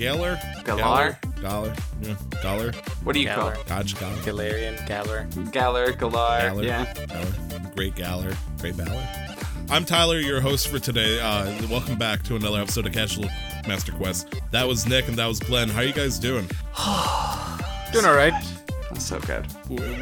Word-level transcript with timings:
Galar, 0.00 0.40
Galar, 0.64 0.78
Galar? 0.80 1.18
Galar, 1.42 1.74
yeah, 2.00 2.14
Galar, 2.42 2.72
What 3.04 3.12
do 3.12 3.20
you 3.20 3.26
Galar. 3.26 3.54
Dodge 3.66 4.00
Galar, 4.00 4.16
Galarian, 4.22 4.86
Galar. 4.88 5.26
call 5.30 5.42
it? 5.42 5.52
Galar, 5.52 5.92
Galar. 5.92 6.40
Galar, 6.40 6.62
Yeah. 6.64 6.94
Galar, 6.94 7.70
Great 7.76 7.96
Galar, 7.96 8.32
Great 8.60 8.76
Valor. 8.76 9.06
I'm 9.68 9.84
Tyler, 9.84 10.18
your 10.18 10.40
host 10.40 10.68
for 10.68 10.78
today. 10.78 11.20
Uh, 11.20 11.52
welcome 11.68 11.98
back 11.98 12.22
to 12.22 12.36
another 12.36 12.62
episode 12.62 12.86
of 12.86 12.94
Casual 12.94 13.26
Master 13.68 13.92
Quest. 13.92 14.34
That 14.52 14.66
was 14.66 14.86
Nick 14.86 15.06
and 15.06 15.18
that 15.18 15.26
was 15.26 15.38
Glenn. 15.38 15.68
How 15.68 15.80
are 15.80 15.84
you 15.84 15.92
guys 15.92 16.18
doing? 16.18 16.46
Doing 17.92 18.06
all 18.06 18.14
right. 18.14 18.32
That's 18.90 19.04
so 19.04 19.20
good. 19.20 19.46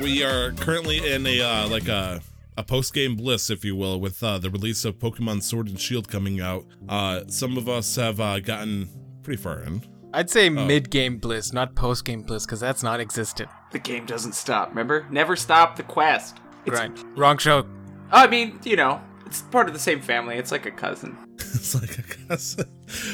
We 0.01 0.23
are 0.23 0.53
currently 0.53 1.11
in 1.13 1.27
a 1.27 1.41
uh, 1.41 1.69
like 1.69 1.89
a 1.89 2.21
a 2.57 2.63
post 2.63 2.95
game 2.95 3.17
bliss, 3.17 3.51
if 3.51 3.65
you 3.65 3.75
will, 3.75 3.99
with 3.99 4.23
uh, 4.23 4.39
the 4.39 4.49
release 4.49 4.85
of 4.85 5.01
Pokemon 5.01 5.43
Sword 5.43 5.67
and 5.67 5.81
Shield 5.81 6.07
coming 6.07 6.41
out. 6.41 6.67
Uh, 6.89 7.23
some 7.27 7.59
of 7.59 7.69
us 7.69 7.97
have 7.97 8.21
uh, 8.21 8.39
gotten 8.39 8.89
pretty 9.29 9.43
far 9.43 9.61
in. 9.61 9.83
I'd 10.15 10.31
say 10.31 10.49
mid-game 10.49 11.19
bliss, 11.19 11.53
not 11.53 11.75
post-game 11.75 12.23
bliss, 12.23 12.47
because 12.47 12.61
that's 12.61 12.83
not 12.83 12.99
existed. 12.99 13.47
The 13.73 13.79
game 13.79 14.07
doesn't 14.07 14.33
stop, 14.33 14.71
remember? 14.71 15.07
Never 15.11 15.37
stop 15.37 15.77
the 15.77 15.83
quest. 15.83 16.39
It's, 16.65 16.75
right. 16.75 16.91
Wrong 17.15 17.37
show. 17.37 17.67
I 18.11 18.27
mean, 18.27 18.59
you 18.65 18.77
know, 18.77 19.03
it's 19.27 19.43
part 19.43 19.69
of 19.69 19.75
the 19.75 19.79
same 19.79 20.01
family. 20.01 20.37
It's 20.37 20.51
like 20.51 20.65
a 20.65 20.71
cousin. 20.71 21.15
it's 21.35 21.75
like 21.75 21.99
a 21.99 22.03
cousin. 22.27 22.71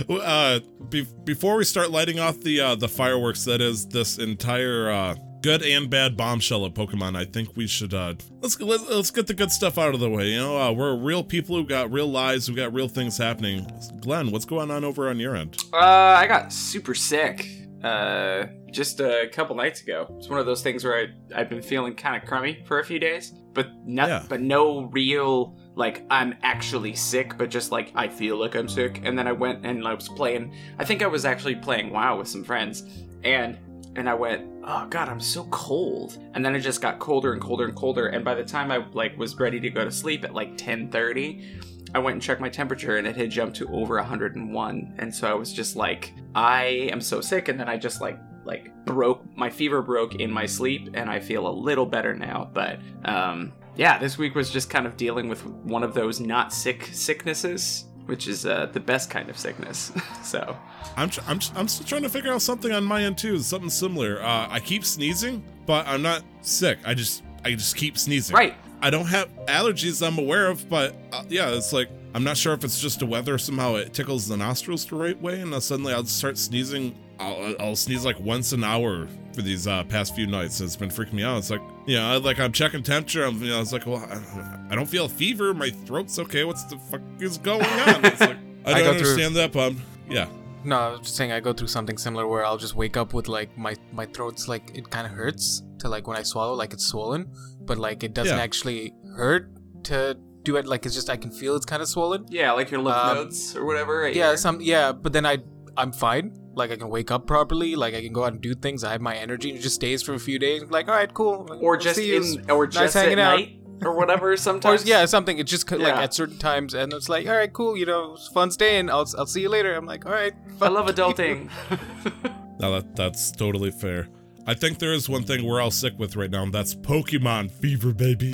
Uh, 0.08 0.60
be- 0.88 1.08
before 1.24 1.56
we 1.56 1.64
start 1.64 1.90
lighting 1.90 2.20
off 2.20 2.38
the 2.38 2.60
uh, 2.60 2.74
the 2.76 2.86
fireworks, 2.86 3.44
that 3.46 3.60
is 3.60 3.88
this 3.88 4.18
entire 4.18 4.88
uh, 4.88 5.16
good 5.44 5.62
and 5.62 5.90
bad 5.90 6.16
bombshell 6.16 6.64
of 6.64 6.72
Pokemon. 6.72 7.14
I 7.16 7.26
think 7.26 7.54
we 7.54 7.66
should 7.66 7.92
uh, 7.92 8.14
let's 8.40 8.58
let's 8.60 8.88
let's 8.88 9.10
get 9.10 9.26
the 9.26 9.34
good 9.34 9.52
stuff 9.52 9.76
out 9.76 9.92
of 9.92 10.00
the 10.00 10.08
way. 10.08 10.30
You 10.30 10.38
know, 10.38 10.58
uh, 10.58 10.72
we're 10.72 10.96
real 10.96 11.22
people 11.22 11.54
who 11.56 11.66
got 11.66 11.92
real 11.92 12.06
lives, 12.08 12.46
who 12.46 12.56
got 12.56 12.72
real 12.72 12.88
things 12.88 13.18
happening. 13.18 13.70
Glenn, 14.00 14.30
what's 14.30 14.46
going 14.46 14.70
on 14.70 14.84
over 14.84 15.08
on 15.10 15.20
your 15.20 15.36
end? 15.36 15.58
Uh, 15.72 15.76
I 15.76 16.26
got 16.26 16.50
super 16.50 16.94
sick. 16.94 17.46
Uh, 17.82 18.46
just 18.72 19.00
a 19.00 19.28
couple 19.32 19.54
nights 19.54 19.82
ago. 19.82 20.06
It's 20.18 20.28
one 20.30 20.38
of 20.38 20.46
those 20.46 20.62
things 20.62 20.82
where 20.82 20.98
I 20.98 21.40
I've 21.40 21.50
been 21.50 21.60
feeling 21.62 21.94
kind 21.94 22.16
of 22.20 22.26
crummy 22.26 22.64
for 22.66 22.78
a 22.80 22.84
few 22.84 22.98
days, 22.98 23.34
but 23.52 23.66
no, 23.84 24.06
Yeah. 24.06 24.22
but 24.26 24.40
no 24.40 24.84
real 24.86 25.58
like 25.76 26.06
I'm 26.08 26.34
actually 26.42 26.94
sick, 26.94 27.36
but 27.36 27.50
just 27.50 27.70
like 27.70 27.92
I 27.94 28.08
feel 28.08 28.38
like 28.38 28.54
I'm 28.54 28.68
sick. 28.68 29.02
And 29.04 29.18
then 29.18 29.28
I 29.28 29.32
went 29.32 29.66
and 29.66 29.86
I 29.86 29.92
was 29.92 30.08
playing. 30.08 30.54
I 30.78 30.86
think 30.86 31.02
I 31.02 31.06
was 31.06 31.26
actually 31.26 31.56
playing 31.56 31.90
WoW 31.92 32.16
with 32.16 32.28
some 32.28 32.44
friends, 32.44 32.84
and 33.22 33.58
and 33.96 34.08
I 34.08 34.14
went, 34.14 34.48
oh 34.64 34.86
god, 34.86 35.08
I'm 35.08 35.20
so 35.20 35.44
cold. 35.44 36.18
And 36.34 36.44
then 36.44 36.54
it 36.54 36.60
just 36.60 36.80
got 36.80 36.98
colder 36.98 37.32
and 37.32 37.40
colder 37.40 37.64
and 37.66 37.76
colder. 37.76 38.08
And 38.08 38.24
by 38.24 38.34
the 38.34 38.44
time 38.44 38.70
I 38.70 38.84
like 38.92 39.16
was 39.18 39.38
ready 39.38 39.60
to 39.60 39.70
go 39.70 39.84
to 39.84 39.90
sleep 39.90 40.24
at 40.24 40.34
like 40.34 40.56
10:30. 40.56 41.70
I 41.94 42.00
went 42.00 42.14
and 42.14 42.22
checked 42.22 42.40
my 42.40 42.48
temperature 42.48 42.96
and 42.96 43.06
it 43.06 43.16
had 43.16 43.30
jumped 43.30 43.56
to 43.58 43.68
over 43.68 43.94
101 43.96 44.94
and 44.98 45.14
so 45.14 45.30
I 45.30 45.34
was 45.34 45.52
just 45.52 45.76
like 45.76 46.12
I 46.34 46.88
am 46.90 47.00
so 47.00 47.20
sick 47.20 47.46
and 47.46 47.58
then 47.58 47.68
I 47.68 47.76
just 47.76 48.00
like 48.00 48.18
like 48.44 48.74
broke 48.84 49.24
my 49.36 49.48
fever 49.48 49.80
broke 49.80 50.16
in 50.16 50.28
my 50.28 50.44
sleep 50.44 50.90
and 50.94 51.08
I 51.08 51.20
feel 51.20 51.46
a 51.46 51.54
little 51.54 51.86
better 51.86 52.12
now 52.12 52.50
but 52.52 52.80
um 53.04 53.52
yeah 53.76 53.96
this 53.96 54.18
week 54.18 54.34
was 54.34 54.50
just 54.50 54.70
kind 54.70 54.88
of 54.88 54.96
dealing 54.96 55.28
with 55.28 55.46
one 55.46 55.84
of 55.84 55.94
those 55.94 56.18
not 56.18 56.52
sick 56.52 56.90
sicknesses 56.92 57.84
which 58.06 58.28
is 58.28 58.44
uh, 58.46 58.66
the 58.72 58.80
best 58.80 59.10
kind 59.10 59.28
of 59.30 59.38
sickness 59.38 59.92
so 60.22 60.56
I'm 60.96 61.10
tr- 61.10 61.20
I'm 61.26 61.38
tr- 61.38 61.52
I'm 61.56 61.68
still 61.68 61.86
trying 61.86 62.02
to 62.02 62.08
figure 62.08 62.32
out 62.32 62.42
something 62.42 62.70
on 62.72 62.84
my 62.84 63.02
end 63.02 63.18
too. 63.18 63.38
Something 63.40 63.70
similar. 63.70 64.22
Uh, 64.22 64.46
I 64.48 64.60
keep 64.60 64.84
sneezing, 64.84 65.42
but 65.66 65.86
I'm 65.88 66.02
not 66.02 66.22
sick. 66.42 66.78
I 66.84 66.94
just 66.94 67.22
I 67.44 67.52
just 67.52 67.76
keep 67.76 67.98
sneezing. 67.98 68.36
right 68.36 68.54
I 68.80 68.90
don't 68.90 69.06
have 69.06 69.28
allergies 69.46 70.06
I'm 70.06 70.18
aware 70.18 70.48
of, 70.50 70.68
but 70.68 70.94
uh, 71.12 71.24
yeah, 71.28 71.50
it's 71.50 71.72
like 71.72 71.88
I'm 72.14 72.22
not 72.22 72.36
sure 72.36 72.52
if 72.52 72.64
it's 72.64 72.80
just 72.80 73.00
the 73.00 73.06
weather. 73.06 73.38
Somehow 73.38 73.76
it 73.76 73.92
tickles 73.94 74.28
the 74.28 74.36
nostrils 74.36 74.84
the 74.84 74.96
right 74.96 75.20
way, 75.20 75.40
and 75.40 75.52
then 75.52 75.60
suddenly 75.60 75.92
I'll 75.94 76.04
start 76.04 76.38
sneezing. 76.38 76.94
I'll, 77.18 77.56
I'll 77.58 77.76
sneeze 77.76 78.04
like 78.04 78.20
once 78.20 78.52
an 78.52 78.62
hour 78.62 79.08
for 79.34 79.42
these 79.42 79.66
uh, 79.66 79.84
past 79.84 80.14
few 80.14 80.26
nights. 80.26 80.60
It's 80.60 80.76
been 80.76 80.88
freaking 80.90 81.14
me 81.14 81.24
out. 81.24 81.38
It's 81.38 81.50
like, 81.50 81.62
you 81.86 81.96
know, 81.96 82.18
like 82.18 82.38
I'm 82.40 82.52
checking 82.52 82.82
temperature. 82.82 83.24
I'm, 83.24 83.42
you 83.42 83.50
know, 83.50 83.60
it's 83.60 83.72
like, 83.72 83.86
well, 83.86 83.98
I, 84.10 84.68
I 84.70 84.74
don't 84.74 84.86
feel 84.88 85.06
a 85.06 85.08
fever. 85.08 85.52
My 85.54 85.70
throat's 85.70 86.18
okay. 86.18 86.44
What's 86.44 86.64
the 86.64 86.78
fuck 86.78 87.00
is 87.20 87.38
going 87.38 87.62
on? 87.64 88.04
It's 88.04 88.20
like, 88.20 88.36
I 88.66 88.70
I 88.70 88.74
don't 88.74 88.82
go 88.82 88.82
through- 88.82 88.90
understand 89.10 89.36
that, 89.36 89.52
but 89.52 89.72
um, 89.72 89.82
yeah. 90.08 90.26
No, 90.64 90.78
I 90.78 90.88
was 90.92 91.00
just 91.00 91.16
saying 91.16 91.30
I 91.32 91.40
go 91.40 91.52
through 91.52 91.66
something 91.68 91.98
similar 91.98 92.26
where 92.26 92.46
I'll 92.46 92.56
just 92.56 92.74
wake 92.74 92.96
up 92.96 93.12
with 93.12 93.28
like 93.28 93.56
my 93.58 93.76
my 93.92 94.06
throat's 94.06 94.48
like 94.48 94.70
it 94.74 94.88
kind 94.88 95.06
of 95.06 95.12
hurts 95.12 95.62
to 95.80 95.90
like 95.90 96.06
when 96.06 96.16
I 96.16 96.22
swallow 96.22 96.54
like 96.54 96.72
it's 96.72 96.86
swollen, 96.86 97.30
but 97.60 97.76
like 97.76 98.02
it 98.02 98.14
doesn't 98.14 98.38
Yeah. 98.38 98.42
actually 98.42 98.94
hurt 99.14 99.50
to 99.84 100.16
do 100.42 100.56
it. 100.56 100.66
Like 100.66 100.86
it's 100.86 100.94
just 100.94 101.10
I 101.10 101.18
can 101.18 101.30
feel 101.30 101.54
it's 101.56 101.66
kind 101.66 101.82
of 101.82 101.88
swollen. 101.88 102.24
yeah 102.30 102.52
like 102.52 102.70
your 102.70 102.80
lymph 102.80 102.96
Um, 102.96 103.14
nodes 103.16 103.54
or 103.54 103.66
whatever 103.66 103.98
right 104.00 104.16
Yeah, 104.16 104.28
here. 104.28 104.36
some 104.38 104.62
yeah, 104.62 104.92
but 104.92 105.12
then 105.12 105.26
I 105.26 105.38
I'm 105.76 105.92
fine. 105.92 106.32
Like 106.56 106.70
I 106.70 106.76
can 106.76 106.88
wake 106.88 107.10
up 107.10 107.26
properly. 107.26 107.74
Like 107.76 107.94
I 107.94 108.00
can 108.02 108.12
go 108.12 108.24
out 108.24 108.32
and 108.32 108.40
do 108.40 108.54
things. 108.54 108.84
I 108.84 108.92
have 108.92 109.00
my 109.00 109.14
energy. 109.16 109.50
and 109.50 109.58
It 109.58 109.62
just 109.62 109.74
stays 109.76 110.02
for 110.02 110.14
a 110.14 110.18
few 110.18 110.38
days. 110.38 110.62
Like 110.70 110.88
all 110.88 110.94
right, 110.94 111.12
cool. 111.12 111.48
or 111.60 111.76
just 111.76 111.96
see 111.96 112.14
in 112.16 112.50
or 112.50 112.66
just 112.66 112.94
hanging 112.94 113.18
at 113.18 113.18
out. 113.18 113.36
night 113.38 113.58
or 113.82 113.94
whatever 113.96 114.32
Or 114.32 114.36
sometimes 114.36 114.84
yeah, 114.86 115.04
something. 115.04 115.38
It's 115.38 115.50
just 115.50 115.70
like 115.70 115.80
Yeah. 115.80 116.00
at 116.00 116.14
certain 116.14 116.38
times, 116.38 116.74
and 116.74 116.92
it's 116.92 117.08
like, 117.08 117.26
all 117.26 117.34
right, 117.36 117.52
cool. 117.52 117.76
You 117.76 117.86
know, 117.86 118.14
it's 118.14 118.28
fun 118.28 118.50
staying. 118.50 118.88
I'll 118.90 119.06
I'll 119.18 119.26
see 119.26 119.42
you 119.42 119.48
later. 119.48 119.74
I'm 119.74 119.86
like, 119.86 120.06
all 120.06 120.12
right. 120.12 120.32
I 120.62 120.68
love 120.68 120.86
adulting 120.86 121.50
No, 122.60 122.72
that 122.72 122.94
that's 122.96 123.30
totally 123.32 123.70
fair. 123.72 124.08
I 124.46 124.54
think 124.54 124.78
there 124.78 124.92
is 124.92 125.08
one 125.08 125.24
thing 125.24 125.44
we're 125.44 125.60
all 125.60 125.70
sick 125.70 125.94
with 125.98 126.16
right 126.16 126.30
now, 126.30 126.42
and 126.44 126.52
that's 126.52 126.74
Pokemon 126.74 127.50
fever, 127.50 127.92
baby. 127.92 128.30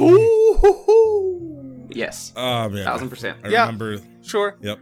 yes 1.92 2.32
Oh 2.36 2.69
man, 2.69 2.84
thousand 2.84 3.09
percent 3.10 3.38
I 3.44 3.48
Yeah. 3.48 3.62
remember. 3.62 3.98
Sure. 4.22 4.56
Yep. 4.60 4.78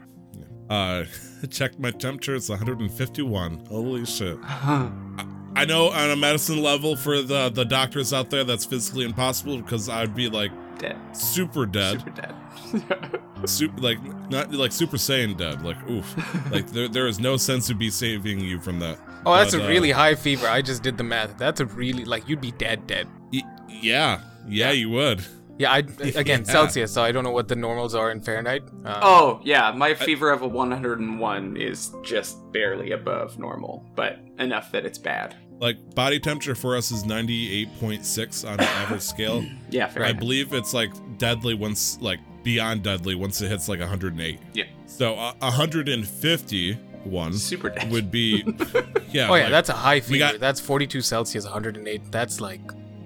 Uh, 0.69 1.05
checked 1.51 1.79
my 1.79 1.91
temperature. 1.91 2.35
It's 2.35 2.49
151. 2.49 3.67
Holy 3.69 4.05
shit. 4.05 4.39
I 4.43 5.65
know 5.67 5.89
on 5.91 6.11
a 6.11 6.17
medicine 6.17 6.63
level 6.63 6.95
for 6.95 7.23
the 7.23 7.49
the 7.49 7.65
doctors 7.65 8.13
out 8.13 8.31
there 8.31 8.45
that's 8.45 8.65
physically 8.65 9.05
impossible 9.05 9.57
because 9.59 9.89
I'd 9.89 10.15
be 10.15 10.29
like 10.29 10.53
dead 10.79 10.97
super 11.17 11.67
dead, 11.67 11.99
super 11.99 12.11
dead 12.11 13.21
super 13.47 13.81
like 13.81 13.99
not 14.31 14.53
like 14.53 14.71
super 14.73 14.97
saiyan 14.97 15.37
dead. 15.37 15.63
Like 15.63 15.77
oof, 15.91 16.53
like 16.53 16.67
there 16.73 16.87
there 16.89 17.07
is 17.09 17.19
no 17.19 17.37
sense 17.37 17.67
to 17.69 17.75
be 17.75 17.91
saving 17.91 18.41
you 18.41 18.61
from 18.61 18.79
that. 18.81 18.99
Oh, 19.27 19.35
that's 19.35 19.53
But, 19.55 19.63
a 19.63 19.65
uh, 19.65 19.69
really 19.69 19.91
high 19.91 20.15
fever. 20.15 20.47
I 20.47 20.63
just 20.63 20.83
did 20.83 20.97
the 20.97 21.05
math. 21.05 21.37
That's 21.39 21.61
a 21.61 21.67
really 21.67 22.05
like 22.05 22.29
you'd 22.29 22.41
be 22.41 22.53
dead, 22.53 22.87
dead. 22.87 23.09
y- 23.33 23.43
yeah, 23.69 24.21
yeah, 24.47 24.71
you 24.71 24.91
would. 24.91 25.25
Yeah, 25.59 25.73
I 25.73 25.79
again 26.15 26.45
Yeah. 26.47 26.53
Celsius, 26.53 26.93
so 26.93 27.03
I 27.03 27.11
don't 27.13 27.25
know 27.25 27.33
what 27.33 27.49
the 27.49 27.57
normals 27.57 27.95
are 27.95 28.11
in 28.11 28.21
Fahrenheit. 28.21 28.63
Uh, 28.85 29.01
Oh 29.03 29.41
yeah, 29.45 29.73
my 29.73 29.95
fever 29.95 30.31
of 30.31 30.43
a 30.43 30.49
101 30.49 31.57
is 31.57 31.93
just 32.03 32.39
barely 32.53 32.93
above 32.93 33.39
normal, 33.39 33.85
but 33.95 34.21
enough 34.39 34.71
that 34.73 34.87
it's 34.87 34.99
bad. 34.99 35.35
Like 35.61 35.77
body 35.97 36.21
temperature 36.21 36.55
for 36.55 36.77
us 36.77 36.93
is 36.93 37.03
98.6 37.03 38.47
on 38.47 38.55
an 38.55 38.61
average 38.61 39.01
scale. 39.15 39.45
Yeah, 39.71 39.89
fair. 39.89 40.05
I 40.05 40.13
believe 40.13 40.53
it's 40.55 40.73
like 40.73 40.93
deadly 41.19 41.55
once, 41.55 41.99
like 42.01 42.21
beyond 42.45 42.85
deadly 42.85 43.17
once 43.17 43.41
it 43.43 43.49
hits 43.49 43.69
like 43.69 43.81
108. 43.81 44.39
Yeah. 44.55 44.65
So 44.87 45.17
uh, 45.17 45.33
151 45.41 47.33
Super 47.35 47.71
dead. 47.71 47.91
would 47.91 48.11
be, 48.11 48.45
yeah. 49.11 49.29
oh 49.29 49.35
yeah, 49.35 49.45
like, 49.45 49.51
that's 49.51 49.69
a 49.69 49.73
high 49.75 50.01
fever. 50.01 50.19
got- 50.33 50.41
that's 50.41 50.61
42 50.61 51.01
Celsius, 51.01 51.45
108. 51.45 52.11
That's 52.13 52.41
like, 52.41 52.61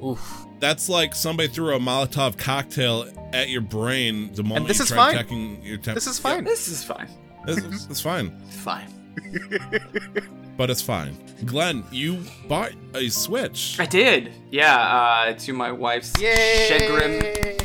oof. 0.05 0.47
that's 0.61 0.89
like 0.89 1.15
somebody 1.15 1.49
threw 1.49 1.75
a 1.75 1.79
Molotov 1.79 2.37
cocktail 2.39 3.07
at 3.33 3.49
your 3.49 3.61
brain 3.63 4.33
the 4.35 4.43
moment 4.43 4.69
this 4.69 4.79
you 4.79 4.83
is 4.85 4.89
try 4.91 4.97
fine. 4.97 5.15
checking 5.17 5.63
your 5.63 5.77
temperature. 5.77 5.95
This 5.95 6.07
is 6.07 6.19
fine. 6.19 6.45
this 6.45 6.69
is 6.69 6.85
fine. 6.85 7.09
It's, 7.49 7.87
it's 7.91 8.01
fine, 8.01 8.41
It's 8.47 8.57
fine. 8.57 8.87
but 10.57 10.71
it's 10.71 10.83
fine. 10.83 11.17
Glenn, 11.45 11.83
you 11.91 12.25
bought 12.49 12.73
a 12.95 13.09
Switch. 13.09 13.79
I 13.81 13.87
did. 13.87 14.33
Yeah, 14.51 14.77
uh, 14.77 15.33
to 15.35 15.53
my 15.53 15.73
wife's 15.73 16.13
chagrin. 16.21 17.59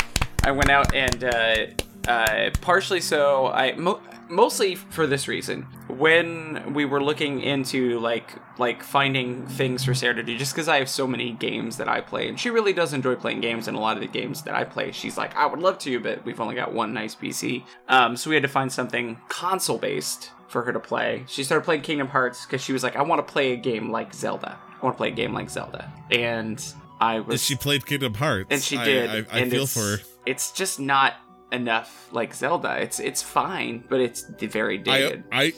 I 0.43 0.51
went 0.51 0.69
out 0.69 0.93
and 0.95 1.23
uh, 1.23 2.09
uh, 2.09 2.49
partially 2.61 3.01
so 3.01 3.47
I 3.47 3.73
mo- 3.75 4.01
mostly 4.29 4.75
for 4.75 5.07
this 5.07 5.27
reason. 5.27 5.63
When 5.87 6.73
we 6.73 6.85
were 6.85 7.01
looking 7.03 7.41
into 7.41 7.99
like 7.99 8.31
like 8.59 8.83
finding 8.83 9.45
things 9.47 9.83
for 9.83 9.93
Sarah 9.93 10.15
to 10.15 10.23
do, 10.23 10.37
just 10.37 10.53
because 10.53 10.67
I 10.67 10.77
have 10.77 10.89
so 10.89 11.07
many 11.07 11.31
games 11.31 11.77
that 11.77 11.87
I 11.87 12.01
play, 12.01 12.27
and 12.27 12.39
she 12.39 12.49
really 12.49 12.73
does 12.73 12.93
enjoy 12.93 13.15
playing 13.15 13.41
games, 13.41 13.67
and 13.67 13.75
a 13.77 13.79
lot 13.79 13.97
of 13.97 14.01
the 14.01 14.07
games 14.07 14.43
that 14.43 14.55
I 14.55 14.63
play, 14.63 14.91
she's 14.91 15.17
like, 15.17 15.35
I 15.35 15.45
would 15.45 15.59
love 15.59 15.77
to, 15.79 15.99
but 15.99 16.23
we've 16.25 16.39
only 16.39 16.55
got 16.55 16.73
one 16.73 16.93
nice 16.93 17.15
PC. 17.15 17.63
Um, 17.87 18.15
so 18.17 18.29
we 18.29 18.35
had 18.35 18.43
to 18.43 18.49
find 18.49 18.71
something 18.71 19.19
console 19.29 19.77
based 19.77 20.31
for 20.47 20.63
her 20.63 20.71
to 20.71 20.79
play. 20.79 21.23
She 21.27 21.43
started 21.43 21.65
playing 21.65 21.81
Kingdom 21.81 22.07
Hearts 22.07 22.45
because 22.45 22.61
she 22.61 22.73
was 22.73 22.83
like, 22.83 22.95
I 22.95 23.01
want 23.01 23.25
to 23.25 23.31
play 23.31 23.53
a 23.53 23.57
game 23.57 23.91
like 23.91 24.13
Zelda. 24.13 24.57
I 24.81 24.85
want 24.85 24.95
to 24.95 24.97
play 24.97 25.09
a 25.09 25.15
game 25.15 25.33
like 25.33 25.49
Zelda, 25.49 25.91
and 26.11 26.63
I 26.99 27.19
was 27.19 27.43
She 27.43 27.55
played 27.55 27.85
Kingdom 27.85 28.13
Hearts. 28.13 28.47
and 28.49 28.61
she 28.61 28.77
did. 28.77 29.09
I, 29.09 29.35
I, 29.35 29.39
and 29.39 29.51
feel 29.51 29.67
for 29.67 29.79
her. 29.81 29.97
It's 30.25 30.51
just 30.51 30.79
not 30.79 31.15
enough 31.51 32.07
like 32.11 32.33
Zelda. 32.33 32.79
It's 32.81 32.99
it's 32.99 33.21
fine, 33.21 33.83
but 33.89 33.99
it's 33.99 34.25
very 34.39 34.79
I, 34.79 34.81
dated. 34.81 35.23
I, 35.31 35.53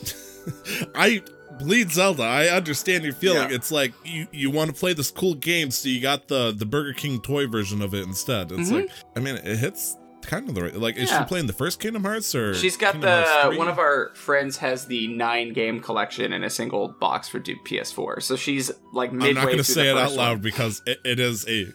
I 0.96 1.24
bleed 1.60 1.92
Zelda. 1.92 2.24
I 2.24 2.48
understand 2.48 3.04
your 3.04 3.14
feeling. 3.14 3.50
Yeah. 3.50 3.56
It's 3.56 3.72
like 3.72 3.94
you, 4.06 4.28
you 4.32 4.50
want 4.52 4.74
to 4.74 4.80
play 4.80 4.94
this 4.94 5.12
cool 5.12 5.36
game, 5.36 5.72
so 5.72 5.90
you 5.90 6.02
got 6.02 6.28
the 6.28 6.52
the 6.52 6.66
Burger 6.66 6.94
King 6.94 7.22
toy 7.22 7.48
version 7.48 7.82
of 7.82 7.94
it 7.94 8.04
instead. 8.04 8.52
It's 8.52 8.70
Mhm. 8.70 8.82
like, 8.82 8.90
I 9.16 9.20
mean, 9.20 9.36
it 9.36 9.58
hits 9.58 9.96
kind 10.22 10.48
of 10.48 10.54
the 10.56 10.62
right. 10.64 10.76
Like, 10.76 10.96
is 10.98 11.10
she 11.10 11.24
playing 11.24 11.48
the 11.48 11.54
first 11.54 11.80
Kingdom 11.80 12.04
Hearts 12.04 12.36
or? 12.36 12.54
She's 12.54 12.78
got 12.78 12.92
Kingdom 12.94 13.24
the 13.52 13.58
one 13.58 13.68
of 13.68 13.80
our 13.80 14.12
friends 14.14 14.58
has 14.58 14.86
the 14.86 15.08
nine 15.08 15.54
game 15.54 15.80
collection 15.80 16.34
in 16.34 16.44
a 16.44 16.50
single 16.50 16.90
box 17.00 17.28
for 17.28 17.40
D- 17.40 17.56
PS4. 17.66 18.22
So 18.22 18.36
she's 18.36 18.70
like 18.94 19.12
midway 19.12 19.30
I'm 19.30 19.36
not 19.36 19.46
going 19.46 19.58
to 19.58 19.64
say 19.64 19.90
it 19.90 19.98
out 19.98 20.12
loud 20.14 20.42
because 20.42 20.82
it, 20.86 21.00
it 21.04 21.20
is 21.20 21.48
a 21.48 21.68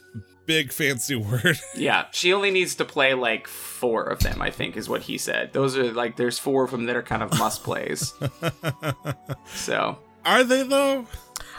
big 0.47 0.73
fancy 0.73 1.15
word. 1.31 1.59
Yeah, 1.77 2.07
she 2.13 2.33
only 2.33 2.51
needs 2.51 2.75
to 2.77 2.85
play 2.85 3.15
like 3.15 3.47
four 3.49 4.05
of 4.05 4.21
them. 4.21 4.41
I 4.43 4.51
think 4.51 4.77
is 4.77 4.89
what 4.89 5.03
he 5.03 5.19
said. 5.19 5.53
Those 5.53 5.77
are 5.77 5.93
like 5.93 6.17
there's 6.17 6.39
four 6.39 6.65
of 6.65 6.71
them 6.71 6.87
that 6.87 6.97
are 6.97 7.03
kind 7.03 7.23
of 7.23 7.39
must 7.39 7.63
plays. 7.65 8.15
so 9.55 9.99
Are 10.25 10.45
they 10.45 10.63
though? 10.63 11.07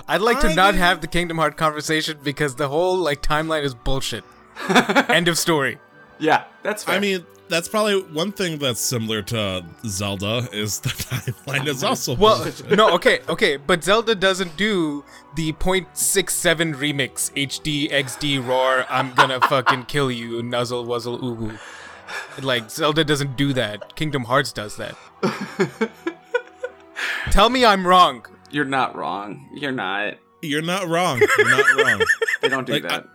I'd 0.07 0.21
like 0.21 0.39
to 0.41 0.47
Are 0.51 0.55
not 0.55 0.73
they? 0.73 0.79
have 0.79 1.01
the 1.01 1.07
Kingdom 1.07 1.37
Heart 1.37 1.57
conversation 1.57 2.17
because 2.23 2.55
the 2.55 2.67
whole 2.67 2.97
like 2.97 3.21
timeline 3.21 3.63
is 3.63 3.73
bullshit. 3.73 4.23
End 5.09 5.27
of 5.27 5.38
story. 5.38 5.79
yeah, 6.19 6.45
that's 6.63 6.83
fair. 6.83 6.95
I 6.95 6.99
mean, 6.99 7.25
that's 7.50 7.68
probably 7.68 8.01
one 8.01 8.31
thing 8.31 8.57
that's 8.57 8.80
similar 8.80 9.21
to 9.24 9.63
Zelda 9.86 10.47
is 10.51 10.80
the 10.80 10.89
timeline 10.89 11.68
is 11.68 11.83
also 11.83 12.15
Well, 12.15 12.45
no, 12.71 12.92
okay, 12.95 13.19
okay, 13.30 13.57
but 13.57 13.83
Zelda 13.83 14.15
doesn't 14.15 14.56
do 14.57 15.03
the 15.36 15.53
.67 15.53 16.75
remix 16.75 17.31
HD 17.33 17.89
XD 17.92 18.45
roar. 18.45 18.86
I'm 18.89 19.13
gonna 19.13 19.39
fucking 19.50 19.86
kill 19.86 20.12
you, 20.12 20.42
nuzzle 20.44 20.86
wuzzle 20.86 21.19
ubu. 21.21 21.59
Like 22.42 22.69
Zelda 22.69 23.03
doesn't 23.03 23.36
do 23.36 23.53
that. 23.53 23.95
Kingdom 23.95 24.25
Hearts 24.25 24.51
does 24.51 24.77
that. 24.77 24.95
Tell 27.31 27.50
me 27.50 27.65
I'm 27.65 27.86
wrong. 27.86 28.25
you're 28.51 28.65
not 28.65 28.95
wrong. 28.95 29.50
You're 29.53 29.71
not. 29.71 30.15
You're 30.41 30.62
not 30.62 30.88
wrong. 30.88 31.19
You're 31.38 31.50
not 31.50 31.83
wrong. 31.86 32.01
They 32.41 32.50
don't 32.50 32.68
do 32.68 32.74
Like, 32.74 32.83
that. 32.83 33.07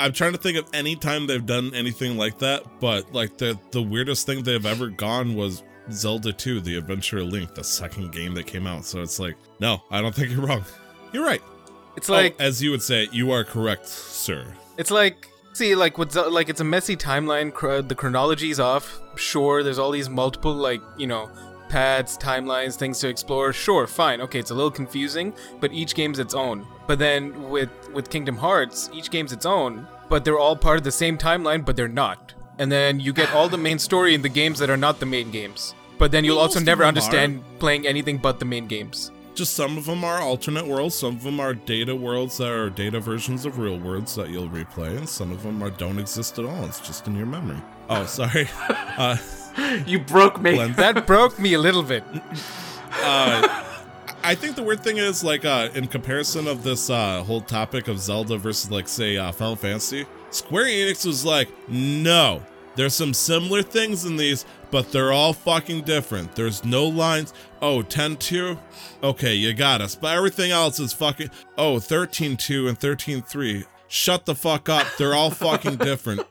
I'm 0.00 0.12
trying 0.12 0.32
to 0.32 0.38
think 0.38 0.56
of 0.56 0.66
any 0.72 0.96
time 0.96 1.26
they've 1.26 1.44
done 1.44 1.74
anything 1.74 2.16
like 2.16 2.38
that, 2.38 2.64
but 2.80 3.12
like 3.12 3.36
the 3.36 3.58
the 3.70 3.82
weirdest 3.82 4.26
thing 4.26 4.42
they've 4.42 4.64
ever 4.64 4.88
gone 4.88 5.34
was 5.34 5.62
Zelda 5.90 6.32
2, 6.32 6.60
The 6.60 6.76
Adventure 6.76 7.18
of 7.18 7.26
Link, 7.26 7.54
the 7.54 7.64
second 7.64 8.12
game 8.12 8.34
that 8.34 8.46
came 8.46 8.66
out. 8.66 8.84
So 8.84 9.02
it's 9.02 9.18
like, 9.18 9.36
no, 9.58 9.82
I 9.90 10.00
don't 10.00 10.14
think 10.14 10.30
you're 10.30 10.46
wrong. 10.46 10.64
You're 11.12 11.24
right. 11.24 11.42
It's 11.96 12.08
like 12.08 12.36
oh, 12.40 12.44
as 12.44 12.62
you 12.62 12.70
would 12.70 12.82
say, 12.82 13.08
you 13.12 13.32
are 13.32 13.44
correct, 13.44 13.86
sir. 13.86 14.46
It's 14.78 14.90
like 14.90 15.28
see, 15.52 15.74
like 15.74 15.98
with 15.98 16.14
like 16.16 16.48
it's 16.48 16.60
a 16.60 16.64
messy 16.64 16.96
timeline. 16.96 17.52
Cr- 17.52 17.80
the 17.80 17.94
chronology's 17.94 18.60
off. 18.60 19.00
Sure, 19.16 19.62
there's 19.62 19.78
all 19.78 19.90
these 19.90 20.08
multiple 20.08 20.54
like 20.54 20.80
you 20.96 21.06
know 21.06 21.30
paths, 21.70 22.18
timelines, 22.18 22.76
things 22.76 22.98
to 22.98 23.08
explore. 23.08 23.52
Sure, 23.54 23.86
fine. 23.86 24.20
Okay, 24.20 24.38
it's 24.38 24.50
a 24.50 24.54
little 24.54 24.70
confusing, 24.70 25.32
but 25.60 25.72
each 25.72 25.94
game's 25.94 26.18
its 26.18 26.34
own. 26.34 26.66
But 26.86 26.98
then 26.98 27.48
with 27.48 27.70
with 27.94 28.10
Kingdom 28.10 28.36
Hearts, 28.36 28.90
each 28.92 29.10
game's 29.10 29.32
its 29.32 29.46
own, 29.46 29.86
but 30.10 30.24
they're 30.24 30.38
all 30.38 30.56
part 30.56 30.76
of 30.76 30.84
the 30.84 30.92
same 30.92 31.16
timeline, 31.16 31.64
but 31.64 31.76
they're 31.76 31.88
not. 31.88 32.34
And 32.58 32.70
then 32.70 33.00
you 33.00 33.14
get 33.14 33.32
all 33.32 33.48
the 33.48 33.56
main 33.56 33.78
story 33.78 34.14
in 34.14 34.20
the 34.20 34.28
games 34.28 34.58
that 34.58 34.68
are 34.68 34.76
not 34.76 35.00
the 35.00 35.06
main 35.06 35.30
games. 35.30 35.74
But 35.96 36.10
then 36.10 36.24
you'll 36.24 36.38
also 36.38 36.60
never 36.60 36.84
understand 36.84 37.42
playing 37.58 37.86
anything 37.86 38.18
but 38.18 38.38
the 38.38 38.44
main 38.44 38.66
games. 38.66 39.12
Just 39.34 39.54
some 39.54 39.78
of 39.78 39.86
them 39.86 40.04
are 40.04 40.20
alternate 40.20 40.66
worlds, 40.66 40.96
some 40.96 41.16
of 41.16 41.22
them 41.22 41.40
are 41.40 41.54
data 41.54 41.94
worlds 41.94 42.36
that 42.38 42.50
are 42.50 42.68
data 42.68 43.00
versions 43.00 43.46
of 43.46 43.58
real 43.58 43.78
worlds 43.78 44.14
that 44.16 44.28
you'll 44.28 44.48
replay, 44.48 44.96
and 44.96 45.08
some 45.08 45.30
of 45.30 45.42
them 45.42 45.62
are 45.62 45.70
don't 45.70 45.98
exist 45.98 46.38
at 46.38 46.44
all. 46.44 46.64
It's 46.64 46.80
just 46.80 47.06
in 47.06 47.16
your 47.16 47.26
memory. 47.26 47.62
Oh, 47.88 48.04
sorry. 48.06 48.48
uh, 48.68 49.16
You 49.86 49.98
broke 49.98 50.40
me. 50.40 50.54
Glenn, 50.54 50.72
That 50.74 51.06
broke 51.06 51.38
me 51.38 51.54
a 51.54 51.58
little 51.58 51.82
bit. 51.82 52.04
uh, 53.02 53.64
I 54.22 54.34
think 54.34 54.56
the 54.56 54.62
weird 54.62 54.80
thing 54.80 54.98
is 54.98 55.24
like 55.24 55.44
uh, 55.44 55.70
in 55.74 55.86
comparison 55.86 56.46
of 56.46 56.62
this 56.62 56.90
uh, 56.90 57.22
whole 57.22 57.40
topic 57.40 57.88
of 57.88 57.98
Zelda 57.98 58.36
versus 58.36 58.70
like 58.70 58.88
say 58.88 59.16
uh, 59.16 59.32
Final 59.32 59.56
Fantasy, 59.56 60.06
Square 60.30 60.66
Enix 60.66 61.06
was 61.06 61.24
like, 61.24 61.48
no, 61.68 62.42
there's 62.76 62.94
some 62.94 63.14
similar 63.14 63.62
things 63.62 64.04
in 64.04 64.16
these, 64.16 64.44
but 64.70 64.92
they're 64.92 65.12
all 65.12 65.32
fucking 65.32 65.82
different. 65.82 66.34
There's 66.34 66.64
no 66.64 66.86
lines. 66.86 67.34
Oh, 67.60 67.82
10-2? 67.82 68.58
Okay, 69.02 69.34
you 69.34 69.52
got 69.54 69.80
us. 69.80 69.94
But 69.96 70.16
everything 70.16 70.50
else 70.50 70.78
is 70.78 70.92
fucking. 70.92 71.30
Oh, 71.58 71.76
13-2 71.76 72.68
and 72.68 72.78
13-3. 72.78 73.64
Shut 73.88 74.24
the 74.24 74.34
fuck 74.34 74.68
up. 74.68 74.86
They're 74.98 75.14
all 75.14 75.30
fucking 75.30 75.76
different. 75.78 76.22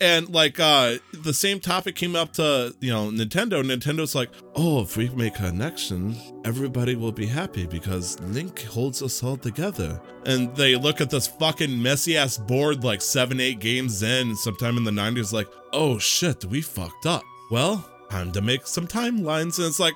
And 0.00 0.30
like 0.30 0.58
uh 0.58 0.96
the 1.12 1.34
same 1.34 1.60
topic 1.60 1.94
came 1.94 2.16
up 2.16 2.32
to, 2.34 2.74
you 2.80 2.90
know, 2.90 3.10
Nintendo. 3.10 3.62
Nintendo's 3.62 4.14
like, 4.14 4.30
"Oh, 4.54 4.80
if 4.82 4.96
we 4.96 5.10
make 5.10 5.34
a 5.38 5.50
connection, 5.50 6.16
everybody 6.44 6.96
will 6.96 7.12
be 7.12 7.26
happy 7.26 7.66
because 7.66 8.18
Link 8.20 8.62
holds 8.64 9.02
us 9.02 9.22
all 9.22 9.36
together." 9.36 10.00
And 10.24 10.54
they 10.56 10.74
look 10.76 11.00
at 11.00 11.10
this 11.10 11.26
fucking 11.26 11.82
messy 11.82 12.16
ass 12.16 12.38
board 12.38 12.82
like 12.82 13.02
7 13.02 13.38
8 13.40 13.58
games 13.60 14.02
in 14.02 14.34
sometime 14.36 14.76
in 14.78 14.84
the 14.84 14.90
90s 14.90 15.32
like, 15.32 15.48
"Oh 15.72 15.98
shit, 15.98 16.44
we 16.46 16.62
fucked 16.62 17.04
up." 17.04 17.22
Well, 17.50 17.84
time 18.10 18.32
to 18.32 18.40
make 18.40 18.66
some 18.66 18.86
timelines 18.86 19.58
and 19.58 19.66
it's 19.66 19.80
like, 19.80 19.94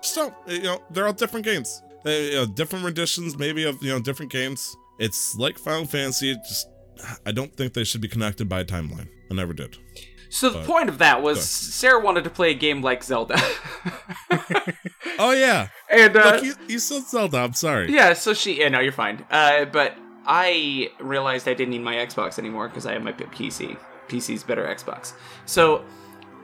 "So, 0.00 0.34
you 0.48 0.62
know, 0.62 0.82
they're 0.90 1.06
all 1.06 1.12
different 1.12 1.46
games. 1.46 1.80
Uh, 2.04 2.10
you 2.10 2.32
know, 2.34 2.46
different 2.46 2.84
renditions 2.84 3.38
maybe 3.38 3.64
of, 3.64 3.80
you 3.82 3.90
know, 3.90 4.00
different 4.00 4.32
games. 4.32 4.76
It's 4.98 5.36
like 5.36 5.58
Final 5.58 5.86
Fantasy, 5.86 6.34
just 6.34 6.68
I 7.26 7.32
don't 7.32 7.54
think 7.54 7.72
they 7.72 7.84
should 7.84 8.00
be 8.00 8.08
connected 8.08 8.48
by 8.48 8.60
a 8.60 8.64
timeline. 8.64 9.08
I 9.38 9.42
never 9.42 9.52
did. 9.52 9.76
So 10.28 10.50
the 10.50 10.58
But- 10.58 10.66
point 10.66 10.88
of 10.88 10.98
that 10.98 11.22
was 11.22 11.36
Go. 11.38 11.42
Sarah 11.42 12.00
wanted 12.00 12.24
to 12.24 12.30
play 12.30 12.50
a 12.50 12.54
game 12.54 12.82
like 12.82 13.02
Zelda. 13.04 13.36
Oh 15.16 15.30
yeah, 15.30 15.68
and 15.90 16.16
uh, 16.16 16.32
look, 16.32 16.42
you, 16.44 16.54
you 16.66 16.78
said 16.80 17.04
Zelda. 17.04 17.38
I'm 17.38 17.52
sorry. 17.52 17.92
yeah, 17.92 18.14
so 18.14 18.34
she 18.34 18.58
yeah, 18.58 18.68
no, 18.68 18.80
you're 18.80 18.90
fine. 18.90 19.24
Uh, 19.30 19.64
but 19.64 19.94
I 20.26 20.90
realized 20.98 21.46
I 21.46 21.54
didn't 21.54 21.70
need 21.70 21.82
my 21.82 21.94
Xbox 21.94 22.36
anymore 22.38 22.68
because 22.68 22.84
I 22.84 22.94
have 22.94 23.02
my 23.02 23.12
PC. 23.12 23.76
PC's 24.08 24.42
better 24.42 24.64
Xbox. 24.66 25.12
So 25.46 25.84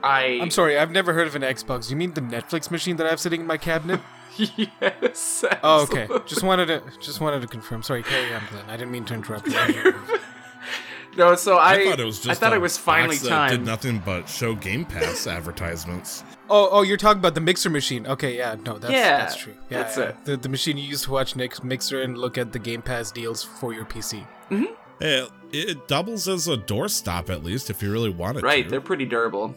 I 0.03 0.39
I'm 0.41 0.51
sorry, 0.51 0.77
I've 0.77 0.91
never 0.91 1.11
heard 1.11 1.27
of 1.27 1.35
an 1.35 1.41
Xbox. 1.41 1.89
You 1.89 1.97
mean 1.97 2.13
the 2.13 2.21
Netflix 2.21 2.71
machine 2.71 2.95
that 2.95 3.07
I 3.07 3.09
have 3.09 3.19
sitting 3.19 3.41
in 3.41 3.47
my 3.47 3.57
cabinet? 3.57 3.99
yes. 4.37 5.43
Oh, 5.63 5.83
okay. 5.83 6.07
Just 6.25 6.43
wanted 6.43 6.67
to 6.67 6.81
just 7.01 7.19
wanted 7.19 7.41
to 7.41 7.47
confirm. 7.47 7.83
Sorry, 7.83 8.03
carry 8.03 8.33
on, 8.33 8.41
Glenn. 8.51 8.69
I 8.69 8.77
didn't 8.77 8.91
mean 8.91 9.03
to 9.05 9.13
interrupt 9.15 9.47
you. 9.47 9.93
No, 11.17 11.35
so 11.35 11.57
I, 11.57 11.73
I 11.73 11.85
thought 11.85 11.99
it 11.99 12.05
was 12.05 12.19
just. 12.19 12.29
I 12.29 12.33
thought 12.33 12.53
a 12.53 12.55
it 12.55 12.61
was 12.61 12.77
finally 12.77 13.15
box 13.15 13.21
that 13.23 13.29
time. 13.29 13.49
Did 13.51 13.65
nothing 13.65 14.01
but 14.05 14.29
show 14.29 14.55
Game 14.55 14.85
Pass 14.85 15.27
advertisements. 15.27 16.23
oh, 16.49 16.69
oh, 16.71 16.81
you're 16.83 16.97
talking 16.97 17.19
about 17.19 17.35
the 17.35 17.41
mixer 17.41 17.69
machine. 17.69 18.07
Okay, 18.07 18.37
yeah, 18.37 18.55
no, 18.65 18.77
that's 18.77 18.93
Yeah, 18.93 19.17
that's 19.17 19.35
true. 19.35 19.53
Yeah, 19.69 19.83
that's 19.83 19.97
yeah. 19.97 20.03
it. 20.03 20.25
The, 20.25 20.37
the 20.37 20.49
machine 20.49 20.77
you 20.77 20.85
use 20.85 21.03
to 21.03 21.11
watch 21.11 21.35
Nick's 21.35 21.63
mixer 21.63 22.01
and 22.01 22.17
look 22.17 22.37
at 22.37 22.53
the 22.53 22.59
Game 22.59 22.81
Pass 22.81 23.11
deals 23.11 23.43
for 23.43 23.73
your 23.73 23.85
PC. 23.85 24.25
Hey, 24.49 24.55
mm-hmm. 24.55 25.35
it 25.51 25.87
doubles 25.87 26.27
as 26.27 26.47
a 26.47 26.57
doorstop 26.57 27.29
at 27.29 27.43
least 27.43 27.69
if 27.69 27.81
you 27.81 27.91
really 27.91 28.09
want 28.09 28.37
it. 28.37 28.43
Right, 28.43 28.63
to. 28.63 28.69
they're 28.69 28.81
pretty 28.81 29.05
durable. 29.05 29.53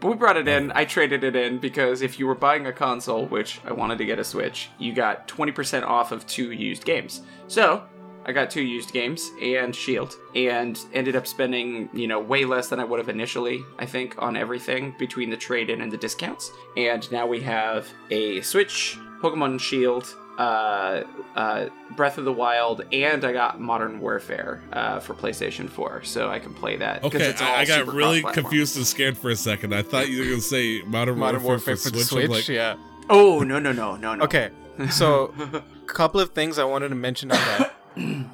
But 0.00 0.08
we 0.10 0.14
brought 0.14 0.36
it 0.36 0.46
in. 0.46 0.70
I 0.72 0.84
traded 0.84 1.24
it 1.24 1.34
in 1.34 1.58
because 1.58 2.02
if 2.02 2.18
you 2.18 2.26
were 2.26 2.34
buying 2.34 2.66
a 2.66 2.72
console, 2.72 3.26
which 3.26 3.60
I 3.64 3.72
wanted 3.72 3.98
to 3.98 4.04
get 4.04 4.18
a 4.18 4.24
Switch, 4.24 4.70
you 4.78 4.92
got 4.92 5.26
20% 5.26 5.82
off 5.82 6.12
of 6.12 6.26
two 6.26 6.52
used 6.52 6.84
games. 6.84 7.22
So 7.48 7.84
I 8.28 8.32
got 8.32 8.50
two 8.50 8.62
used 8.62 8.92
games 8.92 9.32
and 9.42 9.74
Shield, 9.74 10.16
and 10.34 10.78
ended 10.92 11.16
up 11.16 11.26
spending, 11.26 11.88
you 11.94 12.06
know, 12.06 12.20
way 12.20 12.44
less 12.44 12.68
than 12.68 12.78
I 12.78 12.84
would 12.84 12.98
have 12.98 13.08
initially, 13.08 13.64
I 13.78 13.86
think, 13.86 14.14
on 14.22 14.36
everything 14.36 14.94
between 14.98 15.30
the 15.30 15.36
trade 15.36 15.70
in 15.70 15.80
and 15.80 15.90
the 15.90 15.96
discounts. 15.96 16.52
And 16.76 17.10
now 17.10 17.26
we 17.26 17.40
have 17.40 17.88
a 18.10 18.42
Switch, 18.42 18.98
Pokemon 19.22 19.58
Shield, 19.60 20.14
uh, 20.38 21.04
uh, 21.34 21.68
Breath 21.96 22.18
of 22.18 22.24
the 22.26 22.32
Wild, 22.32 22.82
and 22.92 23.24
I 23.24 23.32
got 23.32 23.60
Modern 23.60 23.98
Warfare 23.98 24.62
uh, 24.72 25.00
for 25.00 25.14
PlayStation 25.14 25.68
4, 25.68 26.04
so 26.04 26.28
I 26.28 26.38
can 26.38 26.52
play 26.54 26.76
that. 26.76 27.00
'cause 27.02 27.14
Okay, 27.14 27.24
it's 27.24 27.40
all 27.42 27.48
I, 27.48 27.60
I 27.60 27.64
got 27.64 27.86
really 27.88 28.22
confused 28.22 28.76
and 28.76 28.86
scared 28.86 29.16
for 29.18 29.30
a 29.30 29.36
second. 29.36 29.74
I 29.74 29.82
thought 29.82 30.10
you 30.10 30.18
were 30.20 30.24
gonna 30.26 30.40
say 30.42 30.82
Modern, 30.86 31.18
Modern 31.18 31.42
Warfare, 31.42 31.74
Warfare 31.74 31.76
for 31.76 31.90
the 31.90 32.04
Switch. 32.04 32.26
Switch. 32.26 32.30
like, 32.30 32.48
yeah. 32.48 32.76
Oh 33.10 33.40
no 33.40 33.58
no 33.58 33.72
no 33.72 33.96
no 33.96 34.14
no. 34.14 34.24
Okay, 34.24 34.50
so 34.90 35.32
a 35.54 35.62
couple 35.86 36.20
of 36.20 36.30
things 36.34 36.58
I 36.58 36.64
wanted 36.64 36.90
to 36.90 36.94
mention 36.94 37.32
on 37.32 37.38
that. 37.38 37.74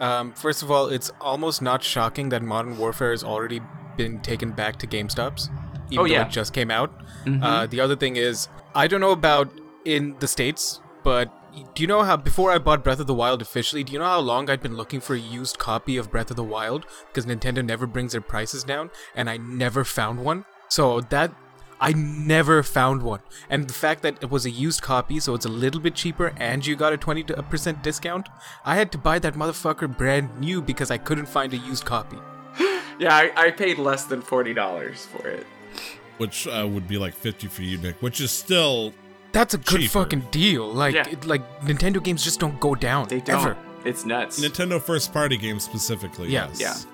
Um, 0.00 0.32
first 0.34 0.62
of 0.62 0.70
all, 0.70 0.88
it's 0.88 1.10
almost 1.20 1.62
not 1.62 1.82
shocking 1.82 2.28
that 2.30 2.42
Modern 2.42 2.76
Warfare 2.76 3.10
has 3.12 3.24
already 3.24 3.60
been 3.96 4.20
taken 4.20 4.50
back 4.52 4.76
to 4.80 4.86
GameStops, 4.86 5.48
even 5.90 5.98
Oh, 5.98 6.08
though 6.08 6.14
yeah. 6.14 6.26
it 6.26 6.30
just 6.30 6.52
came 6.52 6.70
out. 6.70 6.90
Mhm. 7.24 7.42
Uh, 7.42 7.66
the 7.66 7.80
other 7.80 7.96
thing 7.96 8.16
is, 8.16 8.48
I 8.74 8.86
don't 8.86 9.00
know 9.00 9.12
about 9.12 9.48
in 9.84 10.16
the 10.18 10.26
states, 10.28 10.80
but 11.02 11.30
do 11.74 11.82
you 11.82 11.86
know 11.86 12.02
how 12.02 12.16
before 12.16 12.50
I 12.50 12.58
bought 12.58 12.82
Breath 12.82 12.98
of 13.00 13.06
the 13.06 13.14
Wild 13.14 13.40
officially, 13.40 13.84
do 13.84 13.92
you 13.92 13.98
know 14.00 14.04
how 14.06 14.18
long 14.18 14.50
I'd 14.50 14.60
been 14.60 14.76
looking 14.76 15.00
for 15.00 15.14
a 15.14 15.18
used 15.20 15.58
copy 15.58 15.96
of 15.96 16.10
Breath 16.10 16.30
of 16.30 16.36
the 16.36 16.42
Wild 16.44 16.84
because 17.08 17.24
Nintendo 17.26 17.64
never 17.64 17.86
brings 17.86 18.12
their 18.12 18.20
prices 18.20 18.64
down, 18.64 18.90
and 19.14 19.30
I 19.30 19.36
never 19.36 19.84
found 19.84 20.24
one. 20.24 20.44
So 20.68 21.00
that 21.02 21.32
I 21.84 21.92
never 21.92 22.62
found 22.62 23.02
one. 23.02 23.20
And 23.50 23.68
the 23.68 23.74
fact 23.74 24.02
that 24.02 24.22
it 24.22 24.30
was 24.30 24.46
a 24.46 24.50
used 24.50 24.80
copy, 24.82 25.20
so 25.20 25.34
it's 25.34 25.44
a 25.46 25.54
little 25.64 25.80
bit 25.80 25.94
cheaper, 25.94 26.32
and 26.36 26.66
you 26.66 26.76
got 26.76 26.92
a 26.92 26.98
20% 26.98 27.82
discount, 27.82 28.28
I 28.64 28.76
had 28.76 28.90
to 28.92 28.98
buy 28.98 29.18
that 29.20 29.34
motherfucker 29.34 29.88
brand 29.96 30.40
new 30.40 30.62
because 30.62 30.90
I 30.90 30.98
couldn't 30.98 31.26
find 31.26 31.52
a 31.52 31.56
used 31.58 31.84
copy. 31.84 32.18
Yeah, 32.96 33.12
I, 33.12 33.32
I 33.36 33.50
paid 33.50 33.78
less 33.78 34.04
than 34.04 34.22
forty 34.22 34.54
dollars 34.54 35.04
for 35.06 35.26
it. 35.26 35.44
which 36.18 36.46
uh, 36.46 36.64
would 36.70 36.86
be 36.86 36.96
like 36.96 37.12
fifty 37.12 37.48
for 37.48 37.62
you, 37.62 37.76
Nick, 37.78 38.00
which 38.00 38.20
is 38.20 38.30
still 38.30 38.94
That's 39.32 39.52
a 39.54 39.58
good 39.58 39.80
Cheaper. 39.80 39.90
fucking 40.04 40.28
deal. 40.30 40.72
Like, 40.72 40.94
Yeah. 40.94 41.08
it, 41.08 41.26
like 41.26 41.42
Nintendo 41.62 42.00
games 42.00 42.22
just 42.22 42.38
don't 42.38 42.58
go 42.60 42.76
down. 42.76 43.08
They 43.08 43.18
don't. 43.20 43.40
Ever. 43.42 43.56
It's 43.84 44.04
nuts. 44.06 44.38
Nintendo 44.40 44.80
first 44.80 45.12
party 45.12 45.36
games 45.36 45.64
specifically. 45.64 46.28
Yeah. 46.28 46.48
yes. 46.54 46.86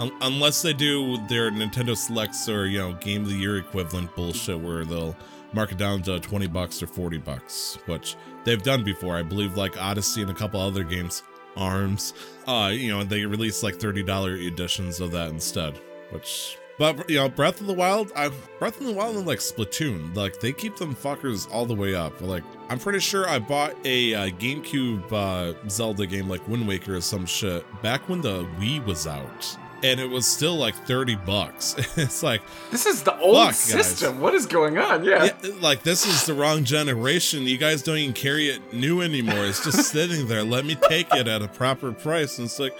Un- 0.00 0.16
unless 0.22 0.62
they 0.62 0.72
do 0.72 1.18
their 1.28 1.50
Nintendo 1.50 1.96
Selects 1.96 2.48
or 2.48 2.66
you 2.66 2.78
know 2.78 2.94
Game 2.94 3.22
of 3.22 3.28
the 3.28 3.36
Year 3.36 3.58
equivalent 3.58 4.14
bullshit 4.16 4.58
where 4.58 4.84
they'll 4.84 5.16
mark 5.52 5.72
it 5.72 5.78
down 5.78 6.02
to 6.02 6.18
20 6.20 6.46
bucks 6.46 6.82
or 6.82 6.86
40 6.86 7.18
bucks, 7.18 7.78
which 7.86 8.16
they've 8.44 8.62
done 8.62 8.84
before. 8.84 9.16
I 9.16 9.22
believe 9.22 9.56
like 9.56 9.80
Odyssey 9.80 10.22
and 10.22 10.30
a 10.30 10.34
couple 10.34 10.60
other 10.60 10.84
games, 10.84 11.22
Arms, 11.56 12.14
uh, 12.46 12.70
you 12.72 12.90
know, 12.90 13.02
they 13.04 13.26
release 13.26 13.62
like 13.62 13.76
$30 13.76 14.46
editions 14.46 15.00
of 15.00 15.10
that 15.12 15.28
instead, 15.30 15.78
which 16.10 16.56
but 16.80 17.10
you 17.10 17.16
know, 17.16 17.28
Breath 17.28 17.60
of 17.60 17.66
the 17.66 17.74
Wild, 17.74 18.10
I 18.16 18.30
Breath 18.58 18.80
of 18.80 18.86
the 18.86 18.94
Wild 18.94 19.14
and 19.16 19.26
like 19.26 19.40
Splatoon, 19.40 20.16
like 20.16 20.40
they 20.40 20.50
keep 20.50 20.76
them 20.76 20.94
fuckers 20.94 21.46
all 21.52 21.66
the 21.66 21.74
way 21.74 21.94
up. 21.94 22.18
Like 22.22 22.42
I'm 22.70 22.78
pretty 22.78 23.00
sure 23.00 23.28
I 23.28 23.38
bought 23.38 23.74
a 23.84 24.14
uh, 24.14 24.26
GameCube 24.28 25.12
uh, 25.12 25.68
Zelda 25.68 26.06
game 26.06 26.26
like 26.26 26.46
Wind 26.48 26.66
Waker 26.66 26.96
or 26.96 27.02
some 27.02 27.26
shit 27.26 27.66
back 27.82 28.08
when 28.08 28.22
the 28.22 28.46
Wii 28.58 28.82
was 28.86 29.06
out, 29.06 29.58
and 29.82 29.98
it 30.00 30.08
was 30.08 30.26
still 30.26 30.56
like 30.56 30.74
30 30.86 31.16
bucks. 31.16 31.74
it's 31.96 32.22
like 32.22 32.42
This 32.70 32.86
is 32.86 33.02
the 33.02 33.16
old 33.18 33.36
Fuck, 33.36 33.46
guys. 33.48 33.58
system. 33.58 34.20
What 34.20 34.34
is 34.34 34.46
going 34.46 34.78
on? 34.78 35.04
Yeah. 35.04 35.24
yeah, 35.24 35.50
like 35.60 35.82
this 35.82 36.06
is 36.06 36.26
the 36.26 36.34
wrong 36.34 36.64
generation. 36.64 37.42
You 37.42 37.58
guys 37.58 37.82
don't 37.82 37.96
even 37.98 38.12
carry 38.14 38.48
it 38.48 38.72
new 38.72 39.00
anymore. 39.00 39.46
It's 39.46 39.64
just 39.64 39.84
sitting 39.92 40.26
there. 40.28 40.42
Let 40.44 40.64
me 40.64 40.74
take 40.74 41.12
it 41.14 41.26
at 41.28 41.42
a 41.42 41.48
proper 41.48 41.92
price. 41.92 42.38
And 42.38 42.46
it's 42.46 42.58
like, 42.58 42.76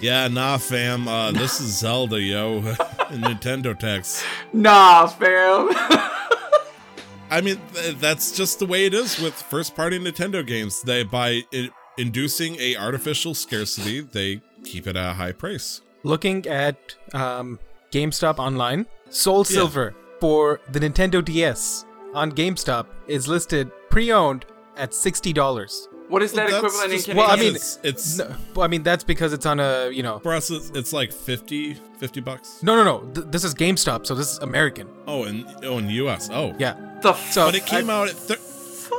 yeah, 0.00 0.28
nah, 0.28 0.56
fam. 0.58 1.06
Uh, 1.08 1.30
this 1.32 1.60
is 1.60 1.78
Zelda, 1.78 2.20
yo. 2.20 2.60
Nintendo 3.10 3.78
tax. 3.78 4.24
Nah, 4.52 5.06
fam. 5.08 5.68
I 7.32 7.40
mean, 7.42 7.60
th- 7.74 7.96
that's 7.98 8.32
just 8.36 8.58
the 8.58 8.66
way 8.66 8.86
it 8.86 8.94
is 8.94 9.20
with 9.20 9.34
first-party 9.34 9.98
Nintendo 10.00 10.44
games. 10.44 10.82
They 10.82 11.04
by 11.04 11.42
i- 11.54 11.70
inducing 11.96 12.56
a 12.58 12.76
artificial 12.76 13.34
scarcity, 13.34 14.00
they 14.00 14.40
keep 14.64 14.86
it 14.88 14.96
at 14.96 15.10
a 15.10 15.14
high 15.14 15.32
price. 15.32 15.80
Looking 16.02 16.46
at 16.46 16.94
um, 17.12 17.58
GameStop 17.92 18.38
online, 18.38 18.86
Soul 19.10 19.44
Silver 19.44 19.94
for 20.20 20.60
the 20.72 20.80
Nintendo 20.80 21.24
DS 21.24 21.84
on 22.14 22.32
GameStop 22.32 22.86
is 23.06 23.28
listed 23.28 23.70
pre-owned 23.90 24.46
at 24.76 24.94
sixty 24.94 25.32
dollars. 25.32 25.88
what 26.08 26.22
is 26.22 26.32
that 26.32 26.48
That's 26.50 26.56
equivalent 26.64 26.90
in 26.90 26.96
just- 26.96 27.04
Canadian? 27.08 27.26
Well, 27.28 27.36
I 27.38 27.40
mean, 27.40 27.54
it's, 27.54 27.78
it's 27.82 28.18
No, 28.18 28.62
I 28.62 28.66
mean 28.66 28.82
that's 28.82 29.04
because 29.04 29.32
it's 29.32 29.44
on 29.46 29.60
a 29.60 29.90
you 29.90 30.02
know. 30.02 30.18
for 30.20 30.32
us, 30.32 30.50
it's, 30.50 30.70
it's 30.70 30.92
like 30.92 31.12
50, 31.12 31.74
50 31.74 32.20
bucks. 32.20 32.62
No, 32.62 32.74
no, 32.76 32.82
no. 32.84 33.12
Th- 33.12 33.26
this 33.30 33.44
is 33.44 33.54
GameStop, 33.54 34.06
so 34.06 34.14
this 34.14 34.32
is 34.32 34.38
American. 34.38 34.88
Oh, 35.06 35.24
in 35.24 35.46
oh 35.64 35.78
in 35.78 35.88
U.S. 35.90 36.30
Oh, 36.32 36.54
Yeah. 36.58 36.74
the 37.02 37.10
f- 37.10 37.32
So 37.32 37.46
But 37.46 37.54
it 37.56 37.66
came 37.66 37.90
I- 37.90 37.94
out 37.94 38.08
at 38.08 38.14
thir- 38.16 38.36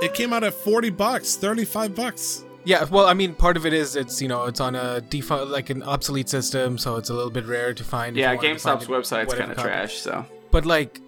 it 0.04 0.14
came 0.14 0.32
out 0.34 0.44
at 0.44 0.54
40 0.54 0.90
bucks, 0.92 1.36
35 1.36 1.96
bucks. 1.96 2.44
Yeah, 2.64 2.84
well, 2.86 3.08
I 3.08 3.14
mean, 3.14 3.34
part 3.34 3.58
of 3.58 3.66
it 3.66 3.74
is 3.74 3.96
it's 3.96 4.22
you 4.22 4.28
know 4.28 4.46
it's 4.46 4.60
on 4.60 4.76
a 4.76 5.02
default 5.02 5.50
like 5.50 5.70
an 5.70 5.84
obsolete 5.84 6.30
system, 6.30 6.78
so 6.78 6.96
it's 6.98 7.10
a 7.10 7.14
little 7.14 7.32
bit 7.32 7.46
rare 7.46 7.74
to 7.74 7.84
find. 7.84 8.16
yeah, 8.16 8.36
GameStop's 8.36 8.84
it, 8.84 8.90
website's 8.90 9.34
kind 9.34 9.52
of 9.52 9.58
trash. 9.58 9.96
So 9.98 10.26
But 10.52 10.66
like, 10.66 11.02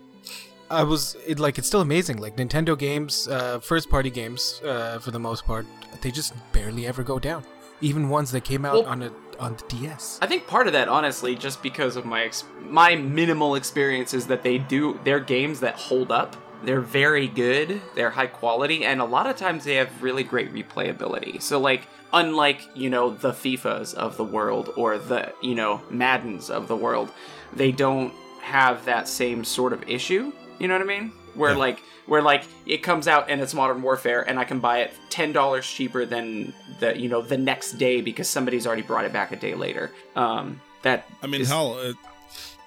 I 0.70 0.84
was 0.84 1.16
it 1.28 1.40
like 1.40 1.58
it's 1.58 1.68
still 1.68 1.82
amazing. 1.82 2.18
Like 2.18 2.36
Nintendo 2.38 2.78
games, 2.78 3.28
uh, 3.28 3.60
first 3.60 3.90
party 3.90 4.10
games, 4.10 4.62
uh, 4.66 5.00
for 5.00 5.12
the 5.12 5.20
most 5.20 5.46
part, 5.46 5.66
they 6.02 6.12
just 6.12 6.34
barely 6.52 6.88
ever 6.88 7.04
go 7.04 7.20
down. 7.20 7.44
Even 7.82 8.10
ones 8.10 8.32
that 8.32 8.44
came 8.44 8.66
out 8.66 8.74
Well- 8.76 8.86
on 8.86 9.04
a 9.04 9.12
on 9.40 9.56
the 9.58 9.64
DS. 9.68 10.20
I 10.22 10.28
think 10.28 10.46
part 10.48 10.68
of 10.68 10.74
that, 10.74 10.88
honestly, 10.88 11.36
just 11.36 11.62
because 11.64 11.96
of 11.96 12.06
my 12.06 12.24
ex- 12.24 12.44
my 12.62 12.96
minimal 12.96 13.56
experience, 13.56 14.14
is 14.14 14.28
that 14.28 14.44
they 14.44 14.58
do 14.60 15.00
they're 15.04 15.20
games 15.20 15.60
that 15.62 15.76
hold 15.76 16.12
up. 16.12 16.36
They're 16.64 16.82
very 16.82 17.28
good. 17.28 17.82
They're 17.96 18.10
high 18.12 18.28
quality, 18.28 18.86
and 18.86 19.02
a 19.02 19.06
lot 19.06 19.28
of 19.28 19.36
times 19.36 19.64
they 19.66 19.76
have 19.76 20.02
really 20.02 20.24
great 20.24 20.54
replayability. 20.54 21.42
So, 21.42 21.60
like, 21.60 21.88
unlike 22.14 22.62
you 22.76 22.90
know 22.90 23.10
the 23.10 23.32
FIFA's 23.32 23.94
of 23.94 24.18
the 24.18 24.24
world 24.24 24.72
or 24.78 24.98
the 24.98 25.34
you 25.42 25.56
know 25.56 25.82
Maddens 25.90 26.50
of 26.50 26.68
the 26.68 26.76
world, 26.76 27.12
they 27.54 27.72
don't 27.72 28.14
have 28.42 28.86
that 28.86 29.08
same 29.08 29.44
sort 29.44 29.74
of 29.74 29.88
issue. 29.90 30.32
You 30.60 30.68
know 30.68 30.76
what 30.76 30.82
I 30.84 30.86
mean? 31.00 31.12
Where 31.36 31.52
Yeah. 31.52 31.58
like 31.58 31.80
where 32.06 32.22
like 32.22 32.44
it 32.66 32.78
comes 32.84 33.08
out 33.08 33.30
and 33.30 33.42
it's 33.42 33.54
Modern 33.54 33.82
Warfare, 33.82 34.22
and 34.22 34.40
I 34.40 34.44
can 34.44 34.60
buy 34.60 34.80
it 34.82 34.92
ten 35.10 35.32
dollars 35.34 35.66
cheaper 35.68 36.06
than 36.06 36.54
the 36.80 36.98
you 36.98 37.10
know 37.10 37.22
the 37.22 37.38
next 37.38 37.74
day 37.74 38.02
because 38.02 38.30
somebody's 38.30 38.66
already 38.68 38.82
brought 38.84 39.06
it 39.06 39.12
back 39.14 39.32
a 39.32 39.36
day 39.36 39.56
later. 39.56 39.92
Um, 40.16 40.62
that 40.84 41.08
I 41.22 41.28
mean, 41.28 41.42
is- 41.42 41.50
hell, 41.50 41.78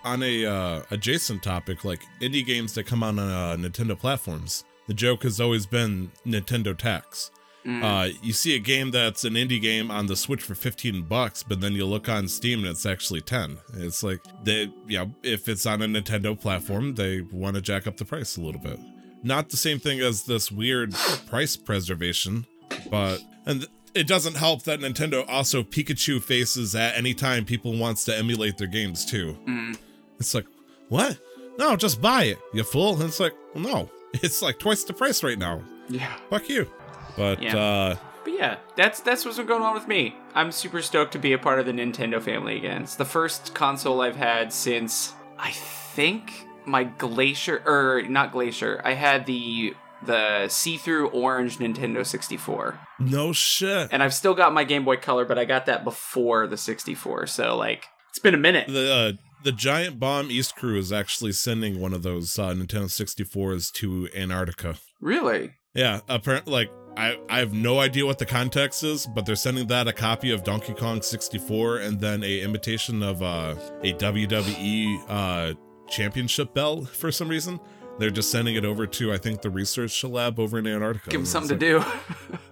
on 0.06 0.22
a 0.22 0.46
uh, 0.46 0.82
adjacent 0.90 1.42
topic, 1.42 1.84
like 1.84 2.00
indie 2.20 2.46
games 2.46 2.74
that 2.74 2.86
come 2.86 3.02
out 3.02 3.18
on 3.18 3.18
uh, 3.18 3.56
Nintendo 3.56 3.98
platforms, 3.98 4.64
the 4.86 4.94
joke 4.94 5.24
has 5.24 5.40
always 5.40 5.66
been 5.66 6.12
Nintendo 6.24 6.76
tax. 6.76 7.30
Mm. 7.66 7.82
Uh, 7.82 8.16
you 8.22 8.32
see 8.32 8.54
a 8.54 8.60
game 8.60 8.92
that's 8.92 9.24
an 9.24 9.34
indie 9.34 9.60
game 9.60 9.90
on 9.90 10.06
the 10.06 10.14
Switch 10.14 10.40
for 10.40 10.54
15 10.54 11.02
bucks, 11.02 11.42
but 11.42 11.60
then 11.60 11.72
you 11.72 11.84
look 11.84 12.08
on 12.08 12.28
Steam 12.28 12.60
and 12.60 12.68
it's 12.68 12.86
actually 12.86 13.20
10. 13.20 13.58
It's 13.74 14.04
like 14.04 14.20
they, 14.44 14.72
you 14.86 14.98
know, 14.98 15.12
if 15.24 15.48
it's 15.48 15.66
on 15.66 15.82
a 15.82 15.86
Nintendo 15.86 16.40
platform, 16.40 16.94
they 16.94 17.22
want 17.22 17.56
to 17.56 17.60
jack 17.60 17.88
up 17.88 17.96
the 17.96 18.04
price 18.04 18.36
a 18.36 18.40
little 18.40 18.60
bit. 18.60 18.78
Not 19.24 19.48
the 19.48 19.56
same 19.56 19.80
thing 19.80 19.98
as 20.00 20.22
this 20.22 20.52
weird 20.52 20.94
price 21.26 21.56
preservation, 21.56 22.46
but 22.88 23.20
and 23.44 23.62
th- 23.62 23.72
it 23.94 24.06
doesn't 24.06 24.36
help 24.36 24.62
that 24.64 24.78
Nintendo 24.78 25.24
also 25.26 25.64
Pikachu 25.64 26.22
faces 26.22 26.76
at 26.76 26.96
any 26.96 27.14
time 27.14 27.44
people 27.44 27.76
wants 27.76 28.04
to 28.04 28.16
emulate 28.16 28.58
their 28.58 28.68
games 28.68 29.04
too. 29.04 29.36
Mm. 29.48 29.76
It's 30.18 30.34
like, 30.34 30.46
what? 30.88 31.18
No, 31.58 31.76
just 31.76 32.00
buy 32.00 32.24
it, 32.24 32.38
you 32.52 32.62
fool. 32.64 32.94
And 32.94 33.04
it's 33.04 33.20
like, 33.20 33.34
well, 33.54 33.64
no, 33.64 33.90
it's 34.14 34.42
like 34.42 34.58
twice 34.58 34.84
the 34.84 34.92
price 34.92 35.22
right 35.22 35.38
now. 35.38 35.62
yeah. 35.88 36.16
Fuck 36.30 36.48
you. 36.48 36.70
But 37.16 37.42
Yeah. 37.42 37.56
uh 37.56 37.96
But 38.24 38.32
yeah, 38.34 38.56
that's 38.76 39.00
that's 39.00 39.24
what's 39.24 39.36
been 39.38 39.46
going 39.46 39.62
on 39.62 39.74
with 39.74 39.88
me. 39.88 40.14
I'm 40.34 40.52
super 40.52 40.82
stoked 40.82 41.12
to 41.12 41.18
be 41.18 41.32
a 41.32 41.38
part 41.38 41.58
of 41.58 41.66
the 41.66 41.72
Nintendo 41.72 42.20
family 42.20 42.56
again. 42.58 42.82
It's 42.82 42.96
the 42.96 43.04
first 43.06 43.54
console 43.54 44.00
I've 44.02 44.16
had 44.16 44.52
since 44.52 45.14
I 45.38 45.50
think 45.52 46.46
my 46.66 46.84
Glacier 46.84 47.62
or 47.64 48.02
not 48.08 48.32
Glacier. 48.32 48.80
I 48.84 48.92
had 48.94 49.24
the 49.26 49.74
the 50.02 50.46
see-through 50.48 51.08
orange 51.08 51.56
Nintendo 51.58 52.04
64. 52.04 52.78
no 53.00 53.32
shit. 53.32 53.88
And 53.90 54.02
I've 54.02 54.12
still 54.12 54.34
got 54.34 54.52
my 54.52 54.62
Game 54.64 54.84
Boy 54.84 54.96
Color, 54.98 55.24
but 55.24 55.38
I 55.38 55.46
got 55.46 55.66
that 55.66 55.84
before 55.84 56.46
the 56.46 56.58
64. 56.58 57.26
So 57.28 57.56
like 57.56 57.86
it's 58.10 58.18
been 58.18 58.34
a 58.34 58.38
minute. 58.38 58.68
The 58.68 58.92
uh, 58.92 59.12
the 59.46 59.52
Giant 59.52 60.00
Bomb 60.00 60.28
East 60.28 60.56
Crew 60.56 60.76
is 60.76 60.92
actually 60.92 61.30
sending 61.30 61.78
one 61.80 61.94
of 61.94 62.02
those 62.02 62.36
uh, 62.36 62.48
Nintendo 62.50 62.86
64s 62.86 63.72
to 63.74 64.08
Antarctica. 64.12 64.74
Really? 65.00 65.52
Yeah, 65.72 66.00
apparently, 66.08 66.52
like 66.52 66.70
I 66.96 67.16
I 67.28 67.38
have 67.38 67.52
no 67.52 67.78
idea 67.78 68.04
what 68.04 68.18
the 68.18 68.26
context 68.26 68.82
is, 68.82 69.06
but 69.06 69.24
they're 69.24 69.36
sending 69.36 69.68
that 69.68 69.86
a 69.86 69.92
copy 69.92 70.32
of 70.32 70.42
Donkey 70.42 70.74
Kong 70.74 71.00
64 71.00 71.78
and 71.78 72.00
then 72.00 72.24
a 72.24 72.40
imitation 72.40 73.04
of 73.04 73.22
uh, 73.22 73.54
a 73.84 73.92
WWE 73.92 75.04
uh, 75.08 75.54
championship 75.88 76.52
belt 76.52 76.88
for 76.88 77.12
some 77.12 77.28
reason. 77.28 77.60
They're 78.00 78.10
just 78.10 78.32
sending 78.32 78.56
it 78.56 78.64
over 78.64 78.84
to 78.86 79.12
I 79.12 79.18
think 79.18 79.42
the 79.42 79.50
research 79.50 80.02
lab 80.02 80.40
over 80.40 80.58
in 80.58 80.66
Antarctica. 80.66 81.10
Give 81.10 81.20
them 81.20 81.26
something 81.26 81.56
to 81.58 81.78
like- 81.78 81.86
do. 82.30 82.38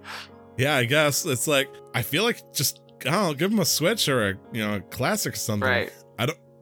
Yeah, 0.57 0.75
I 0.77 0.85
guess 0.85 1.25
it's 1.25 1.47
like 1.47 1.67
I 1.93 2.01
feel 2.01 2.23
like 2.23 2.53
just 2.53 2.79
I 3.05 3.11
don't 3.11 3.23
know, 3.27 3.33
give 3.33 3.51
them 3.51 3.59
a 3.59 3.65
Switch 3.65 4.07
or 4.07 4.29
a 4.29 4.33
you 4.53 4.65
know 4.65 4.75
a 4.75 4.79
classic 4.79 5.33
or 5.33 5.37
something. 5.37 5.67
right. 5.67 5.91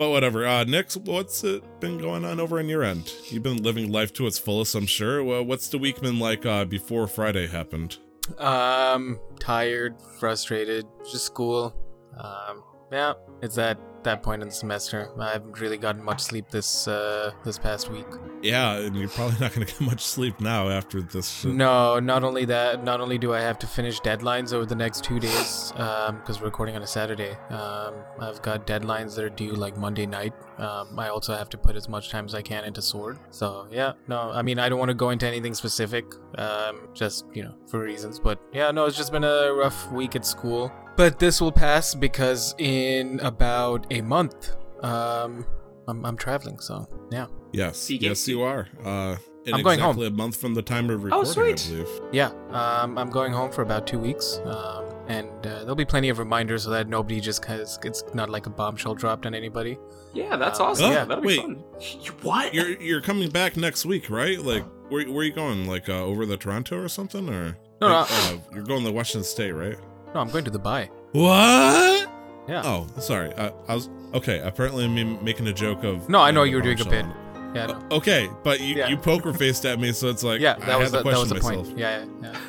But 0.03 0.09
whatever. 0.09 0.45
Uh, 0.45 0.65
Nick, 0.65 0.91
what's 1.05 1.45
it 1.45 1.63
been 1.79 1.97
going 1.97 2.25
on 2.25 2.37
over 2.37 2.59
on 2.59 2.67
your 2.67 2.83
end? 2.83 3.09
You've 3.29 3.43
been 3.43 3.63
living 3.63 3.89
life 3.89 4.11
to 4.15 4.27
its 4.27 4.37
fullest, 4.37 4.75
I'm 4.75 4.85
sure. 4.85 5.23
Well, 5.23 5.45
what's 5.45 5.69
the 5.69 5.77
week 5.77 6.01
been 6.01 6.19
like 6.19 6.45
uh, 6.45 6.65
before 6.65 7.07
Friday 7.07 7.47
happened? 7.47 7.99
Um, 8.37 9.17
tired, 9.39 9.95
frustrated, 10.19 10.85
just 11.09 11.25
school. 11.25 11.73
Um, 12.19 12.65
yeah, 12.93 13.13
it's 13.41 13.55
that 13.55 13.77
that 14.03 14.21
point 14.21 14.41
in 14.41 14.47
the 14.47 14.53
semester. 14.53 15.09
I 15.19 15.31
haven't 15.31 15.59
really 15.59 15.77
gotten 15.77 16.03
much 16.03 16.21
sleep 16.21 16.49
this 16.49 16.87
uh 16.87 17.31
this 17.43 17.57
past 17.57 17.89
week. 17.89 18.05
Yeah, 18.41 18.75
and 18.75 18.95
you're 18.95 19.09
probably 19.09 19.37
not 19.39 19.53
going 19.53 19.65
to 19.65 19.73
get 19.73 19.81
much 19.81 20.01
sleep 20.01 20.39
now 20.41 20.69
after 20.69 21.01
this. 21.01 21.29
Shit. 21.29 21.53
No, 21.53 21.99
not 21.99 22.23
only 22.23 22.45
that, 22.45 22.83
not 22.83 22.99
only 23.01 23.17
do 23.17 23.33
I 23.33 23.39
have 23.39 23.57
to 23.59 23.67
finish 23.67 23.99
deadlines 24.01 24.53
over 24.53 24.65
the 24.65 24.75
next 24.75 25.03
two 25.03 25.19
days, 25.19 25.71
um, 25.77 26.17
because 26.17 26.39
we're 26.39 26.47
recording 26.47 26.75
on 26.75 26.83
a 26.83 26.87
Saturday. 26.87 27.31
Um, 27.49 27.95
I've 28.19 28.41
got 28.41 28.67
deadlines 28.67 29.15
that 29.15 29.23
are 29.23 29.29
due 29.29 29.53
like 29.53 29.77
Monday 29.77 30.05
night. 30.05 30.33
Um, 30.57 30.99
I 30.99 31.07
also 31.09 31.35
have 31.35 31.49
to 31.49 31.57
put 31.57 31.75
as 31.75 31.87
much 31.89 32.09
time 32.09 32.25
as 32.25 32.35
I 32.35 32.41
can 32.41 32.65
into 32.65 32.81
Sword. 32.81 33.17
So 33.31 33.67
yeah, 33.71 33.93
no, 34.07 34.31
I 34.31 34.41
mean 34.41 34.59
I 34.59 34.69
don't 34.69 34.79
want 34.79 34.89
to 34.89 34.95
go 34.95 35.09
into 35.09 35.27
anything 35.27 35.53
specific, 35.53 36.05
um, 36.37 36.89
just 36.93 37.25
you 37.33 37.43
know 37.43 37.55
for 37.67 37.79
reasons. 37.79 38.19
But 38.19 38.39
yeah, 38.51 38.71
no, 38.71 38.85
it's 38.85 38.97
just 38.97 39.11
been 39.11 39.23
a 39.23 39.53
rough 39.53 39.91
week 39.91 40.15
at 40.15 40.25
school. 40.25 40.71
But 40.95 41.19
this 41.19 41.41
will 41.41 41.51
pass 41.51 41.95
because 41.95 42.53
in 42.57 43.19
about 43.21 43.87
a 43.91 44.01
month, 44.01 44.55
um, 44.83 45.45
I'm, 45.87 46.05
I'm 46.05 46.17
traveling. 46.17 46.59
So 46.59 46.87
yeah. 47.11 47.27
Yes, 47.51 47.77
Speaking- 47.77 48.09
yes, 48.09 48.27
you 48.27 48.41
are. 48.41 48.67
Uh, 48.83 49.15
in 49.45 49.53
I'm 49.55 49.61
going 49.61 49.77
home. 49.79 49.89
exactly 49.89 50.07
a 50.07 50.11
month 50.11 50.37
from 50.37 50.53
the 50.53 50.61
time 50.61 50.89
of 50.89 51.03
recording, 51.03 51.29
oh, 51.29 51.31
sweet. 51.33 51.67
I 51.67 51.69
believe. 51.83 52.01
Yeah, 52.13 52.31
um, 52.51 52.97
I'm 52.97 53.09
going 53.09 53.33
home 53.33 53.51
for 53.51 53.61
about 53.61 53.85
two 53.85 53.99
weeks, 53.99 54.39
um, 54.45 54.85
and 55.09 55.27
uh, 55.45 55.59
there'll 55.59 55.75
be 55.75 55.83
plenty 55.83 56.07
of 56.07 56.17
reminders 56.17 56.63
so 56.63 56.69
that 56.69 56.87
nobody 56.87 57.19
just 57.19 57.41
cause 57.41 57.77
it's 57.83 58.05
not 58.13 58.29
like 58.29 58.45
a 58.45 58.49
bombshell 58.49 58.95
dropped 58.95 59.25
on 59.25 59.35
anybody. 59.35 59.77
Yeah, 60.13 60.37
that's 60.37 60.61
Uh, 60.61 60.65
awesome. 60.67 60.85
Oh, 60.85 60.91
yeah, 60.91 61.03
that'll 61.03 61.21
be 61.21 61.27
wait. 61.27 61.41
fun. 61.41 61.61
You- 61.81 62.11
What? 62.21 62.53
You're 62.53 62.81
you're 62.81 63.01
coming 63.01 63.29
back 63.31 63.57
next 63.57 63.85
week, 63.85 64.09
right? 64.09 64.39
Like, 64.39 64.63
where 64.87 65.05
where 65.09 65.17
are 65.19 65.23
you 65.23 65.33
going? 65.33 65.67
Like 65.67 65.89
uh, 65.89 66.01
over 66.05 66.25
the 66.25 66.37
Toronto 66.37 66.77
or 66.77 66.87
something, 66.87 67.27
or 67.29 67.57
No, 67.81 67.89
no. 67.89 68.05
Uh, 68.09 68.37
you're 68.53 68.63
going 68.63 68.85
to 68.85 68.91
Washington 68.93 69.25
State, 69.25 69.51
right? 69.51 69.75
No, 70.13 70.19
I'm 70.21 70.29
going 70.29 70.45
to 70.45 70.51
the 70.51 70.59
buy. 70.59 70.89
What? 71.13 72.09
Yeah. 72.47 72.61
Oh, 72.65 72.87
sorry. 72.99 73.33
I, 73.35 73.51
I 73.67 73.73
was 73.75 73.89
okay. 74.13 74.39
Apparently, 74.39 74.85
I'm 74.85 75.23
making 75.23 75.47
a 75.47 75.53
joke 75.53 75.83
of. 75.83 76.07
No, 76.09 76.19
I 76.19 76.29
know 76.31 76.43
you 76.43 76.55
were 76.57 76.61
doing 76.61 76.79
a 76.79 76.83
bombshell 76.83 77.07
bit. 77.07 77.15
Yeah. 77.55 77.65
no. 77.67 77.73
Uh, 77.73 77.83
Okay, 77.97 78.29
but 78.43 78.59
you, 78.61 78.75
Yeah. 78.75 78.87
you 78.89 78.97
poker 78.97 79.33
faced 79.33 79.65
at 79.65 79.79
me, 79.79 79.91
so 79.91 80.09
it's 80.09 80.23
like 80.23 80.39
yeah, 80.41 80.55
I 80.61 80.65
that 80.65 80.79
was 80.79 80.91
had 80.91 81.03
the, 81.03 81.03
to 81.03 81.09
that 81.11 81.19
was 81.19 81.29
the 81.29 81.39
question 81.39 81.65
point. 81.65 81.77
myself. 81.77 81.79
Yeah, 81.79 82.05
yeah, 82.21 82.31
yeah. 82.31 82.39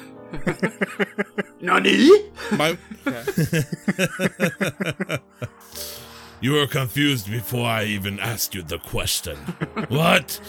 Nani? 1.61 2.09
My, 2.53 2.77
Yeah. 3.07 3.25
you 6.41 6.53
were 6.53 6.67
confused 6.67 7.31
before 7.31 7.67
I 7.67 7.85
even 7.85 8.19
asked 8.19 8.55
you 8.55 8.63
the 8.63 8.79
question. 8.79 9.37
what? 9.89 10.41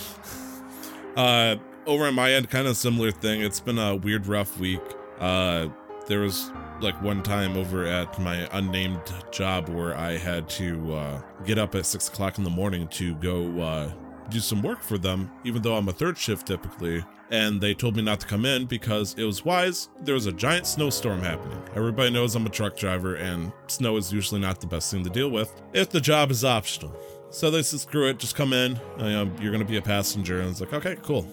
Uh, 1.15 1.55
over 1.85 2.05
on 2.05 2.15
my 2.15 2.31
end, 2.33 2.49
kind 2.49 2.67
of 2.67 2.75
similar 2.77 3.11
thing. 3.11 3.41
It's 3.41 3.59
been 3.59 3.77
a 3.77 3.95
weird, 3.95 4.25
rough 4.27 4.57
week. 4.59 4.81
Uh, 5.19 5.67
there 6.07 6.19
was 6.21 6.51
like 6.81 7.01
one 7.01 7.23
time 7.23 7.57
over 7.57 7.85
at 7.85 8.19
my 8.19 8.47
unnamed 8.51 9.01
job 9.31 9.69
where 9.69 9.95
I 9.97 10.17
had 10.17 10.49
to 10.49 10.93
uh, 10.93 11.21
get 11.45 11.57
up 11.57 11.75
at 11.75 11.85
six 11.85 12.07
o'clock 12.07 12.37
in 12.37 12.43
the 12.43 12.49
morning 12.49 12.87
to 12.89 13.15
go 13.15 13.59
uh, 13.61 13.91
do 14.29 14.39
some 14.39 14.61
work 14.61 14.81
for 14.81 14.97
them, 14.97 15.31
even 15.43 15.61
though 15.61 15.75
I'm 15.75 15.87
a 15.87 15.93
third 15.93 16.17
shift 16.17 16.47
typically. 16.47 17.03
And 17.31 17.59
they 17.59 17.73
told 17.73 17.95
me 17.95 18.03
not 18.03 18.19
to 18.19 18.27
come 18.27 18.45
in 18.45 18.65
because 18.65 19.15
it 19.17 19.23
was 19.23 19.43
wise. 19.43 19.89
There 20.01 20.13
was 20.13 20.27
a 20.27 20.31
giant 20.31 20.67
snowstorm 20.67 21.21
happening. 21.21 21.59
Everybody 21.75 22.11
knows 22.11 22.35
I'm 22.35 22.45
a 22.45 22.49
truck 22.49 22.77
driver, 22.77 23.15
and 23.15 23.51
snow 23.65 23.97
is 23.97 24.13
usually 24.13 24.39
not 24.39 24.61
the 24.61 24.67
best 24.67 24.91
thing 24.91 25.03
to 25.03 25.09
deal 25.09 25.29
with 25.29 25.59
if 25.73 25.89
the 25.89 25.99
job 25.99 26.29
is 26.29 26.45
optional. 26.45 26.95
So 27.31 27.49
they 27.49 27.63
said, 27.63 27.79
screw 27.79 28.07
it, 28.07 28.19
just 28.19 28.35
come 28.35 28.53
in. 28.53 28.79
I, 28.99 29.15
um, 29.15 29.35
you're 29.41 29.51
going 29.51 29.65
to 29.65 29.69
be 29.69 29.77
a 29.77 29.81
passenger. 29.81 30.39
And 30.39 30.51
it's 30.51 30.61
like, 30.61 30.73
okay, 30.73 30.97
cool. 31.01 31.27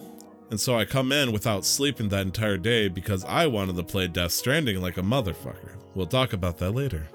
And 0.53 0.59
so 0.61 0.77
I 0.77 0.85
come 0.85 1.11
in 1.11 1.31
without 1.31 1.65
sleeping 1.65 2.09
that 2.09 2.27
entire 2.27 2.57
day 2.59 2.87
because 2.87 3.25
I 3.25 3.47
wanted 3.47 3.75
to 3.75 3.81
play 3.83 4.07
Death 4.07 4.31
Stranding 4.33 4.79
like 4.83 4.97
a 4.97 5.01
motherfucker. 5.01 5.71
We'll 5.95 6.05
talk 6.05 6.33
about 6.33 6.59
that 6.59 6.73
later. 6.73 7.07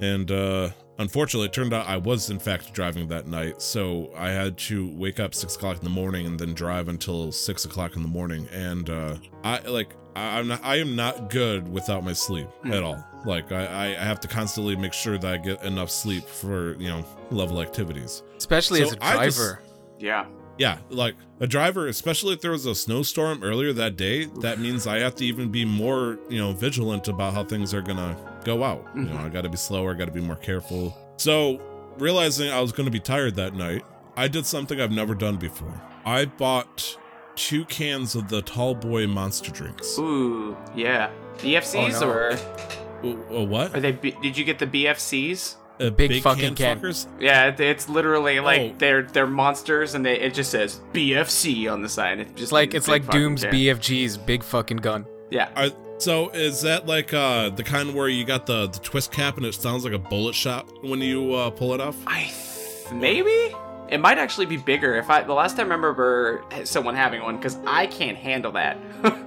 And 0.00 0.30
uh 0.30 0.70
unfortunately 1.00 1.46
it 1.48 1.52
turned 1.52 1.74
out 1.74 1.88
I 1.88 1.96
was 1.96 2.30
in 2.30 2.38
fact 2.38 2.72
driving 2.72 3.08
that 3.08 3.26
night, 3.26 3.60
so 3.60 4.12
I 4.16 4.28
had 4.30 4.56
to 4.68 4.86
wake 4.94 5.18
up 5.18 5.34
six 5.34 5.56
o'clock 5.56 5.78
in 5.78 5.82
the 5.82 5.90
morning 5.90 6.24
and 6.26 6.38
then 6.38 6.54
drive 6.54 6.86
until 6.86 7.32
six 7.32 7.64
o'clock 7.64 7.96
in 7.96 8.02
the 8.02 8.08
morning. 8.08 8.46
And 8.52 8.88
uh 8.88 9.16
I 9.42 9.58
like 9.62 9.96
I- 10.14 10.38
I'm 10.38 10.46
not 10.46 10.60
I 10.62 10.76
am 10.76 10.94
not 10.94 11.30
good 11.30 11.66
without 11.66 12.04
my 12.04 12.12
sleep 12.12 12.46
at 12.66 12.84
all. 12.84 13.04
Like 13.24 13.50
I, 13.50 13.64
I 13.96 14.04
have 14.04 14.20
to 14.20 14.28
constantly 14.28 14.76
make 14.76 14.92
sure 14.92 15.18
that 15.18 15.34
I 15.34 15.36
get 15.38 15.64
enough 15.64 15.90
sleep 15.90 16.28
for, 16.28 16.76
you 16.76 16.90
know, 16.90 17.04
level 17.32 17.60
activities. 17.60 18.22
Especially 18.36 18.82
So 18.82 18.86
as 18.90 18.92
a 18.94 19.04
I 19.04 19.24
just- 19.26 19.36
driver. 19.38 19.62
Yeah. 19.98 20.26
Yeah, 20.58 20.78
like 20.88 21.16
a 21.40 21.46
driver, 21.46 21.88
especially 21.88 22.34
if 22.34 22.40
there 22.40 22.52
was 22.52 22.64
a 22.66 22.74
snowstorm 22.74 23.42
earlier 23.42 23.72
that 23.72 23.96
day, 23.96 24.26
that 24.40 24.60
means 24.60 24.86
I 24.86 24.98
have 24.98 25.14
to 25.16 25.24
even 25.24 25.50
be 25.50 25.64
more, 25.64 26.18
you 26.28 26.38
know, 26.38 26.52
vigilant 26.52 27.08
about 27.08 27.34
how 27.34 27.42
things 27.44 27.74
are 27.74 27.82
gonna 27.82 28.16
go 28.44 28.62
out. 28.62 28.86
You 28.94 29.02
know, 29.02 29.16
I 29.16 29.28
gotta 29.30 29.48
be 29.48 29.56
slower, 29.56 29.92
I 29.92 29.94
gotta 29.98 30.12
be 30.12 30.20
more 30.20 30.36
careful. 30.36 30.96
So, 31.16 31.60
realizing 31.98 32.50
I 32.50 32.60
was 32.60 32.70
gonna 32.72 32.90
be 32.90 33.00
tired 33.00 33.34
that 33.36 33.54
night, 33.54 33.82
I 34.16 34.28
did 34.28 34.46
something 34.46 34.80
I've 34.80 34.92
never 34.92 35.14
done 35.16 35.36
before. 35.36 35.80
I 36.06 36.26
bought 36.26 36.98
two 37.34 37.64
cans 37.64 38.14
of 38.14 38.28
the 38.28 38.40
Tall 38.42 38.76
Boy 38.76 39.08
monster 39.08 39.50
drinks. 39.50 39.98
Ooh, 39.98 40.56
yeah. 40.76 41.10
BFCs 41.38 42.00
Oh, 42.00 42.06
no. 42.06 42.10
or 42.12 43.38
uh, 43.40 43.44
what? 43.44 43.74
are 43.74 43.80
they? 43.80 43.90
B- 43.90 44.14
did 44.22 44.38
you 44.38 44.44
get 44.44 44.60
the 44.60 44.66
BFCs? 44.68 45.56
Uh, 45.80 45.90
Big 45.90 46.22
fucking 46.22 46.54
can. 46.54 46.80
fuckers? 46.80 47.06
Yeah, 47.20 47.46
it- 47.48 47.58
it's 47.60 47.88
literally 47.88 48.38
like 48.40 48.60
Oh. 48.60 48.74
they're 48.78 49.02
they're 49.02 49.26
monsters, 49.26 49.94
and 49.94 50.04
they 50.06 50.18
it 50.20 50.34
just 50.34 50.50
says 50.50 50.80
BFC 50.92 51.68
on 51.72 51.82
the 51.82 51.88
side. 51.88 52.20
It's 52.20 52.32
just 52.40 52.52
like 52.52 52.74
it's 52.74 52.88
like 52.88 53.08
Doom's 53.10 53.42
can. 53.42 53.52
BFG's 53.52 54.16
big 54.16 54.42
fucking 54.42 54.76
gun. 54.78 55.06
Yeah. 55.30 55.48
Are, 55.56 55.70
so 55.98 56.28
is 56.30 56.60
that 56.62 56.86
like 56.86 57.12
uh 57.14 57.50
the 57.50 57.62
kind 57.64 57.94
where 57.94 58.08
you 58.08 58.24
got 58.24 58.46
the, 58.46 58.66
the 58.68 58.78
twist 58.78 59.10
cap 59.12 59.36
and 59.36 59.44
it 59.46 59.54
sounds 59.54 59.84
like 59.84 59.92
a 59.94 59.98
bullet 59.98 60.34
shot 60.34 60.68
when 60.84 61.00
you 61.00 61.32
uh, 61.34 61.50
pull 61.50 61.74
it 61.74 61.80
off? 61.80 61.96
I 62.06 62.24
th- 62.24 62.92
maybe 62.92 63.52
it 63.88 63.98
might 63.98 64.18
actually 64.18 64.46
be 64.46 64.56
bigger. 64.56 64.94
If 64.96 65.10
I 65.10 65.22
the 65.22 65.32
last 65.34 65.56
time 65.56 65.72
I 65.72 65.74
remember 65.74 66.44
someone 66.64 66.94
having 66.94 67.22
one, 67.22 67.36
because 67.36 67.58
I 67.66 67.86
can't 67.86 68.16
handle 68.16 68.52
that. 68.52 68.76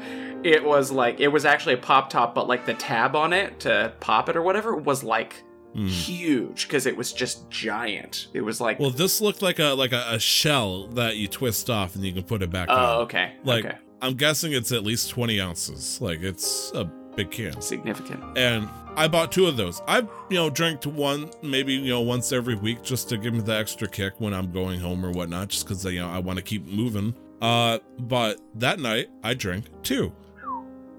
it 0.44 0.64
was 0.64 0.92
like 0.92 1.20
it 1.20 1.28
was 1.30 1.44
actually 1.46 1.74
a 1.76 1.78
pop 1.78 2.10
top, 2.10 2.34
but 2.36 2.48
like 2.48 2.66
the 2.66 2.74
tab 2.74 3.16
on 3.16 3.34
it 3.34 3.60
to 3.62 3.92
pop 4.00 4.30
it 4.30 4.36
or 4.38 4.42
whatever 4.42 4.76
was 4.76 5.04
like 5.04 5.44
Hmm. 5.74 5.88
huge 5.88 6.68
because 6.68 6.86
it 6.86 6.96
was 6.96 7.14
just 7.14 7.50
giant. 7.50 8.28
It 8.34 8.42
was 8.42 8.60
like 8.60 8.80
Well, 8.80 8.90
this 8.90 9.22
looked 9.22 9.42
like 9.42 9.60
a 9.60 9.74
like 9.74 9.92
a, 9.92 10.06
a 10.10 10.20
shell 10.20 10.88
that 10.90 11.18
you 11.18 11.28
twist 11.28 11.70
off 11.70 11.96
and 11.96 12.04
you 12.04 12.14
can 12.14 12.24
put 12.24 12.42
it 12.42 12.50
back 12.50 12.68
oh 12.72 12.76
on. 12.76 13.02
okay 13.04 13.34
Like 13.44 13.66
okay 13.66 13.78
I'm 14.02 14.14
guessing 14.14 14.54
it's 14.54 14.72
at 14.72 14.84
least 14.84 15.10
20 15.10 15.42
ounces. 15.42 16.00
Like 16.02 16.22
it's 16.22 16.72
a 16.74 16.86
big 16.86 17.32
can. 17.32 17.60
significant. 17.62 18.38
And 18.38 18.70
I 18.96 19.08
bought 19.08 19.32
two 19.32 19.48
of 19.48 19.58
those. 19.58 19.82
I've 19.88 20.08
you 20.30 20.38
know 20.38 20.50
drank 20.50 20.84
one 20.84 21.32
maybe 21.42 21.74
you 21.74 21.90
know 21.90 22.02
once 22.02 22.32
every 22.32 22.56
week 22.56 22.84
just 22.84 23.10
to 23.10 23.18
give 23.18 23.34
me 23.34 23.42
the 23.42 23.56
extra 23.56 23.88
kick 23.88 24.20
when 24.20 24.34
I'm 24.34 24.52
going 24.52 24.80
home 24.80 25.06
or 25.06 25.12
whatnot, 25.12 25.50
just 25.50 25.68
because 25.68 25.84
you 25.86 26.00
know 26.00 26.10
I 26.10 26.20
want 26.20 26.38
to 26.38 26.44
keep 26.44 26.66
moving. 26.68 27.16
Uh, 27.42 27.80
but 28.00 28.40
that 28.56 28.80
night 28.80 29.10
I 29.24 29.34
drank 29.34 29.66
two. 29.84 30.12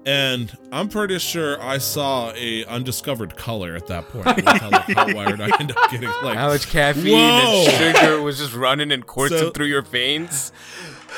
And 0.09 0.57
I'm 0.71 0.89
pretty 0.89 1.19
sure 1.19 1.61
I 1.61 1.77
saw 1.77 2.31
a 2.35 2.65
undiscovered 2.65 3.35
color 3.35 3.75
at 3.75 3.85
that 3.87 4.09
point. 4.09 4.25
That's 4.25 4.59
how, 4.59 4.69
like, 4.71 4.87
how 4.95 5.13
wired 5.13 5.39
I 5.39 5.49
end 5.59 5.71
up 5.71 5.91
getting. 5.91 6.09
Like 6.23 6.35
How 6.35 6.47
much 6.47 6.67
caffeine 6.67 7.13
Whoa! 7.13 7.65
and 7.67 7.95
sugar 7.95 8.21
was 8.23 8.39
just 8.39 8.55
running 8.55 8.91
and 8.91 9.05
coursing 9.05 9.37
So- 9.37 9.49
through 9.51 9.67
your 9.67 9.83
veins? 9.83 10.51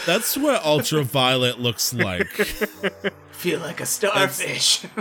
That's 0.06 0.36
what 0.36 0.62
ultraviolet 0.66 1.60
looks 1.60 1.94
like. 1.94 2.28
Feel 3.32 3.60
like 3.62 3.80
a 3.80 3.86
starfish. 3.86 4.84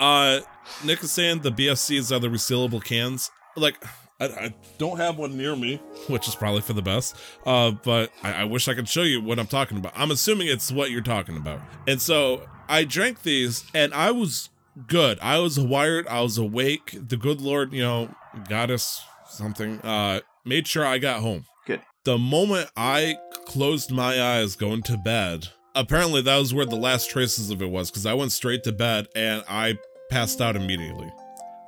Uh, 0.00 0.40
Nick 0.84 1.02
is 1.04 1.12
saying 1.12 1.40
the 1.42 1.52
BFCs 1.52 2.14
are 2.14 2.18
the 2.18 2.26
resealable 2.28 2.82
cans. 2.82 3.30
Like, 3.56 3.82
I, 4.20 4.26
I 4.26 4.54
don't 4.78 4.98
have 4.98 5.18
one 5.18 5.36
near 5.36 5.56
me, 5.56 5.76
which 6.08 6.28
is 6.28 6.34
probably 6.34 6.60
for 6.60 6.72
the 6.72 6.82
best. 6.82 7.16
Uh, 7.44 7.72
but 7.72 8.10
I, 8.22 8.32
I 8.32 8.44
wish 8.44 8.68
I 8.68 8.74
could 8.74 8.88
show 8.88 9.02
you 9.02 9.20
what 9.20 9.38
I'm 9.38 9.46
talking 9.46 9.76
about. 9.78 9.92
I'm 9.96 10.10
assuming 10.10 10.48
it's 10.48 10.70
what 10.70 10.90
you're 10.90 11.02
talking 11.02 11.36
about. 11.36 11.60
And 11.88 12.00
so 12.00 12.42
I 12.68 12.84
drank 12.84 13.22
these, 13.22 13.64
and 13.74 13.92
I 13.92 14.10
was 14.12 14.50
good. 14.86 15.18
I 15.20 15.38
was 15.38 15.58
wired. 15.58 16.06
I 16.08 16.20
was 16.20 16.38
awake. 16.38 16.96
The 17.08 17.16
good 17.16 17.40
Lord, 17.40 17.72
you 17.72 17.82
know, 17.82 18.14
goddess 18.48 19.02
something, 19.28 19.80
uh, 19.80 20.20
made 20.44 20.66
sure 20.66 20.86
I 20.86 20.98
got 20.98 21.20
home. 21.20 21.46
Good. 21.66 21.80
The 22.04 22.18
moment 22.18 22.70
I 22.76 23.16
closed 23.46 23.90
my 23.90 24.22
eyes 24.22 24.56
going 24.56 24.82
to 24.84 24.96
bed, 24.96 25.48
apparently 25.74 26.22
that 26.22 26.38
was 26.38 26.54
where 26.54 26.66
the 26.66 26.76
last 26.76 27.10
traces 27.10 27.50
of 27.50 27.60
it 27.62 27.70
was 27.70 27.90
because 27.90 28.06
I 28.06 28.14
went 28.14 28.32
straight 28.32 28.62
to 28.64 28.72
bed 28.72 29.08
and 29.16 29.42
I 29.48 29.78
passed 30.10 30.40
out 30.40 30.54
immediately. 30.54 31.10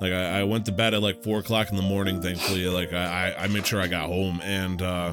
Like 0.01 0.13
I, 0.13 0.41
I 0.41 0.45
went 0.45 0.67
to 0.67 0.73
bed 0.73 0.95
at 0.95 1.03
like 1.03 1.23
four 1.23 1.39
o'clock 1.39 1.71
in 1.71 1.77
the 1.77 1.83
morning, 1.83 2.21
thankfully. 2.21 2.67
Like 2.67 2.93
I, 2.93 3.33
I, 3.37 3.45
I 3.45 3.47
made 3.49 3.67
sure 3.67 3.81
I 3.81 3.87
got 3.87 4.07
home 4.09 4.41
and 4.43 4.83
uh 4.83 5.13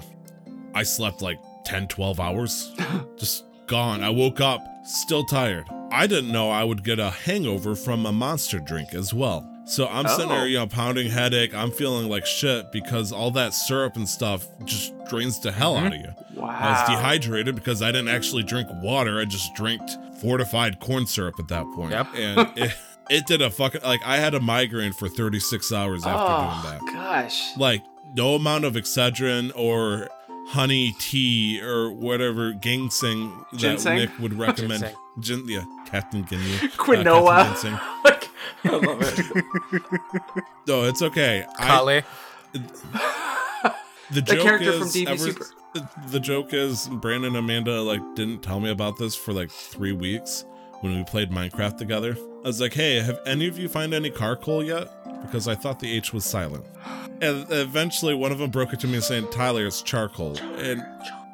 I 0.75 0.83
slept 0.83 1.21
like 1.21 1.37
10, 1.65 1.87
12 1.87 2.19
hours. 2.19 2.73
Just 3.17 3.45
gone. 3.67 4.03
I 4.03 4.09
woke 4.09 4.41
up 4.41 4.61
still 4.85 5.23
tired. 5.25 5.65
I 5.91 6.07
didn't 6.07 6.31
know 6.31 6.49
I 6.49 6.63
would 6.63 6.83
get 6.83 6.99
a 6.99 7.09
hangover 7.11 7.75
from 7.75 8.05
a 8.05 8.11
monster 8.11 8.59
drink 8.59 8.93
as 8.93 9.13
well. 9.13 9.47
So 9.65 9.87
I'm 9.87 10.05
sitting 10.09 10.25
Oh. 10.29 10.35
there, 10.35 10.47
you 10.47 10.57
know, 10.57 10.67
pounding 10.67 11.09
headache. 11.09 11.55
I'm 11.55 11.71
feeling 11.71 12.09
like 12.09 12.25
shit 12.25 12.69
because 12.73 13.13
all 13.13 13.31
that 13.31 13.53
syrup 13.53 13.95
and 13.95 14.09
stuff 14.09 14.45
just 14.65 14.91
drains 15.05 15.39
the 15.39 15.53
hell 15.53 15.77
out 15.77 15.93
of 15.93 16.01
you. 16.01 16.09
wow. 16.35 16.47
I 16.49 16.71
was 16.71 16.89
dehydrated 16.89 17.55
because 17.55 17.81
I 17.81 17.91
didn't 17.93 18.09
actually 18.09 18.43
drink 18.43 18.67
water. 18.81 19.19
I 19.21 19.25
just 19.25 19.53
drank 19.53 19.81
fortified 20.19 20.81
corn 20.81 21.05
syrup 21.07 21.35
at 21.39 21.47
that 21.47 21.65
point. 21.75 21.91
Yep. 21.91 22.07
And 22.17 22.57
it, 22.57 22.75
it 23.09 23.25
did 23.27 23.41
a 23.41 23.49
fucking 23.49 23.81
like 23.83 24.01
I 24.05 24.17
had 24.17 24.33
a 24.33 24.39
migraine 24.39 24.93
for 24.93 25.07
36 25.09 25.71
hours 25.71 26.05
after 26.05 26.21
oh 26.21 26.61
doing 26.61 26.73
that. 26.73 26.79
Oh 26.83 26.93
gosh. 26.93 27.57
Like 27.57 27.83
no 28.15 28.35
amount 28.35 28.65
of 28.65 28.73
Excedrin 28.73 29.51
or 29.55 30.09
honey 30.47 30.93
tea 30.99 31.61
or 31.61 31.91
whatever 31.91 32.53
ginseng 32.53 33.45
that 33.51 33.57
Ginseng? 33.59 33.97
Nick 33.97 34.09
would 34.19 34.33
recommend. 34.37 34.81
Ginseng. 35.19 35.45
Gin, 35.45 35.47
yeah, 35.47 35.63
Captain 35.85 36.23
Ginyu. 36.25 36.63
uh, 36.63 36.67
Quinoa. 36.77 37.43
Captain 37.45 37.71
Ginseng. 37.71 37.79
Like, 38.05 38.29
I 38.65 38.77
love 38.77 39.01
it. 39.01 40.43
No, 40.67 40.83
it's 40.85 41.01
okay. 41.01 41.45
I, 41.59 41.67
Kale. 41.67 42.01
the 42.53 42.61
The 44.11 44.21
joke 44.21 44.61
is 44.61 44.95
ever- 45.05 45.17
Super. 45.17 45.45
the 46.07 46.19
joke 46.19 46.53
is 46.53 46.87
Brandon 46.87 47.35
and 47.35 47.37
Amanda 47.37 47.81
like 47.81 48.01
didn't 48.15 48.41
tell 48.41 48.59
me 48.59 48.69
about 48.69 48.97
this 48.97 49.15
for 49.15 49.33
like 49.33 49.49
three 49.51 49.91
weeks 49.91 50.45
when 50.81 50.95
we 50.95 51.03
played 51.03 51.29
Minecraft 51.31 51.77
together. 51.77 52.15
I 52.43 52.47
was 52.47 52.59
like, 52.59 52.73
"Hey, 52.73 52.99
have 52.99 53.19
any 53.25 53.47
of 53.47 53.57
you 53.57 53.69
find 53.69 53.93
any 53.93 54.09
charcoal 54.09 54.63
yet?" 54.63 54.89
Because 55.21 55.47
I 55.47 55.55
thought 55.55 55.79
the 55.79 55.91
H 55.91 56.13
was 56.13 56.25
silent. 56.25 56.65
And 57.21 57.45
eventually, 57.49 58.13
one 58.13 58.31
of 58.31 58.37
them 58.37 58.51
broke 58.51 58.73
it 58.73 58.79
to 58.81 58.87
me 58.87 58.99
saying, 58.99 59.29
"Tyler, 59.31 59.65
it's 59.65 59.81
charcoal," 59.81 60.37
and 60.57 60.83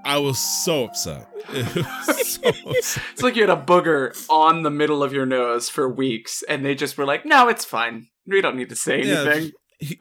I 0.05 0.17
was 0.17 0.39
so 0.39 0.85
upset. 0.85 1.27
It 1.51 1.75
was 1.75 2.27
so 2.33 2.49
upset. 2.49 3.03
It's 3.13 3.23
like 3.23 3.35
you 3.35 3.41
had 3.41 3.49
a 3.49 3.61
booger 3.61 4.15
on 4.29 4.63
the 4.63 4.69
middle 4.69 5.01
of 5.01 5.13
your 5.13 5.25
nose 5.25 5.69
for 5.69 5.89
weeks, 5.89 6.43
and 6.47 6.63
they 6.63 6.75
just 6.75 6.97
were 6.97 7.05
like, 7.05 7.25
"No, 7.25 7.47
it's 7.47 7.65
fine. 7.65 8.07
We 8.27 8.41
don't 8.41 8.55
need 8.55 8.69
to 8.69 8.75
say 8.75 8.99
anything. 8.99 9.25
Yeah, 9.25 9.31
anything." 9.31 9.51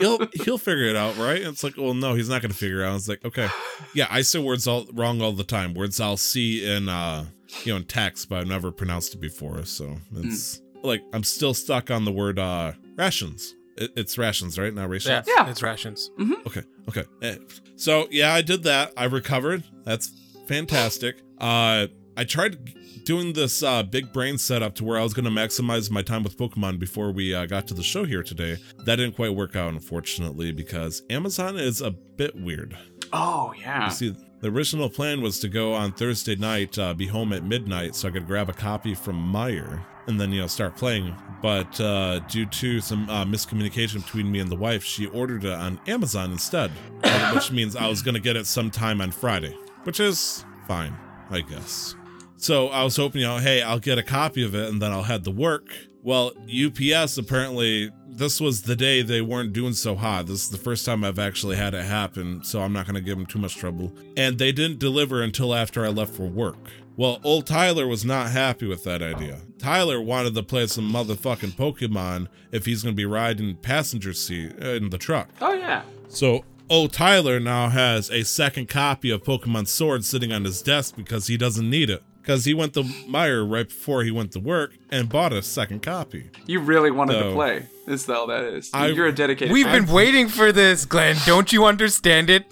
He'll 0.01 0.27
he'll 0.35 0.59
figure 0.59 0.87
it 0.87 0.97
out, 0.97 1.17
right? 1.17 1.41
It's 1.41 1.63
like, 1.63 1.75
well, 1.77 1.95
no, 1.95 2.15
he's 2.15 2.29
not 2.29 2.43
gonna 2.43 2.53
figure 2.53 2.83
it 2.83 2.85
out. 2.85 2.97
It's 2.97 3.09
like, 3.09 3.25
okay, 3.25 3.49
yeah, 3.95 4.09
I 4.11 4.23
say 4.23 4.41
words 4.41 4.67
all 4.67 4.87
wrong 4.93 5.23
all 5.23 5.33
the 5.33 5.45
time. 5.45 5.73
Words 5.73 6.01
I'll 6.01 6.17
see 6.17 6.67
in 6.69 6.89
uh 6.89 7.27
you 7.65 7.73
know 7.73 7.77
in 7.77 7.85
text, 7.85 8.29
but 8.29 8.41
I've 8.41 8.49
never 8.49 8.73
pronounced 8.73 9.15
it 9.15 9.21
before. 9.21 9.65
So 9.65 9.99
it's 10.17 10.61
like 10.83 11.03
I'm 11.13 11.25
still 11.25 11.55
stuck 11.55 11.91
on 11.91 12.05
the 12.05 12.13
word 12.13 12.39
uh 12.39 12.73
rations. 12.97 13.55
It, 13.77 13.93
it's 13.97 14.19
rations, 14.19 14.59
right? 14.59 14.73
Not 14.75 14.89
rations. 14.89 15.27
Yeah, 15.29 15.35
Yeah. 15.45 15.51
it's 15.51 15.63
rations. 15.63 16.11
Okay. 16.47 16.63
Okay. 16.89 17.05
Eh, 17.23 17.37
So 17.77 18.09
yeah, 18.11 18.33
I 18.35 18.43
did 18.43 18.63
that. 18.65 18.93
I 18.97 19.05
recovered. 19.05 19.63
That's 19.85 20.11
fantastic. 20.47 21.21
Uh, 21.39 21.87
I 22.17 22.25
tried 22.25 22.75
doing 23.05 23.33
this 23.35 23.63
uh, 23.63 23.85
big 23.85 24.13
brain 24.13 24.39
setup 24.39 24.75
to 24.77 24.85
where 24.85 24.99
I 24.99 25.03
was 25.05 25.15
going 25.15 25.25
to 25.27 25.31
maximize 25.31 25.89
my 25.91 26.03
time 26.03 26.25
with 26.25 26.37
Pokemon 26.37 26.81
before 26.81 27.13
we 27.13 27.33
uh, 27.33 27.47
got 27.47 27.69
to 27.69 27.75
the 27.75 27.83
show 27.85 28.05
here 28.05 28.25
today. 28.25 28.57
That 28.85 28.97
didn't 28.97 29.15
quite 29.15 29.35
work 29.37 29.55
out, 29.55 29.73
unfortunately, 29.73 30.51
because 30.51 31.03
Amazon 31.09 31.57
is 31.57 31.81
a 31.81 31.93
bit 31.93 32.35
weird. 32.35 32.77
Oh 33.13 33.55
yeah. 33.59 33.85
You 33.85 33.91
see, 33.93 34.17
the 34.41 34.49
original 34.51 34.91
plan 34.91 35.23
was 35.23 35.39
to 35.41 35.49
go 35.49 35.75
on 35.75 35.93
Thursday 35.93 36.35
night, 36.35 36.77
uh, 36.79 36.93
be 36.95 37.07
home 37.07 37.33
at 37.33 37.45
midnight, 37.45 37.95
so 37.95 38.09
I 38.09 38.11
could 38.11 38.27
grab 38.27 38.49
a 38.49 38.53
copy 38.53 38.95
from 38.95 39.17
Meijer 39.33 39.85
and 40.09 40.21
then 40.21 40.33
you 40.33 40.41
know 40.41 40.47
start 40.49 40.77
playing. 40.77 41.15
But 41.41 41.81
uh, 41.81 42.19
due 42.21 42.47
to 42.47 42.81
some 42.81 43.09
uh, 43.09 43.25
miscommunication 43.25 44.05
between 44.05 44.33
me 44.33 44.41
and 44.41 44.51
the 44.51 44.57
wife, 44.57 44.83
she 44.83 45.07
ordered 45.07 45.45
it 45.45 45.53
on 45.53 45.79
Amazon 45.87 46.33
instead, 46.33 46.71
which 47.35 47.53
means 47.53 47.77
I 47.77 47.87
was 47.87 48.03
gonna 48.03 48.19
get 48.19 48.37
it 48.37 48.47
sometime 48.47 49.01
on 49.01 49.13
Friday, 49.13 49.57
which 49.85 50.01
is 50.01 50.45
fine, 50.67 50.97
I 51.31 51.43
guess. 51.43 51.95
So 52.37 52.69
I 52.69 52.83
was 52.83 52.97
hoping, 52.97 53.21
you 53.21 53.27
know, 53.27 53.39
hey, 53.39 53.63
I'll 53.63 53.79
get 53.79 53.99
a 53.99 54.03
copy 54.03 54.45
of 54.45 54.55
it 54.55 54.69
and 54.69 54.81
then 54.81 54.93
I'll 54.93 55.03
head 55.03 55.25
to 55.25 55.31
work. 55.31 55.71
Well, 56.03 56.33
UPS 56.49 57.19
apparently 57.19 57.91
this 58.19 58.41
was 58.41 58.63
the 58.63 58.75
day 58.75 59.03
they 59.03 59.21
weren't 59.21 59.53
doing 59.53 59.73
so 59.75 59.95
hot. 59.95 60.27
This 60.27 60.45
is 60.45 60.51
the 60.51 60.59
first 60.59 60.85
time 60.85 61.05
I've 61.05 61.19
actually 61.19 61.57
had 61.57 61.73
it 61.75 61.85
happen, 61.85 62.43
so 62.43 62.63
I'm 62.63 62.73
not 62.73 62.85
going 62.87 62.97
to 62.97 63.01
give 63.01 63.17
them 63.17 63.27
too 63.27 63.39
much 63.39 63.57
trouble. 63.57 63.93
And 64.17 64.39
they 64.39 64.51
didn't 64.51 64.81
deliver 64.81 65.23
until 65.23 65.55
after 65.55 65.85
I 65.85 65.89
left 65.89 66.15
for 66.15 66.27
work. 66.27 66.71
Well, 66.99 67.21
old 67.23 67.47
Tyler 67.47 67.87
was 67.87 68.05
not 68.05 68.33
happy 68.33 68.67
with 68.67 68.83
that 68.83 69.03
idea. 69.03 69.39
Tyler 69.61 70.01
wanted 70.01 70.35
to 70.35 70.43
play 70.43 70.67
some 70.67 70.93
motherfucking 70.93 71.53
Pokemon 71.53 72.27
if 72.51 72.67
he's 72.67 72.83
going 72.83 72.93
to 72.93 72.97
be 72.97 73.07
riding 73.07 73.55
passenger 73.55 74.13
seat 74.13 74.53
uh, 74.61 74.71
in 74.71 74.91
the 74.91 74.99
truck. 74.99 75.29
Oh 75.41 75.53
yeah. 75.55 75.83
So, 76.09 76.45
old 76.69 76.93
Tyler 76.93 77.39
now 77.39 77.69
has 77.69 78.11
a 78.11 78.25
second 78.25 78.69
copy 78.69 79.11
of 79.11 79.23
Pokemon 79.23 79.69
Sword 79.69 80.05
sitting 80.05 80.33
on 80.33 80.45
his 80.45 80.61
desk 80.61 80.97
because 80.97 81.29
he 81.29 81.37
doesn't 81.37 81.71
need 81.71 81.89
it. 81.89 82.03
Because 82.21 82.45
he 82.45 82.53
went 82.53 82.75
to 82.75 82.83
Meijer 82.83 83.49
right 83.49 83.69
before 83.69 84.03
he 84.03 84.11
went 84.11 84.33
to 84.33 84.41
work 84.41 84.73
and 84.91 85.09
bought 85.09 85.33
a 85.33 85.41
second 85.41 85.83
copy. 85.85 86.31
You 86.47 86.59
really 86.59 86.91
wanted 86.91 87.13
to 87.15 87.21
No. 87.27 87.35
play. 87.35 87.67
Is 87.87 88.09
all 88.11 88.27
that 88.27 88.43
is. 88.43 88.71
I- 88.75 88.89
You're 88.89 89.07
a 89.07 89.13
dedicated. 89.13 89.53
We've 89.53 89.65
fan. 89.67 89.85
been 89.85 89.95
waiting 89.95 90.27
for 90.29 90.51
this, 90.51 90.85
Glenn. 90.85 91.15
Don't 91.27 91.53
you 91.53 91.65
understand 91.65 92.29
it? 92.29 92.45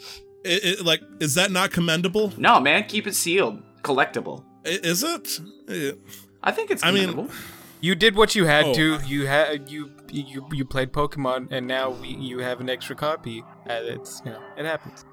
It, 0.44 0.64
it, 0.78 0.85
like, 0.87 1.00
is 1.18 1.35
that 1.35 1.50
not 1.50 1.72
commendable? 1.72 2.32
No, 2.38 2.61
man. 2.61 2.85
Keep 2.85 3.09
it 3.09 3.16
sealed. 3.16 3.61
Collectible. 3.87 4.42
Is 4.64 5.03
it? 5.05 5.40
I 6.42 6.51
think 6.53 6.70
it's 6.70 6.83
I 6.85 6.90
mean- 6.90 7.31
You 7.81 7.94
did 7.94 8.16
what 8.16 8.35
you 8.35 8.46
had 8.46 8.64
Oh, 8.66 8.75
to. 8.75 8.94
I- 9.01 9.05
You 9.07 9.27
had 9.27 9.70
you 9.70 9.90
you 10.11 10.46
you 10.53 10.64
played 10.64 10.90
Pokemon, 10.92 11.49
and 11.53 11.66
now 11.66 11.90
we, 11.90 12.09
you 12.09 12.38
have 12.40 12.59
an 12.61 12.68
extra 12.70 12.96
copy. 12.96 13.44
And 13.66 13.87
it's 13.87 14.22
you 14.25 14.33
know 14.33 14.40
it 14.57 14.64
happens. 14.64 15.05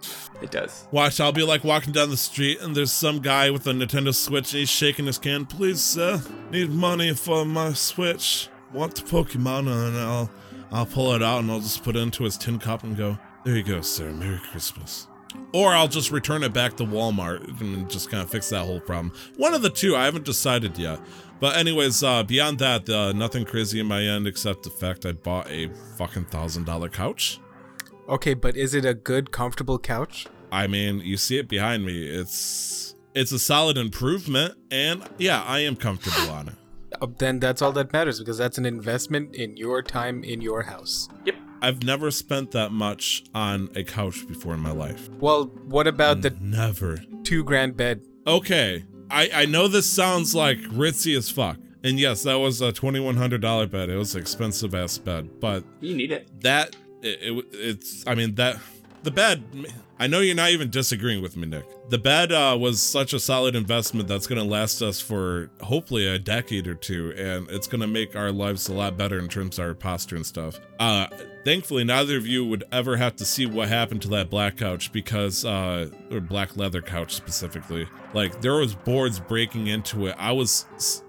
it 0.42 0.50
does. 0.50 0.88
Watch, 0.92 1.20
I'll 1.20 1.32
be 1.32 1.44
like 1.44 1.64
walking 1.64 1.94
down 1.94 2.10
the 2.10 2.18
street 2.18 2.58
and 2.62 2.76
there's 2.76 2.92
some 2.92 3.20
guy 3.20 3.52
with 3.52 3.68
a 3.68 3.72
Nintendo 3.74 4.14
Switch 4.14 4.54
and 4.54 4.60
he's 4.62 4.70
shaking 4.70 5.06
his 5.08 5.18
can. 5.20 5.46
Please, 5.46 5.82
sir, 5.84 6.22
need 6.52 6.70
money 6.72 7.14
for 7.14 7.46
my 7.46 7.74
Switch. 7.74 8.50
Want 8.72 8.96
the 8.96 9.02
Pokemon? 9.04 9.68
And 9.68 9.98
I'll, 9.98 10.30
I'll 10.72 10.86
pull 10.88 11.14
it 11.14 11.22
out 11.22 11.40
and 11.42 11.52
I'll 11.52 11.60
just 11.70 11.84
put 11.84 11.96
it 11.96 12.00
into 12.00 12.24
his 12.24 12.38
tin 12.38 12.58
cup 12.60 12.84
and 12.84 12.96
go, 12.98 13.18
there 13.44 13.56
you 13.58 13.64
go, 13.64 13.82
sir. 13.82 14.10
Merry 14.12 14.40
Christmas. 14.52 15.08
Or 15.54 15.74
I'll 15.74 15.88
just 15.88 16.12
return 16.12 16.44
it 16.44 16.54
back 16.54 16.78
to 16.78 16.84
Walmart 16.84 17.62
and 17.62 17.90
just 17.90 18.10
kind 18.10 18.24
of 18.24 18.30
fix 18.30 18.50
that 18.50 18.66
whole 18.66 18.80
problem. 18.80 19.14
One 19.38 19.54
of 19.54 19.62
the 19.62 19.70
two. 19.70 19.96
I 19.96 20.06
haven't 20.06 20.26
decided 20.26 20.78
yet. 20.78 21.00
But 21.40 21.58
anyways, 21.58 22.02
uh, 22.04 22.24
beyond 22.24 22.60
that, 22.60 22.90
uh, 22.90 23.12
nothing 23.12 23.46
crazy 23.46 23.80
in 23.80 23.86
my 23.86 24.02
end 24.02 24.28
except 24.28 24.64
the 24.64 24.70
fact 24.70 25.06
I 25.06 25.12
bought 25.12 25.50
a 25.52 25.70
fucking 25.98 26.26
thousand 26.26 26.66
dollar 26.66 26.90
couch. 26.90 27.40
Okay, 28.08 28.34
but 28.34 28.56
is 28.56 28.74
it 28.74 28.86
a 28.86 28.94
good, 28.94 29.32
comfortable 29.32 29.80
couch? 29.80 30.28
I 30.52 30.68
mean, 30.68 31.00
you 31.00 31.18
see 31.18 31.38
it 31.38 31.48
behind 31.48 31.86
me. 31.86 32.08
It's 32.08 32.96
it's 33.14 33.32
a 33.32 33.40
solid 33.40 33.78
improvement, 33.78 34.56
and 34.72 35.04
yeah, 35.18 35.44
I 35.44 35.60
am 35.60 35.76
comfortable 35.76 36.32
on 36.32 36.50
it. 36.50 36.56
Uh, 37.02 37.08
then 37.18 37.40
that's 37.40 37.62
all 37.62 37.72
that 37.74 37.92
matters 37.92 38.20
because 38.20 38.38
that's 38.38 38.58
an 38.58 38.66
investment 38.66 39.36
in 39.36 39.58
your 39.58 39.82
time 39.82 40.24
in 40.24 40.42
your 40.42 40.64
house. 40.64 41.10
Yep. 41.26 41.36
I've 41.64 41.82
never 41.84 42.12
spent 42.12 42.52
that 42.52 42.72
much 42.72 43.24
on 43.34 43.70
a 43.76 43.84
couch 43.84 44.28
before 44.28 44.54
in 44.54 44.60
my 44.60 44.72
life. 44.72 45.10
Well, 45.20 45.46
what 45.66 45.88
about 45.88 46.22
the 46.22 46.32
Never. 46.42 46.98
two 47.24 47.44
grand 47.44 47.76
bed? 47.78 48.02
Okay, 48.28 48.84
I 49.10 49.30
I 49.34 49.46
know 49.46 49.68
this 49.68 49.90
sounds 49.90 50.36
like 50.36 50.58
ritzy 50.60 51.18
as 51.18 51.30
fuck, 51.30 51.58
and 51.84 52.00
yes, 52.00 52.24
that 52.24 52.36
was 52.36 52.62
a 52.62 52.72
twenty 52.72 53.00
one 53.00 53.16
hundred 53.18 53.42
dollar 53.42 53.66
bed. 53.68 53.90
It 53.90 53.96
was 53.98 54.14
an 54.16 54.22
expensive 54.22 54.76
ass 54.76 54.98
bed, 54.98 55.40
but 55.40 55.64
You 55.82 55.96
need 55.96 56.12
it. 56.12 56.28
that 56.42 56.76
it, 57.02 57.20
it, 57.22 57.46
it's 57.52 58.06
i 58.08 58.16
mean 58.16 58.36
that 58.36 58.58
the 59.04 59.12
bed 59.12 59.44
i 60.04 60.08
know 60.08 60.20
you're 60.20 60.36
not 60.36 60.50
even 60.52 60.70
disagreeing 60.70 61.22
with 61.22 61.38
me 61.38 61.48
nick. 61.48 61.66
The 61.90 61.98
bed 61.98 62.32
uh, 62.32 62.58
was 62.60 62.82
such 62.82 63.14
a 63.14 63.20
solid 63.20 63.56
investment 63.56 64.08
that's 64.08 64.28
going 64.28 64.42
to 64.42 64.48
last 64.48 64.82
us 64.82 65.00
for 65.00 65.50
hopefully 65.62 66.08
a 66.08 66.18
decade 66.18 66.68
or 66.68 66.74
two 66.74 67.14
and 67.18 67.50
it's 67.50 67.68
going 67.68 67.82
to 67.82 67.88
make 67.88 68.16
our 68.16 68.32
lives 68.32 68.68
a 68.68 68.74
lot 68.74 68.98
better 68.98 69.20
in 69.20 69.28
terms 69.28 69.60
of 69.60 69.66
our 69.66 69.74
posture 69.74 70.16
and 70.16 70.26
stuff. 70.26 70.60
Uh 70.80 71.08
thankfully 71.46 71.84
neither 71.84 72.18
of 72.18 72.26
you 72.26 72.46
would 72.46 72.64
ever 72.72 72.96
have 72.98 73.16
to 73.18 73.26
see 73.26 73.46
what 73.46 73.68
happened 73.68 74.02
to 74.02 74.08
that 74.10 74.30
black 74.30 74.58
couch 74.58 74.92
because 74.92 75.46
uh 75.46 75.90
or 76.12 76.20
black 76.20 76.56
leather 76.58 76.82
couch 76.82 77.14
specifically. 77.14 77.88
Like 78.14 78.42
there 78.42 78.56
was 78.56 78.76
boards 78.76 79.20
breaking 79.20 79.68
into 79.68 80.08
it. 80.08 80.16
I 80.18 80.32
was 80.32 80.66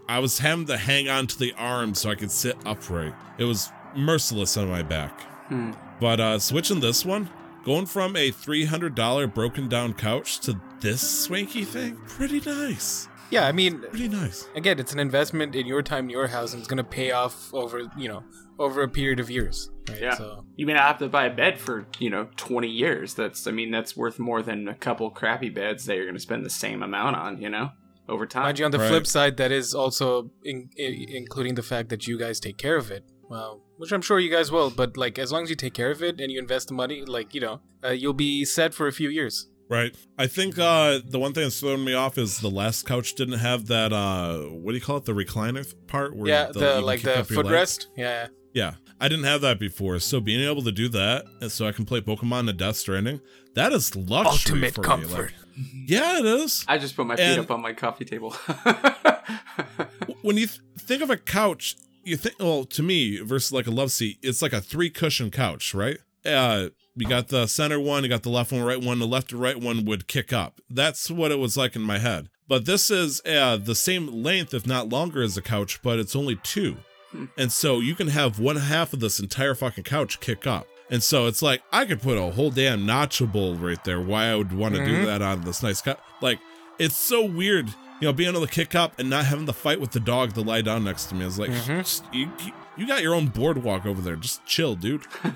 i 0.09 0.19
was 0.19 0.39
having 0.39 0.67
to 0.67 0.77
hang 0.77 1.09
on 1.09 1.27
to 1.29 1.39
the 1.39 1.53
arm 1.57 1.95
so 1.95 2.11
i 2.11 2.15
could 2.15 2.31
sit 2.31 2.57
upright. 2.67 3.15
It 3.39 3.45
was 3.45 3.71
merciless 3.97 4.57
on 4.57 4.69
my 4.69 4.83
back. 4.83 5.21
Hmm. 5.49 5.73
but 6.01 6.21
uh 6.21 6.39
switching 6.39 6.81
this 6.81 7.05
one, 7.05 7.29
going 7.65 7.87
from 7.87 8.17
a 8.17 8.31
$300 8.31 9.33
broken 9.35 9.69
down 9.69 9.95
couch 9.95 10.41
to 10.41 10.61
this 10.81 11.01
swanky 11.25 11.65
thing, 11.65 11.97
pretty 12.07 12.41
nice. 12.41 13.09
Yeah, 13.31 13.47
I 13.47 13.53
mean, 13.53 13.81
Pretty 13.81 14.09
nice. 14.09 14.47
again, 14.55 14.79
it's 14.79 14.93
an 14.93 14.99
investment 15.01 15.55
in 15.57 15.67
your 15.67 15.83
time 15.83 16.05
in 16.05 16.11
your 16.11 16.29
house, 16.29 16.53
and 16.53 16.61
it's 16.61 16.69
gonna 16.69 16.85
pay 16.85 17.11
off 17.11 17.53
over 17.53 17.81
you 17.97 18.09
know 18.09 18.23
over 18.61 18.83
a 18.83 18.89
period 18.89 19.19
of 19.19 19.29
years. 19.31 19.71
Right? 19.89 20.01
Yeah. 20.03 20.15
So 20.15 20.45
You 20.57 20.67
may 20.67 20.75
not 20.75 20.83
have 20.85 20.99
to 20.99 21.09
buy 21.09 21.27
a 21.27 21.35
bed 21.35 21.59
for 21.59 21.87
you 21.99 22.11
know 22.11 22.29
20 22.37 22.69
years. 22.69 23.15
That's 23.15 23.47
I 23.47 23.51
mean 23.51 23.71
that's 23.73 23.97
worth 23.97 24.19
more 24.21 24.43
than 24.43 24.69
a 24.69 24.75
couple 24.75 25.11
crappy 25.11 25.49
beds 25.49 25.87
that 25.87 25.97
you're 25.97 26.05
going 26.05 26.15
to 26.15 26.21
spend 26.21 26.45
the 26.45 26.51
same 26.51 26.83
amount 26.83 27.17
on. 27.17 27.41
You 27.41 27.49
know, 27.49 27.71
over 28.09 28.25
time. 28.27 28.45
mind 28.45 28.59
you, 28.61 28.67
on 28.67 28.71
the 28.71 28.79
Right. 28.79 28.89
flip 28.89 29.07
side, 29.07 29.37
that 29.39 29.51
is 29.51 29.75
also 29.75 30.31
in, 30.45 30.69
i 30.79 30.83
including 31.09 31.57
the 31.57 31.63
fact 31.63 31.89
that 31.89 32.07
you 32.07 32.17
guys 32.19 32.39
take 32.39 32.57
care 32.59 32.77
of 32.77 32.93
it. 32.93 33.05
Well, 33.29 33.63
which 33.77 33.93
I'm 33.93 34.03
sure 34.03 34.19
you 34.21 34.31
guys 34.31 34.51
will, 34.53 34.71
but 34.71 34.97
like 34.97 35.19
as 35.19 35.33
long 35.33 35.43
as 35.45 35.51
you 35.51 35.57
take 35.57 35.75
care 35.75 35.91
of 35.91 36.03
it 36.03 36.21
and 36.21 36.31
you 36.33 36.39
invest 36.39 36.69
the 36.69 36.75
money, 36.75 37.03
like 37.05 37.35
you 37.35 37.41
know, 37.41 37.61
uh, 37.85 37.91
you'll 37.91 38.13
be 38.15 38.45
set 38.45 38.75
for 38.75 38.87
a 38.87 38.93
few 38.93 39.09
years. 39.09 39.49
Right. 39.69 39.97
I 40.19 40.27
think 40.27 40.59
uh 40.59 41.01
the 41.05 41.19
one 41.19 41.33
thing 41.33 41.45
that's 41.45 41.59
throwing 41.59 41.85
me 41.85 41.95
off 41.95 42.19
is 42.19 42.39
the 42.41 42.51
last 42.51 42.85
couch 42.87 43.15
didn't 43.15 43.39
have 43.39 43.67
that 43.69 43.93
uh 43.95 44.41
what 44.41 44.73
do 44.73 44.77
you 44.77 44.83
call 44.83 44.99
it? 44.99 45.07
The 45.07 45.13
recliner 45.15 45.65
part 45.87 46.15
where 46.15 46.29
yeah, 46.29 46.47
you 46.49 46.53
the 46.53 46.81
like 46.83 47.01
the 47.03 47.19
up 47.21 47.31
your 47.31 47.43
legs? 47.43 47.79
footrest. 47.79 47.87
Yeah, 47.97 48.27
Yeah. 48.53 48.75
I 49.01 49.09
didn't 49.09 49.25
have 49.25 49.41
that 49.41 49.59
before. 49.59 49.99
So 50.01 50.21
being 50.21 50.41
able 50.49 50.63
to 50.63 50.71
do 50.73 50.89
that 50.91 51.25
and 51.41 51.51
so 51.51 51.67
I 51.67 51.73
can 51.73 51.85
play 51.87 52.01
Pokemon 52.03 52.49
and 52.49 52.59
Death 52.59 52.77
Stranding, 52.77 53.21
that 53.55 53.73
is 53.73 53.97
luxury 53.97 54.61
ultimate 54.61 54.75
for 54.75 54.83
me. 54.83 54.87
comfort. 54.87 55.33
Like, 55.57 55.67
yeah, 55.87 56.19
it 56.21 56.27
is. 56.27 56.65
I 56.69 56.77
just 56.79 56.95
put 56.95 57.07
my 57.07 57.17
feet 57.17 57.23
And- 57.25 57.41
up 57.41 57.51
on 57.51 57.61
my 57.63 57.73
coffee 57.73 58.05
table. 58.05 58.31
when 60.23 60.37
you 60.37 60.47
th- 60.47 60.61
think 60.79 61.03
of 61.03 61.11
a 61.11 61.17
couch, 61.17 61.77
you 62.05 62.17
think, 62.17 62.37
well, 62.39 62.65
to 62.65 62.83
me, 62.83 63.19
versus 63.21 63.53
like 63.53 63.67
a 63.67 63.71
love 63.71 63.93
seat, 63.93 64.19
it's 64.23 64.43
like 64.43 64.53
a 64.53 64.61
three 64.61 64.91
cushion 64.91 65.31
couch, 65.31 65.75
right? 65.75 65.99
Uh, 66.25 66.69
you 66.97 67.07
got 67.09 67.29
the 67.29 67.47
center 67.47 67.79
one, 67.81 68.03
you 68.05 68.09
got 68.09 68.23
the 68.23 68.31
left 68.31 68.53
one, 68.53 68.63
right 68.63 68.81
one. 68.81 68.99
The 68.99 69.07
left 69.07 69.33
and 69.33 69.41
right 69.41 69.59
one 69.61 69.85
would 69.85 70.07
kick 70.07 70.33
up. 70.33 70.61
That's 70.71 71.11
what 71.11 71.33
it 71.33 71.39
was 71.39 71.57
like 71.57 71.75
in 71.77 71.83
my 71.83 71.99
head. 71.99 72.29
But 72.47 72.67
this 72.67 72.91
is 72.91 73.21
uh, 73.27 73.57
the 73.57 73.75
same 73.75 74.23
length, 74.23 74.55
if 74.55 74.67
not 74.67 74.89
longer, 74.89 75.23
as 75.23 75.37
a 75.37 75.43
couch, 75.43 75.81
but 75.83 75.99
it's 75.99 76.15
only 76.15 76.37
two. 76.37 76.77
Hmm. 77.11 77.25
And 77.37 77.51
so 77.51 77.81
you 77.81 77.95
can 77.95 78.09
have 78.09 78.39
one 78.39 78.57
half 78.57 78.93
of 78.93 79.01
this 79.01 79.19
entire 79.19 79.55
fucking 79.55 79.85
couch 79.85 80.21
kick 80.21 80.47
up. 80.47 80.67
And 80.91 81.03
so 81.03 81.27
it's 81.27 81.43
like 81.43 81.63
I 81.73 81.87
could 81.87 82.03
put 82.03 82.19
a 82.19 82.31
whole 82.33 82.51
damn 82.51 82.87
bowl 82.87 83.55
right 83.57 83.83
there. 83.85 84.01
Why 84.01 84.27
I 84.27 84.37
would 84.37 84.53
want 84.53 84.75
to 84.75 84.85
do 84.85 84.93
Mhm. 85.03 85.07
that 85.07 85.23
on 85.23 85.41
this 85.43 85.63
nice 85.63 85.81
couch? 85.81 85.99
Like 86.21 86.39
it's 86.79 86.97
so 86.97 87.25
weird, 87.25 87.73
you 88.01 88.07
know, 88.09 88.13
being 88.13 88.31
able 88.31 88.47
to 88.47 88.53
kick 88.53 88.75
up 88.75 88.99
and 88.99 89.09
not 89.11 89.25
having 89.27 89.47
to 89.47 89.53
fight 89.53 89.81
with 89.81 89.93
the 89.93 90.01
dog 90.01 90.33
to 90.35 90.41
lie 90.43 90.61
down 90.63 90.85
next 90.85 91.07
to 91.07 91.15
me. 91.15 91.23
I 91.23 91.27
was 91.27 91.39
like 91.39 91.51
Mhm. 91.51 91.79
just- 91.81 92.05
you, 92.13 92.31
you- 92.77 92.87
got 92.87 93.03
your 93.03 93.15
own 93.15 93.29
boardwalk 93.29 93.87
over 93.87 94.01
there. 94.03 94.17
Just 94.17 94.45
chill, 94.47 94.75
dude. 94.77 95.03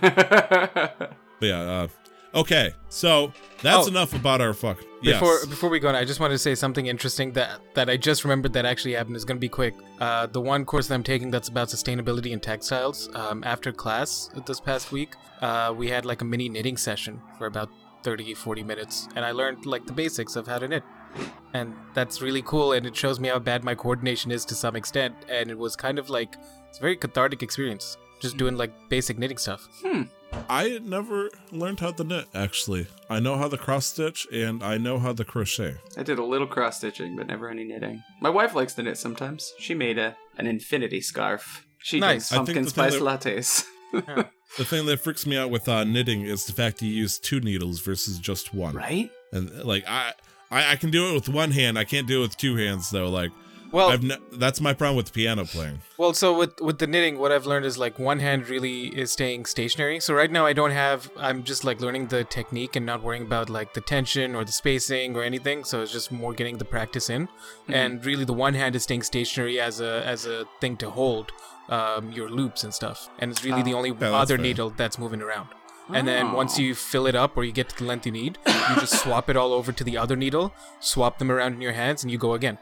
But 1.41 1.47
yeah, 1.47 1.61
uh, 1.61 1.89
okay. 2.35 2.75
So 2.89 3.33
that's 3.63 3.87
Oh. 3.87 3.91
enough 3.91 4.13
about 4.13 4.41
our 4.41 4.53
fuck. 4.53 4.79
Yes. 5.03 5.21
Before 5.21 5.47
before 5.47 5.71
we 5.71 5.79
go 5.79 5.89
on, 5.89 5.95
I 5.95 6.05
just 6.05 6.19
wanted 6.19 6.35
to 6.35 6.39
say 6.39 6.57
something 6.57 6.87
interesting 6.87 7.31
that 7.35 7.61
that 7.75 7.89
I 7.89 7.97
just 7.97 8.25
remembered 8.25 8.53
that 8.55 8.65
actually 8.67 8.95
happened. 8.95 9.15
is 9.15 9.25
going 9.25 9.37
to 9.37 9.41
be 9.41 9.49
quick. 9.49 9.75
Uh, 10.01 10.27
the 10.27 10.41
one 10.41 10.65
course 10.65 10.89
that 10.89 10.95
I'm 10.97 11.05
taking 11.05 11.31
that's 11.31 11.49
about 11.49 11.69
sustainability 11.69 12.33
in 12.33 12.41
textiles. 12.41 13.09
Um, 13.15 13.45
after 13.45 13.71
class 13.71 14.31
this 14.47 14.59
past 14.59 14.91
week, 14.91 15.15
uh, 15.41 15.73
we 15.77 15.91
had 15.91 16.05
like 16.05 16.23
a 16.23 16.25
mini 16.25 16.49
knitting 16.49 16.77
session 16.77 17.21
for 17.39 17.47
about 17.47 17.69
30, 18.03 18.35
40 18.35 18.65
minutes, 18.65 19.09
and 19.15 19.25
I 19.25 19.31
learned 19.31 19.65
like 19.65 19.87
the 19.87 19.93
basics 19.93 20.35
of 20.35 20.49
how 20.49 20.59
to 20.59 20.67
knit. 20.67 20.83
And 21.55 21.75
that's 21.95 22.21
really 22.21 22.43
cool, 22.43 22.73
and 22.73 22.85
it 22.87 22.95
shows 22.95 23.19
me 23.19 23.29
how 23.29 23.39
bad 23.39 23.65
my 23.65 23.75
coordination 23.75 24.31
is 24.31 24.45
to 24.47 24.55
some 24.55 24.77
extent. 24.77 25.15
And 25.29 25.51
it 25.51 25.59
was 25.59 25.77
kind 25.77 25.99
of 25.99 26.11
like 26.11 26.37
it's 26.69 26.79
a 26.79 26.81
very 26.81 26.97
cathartic 26.97 27.43
experience. 27.43 27.97
just 28.21 28.37
doing 28.37 28.57
like 28.57 28.73
basic 28.89 29.17
knitting 29.19 29.39
stuff. 29.39 29.67
Hmm. 29.83 30.03
I 30.51 30.79
never 30.83 31.31
learned 31.53 31.81
how 31.81 31.93
to 31.93 32.05
knit, 32.05 32.27
actually. 32.35 32.87
I 33.09 33.19
know 33.21 33.37
how 33.39 33.49
to 33.49 33.57
cross 33.57 33.87
stitch 33.87 34.27
and 34.33 34.63
I 34.63 34.77
know 34.77 34.99
how 34.99 35.13
to 35.15 35.25
crochet. 35.25 35.77
I 35.97 36.03
did 36.03 36.19
a 36.19 36.25
little 36.25 36.47
cross 36.47 36.77
stitching, 36.79 37.17
but 37.17 37.27
never 37.29 37.49
any 37.49 37.65
knitting. 37.65 38.03
My 38.21 38.29
wife 38.29 38.55
likes 38.55 38.75
to 38.75 38.83
knit 38.83 38.99
sometimes. 38.99 39.55
She 39.59 39.75
made 39.75 39.99
a 39.99 40.17
an 40.37 40.47
infinity 40.47 41.01
scarf. 41.01 41.65
She 41.79 41.99
Nice. 42.01 42.29
does 42.29 42.33
I 42.33 42.45
think 42.45 42.57
pumpkin 42.59 42.67
spice 42.69 42.93
that- 42.99 43.03
lattes. 43.03 43.65
The 44.57 44.65
thing 44.65 44.87
that 44.87 45.01
freaks 45.01 45.27
me 45.27 45.37
out 45.37 45.51
with 45.51 45.69
uh, 45.69 45.85
knitting 45.85 46.23
is 46.23 46.47
the 46.47 46.53
fact 46.55 46.81
you 46.83 46.89
use 46.91 47.19
two 47.19 47.39
needles 47.41 47.81
versus 47.81 48.19
just 48.19 48.53
one. 48.55 48.75
right? 48.75 49.11
And 49.33 49.51
like 49.63 49.85
I, 49.87 50.13
I, 50.51 50.73
I 50.73 50.77
can 50.77 50.91
do 50.91 51.11
it 51.11 51.15
with 51.15 51.29
one 51.29 51.51
hand. 51.51 51.79
I 51.79 51.85
can't 51.85 52.07
do 52.07 52.19
it 52.21 52.23
with 52.23 52.37
two 52.37 52.57
hands 52.57 52.91
though. 52.91 53.09
Like 53.09 53.31
Well, 53.71 53.91
I've 53.91 54.03
ne- 54.03 54.17
that's 54.33 54.61
my 54.63 54.73
problem 54.73 54.97
with 54.97 55.13
piano 55.13 55.45
playing. 55.45 55.81
Well, 55.99 56.15
so 56.15 56.37
with 56.37 56.59
with 56.61 56.79
the 56.79 56.87
knitting, 56.87 57.19
what 57.19 57.33
I've 57.33 57.45
learned 57.45 57.67
is 57.67 57.77
like 57.77 57.99
one 57.99 58.19
hand 58.21 58.49
really 58.49 58.87
is 59.03 59.13
staying 59.13 59.45
stationary. 59.45 60.01
So 60.01 60.15
right 60.15 60.31
now 60.31 60.47
I 60.47 60.55
don't 60.55 60.71
have. 60.71 61.11
I'm 61.19 61.43
just 61.45 61.65
like 61.65 61.81
learning 61.83 62.07
the 62.09 62.25
technique 62.25 62.77
and 62.77 62.87
not 62.87 63.03
worrying 63.03 63.25
about 63.25 63.51
like 63.51 63.75
the 63.75 63.83
tension 63.83 64.35
or 64.35 64.43
the 64.45 64.53
spacing 64.53 65.17
or 65.17 65.23
anything. 65.23 65.65
So 65.65 65.83
it's 65.83 65.93
just 65.93 66.11
more 66.11 66.33
getting 66.33 66.57
the 66.59 66.65
practice 66.65 67.11
in. 67.11 67.29
And 67.69 68.05
really, 68.07 68.25
the 68.25 68.33
one 68.47 68.55
hand 68.55 68.75
is 68.75 68.85
staying 68.85 69.03
stationary 69.03 69.61
as 69.61 69.81
a 69.81 70.03
as 70.07 70.25
a 70.25 70.47
thing 70.63 70.77
to 70.79 70.89
hold 70.91 71.31
um, 71.69 72.11
your 72.13 72.31
loops 72.31 72.65
and 72.65 72.73
stuff. 72.73 73.11
And 73.19 73.31
it's 73.31 73.45
really 73.45 73.63
the 73.63 73.75
Oh. 73.75 73.79
only 73.79 73.91
that's 73.93 74.15
other 74.15 74.37
fair. 74.37 74.43
needle 74.47 74.71
that's 74.71 74.99
moving 74.99 75.21
around. 75.21 75.49
And 75.93 76.07
then 76.07 76.33
once 76.33 76.59
you 76.59 76.75
fill 76.75 77.07
it 77.07 77.15
up 77.15 77.37
or 77.37 77.45
you 77.45 77.53
get 77.53 77.69
to 77.71 77.79
the 77.79 77.85
length 77.85 78.07
you 78.07 78.13
need, 78.13 78.39
you 78.47 78.77
just 78.77 79.03
swap 79.03 79.31
it 79.31 79.37
all 79.37 79.53
over 79.53 79.73
to 79.73 79.85
the 79.85 79.97
other 79.97 80.17
needle, 80.17 80.53
swap 80.81 81.19
them 81.19 81.31
around 81.31 81.55
in 81.55 81.61
your 81.61 81.73
hands, 81.73 82.03
and 82.03 82.11
you 82.11 82.19
go 82.19 82.35
again. 82.35 82.59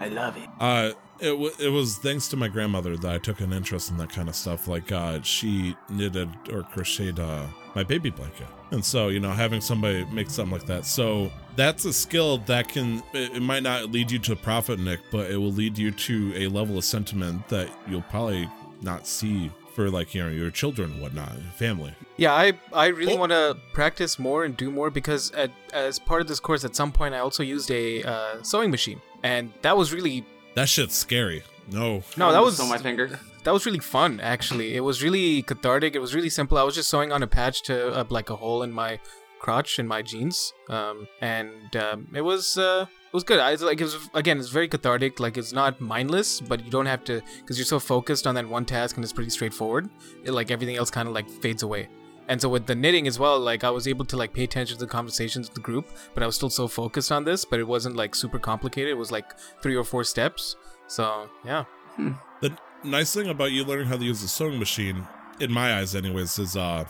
I 0.00 0.08
love 0.08 0.36
it. 0.36 0.48
Uh, 0.58 0.92
it 1.20 1.30
w- 1.30 1.52
it 1.60 1.68
was 1.68 1.96
thanks 1.98 2.26
to 2.28 2.36
my 2.36 2.48
grandmother 2.48 2.96
that 2.96 3.10
I 3.12 3.18
took 3.18 3.40
an 3.40 3.52
interest 3.52 3.90
in 3.90 3.96
that 3.98 4.10
kind 4.10 4.28
of 4.28 4.34
stuff. 4.34 4.66
Like 4.66 4.90
uh, 4.90 5.22
she 5.22 5.76
knitted 5.88 6.28
or 6.52 6.62
crocheted 6.62 7.20
uh, 7.20 7.46
my 7.74 7.84
baby 7.84 8.10
blanket, 8.10 8.48
and 8.72 8.84
so 8.84 9.08
you 9.08 9.20
know 9.20 9.30
having 9.30 9.60
somebody 9.60 10.04
make 10.06 10.28
something 10.30 10.52
like 10.52 10.66
that. 10.66 10.84
So 10.84 11.30
that's 11.54 11.84
a 11.84 11.92
skill 11.92 12.38
that 12.38 12.68
can 12.68 13.02
it, 13.12 13.36
it 13.36 13.42
might 13.42 13.62
not 13.62 13.92
lead 13.92 14.10
you 14.10 14.18
to 14.20 14.34
profit, 14.34 14.80
Nick, 14.80 15.00
but 15.12 15.30
it 15.30 15.36
will 15.36 15.52
lead 15.52 15.78
you 15.78 15.92
to 15.92 16.32
a 16.36 16.48
level 16.48 16.76
of 16.76 16.84
sentiment 16.84 17.48
that 17.48 17.70
you'll 17.86 18.02
probably 18.02 18.48
not 18.80 19.06
see 19.06 19.52
for 19.74 19.90
like 19.90 20.14
you 20.14 20.22
know 20.22 20.28
your 20.30 20.50
children 20.50 20.92
and 20.92 21.02
whatnot, 21.02 21.32
family. 21.56 21.94
Yeah, 22.16 22.32
I 22.34 22.52
I 22.72 22.86
really 22.88 23.14
Oh. 23.14 23.20
want 23.20 23.32
to 23.32 23.56
practice 23.72 24.18
more 24.18 24.44
and 24.44 24.56
do 24.56 24.70
more 24.70 24.90
because 24.90 25.30
at, 25.32 25.50
as 25.72 25.98
part 25.98 26.20
of 26.22 26.28
this 26.28 26.40
course, 26.40 26.64
at 26.64 26.74
some 26.76 26.92
point, 26.92 27.14
I 27.14 27.18
also 27.18 27.42
used 27.42 27.70
a 27.70 28.02
uh, 28.02 28.42
sewing 28.42 28.70
machine, 28.70 29.00
and 29.22 29.52
that 29.62 29.76
was 29.76 29.92
really 29.92 30.24
That 30.54 30.68
shit's 30.68 30.94
scary. 30.96 31.42
No, 31.70 32.02
no, 32.16 32.32
that 32.32 32.42
was 32.42 32.58
on 32.60 32.68
my 32.68 32.78
finger. 32.78 33.18
that 33.44 33.52
was 33.52 33.64
really 33.66 33.78
fun. 33.78 34.20
Actually, 34.20 34.74
it 34.74 34.80
was 34.80 35.02
really 35.02 35.42
cathartic. 35.42 35.94
It 35.94 36.00
was 36.00 36.14
really 36.14 36.30
simple. 36.30 36.58
I 36.58 36.64
was 36.64 36.74
just 36.74 36.90
sewing 36.90 37.12
on 37.12 37.22
a 37.22 37.26
patch 37.26 37.62
to 37.62 37.74
uh, 38.00 38.04
like 38.08 38.30
a 38.30 38.36
hole 38.36 38.62
in 38.62 38.72
my 38.72 38.98
crotch 39.38 39.78
in 39.78 39.86
my 39.88 40.02
jeans, 40.02 40.52
um, 40.68 41.06
and 41.20 41.74
um, 41.76 42.08
it 42.14 42.20
was 42.22 42.58
uh, 42.58 42.86
it 43.12 43.16
was 43.16 43.24
good. 43.24 43.38
I 43.38 43.54
like 43.56 43.78
it 43.78 43.84
was 43.84 44.08
again, 44.14 44.38
it's 44.38 44.48
very 44.48 44.68
cathartic. 44.68 45.20
Like 45.20 45.36
it's 45.36 45.52
not 45.52 45.80
mindless, 45.82 46.40
but 46.40 46.64
you 46.64 46.70
don't 46.70 46.86
have 46.86 47.04
to 47.04 47.20
because 47.40 47.58
you're 47.58 47.66
so 47.66 47.78
focused 47.78 48.26
on 48.26 48.34
that 48.36 48.48
one 48.48 48.64
task 48.64 48.96
and 48.96 49.04
it's 49.04 49.12
pretty 49.12 49.28
straightforward. 49.28 49.90
It, 50.24 50.32
like 50.32 50.50
everything 50.50 50.76
else 50.76 50.90
kind 50.90 51.06
of 51.06 51.14
like 51.14 51.28
fades 51.28 51.62
away. 51.62 51.88
And 52.28 52.40
so 52.40 52.48
with 52.48 52.64
the 52.66 52.74
knitting 52.74 53.06
as 53.06 53.18
well, 53.18 53.38
like 53.38 53.64
I 53.64 53.70
was 53.70 53.86
able 53.86 54.06
to 54.06 54.16
like 54.16 54.32
pay 54.32 54.44
attention 54.44 54.78
to 54.78 54.84
the 54.86 54.90
conversations 54.90 55.48
of 55.48 55.54
the 55.54 55.60
group, 55.60 55.88
but 56.14 56.22
I 56.22 56.26
was 56.26 56.36
still 56.36 56.48
so 56.48 56.66
focused 56.68 57.12
on 57.12 57.24
this. 57.24 57.44
But 57.44 57.60
it 57.60 57.68
wasn't 57.68 57.96
like 57.96 58.14
super 58.14 58.38
complicated. 58.38 58.92
It 58.92 58.98
was 58.98 59.12
like 59.12 59.38
three 59.60 59.76
or 59.76 59.84
four 59.84 60.04
steps. 60.04 60.56
So 60.86 61.28
yeah, 61.44 61.64
The 62.40 62.56
nice 62.82 63.12
thing 63.12 63.28
about 63.28 63.52
you 63.52 63.64
learning 63.64 63.88
how 63.88 63.98
to 63.98 64.04
use 64.04 64.22
a 64.22 64.28
sewing 64.28 64.58
machine, 64.58 65.06
in 65.40 65.52
my 65.52 65.74
eyes, 65.78 65.94
anyways, 65.94 66.38
is 66.38 66.56
uh, 66.56 66.84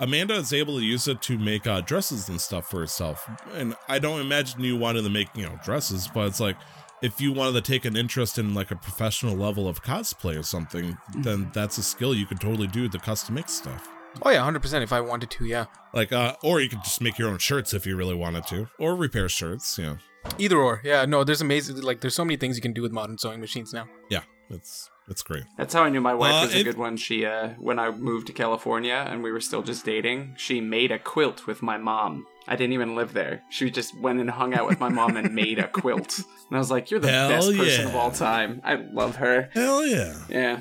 Amanda 0.00 0.34
is 0.34 0.52
able 0.52 0.78
to 0.78 0.84
use 0.84 1.08
it 1.08 1.22
to 1.22 1.38
make 1.38 1.66
uh, 1.66 1.80
dresses 1.80 2.28
and 2.28 2.40
stuff 2.40 2.68
for 2.70 2.80
herself. 2.80 3.28
And 3.54 3.74
I 3.88 3.98
don't 3.98 4.20
imagine 4.20 4.62
you 4.62 4.76
wanted 4.76 5.02
to 5.02 5.10
make, 5.10 5.28
you 5.34 5.44
know, 5.46 5.58
dresses, 5.64 6.08
but 6.12 6.26
it's 6.28 6.40
like 6.40 6.56
if 7.02 7.20
you 7.20 7.32
wanted 7.32 7.52
to 7.64 7.72
take 7.72 7.84
an 7.84 7.96
interest 7.96 8.38
in 8.38 8.54
like 8.54 8.70
a 8.70 8.76
professional 8.76 9.34
level 9.36 9.68
of 9.68 9.82
cosplay 9.82 10.38
or 10.38 10.42
something, 10.42 10.96
then 11.18 11.50
that's 11.54 11.78
a 11.78 11.82
skill 11.82 12.14
you 12.14 12.26
could 12.26 12.40
totally 12.40 12.66
do 12.66 12.88
the 12.88 12.98
custom 12.98 13.34
make 13.36 13.48
stuff. 13.48 13.88
oh 14.22 14.30
yeah, 14.30 14.42
hundred 14.42 14.60
percent. 14.62 14.82
If 14.84 14.92
I 14.92 15.00
wanted 15.00 15.30
to, 15.30 15.46
yeah. 15.46 15.66
Like, 15.94 16.12
uh, 16.12 16.36
or 16.42 16.60
you 16.60 16.68
could 16.68 16.82
just 16.84 17.00
make 17.00 17.18
your 17.18 17.28
own 17.30 17.38
shirts 17.38 17.72
if 17.72 17.86
you 17.86 17.96
really 17.96 18.14
wanted 18.14 18.46
to, 18.48 18.68
or 18.78 18.94
repair 18.96 19.28
shirts. 19.30 19.78
Yeah, 19.78 19.96
Either 20.38 20.58
or, 20.58 20.80
yeah. 20.84 21.04
No, 21.06 21.24
there's 21.24 21.40
amazing. 21.40 21.80
Like, 21.80 22.00
there's 22.00 22.14
so 22.14 22.24
many 22.24 22.36
things 22.36 22.56
you 22.56 22.62
can 22.62 22.72
do 22.72 22.82
with 22.82 22.92
modern 22.92 23.16
sewing 23.16 23.40
machines 23.40 23.72
now. 23.72 23.86
yeah, 24.10 24.22
it's 24.50 24.90
it's 25.08 25.22
great. 25.22 25.44
That's 25.56 25.72
how 25.74 25.82
I 25.84 25.88
knew 25.90 26.00
my 26.00 26.14
wife 26.14 26.34
Uh, 26.34 26.46
was 26.46 26.54
a 26.54 26.60
it- 26.60 26.64
good 26.64 26.78
one. 26.78 26.96
She, 26.96 27.24
uh, 27.24 27.50
when 27.58 27.78
I 27.78 27.90
moved 27.90 28.26
to 28.28 28.32
California 28.32 29.06
and 29.08 29.22
we 29.22 29.30
were 29.32 29.40
still 29.40 29.62
just 29.62 29.84
dating, 29.84 30.34
she 30.36 30.60
made 30.60 30.90
a 30.92 30.98
quilt 30.98 31.46
with 31.46 31.62
my 31.62 31.76
mom. 31.78 32.26
I 32.48 32.54
didn't 32.56 32.74
even 32.74 32.94
live 32.94 33.12
there. 33.12 33.42
She 33.50 33.70
just 33.70 33.98
went 34.00 34.20
and 34.20 34.30
hung 34.30 34.54
out 34.54 34.66
with 34.68 34.78
my 34.78 34.88
mom 34.88 35.16
and 35.16 35.34
made 35.34 35.58
a 35.58 35.66
quilt. 35.68 36.18
And 36.48 36.56
I 36.56 36.58
was 36.58 36.70
like, 36.70 36.90
"You're 36.92 37.00
the 37.00 37.10
Hell 37.10 37.28
best 37.28 37.56
person 37.56 37.82
yeah. 37.82 37.88
of 37.88 37.96
all 37.96 38.10
time. 38.12 38.60
I 38.64 38.74
love 38.76 39.16
her." 39.16 39.50
Hell 39.52 39.84
yeah. 39.84 40.14
Yeah, 40.28 40.60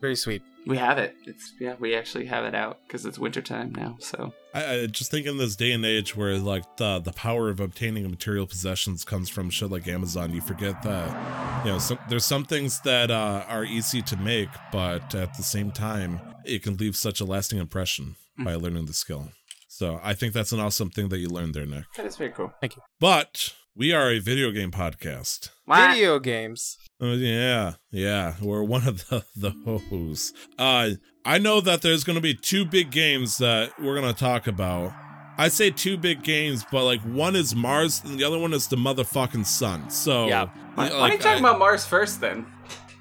Very 0.00 0.14
sweet. 0.14 0.42
We 0.66 0.76
have 0.76 0.98
it. 0.98 1.14
It's 1.26 1.52
yeah, 1.58 1.74
we 1.78 1.94
actually 1.94 2.26
have 2.26 2.44
it 2.44 2.54
out 2.54 2.78
because 2.86 3.06
it's 3.06 3.18
wintertime 3.18 3.72
now. 3.74 3.96
So 4.00 4.32
I, 4.54 4.74
I 4.74 4.86
just 4.86 5.10
think 5.10 5.26
in 5.26 5.38
this 5.38 5.56
day 5.56 5.72
and 5.72 5.84
age 5.84 6.16
where 6.16 6.38
like 6.38 6.76
the 6.76 6.98
the 6.98 7.12
power 7.12 7.48
of 7.48 7.60
obtaining 7.60 8.08
material 8.10 8.46
possessions 8.46 9.04
comes 9.04 9.28
from 9.28 9.50
shit 9.50 9.70
like 9.70 9.88
Amazon, 9.88 10.32
you 10.32 10.40
forget 10.40 10.82
that 10.82 11.64
you 11.64 11.72
know 11.72 11.78
some, 11.78 11.98
there's 12.08 12.24
some 12.24 12.44
things 12.44 12.80
that 12.80 13.10
uh, 13.10 13.44
are 13.48 13.64
easy 13.64 14.02
to 14.02 14.16
make, 14.16 14.48
but 14.72 15.14
at 15.14 15.36
the 15.36 15.42
same 15.42 15.70
time, 15.70 16.20
it 16.44 16.62
can 16.62 16.76
leave 16.76 16.96
such 16.96 17.20
a 17.20 17.24
lasting 17.24 17.58
impression 17.58 18.16
by 18.38 18.54
learning 18.54 18.86
the 18.86 18.94
skill. 18.94 19.30
So 19.68 20.00
I 20.02 20.14
think 20.14 20.34
that's 20.34 20.52
an 20.52 20.60
awesome 20.60 20.90
thing 20.90 21.08
that 21.08 21.18
you 21.18 21.28
learned 21.28 21.54
there, 21.54 21.66
Nick. 21.66 21.84
that 21.96 22.04
is 22.06 22.16
very 22.16 22.30
cool. 22.30 22.52
Thank 22.60 22.76
you. 22.76 22.82
But 22.98 23.54
we 23.74 23.92
are 23.92 24.10
a 24.10 24.18
video 24.18 24.50
game 24.50 24.70
podcast. 24.70 25.50
What? 25.64 25.92
Video 25.92 26.18
games. 26.18 26.76
Oh 27.00 27.12
yeah, 27.14 27.74
yeah. 27.90 28.34
We're 28.42 28.62
one 28.62 28.86
of 28.86 29.08
the 29.08 29.24
the 29.36 29.50
hosts. 29.64 30.32
Uh, 30.58 30.90
I 31.24 31.38
know 31.38 31.60
that 31.60 31.82
there's 31.82 32.04
gonna 32.04 32.20
be 32.20 32.34
two 32.34 32.64
big 32.64 32.90
games 32.90 33.38
that 33.38 33.78
we're 33.80 33.94
gonna 33.94 34.12
talk 34.12 34.46
about. 34.46 34.92
I 35.38 35.48
say 35.48 35.70
two 35.70 35.96
big 35.96 36.22
games, 36.22 36.64
but 36.70 36.84
like 36.84 37.00
one 37.00 37.34
is 37.36 37.54
Mars 37.54 38.02
and 38.04 38.18
the 38.18 38.24
other 38.24 38.38
one 38.38 38.52
is 38.52 38.66
the 38.68 38.76
motherfucking 38.76 39.46
sun. 39.46 39.88
So 39.88 40.26
Yeah. 40.26 40.48
Why, 40.74 40.84
like, 40.84 40.92
why 40.92 40.98
are 41.00 41.12
you 41.12 41.18
talking 41.18 41.44
I- 41.44 41.48
about 41.48 41.58
Mars 41.58 41.86
first 41.86 42.20
then? 42.20 42.46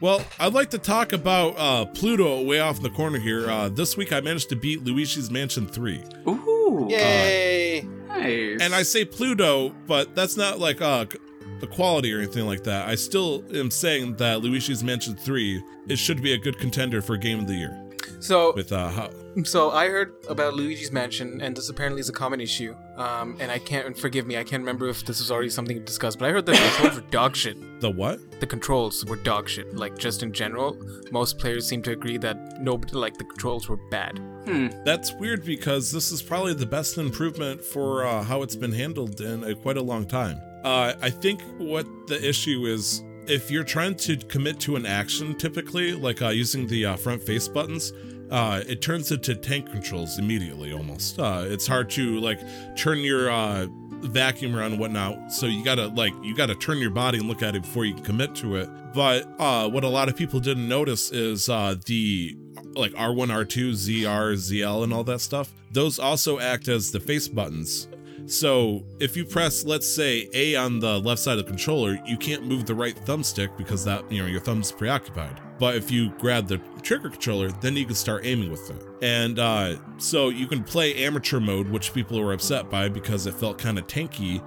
Well, 0.02 0.24
I'd 0.40 0.54
like 0.54 0.70
to 0.70 0.78
talk 0.78 1.12
about 1.12 1.56
uh, 1.58 1.84
Pluto 1.88 2.42
way 2.44 2.62
off 2.62 2.78
in 2.78 2.84
the 2.84 2.90
corner 2.90 3.20
here. 3.20 3.50
Uh, 3.50 3.68
this 3.68 3.98
week 3.98 4.14
I 4.14 4.22
managed 4.22 4.48
to 4.48 4.56
beat 4.56 4.82
Luigi's 4.86 5.30
Mansion 5.30 5.68
3. 5.68 6.02
Ooh, 6.26 6.88
Yay! 6.90 7.82
nice. 8.08 8.62
And 8.62 8.74
I 8.74 8.84
say 8.84 9.04
Pluto, 9.04 9.72
but 9.88 10.16
that's 10.16 10.38
not 10.38 10.58
like 10.60 10.80
uh 10.82 11.06
c- 11.12 11.20
the 11.60 11.68
quality 11.68 12.14
or 12.14 12.20
anything 12.20 12.46
like 12.46 12.64
that. 12.64 12.88
I 12.88 12.96
still 12.96 13.44
am 13.54 13.72
saying 13.72 14.16
that 14.18 14.42
Luigi's 14.42 14.84
Mansion 14.84 15.16
3 15.16 15.64
it 15.88 15.98
should 15.98 16.22
be 16.22 16.34
a 16.34 16.38
good 16.38 16.60
contender 16.60 17.02
for 17.02 17.18
game 17.18 17.40
of 17.40 17.48
the 17.48 17.56
year. 17.56 17.86
So, 18.20 18.54
With 18.54 18.72
uh 18.74 18.90
how, 18.90 19.10
so 19.44 19.72
I 19.72 19.88
heard 19.88 20.14
about 20.28 20.54
Luigi's 20.54 20.92
Mansion, 20.92 21.40
and 21.42 21.56
this 21.56 21.70
apparently 21.70 22.02
is 22.02 22.10
a 22.10 22.14
common 22.14 22.42
issue. 22.42 22.76
Um, 22.98 23.38
and 23.40 23.50
I 23.50 23.60
can't 23.60 23.98
forgive 23.98 24.28
me. 24.28 24.36
I 24.38 24.44
can't 24.44 24.62
remember 24.62 24.90
if 24.90 25.06
this 25.06 25.20
was 25.20 25.32
already 25.32 25.50
something 25.50 25.84
discussed, 25.86 26.20
but 26.20 26.28
I 26.28 26.32
heard 26.32 26.46
the 26.46 26.54
controls 26.54 26.96
were 26.96 27.10
dog 27.12 27.36
shit. 27.36 27.58
the 27.80 27.90
what? 27.90 28.20
The 28.42 28.48
controls 28.48 29.06
were 29.06 29.16
dog 29.16 29.48
shit. 29.48 29.74
Like 29.74 29.98
just 29.98 30.22
in 30.24 30.34
general, 30.34 30.78
most 31.12 31.38
players 31.40 31.68
seem 31.68 31.82
to 31.84 31.92
agree 31.92 32.18
that 32.18 32.62
nobody 32.62 32.94
like 32.94 33.18
the 33.18 33.24
controls 33.24 33.70
were 33.70 33.78
bad. 33.90 34.18
hmm. 34.46 34.68
That's 34.84 35.14
weird 35.14 35.46
because 35.46 35.92
this 35.92 36.12
is 36.12 36.22
probably 36.22 36.54
the 36.54 36.66
best 36.66 36.98
improvement 36.98 37.64
for 37.64 38.06
uh, 38.06 38.24
how 38.24 38.42
it's 38.44 38.56
been 38.56 38.74
handled 38.74 39.22
in 39.22 39.44
a, 39.44 39.56
quite 39.56 39.78
a 39.78 39.84
long 39.84 40.06
time. 40.06 40.42
Uh, 40.64 40.94
I 41.02 41.10
think 41.10 41.42
what 41.58 41.86
the 42.08 42.28
issue 42.28 42.66
is 42.66 43.04
if 43.28 43.52
you're 43.52 43.64
trying 43.64 43.96
to 43.96 44.18
commit 44.18 44.60
to 44.62 44.76
an 44.76 44.86
action, 44.86 45.36
typically, 45.36 45.94
like 45.94 46.22
uh, 46.22 46.30
using 46.30 46.68
the 46.68 46.88
uh, 46.88 46.96
front 46.96 47.22
face 47.22 47.48
buttons, 47.48 47.94
uh, 48.32 48.64
it 48.68 48.82
turns 48.82 49.12
into 49.12 49.36
tank 49.36 49.72
controls 49.72 50.20
immediately 50.20 50.74
almost. 50.74 51.20
Uh, 51.20 51.44
it's 51.46 51.68
hard 51.68 51.90
to 51.92 52.20
like 52.20 52.40
turn 52.76 53.00
your 53.00 53.30
uh, 53.30 53.68
vacuum 54.02 54.56
around 54.56 54.74
and 54.74 54.80
whatnot. 54.80 55.32
So 55.32 55.46
you 55.46 55.64
gotta 55.64 55.88
like 55.88 56.14
you 56.24 56.36
gotta 56.36 56.56
turn 56.56 56.80
your 56.80 56.92
body 56.92 57.20
and 57.20 57.28
look 57.28 57.44
at 57.44 57.56
it 57.56 57.62
before 57.64 57.86
you 57.86 57.96
commit 57.96 58.36
to 58.36 58.56
it. 58.56 58.70
But 58.94 59.28
uh, 59.40 59.70
what 59.70 59.84
a 59.84 59.90
lot 59.90 60.10
of 60.10 60.16
people 60.16 60.40
didn't 60.40 60.68
notice 60.68 61.12
is 61.12 61.50
uh, 61.50 61.76
the 61.86 62.36
like 62.74 62.92
R1, 62.94 63.28
R2, 63.28 63.72
ZR, 63.72 64.34
ZL, 64.34 64.84
and 64.84 64.94
all 64.94 65.04
that 65.06 65.22
stuff. 65.22 65.52
Those 65.72 66.00
also 66.00 66.40
act 66.40 66.68
as 66.68 66.92
the 66.92 67.00
face 67.00 67.28
buttons. 67.28 67.88
So 68.30 68.84
if 69.00 69.18
you 69.18 69.26
press, 69.26 69.66
let's 69.66 69.88
say, 69.88 70.30
A 70.34 70.56
on 70.56 70.80
the 70.80 71.00
left 71.00 71.20
side 71.20 71.40
of 71.40 71.46
the 71.46 71.50
controller, 71.50 71.98
you 72.06 72.16
can't 72.16 72.46
move 72.46 72.68
the 72.68 72.76
right 72.76 72.96
thumbstick 72.96 73.58
because 73.58 73.84
that 73.86 74.10
you 74.12 74.22
know 74.22 74.28
your 74.28 74.40
thumb's 74.40 74.72
preoccupied. 74.72 75.42
But 75.58 75.76
if 75.76 75.90
you 75.90 76.12
grab 76.12 76.48
the 76.48 76.60
trigger 76.84 77.10
controller, 77.10 77.50
then 77.50 77.76
you 77.76 77.86
can 77.86 77.96
start 77.96 78.26
aiming 78.26 78.52
with 78.52 78.70
it. 78.70 78.86
And 79.02 79.40
uh, 79.40 79.78
so 79.98 80.30
you 80.30 80.46
can 80.46 80.64
play 80.64 81.04
amateur 81.04 81.40
mode, 81.40 81.70
which 81.70 81.92
people 81.92 82.24
were 82.24 82.32
upset 82.32 82.70
by 82.70 82.88
because 82.88 83.26
it 83.26 83.34
felt 83.34 83.58
kind 83.58 83.80
of 83.80 83.88
tanky. 83.88 84.44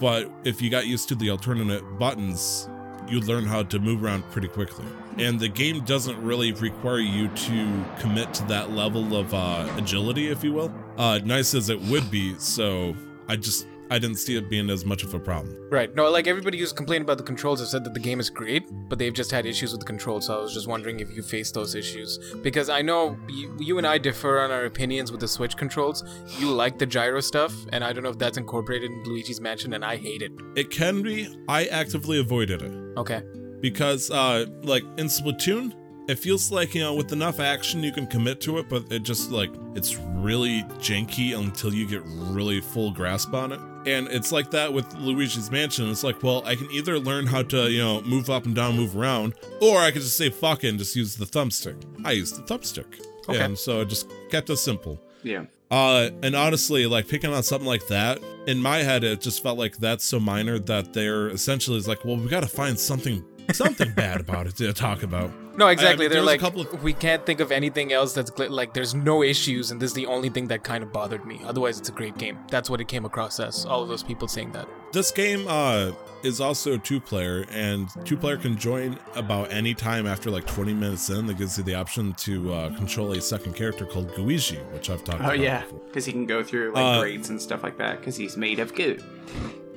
But 0.00 0.30
if 0.44 0.62
you 0.62 0.70
got 0.70 0.86
used 0.86 1.08
to 1.08 1.16
the 1.16 1.30
alternate 1.30 1.82
buttons, 1.98 2.68
you 3.08 3.20
learn 3.20 3.44
how 3.44 3.64
to 3.64 3.78
move 3.78 4.02
around 4.02 4.22
pretty 4.30 4.48
quickly. 4.48 4.86
And 5.18 5.38
the 5.38 5.48
game 5.48 5.84
doesn't 5.84 6.20
really 6.22 6.52
require 6.52 7.00
you 7.00 7.28
to 7.28 7.84
commit 7.98 8.32
to 8.34 8.44
that 8.44 8.70
level 8.70 9.16
of 9.16 9.34
uh, 9.34 9.68
agility, 9.76 10.28
if 10.28 10.42
you 10.42 10.52
will. 10.52 10.72
Uh, 10.96 11.18
nice 11.24 11.54
as 11.54 11.68
it 11.68 11.80
would 11.82 12.10
be, 12.10 12.38
so 12.38 12.96
I 13.28 13.36
just 13.36 13.66
I 13.90 13.98
didn't 13.98 14.16
see 14.16 14.34
it 14.36 14.48
being 14.48 14.70
as 14.70 14.84
much 14.86 15.02
of 15.02 15.12
a 15.12 15.20
problem. 15.20 15.54
Right. 15.70 15.94
No, 15.94 16.08
like 16.10 16.26
everybody 16.26 16.58
who's 16.58 16.72
complained 16.72 17.02
about 17.02 17.18
the 17.18 17.22
controls 17.22 17.60
have 17.60 17.68
said 17.68 17.84
that 17.84 17.92
the 17.92 18.00
game 18.00 18.18
is 18.18 18.30
great, 18.30 18.64
but 18.88 18.98
they've 18.98 19.12
just 19.12 19.30
had 19.30 19.44
issues 19.44 19.72
with 19.72 19.80
the 19.80 19.86
controls. 19.86 20.26
So 20.26 20.38
I 20.38 20.42
was 20.42 20.54
just 20.54 20.66
wondering 20.66 21.00
if 21.00 21.14
you 21.14 21.22
faced 21.22 21.52
those 21.52 21.74
issues 21.74 22.18
because 22.42 22.70
I 22.70 22.80
know 22.80 23.16
you, 23.28 23.54
you 23.60 23.76
and 23.78 23.86
I 23.86 23.98
differ 23.98 24.40
on 24.40 24.50
our 24.50 24.64
opinions 24.64 25.10
with 25.12 25.20
the 25.20 25.28
Switch 25.28 25.54
controls. 25.56 26.02
You 26.38 26.50
like 26.50 26.78
the 26.78 26.86
gyro 26.86 27.20
stuff, 27.20 27.52
and 27.72 27.84
I 27.84 27.92
don't 27.92 28.02
know 28.02 28.10
if 28.10 28.18
that's 28.18 28.38
incorporated 28.38 28.90
in 28.90 29.04
Luigi's 29.04 29.40
Mansion, 29.40 29.74
and 29.74 29.84
I 29.84 29.96
hate 29.96 30.22
it. 30.22 30.32
It 30.56 30.70
can 30.70 31.02
be. 31.02 31.28
I 31.48 31.66
actively 31.66 32.18
avoided 32.18 32.62
it 32.62 32.72
Okay. 32.96 33.22
because, 33.60 34.10
uh, 34.10 34.46
like 34.62 34.82
in 34.96 35.06
Splatoon, 35.08 35.74
it 36.06 36.18
feels 36.18 36.52
like 36.52 36.74
you 36.74 36.80
know 36.80 36.94
with 36.94 37.12
enough 37.12 37.40
action 37.40 37.82
you 37.82 37.92
can 37.92 38.06
commit 38.06 38.40
to 38.42 38.58
it, 38.58 38.68
but 38.68 38.90
it 38.92 39.02
just 39.02 39.30
like 39.30 39.50
it's 39.74 39.96
really 39.96 40.62
janky 40.78 41.38
until 41.38 41.72
you 41.72 41.86
get 41.86 42.02
really 42.04 42.60
full 42.60 42.90
grasp 42.90 43.34
on 43.34 43.52
it. 43.52 43.60
And 43.86 44.08
it's 44.08 44.32
like 44.32 44.50
that 44.52 44.72
with 44.72 44.94
Luigi's 44.94 45.50
Mansion. 45.50 45.90
It's 45.90 46.02
like, 46.02 46.22
well, 46.22 46.42
I 46.46 46.56
can 46.56 46.70
either 46.70 46.98
learn 46.98 47.26
how 47.26 47.42
to, 47.42 47.70
you 47.70 47.82
know, 47.82 48.00
move 48.00 48.30
up 48.30 48.46
and 48.46 48.54
down, 48.54 48.76
move 48.76 48.96
around, 48.96 49.34
or 49.60 49.78
I 49.78 49.90
could 49.90 50.00
just 50.00 50.16
say 50.16 50.30
fuck 50.30 50.64
it 50.64 50.68
and 50.68 50.78
just 50.78 50.96
use 50.96 51.16
the 51.16 51.26
thumbstick. 51.26 51.76
I 52.02 52.12
used 52.12 52.36
the 52.36 52.42
thumbstick. 52.42 53.04
Okay. 53.28 53.42
And 53.42 53.58
so 53.58 53.82
it 53.82 53.88
just 53.90 54.10
kept 54.30 54.48
it 54.48 54.56
simple. 54.56 55.02
Yeah. 55.22 55.44
Uh, 55.70 56.10
and 56.22 56.34
honestly, 56.34 56.86
like 56.86 57.08
picking 57.08 57.32
on 57.32 57.42
something 57.42 57.66
like 57.66 57.86
that, 57.88 58.20
in 58.46 58.62
my 58.62 58.78
head, 58.78 59.04
it 59.04 59.20
just 59.20 59.42
felt 59.42 59.58
like 59.58 59.76
that's 59.76 60.04
so 60.04 60.18
minor 60.18 60.58
that 60.60 60.94
they're 60.94 61.28
essentially 61.28 61.76
is 61.76 61.88
like, 61.88 62.04
well, 62.06 62.16
we 62.16 62.28
got 62.28 62.40
to 62.40 62.48
find 62.48 62.78
something, 62.78 63.22
something 63.52 63.92
bad 63.96 64.20
about 64.20 64.46
it 64.46 64.56
to 64.56 64.72
talk 64.72 65.02
about. 65.02 65.30
No, 65.56 65.68
exactly. 65.68 66.06
I 66.06 66.08
mean, 66.08 66.08
They're 66.08 66.08
there 66.10 66.20
was 66.22 66.28
a 66.28 66.32
like, 66.32 66.40
couple 66.40 66.60
of- 66.62 66.82
we 66.82 66.92
can't 66.92 67.24
think 67.24 67.40
of 67.40 67.52
anything 67.52 67.92
else 67.92 68.12
that's 68.12 68.30
gl- 68.30 68.50
like, 68.50 68.74
there's 68.74 68.94
no 68.94 69.22
issues, 69.22 69.70
and 69.70 69.80
this 69.80 69.90
is 69.90 69.94
the 69.94 70.06
only 70.06 70.28
thing 70.28 70.48
that 70.48 70.64
kind 70.64 70.82
of 70.82 70.92
bothered 70.92 71.24
me. 71.24 71.40
Otherwise, 71.44 71.78
it's 71.78 71.88
a 71.88 71.92
great 71.92 72.18
game. 72.18 72.38
That's 72.50 72.68
what 72.68 72.80
it 72.80 72.88
came 72.88 73.04
across 73.04 73.38
as. 73.40 73.64
All 73.64 73.82
of 73.82 73.88
those 73.88 74.02
people 74.02 74.26
saying 74.28 74.52
that. 74.52 74.66
This 74.92 75.10
game 75.10 75.46
uh, 75.48 75.92
is 76.22 76.40
also 76.40 76.76
two 76.76 77.00
player, 77.00 77.44
and 77.50 77.88
two 78.04 78.16
player 78.16 78.36
can 78.36 78.56
join 78.56 78.98
about 79.14 79.52
any 79.52 79.74
time 79.74 80.06
after 80.06 80.30
like 80.30 80.46
20 80.46 80.74
minutes 80.74 81.08
in. 81.10 81.26
That 81.26 81.38
gives 81.38 81.56
you 81.58 81.64
the 81.64 81.74
option 81.74 82.12
to 82.14 82.52
uh, 82.52 82.76
control 82.76 83.12
a 83.12 83.20
second 83.20 83.54
character 83.54 83.86
called 83.86 84.08
Gooigi, 84.12 84.58
which 84.72 84.90
I've 84.90 85.04
talked 85.04 85.20
Oh 85.20 85.24
about. 85.26 85.38
Oh, 85.38 85.42
yeah, 85.42 85.62
because 85.86 86.04
he 86.04 86.12
can 86.12 86.26
go 86.26 86.42
through 86.42 86.72
like 86.74 86.84
Uh, 86.84 87.00
grades 87.00 87.28
and 87.30 87.40
stuff 87.40 87.62
like 87.62 87.78
that 87.78 87.98
because 88.00 88.16
he's 88.16 88.36
made 88.36 88.58
of 88.60 88.74
goo. 88.74 88.98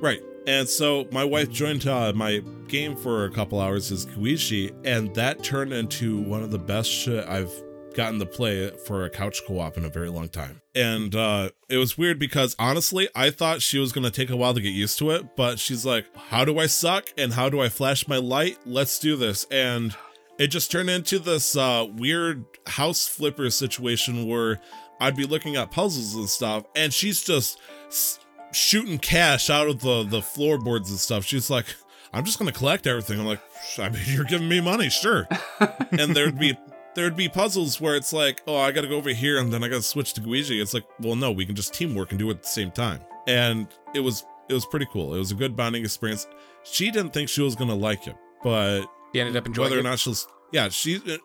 Right. 0.00 0.22
And 0.48 0.66
so 0.66 1.06
my 1.12 1.24
wife 1.24 1.50
joined 1.50 1.86
uh, 1.86 2.14
my 2.14 2.38
game 2.68 2.96
for 2.96 3.26
a 3.26 3.30
couple 3.30 3.60
hours 3.60 3.92
as 3.92 4.06
Gooigi, 4.06 4.74
and 4.82 5.14
that 5.14 5.44
turned 5.44 5.74
into 5.74 6.22
one 6.22 6.42
of 6.42 6.50
the 6.50 6.58
best 6.58 6.90
shit 6.90 7.28
I've 7.28 7.52
gotten 7.92 8.18
to 8.18 8.24
play 8.24 8.70
for 8.86 9.04
a 9.04 9.10
couch 9.10 9.42
co-op 9.46 9.76
in 9.76 9.84
a 9.84 9.90
very 9.90 10.08
long 10.08 10.30
time. 10.30 10.62
And 10.74 11.14
uh, 11.14 11.50
it 11.68 11.76
was 11.76 11.98
weird 11.98 12.18
because 12.18 12.56
honestly, 12.58 13.10
I 13.14 13.28
thought 13.28 13.60
she 13.60 13.78
was 13.78 13.92
gonna 13.92 14.10
take 14.10 14.30
a 14.30 14.36
while 14.38 14.54
to 14.54 14.62
get 14.62 14.70
used 14.70 14.98
to 15.00 15.10
it, 15.10 15.36
but 15.36 15.58
she's 15.58 15.84
like, 15.84 16.06
"How 16.16 16.46
do 16.46 16.58
I 16.58 16.64
suck? 16.64 17.12
And 17.18 17.34
how 17.34 17.50
do 17.50 17.60
I 17.60 17.68
flash 17.68 18.08
my 18.08 18.16
light? 18.16 18.56
Let's 18.64 18.98
do 18.98 19.16
this." 19.16 19.44
And 19.50 19.94
it 20.38 20.46
just 20.46 20.72
turned 20.72 20.88
into 20.88 21.18
this 21.18 21.58
uh, 21.58 21.86
weird 21.92 22.46
house 22.66 23.06
flipper 23.06 23.50
situation 23.50 24.26
where 24.26 24.62
I'd 24.98 25.14
be 25.14 25.26
looking 25.26 25.56
at 25.56 25.70
puzzles 25.72 26.14
and 26.14 26.26
stuff, 26.26 26.64
and 26.74 26.90
she's 26.94 27.22
just 27.22 27.60
shooting 28.52 28.98
cash 28.98 29.50
out 29.50 29.68
of 29.68 29.80
the 29.80 30.04
the 30.04 30.22
floorboards 30.22 30.90
and 30.90 30.98
stuff. 30.98 31.24
She's 31.24 31.50
like, 31.50 31.66
"I'm 32.12 32.24
just 32.24 32.38
gonna 32.38 32.52
collect 32.52 32.86
everything." 32.86 33.20
I'm 33.20 33.26
like, 33.26 33.40
"I 33.78 33.88
mean, 33.88 34.02
you're 34.06 34.24
giving 34.24 34.48
me 34.48 34.60
money, 34.60 34.88
sure." 34.90 35.28
and 35.92 36.14
there'd 36.14 36.38
be 36.38 36.56
there'd 36.94 37.16
be 37.16 37.28
puzzles 37.28 37.80
where 37.80 37.96
it's 37.96 38.12
like, 38.12 38.42
"Oh, 38.46 38.56
I 38.56 38.72
gotta 38.72 38.88
go 38.88 38.96
over 38.96 39.10
here, 39.10 39.38
and 39.38 39.52
then 39.52 39.62
I 39.64 39.68
gotta 39.68 39.82
switch 39.82 40.14
to 40.14 40.20
Gooigi." 40.20 40.60
It's 40.60 40.74
like, 40.74 40.84
well, 41.00 41.16
no, 41.16 41.30
we 41.30 41.46
can 41.46 41.54
just 41.54 41.74
teamwork 41.74 42.10
and 42.10 42.18
do 42.18 42.28
it 42.30 42.34
at 42.36 42.42
the 42.42 42.48
same 42.48 42.70
time. 42.70 43.00
And 43.26 43.68
it 43.94 44.00
was 44.00 44.24
it 44.48 44.54
was 44.54 44.66
pretty 44.66 44.86
cool. 44.92 45.14
It 45.14 45.18
was 45.18 45.30
a 45.30 45.34
good 45.34 45.54
bonding 45.56 45.84
experience. 45.84 46.26
She 46.64 46.90
didn't 46.90 47.12
think 47.12 47.28
she 47.28 47.42
was 47.42 47.54
gonna 47.54 47.74
like 47.74 48.06
it, 48.06 48.16
but 48.42 48.86
You 49.12 49.20
ended 49.20 49.36
up 49.36 49.46
enjoying 49.46 49.70
whether 49.70 49.80
or 49.80 49.82
not 49.82 49.98
she'll 49.98 50.14
yeah 50.50 50.68
she 50.70 50.96
uh, 50.96 51.18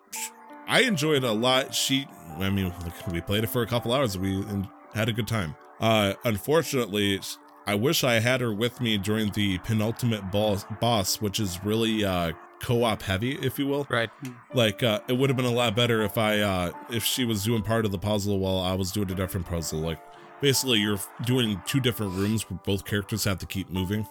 i 0.68 0.82
enjoyed 0.82 1.24
it 1.24 1.24
a 1.24 1.32
lot 1.32 1.74
she 1.74 2.06
i 2.40 2.50
mean 2.50 2.74
we 3.12 3.22
played 3.22 3.44
it 3.44 3.48
for 3.48 3.62
a 3.62 3.66
couple 3.68 3.94
hours 3.94 4.18
we 4.18 4.36
and 4.36 4.68
had 4.94 5.08
a 5.08 5.14
good 5.14 5.28
time 5.28 5.56
uh 5.80 6.14
unfortunately 6.24 7.20
i 7.68 7.74
wish 7.76 8.04
i 8.04 8.20
had 8.20 8.42
her 8.42 8.54
with 8.54 8.80
me 8.82 8.98
during 8.98 9.32
the 9.32 9.58
penultimate 9.60 10.32
boss 10.32 10.66
boss 10.80 11.22
which 11.22 11.40
is 11.40 11.64
really 11.64 12.04
uh 12.06 12.32
co-op 12.62 13.02
heavy 13.02 13.34
if 13.42 13.60
you 13.60 13.68
will 13.68 13.86
right. 13.90 14.10
like 14.54 14.84
uh 14.84 15.00
it 15.10 15.14
would 15.14 15.30
have 15.30 15.36
been 15.36 15.46
a 15.46 15.52
lot 15.52 15.76
better 15.76 16.02
if 16.02 16.18
i 16.18 16.40
uh 16.40 16.72
if 16.90 17.04
she 17.04 17.26
was 17.26 17.44
doing 17.44 17.62
part 17.62 17.84
of 17.86 17.92
the 17.92 17.98
puzzle 17.98 18.40
while 18.40 18.60
i 18.60 18.74
was 18.74 18.92
doing 18.92 19.12
a 19.12 19.16
different 19.16 19.46
puzzle 19.46 19.80
like 19.80 20.00
basically 20.40 20.80
you're 20.80 21.00
doing 21.26 21.62
two 21.66 21.80
different 21.82 22.14
rooms 22.14 22.50
where 22.50 22.60
both 22.64 22.86
characters 22.86 23.24
have 23.26 23.38
to 23.38 23.46
keep 23.46 23.70
moving 23.70 24.08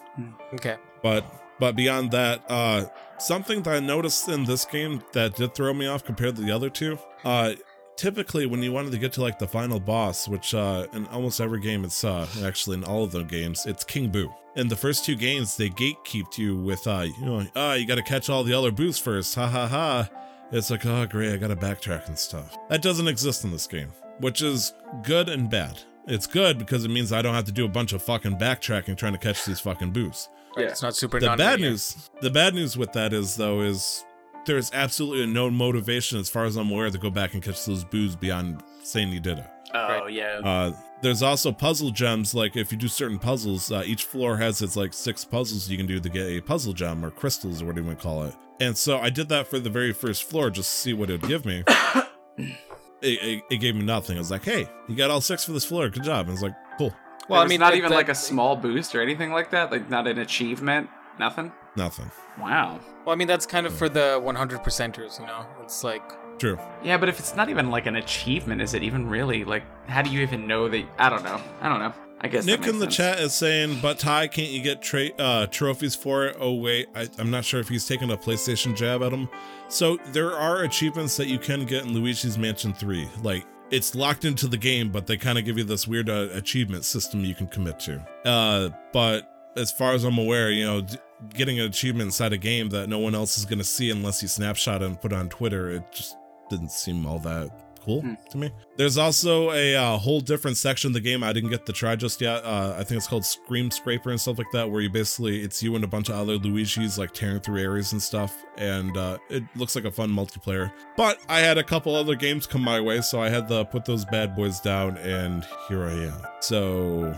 Okay. 0.53 0.77
but 1.01 1.25
but 1.59 1.75
beyond 1.75 2.11
that 2.11 2.43
uh 2.49 2.85
something 3.17 3.63
that 3.63 3.73
i 3.75 3.79
noticed 3.79 4.27
in 4.29 4.43
this 4.43 4.65
game 4.65 5.01
that 5.13 5.35
did 5.35 5.55
throw 5.55 5.73
me 5.73 5.87
off 5.87 6.03
compared 6.03 6.35
to 6.35 6.43
the 6.43 6.51
other 6.51 6.69
two 6.69 6.99
uh 7.25 7.53
typically 7.95 8.45
when 8.45 8.61
you 8.63 8.71
wanted 8.71 8.91
to 8.91 8.97
get 8.97 9.13
to 9.13 9.21
like 9.21 9.37
the 9.39 9.47
final 9.47 9.79
boss 9.79 10.27
which 10.27 10.53
uh 10.55 10.85
in 10.93 11.05
almost 11.07 11.39
every 11.39 11.59
game 11.59 11.83
it's 11.85 12.03
uh 12.03 12.27
actually 12.43 12.75
in 12.77 12.83
all 12.83 13.03
of 13.03 13.11
the 13.11 13.23
games 13.23 13.65
it's 13.65 13.83
king 13.83 14.09
boo. 14.09 14.33
In 14.55 14.67
the 14.67 14.75
first 14.75 15.03
two 15.05 15.15
games 15.15 15.57
they 15.57 15.69
gatekeeped 15.69 16.37
you 16.37 16.55
with 16.55 16.85
uh 16.87 17.05
you 17.19 17.25
know 17.25 17.45
ah 17.55 17.73
you 17.73 17.85
gotta 17.87 18.03
catch 18.03 18.29
all 18.29 18.43
the 18.43 18.53
other 18.53 18.71
boos 18.71 18.97
first 18.97 19.35
ha 19.35 19.47
ha 19.47 19.67
ha. 19.67 20.09
It's 20.51 20.69
like 20.69 20.85
oh 20.85 21.05
great 21.05 21.33
i 21.33 21.37
gotta 21.37 21.55
backtrack 21.55 22.07
and 22.07 22.17
stuff. 22.17 22.57
That 22.69 22.81
doesn't 22.81 23.07
exist 23.07 23.43
in 23.43 23.51
this 23.51 23.67
game 23.67 23.91
which 24.19 24.41
is 24.43 24.73
good 25.01 25.27
and 25.27 25.49
bad. 25.49 25.79
It's 26.05 26.27
good 26.27 26.57
because 26.59 26.83
it 26.85 26.89
means 26.91 27.11
i 27.13 27.21
don't 27.21 27.33
have 27.35 27.45
to 27.45 27.51
do 27.51 27.65
a 27.65 27.69
bunch 27.69 27.93
of 27.93 28.01
fucking 28.03 28.37
backtracking 28.37 28.97
trying 28.97 29.13
to 29.13 29.19
catch 29.19 29.45
these 29.45 29.59
fucking 29.59 29.91
boos 29.91 30.29
Yeah. 30.57 30.65
It's 30.65 30.81
not 30.83 30.95
super 30.95 31.19
the 31.19 31.35
bad 31.35 31.59
news 31.61 32.09
the 32.21 32.29
bad 32.29 32.53
news 32.53 32.75
with 32.77 32.91
that 32.93 33.13
is 33.13 33.35
though 33.35 33.61
is 33.61 34.03
there's 34.45 34.71
absolutely 34.73 35.25
no 35.25 35.49
motivation 35.49 36.19
as 36.19 36.29
far 36.29 36.45
as 36.45 36.55
i'm 36.55 36.71
aware 36.71 36.89
to 36.89 36.97
go 36.97 37.09
back 37.09 37.33
and 37.33 37.41
catch 37.43 37.65
those 37.65 37.83
boos 37.83 38.15
beyond 38.15 38.61
saying 38.83 39.09
you 39.09 39.19
did 39.19 39.39
it 39.39 39.45
Oh 39.75 40.05
yeah. 40.07 40.39
uh 40.43 40.71
there's 41.01 41.23
also 41.23 41.51
puzzle 41.51 41.89
gems 41.89 42.35
like 42.35 42.55
if 42.55 42.71
you 42.71 42.77
do 42.77 42.87
certain 42.87 43.17
puzzles 43.19 43.71
uh, 43.71 43.81
each 43.85 44.03
floor 44.03 44.37
has 44.37 44.61
its 44.61 44.75
like 44.75 44.93
six 44.93 45.25
puzzles 45.25 45.67
you 45.69 45.77
can 45.77 45.85
do 45.87 45.99
to 45.99 46.09
get 46.09 46.27
a 46.27 46.41
puzzle 46.41 46.73
gem 46.73 47.03
or 47.03 47.09
crystals 47.09 47.61
or 47.61 47.65
what 47.65 47.75
do 47.75 47.81
you 47.81 47.87
want 47.87 47.97
to 47.99 48.03
call 48.03 48.23
it 48.23 48.35
and 48.61 48.77
so 48.77 48.99
i 48.99 49.09
did 49.09 49.29
that 49.29 49.47
for 49.47 49.59
the 49.59 49.69
very 49.69 49.91
first 49.93 50.23
floor 50.25 50.49
just 50.49 50.69
to 50.71 50.77
see 50.77 50.93
what 50.93 51.09
it 51.09 51.21
would 51.21 51.29
give 51.29 51.45
me 51.45 51.63
it, 52.37 52.53
it, 53.01 53.43
it 53.49 53.57
gave 53.57 53.75
me 53.75 53.83
nothing 53.83 54.15
i 54.15 54.19
was 54.19 54.31
like 54.31 54.43
hey 54.45 54.67
you 54.87 54.95
got 54.95 55.09
all 55.09 55.21
six 55.21 55.43
for 55.43 55.51
this 55.51 55.65
floor 55.65 55.89
good 55.89 56.03
job 56.03 56.21
and 56.21 56.29
i 56.29 56.31
was 56.33 56.43
like 56.43 56.55
cool 56.77 56.93
Well, 57.29 57.41
I 57.41 57.47
mean, 57.47 57.59
not 57.59 57.75
even 57.75 57.91
like 57.91 58.09
a 58.09 58.15
small 58.15 58.55
boost 58.57 58.93
or 58.95 59.01
anything 59.01 59.31
like 59.31 59.51
that. 59.51 59.71
Like 59.71 59.89
not 59.89 60.07
an 60.07 60.17
achievement. 60.19 60.89
Nothing. 61.19 61.53
Nothing 61.75 62.09
Wow. 62.39 62.79
Well, 63.05 63.13
I 63.13 63.15
mean, 63.15 63.27
that's 63.27 63.45
kind 63.45 63.67
of 63.67 63.73
for 63.75 63.89
the 63.89 64.19
100 64.21 64.63
percenters, 64.63 65.19
you 65.19 65.27
know? 65.27 65.45
It's 65.61 65.83
like, 65.83 66.01
true 66.39 66.57
Yeah, 66.83 66.97
but 66.97 67.09
if 67.09 67.19
it's 67.19 67.35
not 67.35 67.49
even 67.49 67.69
like 67.69 67.85
an 67.85 67.95
achievement, 67.95 68.61
is 68.61 68.73
it 68.73 68.81
even 68.83 69.07
really 69.07 69.43
like? 69.43 69.63
How 69.87 70.01
do 70.01 70.09
you 70.09 70.21
even 70.21 70.47
know 70.47 70.67
that? 70.69 70.85
I 70.97 71.09
don't 71.09 71.23
know. 71.23 71.39
I 71.61 71.69
don't 71.69 71.79
know. 71.79 71.93
I 72.21 72.29
guess 72.29 72.45
Nick 72.45 72.61
makes 72.61 72.71
in 72.71 72.79
the 72.79 72.85
sense. 72.85 72.95
chat 72.95 73.19
is 73.19 73.33
saying, 73.33 73.79
"But 73.81 73.99
Ty, 73.99 74.27
can't 74.29 74.49
you 74.49 74.63
get 74.63 74.81
tra- 74.81 75.11
uh, 75.19 75.45
trophies 75.47 75.93
for 75.93 76.25
it?" 76.25 76.37
Oh 76.39 76.53
wait, 76.53 76.87
I, 76.95 77.07
I'm 77.19 77.29
not 77.29 77.43
sure 77.45 77.59
if 77.59 77.67
he's 77.67 77.85
taking 77.85 78.09
a 78.11 78.17
PlayStation 78.17 78.75
jab 78.75 79.03
at 79.03 79.11
him. 79.11 79.27
So 79.67 79.97
there 80.13 80.31
are 80.31 80.63
achievements 80.63 81.17
that 81.17 81.27
you 81.27 81.37
can 81.37 81.65
get 81.65 81.83
in 81.85 81.93
Luigi's 81.93 82.37
Mansion 82.37 82.73
3. 82.73 83.07
Like 83.21 83.45
it's 83.71 83.93
locked 83.93 84.23
into 84.25 84.47
the 84.47 84.57
game, 84.57 84.89
but 84.89 85.05
they 85.05 85.17
kind 85.17 85.37
of 85.37 85.45
give 85.45 85.57
you 85.57 85.65
this 85.65 85.87
weird 85.87 86.09
uh, 86.09 86.29
achievement 86.31 86.85
system 86.85 87.25
you 87.25 87.35
can 87.35 87.47
commit 87.47 87.79
to. 87.81 88.03
Uh, 88.25 88.69
but 88.93 89.29
as 89.55 89.71
far 89.71 89.93
as 89.93 90.03
I'm 90.03 90.17
aware, 90.17 90.49
you 90.49 90.65
know, 90.65 90.81
d- 90.81 90.97
getting 91.33 91.59
an 91.59 91.65
achievement 91.67 92.07
inside 92.07 92.33
a 92.33 92.37
game 92.37 92.69
that 92.69 92.89
no 92.89 92.99
one 92.99 93.15
else 93.15 93.37
is 93.37 93.45
going 93.45 93.59
to 93.59 93.63
see 93.65 93.89
unless 93.89 94.21
you 94.21 94.27
snapshot 94.27 94.81
it 94.81 94.85
and 94.85 94.99
put 94.99 95.11
it 95.11 95.15
on 95.15 95.29
Twitter, 95.29 95.69
it 95.71 95.83
just 95.91 96.15
didn't 96.49 96.71
seem 96.71 97.05
all 97.05 97.19
that 97.19 97.49
cool 97.83 97.99
Hmm. 98.01 98.13
to 98.31 98.37
me. 98.37 98.49
There's 98.77 98.97
also 98.97 99.51
a 99.51 99.75
uh, 99.75 99.97
whole 99.97 100.21
different 100.21 100.55
section 100.55 100.89
of 100.89 100.93
the 100.93 101.01
game 101.01 101.21
I 101.21 101.33
didn't 101.33 101.49
get 101.49 101.65
to 101.65 101.73
try 101.73 101.97
just 101.97 102.21
yet. 102.21 102.43
Uh, 102.45 102.75
I 102.77 102.83
think 102.85 102.97
it's 102.97 103.07
called 103.07 103.23
ScareScraper 103.23 104.07
and 104.07 104.21
stuff 104.21 104.37
like 104.37 104.51
that, 104.53 104.71
where 104.71 104.79
you 104.81 104.89
basically 104.89 105.41
it's 105.41 105.61
you 105.61 105.75
and 105.75 105.83
a 105.83 105.87
bunch 105.87 106.07
of 106.07 106.15
other 106.15 106.37
Luigi's 106.37 106.97
like 106.97 107.11
tearing 107.13 107.41
through 107.41 107.59
areas 107.59 107.91
and 107.91 108.01
stuff, 108.01 108.33
and 108.57 108.95
uh, 108.95 109.17
it 109.29 109.43
looks 109.57 109.75
like 109.75 109.83
a 109.83 109.91
fun 109.91 110.09
multiplayer. 110.09 110.71
But 110.95 111.17
I 111.27 111.39
had 111.39 111.57
a 111.57 111.63
couple 111.63 111.93
other 111.93 112.15
games 112.15 112.47
come 112.47 112.61
my 112.61 112.79
way, 112.79 113.01
so 113.01 113.21
I 113.21 113.27
had 113.27 113.49
to 113.49 113.65
put 113.65 113.83
those 113.83 114.05
bad 114.05 114.33
boys 114.33 114.61
down, 114.61 114.97
and 114.99 115.45
here 115.67 115.83
I 115.83 115.91
am. 115.91 116.21
So 116.39 117.13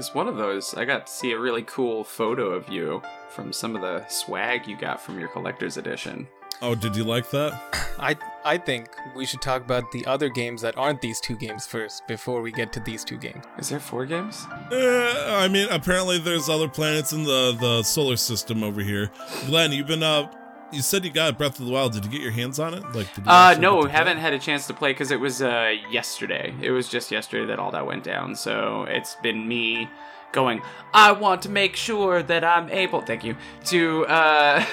Because 0.00 0.14
one 0.14 0.28
of 0.28 0.38
those, 0.38 0.72
I 0.72 0.86
got 0.86 1.06
to 1.06 1.12
see 1.12 1.32
a 1.32 1.38
really 1.38 1.62
cool 1.64 2.04
photo 2.04 2.52
of 2.52 2.70
you 2.70 3.02
from 3.28 3.52
some 3.52 3.76
of 3.76 3.82
the 3.82 4.02
swag 4.08 4.66
you 4.66 4.74
got 4.74 4.98
from 4.98 5.20
your 5.20 5.28
collector's 5.28 5.76
edition. 5.76 6.26
Oh, 6.62 6.74
did 6.74 6.96
you 6.96 7.04
like 7.04 7.28
that? 7.32 7.52
I 7.98 8.16
I 8.42 8.56
think 8.56 8.88
we 9.14 9.26
should 9.26 9.42
talk 9.42 9.60
about 9.60 9.92
the 9.92 10.06
other 10.06 10.30
games 10.30 10.62
that 10.62 10.78
aren't 10.78 11.02
these 11.02 11.20
two 11.20 11.36
games 11.36 11.66
first 11.66 12.08
before 12.08 12.40
we 12.40 12.50
get 12.50 12.72
to 12.72 12.80
these 12.80 13.04
two 13.04 13.18
games. 13.18 13.44
Is 13.58 13.68
there 13.68 13.78
four 13.78 14.06
games? 14.06 14.46
Uh, 14.72 15.36
I 15.38 15.48
mean, 15.48 15.68
apparently 15.68 16.16
there's 16.16 16.48
other 16.48 16.66
planets 16.66 17.12
in 17.12 17.24
the 17.24 17.54
the 17.60 17.82
solar 17.82 18.16
system 18.16 18.62
over 18.62 18.80
here. 18.80 19.10
Glenn, 19.48 19.70
you've 19.70 19.86
been 19.86 20.02
uh, 20.02 20.32
you 20.72 20.82
said 20.82 21.04
you 21.04 21.10
got 21.10 21.36
Breath 21.38 21.58
of 21.60 21.66
the 21.66 21.72
Wild. 21.72 21.92
Did 21.92 22.04
you 22.04 22.10
get 22.10 22.20
your 22.20 22.30
hands 22.32 22.58
on 22.58 22.74
it? 22.74 22.82
Like, 22.94 23.12
did 23.14 23.24
you 23.24 23.30
Uh, 23.30 23.54
no, 23.58 23.84
haven't 23.84 24.18
had 24.18 24.32
a 24.32 24.38
chance 24.38 24.66
to 24.68 24.74
play 24.74 24.92
because 24.92 25.10
it 25.10 25.20
was 25.20 25.42
uh 25.42 25.74
yesterday. 25.90 26.54
It 26.60 26.70
was 26.70 26.88
just 26.88 27.10
yesterday 27.10 27.46
that 27.46 27.58
all 27.58 27.70
that 27.72 27.86
went 27.86 28.04
down. 28.04 28.34
So 28.36 28.84
it's 28.88 29.16
been 29.22 29.46
me 29.48 29.88
going. 30.32 30.62
I 30.94 31.12
want 31.12 31.42
to 31.42 31.48
make 31.48 31.76
sure 31.76 32.22
that 32.22 32.44
I'm 32.44 32.68
able. 32.70 33.00
Thank 33.00 33.24
you 33.24 33.36
to. 33.66 34.06
uh 34.06 34.64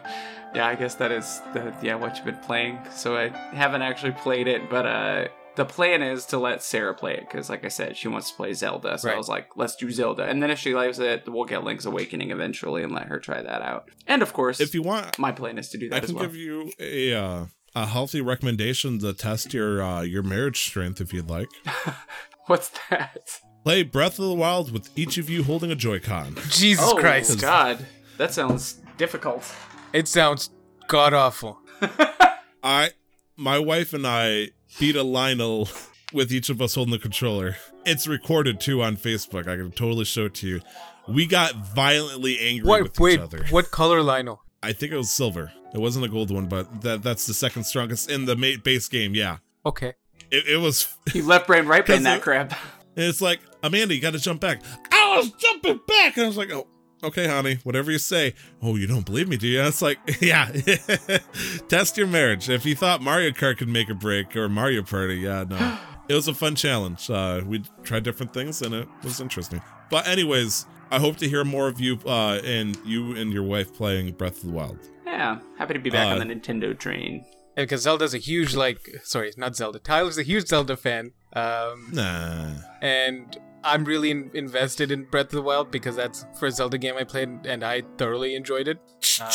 Yeah, 0.55 0.65
I 0.65 0.75
guess 0.75 0.95
that 0.95 1.11
is 1.11 1.41
the 1.53 1.73
yeah 1.83 1.95
what 1.95 2.15
you've 2.15 2.25
been 2.25 2.37
playing. 2.37 2.79
So 2.91 3.15
I 3.17 3.27
haven't 3.55 3.81
actually 3.81 4.13
played 4.13 4.47
it, 4.47 4.69
but 4.69 4.85
uh. 4.85 5.27
The 5.57 5.65
plan 5.65 6.03
is 6.03 6.25
to 6.27 6.37
let 6.37 6.61
Sarah 6.61 6.93
play 6.93 7.15
it 7.15 7.21
because, 7.21 7.49
like 7.49 7.65
I 7.65 7.67
said, 7.69 7.97
she 7.97 8.07
wants 8.07 8.29
to 8.29 8.37
play 8.37 8.53
Zelda. 8.53 8.97
So 8.99 9.09
I 9.09 9.17
was 9.17 9.27
like, 9.27 9.57
"Let's 9.57 9.75
do 9.75 9.89
Zelda," 9.91 10.23
and 10.23 10.41
then 10.41 10.51
if 10.51 10.59
she 10.59 10.75
likes 10.75 10.99
it, 10.99 11.23
we'll 11.27 11.45
get 11.45 11.63
Link's 11.63 11.85
Awakening 11.85 12.29
eventually 12.29 12.83
and 12.83 12.93
let 12.93 13.07
her 13.07 13.19
try 13.19 13.41
that 13.41 13.61
out. 13.63 13.89
And 14.05 14.21
of 14.21 14.33
course, 14.33 14.59
If 14.59 14.75
you 14.75 14.83
want, 14.83 15.17
my 15.17 15.31
plan 15.31 15.57
is 15.57 15.69
to 15.69 15.79
do 15.79 15.87
I 15.87 15.89
that 15.95 16.03
as 16.03 16.09
can 16.09 16.15
well. 16.15 16.25
give 16.25 16.35
you 16.35 16.71
a 16.79 17.13
uh, 17.13 17.45
a 17.75 17.85
healthy 17.87 18.21
recommendation 18.21 18.99
to 18.99 19.13
test 19.13 19.51
your 19.53 19.81
uh, 19.81 20.01
your 20.01 20.21
marriage 20.21 20.61
strength 20.61 21.01
if 21.01 21.11
you'd 21.11 21.29
like. 21.29 21.49
What's 22.45 22.71
that? 22.91 23.41
Play 23.63 23.81
Breath 23.81 24.19
of 24.19 24.25
the 24.25 24.35
Wild 24.35 24.71
with 24.71 24.95
each 24.95 25.17
of 25.17 25.27
you 25.27 25.43
holding 25.43 25.71
a 25.71 25.75
Joy-Con. 25.75 26.35
Jesus 26.49 26.85
oh 26.87 26.95
Christ. 26.97 27.41
God, 27.41 27.85
that 28.17 28.31
sounds 28.31 28.79
difficult. 28.97 29.43
It 29.91 30.07
sounds 30.07 30.51
god 30.87 31.13
awful. 31.13 31.59
I, 32.63 32.91
my 33.35 33.59
wife 33.59 33.93
and 33.93 34.05
I 34.07 34.51
beat 34.79 34.95
a 34.95 35.03
Lynel 35.03 35.69
with 36.13 36.31
each 36.31 36.49
of 36.49 36.61
us 36.61 36.75
holding 36.75 36.91
the 36.91 36.99
controller. 36.99 37.55
It's 37.85 38.07
recorded 38.07 38.59
too 38.59 38.81
on 38.81 38.97
Facebook. 38.97 39.41
I 39.47 39.55
can 39.57 39.71
totally 39.71 40.05
show 40.05 40.25
it 40.25 40.33
to 40.35 40.47
you. 40.47 40.61
We 41.07 41.25
got 41.25 41.55
violently 41.73 42.39
angry 42.39 42.67
What? 42.67 42.83
with 42.83 42.99
Wait, 42.99 43.13
each 43.15 43.19
other. 43.19 43.45
what 43.49 43.71
color 43.71 43.99
Lynel? 44.01 44.39
I 44.61 44.73
think 44.73 44.91
it 44.91 44.97
was 44.97 45.11
silver. 45.11 45.51
It 45.73 45.79
wasn't 45.79 46.05
a 46.05 46.09
gold 46.09 46.31
one, 46.31 46.47
but 46.47 46.81
that 46.81 47.03
that's 47.03 47.25
the 47.27 47.33
second 47.33 47.63
strongest 47.65 48.09
in 48.09 48.25
the 48.25 48.35
ma- 48.35 48.59
base 48.63 48.87
game. 48.87 49.13
Yeah, 49.15 49.37
Okay. 49.65 49.93
it, 50.31 50.47
it 50.47 50.57
was. 50.57 50.87
You 51.13 51.23
left 51.23 51.47
brain, 51.47 51.65
right 51.65 51.85
brain 51.85 52.03
that 52.03 52.17
it- 52.17 52.23
crap. 52.23 52.51
And 52.95 53.05
it's 53.05 53.21
like 53.21 53.39
Amanda, 53.63 53.93
you 53.95 54.01
got 54.01 54.13
to 54.13 54.19
jump 54.19 54.41
back. 54.41 54.61
I 54.91 55.17
was 55.17 55.31
jumping 55.31 55.79
back, 55.87 56.15
and 56.17 56.25
I 56.25 56.27
was 56.27 56.37
like, 56.37 56.51
oh. 56.51 56.67
Okay, 57.03 57.27
honey, 57.27 57.59
whatever 57.63 57.91
you 57.91 57.99
say. 57.99 58.33
Oh, 58.61 58.75
you 58.75 58.87
don't 58.87 59.05
believe 59.05 59.27
me, 59.27 59.37
do 59.37 59.47
you? 59.47 59.61
It's 59.61 59.81
like, 59.83 59.99
yeah. 60.21 60.51
Test 61.69 61.97
your 61.97 62.07
marriage. 62.07 62.49
If 62.49 62.65
you 62.65 62.75
thought 62.75 63.01
Mario 63.01 63.29
Kart 63.31 63.57
could 63.57 63.69
make 63.69 63.89
a 63.89 63.93
break 63.93 64.35
or 64.35 64.49
Mario 64.49 64.83
Party, 64.83 65.15
yeah, 65.15 65.45
no. 65.47 65.77
It 66.09 66.13
was 66.13 66.29
a 66.29 66.33
fun 66.33 66.55
challenge. 66.55 67.09
Uh, 67.09 67.41
we 67.45 67.61
tried 67.83 68.03
different 68.03 68.33
things 68.33 68.61
and 68.61 68.73
it 68.73 68.87
was 69.03 69.19
interesting. 69.19 69.61
But 69.89 70.07
anyways, 70.07 70.65
I 70.89 70.99
hope 70.99 71.17
to 71.17 71.27
hear 71.27 71.43
more 71.43 71.67
of 71.67 71.81
you 71.81 71.99
uh, 72.05 72.39
and 72.45 72.77
you 72.85 73.13
and 73.17 73.33
your 73.33 73.43
wife 73.43 73.73
playing 73.73 74.13
Breath 74.13 74.37
of 74.37 74.43
the 74.45 74.51
Wild. 74.53 74.79
Yeah, 75.05 75.39
happy 75.57 75.73
to 75.73 75.79
be 75.81 75.89
back 75.89 76.07
Uh, 76.07 76.21
on 76.21 76.25
the 76.25 76.33
Nintendo 76.33 76.79
train. 76.79 77.25
Because 77.57 77.81
Zelda's 77.81 78.13
a 78.13 78.19
huge 78.19 78.55
like 78.55 78.79
sorry, 79.03 79.33
not 79.35 79.57
Zelda. 79.57 79.79
Tyler's 79.79 80.17
a 80.17 80.23
huge 80.23 80.47
Zelda 80.47 80.77
fan. 80.77 81.11
Um 81.33 81.89
Nah. 81.91 82.53
and 82.81 83.37
I'm 83.67 83.83
really 83.85 84.11
in- 84.11 84.31
invested 84.33 84.91
in 84.91 85.03
Breath 85.05 85.27
of 85.27 85.31
the 85.33 85.41
Wild 85.41 85.71
because 85.71 85.95
that's 85.95 86.23
the 86.23 86.33
first 86.39 86.57
Zelda 86.57 86.77
game 86.77 86.95
I 86.97 87.03
played 87.03 87.45
and 87.45 87.63
I 87.63 87.83
thoroughly 87.97 88.35
enjoyed 88.35 88.67
it. 88.67 88.79
Um, 89.21 89.29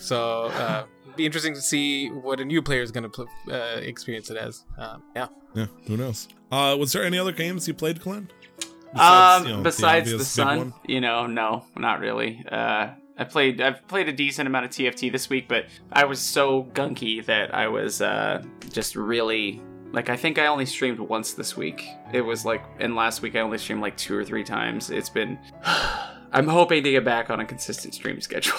so 0.00 0.44
uh, 0.46 0.84
be 1.16 1.26
interesting 1.26 1.54
to 1.54 1.60
see 1.60 2.08
what 2.08 2.40
a 2.40 2.44
new 2.44 2.62
player 2.62 2.82
is 2.82 2.90
going 2.90 3.04
to 3.04 3.08
pl- 3.08 3.28
uh, 3.50 3.80
experience 3.80 4.30
it 4.30 4.36
as. 4.36 4.64
Um, 4.78 5.02
yeah. 5.14 5.28
Yeah, 5.54 5.66
who 5.86 5.96
knows? 5.96 6.28
Uh, 6.50 6.76
was 6.78 6.92
there 6.92 7.04
any 7.04 7.18
other 7.18 7.32
games 7.32 7.68
you 7.68 7.74
played, 7.74 8.00
Glenn? 8.00 8.28
um, 8.94 9.46
you 9.46 9.52
know, 9.56 9.62
besides 9.62 10.10
the, 10.10 10.16
obvious 10.16 10.36
big 10.36 10.44
sun, 10.46 10.74
you 10.86 11.00
know, 11.00 11.26
no, 11.26 11.64
not 11.76 12.00
really. 12.00 12.44
Uh, 12.50 12.90
I 13.16 13.24
played, 13.24 13.60
I've 13.60 13.86
played 13.88 14.08
a 14.08 14.12
decent 14.12 14.46
amount 14.46 14.64
of 14.66 14.70
TFT 14.70 15.12
this 15.12 15.28
week, 15.28 15.48
but 15.48 15.66
I 15.92 16.04
was 16.04 16.20
so 16.20 16.64
gunky 16.72 17.24
that 17.26 17.54
I 17.54 17.68
was 17.68 18.00
uh, 18.00 18.42
just 18.70 18.96
really 18.96 19.62
like. 19.92 20.08
I 20.08 20.16
think 20.16 20.38
I 20.38 20.46
only 20.46 20.66
streamed 20.66 20.98
once 20.98 21.34
this 21.34 21.56
week. 21.56 21.86
It 22.12 22.22
was 22.22 22.44
like, 22.44 22.64
and 22.80 22.96
last 22.96 23.22
week 23.22 23.36
I 23.36 23.40
only 23.40 23.58
streamed 23.58 23.82
like 23.82 23.96
two 23.96 24.16
or 24.16 24.24
three 24.24 24.44
times. 24.44 24.90
It's 24.90 25.08
been. 25.08 25.38
I'm 26.34 26.48
hoping 26.48 26.82
to 26.82 26.90
get 26.90 27.04
back 27.04 27.28
on 27.28 27.40
a 27.40 27.44
consistent 27.44 27.92
stream 27.92 28.20
schedule. 28.22 28.56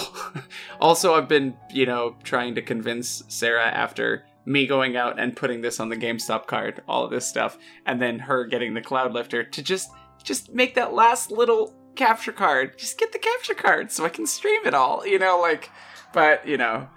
also, 0.79 1.15
I've 1.15 1.27
been, 1.27 1.57
you 1.71 1.87
know, 1.87 2.15
trying 2.23 2.53
to 2.53 2.61
convince 2.61 3.23
Sarah 3.27 3.65
after 3.65 4.25
me 4.45 4.67
going 4.67 4.95
out 4.95 5.19
and 5.19 5.35
putting 5.35 5.61
this 5.61 5.79
on 5.79 5.89
the 5.89 5.97
GameStop 5.97 6.47
card, 6.47 6.83
all 6.87 7.05
of 7.05 7.11
this 7.11 7.25
stuff, 7.25 7.57
and 7.85 8.01
then 8.01 8.19
her 8.19 8.45
getting 8.45 8.73
the 8.73 8.81
cloud 8.81 9.13
lifter 9.13 9.43
to 9.43 9.61
just 9.61 9.89
just 10.23 10.53
make 10.53 10.75
that 10.75 10.93
last 10.93 11.31
little 11.31 11.73
capture 11.95 12.31
card. 12.31 12.77
Just 12.77 12.97
get 12.97 13.11
the 13.11 13.19
capture 13.19 13.53
card 13.53 13.91
so 13.91 14.05
I 14.05 14.09
can 14.09 14.25
stream 14.25 14.61
it 14.65 14.73
all, 14.73 15.05
you 15.05 15.19
know, 15.19 15.39
like 15.39 15.69
but, 16.13 16.47
you 16.47 16.57
know, 16.57 16.87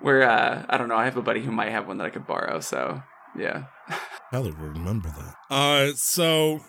we're 0.00 0.22
uh 0.22 0.64
I 0.68 0.76
don't 0.76 0.88
know, 0.88 0.96
I 0.96 1.04
have 1.04 1.16
a 1.16 1.22
buddy 1.22 1.42
who 1.42 1.52
might 1.52 1.70
have 1.70 1.86
one 1.86 1.98
that 1.98 2.04
I 2.06 2.10
could 2.10 2.26
borrow, 2.26 2.60
so 2.60 3.02
yeah. 3.36 3.64
Tyler 4.30 4.52
will 4.52 4.68
remember 4.70 5.08
that. 5.10 5.34
Uh, 5.50 5.92
so 5.96 6.60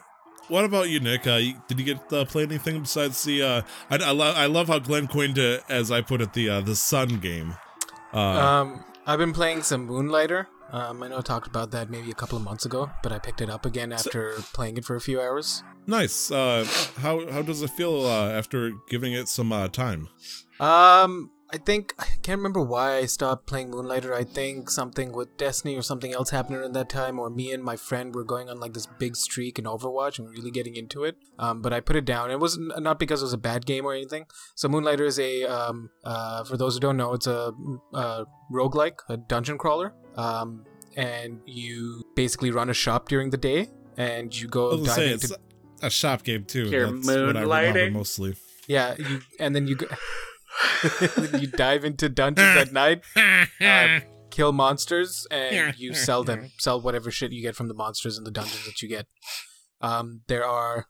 what 0.47 0.66
about 0.66 0.89
you, 0.89 0.99
Nick? 0.99 1.26
Uh, 1.26 1.39
did 1.68 1.80
you 1.80 1.86
get 1.86 2.09
to 2.09 2.26
play 2.26 2.43
anything 2.43 2.82
besides 2.82 3.24
the? 3.24 3.41
Uh, 3.41 3.61
I, 3.89 3.95
I, 3.97 4.11
lo- 4.11 4.34
I 4.36 4.45
love 4.47 4.68
how 4.68 4.80
Glenn 4.80 5.07
coined 5.07 5.38
it, 5.38 5.63
as 5.70 5.91
I 5.91 6.01
put 6.01 6.22
it, 6.22 6.34
the 6.34 6.49
uh, 6.49 6.61
the 6.61 6.76
Sun 6.76 7.20
game. 7.20 7.55
Uh, 8.13 8.20
Um, 8.20 8.86
I've 9.07 9.20
been 9.20 9.34
playing 9.34 9.63
some 9.63 9.88
Moonlighter. 9.88 10.47
Um, 10.72 11.03
I 11.03 11.07
know 11.07 11.20
I 11.20 11.22
talked 11.22 11.47
about 11.47 11.72
that 11.72 11.89
maybe 11.89 12.09
a 12.11 12.16
couple 12.16 12.38
of 12.38 12.43
months 12.43 12.66
ago, 12.66 12.89
but 13.03 13.11
I 13.11 13.20
picked 13.20 13.39
it 13.39 13.49
up 13.49 13.66
again 13.66 13.91
after 13.93 14.34
playing 14.53 14.78
it 14.78 14.84
for 14.86 14.95
a 14.95 15.01
few 15.01 15.22
hours. 15.22 15.63
nice. 15.88 16.32
Uh, 16.32 16.66
how 16.99 17.30
how 17.32 17.41
does 17.43 17.61
it 17.61 17.70
feel 17.70 18.05
uh, 18.05 18.30
after 18.32 18.72
giving 18.89 19.13
it 19.13 19.28
some 19.30 19.51
uh, 19.53 19.68
time? 19.68 20.09
Um, 20.59 21.30
I 21.51 21.57
think 21.57 21.93
I 21.99 22.05
can't 22.23 22.39
remember 22.39 22.61
why 22.61 22.95
I 22.95 23.05
stopped 23.05 23.45
playing 23.45 23.69
Moonlighter. 23.69 24.13
I 24.13 24.23
think 24.23 24.69
something 24.69 25.11
with 25.13 25.37
Destiny 25.37 25.75
or 25.75 25.81
something 25.81 26.11
else 26.11 26.31
happened 26.31 26.57
around 26.57 26.73
that 26.73 26.89
time, 26.89 27.19
or 27.19 27.29
me 27.29 27.51
and 27.51 27.63
my 27.63 27.75
friend 27.75 28.15
were 28.15 28.23
going 28.23 28.49
on 28.49 28.59
like 28.59 28.73
this 28.73 28.87
big 28.99 29.15
streak 29.15 29.59
in 29.59 29.65
Overwatch 29.65 30.17
and 30.17 30.29
really 30.29 30.51
getting 30.51 30.75
into 30.75 31.03
it. 31.03 31.17
Um, 31.37 31.61
but 31.61 31.71
I 31.71 31.81
put 31.81 31.95
it 31.95 32.05
down. 32.05 32.31
It 32.31 32.39
wasn't 32.39 32.81
not 32.81 32.99
because 32.99 33.21
it 33.21 33.25
was 33.25 33.33
a 33.33 33.37
bad 33.37 33.65
game 33.65 33.85
or 33.85 33.93
anything. 33.93 34.25
So 34.55 34.67
Moonlighter 34.67 35.05
is 35.05 35.19
a 35.19 35.43
um, 35.43 35.91
uh, 36.03 36.43
for 36.43 36.57
those 36.57 36.73
who 36.73 36.79
don't 36.79 36.97
know, 36.97 37.13
it's 37.13 37.27
a 37.27 37.53
uh, 37.93 38.25
roguelike, 38.51 38.99
a 39.07 39.17
dungeon 39.17 39.57
crawler. 39.57 39.93
Um, 40.15 40.65
and 40.95 41.41
you 41.45 42.03
basically 42.15 42.51
run 42.51 42.69
a 42.69 42.73
shop 42.73 43.07
during 43.07 43.29
the 43.29 43.37
day, 43.37 43.69
and 43.97 44.35
you 44.35 44.47
go 44.47 44.69
was 44.69 44.87
dive 44.87 44.95
say 44.95 45.11
into 45.13 45.37
a 45.83 45.89
shop 45.89 46.23
game 46.23 46.45
too. 46.45 46.69
You're 46.69 46.91
That's 46.91 47.07
what 47.07 47.17
I 47.17 47.19
remember 47.21 47.47
moonlighting? 47.47 47.91
mostly. 47.93 48.35
yeah, 48.67 48.95
you 48.97 49.21
and 49.39 49.55
then 49.55 49.67
you 49.67 49.75
go. 49.75 49.87
you 51.39 51.47
dive 51.47 51.84
into 51.86 52.10
dungeons 52.10 52.56
at 52.58 52.72
night 52.72 53.01
uh, 53.62 53.99
kill 54.30 54.51
monsters 54.51 55.28
and 55.32 55.78
you 55.78 55.93
sell 55.93 56.24
them 56.24 56.51
sell 56.60 56.80
whatever 56.82 57.12
shit 57.12 57.32
you 57.32 57.41
get 57.41 57.56
from 57.56 57.68
the 57.68 57.74
monsters 57.74 58.18
and 58.18 58.26
the 58.26 58.32
dungeons 58.32 58.66
that 58.66 58.82
you 58.82 58.88
get. 58.89 59.08
Um 59.82 60.22
there 60.28 60.45
are 60.45 60.88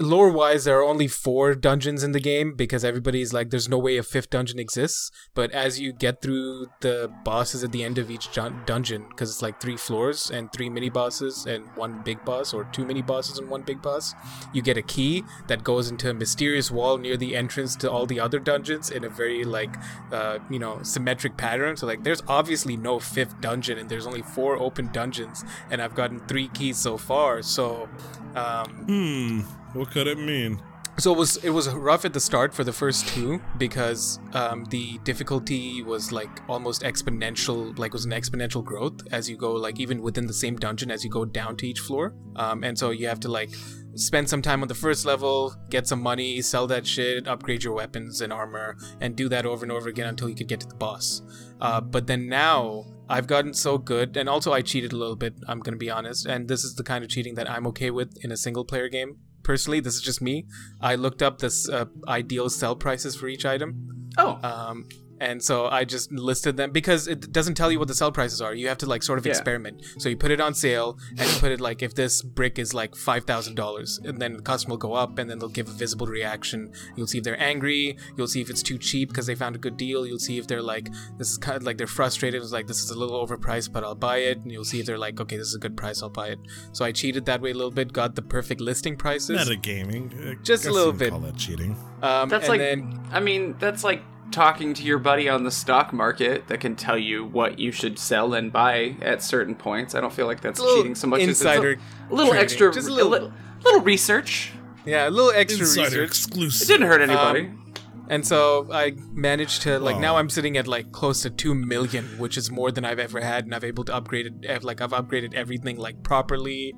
lore 0.00 0.30
wise 0.30 0.64
there 0.64 0.80
are 0.80 0.82
only 0.84 1.06
four 1.06 1.54
dungeons 1.54 2.02
in 2.02 2.10
the 2.10 2.18
game 2.20 2.54
because 2.56 2.84
everybody's 2.84 3.32
like 3.32 3.50
there's 3.50 3.68
no 3.68 3.78
way 3.78 3.96
a 3.96 4.02
fifth 4.02 4.28
dungeon 4.28 4.58
exists. 4.58 5.10
But 5.34 5.52
as 5.52 5.78
you 5.78 5.92
get 5.92 6.20
through 6.20 6.66
the 6.80 7.12
bosses 7.24 7.62
at 7.62 7.70
the 7.70 7.84
end 7.84 7.98
of 7.98 8.10
each 8.10 8.32
dun- 8.32 8.62
dungeon 8.66 9.06
because 9.08 9.30
it's 9.30 9.40
like 9.42 9.60
three 9.60 9.76
floors 9.76 10.30
and 10.30 10.52
three 10.52 10.68
mini 10.68 10.90
bosses 10.90 11.46
and 11.46 11.64
one 11.76 12.02
big 12.02 12.24
boss 12.24 12.52
or 12.52 12.64
two 12.72 12.84
mini 12.84 13.02
bosses 13.02 13.38
and 13.38 13.48
one 13.48 13.62
big 13.62 13.80
boss 13.82 14.14
you 14.52 14.62
get 14.62 14.76
a 14.76 14.82
key 14.82 15.22
that 15.46 15.62
goes 15.62 15.88
into 15.88 16.10
a 16.10 16.14
mysterious 16.14 16.70
wall 16.72 16.98
near 16.98 17.16
the 17.16 17.36
entrance 17.36 17.76
to 17.76 17.88
all 17.90 18.04
the 18.04 18.18
other 18.18 18.40
dungeons 18.40 18.90
in 18.90 19.04
a 19.04 19.08
very 19.08 19.44
like 19.44 19.76
uh, 20.12 20.38
you 20.50 20.58
know 20.58 20.82
symmetric 20.82 21.36
pattern. 21.36 21.76
So 21.76 21.86
like 21.86 22.02
there's 22.02 22.22
obviously 22.26 22.76
no 22.76 22.98
fifth 22.98 23.40
dungeon 23.40 23.78
and 23.78 23.88
there's 23.88 24.06
only 24.08 24.22
four 24.22 24.58
open 24.58 24.90
dungeons 24.92 25.44
and 25.70 25.80
i've 25.80 25.94
gotten 25.94 26.18
three 26.18 26.48
keys 26.48 26.78
so 26.78 26.96
far. 26.96 27.42
So 27.42 27.88
um, 28.34 28.66
Hmm. 28.86 29.40
What 29.74 29.90
could 29.90 30.06
it 30.06 30.18
mean? 30.18 30.60
so 30.96 31.12
it 31.12 31.18
was 31.18 31.36
it 31.38 31.50
was 31.50 31.68
rough 31.70 32.04
at 32.04 32.12
the 32.12 32.20
start 32.20 32.54
for 32.54 32.62
the 32.62 32.72
first 32.72 33.08
two 33.08 33.40
because 33.58 34.20
um, 34.32 34.64
the 34.66 34.98
difficulty 34.98 35.82
was 35.82 36.12
like 36.12 36.30
almost 36.48 36.82
exponential 36.82 37.76
like 37.78 37.92
was 37.92 38.04
an 38.04 38.12
exponential 38.12 38.62
growth 38.62 39.00
as 39.10 39.28
you 39.28 39.36
go 39.36 39.52
like 39.52 39.80
even 39.80 40.00
within 40.02 40.26
the 40.26 40.32
same 40.32 40.54
dungeon 40.56 40.90
as 40.90 41.02
you 41.02 41.10
go 41.10 41.24
down 41.24 41.56
to 41.56 41.66
each 41.66 41.80
floor 41.80 42.14
um, 42.36 42.62
and 42.62 42.78
so 42.78 42.90
you 42.90 43.08
have 43.08 43.18
to 43.18 43.28
like 43.28 43.50
spend 43.96 44.28
some 44.28 44.40
time 44.40 44.62
on 44.62 44.68
the 44.68 44.74
first 44.74 45.04
level 45.04 45.54
get 45.68 45.86
some 45.86 46.00
money 46.00 46.40
sell 46.40 46.66
that 46.66 46.86
shit 46.86 47.26
upgrade 47.26 47.64
your 47.64 47.74
weapons 47.74 48.20
and 48.20 48.32
armor 48.32 48.76
and 49.00 49.16
do 49.16 49.28
that 49.28 49.44
over 49.44 49.64
and 49.64 49.72
over 49.72 49.88
again 49.88 50.06
until 50.06 50.28
you 50.28 50.34
could 50.36 50.48
get 50.48 50.60
to 50.60 50.66
the 50.68 50.76
boss 50.76 51.22
uh, 51.60 51.80
but 51.80 52.06
then 52.06 52.28
now 52.28 52.84
I've 53.06 53.26
gotten 53.26 53.52
so 53.52 53.76
good, 53.76 54.16
and 54.16 54.30
also 54.30 54.54
I 54.54 54.62
cheated 54.62 54.94
a 54.94 54.96
little 54.96 55.14
bit. 55.14 55.34
I'm 55.46 55.60
gonna 55.60 55.76
be 55.76 55.90
honest, 55.90 56.24
and 56.24 56.48
this 56.48 56.64
is 56.64 56.74
the 56.74 56.82
kind 56.82 57.04
of 57.04 57.10
cheating 57.10 57.34
that 57.34 57.50
I'm 57.50 57.66
okay 57.66 57.90
with 57.90 58.16
in 58.24 58.32
a 58.32 58.36
single 58.36 58.64
player 58.64 58.88
game. 58.88 59.18
Personally, 59.44 59.78
this 59.80 59.94
is 59.94 60.00
just 60.02 60.20
me. 60.20 60.46
I 60.80 60.96
looked 60.96 61.22
up 61.22 61.38
this 61.38 61.68
uh, 61.68 61.84
ideal 62.08 62.50
sell 62.50 62.74
prices 62.74 63.14
for 63.14 63.28
each 63.28 63.44
item, 63.44 64.10
Oh, 64.18 64.38
um, 64.42 64.86
And 65.20 65.42
so 65.42 65.66
I 65.66 65.84
just 65.84 66.10
listed 66.12 66.56
them 66.56 66.70
because 66.72 67.06
it 67.08 67.32
doesn't 67.32 67.54
tell 67.54 67.70
you 67.70 67.78
what 67.78 67.88
the 67.88 67.94
sell 67.94 68.10
prices 68.12 68.40
are. 68.40 68.54
You 68.54 68.68
have 68.68 68.78
to 68.78 68.86
like 68.86 69.02
sort 69.02 69.18
of 69.18 69.26
Yeah. 69.26 69.30
experiment. 69.30 69.82
So 69.98 70.08
you 70.08 70.16
put 70.16 70.30
it 70.30 70.40
on 70.40 70.54
sale 70.54 70.98
and 71.10 71.20
you 71.20 71.38
put 71.38 71.52
it 71.52 71.60
like 71.60 71.82
if 71.82 71.94
this 71.94 72.22
brick 72.22 72.58
is 72.58 72.74
like 72.74 72.96
five 72.96 73.24
thousand 73.24 73.54
dollars, 73.54 74.00
and 74.04 74.20
then 74.20 74.34
the 74.34 74.42
customer 74.42 74.72
will 74.72 74.78
go 74.78 74.94
up 74.94 75.18
and 75.18 75.30
then 75.30 75.38
they'll 75.38 75.48
give 75.48 75.68
a 75.68 75.72
visible 75.72 76.06
reaction. 76.06 76.72
You'll 76.96 77.06
see 77.06 77.18
if 77.18 77.24
they're 77.24 77.40
angry. 77.40 77.96
You'll 78.16 78.26
see 78.26 78.40
if 78.40 78.50
it's 78.50 78.62
too 78.62 78.78
cheap 78.78 79.08
because 79.08 79.26
they 79.26 79.34
found 79.34 79.56
a 79.56 79.58
good 79.58 79.76
deal. 79.76 80.06
You'll 80.06 80.18
see 80.18 80.38
if 80.38 80.46
they're 80.46 80.62
like 80.62 80.88
this 81.18 81.30
is 81.30 81.38
kind 81.38 81.56
of 81.56 81.62
like 81.62 81.78
they're 81.78 81.86
frustrated. 81.86 82.42
It's 82.42 82.52
like 82.52 82.66
this 82.66 82.82
is 82.82 82.90
a 82.90 82.98
little 82.98 83.24
overpriced, 83.26 83.72
but 83.72 83.84
I'll 83.84 83.94
buy 83.94 84.18
it. 84.18 84.38
And 84.38 84.50
you'll 84.50 84.64
see 84.64 84.80
if 84.80 84.86
they're 84.86 84.98
like 84.98 85.20
okay, 85.20 85.36
this 85.36 85.48
is 85.48 85.54
a 85.54 85.58
good 85.60 85.76
price. 85.76 86.02
I'll 86.02 86.10
buy 86.10 86.28
it. 86.28 86.38
So 86.72 86.84
I 86.84 86.92
cheated 86.92 87.24
that 87.26 87.40
way 87.40 87.50
a 87.52 87.54
little 87.54 87.70
bit. 87.70 87.92
Got 87.92 88.14
the 88.14 88.22
perfect 88.22 88.60
listing 88.60 88.96
prices. 88.96 89.48
Metagaming. 89.48 90.32
I 90.32 90.42
Just 90.42 90.66
a 90.66 90.72
little 90.72 90.92
bit. 90.92 91.10
Call 91.10 91.20
that 91.20 91.36
cheating. 91.36 91.76
Um, 92.02 92.28
That's 92.28 92.44
and 92.44 92.48
like, 92.48 92.60
then 92.60 93.00
I 93.12 93.20
mean, 93.20 93.54
that's 93.58 93.82
like 93.84 94.02
talking 94.30 94.74
to 94.74 94.82
your 94.82 94.98
buddy 94.98 95.28
on 95.28 95.44
the 95.44 95.50
stock 95.50 95.92
market 95.92 96.48
that 96.48 96.60
can 96.60 96.74
tell 96.76 96.98
you 96.98 97.24
what 97.24 97.58
you 97.58 97.70
should 97.70 97.98
sell 97.98 98.34
and 98.34 98.52
buy 98.52 98.96
at 99.00 99.22
certain 99.22 99.54
points. 99.54 99.94
I 99.94 100.00
don't 100.00 100.12
feel 100.12 100.26
like 100.26 100.40
that's 100.40 100.60
cheating 100.60 100.94
so 100.94 101.06
much 101.06 101.20
insider 101.20 101.72
as 101.72 101.78
it's 101.78 101.82
a, 102.10 102.12
a 102.12 102.14
little 102.14 102.30
trading. 102.32 102.44
extra, 102.44 102.72
Just 102.72 102.88
a 102.88 102.90
a 102.90 102.94
little- 102.94 103.10
little, 103.10 103.32
little 103.64 103.80
research. 103.80 104.52
yeah, 104.84 105.08
a 105.08 105.10
little 105.10 105.30
extra 105.30 105.60
Insider 105.66 105.84
research. 106.02 106.08
exclusive. 106.08 106.68
It 106.68 106.72
didn't 106.72 106.88
hurt 106.88 107.00
anybody. 107.00 107.40
Um, 107.46 107.63
And 108.08 108.26
so 108.26 108.68
I 108.72 108.92
managed 109.12 109.62
to 109.62 109.78
like 109.78 109.96
Wow. 109.96 110.00
now 110.02 110.16
I'm 110.18 110.28
sitting 110.28 110.56
at 110.58 110.66
like 110.66 110.92
close 110.92 111.22
to 111.22 111.30
two 111.30 111.54
million, 111.54 112.04
which 112.18 112.36
is 112.36 112.50
more 112.50 112.70
than 112.70 112.84
I've 112.84 112.98
ever 112.98 113.20
had, 113.20 113.44
and 113.44 113.54
I've 113.54 113.64
able 113.64 113.84
to 113.84 113.94
upgrade 113.94 114.26
it. 114.26 114.44
ev- 114.44 114.64
Like 114.64 114.80
I've 114.80 114.90
upgraded 114.92 115.34
everything 115.34 115.78
like 115.78 116.02
properly. 116.02 116.74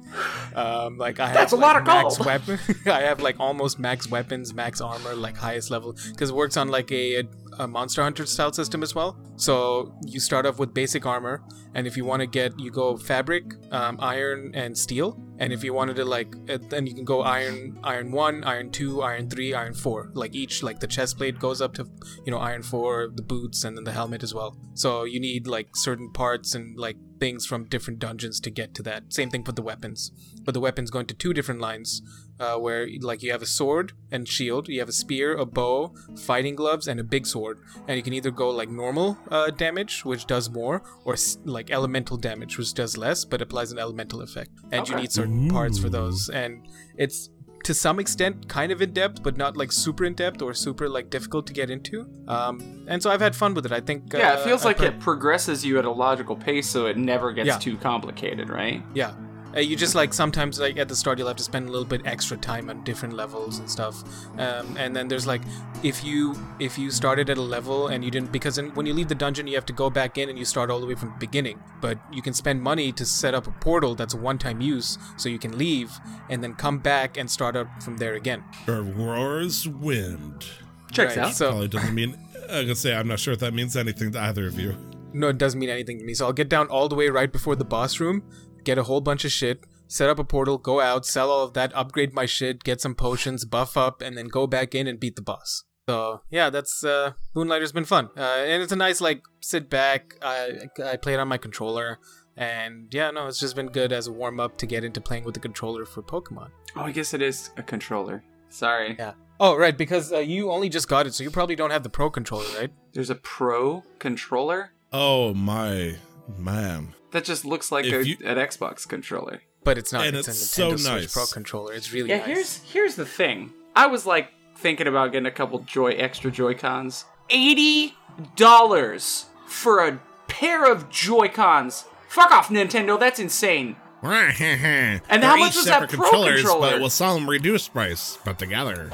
Um, 0.54 0.98
like 0.98 1.18
I 1.20 1.26
have 1.26 1.34
That's 1.34 1.52
a 1.52 1.56
like, 1.56 1.62
lot 1.62 1.76
of 1.76 1.86
max 1.86 2.16
gold. 2.16 2.26
weapon. 2.26 2.58
I 2.86 3.00
have 3.02 3.20
like 3.20 3.40
almost 3.40 3.78
max 3.78 4.08
weapons, 4.08 4.54
max 4.54 4.80
armor, 4.80 5.14
like 5.14 5.36
highest 5.36 5.70
level, 5.70 5.94
because 6.10 6.30
it 6.30 6.36
works 6.36 6.56
on 6.56 6.68
like 6.68 6.90
a, 6.92 7.16
a 7.16 7.24
Monster 7.66 8.02
Hunter 8.02 8.26
style 8.26 8.52
system 8.52 8.82
as 8.82 8.94
well. 8.94 9.16
So 9.36 9.94
you 10.04 10.20
start 10.20 10.46
off 10.46 10.58
with 10.58 10.74
basic 10.74 11.06
armor, 11.06 11.42
and 11.74 11.86
if 11.86 11.96
you 11.96 12.04
want 12.04 12.20
to 12.20 12.26
get, 12.26 12.58
you 12.58 12.70
go 12.70 12.96
fabric, 12.96 13.44
um, 13.70 13.98
iron, 14.00 14.50
and 14.54 14.76
steel. 14.76 15.20
And 15.38 15.52
if 15.52 15.62
you 15.62 15.74
wanted 15.74 15.96
to 15.96 16.04
like, 16.04 16.34
uh, 16.48 16.58
then 16.70 16.86
you 16.86 16.94
can 16.94 17.04
go 17.04 17.20
iron, 17.20 17.78
iron 17.84 18.10
one, 18.10 18.42
iron 18.44 18.70
two, 18.70 19.02
iron 19.02 19.28
three, 19.28 19.52
iron 19.52 19.74
four. 19.74 20.10
Like 20.14 20.34
each, 20.34 20.62
like 20.62 20.80
the 20.80 20.86
chest 20.86 21.18
plate 21.18 21.38
goes 21.38 21.60
up 21.60 21.74
to, 21.74 21.86
you 22.24 22.30
know, 22.32 22.38
iron 22.38 22.62
four, 22.62 23.10
the 23.14 23.22
boots, 23.22 23.64
and 23.64 23.76
then 23.76 23.84
the 23.84 23.92
helmet 23.92 24.22
as 24.22 24.32
well. 24.32 24.56
So 24.74 25.04
you 25.04 25.20
need 25.20 25.46
like 25.46 25.76
certain 25.76 26.10
parts 26.10 26.54
and 26.54 26.78
like 26.78 26.96
things 27.20 27.46
from 27.46 27.68
different 27.68 27.98
dungeons 27.98 28.40
to 28.40 28.50
get 28.50 28.74
to 28.74 28.82
that. 28.84 29.12
Same 29.12 29.30
thing 29.30 29.44
for 29.44 29.52
the 29.52 29.62
weapons, 29.62 30.10
but 30.42 30.54
the 30.54 30.60
weapons 30.60 30.90
go 30.90 31.00
into 31.00 31.14
two 31.14 31.32
different 31.34 31.60
lines, 31.60 32.02
uh, 32.38 32.56
where 32.56 32.86
like 33.00 33.22
you 33.22 33.32
have 33.32 33.42
a 33.42 33.46
sword 33.46 33.92
and 34.10 34.28
shield, 34.28 34.68
you 34.68 34.80
have 34.80 34.88
a 34.88 34.92
spear, 34.92 35.36
a 35.36 35.46
bow, 35.46 35.94
fighting 36.16 36.54
gloves, 36.54 36.86
and 36.88 37.00
a 37.00 37.04
big 37.04 37.26
sword. 37.26 37.58
And 37.88 37.96
you 37.96 38.02
can 38.02 38.12
either 38.12 38.30
go 38.30 38.50
like 38.50 38.68
normal 38.68 39.18
uh, 39.30 39.50
damage, 39.50 40.04
which 40.04 40.26
does 40.26 40.50
more, 40.50 40.82
or 41.04 41.16
like 41.44 41.70
elemental 41.70 42.16
damage, 42.16 42.58
which 42.58 42.74
does 42.74 42.96
less 42.96 43.24
but 43.24 43.40
applies 43.42 43.72
an 43.72 43.78
elemental 43.78 44.20
effect. 44.22 44.50
And 44.72 44.88
you 44.88 44.96
need 44.96 45.12
certain 45.12 45.48
parts 45.50 45.78
for 45.78 45.88
those. 45.88 46.28
And 46.28 46.66
it's 46.96 47.30
to 47.64 47.74
some 47.74 47.98
extent 47.98 48.48
kind 48.48 48.70
of 48.70 48.80
in 48.80 48.92
depth, 48.92 49.24
but 49.24 49.36
not 49.36 49.56
like 49.56 49.72
super 49.72 50.04
in 50.04 50.14
depth 50.14 50.40
or 50.40 50.54
super 50.54 50.88
like 50.88 51.10
difficult 51.10 51.48
to 51.48 51.52
get 51.52 51.68
into. 51.68 52.06
Um, 52.28 52.84
and 52.86 53.02
so 53.02 53.10
I've 53.10 53.20
had 53.20 53.34
fun 53.34 53.54
with 53.54 53.66
it. 53.66 53.72
I 53.72 53.80
think. 53.80 54.12
yeah, 54.12 54.34
uh, 54.34 54.38
it 54.38 54.44
feels 54.44 54.62
I 54.62 54.68
like 54.68 54.76
pro- 54.76 54.86
it 54.86 55.00
progresses 55.00 55.64
you 55.64 55.76
at 55.78 55.84
a 55.84 55.90
logical 55.90 56.36
pace, 56.36 56.68
so 56.68 56.86
it 56.86 56.96
never 56.96 57.32
gets 57.32 57.48
Yeah. 57.48 57.58
too 57.58 57.76
complicated, 57.78 58.50
right? 58.50 58.82
Yeah. 58.94 59.14
Uh, 59.56 59.60
you 59.60 59.74
just 59.74 59.94
like 59.94 60.12
sometimes 60.12 60.60
like 60.60 60.76
at 60.76 60.86
the 60.86 60.94
start 60.94 61.16
you'll 61.18 61.26
have 61.28 61.36
to 61.36 61.42
spend 61.42 61.66
a 61.66 61.72
little 61.72 61.86
bit 61.86 62.02
extra 62.04 62.36
time 62.36 62.68
on 62.68 62.84
different 62.84 63.14
levels 63.14 63.58
and 63.58 63.70
stuff 63.70 64.04
um, 64.38 64.76
and 64.76 64.94
then 64.94 65.08
there's 65.08 65.26
like 65.26 65.40
if 65.82 66.04
you 66.04 66.36
if 66.60 66.76
you 66.78 66.90
started 66.90 67.30
at 67.30 67.38
a 67.38 67.42
level 67.42 67.88
and 67.88 68.04
you 68.04 68.10
didn't 68.10 68.30
because 68.30 68.58
in, 68.58 68.68
when 68.74 68.84
you 68.84 68.92
leave 68.92 69.08
the 69.08 69.14
dungeon 69.14 69.46
you 69.46 69.54
have 69.54 69.64
to 69.64 69.72
go 69.72 69.88
back 69.88 70.18
in 70.18 70.28
and 70.28 70.38
you 70.38 70.44
start 70.44 70.70
all 70.70 70.78
the 70.78 70.86
way 70.86 70.94
from 70.94 71.08
the 71.08 71.18
beginning 71.18 71.58
but 71.80 71.98
you 72.12 72.20
can 72.20 72.34
spend 72.34 72.60
money 72.60 72.92
to 72.92 73.06
set 73.06 73.34
up 73.34 73.46
a 73.46 73.50
portal 73.52 73.94
that's 73.94 74.12
a 74.12 74.16
one-time 74.18 74.60
use 74.60 74.98
so 75.16 75.28
you 75.30 75.38
can 75.38 75.56
leave 75.56 75.90
and 76.28 76.44
then 76.44 76.52
come 76.54 76.78
back 76.78 77.16
and 77.16 77.30
start 77.30 77.56
up 77.56 77.66
from 77.82 77.96
there 77.96 78.12
again 78.14 78.44
Aurora's 78.68 79.66
wind. 79.66 80.44
Checks 80.92 81.16
Right, 81.16 81.26
out. 81.26 81.34
so 81.34 81.48
Probably 81.50 81.68
doesn't 81.68 81.94
mean. 81.94 82.16
I 82.50 82.64
can 82.64 82.74
say 82.74 82.94
I'm 82.94 83.08
not 83.08 83.18
sure 83.18 83.32
if 83.34 83.40
that 83.40 83.52
means 83.54 83.76
anything 83.76 84.12
to 84.12 84.20
either 84.20 84.46
of 84.46 84.58
you. 84.60 84.76
no 85.12 85.28
it 85.28 85.38
doesn't 85.38 85.58
mean 85.58 85.70
anything 85.70 85.98
to 85.98 86.04
me 86.04 86.12
so 86.14 86.26
i'll 86.26 86.32
get 86.32 86.48
down 86.48 86.66
all 86.68 86.88
the 86.88 86.94
way 86.94 87.08
right 87.08 87.32
before 87.32 87.56
the 87.56 87.64
boss 87.64 87.98
room 88.00 88.22
get 88.66 88.76
a 88.76 88.82
whole 88.82 89.00
bunch 89.00 89.24
of 89.24 89.32
shit 89.32 89.64
set 89.88 90.10
up 90.10 90.18
a 90.18 90.24
portal 90.24 90.58
go 90.58 90.80
out 90.80 91.06
sell 91.06 91.30
all 91.30 91.44
of 91.44 91.54
that 91.54 91.72
upgrade 91.74 92.12
my 92.12 92.26
shit 92.26 92.64
get 92.64 92.80
some 92.80 92.94
potions 92.94 93.44
buff 93.44 93.76
up 93.76 94.02
and 94.02 94.18
then 94.18 94.26
go 94.26 94.46
back 94.46 94.74
in 94.74 94.86
and 94.86 95.00
beat 95.00 95.16
the 95.16 95.22
boss. 95.22 95.62
So 95.88 96.20
yeah 96.30 96.50
that's 96.50 96.82
uh 96.84 97.12
moonlighter's 97.34 97.72
been 97.72 97.84
fun. 97.84 98.10
Uh, 98.16 98.44
and 98.50 98.62
it's 98.62 98.72
a 98.72 98.76
nice 98.76 99.00
like 99.00 99.22
sit 99.40 99.70
back. 99.70 100.16
I 100.20 100.68
i 100.84 100.96
play 100.96 101.14
it 101.14 101.20
on 101.20 101.28
my 101.28 101.38
controller 101.38 101.98
and 102.36 102.92
yeah 102.92 103.10
no 103.10 103.28
it's 103.28 103.38
just 103.38 103.56
been 103.56 103.68
good 103.68 103.92
as 103.92 104.08
a 104.08 104.12
warm-up 104.12 104.58
to 104.58 104.66
get 104.66 104.84
into 104.84 105.00
playing 105.00 105.24
with 105.24 105.34
the 105.34 105.40
controller 105.40 105.84
for 105.86 106.02
pokemon. 106.02 106.50
Oh, 106.74 106.82
I 106.82 106.92
guess 106.92 107.14
it 107.14 107.22
is 107.22 107.50
a 107.56 107.62
controller. 107.62 108.22
Sorry. 108.48 108.96
yeah. 108.98 109.12
Oh 109.38 109.54
right 109.56 109.76
because 109.78 110.12
uh, 110.12 110.18
you 110.18 110.50
only 110.50 110.68
just 110.68 110.88
got 110.88 111.06
it 111.06 111.14
so 111.14 111.22
you 111.22 111.30
probably 111.30 111.56
don't 111.56 111.70
have 111.70 111.84
the 111.84 111.90
pro 111.98 112.10
controller 112.10 112.46
right? 112.58 112.72
There's 112.92 113.10
a 113.10 113.14
pro 113.36 113.84
controller? 114.00 114.72
Oh 114.92 115.32
my 115.34 115.96
man. 116.36 116.94
That 117.16 117.24
just 117.24 117.44
looks 117.44 117.72
like 117.72 117.84
a, 117.86 118.06
you- 118.06 118.16
an 118.24 118.36
Xbox 118.36 118.86
controller. 118.86 119.40
but 119.64 119.78
it's 119.78 119.92
not 119.92 120.06
And 120.06 120.16
it's, 120.16 120.28
it's 120.28 120.42
a 120.42 120.44
so 120.46 120.72
Nintendo 120.72 120.78
Switch 120.78 120.92
nice. 121.02 121.12
pro 121.14 121.26
controller 121.26 121.72
it's 121.72 121.92
really 121.92 122.10
Yeah, 122.10 122.18
nice 122.18 122.26
here's 122.26 122.62
here's 122.72 122.94
the 122.96 123.06
thing. 123.06 123.52
I 123.74 123.86
was 123.86 124.04
like 124.06 124.28
thinking 124.56 124.86
about 124.86 125.12
getting 125.12 125.26
a 125.26 125.30
couple 125.30 125.58
Joy 125.60 125.92
extra 125.92 126.30
Joy 126.30 126.54
Cons. 126.54 127.04
Eighty 127.30 127.94
dollars 128.36 129.26
for 129.46 129.86
a 129.86 130.00
pair 130.28 130.70
of 130.70 130.90
Joy 130.90 131.28
Cons. 131.28 131.84
Fuck 132.08 132.30
off, 132.30 132.48
Nintendo. 132.48 132.98
That's 132.98 133.18
insane. 133.18 133.76
and 134.02 135.00
how 135.24 135.36
much 135.36 135.56
was 135.56 135.64
that 135.64 135.88
Pro 135.90 136.08
controller? 136.10 136.36
But 136.60 136.80
with 136.80 136.92
some 136.92 137.28
reduced 137.28 137.72
price, 137.72 138.18
but 138.24 138.38
together. 138.38 138.90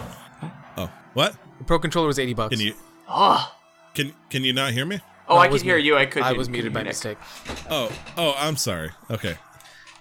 Oh, 0.77 0.91
what? 1.13 1.37
the 1.59 1.65
pro 1.65 1.79
controller 1.79 2.07
was 2.07 2.19
80 2.19 2.35
bucks 2.35 2.57
Can 2.57 2.65
you 2.67 2.75
Oh, 3.09 3.53
can 3.95 4.15
can 4.31 4.43
you 4.45 4.53
not 4.55 4.73
hear 4.73 4.87
me? 4.87 5.01
Oh, 5.33 5.37
No, 5.37 5.41
I 5.41 5.47
it 5.47 5.51
could 5.51 5.63
hear 5.63 5.77
me. 5.79 5.83
you. 5.85 5.97
I 5.97 6.07
could. 6.07 6.23
I 6.23 6.33
was 6.33 6.49
muted 6.49 6.73
by 6.73 6.83
mistake. 6.83 7.19
mistake. 7.49 7.67
Oh 7.71 7.91
oh, 8.17 8.35
I'm 8.39 8.57
sorry. 8.57 8.91
Okay. 9.11 9.37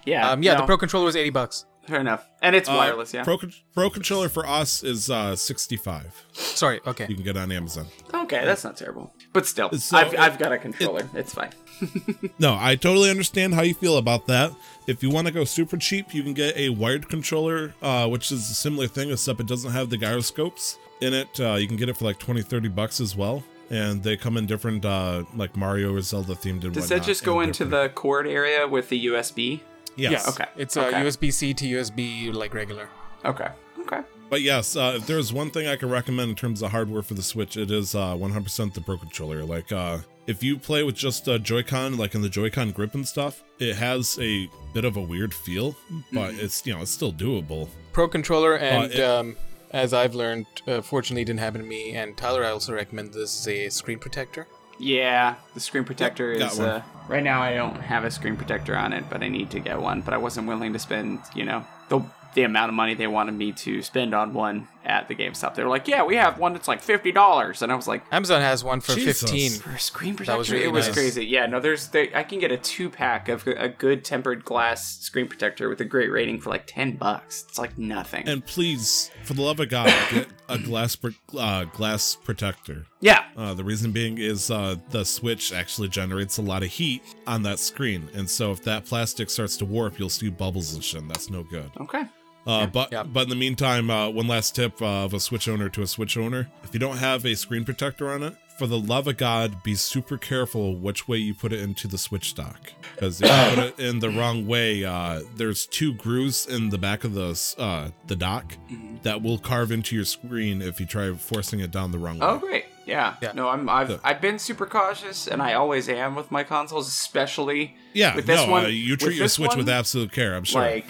Yeah. 0.04 0.30
Um, 0.30 0.42
yeah, 0.42 0.56
the 0.56 0.66
Pro 0.66 0.76
controller 0.78 1.06
was 1.06 1.16
80 1.16 1.30
bucks. 1.30 1.64
Fair 1.86 1.98
enough. 2.00 2.24
And 2.40 2.54
it's 2.54 2.68
Uh, 2.68 2.74
wireless. 2.74 3.12
Yeah. 3.12 3.24
Pro, 3.24 3.38
Pro 3.74 3.90
controller 3.90 4.28
for 4.28 4.46
us 4.46 4.84
is 4.84 5.10
uh 5.10 5.34
65. 5.34 6.26
Sorry, 6.32 6.80
okay. 6.86 7.06
You 7.08 7.16
can 7.16 7.24
get 7.24 7.36
on 7.36 7.50
Amazon. 7.50 7.86
okay, 8.14 8.44
that's 8.44 8.62
not 8.62 8.76
terrible. 8.76 9.12
But 9.32 9.46
still, 9.46 9.70
So 9.72 9.96
I've, 9.96 10.14
it- 10.14 10.20
I've 10.20 10.38
got 10.38 10.52
a 10.52 10.58
controller. 10.58 11.08
it's 11.14 11.34
fine. 11.34 11.50
No, 12.38 12.56
I 12.60 12.76
totally 12.76 13.10
understand 13.10 13.54
how 13.54 13.62
you 13.62 13.74
feel 13.74 13.96
about 13.96 14.26
that. 14.28 14.52
If 14.86 15.02
you 15.02 15.10
want 15.10 15.26
to 15.26 15.32
go 15.32 15.42
super 15.44 15.76
cheap, 15.76 16.14
you 16.14 16.22
can 16.22 16.32
get 16.34 16.56
a 16.56 16.68
wired 16.68 17.08
controller, 17.08 17.74
uh, 17.82 18.08
which 18.08 18.30
is 18.30 18.48
a 18.50 18.54
similar 18.54 18.86
thing, 18.88 19.10
except 19.10 19.40
it 19.40 19.46
doesn't 19.48 19.72
have 19.72 19.90
the 19.90 19.96
gyroscopes 19.96 20.78
in 21.00 21.12
it. 21.14 21.40
Uh, 21.40 21.54
you 21.54 21.66
can 21.66 21.76
get 21.76 21.88
it 21.88 21.96
for 21.96 22.04
like 22.04 22.18
20, 22.18 22.42
30 22.42 22.68
bucks 22.68 23.00
as 23.00 23.16
well. 23.16 23.42
And 23.72 24.02
they 24.02 24.16
come 24.18 24.36
in 24.36 24.46
different, 24.46 24.84
uh, 24.84 25.24
like 25.34 25.56
Mario 25.56 25.94
or 25.94 26.00
Zelda 26.02 26.34
themed 26.34 26.62
and 26.64 26.74
Does 26.74 26.88
that 26.90 27.02
just 27.02 27.24
go 27.24 27.40
and 27.40 27.48
into 27.48 27.64
different- 27.64 27.94
the 27.94 28.00
cord 28.00 28.26
area 28.26 28.68
with 28.68 28.90
the 28.90 29.06
USB? 29.06 29.60
Yes. 29.96 30.12
Yeah, 30.12 30.30
okay. 30.32 30.44
It's 30.56 30.76
uh, 30.76 30.82
Okay. 30.86 31.00
USB 31.02 31.30
C 31.32 31.54
to 31.54 31.64
USB, 31.66 32.30
like 32.32 32.52
regular. 32.54 32.88
Okay. 33.24 33.48
Okay. 33.80 34.00
But 34.30 34.42
yes, 34.42 34.76
uh, 34.76 34.94
if 34.96 35.06
there's 35.06 35.32
one 35.32 35.50
thing 35.50 35.66
I 35.68 35.76
can 35.76 35.88
recommend 35.90 36.30
in 36.30 36.36
terms 36.36 36.62
of 36.62 36.70
hardware 36.70 37.02
for 37.02 37.14
the 37.14 37.22
Switch, 37.22 37.56
it 37.56 37.70
is 37.70 37.94
uh, 37.94 38.14
100% 38.14 38.74
the 38.74 38.80
Pro 38.80 38.96
Controller. 38.98 39.42
Like, 39.44 39.72
uh, 39.72 39.98
if 40.26 40.42
you 40.42 40.56
play 40.58 40.82
with 40.82 40.94
just 40.94 41.26
a 41.28 41.38
Joy-Con, 41.38 41.96
like 41.96 42.14
in 42.14 42.22
the 42.22 42.28
Joy-Con 42.30 42.70
grip 42.72 42.94
and 42.94 43.06
stuff, 43.08 43.42
it 43.58 43.76
has 43.76 44.18
a 44.20 44.48
bit 44.72 44.84
of 44.84 44.96
a 44.96 45.02
weird 45.02 45.34
feel, 45.34 45.76
but 46.12 46.34
it's 46.34 46.64
you 46.66 46.72
know 46.74 46.80
it's 46.82 46.90
still 46.90 47.12
doable. 47.12 47.68
Pro 47.92 48.06
controller, 48.08 48.54
and 48.56 48.92
it- 48.92 49.00
um, 49.00 49.36
as 49.72 49.92
I've 49.94 50.14
learned, 50.14 50.46
uh, 50.66 50.82
fortunately, 50.82 51.22
it 51.22 51.26
didn't 51.26 51.40
happen 51.40 51.60
to 51.60 51.66
me. 51.66 51.92
And 51.92 52.16
Tyler, 52.16 52.44
I 52.44 52.50
also 52.50 52.74
recommend 52.74 53.12
this 53.12 53.40
as 53.40 53.48
a 53.48 53.68
screen 53.70 53.98
protector. 53.98 54.46
Yeah, 54.78 55.36
the 55.54 55.60
screen 55.60 55.84
protector 55.84 56.34
got 56.36 56.52
is. 56.52 56.60
Uh, 56.60 56.82
right 57.08 57.22
now, 57.22 57.42
I 57.42 57.54
don't 57.54 57.76
have 57.76 58.04
a 58.04 58.10
screen 58.10 58.36
protector 58.36 58.76
on 58.76 58.92
it, 58.92 59.04
but 59.08 59.22
I 59.22 59.28
need 59.28 59.50
to 59.50 59.60
get 59.60 59.80
one. 59.80 60.00
But 60.00 60.14
I 60.14 60.16
wasn't 60.16 60.48
willing 60.48 60.72
to 60.72 60.78
spend, 60.78 61.20
you 61.34 61.44
know, 61.44 61.64
the 61.88 62.00
the 62.34 62.42
amount 62.42 62.70
of 62.70 62.74
money 62.74 62.94
they 62.94 63.06
wanted 63.06 63.32
me 63.32 63.52
to 63.52 63.82
spend 63.82 64.14
on 64.14 64.32
one 64.32 64.66
at 64.84 65.08
the 65.08 65.14
GameStop. 65.14 65.54
They 65.54 65.62
were 65.62 65.68
like, 65.68 65.88
"Yeah, 65.88 66.04
we 66.04 66.16
have 66.16 66.38
one 66.38 66.52
that's 66.52 66.68
like 66.68 66.80
fifty 66.82 67.12
dollars," 67.12 67.62
and 67.62 67.70
I 67.72 67.74
was 67.74 67.86
like, 67.88 68.02
Amazon 68.12 68.40
has 68.42 68.62
one 68.64 68.80
for 68.80 68.94
Jesus. 68.94 69.20
15. 69.22 69.50
"For 69.60 69.70
a 69.70 69.78
screen 69.78 70.14
protector, 70.16 70.32
That 70.32 70.38
was 70.38 70.50
really 70.50 70.64
it 70.64 70.72
was 70.72 70.86
nice. 70.86 70.94
crazy." 70.94 71.24
Yeah, 71.26 71.46
no, 71.46 71.60
there's 71.60 71.88
there, 71.88 72.08
I 72.14 72.22
can 72.22 72.38
get 72.38 72.52
a 72.52 72.56
two 72.56 72.90
pack 72.90 73.28
of 73.28 73.46
a 73.46 73.68
good 73.68 74.04
tempered 74.04 74.44
glass 74.44 74.98
screen 75.00 75.28
protector 75.28 75.68
with 75.68 75.80
a 75.80 75.84
great 75.84 76.10
rating 76.10 76.40
for 76.40 76.50
like 76.50 76.64
ten 76.66 76.96
bucks. 76.96 77.44
It's 77.48 77.58
like 77.58 77.76
nothing. 77.78 78.28
And 78.28 78.44
please, 78.44 79.10
for 79.24 79.34
the 79.34 79.42
love 79.42 79.60
of 79.60 79.68
God, 79.68 79.92
get 80.10 80.28
a 80.48 80.58
glass 80.58 80.96
pro- 80.96 81.12
uh, 81.38 81.64
glass 81.64 82.16
protector. 82.22 82.86
yeah, 83.00 83.24
Uh, 83.36 83.54
the 83.54 83.64
reason 83.64 83.92
being 83.92 84.18
is 84.18 84.50
uh, 84.50 84.76
the 84.90 85.04
Switch 85.04 85.52
actually 85.52 85.88
generates 85.88 86.38
a 86.38 86.42
lot 86.42 86.62
of 86.62 86.68
heat 86.68 87.02
on 87.26 87.42
that 87.44 87.58
screen, 87.58 88.08
and 88.14 88.28
so 88.28 88.52
if 88.52 88.62
that 88.64 88.84
plastic 88.84 89.30
starts 89.30 89.56
to 89.58 89.64
warp, 89.64 89.98
you'll 89.98 90.08
see 90.08 90.28
bubbles 90.28 90.74
and 90.74 90.82
shit. 90.84 91.00
and 91.00 91.10
That's 91.10 91.30
no 91.30 91.42
good. 91.42 91.70
okay. 91.80 92.04
Uh, 92.46 92.66
but 92.66 92.90
Yeah. 92.92 93.02
but 93.04 93.22
in 93.24 93.28
the 93.28 93.36
meantime, 93.36 93.90
uh, 93.90 94.08
one 94.08 94.26
last 94.26 94.54
tip 94.56 94.80
uh, 94.82 95.04
of 95.04 95.14
a 95.14 95.20
Switch 95.20 95.48
owner 95.48 95.68
to 95.68 95.82
a 95.82 95.86
Switch 95.86 96.16
owner: 96.16 96.48
if 96.64 96.74
you 96.74 96.80
don't 96.80 96.96
have 96.98 97.24
a 97.24 97.34
screen 97.36 97.64
protector 97.64 98.10
on 98.10 98.22
it, 98.22 98.34
for 98.58 98.66
the 98.66 98.78
love 98.78 99.06
of 99.06 99.16
God, 99.16 99.62
be 99.62 99.74
super 99.74 100.18
careful 100.18 100.74
which 100.76 101.06
way 101.08 101.16
you 101.18 101.34
put 101.34 101.52
it 101.52 101.60
into 101.60 101.88
the 101.88 101.98
switch 101.98 102.34
dock. 102.34 102.72
Because 102.94 103.20
if 103.22 103.28
you 103.28 103.54
put 103.56 103.64
it 103.64 103.78
in 103.80 104.00
the 104.00 104.10
wrong 104.10 104.46
way, 104.46 104.84
uh, 104.84 105.22
there's 105.36 105.66
two 105.66 105.94
grooves 105.94 106.46
in 106.46 106.68
the 106.70 106.78
back 106.78 107.04
of 107.04 107.14
the 107.14 107.54
uh, 107.58 107.88
the 108.06 108.16
dock 108.16 108.56
that 109.02 109.22
will 109.22 109.38
carve 109.38 109.70
into 109.72 109.96
your 109.96 110.04
screen 110.04 110.60
if 110.62 110.78
you 110.80 110.86
try 110.86 111.12
forcing 111.14 111.60
it 111.60 111.70
down 111.70 111.92
the 111.92 111.98
wrong 111.98 112.18
way. 112.18 112.26
Oh, 112.26 112.38
great. 112.38 112.66
Yeah. 112.86 113.14
Yeah. 113.22 113.32
No, 113.32 113.48
I'm. 113.48 113.68
I've 113.68 113.88
So- 113.88 114.00
I've 114.02 114.20
been 114.20 114.38
super 114.38 114.66
cautious, 114.66 115.26
and 115.26 115.40
I 115.42 115.54
always 115.54 115.88
am 115.88 116.14
with 116.14 116.30
my 116.30 116.42
consoles, 116.44 116.88
especially 116.88 117.76
yeah, 117.92 118.14
with 118.16 118.26
this 118.26 118.44
no, 118.44 118.50
one. 118.50 118.64
uh, 118.64 118.68
you 118.68 118.96
treat 118.96 119.16
your 119.16 119.28
Switch 119.28 119.48
one, 119.50 119.58
with 119.58 119.68
absolute 119.68 120.12
care. 120.12 120.34
I'm 120.34 120.44
sure. 120.44 120.60
Like, 120.62 120.86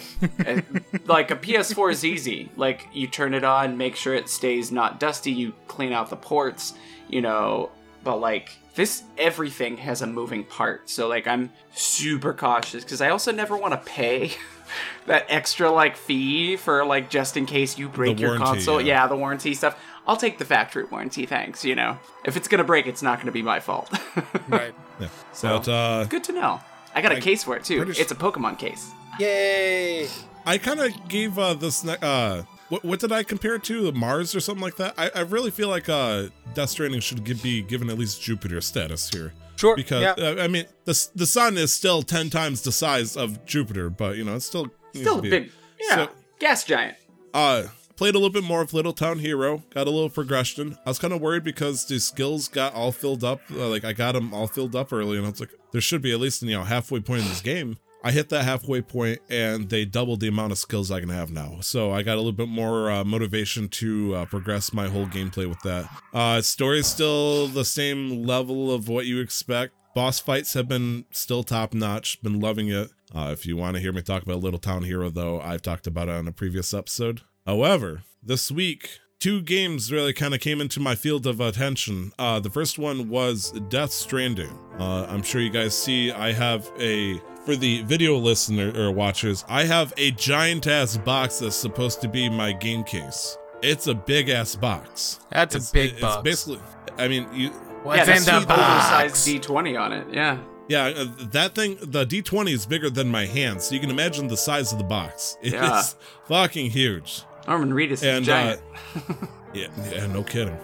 uh, 0.47 0.61
like 1.07 1.31
a 1.31 1.37
PS4 1.37 1.91
is 1.93 2.05
easy. 2.05 2.51
Like 2.57 2.89
you 2.93 3.07
turn 3.07 3.35
it 3.35 3.45
on, 3.45 3.77
make 3.77 3.97
sure 3.97 4.15
it 4.15 4.29
stays 4.29 4.73
not 4.73 5.01
dusty. 5.01 5.33
You 5.33 5.53
clean 5.69 5.93
out 5.93 6.11
the 6.11 6.17
ports, 6.17 6.75
you 7.09 7.21
know. 7.21 7.71
But 8.05 8.17
like 8.17 8.51
this, 8.75 9.05
everything 9.17 9.77
has 9.77 10.03
a 10.03 10.07
moving 10.07 10.45
part. 10.45 10.91
So 10.91 11.09
like 11.09 11.27
I'm 11.27 11.51
super 11.75 12.33
cautious 12.33 12.83
because 12.85 13.01
I 13.01 13.11
also 13.11 13.31
never 13.33 13.57
want 13.57 13.75
to 13.75 13.79
pay 13.91 14.33
that 15.07 15.27
extra 15.29 15.71
like 15.71 15.97
fee 15.97 16.57
for 16.57 16.85
like 16.85 17.11
just 17.11 17.37
in 17.37 17.47
case 17.47 17.79
you 17.79 17.89
break 17.89 18.19
your 18.19 18.31
warranty, 18.31 18.45
console. 18.47 18.81
yeah. 18.81 19.03
yeah, 19.03 19.07
the 19.07 19.17
warranty 19.17 19.55
stuff. 19.55 19.77
I'll 20.07 20.17
take 20.17 20.39
the 20.39 20.45
factory 20.45 20.85
warranty, 20.85 21.27
thanks. 21.27 21.65
You 21.65 21.75
know, 21.75 21.99
if 22.25 22.37
it's 22.37 22.49
gonna 22.49 22.65
break, 22.65 22.87
it's 22.87 23.03
not 23.03 23.19
gonna 23.21 23.33
be 23.33 23.43
my 23.43 23.61
fault. 23.61 23.91
Right. 24.49 24.75
yeah. 25.01 25.09
So- 25.33 25.59
But 25.59 25.69
uh, 25.69 26.05
Good 26.05 26.25
to 26.25 26.33
know. 26.33 26.61
I 26.95 27.01
got 27.01 27.13
a 27.13 27.21
case 27.21 27.45
for 27.45 27.57
it 27.57 27.65
too. 27.65 27.79
British- 27.79 28.01
It's 28.01 28.13
a 28.13 28.15
Pokemon 28.17 28.59
case. 28.59 28.91
Yay! 29.19 30.09
I 30.45 30.59
kind 30.59 30.81
of 30.81 31.09
gave 31.09 31.39
uh, 31.39 31.55
this. 31.55 31.85
Ne- 31.85 31.97
uh, 32.03 32.43
what, 32.69 32.85
what 32.85 33.01
did 33.01 33.13
I 33.13 33.23
compare 33.23 33.55
it 33.55 33.65
to? 33.65 33.83
The 33.85 33.93
Mars 33.93 34.35
or 34.35 34.41
something 34.41 34.63
like 34.63 34.77
that? 34.77 34.95
I, 34.99 35.11
I 35.15 35.21
really 35.21 35.51
feel 35.51 35.69
like 35.69 35.89
uh, 35.89 36.25
Death 36.55 36.71
Stranding 36.71 37.01
should 37.01 37.23
give, 37.25 37.43
be 37.43 37.63
given 37.63 37.89
at 37.91 37.99
least 37.99 38.21
Jupiter 38.23 38.61
status 38.61 39.09
here. 39.11 39.33
Sure. 39.57 39.77
Because 39.77 40.03
yeah. 40.03 40.15
uh, 40.19 40.43
I 40.43 40.49
mean, 40.49 40.65
the 40.85 41.09
the 41.15 41.27
sun 41.27 41.57
is 41.57 41.73
still 41.73 42.03
ten 42.03 42.31
times 42.31 42.63
the 42.63 42.73
size 42.73 43.17
of 43.17 43.45
Jupiter, 43.47 43.89
but 43.91 44.17
you 44.17 44.25
know 44.25 44.35
it's 44.37 44.47
still 44.47 44.69
Still 44.95 45.21
a 45.21 45.23
big, 45.23 45.51
yeah, 45.81 45.95
So- 46.07 46.09
gas 46.41 46.65
giant. 46.65 46.97
Uh, 47.33 47.65
played 48.03 48.17
a 48.17 48.19
little 48.19 48.33
bit 48.33 48.43
more 48.43 48.63
of 48.63 48.75
Little 48.75 48.93
Town 48.93 49.21
Hero. 49.21 49.63
Got 49.71 49.87
a 49.87 49.91
little 49.93 50.11
progression. 50.11 50.77
I 50.85 50.91
was 50.91 50.99
kind 50.99 51.13
of 51.15 51.21
worried 51.21 51.45
because 51.45 51.85
the 51.85 52.01
skills 52.01 52.49
got 52.49 52.75
all 52.75 52.91
filled 52.91 53.23
up. 53.23 53.41
Uh, 53.49 53.69
like 53.69 53.85
I 53.85 53.93
got 53.93 54.17
them 54.17 54.35
all 54.35 54.49
filled 54.49 54.75
up 54.75 54.93
early, 54.93 55.19
and 55.19 55.25
I 55.25 55.31
was 55.31 55.39
like, 55.39 55.53
there 55.71 55.81
should 55.81 56.03
be 56.03 56.11
at 56.11 56.19
least 56.19 56.43
you 56.43 56.51
know 56.51 56.65
halfway 56.65 56.99
point 56.99 57.23
in 57.23 57.29
this 57.29 57.41
game. 57.41 57.79
I 58.03 58.11
hit 58.11 58.29
that 58.31 58.43
halfway 58.43 58.83
point, 58.83 59.21
and 59.31 59.71
they 59.71 59.85
doubled 59.85 60.19
the 60.19 60.27
amount 60.27 60.51
of 60.51 60.59
skills 60.59 60.91
I 60.91 60.99
can 60.99 61.11
have 61.11 61.31
now. 61.31 61.59
So 61.61 61.93
I 61.93 62.03
got 62.03 62.15
a 62.15 62.17
little 62.17 62.33
bit 62.33 62.49
more 62.49 62.91
uh, 62.91 63.05
motivation 63.05 63.69
to 63.69 64.17
uh, 64.17 64.25
progress 64.25 64.73
my 64.73 64.89
whole 64.89 65.07
gameplay 65.07 65.49
with 65.49 65.61
that. 65.61 65.89
Uh, 66.13 66.43
story 66.43 66.81
is 66.81 66.89
still 66.89 67.47
the 67.47 67.65
same 67.65 68.27
level 68.27 68.75
of 68.75 68.89
what 68.89 69.07
you 69.07 69.21
expect. 69.21 69.75
Boss 69.95 70.19
fights 70.19 70.55
have 70.55 70.67
been 70.67 71.05
still 71.13 71.45
top 71.45 71.73
notch. 71.73 72.21
Been 72.21 72.41
loving 72.41 72.67
it. 72.67 72.91
Uh, 73.15 73.31
if 73.33 73.47
you 73.47 73.57
want 73.57 73.77
to 73.77 73.81
hear 73.81 73.93
me 73.93 74.03
talk 74.03 74.25
about 74.25 74.41
Little 74.41 74.59
Town 74.59 74.83
Hero, 74.83 75.09
though, 75.09 75.41
I've 75.41 75.63
talked 75.63 75.87
about 75.87 76.09
it 76.09 76.17
on 76.17 76.27
a 76.27 76.33
previous 76.33 76.75
episode. 76.75 77.21
However, 77.47 78.03
this 78.23 78.51
week, 78.51 79.01
two 79.19 79.43
games 79.43 79.91
really 79.93 80.13
kind 80.13 80.35
of 80.35 80.41
came 80.41 80.61
into 80.61 80.81
my 80.81 80.95
field 80.95 81.27
of 81.27 81.41
attention. 81.41 82.13
Uh, 82.19 82.39
the 82.41 82.51
first 82.51 82.79
one 82.79 83.09
was 83.09 83.51
Death 83.69 83.93
Stranding. 83.93 84.57
Uh, 84.79 85.07
I'm 85.09 85.23
sure 85.23 85.41
you 85.41 85.51
guys 85.51 85.77
see 85.77 86.13
I 86.13 86.33
have 86.33 86.71
a. 86.79 87.21
For 87.45 87.57
the 87.57 87.83
video 87.83 88.17
listener 88.19 88.73
or 88.77 88.93
watchers, 88.93 89.45
I 89.49 89.65
have 89.65 89.93
a 89.97 90.13
giant 90.13 90.69
ass 90.69 90.97
box 90.97 91.41
that's 91.41 91.57
supposed 91.57 92.01
to 92.03 92.09
be 92.09 92.29
my 92.31 92.53
game 92.53 92.85
case. 92.85 93.37
It's 93.63 93.89
a 93.89 93.95
big 93.95 94.29
ass 94.29 94.55
box. 94.55 95.19
That's 95.31 95.57
It's- 95.57 95.71
a 95.71 95.73
big 95.73 95.91
it's 95.95 96.01
box. 96.01 96.23
basically, 96.23 96.61
I 96.99 97.09
mean, 97.09 97.27
you 97.35 97.49
What's 97.83 98.07
yeah, 98.07 98.17
in 98.17 98.23
the 98.23 98.31
an 98.37 98.43
oversized 98.45 98.49
box? 98.49 99.29
D20 99.29 99.81
on 99.81 99.93
it. 99.93 100.07
Yeah. 100.13 100.39
Yeah, 100.69 100.85
uh, 100.97 101.07
that 101.33 101.57
thing, 101.57 101.79
the 101.83 102.07
D20 102.07 102.53
is 102.53 102.65
bigger 102.65 102.89
than 102.89 103.09
my 103.09 103.27
hand, 103.27 103.61
so 103.61 103.75
you 103.75 103.81
can 103.81 103.91
imagine 103.91 104.29
the 104.29 104.37
size 104.37 104.71
of 104.71 104.79
the 104.79 104.85
box. 104.85 105.37
It 105.43 105.49
is 105.49 105.53
Yeah. 105.55 105.83
fucking 106.29 106.71
huge. 106.71 107.23
Norman 107.47 107.71
Reedus 107.73 107.93
is 107.93 108.03
And 108.05 108.25
giant. 108.25 108.61
uh, 108.97 109.13
yeah, 109.55 109.69
yeah, 109.91 110.07
no 110.07 110.23
kidding. 110.23 110.57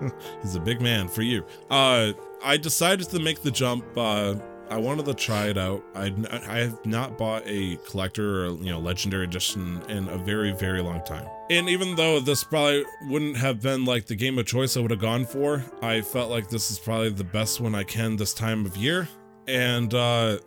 He's 0.42 0.54
a 0.54 0.60
big 0.60 0.80
man 0.80 1.08
for 1.08 1.22
you. 1.22 1.44
Uh, 1.70 2.12
I 2.44 2.56
decided 2.56 3.08
to 3.10 3.18
make 3.18 3.42
the 3.42 3.50
jump. 3.50 3.84
Uh, 3.96 4.36
I 4.70 4.78
wanted 4.78 5.04
to 5.06 5.14
try 5.14 5.48
it 5.48 5.58
out. 5.58 5.84
I 5.94 6.14
I 6.48 6.58
have 6.60 6.86
not 6.86 7.18
bought 7.18 7.42
a 7.46 7.76
collector 7.88 8.46
or 8.46 8.50
you 8.56 8.70
know 8.70 8.78
legendary 8.78 9.24
edition 9.24 9.82
in 9.88 10.08
a 10.08 10.16
very 10.16 10.52
very 10.52 10.80
long 10.80 11.02
time. 11.04 11.26
And 11.50 11.68
even 11.68 11.96
though 11.96 12.20
this 12.20 12.42
probably 12.44 12.84
wouldn't 13.08 13.36
have 13.36 13.60
been 13.60 13.84
like 13.84 14.06
the 14.06 14.14
game 14.16 14.38
of 14.38 14.46
choice 14.46 14.76
I 14.76 14.80
would 14.80 14.90
have 14.90 15.00
gone 15.00 15.26
for, 15.26 15.62
I 15.82 16.00
felt 16.00 16.30
like 16.30 16.48
this 16.48 16.70
is 16.70 16.78
probably 16.78 17.10
the 17.10 17.24
best 17.24 17.60
one 17.60 17.74
I 17.74 17.84
can 17.84 18.16
this 18.16 18.32
time 18.32 18.64
of 18.64 18.76
year. 18.76 19.06
And 19.46 19.92
uh, 19.92 20.38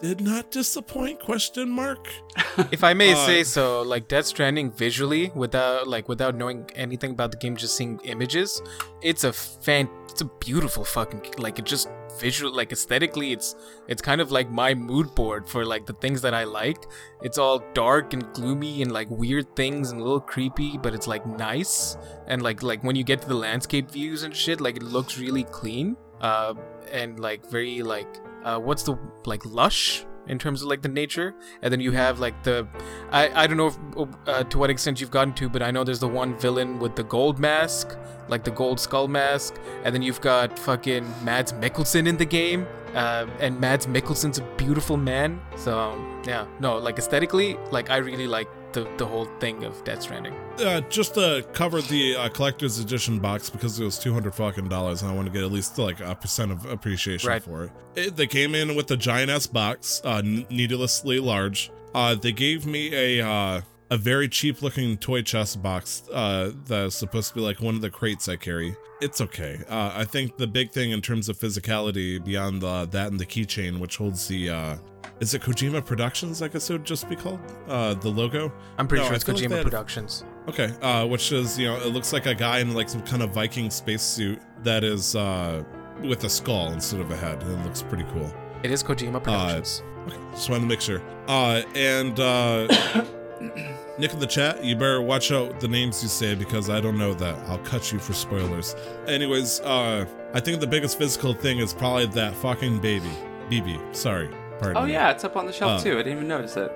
did 0.00 0.20
not 0.20 0.50
disappoint? 0.50 1.20
Question 1.20 1.70
mark. 1.70 2.08
if 2.70 2.84
I 2.84 2.92
may 2.94 3.12
Uh, 3.12 3.26
say 3.26 3.44
so, 3.44 3.82
like 3.82 4.08
Death 4.08 4.26
Stranding 4.26 4.70
visually, 4.70 5.32
without 5.34 5.88
like 5.88 6.08
without 6.08 6.34
knowing 6.34 6.68
anything 6.74 7.12
about 7.12 7.30
the 7.30 7.36
game, 7.38 7.56
just 7.56 7.76
seeing 7.76 7.98
images, 8.04 8.60
it's 9.02 9.24
a 9.24 9.32
fan, 9.32 9.88
it's 10.10 10.20
a 10.20 10.26
beautiful 10.40 10.84
fucking 10.84 11.22
like 11.38 11.58
it 11.58 11.64
just 11.64 11.88
visual 12.20 12.54
like 12.54 12.72
aesthetically, 12.72 13.32
it's 13.32 13.56
it's 13.88 14.02
kind 14.02 14.20
of 14.20 14.30
like 14.30 14.50
my 14.50 14.74
mood 14.74 15.14
board 15.14 15.48
for 15.48 15.64
like 15.64 15.86
the 15.86 15.94
things 15.94 16.20
that 16.22 16.34
I 16.34 16.44
liked. 16.44 16.86
It's 17.22 17.38
all 17.38 17.62
dark 17.74 18.12
and 18.12 18.30
gloomy 18.34 18.82
and 18.82 18.92
like 18.92 19.08
weird 19.10 19.54
things 19.56 19.90
and 19.92 20.00
a 20.00 20.04
little 20.04 20.20
creepy, 20.20 20.78
but 20.78 20.94
it's 20.94 21.06
like 21.06 21.26
nice 21.26 21.96
and 22.26 22.42
like 22.42 22.62
like 22.62 22.82
when 22.84 22.96
you 22.96 23.04
get 23.04 23.22
to 23.22 23.28
the 23.28 23.34
landscape 23.34 23.90
views 23.90 24.22
and 24.24 24.34
shit, 24.36 24.60
like 24.60 24.76
it 24.76 24.82
looks 24.82 25.18
really 25.18 25.44
clean, 25.44 25.96
uh, 26.20 26.54
and 26.92 27.18
like 27.20 27.46
very 27.50 27.82
like 27.82 28.08
uh, 28.46 28.58
what's 28.58 28.84
the 28.84 28.96
like 29.26 29.44
lush 29.44 30.06
in 30.28 30.38
terms 30.38 30.62
of 30.62 30.68
like 30.68 30.82
the 30.82 30.88
nature? 30.88 31.34
And 31.62 31.72
then 31.72 31.80
you 31.80 31.92
have 31.92 32.20
like 32.20 32.42
the 32.42 32.66
i 33.10 33.42
i 33.42 33.46
don't 33.46 33.56
know 33.56 33.66
if, 33.66 34.08
uh, 34.26 34.44
to 34.44 34.58
what 34.58 34.70
extent 34.70 35.00
you've 35.00 35.10
gotten 35.10 35.34
to 35.34 35.48
but 35.48 35.62
i 35.62 35.70
know 35.70 35.84
there's 35.84 36.00
the 36.00 36.08
one 36.08 36.36
villain 36.38 36.78
with 36.78 36.94
the 36.96 37.04
gold 37.04 37.38
mask 37.38 37.96
like 38.28 38.44
the 38.44 38.50
gold 38.50 38.80
skull 38.80 39.08
mask 39.08 39.54
and 39.84 39.94
then 39.94 40.02
you've 40.02 40.20
got 40.20 40.58
fucking 40.58 41.04
mads 41.24 41.52
mikkelsen 41.52 42.06
in 42.06 42.16
the 42.16 42.24
game 42.24 42.66
uh, 42.94 43.26
and 43.40 43.60
mads 43.60 43.86
mikkelsen's 43.86 44.38
a 44.38 44.42
beautiful 44.56 44.96
man 44.96 45.40
so 45.56 45.78
um, 45.78 46.22
yeah. 46.26 46.46
No 46.60 46.78
like 46.78 46.98
aesthetically 46.98 47.56
like 47.70 47.90
i 47.90 47.98
really 47.98 48.26
like 48.26 48.48
the 48.76 48.86
the 48.98 49.06
whole 49.06 49.28
thing 49.40 49.64
of 49.64 49.72
death 49.84 50.02
stranding 50.02 50.34
Uh, 50.58 50.80
just 50.98 51.14
to 51.14 51.44
cover 51.52 51.80
the 51.82 52.16
uh, 52.16 52.28
collector's 52.28 52.78
edition 52.78 53.18
box 53.18 53.50
because 53.50 53.78
it 53.80 53.84
was 53.84 53.98
two 53.98 54.12
hundred 54.14 54.34
fucking 54.34 54.68
dollars, 54.68 55.02
and 55.02 55.10
I 55.10 55.14
want 55.14 55.26
to 55.26 55.32
get 55.32 55.42
at 55.42 55.52
least 55.52 55.78
like 55.78 56.00
a 56.00 56.14
percent 56.14 56.52
of 56.52 56.64
appreciation 56.66 57.28
Right. 57.28 57.42
for 57.42 57.64
it. 57.64 57.70
it. 57.96 58.16
They 58.16 58.26
came 58.26 58.54
in 58.54 58.74
with 58.76 58.90
a 58.90 58.96
giant 58.96 59.30
ass 59.30 59.46
box, 59.46 60.00
uh, 60.04 60.22
needlessly 60.24 61.18
large. 61.18 61.70
Uh, 61.94 62.14
they 62.14 62.32
gave 62.32 62.66
me 62.66 62.82
a 62.94 63.26
uh, 63.26 63.60
a 63.90 63.96
very 63.96 64.28
cheap 64.28 64.62
looking 64.62 64.96
toy 64.98 65.22
chest 65.22 65.62
box 65.62 66.02
uh, 66.12 66.52
that 66.66 66.86
is 66.86 66.94
supposed 66.94 67.28
to 67.30 67.34
be 67.34 67.40
like 67.40 67.60
one 67.60 67.74
of 67.74 67.80
the 67.80 67.90
crates 67.90 68.28
I 68.28 68.36
carry. 68.36 68.76
It's 69.00 69.20
okay. 69.20 69.60
Uh, 69.68 69.92
I 69.94 70.04
think 70.04 70.38
the 70.38 70.46
big 70.46 70.70
thing 70.70 70.90
in 70.90 71.02
terms 71.02 71.28
of 71.28 71.38
physicality 71.38 72.22
beyond 72.24 72.64
uh, 72.64 72.86
that 72.86 73.08
and 73.10 73.20
the 73.20 73.26
keychain, 73.26 73.78
which 73.78 73.96
holds 73.98 74.26
the 74.26 74.48
uh, 74.50 74.76
is 75.20 75.32
it 75.34 75.42
Kojima 75.42 75.84
Productions? 75.84 76.42
I 76.42 76.48
guess 76.48 76.68
it 76.70 76.74
would 76.74 76.84
just 76.84 77.08
be 77.08 77.16
called 77.16 77.40
uh, 77.68 77.94
the 77.94 78.08
logo. 78.08 78.52
i'm 78.78 78.86
pretty 78.86 79.02
No, 79.02 79.08
sure 79.08 79.16
it's 79.16 79.26
like 79.26 79.36
kojima 79.38 79.54
had- 79.56 79.62
productions 79.64 80.24
Okay, 80.48 80.72
uh, 80.82 81.04
which 81.06 81.32
is 81.32 81.58
you 81.58 81.66
know 81.66 81.76
it 81.76 81.88
looks 81.92 82.12
like 82.12 82.26
a 82.26 82.34
guy 82.34 82.58
in 82.60 82.72
like 82.74 82.88
some 82.88 83.02
kind 83.02 83.22
of 83.22 83.30
Viking 83.30 83.68
spacesuit 83.70 84.40
that 84.62 84.84
is 84.84 85.16
uh, 85.16 85.64
with 86.02 86.22
a 86.24 86.28
skull 86.28 86.70
instead 86.72 87.00
of 87.00 87.10
a 87.10 87.16
head. 87.16 87.42
It 87.42 87.64
looks 87.64 87.82
pretty 87.82 88.04
cool. 88.12 88.32
it 88.62 88.70
is 88.70 88.82
kojima 88.82 89.22
productions 89.22 89.82
Okay, 90.06 90.16
just 90.32 90.48
wanted 90.50 90.60
to 90.62 90.66
make 90.68 90.80
sure. 90.80 91.02
Uh, 91.26 91.62
and 91.74 92.20
uh, 92.20 92.68
Nick 93.98 94.12
in 94.12 94.18
the 94.20 94.26
chat, 94.26 94.62
you 94.62 94.76
better 94.76 95.00
watch 95.02 95.32
out 95.32 95.58
the 95.58 95.66
names 95.68 96.02
you 96.02 96.08
say 96.08 96.34
because 96.34 96.68
I 96.70 96.80
don't 96.80 96.98
know 96.98 97.12
that. 97.14 97.34
I'll 97.48 97.58
cut 97.58 97.90
you 97.92 97.98
for 97.98 98.12
spoilers. 98.12 98.76
Anyways, 99.08 99.60
uh, 99.60 100.04
I 100.34 100.38
think 100.40 100.60
the 100.60 100.66
biggest 100.66 100.98
physical 100.98 101.32
thing 101.32 101.58
is 101.58 101.72
probably 101.74 102.06
that 102.06 102.34
fucking 102.34 102.78
baby, 102.80 103.10
BB. 103.50 103.96
Sorry, 103.96 104.28
pardon. 104.58 104.76
oh 104.82 104.86
me. 104.86 104.92
yeah, 104.92 105.10
it's 105.10 105.24
up 105.24 105.36
on 105.36 105.46
the 105.46 105.52
shelf 105.52 105.80
Uh, 105.80 105.84
too. 105.84 105.92
I 105.94 106.02
didn't 106.02 106.12
even 106.14 106.28
notice 106.28 106.56
it. 106.56 106.72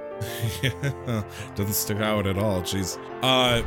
yeah, 0.62 1.22
doesn't 1.56 1.74
stick 1.74 1.98
out 1.98 2.26
at 2.26 2.36
all. 2.38 2.62
Jeez. 2.62 2.98
Uh, 3.22 3.62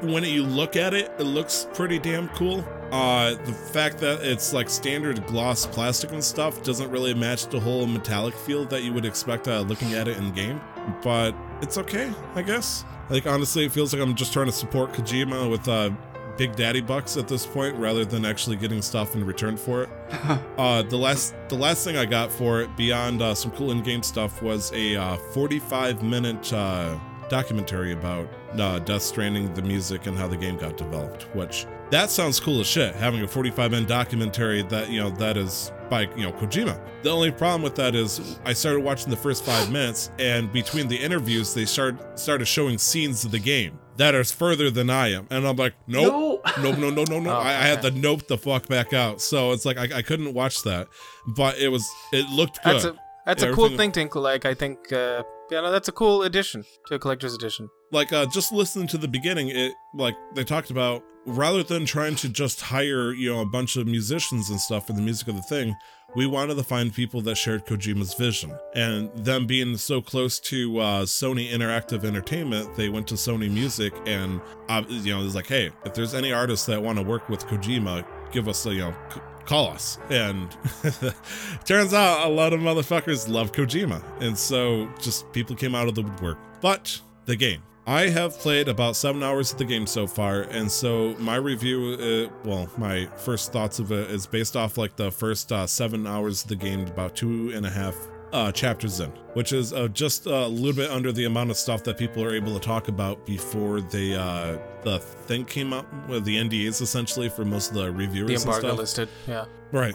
when 0.00 0.22
you 0.24 0.44
look 0.44 0.76
at 0.76 0.94
it, 0.94 1.10
it 1.18 1.24
looks 1.24 1.66
pretty 1.74 1.98
damn 1.98 2.28
cool. 2.30 2.64
Uh, 2.92 3.30
the 3.44 3.52
fact 3.52 3.98
that 3.98 4.20
it's 4.22 4.52
like 4.52 4.70
standard 4.70 5.26
gloss 5.26 5.66
plastic 5.66 6.12
and 6.12 6.22
stuff 6.24 6.62
doesn't 6.62 6.90
really 6.90 7.12
match 7.12 7.46
the 7.48 7.60
whole 7.60 7.86
metallic 7.86 8.32
feel 8.34 8.64
that 8.66 8.82
you 8.84 8.92
would 8.92 9.04
expect 9.04 9.48
uh, 9.48 9.60
looking 9.60 9.94
at 9.94 10.08
it 10.08 10.16
in 10.16 10.32
game, 10.32 10.60
but 11.02 11.34
it's 11.60 11.76
okay, 11.76 12.10
I 12.34 12.42
guess. 12.42 12.84
Like 13.10 13.26
honestly, 13.26 13.64
it 13.64 13.72
feels 13.72 13.92
like 13.92 14.00
I'm 14.00 14.14
just 14.14 14.32
trying 14.32 14.46
to 14.46 14.52
support 14.52 14.92
Kojima 14.92 15.50
with 15.50 15.66
uh, 15.68 15.90
big 16.38 16.56
daddy 16.56 16.80
bucks 16.80 17.16
at 17.16 17.28
this 17.28 17.44
point, 17.44 17.74
rather 17.76 18.04
than 18.04 18.24
actually 18.24 18.56
getting 18.56 18.80
stuff 18.80 19.14
in 19.14 19.24
return 19.24 19.56
for 19.56 19.82
it. 19.82 19.90
Uh, 20.58 20.82
the 20.82 20.96
last 20.96 21.34
the 21.48 21.54
last 21.54 21.84
thing 21.84 21.96
I 21.96 22.04
got 22.04 22.32
for 22.32 22.60
it, 22.60 22.76
beyond 22.76 23.22
uh, 23.22 23.32
some 23.32 23.52
cool 23.52 23.70
in-game 23.70 24.02
stuff, 24.02 24.42
was 24.42 24.72
a 24.72 24.96
uh, 24.96 25.16
45 25.16 26.02
minute 26.02 26.52
uh, 26.52 26.98
documentary 27.28 27.92
about 27.92 28.28
uh, 28.58 28.80
Death 28.80 29.02
Stranding, 29.02 29.54
the 29.54 29.62
music, 29.62 30.06
and 30.06 30.18
how 30.18 30.26
the 30.26 30.36
game 30.36 30.56
got 30.56 30.76
developed. 30.76 31.24
Which 31.34 31.64
that 31.90 32.10
sounds 32.10 32.40
cool 32.40 32.60
as 32.60 32.66
shit. 32.66 32.94
Having 32.96 33.22
a 33.22 33.28
45 33.28 33.70
minute 33.70 33.88
documentary 33.88 34.62
that 34.62 34.90
you 34.90 35.00
know 35.00 35.10
that 35.10 35.36
is 35.36 35.70
by 35.88 36.02
you 36.16 36.24
know 36.24 36.32
Kojima. 36.32 36.78
The 37.02 37.10
only 37.10 37.30
problem 37.30 37.62
with 37.62 37.76
that 37.76 37.94
is 37.94 38.40
I 38.44 38.52
started 38.52 38.80
watching 38.80 39.10
the 39.10 39.16
first 39.16 39.44
five 39.44 39.70
minutes, 39.70 40.10
and 40.18 40.52
between 40.52 40.88
the 40.88 40.96
interviews, 40.96 41.54
they 41.54 41.64
started 41.64 42.00
started 42.18 42.46
showing 42.46 42.78
scenes 42.78 43.24
of 43.24 43.30
the 43.30 43.38
game 43.38 43.78
that 43.98 44.14
are 44.14 44.24
further 44.24 44.70
than 44.70 44.88
I 44.90 45.08
am, 45.12 45.26
and 45.30 45.46
I'm 45.46 45.56
like, 45.56 45.74
nope, 45.86 46.42
No. 46.56 46.72
no, 46.72 46.76
no, 46.76 46.90
no, 46.90 47.04
no, 47.04 47.20
no. 47.20 47.30
Oh, 47.36 47.40
I, 47.40 47.48
I 47.50 47.66
had 47.66 47.82
to 47.82 47.90
nope 47.90 48.26
the 48.28 48.38
fuck 48.38 48.66
back 48.68 48.92
out, 48.92 49.20
so 49.20 49.52
it's 49.52 49.64
like 49.64 49.76
I, 49.76 49.98
I 49.98 50.02
couldn't 50.02 50.34
watch 50.34 50.62
that, 50.62 50.88
but 51.26 51.58
it 51.58 51.68
was 51.68 51.86
it 52.12 52.28
looked 52.30 52.62
good. 52.64 52.74
That's 52.74 52.84
a 52.84 52.96
that's 53.26 53.42
a 53.42 53.52
cool 53.52 53.68
thing, 53.76 53.92
Tinkle. 53.92 54.22
Like 54.22 54.46
I 54.46 54.54
think, 54.54 54.90
uh, 54.92 55.22
yeah, 55.50 55.60
no, 55.60 55.70
that's 55.70 55.88
a 55.88 55.92
cool 55.92 56.22
addition 56.22 56.64
to 56.86 56.94
a 56.94 56.98
collector's 56.98 57.34
edition. 57.34 57.68
like 57.92 58.12
uh 58.12 58.24
just 58.26 58.52
listening 58.52 58.86
to 58.88 58.98
the 58.98 59.08
beginning 59.08 59.48
it 59.48 59.72
like 59.94 60.14
they 60.34 60.44
talked 60.44 60.70
about 60.70 61.02
rather 61.26 61.62
than 61.62 61.84
trying 61.84 62.14
to 62.14 62.28
just 62.28 62.60
hire 62.60 63.12
you 63.12 63.30
know 63.32 63.40
a 63.40 63.46
bunch 63.46 63.76
of 63.76 63.86
musicians 63.86 64.48
and 64.50 64.58
stuff 64.60 64.86
for 64.86 64.92
the 64.94 65.00
music 65.02 65.26
of 65.28 65.34
the 65.36 65.42
thing 65.42 65.74
we 66.16 66.26
wanted 66.26 66.56
to 66.56 66.62
find 66.62 66.92
people 66.92 67.20
that 67.22 67.36
shared 67.36 67.66
kojima's 67.66 68.14
vision. 68.14 68.52
And 68.74 69.10
them 69.14 69.46
being 69.46 69.76
so 69.76 70.00
close 70.00 70.38
to 70.40 70.78
uh 70.78 71.04
sony 71.04 71.50
interactive 71.50 72.04
entertainment 72.04 72.76
they 72.76 72.88
went 72.88 73.06
to 73.08 73.14
sony 73.14 73.50
music 73.50 73.92
and 74.06 74.40
uh, 74.68 74.82
you 74.88 75.14
know 75.14 75.24
it's 75.24 75.34
like 75.34 75.46
hey 75.46 75.70
if 75.84 75.94
there's 75.94 76.14
any 76.14 76.32
artists 76.32 76.66
that 76.66 76.82
want 76.82 76.98
to 76.98 77.04
work 77.04 77.28
with 77.28 77.46
kojima 77.46 78.04
give 78.32 78.48
us 78.48 78.64
a 78.66 78.72
you 78.72 78.80
know 78.80 78.94
c- 79.12 79.20
call 79.48 79.68
us. 79.68 79.98
And 80.10 80.54
turns 81.64 81.94
out 81.94 82.26
a 82.26 82.30
lot 82.30 82.52
of 82.52 82.60
motherfuckers 82.60 83.28
love 83.28 83.52
kojima. 83.52 84.02
And 84.20 84.38
so 84.38 84.88
just 85.00 85.30
people 85.32 85.56
came 85.56 85.74
out 85.74 85.88
of 85.88 85.94
the 85.94 86.02
woodwork. 86.02 86.38
But 86.60 87.00
the 87.24 87.34
game 87.34 87.62
I 87.88 88.10
have 88.10 88.38
played 88.38 88.68
about 88.68 88.96
seven 88.96 89.22
hours 89.22 89.50
of 89.52 89.56
the 89.56 89.64
game 89.64 89.86
so 89.86 90.06
far, 90.06 90.42
and 90.42 90.70
so 90.70 91.14
my 91.18 91.36
review, 91.36 92.28
uh, 92.30 92.38
well, 92.44 92.68
my 92.76 93.06
first 93.16 93.50
thoughts 93.50 93.78
of 93.78 93.90
it 93.92 94.10
is 94.10 94.26
based 94.26 94.56
off 94.56 94.76
like 94.76 94.94
the 94.96 95.10
first 95.10 95.50
uh, 95.50 95.66
seven 95.66 96.06
hours 96.06 96.42
of 96.42 96.48
the 96.48 96.56
game, 96.56 96.86
about 96.86 97.16
two 97.16 97.50
and 97.54 97.64
a 97.64 97.70
half 97.70 97.96
uh, 98.34 98.52
chapters 98.52 99.00
in, 99.00 99.08
which 99.32 99.54
is 99.54 99.72
uh, 99.72 99.88
just 99.88 100.26
a 100.26 100.46
little 100.48 100.74
bit 100.74 100.90
under 100.90 101.12
the 101.12 101.24
amount 101.24 101.50
of 101.50 101.56
stuff 101.56 101.82
that 101.84 101.96
people 101.96 102.22
are 102.22 102.34
able 102.34 102.52
to 102.52 102.60
talk 102.60 102.88
about 102.88 103.24
before 103.24 103.80
they 103.80 104.14
uh, 104.14 104.58
the 104.82 104.98
thing 104.98 105.46
came 105.46 105.72
out 105.72 105.86
with 106.10 106.26
the 106.26 106.36
NDAs 106.36 106.82
essentially 106.82 107.30
for 107.30 107.46
most 107.46 107.70
of 107.70 107.76
the 107.78 107.90
reviewers 107.90 108.28
The 108.28 108.34
and 108.34 108.42
embargo 108.44 108.66
stuff. 108.68 108.78
listed. 108.78 109.08
Yeah. 109.26 109.46
Right. 109.72 109.94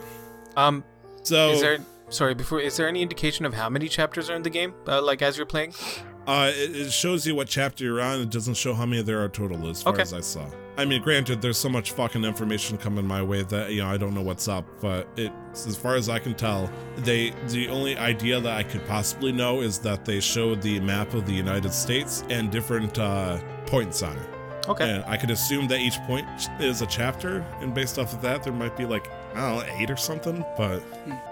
Um. 0.57 0.83
So 1.21 1.51
Is 1.51 1.61
there? 1.61 1.77
Sorry. 2.09 2.33
Before, 2.33 2.59
is 2.59 2.75
there 2.75 2.87
any 2.87 3.03
indication 3.03 3.45
of 3.45 3.53
how 3.53 3.69
many 3.69 3.87
chapters 3.87 4.31
are 4.31 4.35
in 4.35 4.41
the 4.41 4.49
game? 4.49 4.73
Uh, 4.87 4.99
like 4.99 5.21
as 5.21 5.37
you're 5.37 5.45
playing? 5.45 5.75
Uh, 6.25 6.51
it, 6.53 6.75
it 6.75 6.91
shows 6.91 7.27
you 7.27 7.35
what 7.35 7.47
chapter 7.47 7.83
you're 7.83 8.01
on. 8.01 8.21
It 8.21 8.29
doesn't 8.29 8.53
show 8.55 8.73
how 8.73 8.85
many 8.85 9.01
there 9.01 9.21
are 9.23 9.29
total, 9.29 9.67
as 9.69 9.83
far 9.83 9.93
Okay. 9.93 10.01
as 10.03 10.13
I 10.13 10.21
saw. 10.21 10.45
I 10.77 10.85
mean, 10.85 11.01
granted, 11.03 11.41
there's 11.41 11.57
so 11.57 11.69
much 11.69 11.91
fucking 11.91 12.23
information 12.23 12.77
coming 12.77 13.05
my 13.05 13.21
way 13.21 13.43
that 13.43 13.71
you 13.73 13.81
know 13.83 13.87
I 13.89 13.97
don't 13.97 14.13
know 14.15 14.21
what's 14.21 14.47
up. 14.47 14.65
But 14.81 15.07
it, 15.17 15.31
as 15.53 15.75
far 15.75 15.95
as 15.95 16.09
I 16.09 16.19
can 16.19 16.33
tell, 16.33 16.71
they 16.97 17.31
the 17.49 17.67
only 17.69 17.97
idea 17.97 18.39
that 18.39 18.57
I 18.57 18.63
could 18.63 18.87
possibly 18.87 19.31
know 19.31 19.61
is 19.61 19.77
that 19.79 20.05
they 20.05 20.19
showed 20.19 20.61
the 20.61 20.79
map 20.79 21.13
of 21.13 21.25
the 21.25 21.33
United 21.33 21.73
States 21.73 22.23
and 22.29 22.49
different 22.51 22.97
uh, 22.97 23.37
points 23.65 24.01
on 24.01 24.15
it. 24.17 24.29
Okay. 24.69 24.89
And 24.89 25.03
I 25.05 25.17
could 25.17 25.29
assume 25.29 25.67
that 25.67 25.79
each 25.81 25.97
point 26.07 26.25
is 26.59 26.81
a 26.81 26.85
chapter, 26.87 27.45
and 27.59 27.73
based 27.73 27.99
off 27.99 28.13
of 28.13 28.21
that, 28.21 28.43
there 28.43 28.53
might 28.53 28.77
be 28.77 28.85
like 28.85 29.09
I 29.35 29.39
don't 29.39 29.67
know 29.67 29.73
eight 29.77 29.89
or 29.89 29.97
something. 29.97 30.45
But 30.57 30.81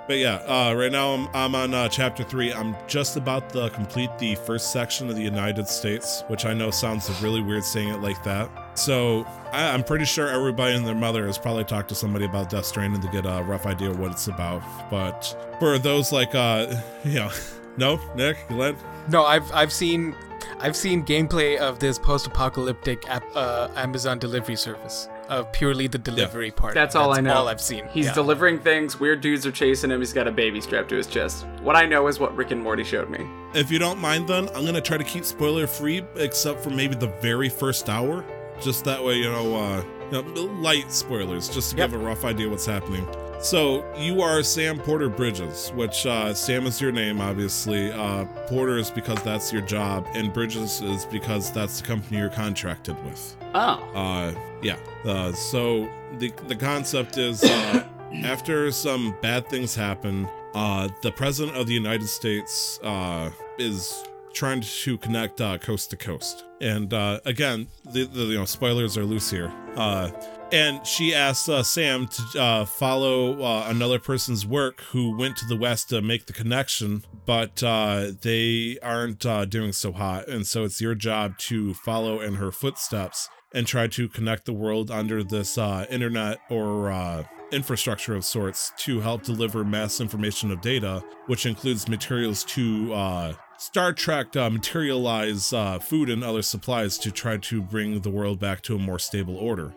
but 0.07 0.17
yeah, 0.17 0.35
uh, 0.47 0.73
right 0.73 0.91
now 0.91 1.13
I'm 1.13 1.27
I'm 1.33 1.55
on 1.55 1.73
uh, 1.73 1.87
chapter 1.87 2.23
three. 2.23 2.53
I'm 2.53 2.75
just 2.87 3.17
about 3.17 3.49
to 3.51 3.69
complete 3.69 4.09
the 4.17 4.35
first 4.35 4.71
section 4.71 5.09
of 5.09 5.15
the 5.15 5.21
United 5.21 5.67
States, 5.67 6.23
which 6.27 6.45
I 6.45 6.53
know 6.53 6.71
sounds 6.71 7.09
really 7.21 7.41
weird 7.41 7.63
saying 7.63 7.89
it 7.89 8.01
like 8.01 8.23
that. 8.23 8.49
So 8.77 9.25
I, 9.51 9.69
I'm 9.69 9.83
pretty 9.83 10.05
sure 10.05 10.27
everybody 10.27 10.75
and 10.75 10.85
their 10.85 10.95
mother 10.95 11.25
has 11.27 11.37
probably 11.37 11.63
talked 11.63 11.89
to 11.89 11.95
somebody 11.95 12.25
about 12.25 12.49
Death 12.49 12.65
Stranding 12.65 13.01
to 13.01 13.07
get 13.09 13.25
a 13.25 13.43
rough 13.43 13.65
idea 13.65 13.89
of 13.89 13.99
what 13.99 14.11
it's 14.11 14.27
about. 14.27 14.63
But 14.89 15.35
for 15.59 15.77
those 15.77 16.11
like 16.11 16.33
uh, 16.35 16.75
you 17.03 17.15
know, 17.15 17.31
no, 17.77 17.99
Nick, 18.15 18.37
Glenn, 18.49 18.75
No, 19.09 19.25
I've 19.25 19.51
I've 19.53 19.71
seen 19.71 20.15
I've 20.59 20.75
seen 20.75 21.03
gameplay 21.03 21.57
of 21.57 21.79
this 21.79 21.97
post-apocalyptic 21.97 23.09
app, 23.09 23.23
uh, 23.35 23.69
Amazon 23.75 24.19
delivery 24.19 24.55
service 24.55 25.07
of 25.31 25.51
purely 25.51 25.87
the 25.87 25.97
delivery 25.97 26.51
part. 26.51 26.73
That's 26.75 26.95
all 26.95 27.13
I 27.13 27.21
know. 27.21 27.33
all 27.33 27.47
I've 27.47 27.59
seen. 27.61 27.85
He's 27.91 28.05
Yeah. 28.07 28.13
delivering 28.13 28.59
things. 28.59 28.99
Weird 28.99 29.21
dudes 29.21 29.45
are 29.47 29.51
chasing 29.51 29.89
him. 29.89 29.99
He's 29.99 30.13
got 30.13 30.27
a 30.27 30.31
baby 30.31 30.61
strapped 30.61 30.89
to 30.89 30.95
his 30.97 31.07
chest. 31.07 31.45
What 31.63 31.75
I 31.75 31.85
know 31.85 32.07
is 32.07 32.19
what 32.19 32.35
Rick 32.35 32.51
and 32.51 32.61
Morty 32.61 32.83
showed 32.83 33.09
me. 33.09 33.25
if 33.53 33.69
you 33.71 33.79
don't 33.79 33.99
mind, 33.99 34.27
then 34.29 34.47
I'm 34.55 34.65
gonna 34.65 34.79
try 34.79 34.97
to 34.97 35.03
keep 35.03 35.25
spoiler 35.25 35.67
free, 35.67 36.03
except 36.15 36.61
for 36.63 36.69
maybe 36.69 36.95
the 36.95 37.11
very 37.21 37.49
first 37.49 37.89
hour. 37.89 38.23
Just 38.61 38.85
that 38.85 39.03
way, 39.03 39.15
you 39.15 39.29
know, 39.31 39.55
uh, 39.55 39.83
you 40.11 40.21
know, 40.21 40.41
light 40.61 40.91
spoilers, 40.91 41.49
just 41.49 41.71
to 41.71 41.77
Yep. 41.77 41.91
give 41.91 41.99
a 42.01 42.03
rough 42.03 42.23
idea 42.25 42.47
what's 42.47 42.65
happening. 42.65 43.07
So 43.41 43.83
you 43.97 44.21
are 44.21 44.43
Sam 44.43 44.77
Porter 44.77 45.09
Bridges, 45.09 45.71
which 45.75 46.05
uh, 46.05 46.33
Sam 46.33 46.67
is 46.67 46.79
your 46.79 46.91
name, 46.91 47.19
obviously. 47.19 47.91
Uh, 47.91 48.25
Porter 48.47 48.77
is 48.77 48.91
because 48.91 49.21
that's 49.23 49.51
your 49.51 49.63
job, 49.63 50.05
and 50.13 50.31
Bridges 50.31 50.79
is 50.81 51.05
because 51.05 51.51
that's 51.51 51.81
the 51.81 51.87
company 51.87 52.19
you're 52.19 52.29
contracted 52.29 52.95
with. 53.03 53.35
Oh. 53.53 53.91
Uh, 53.93 54.33
yeah. 54.61 54.77
Uh, 55.05 55.31
so 55.33 55.89
the 56.17 56.31
the 56.47 56.55
concept 56.55 57.17
is 57.17 57.43
uh, 57.43 57.85
after 58.23 58.71
some 58.71 59.15
bad 59.21 59.47
things 59.49 59.75
happen, 59.75 60.27
uh, 60.53 60.89
the 61.01 61.11
president 61.11 61.57
of 61.57 61.67
the 61.67 61.73
United 61.73 62.07
States 62.07 62.79
uh, 62.83 63.29
is 63.57 64.03
trying 64.33 64.61
to 64.61 64.97
connect 64.97 65.41
uh, 65.41 65.57
coast 65.57 65.89
to 65.89 65.97
coast. 65.97 66.45
And 66.61 66.93
uh, 66.93 67.19
again, 67.25 67.67
the, 67.85 68.05
the 68.05 68.23
you 68.25 68.37
know 68.39 68.45
spoilers 68.45 68.97
are 68.97 69.03
loose 69.03 69.29
here. 69.29 69.51
Uh, 69.75 70.11
and 70.51 70.85
she 70.85 71.15
asks 71.15 71.47
uh, 71.47 71.63
Sam 71.63 72.07
to 72.07 72.41
uh, 72.41 72.65
follow 72.65 73.41
uh, 73.41 73.67
another 73.69 73.99
person's 73.99 74.45
work 74.45 74.81
who 74.91 75.17
went 75.17 75.37
to 75.37 75.45
the 75.45 75.55
west 75.55 75.89
to 75.89 76.01
make 76.01 76.25
the 76.25 76.33
connection, 76.33 77.03
but 77.25 77.63
uh, 77.63 78.11
they 78.21 78.77
aren't 78.83 79.25
uh, 79.25 79.45
doing 79.45 79.71
so 79.71 79.93
hot. 79.93 80.27
And 80.27 80.45
so 80.45 80.65
it's 80.65 80.81
your 80.81 80.93
job 80.93 81.37
to 81.39 81.73
follow 81.73 82.19
in 82.19 82.35
her 82.35 82.51
footsteps 82.51 83.29
and 83.53 83.67
try 83.67 83.87
to 83.87 84.07
connect 84.07 84.45
the 84.45 84.53
world 84.53 84.89
under 84.89 85.23
this 85.23 85.57
uh, 85.57 85.85
internet 85.89 86.39
or 86.49 86.91
uh, 86.91 87.23
infrastructure 87.51 88.15
of 88.15 88.23
sorts 88.23 88.71
to 88.77 89.01
help 89.01 89.23
deliver 89.23 89.63
mass 89.63 89.99
information 89.99 90.51
of 90.51 90.61
data, 90.61 91.03
which 91.27 91.45
includes 91.45 91.87
materials 91.87 92.43
to 92.45 92.93
uh, 92.93 93.33
Star 93.57 93.93
Trek 93.93 94.35
uh, 94.35 94.49
materialize 94.49 95.53
uh, 95.53 95.77
food 95.79 96.09
and 96.09 96.23
other 96.23 96.41
supplies 96.41 96.97
to 96.99 97.11
try 97.11 97.37
to 97.37 97.61
bring 97.61 97.99
the 98.01 98.09
world 98.09 98.39
back 98.39 98.61
to 98.63 98.75
a 98.75 98.79
more 98.79 98.99
stable 98.99 99.37
order. 99.37 99.73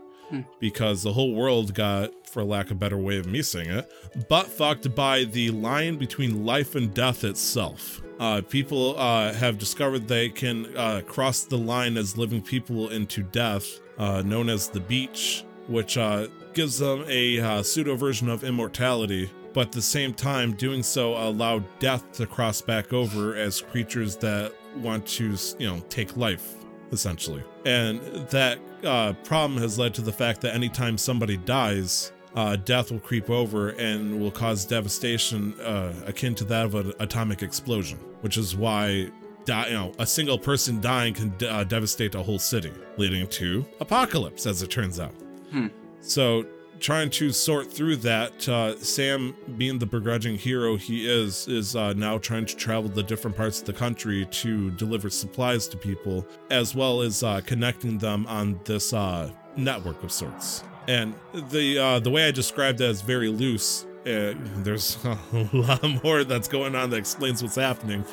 Because 0.58 1.02
the 1.02 1.12
whole 1.12 1.34
world 1.34 1.74
got, 1.74 2.10
for 2.26 2.44
lack 2.44 2.66
of 2.66 2.72
a 2.72 2.74
better 2.74 2.98
way 2.98 3.18
of 3.18 3.26
me 3.26 3.42
saying 3.42 3.70
it, 3.70 3.90
butt 4.28 4.46
fucked 4.46 4.94
by 4.94 5.24
the 5.24 5.50
line 5.50 5.96
between 5.96 6.44
life 6.44 6.74
and 6.74 6.92
death 6.92 7.24
itself. 7.24 8.02
Uh, 8.18 8.40
people 8.42 8.98
uh, 8.98 9.32
have 9.32 9.58
discovered 9.58 10.06
they 10.06 10.28
can 10.28 10.76
uh, 10.76 11.02
cross 11.06 11.44
the 11.44 11.58
line 11.58 11.96
as 11.96 12.16
living 12.16 12.40
people 12.40 12.90
into 12.90 13.22
death, 13.22 13.80
uh, 13.98 14.22
known 14.22 14.48
as 14.48 14.68
the 14.68 14.80
beach, 14.80 15.44
which 15.68 15.96
uh, 15.98 16.26
gives 16.52 16.78
them 16.78 17.04
a 17.08 17.40
uh, 17.40 17.62
pseudo 17.62 17.96
version 17.96 18.28
of 18.28 18.44
immortality. 18.44 19.30
But 19.52 19.66
at 19.68 19.72
the 19.72 19.82
same 19.82 20.14
time, 20.14 20.52
doing 20.54 20.82
so 20.82 21.14
allow 21.14 21.60
death 21.78 22.10
to 22.12 22.26
cross 22.26 22.60
back 22.60 22.92
over 22.92 23.36
as 23.36 23.60
creatures 23.60 24.16
that 24.16 24.52
want 24.76 25.06
to, 25.06 25.36
you 25.58 25.68
know, 25.68 25.80
take 25.88 26.16
life, 26.16 26.54
essentially. 26.90 27.44
And 27.64 28.00
that 28.28 28.58
uh, 28.84 29.14
problem 29.24 29.60
has 29.60 29.78
led 29.78 29.94
to 29.94 30.02
the 30.02 30.12
fact 30.12 30.40
that 30.42 30.54
anytime 30.54 30.98
somebody 30.98 31.36
dies, 31.36 32.12
uh, 32.34 32.56
death 32.56 32.90
will 32.90 33.00
creep 33.00 33.30
over 33.30 33.70
and 33.70 34.20
will 34.20 34.30
cause 34.30 34.64
devastation 34.64 35.58
uh, 35.60 35.94
akin 36.06 36.34
to 36.34 36.44
that 36.44 36.66
of 36.66 36.74
an 36.74 36.92
atomic 37.00 37.42
explosion, 37.42 37.98
which 38.20 38.36
is 38.36 38.56
why 38.56 39.08
die, 39.44 39.68
you 39.68 39.74
know, 39.74 39.92
a 39.98 40.06
single 40.06 40.38
person 40.38 40.80
dying 40.80 41.14
can 41.14 41.32
uh, 41.48 41.64
devastate 41.64 42.14
a 42.14 42.22
whole 42.22 42.38
city, 42.38 42.72
leading 42.96 43.26
to 43.28 43.64
apocalypse, 43.80 44.46
as 44.46 44.62
it 44.62 44.70
turns 44.70 44.98
out. 44.98 45.14
Hmm. 45.50 45.68
So, 46.00 46.44
trying 46.84 47.08
to 47.08 47.32
sort 47.32 47.72
through 47.72 47.96
that, 47.96 48.46
uh, 48.46 48.76
Sam, 48.76 49.34
being 49.56 49.78
the 49.78 49.86
begrudging 49.86 50.36
hero 50.36 50.76
he 50.76 51.08
is, 51.08 51.48
is 51.48 51.74
uh, 51.74 51.94
now 51.94 52.18
trying 52.18 52.44
to 52.44 52.54
travel 52.54 52.90
to 52.90 53.02
different 53.02 53.34
parts 53.34 53.58
of 53.60 53.64
the 53.64 53.72
country 53.72 54.26
to 54.26 54.70
deliver 54.72 55.08
supplies 55.08 55.66
to 55.68 55.78
people, 55.78 56.26
as 56.50 56.74
well 56.74 57.00
as 57.00 57.22
uh, 57.22 57.40
connecting 57.46 57.96
them 57.96 58.26
on 58.26 58.60
this 58.64 58.92
uh, 58.92 59.30
network 59.56 60.02
of 60.02 60.12
sorts. 60.12 60.62
And 60.86 61.14
the 61.32 61.78
uh, 61.78 62.00
the 62.00 62.10
way 62.10 62.28
I 62.28 62.30
described 62.30 62.76
that 62.80 62.90
is 62.90 63.00
very 63.00 63.28
loose. 63.28 63.86
Uh, 64.04 64.34
there's 64.56 64.98
a 65.32 65.48
lot 65.54 65.82
more 66.04 66.22
that's 66.22 66.48
going 66.48 66.74
on 66.74 66.90
that 66.90 66.98
explains 66.98 67.42
what's 67.42 67.56
happening, 67.56 68.04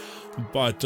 but 0.54 0.86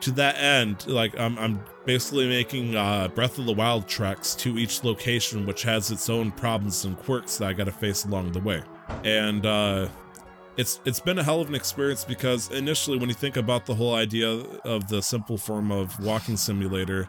to 0.00 0.10
that 0.12 0.36
end, 0.38 0.86
like 0.86 1.18
I'm, 1.18 1.38
I'm 1.38 1.60
basically 1.84 2.28
making 2.28 2.76
uh, 2.76 3.08
Breath 3.08 3.38
of 3.38 3.46
the 3.46 3.52
Wild 3.52 3.88
treks 3.88 4.34
to 4.36 4.58
each 4.58 4.84
location, 4.84 5.46
which 5.46 5.62
has 5.62 5.90
its 5.90 6.08
own 6.08 6.30
problems 6.32 6.84
and 6.84 6.96
quirks 6.96 7.38
that 7.38 7.48
I 7.48 7.52
got 7.52 7.64
to 7.64 7.72
face 7.72 8.04
along 8.04 8.32
the 8.32 8.40
way. 8.40 8.62
And 9.04 9.44
uh, 9.44 9.88
it's 10.58 10.80
it's 10.84 11.00
been 11.00 11.18
a 11.18 11.22
hell 11.22 11.40
of 11.40 11.48
an 11.48 11.54
experience 11.54 12.04
because 12.04 12.50
initially 12.50 12.98
when 12.98 13.08
you 13.08 13.14
think 13.14 13.36
about 13.36 13.64
the 13.64 13.74
whole 13.74 13.94
idea 13.94 14.28
of 14.64 14.88
the 14.88 15.00
simple 15.00 15.38
form 15.38 15.70
of 15.70 15.98
walking 16.00 16.36
simulator 16.36 17.08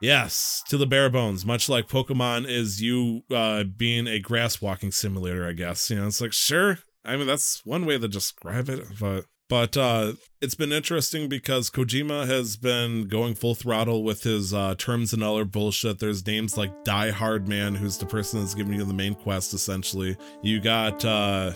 yes 0.00 0.64
to 0.68 0.78
the 0.78 0.86
bare 0.86 1.10
bones 1.10 1.44
much 1.44 1.68
like 1.68 1.86
pokemon 1.86 2.48
is 2.48 2.82
you 2.82 3.22
uh 3.30 3.62
being 3.62 4.06
a 4.08 4.18
grass 4.18 4.60
walking 4.62 4.90
simulator 4.90 5.46
i 5.46 5.52
guess 5.52 5.90
you 5.90 5.96
know 5.96 6.06
it's 6.06 6.20
like 6.20 6.32
sure 6.32 6.78
i 7.04 7.14
mean 7.14 7.26
that's 7.26 7.64
one 7.66 7.84
way 7.84 7.98
to 7.98 8.08
describe 8.08 8.70
it 8.70 8.82
but 8.98 9.26
but 9.52 9.76
uh, 9.76 10.14
it's 10.40 10.54
been 10.54 10.72
interesting 10.72 11.28
because 11.28 11.68
Kojima 11.68 12.26
has 12.26 12.56
been 12.56 13.06
going 13.06 13.34
full 13.34 13.54
throttle 13.54 14.02
with 14.02 14.22
his 14.22 14.54
uh, 14.54 14.74
terms 14.76 15.12
and 15.12 15.22
other 15.22 15.44
bullshit. 15.44 15.98
There's 15.98 16.26
names 16.26 16.56
like 16.56 16.84
Die 16.84 17.10
Hard 17.10 17.46
Man, 17.46 17.74
who's 17.74 17.98
the 17.98 18.06
person 18.06 18.40
that's 18.40 18.54
giving 18.54 18.72
you 18.72 18.84
the 18.86 18.94
main 18.94 19.14
quest, 19.14 19.52
essentially. 19.52 20.16
You 20.40 20.58
got 20.58 21.04
uh, 21.04 21.52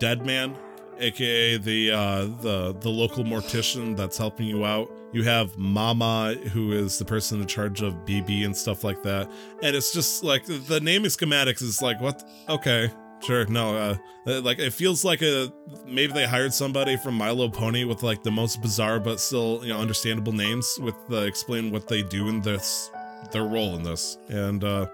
Dead 0.00 0.26
Man, 0.26 0.58
aka 0.98 1.58
the 1.58 1.92
uh, 1.92 2.24
the 2.42 2.76
the 2.80 2.88
local 2.88 3.22
mortician 3.22 3.96
that's 3.96 4.18
helping 4.18 4.48
you 4.48 4.64
out. 4.64 4.90
You 5.12 5.22
have 5.22 5.56
Mama, 5.56 6.34
who 6.52 6.72
is 6.72 6.98
the 6.98 7.04
person 7.04 7.40
in 7.40 7.46
charge 7.46 7.82
of 7.82 7.94
BB 8.04 8.46
and 8.46 8.56
stuff 8.56 8.82
like 8.82 9.04
that. 9.04 9.30
And 9.62 9.76
it's 9.76 9.92
just 9.92 10.24
like 10.24 10.44
the 10.44 10.80
naming 10.80 11.12
schematics 11.12 11.62
is 11.62 11.80
like, 11.80 12.00
what? 12.00 12.28
Okay, 12.48 12.90
Sure, 13.20 13.46
no, 13.46 13.76
uh, 13.76 13.96
uh, 14.26 14.40
like 14.42 14.58
it 14.58 14.72
feels 14.72 15.04
like 15.04 15.22
a 15.22 15.52
maybe 15.86 16.12
they 16.12 16.26
hired 16.26 16.54
somebody 16.54 16.96
from 16.96 17.14
Milo 17.14 17.48
Pony 17.48 17.84
with 17.84 18.02
like 18.02 18.22
the 18.22 18.30
most 18.30 18.62
bizarre 18.62 19.00
but 19.00 19.20
still 19.20 19.60
you 19.62 19.70
know 19.70 19.80
understandable 19.80 20.32
names 20.32 20.78
with 20.80 20.94
uh, 21.10 21.18
explain 21.18 21.70
what 21.70 21.88
they 21.88 22.02
do 22.02 22.28
in 22.28 22.40
this, 22.42 22.90
their 23.32 23.44
role 23.44 23.74
in 23.74 23.82
this, 23.82 24.18
and 24.28 24.64
uh, 24.64 24.86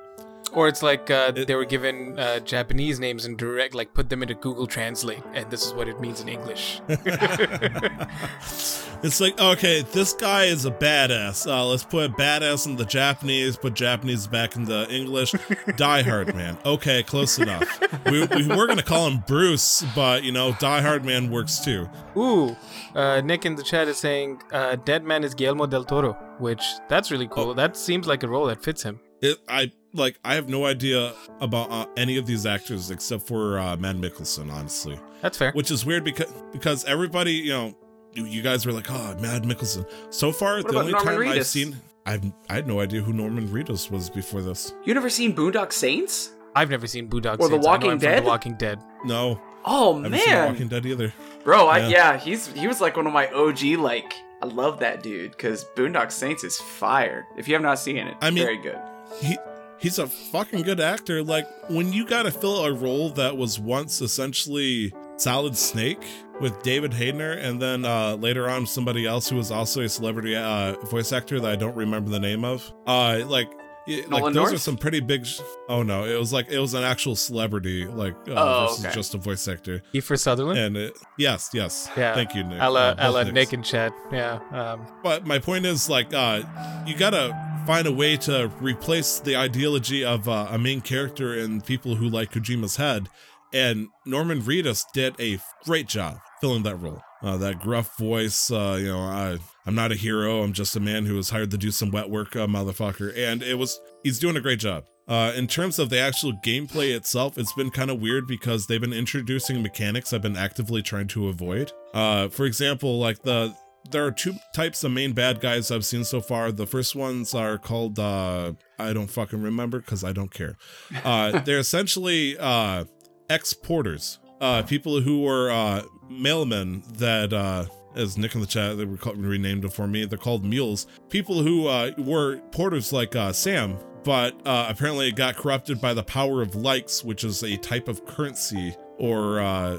or 0.53 0.69
it's 0.69 0.83
like 0.83 1.11
uh, 1.11 1.33
it, 1.35 1.47
they 1.47 1.55
were 1.55 1.65
given 1.65 2.19
uh, 2.19 2.41
Japanese 2.41 2.99
names 2.99 3.25
and 3.25 3.37
direct, 3.37 3.75
like 3.75 3.93
put 3.93 4.09
them 4.09 4.23
into 4.23 4.35
Google 4.35 4.67
Translate, 4.67 5.23
and 5.35 5.51
this 5.51 5.67
is 5.67 5.75
what 5.75 5.89
it 5.89 6.01
means 6.01 6.21
in 6.21 6.29
English. 6.29 6.81
it's 9.05 9.21
like, 9.21 9.39
okay, 9.39 9.83
this 9.83 10.15
guy 10.15 10.45
is 10.45 10.65
a 10.65 10.71
badass. 10.71 11.47
Uh, 11.47 11.67
let's 11.67 11.85
put 11.85 12.13
badass 12.13 12.67
in 12.67 12.77
the 12.77 12.87
Japanese, 12.87 13.57
put 13.57 13.75
Japanese 13.75 14.27
back 14.27 14.57
in 14.57 14.65
the 14.65 14.89
English. 14.91 15.35
Die 15.77 16.03
Hard 16.03 16.35
Man. 16.35 16.57
Okay, 16.65 17.03
close 17.03 17.39
enough. 17.39 17.81
We, 18.07 18.25
we 18.25 18.49
were 18.49 18.67
going 18.67 18.79
to 18.79 18.85
call 18.85 19.07
him 19.07 19.23
Bruce, 19.27 19.85
but, 19.95 20.25
you 20.25 20.33
know, 20.33 20.57
Die 20.59 20.81
Hard 20.81 21.05
Man 21.05 21.31
works 21.31 21.61
too. 21.61 21.87
Ooh, 22.17 22.57
uh, 22.95 23.21
Nick 23.21 23.45
in 23.45 23.57
the 23.57 23.63
chat 23.63 23.89
is 23.89 23.99
saying 23.99 24.41
uh, 24.53 24.77
Dead 24.77 25.05
Man 25.05 25.23
is 25.23 25.35
Guillermo 25.35 25.67
del 25.67 25.85
Toro, 25.85 26.15
which 26.39 26.65
that's 26.89 27.11
really 27.11 27.29
cool. 27.29 27.51
Oh. 27.51 27.55
That 27.55 27.77
seems 27.77 28.07
like 28.07 28.23
a 28.23 28.29
role 28.29 28.47
that 28.47 28.63
fits 28.63 28.83
him. 28.83 29.01
It, 29.21 29.39
I 29.49 29.71
like 29.93 30.19
I 30.25 30.35
have 30.35 30.49
no 30.49 30.67
idea 30.67 31.13
about 31.41 31.71
uh, 31.71 31.87
any 31.97 32.17
of 32.17 32.27
these 32.27 32.47
actors 32.47 32.91
except 32.91 33.27
for 33.27 33.59
uh, 33.59 33.77
Matt 33.77 33.97
Mikkelsen, 33.97 34.53
honestly. 34.53 34.99
That's 35.23 35.39
fair. 35.39 35.53
Which 35.53 35.71
is 35.71 35.87
weird 35.87 36.05
because 36.05 36.33
because 36.53 36.85
everybody, 36.85 37.33
you 37.33 37.53
know, 37.53 37.75
you, 38.15 38.25
you 38.25 38.43
guys 38.43 38.65
were 38.65 38.73
like, 38.73 38.91
"Oh, 38.91 39.17
Mad 39.21 39.45
Mikkelsen. 39.45 39.87
So 40.11 40.33
far, 40.33 40.57
what 40.57 40.69
the 40.69 40.79
only 40.79 40.93
Norman 40.93 41.13
time 41.13 41.21
Reedus? 41.21 41.39
I've 41.39 41.47
seen, 41.47 41.77
I've 42.07 42.25
I 42.49 42.55
had 42.55 42.67
no 42.67 42.81
idea 42.81 43.03
who 43.03 43.13
Norman 43.13 43.49
Reedus 43.49 43.91
was 43.91 44.11
before 44.11 44.43
this. 44.43 44.75
You 44.85 44.95
never 44.95 45.11
seen 45.11 45.35
Boondock 45.35 45.73
Saints? 45.73 46.33
I've 46.57 46.71
never 46.71 46.87
seen 46.87 47.09
Boondock 47.09 47.39
or 47.39 47.49
Saints. 47.49 47.65
The 47.65 47.69
Walking 47.69 47.99
Dead. 47.99 48.23
The 48.23 48.27
Walking 48.27 48.55
Dead. 48.55 48.81
No. 49.05 49.41
Oh 49.65 49.97
I 50.05 50.09
man, 50.09 50.21
seen 50.21 50.35
The 50.35 50.47
Walking 50.47 50.69
Dead 50.69 50.87
either. 50.87 51.13
Bro, 51.43 51.67
I, 51.69 51.79
yeah. 51.79 51.89
yeah, 51.89 52.19
he's 52.19 52.47
he 52.49 52.67
was 52.67 52.81
like 52.81 52.97
one 52.97 53.07
of 53.07 53.13
my 53.13 53.29
OG 53.29 53.63
like. 53.79 54.15
I 54.43 54.47
love 54.47 54.81
that 54.81 55.03
dude 55.03 55.31
because 55.31 55.65
Boondock 55.75 56.13
Saints 56.13 56.45
is 56.45 56.59
fire. 56.59 57.27
If 57.39 57.49
you 57.49 57.55
have 57.55 57.63
not 57.63 57.79
seen 57.79 57.97
it, 57.97 58.15
I 58.21 58.31
mean, 58.31 58.45
very 58.45 58.59
good. 58.59 58.79
He 59.21 59.39
he's 59.79 59.99
a 59.99 60.07
fucking 60.07 60.63
good 60.63 60.81
actor. 60.81 61.23
Like 61.23 61.47
when 61.71 61.93
you 61.93 62.07
got 62.07 62.25
to 62.25 62.31
fill 62.31 62.65
a 62.65 62.73
role 62.73 63.11
that 63.11 63.37
was 63.37 63.59
once 63.59 64.03
essentially 64.03 64.93
Solid 65.17 65.57
Snake 65.57 66.05
with 66.41 66.63
David 66.63 66.93
Hayter, 66.95 67.33
and 67.33 67.61
then 67.61 67.85
uh, 67.85 68.17
later 68.17 68.49
on 68.49 68.67
somebody 68.67 69.07
else 69.07 69.29
who 69.29 69.37
was 69.37 69.51
also 69.51 69.83
a 69.83 69.89
celebrity 69.89 70.35
uh, 70.35 70.75
voice 70.87 71.13
actor 71.13 71.41
that 71.41 71.51
I 71.51 71.57
don't 71.57 71.77
remember 71.77 72.11
the 72.11 72.21
name 72.21 72.45
of. 72.45 72.73
Uh, 72.87 73.23
like. 73.27 73.51
like 73.87 74.09
those 74.09 74.35
North? 74.35 74.53
are 74.55 74.59
some 74.59 74.79
pretty 74.79 75.01
big. 75.01 75.27
Sh- 75.27 75.41
oh 75.69 75.83
no, 75.83 76.05
it 76.05 76.19
was 76.19 76.33
like 76.33 76.49
it 76.49 76.59
was 76.59 76.73
an 76.73 76.85
actual 76.85 77.17
celebrity, 77.17 77.85
like 77.85 78.15
uh, 78.29 78.35
oh, 78.35 78.67
versus 78.67 78.85
okay. 78.85 78.95
just 78.95 79.15
a 79.15 79.19
voice 79.19 79.47
actor. 79.47 79.83
Kiefer 79.93 80.19
Sutherland. 80.19 80.59
And 80.59 80.77
it, 80.77 80.99
yes, 81.19 81.51
yes, 81.53 81.91
yeah. 81.97 82.15
Thank 82.15 82.35
you, 82.35 82.45
Nick. 82.45 82.61
Ella, 82.61 82.93
uh, 82.93 82.97
Ella, 82.99 83.31
Nick 83.31 83.53
in 83.53 83.63
chat. 83.63 83.93
Yeah. 84.11 84.41
Um. 84.53 84.87
But 85.03 85.27
my 85.27 85.39
point 85.39 85.67
is, 85.67 85.91
like, 85.91 86.15
uh, 86.15 86.43
you 86.87 86.97
gotta 86.97 87.33
find 87.67 87.87
a 87.87 87.93
way 87.93 88.17
to 88.17 88.51
replace 88.61 89.21
the 89.21 89.37
ideology 89.37 90.03
of 90.05 90.29
uh, 90.29 90.49
a 90.51 90.59
main 90.59 90.81
character 90.81 91.35
in 91.35 91.61
people 91.61 91.95
who 91.95 92.09
like 92.09 92.33
Kojima's 92.33 92.77
head. 92.77 93.09
And 93.55 93.87
Norman 94.05 94.43
Reedus 94.43 94.85
did 94.93 95.15
a 95.21 95.39
great 95.65 95.87
job 95.87 96.19
filling 96.41 96.65
that 96.65 96.77
role. 96.77 97.01
Uh, 97.23 97.37
that 97.39 97.61
gruff 97.61 97.97
voice, 97.97 98.51
uh, 98.51 98.77
you 98.79 98.89
know, 98.89 98.99
I, 98.99 99.39
I'm 99.65 99.75
not 99.75 99.93
a 99.93 99.95
hero. 99.95 100.43
I'm 100.43 100.53
just 100.53 100.77
a 100.77 100.81
man 100.81 101.07
who 101.07 101.15
was 101.15 101.31
hired 101.31 101.53
to 101.53 101.57
do 101.57 101.71
some 101.71 101.91
wet 101.91 102.11
work, 102.11 102.35
uh, 102.37 102.47
motherfucker. 102.47 103.17
And 103.17 103.43
it 103.43 103.55
was, 103.55 103.81
he's 104.03 104.19
doing 104.19 104.37
a 104.37 104.41
great 104.41 104.59
job. 104.59 104.85
Uh, 105.07 105.33
in 105.37 105.47
terms 105.47 105.79
of 105.79 105.89
the 105.89 105.99
actual 105.99 106.33
gameplay 106.45 106.95
itself, 106.95 107.39
it's 107.39 107.53
been 107.53 107.71
kind 107.71 107.91
of 107.91 108.01
weird 108.01 108.27
because 108.27 108.67
they've 108.67 108.81
been 108.81 108.93
introducing 108.93 109.63
mechanics 109.63 110.13
I've 110.13 110.23
been 110.23 110.37
actively 110.37 110.83
trying 110.83 111.09
to 111.09 111.29
avoid. 111.29 111.73
Uh, 111.95 112.29
for 112.29 112.47
example, 112.47 112.99
like 112.99 113.23
the 113.23 113.55
there 113.91 114.05
are 114.05 114.11
two 114.11 114.35
types 114.55 114.83
of 114.83 114.93
main 114.93 115.13
bad 115.13 115.41
guys 115.41 115.71
I've 115.71 115.85
seen 115.85 116.05
so 116.05 116.21
far. 116.21 116.51
The 116.51 116.67
first 116.67 116.95
ones 116.97 117.35
are 117.35 117.59
called 117.59 117.99
uh 117.99 118.53
I 118.79 118.93
don't 118.93 119.09
fucking 119.11 119.43
remember 119.43 119.81
because 119.81 120.03
I 120.05 120.13
don't 120.13 120.33
care. 120.33 120.57
Uh 121.05 121.41
they're 121.41 121.59
essentially 121.59 122.37
uh 122.39 122.85
exporters. 123.31 124.19
Uh 124.41 124.63
people 124.63 125.01
who 125.01 125.23
were 125.23 125.51
uh 125.51 125.83
mailmen 126.11 126.85
that 126.99 127.33
uh 127.33 127.67
as 127.97 128.19
Nick 128.19 128.35
in 128.35 128.41
the 128.41 128.47
chat 128.47 128.77
they 128.77 128.85
were 128.85 128.97
called, 128.97 129.19
renamed 129.19 129.65
it 129.65 129.73
for 129.73 129.87
me. 129.87 130.05
They're 130.05 130.19
called 130.19 130.45
mules. 130.45 130.87
People 131.09 131.43
who 131.43 131.67
uh 131.67 131.93
were 131.99 132.39
porters 132.53 132.93
like 132.93 133.15
uh 133.17 133.33
Sam, 133.33 133.79
but 134.03 134.35
uh 134.47 134.67
apparently 134.69 135.09
it 135.09 135.17
got 135.17 135.37
corrupted 135.37 135.81
by 135.81 135.95
the 135.95 136.03
power 136.03 136.43
of 136.43 136.55
likes, 136.55 137.05
which 137.05 137.25
is 137.25 137.43
a 137.43 137.57
type 137.57 137.89
of 137.89 138.05
currency 138.07 138.75
or 138.99 139.41
uh 139.41 139.79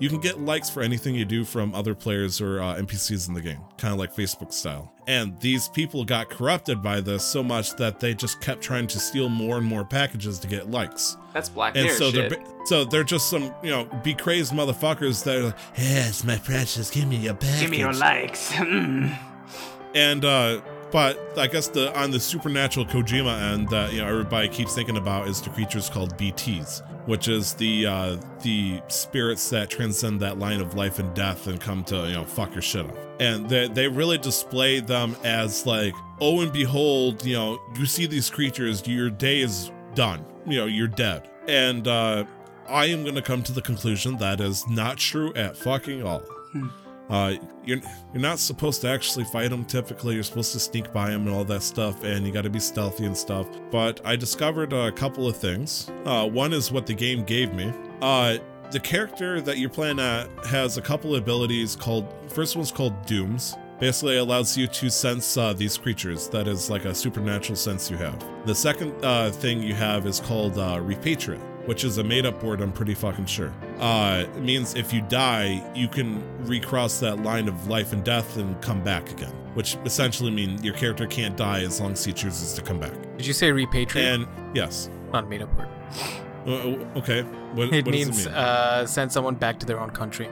you 0.00 0.08
can 0.08 0.20
get 0.20 0.40
likes 0.40 0.70
for 0.70 0.82
anything 0.82 1.14
you 1.14 1.24
do 1.24 1.44
from 1.44 1.74
other 1.74 1.94
players 1.94 2.40
or 2.40 2.60
uh, 2.60 2.76
NPCs 2.76 3.28
in 3.28 3.34
the 3.34 3.40
game, 3.40 3.60
kind 3.76 3.92
of 3.92 3.98
like 3.98 4.14
Facebook 4.14 4.52
style. 4.52 4.92
And 5.06 5.38
these 5.40 5.68
people 5.68 6.04
got 6.04 6.28
corrupted 6.28 6.82
by 6.82 7.00
this 7.00 7.24
so 7.24 7.42
much 7.42 7.74
that 7.76 7.98
they 7.98 8.14
just 8.14 8.40
kept 8.40 8.60
trying 8.62 8.86
to 8.88 8.98
steal 9.00 9.28
more 9.28 9.56
and 9.56 9.66
more 9.66 9.84
packages 9.84 10.38
to 10.40 10.48
get 10.48 10.70
likes. 10.70 11.16
That's 11.32 11.48
Black 11.48 11.76
And 11.76 11.90
so 11.90 12.10
shit. 12.10 12.30
they're 12.30 12.44
so 12.66 12.84
they're 12.84 13.04
just 13.04 13.30
some 13.30 13.54
you 13.62 13.70
know 13.70 13.84
be 14.04 14.14
crazed 14.14 14.52
motherfuckers 14.52 15.24
that 15.24 15.36
are 15.36 15.42
like, 15.44 15.58
yes, 15.76 16.24
my 16.24 16.36
precious, 16.36 16.90
give 16.90 17.08
me 17.08 17.16
your 17.16 17.34
package. 17.34 17.60
Give 17.60 17.70
me 17.70 17.78
your 17.78 17.92
likes. 17.94 18.52
Mm. 18.58 19.16
And 19.94 20.24
uh 20.24 20.60
but 20.90 21.38
I 21.38 21.46
guess 21.46 21.68
the 21.68 21.96
on 21.98 22.10
the 22.10 22.20
supernatural 22.20 22.86
Kojima 22.86 23.52
end 23.52 23.68
that 23.70 23.92
you 23.92 24.00
know 24.00 24.08
everybody 24.08 24.48
keeps 24.48 24.74
thinking 24.74 24.96
about 24.96 25.28
is 25.28 25.40
the 25.40 25.50
creatures 25.50 25.88
called 25.88 26.16
BTs, 26.16 27.06
which 27.06 27.28
is 27.28 27.54
the 27.54 27.86
uh 27.86 28.16
the 28.42 28.80
spirits 28.88 29.50
that 29.50 29.70
transcend 29.70 30.20
that 30.20 30.38
line 30.38 30.60
of 30.60 30.74
life 30.74 30.98
and 30.98 31.14
death 31.14 31.46
and 31.46 31.60
come 31.60 31.84
to 31.84 32.06
you 32.08 32.14
know 32.14 32.24
fuck 32.24 32.52
your 32.52 32.62
shit 32.62 32.86
up. 32.86 32.96
And 33.20 33.48
they 33.48 33.68
they 33.68 33.88
really 33.88 34.18
display 34.18 34.80
them 34.80 35.16
as 35.24 35.66
like 35.66 35.94
oh 36.20 36.40
and 36.40 36.52
behold 36.52 37.24
you 37.24 37.34
know 37.34 37.58
you 37.76 37.86
see 37.86 38.06
these 38.06 38.30
creatures 38.30 38.86
your 38.86 39.10
day 39.10 39.40
is 39.40 39.70
done 39.94 40.24
you 40.46 40.58
know 40.58 40.66
you're 40.66 40.88
dead 40.88 41.28
and 41.46 41.86
uh 41.88 42.24
I 42.68 42.86
am 42.86 43.04
gonna 43.04 43.22
come 43.22 43.42
to 43.44 43.52
the 43.52 43.62
conclusion 43.62 44.18
that 44.18 44.40
is 44.40 44.68
not 44.68 44.98
true 44.98 45.32
at 45.34 45.56
fucking 45.56 46.02
all. 46.02 46.22
Uh, 47.10 47.34
you're 47.64 47.80
you're 48.12 48.22
not 48.22 48.38
supposed 48.38 48.80
to 48.82 48.88
actually 48.88 49.24
fight 49.24 49.50
them 49.50 49.64
typically. 49.64 50.14
You're 50.14 50.22
supposed 50.22 50.52
to 50.52 50.60
sneak 50.60 50.92
by 50.92 51.10
them 51.10 51.26
and 51.26 51.34
all 51.34 51.44
that 51.44 51.62
stuff, 51.62 52.04
and 52.04 52.26
you 52.26 52.32
got 52.32 52.42
to 52.42 52.50
be 52.50 52.60
stealthy 52.60 53.04
and 53.04 53.16
stuff. 53.16 53.46
But 53.70 54.00
I 54.04 54.16
discovered 54.16 54.72
a 54.72 54.92
couple 54.92 55.26
of 55.26 55.36
things. 55.36 55.90
Uh, 56.04 56.28
one 56.28 56.52
is 56.52 56.70
what 56.70 56.86
the 56.86 56.94
game 56.94 57.24
gave 57.24 57.52
me. 57.54 57.72
Uh, 58.02 58.38
the 58.70 58.80
character 58.80 59.40
that 59.40 59.58
you're 59.58 59.70
playing 59.70 59.98
at 59.98 60.28
has 60.46 60.76
a 60.76 60.82
couple 60.82 61.14
of 61.14 61.22
abilities 61.22 61.74
called. 61.74 62.06
First 62.28 62.56
one's 62.56 62.72
called 62.72 63.06
Dooms. 63.06 63.56
Basically, 63.80 64.16
allows 64.16 64.56
you 64.56 64.66
to 64.66 64.90
sense 64.90 65.36
uh, 65.36 65.52
these 65.52 65.78
creatures. 65.78 66.28
That 66.28 66.48
is 66.48 66.68
like 66.68 66.84
a 66.84 66.94
supernatural 66.94 67.54
sense 67.54 67.90
you 67.90 67.96
have. 67.96 68.22
The 68.44 68.54
second 68.54 68.92
uh, 69.04 69.30
thing 69.30 69.62
you 69.62 69.74
have 69.74 70.04
is 70.04 70.18
called 70.18 70.58
uh, 70.58 70.78
Repatriate 70.78 71.40
which 71.68 71.84
is 71.84 71.98
a 71.98 72.02
made 72.02 72.24
up 72.24 72.42
word, 72.42 72.62
I'm 72.62 72.72
pretty 72.72 72.94
fucking 72.94 73.26
sure. 73.26 73.52
Uh, 73.78 74.24
it 74.24 74.40
means 74.40 74.74
if 74.74 74.90
you 74.90 75.02
die, 75.02 75.62
you 75.74 75.86
can 75.86 76.24
recross 76.46 76.98
that 77.00 77.22
line 77.22 77.46
of 77.46 77.68
life 77.68 77.92
and 77.92 78.02
death 78.02 78.38
and 78.38 78.58
come 78.62 78.82
back 78.82 79.10
again, 79.10 79.34
which 79.52 79.76
essentially 79.84 80.30
means 80.30 80.64
your 80.64 80.72
character 80.72 81.06
can't 81.06 81.36
die 81.36 81.60
as 81.60 81.78
long 81.78 81.92
as 81.92 82.02
he 82.02 82.12
chooses 82.14 82.54
to 82.54 82.62
come 82.62 82.80
back. 82.80 82.94
Did 83.18 83.26
you 83.26 83.34
say 83.34 83.50
repatriate? 83.50 84.14
And 84.14 84.26
yes. 84.56 84.88
Not 85.12 85.24
a 85.24 85.26
made 85.26 85.42
up 85.42 85.54
word. 85.58 85.68
Uh, 86.46 86.98
okay. 86.98 87.20
What, 87.52 87.70
it 87.70 87.84
what 87.84 87.92
means 87.92 88.08
does 88.08 88.26
it 88.26 88.30
mean? 88.30 88.38
Uh, 88.38 88.86
send 88.86 89.12
someone 89.12 89.34
back 89.34 89.60
to 89.60 89.66
their 89.66 89.78
own 89.78 89.90
country. 89.90 90.26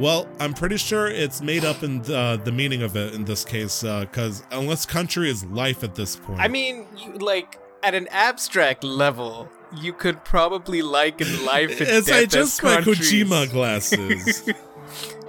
Well, 0.00 0.26
I'm 0.40 0.52
pretty 0.52 0.78
sure 0.78 1.06
it's 1.06 1.40
made 1.40 1.64
up 1.64 1.84
in 1.84 2.02
the, 2.02 2.40
the 2.42 2.50
meaning 2.50 2.82
of 2.82 2.96
it 2.96 3.14
in 3.14 3.24
this 3.24 3.44
case, 3.44 3.82
because 3.82 4.42
unless 4.50 4.84
country 4.84 5.30
is 5.30 5.44
life 5.44 5.84
at 5.84 5.94
this 5.94 6.16
point. 6.16 6.40
I 6.40 6.48
mean, 6.48 6.88
you, 6.96 7.12
like, 7.18 7.60
at 7.84 7.94
an 7.94 8.08
abstract 8.10 8.82
level, 8.82 9.48
you 9.80 9.92
could 9.92 10.24
probably 10.24 10.82
like 10.82 11.20
in 11.20 11.44
life 11.44 11.80
and 11.80 11.88
As 11.88 12.06
death 12.06 12.14
I 12.14 12.22
as 12.22 12.28
just 12.28 12.62
my 12.62 12.74
countries. 12.76 13.12
Kojima 13.12 13.50
glasses. 13.50 14.48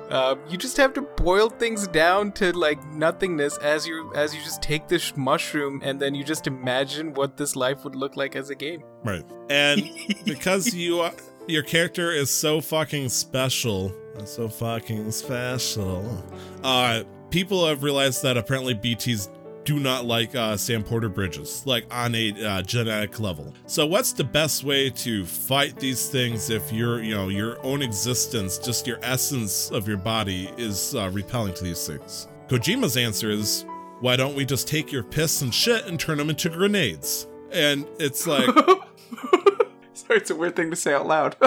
Um, 0.09 0.39
you 0.47 0.59
just 0.59 0.77
have 0.77 0.93
to 0.93 1.01
boil 1.01 1.49
things 1.49 1.87
down 1.87 2.33
to 2.33 2.51
like 2.55 2.85
nothingness 2.89 3.57
as 3.57 3.87
you 3.87 4.11
as 4.13 4.35
you 4.35 4.41
just 4.43 4.61
take 4.61 4.87
this 4.87 5.17
mushroom 5.17 5.81
and 5.83 5.99
then 5.99 6.13
you 6.13 6.23
just 6.23 6.45
imagine 6.45 7.15
what 7.15 7.35
this 7.35 7.55
life 7.55 7.83
would 7.83 7.95
look 7.95 8.15
like 8.15 8.35
as 8.35 8.51
a 8.51 8.55
game. 8.55 8.83
right. 9.03 9.23
And 9.49 9.89
because 10.25 10.71
you 10.75 10.99
are, 10.99 11.13
your 11.47 11.63
character 11.63 12.11
is 12.11 12.29
so 12.29 12.61
fucking 12.61 13.09
special, 13.09 13.91
so 14.25 14.49
fucking 14.49 15.09
special. 15.11 16.23
Uh 16.63 17.03
people 17.31 17.65
have 17.65 17.81
realized 17.81 18.21
that 18.21 18.37
apparently 18.37 18.75
BTs 18.75 19.29
do 19.63 19.79
not 19.79 20.05
like 20.05 20.35
uh, 20.35 20.57
Sam 20.57 20.83
Porter 20.83 21.09
bridges, 21.09 21.63
like 21.65 21.85
on 21.91 22.15
a 22.15 22.31
uh, 22.43 22.61
genetic 22.61 23.19
level. 23.19 23.53
So, 23.65 23.85
what's 23.85 24.13
the 24.13 24.23
best 24.23 24.63
way 24.63 24.89
to 24.89 25.25
fight 25.25 25.77
these 25.77 26.09
things 26.09 26.49
if 26.49 26.71
your, 26.71 27.01
you 27.01 27.15
know, 27.15 27.29
your 27.29 27.63
own 27.65 27.81
existence, 27.81 28.57
just 28.57 28.87
your 28.87 28.99
essence 29.01 29.71
of 29.71 29.87
your 29.87 29.97
body, 29.97 30.49
is 30.57 30.95
uh, 30.95 31.09
repelling 31.13 31.53
to 31.55 31.63
these 31.63 31.85
things? 31.87 32.27
Kojima's 32.47 32.97
answer 32.97 33.29
is, 33.29 33.65
why 33.99 34.15
don't 34.15 34.35
we 34.35 34.45
just 34.45 34.67
take 34.67 34.91
your 34.91 35.03
piss 35.03 35.41
and 35.41 35.53
shit 35.53 35.85
and 35.87 35.99
turn 35.99 36.17
them 36.17 36.29
into 36.29 36.49
grenades? 36.49 37.27
And 37.51 37.87
it's 37.99 38.27
like, 38.27 38.49
Sorry, 39.93 40.19
it's 40.19 40.31
a 40.31 40.35
weird 40.35 40.55
thing 40.55 40.69
to 40.71 40.75
say 40.75 40.93
out 40.93 41.07
loud. 41.07 41.35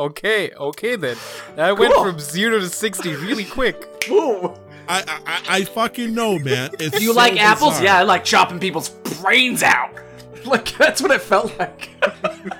Okay, 0.00 0.50
okay 0.52 0.96
then. 0.96 1.18
That 1.56 1.78
went 1.78 1.92
from 1.92 2.18
zero 2.18 2.58
to 2.58 2.70
sixty 2.70 3.14
really 3.16 3.44
quick. 3.44 3.86
Ooh. 4.08 4.54
I, 4.90 5.20
I, 5.26 5.56
I- 5.58 5.64
fucking 5.64 6.14
know, 6.14 6.38
man. 6.38 6.70
It's 6.78 7.00
You 7.00 7.08
so 7.12 7.16
like 7.16 7.40
apples? 7.40 7.80
Yeah, 7.80 7.96
I 7.98 8.02
like 8.02 8.24
chopping 8.24 8.58
people's 8.60 8.88
brains 9.20 9.62
out. 9.62 9.90
Like 10.46 10.76
that's 10.78 11.02
what 11.02 11.10
it 11.10 11.20
felt 11.20 11.56
like. 11.58 11.90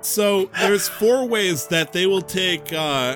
So 0.00 0.46
there's 0.58 0.88
four 0.88 1.26
ways 1.28 1.68
that 1.68 1.92
they 1.92 2.06
will 2.06 2.20
take 2.22 2.72
uh, 2.72 3.14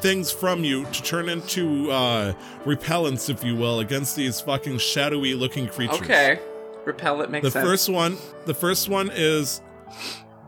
things 0.00 0.30
from 0.30 0.62
you 0.62 0.84
to 0.84 1.02
turn 1.02 1.28
into 1.28 1.90
uh, 1.90 2.32
repellents, 2.64 3.28
if 3.28 3.42
you 3.42 3.56
will, 3.56 3.80
against 3.80 4.14
these 4.14 4.40
fucking 4.40 4.78
shadowy 4.78 5.34
looking 5.34 5.66
creatures. 5.66 6.00
okay, 6.00 6.38
repellent 6.84 7.32
makes 7.32 7.42
The 7.42 7.50
sense. 7.50 7.66
first 7.66 7.88
one, 7.88 8.16
the 8.44 8.54
first 8.54 8.88
one 8.88 9.10
is 9.12 9.60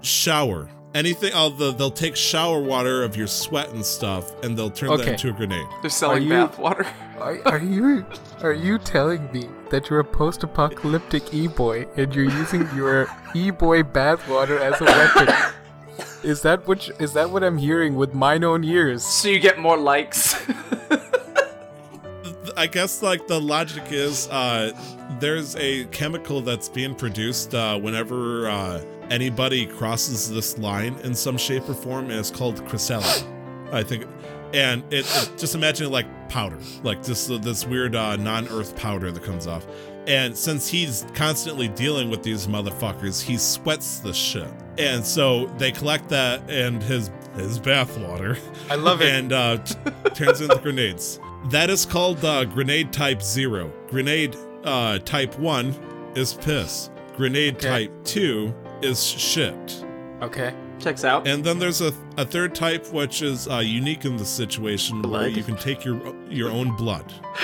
shower. 0.01 0.69
Anything, 0.95 1.33
oh, 1.35 1.51
the, 1.51 1.73
they'll 1.73 1.91
take 1.91 2.17
shower 2.17 2.61
water 2.61 3.05
of 3.05 3.15
your 3.15 3.27
sweat 3.27 3.69
and 3.71 3.85
stuff, 3.85 4.33
and 4.43 4.57
they'll 4.57 4.71
turn 4.71 4.89
that 4.97 5.07
into 5.07 5.29
a 5.29 5.33
grenade. 5.33 5.67
They're 5.83 5.91
selling 5.91 6.19
Are 6.19 6.21
you- 6.41 6.47
bath 6.47 6.59
water. 6.59 6.87
Are, 7.19 7.37
are 7.49 7.59
you 7.59 8.07
are 8.43 8.53
you 8.53 8.79
telling 8.79 9.29
me 9.33 9.49
that 9.71 9.91
you're 9.91 9.99
a 9.99 10.05
post-apocalyptic 10.05 11.35
e-boy 11.35 11.85
and 11.97 12.15
you're 12.15 12.31
using 12.31 12.61
your 12.77 13.09
e-boy 13.35 13.83
bathwater 13.83 14.61
as 14.61 14.81
a 14.81 14.85
weapon? 14.85 15.35
Is 16.23 16.43
that 16.43 16.69
what 16.69 16.87
you- 16.87 16.95
is 17.01 17.15
that 17.15 17.31
what 17.31 17.43
I'm 17.43 17.59
hearing 17.59 17.97
with 17.97 18.15
mine 18.15 18.45
own 18.45 18.63
ears? 18.63 19.05
So 19.05 19.27
you 19.29 19.41
get 19.41 19.59
more 19.59 19.77
likes. 19.77 20.37
I 22.57 22.69
guess 22.69 23.03
like 23.03 23.27
the 23.27 23.41
logic 23.41 23.91
is 23.91 24.29
uh 24.29 24.71
there's 25.19 25.57
a 25.57 25.87
chemical 25.87 26.41
that's 26.41 26.69
being 26.69 26.95
produced 26.95 27.53
uh 27.55 27.79
whenever 27.81 28.49
uh 28.49 28.81
anybody 29.11 29.67
crosses 29.67 30.31
this 30.31 30.59
line 30.59 30.95
in 31.05 31.15
some 31.15 31.37
shape 31.39 31.69
or 31.69 31.75
form 31.75 32.11
it's 32.11 32.31
called 32.31 32.57
chrysalid. 32.67 33.25
I 33.73 33.83
think 33.83 34.07
and 34.55 34.83
it, 34.93 35.05
it- 35.07 35.33
just 35.37 35.55
imagine 35.55 35.87
it 35.87 35.91
like 35.91 36.07
powder, 36.29 36.59
like 36.83 37.03
this 37.03 37.27
this 37.27 37.67
weird 37.67 37.95
uh 37.95 38.17
non-earth 38.17 38.77
powder 38.77 39.11
that 39.11 39.23
comes 39.23 39.47
off. 39.47 39.67
And 40.07 40.35
since 40.37 40.67
he's 40.69 41.05
constantly 41.15 41.69
dealing 41.69 42.09
with 42.09 42.23
these 42.23 42.47
motherfuckers, 42.47 43.21
he 43.23 43.37
sweats 43.37 43.99
the 43.99 44.15
shit. 44.15 44.49
And 44.79 45.05
so 45.05 45.47
they 45.59 45.71
collect 45.71 46.09
that 46.09 46.49
and 46.51 46.83
his 46.83 47.11
his 47.37 47.59
bathwater 47.61 48.39
I 48.71 48.75
love 48.77 49.01
it. 49.03 49.13
and 49.15 49.33
uh, 49.33 49.59
t- 49.59 49.75
turns 50.15 50.41
into 50.41 50.57
grenades. 50.59 51.21
That 51.51 51.69
is 51.71 51.85
called 51.87 52.25
uh, 52.25 52.45
grenade 52.47 52.93
type 52.93 53.23
zero. 53.23 53.71
Grenade 53.89 54.35
uh, 54.65 54.99
type 55.01 55.39
one 55.39 55.69
is 56.17 56.35
piss. 56.35 56.91
Grenade 57.17 57.57
Okay. 57.57 57.69
type 57.87 58.05
two 58.05 58.55
is 58.83 59.05
shit. 59.05 59.85
Okay. 60.23 60.55
Checks 60.79 61.05
out. 61.05 61.27
And 61.27 61.43
then 61.43 61.59
there's 61.59 61.81
a, 61.81 61.93
a 62.17 62.25
third 62.25 62.55
type 62.55 62.93
which 62.93 63.21
is 63.23 63.49
uh, 63.49 63.59
unique 63.59 64.05
in 64.05 64.17
the 64.17 64.25
situation 64.25 65.03
where 65.03 65.11
Blood? 65.23 65.33
you 65.33 65.43
can 65.43 65.57
take 65.57 65.85
your 65.85 66.15
your 66.29 66.51
own 66.51 66.77
blood. 66.77 67.13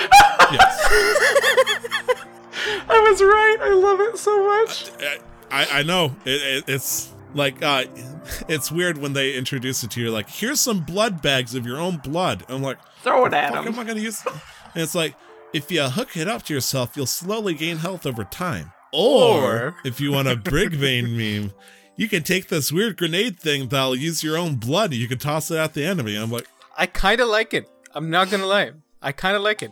yes. 0.51 0.79
I 2.87 2.99
was 3.09 3.21
right. 3.21 3.57
I 3.61 3.73
love 3.73 3.99
it 4.01 4.17
so 4.17 4.45
much. 4.45 4.91
I, 5.51 5.79
I 5.79 5.83
know 5.83 6.15
it, 6.25 6.41
it, 6.41 6.63
it's 6.67 7.13
like 7.33 7.61
uh, 7.61 7.85
it's 8.47 8.71
weird 8.71 8.97
when 8.97 9.13
they 9.13 9.33
introduce 9.33 9.83
it 9.83 9.91
to 9.91 10.01
you. 10.01 10.11
Like, 10.11 10.29
here's 10.29 10.59
some 10.59 10.79
blood 10.81 11.21
bags 11.21 11.55
of 11.55 11.65
your 11.65 11.77
own 11.77 11.97
blood. 11.97 12.45
I'm 12.47 12.61
like, 12.61 12.77
Throw 13.03 13.25
it 13.25 13.33
at 13.33 13.51
fuck 13.51 13.65
am 13.65 13.73
him. 13.73 13.79
I 13.79 13.83
gonna 13.83 13.99
use? 13.99 14.23
And 14.25 14.83
it's 14.83 14.95
like, 14.95 15.15
if 15.53 15.69
you 15.71 15.83
hook 15.83 16.15
it 16.17 16.27
up 16.27 16.43
to 16.43 16.53
yourself, 16.53 16.95
you'll 16.95 17.05
slowly 17.05 17.53
gain 17.53 17.77
health 17.77 18.05
over 18.05 18.23
time. 18.23 18.71
Or, 18.93 19.43
Or- 19.43 19.75
if 19.83 19.99
you 19.99 20.11
want 20.11 20.27
a 20.27 20.35
Brig 20.35 20.71
Vein 20.73 21.17
meme, 21.17 21.53
you 21.97 22.07
can 22.09 22.23
take 22.23 22.47
this 22.49 22.71
weird 22.71 22.97
grenade 22.97 23.39
thing 23.39 23.69
that'll 23.69 23.95
use 23.95 24.23
your 24.23 24.37
own 24.37 24.55
blood. 24.55 24.91
and 24.91 24.99
You 24.99 25.07
can 25.07 25.17
toss 25.17 25.49
it 25.51 25.57
at 25.57 25.73
the 25.73 25.83
enemy. 25.85 26.15
I'm 26.15 26.31
like, 26.31 26.47
I 26.77 26.85
kind 26.87 27.21
of 27.21 27.27
like 27.29 27.53
it. 27.53 27.69
I'm 27.93 28.09
not 28.09 28.29
gonna 28.29 28.45
lie. 28.45 28.71
I 29.01 29.11
kind 29.13 29.35
of 29.37 29.41
like 29.43 29.63
it. 29.63 29.71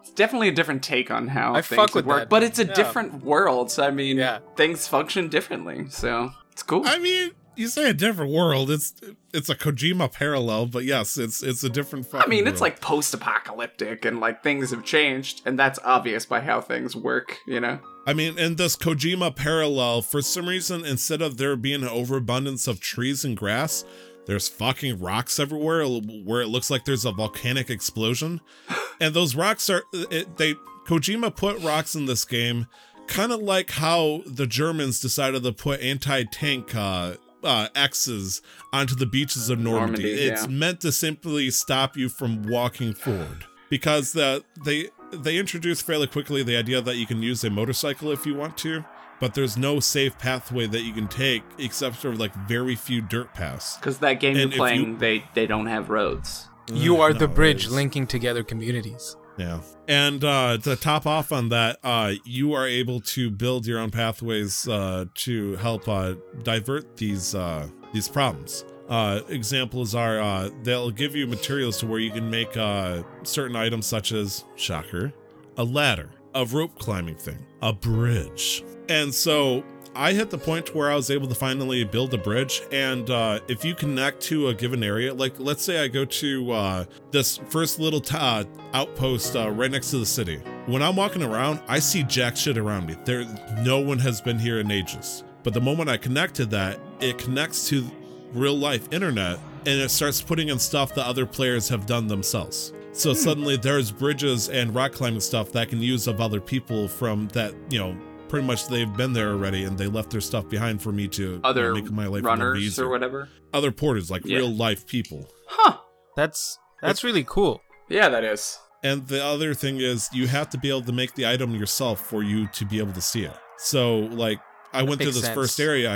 It's 0.00 0.10
definitely 0.12 0.48
a 0.48 0.52
different 0.52 0.82
take 0.82 1.10
on 1.10 1.28
how 1.28 1.54
I 1.54 1.60
things 1.62 1.76
fuck 1.76 1.94
would 1.94 2.06
with 2.06 2.06
work, 2.06 2.20
that. 2.22 2.28
but 2.30 2.42
it's 2.42 2.58
a 2.58 2.64
Yeah. 2.66 2.72
different 2.74 3.22
world. 3.24 3.70
So 3.70 3.84
I 3.84 3.90
mean, 3.90 4.16
Yeah. 4.16 4.38
things 4.56 4.86
function 4.88 5.28
differently. 5.28 5.86
So 5.90 6.32
it's 6.52 6.62
cool. 6.62 6.82
I 6.86 6.98
mean, 6.98 7.32
you 7.56 7.68
say 7.68 7.90
a 7.90 7.94
different 7.94 8.32
world. 8.32 8.70
It's 8.70 8.94
it's 9.32 9.48
a 9.48 9.54
Kojima 9.54 10.12
parallel, 10.12 10.66
but 10.66 10.84
yes, 10.84 11.18
it's 11.18 11.42
it's 11.42 11.64
a 11.64 11.68
different. 11.68 12.06
I 12.12 12.26
mean, 12.26 12.46
it's 12.46 12.60
world. 12.60 12.60
like 12.60 12.80
post-apocalyptic, 12.80 14.04
and 14.04 14.20
like 14.20 14.42
things 14.42 14.70
have 14.70 14.84
changed, 14.84 15.42
and 15.44 15.58
that's 15.58 15.78
obvious 15.84 16.26
by 16.26 16.40
how 16.40 16.60
things 16.60 16.94
work. 16.94 17.38
You 17.46 17.60
know. 17.60 17.78
I 18.06 18.12
mean, 18.12 18.38
in 18.38 18.56
this 18.56 18.76
Kojima 18.76 19.34
parallel, 19.34 20.02
for 20.02 20.20
some 20.20 20.46
reason, 20.46 20.84
instead 20.84 21.22
of 21.22 21.38
there 21.38 21.56
being 21.56 21.82
an 21.82 21.88
overabundance 21.88 22.66
of 22.66 22.78
trees 22.78 23.24
and 23.24 23.36
grass, 23.36 23.84
there's 24.26 24.48
fucking 24.48 25.00
rocks 25.00 25.38
everywhere 25.38 25.86
where 25.86 26.42
it 26.42 26.48
looks 26.48 26.70
like 26.70 26.84
there's 26.84 27.04
a 27.04 27.12
volcanic 27.12 27.70
explosion. 27.70 28.40
And 29.00 29.12
those 29.12 29.34
rocks 29.34 29.68
are 29.70 29.82
it, 29.92 30.36
they 30.36 30.54
Kojima 30.86 31.34
put 31.34 31.60
rocks 31.60 31.96
in 31.96 32.06
this 32.06 32.24
game, 32.24 32.68
kind 33.08 33.32
of 33.32 33.40
like 33.40 33.70
how 33.70 34.22
the 34.24 34.46
Germans 34.46 35.00
decided 35.00 35.42
to 35.42 35.52
put 35.52 35.80
anti-tank 35.80 36.76
uh, 36.76 37.14
uh, 37.44 37.68
X's 37.74 38.42
onto 38.72 38.94
the 38.94 39.06
beaches 39.06 39.50
of 39.50 39.58
Normandy. 39.58 40.02
Normandy, 40.02 40.26
it's 40.26 40.42
yeah. 40.42 40.48
meant 40.48 40.80
to 40.80 40.92
simply 40.92 41.50
stop 41.50 41.96
you 41.96 42.08
from 42.08 42.42
walking 42.44 42.94
forward 42.94 43.44
because 43.70 44.12
the 44.12 44.44
they 44.64 44.88
they 45.12 45.36
introduce 45.36 45.80
fairly 45.82 46.06
quickly 46.06 46.42
the 46.42 46.56
idea 46.56 46.80
that 46.80 46.96
you 46.96 47.06
can 47.06 47.22
use 47.22 47.44
a 47.44 47.50
motorcycle 47.50 48.10
if 48.10 48.26
you 48.26 48.34
want 48.34 48.56
to, 48.58 48.84
but 49.20 49.34
there's 49.34 49.56
no 49.56 49.80
safe 49.80 50.18
pathway 50.18 50.66
that 50.66 50.82
you 50.82 50.92
can 50.92 51.08
take 51.08 51.42
except 51.58 51.96
for 51.96 52.14
like 52.14 52.34
very 52.48 52.74
few 52.74 53.00
dirt 53.00 53.32
paths. 53.34 53.76
Because 53.76 53.98
that 53.98 54.14
game 54.14 54.36
And 54.36 54.50
you're 54.52 54.58
playing, 54.58 54.92
you- 54.92 54.96
they 54.96 55.24
they 55.34 55.46
don't 55.46 55.66
have 55.66 55.90
roads. 55.90 56.48
You 56.72 57.02
are 57.02 57.12
the 57.12 57.28
bridge 57.28 57.68
linking 57.68 58.06
together 58.06 58.42
communities. 58.42 59.16
Yeah. 59.36 59.60
And 59.88 60.22
uh, 60.22 60.58
to 60.58 60.76
top 60.76 61.06
off 61.06 61.32
on 61.32 61.48
that, 61.48 61.78
uh, 61.82 62.12
you 62.24 62.52
are 62.52 62.66
able 62.66 63.00
to 63.00 63.30
build 63.30 63.66
your 63.66 63.80
own 63.80 63.90
pathways 63.90 64.68
uh, 64.68 65.06
to 65.14 65.56
help 65.56 65.88
uh, 65.88 66.14
divert 66.42 66.96
these 66.96 67.34
uh, 67.34 67.68
these 67.92 68.08
problems. 68.08 68.64
Uh, 68.88 69.20
examples 69.28 69.94
are 69.94 70.20
uh, 70.20 70.50
they'll 70.62 70.90
give 70.90 71.16
you 71.16 71.26
materials 71.26 71.78
to 71.78 71.86
where 71.86 72.00
you 72.00 72.10
can 72.10 72.30
make 72.30 72.56
uh, 72.56 73.02
certain 73.22 73.56
items 73.56 73.86
such 73.86 74.12
as 74.12 74.44
shocker, 74.56 75.12
a 75.56 75.64
ladder, 75.64 76.10
a 76.34 76.44
rope 76.46 76.78
climbing 76.78 77.16
thing, 77.16 77.44
a 77.62 77.72
bridge. 77.72 78.62
And 78.88 79.12
so 79.12 79.64
I 79.96 80.12
hit 80.12 80.30
the 80.30 80.38
point 80.38 80.74
where 80.74 80.90
I 80.90 80.96
was 80.96 81.08
able 81.08 81.28
to 81.28 81.34
finally 81.36 81.84
build 81.84 82.12
a 82.14 82.18
bridge. 82.18 82.62
And 82.72 83.08
uh, 83.10 83.38
if 83.46 83.64
you 83.64 83.76
connect 83.76 84.20
to 84.22 84.48
a 84.48 84.54
given 84.54 84.82
area, 84.82 85.14
like 85.14 85.38
let's 85.38 85.62
say 85.62 85.82
I 85.82 85.88
go 85.88 86.04
to 86.04 86.52
uh, 86.52 86.84
this 87.12 87.38
first 87.48 87.78
little 87.78 88.00
t- 88.00 88.16
uh, 88.18 88.44
outpost 88.72 89.36
uh, 89.36 89.50
right 89.50 89.70
next 89.70 89.90
to 89.90 89.98
the 89.98 90.06
city. 90.06 90.38
When 90.66 90.82
I'm 90.82 90.96
walking 90.96 91.22
around, 91.22 91.60
I 91.68 91.78
see 91.78 92.02
jack 92.02 92.36
shit 92.36 92.58
around 92.58 92.86
me. 92.86 92.96
There, 93.04 93.24
no 93.62 93.78
one 93.80 94.00
has 94.00 94.20
been 94.20 94.38
here 94.38 94.58
in 94.58 94.70
ages. 94.70 95.22
But 95.44 95.54
the 95.54 95.60
moment 95.60 95.88
I 95.88 95.96
connect 95.96 96.34
to 96.36 96.46
that, 96.46 96.80
it 97.00 97.18
connects 97.18 97.68
to 97.68 97.88
real 98.32 98.56
life 98.56 98.92
internet 98.92 99.38
and 99.66 99.80
it 99.80 99.90
starts 99.90 100.20
putting 100.20 100.48
in 100.48 100.58
stuff 100.58 100.94
that 100.94 101.06
other 101.06 101.24
players 101.24 101.68
have 101.68 101.86
done 101.86 102.08
themselves. 102.08 102.72
So 102.92 103.14
suddenly 103.14 103.56
there's 103.56 103.90
bridges 103.90 104.48
and 104.48 104.74
rock 104.74 104.92
climbing 104.92 105.20
stuff 105.20 105.52
that 105.52 105.60
I 105.60 105.64
can 105.64 105.80
use 105.80 106.06
of 106.06 106.20
other 106.20 106.40
people 106.40 106.88
from 106.88 107.28
that, 107.28 107.54
you 107.70 107.78
know, 107.78 107.96
pretty 108.34 108.46
much 108.48 108.66
they've 108.66 108.96
been 108.96 109.12
there 109.12 109.28
already 109.30 109.62
and 109.62 109.78
they 109.78 109.86
left 109.86 110.10
their 110.10 110.20
stuff 110.20 110.48
behind 110.48 110.82
for 110.82 110.90
me 110.90 111.06
to 111.06 111.22
you 111.22 111.32
know, 111.36 111.40
Other 111.44 111.72
make 111.72 111.88
my 111.92 112.06
life 112.06 112.10
a 112.10 112.26
little 112.26 112.30
runners 112.30 112.58
easier. 112.58 112.86
or 112.86 112.88
whatever. 112.90 113.28
Other 113.52 113.70
porters, 113.70 114.10
like 114.10 114.22
Yeah. 114.24 114.38
real 114.38 114.50
life 114.52 114.88
people. 114.88 115.28
Huh. 115.46 115.76
That's 116.16 116.58
that's 116.82 117.04
really 117.04 117.22
cool. 117.22 117.60
Yeah, 117.88 118.08
that 118.08 118.24
is. 118.24 118.58
And 118.82 119.06
the 119.06 119.22
other 119.24 119.54
thing 119.54 119.80
is, 119.80 120.08
you 120.12 120.26
have 120.26 120.50
to 120.50 120.58
be 120.58 120.68
able 120.68 120.82
to 120.82 120.90
make 120.92 121.14
the 121.14 121.28
item 121.28 121.54
yourself 121.54 122.00
for 122.00 122.24
you 122.24 122.48
to 122.48 122.64
be 122.64 122.80
able 122.80 122.92
to 122.94 123.00
see 123.00 123.22
it. 123.24 123.32
So, 123.56 123.98
like, 124.00 124.40
I 124.72 124.82
went 124.82 125.00
through 125.00 125.12
this 125.12 125.22
sense. 125.22 125.34
first 125.34 125.60
area. 125.60 125.92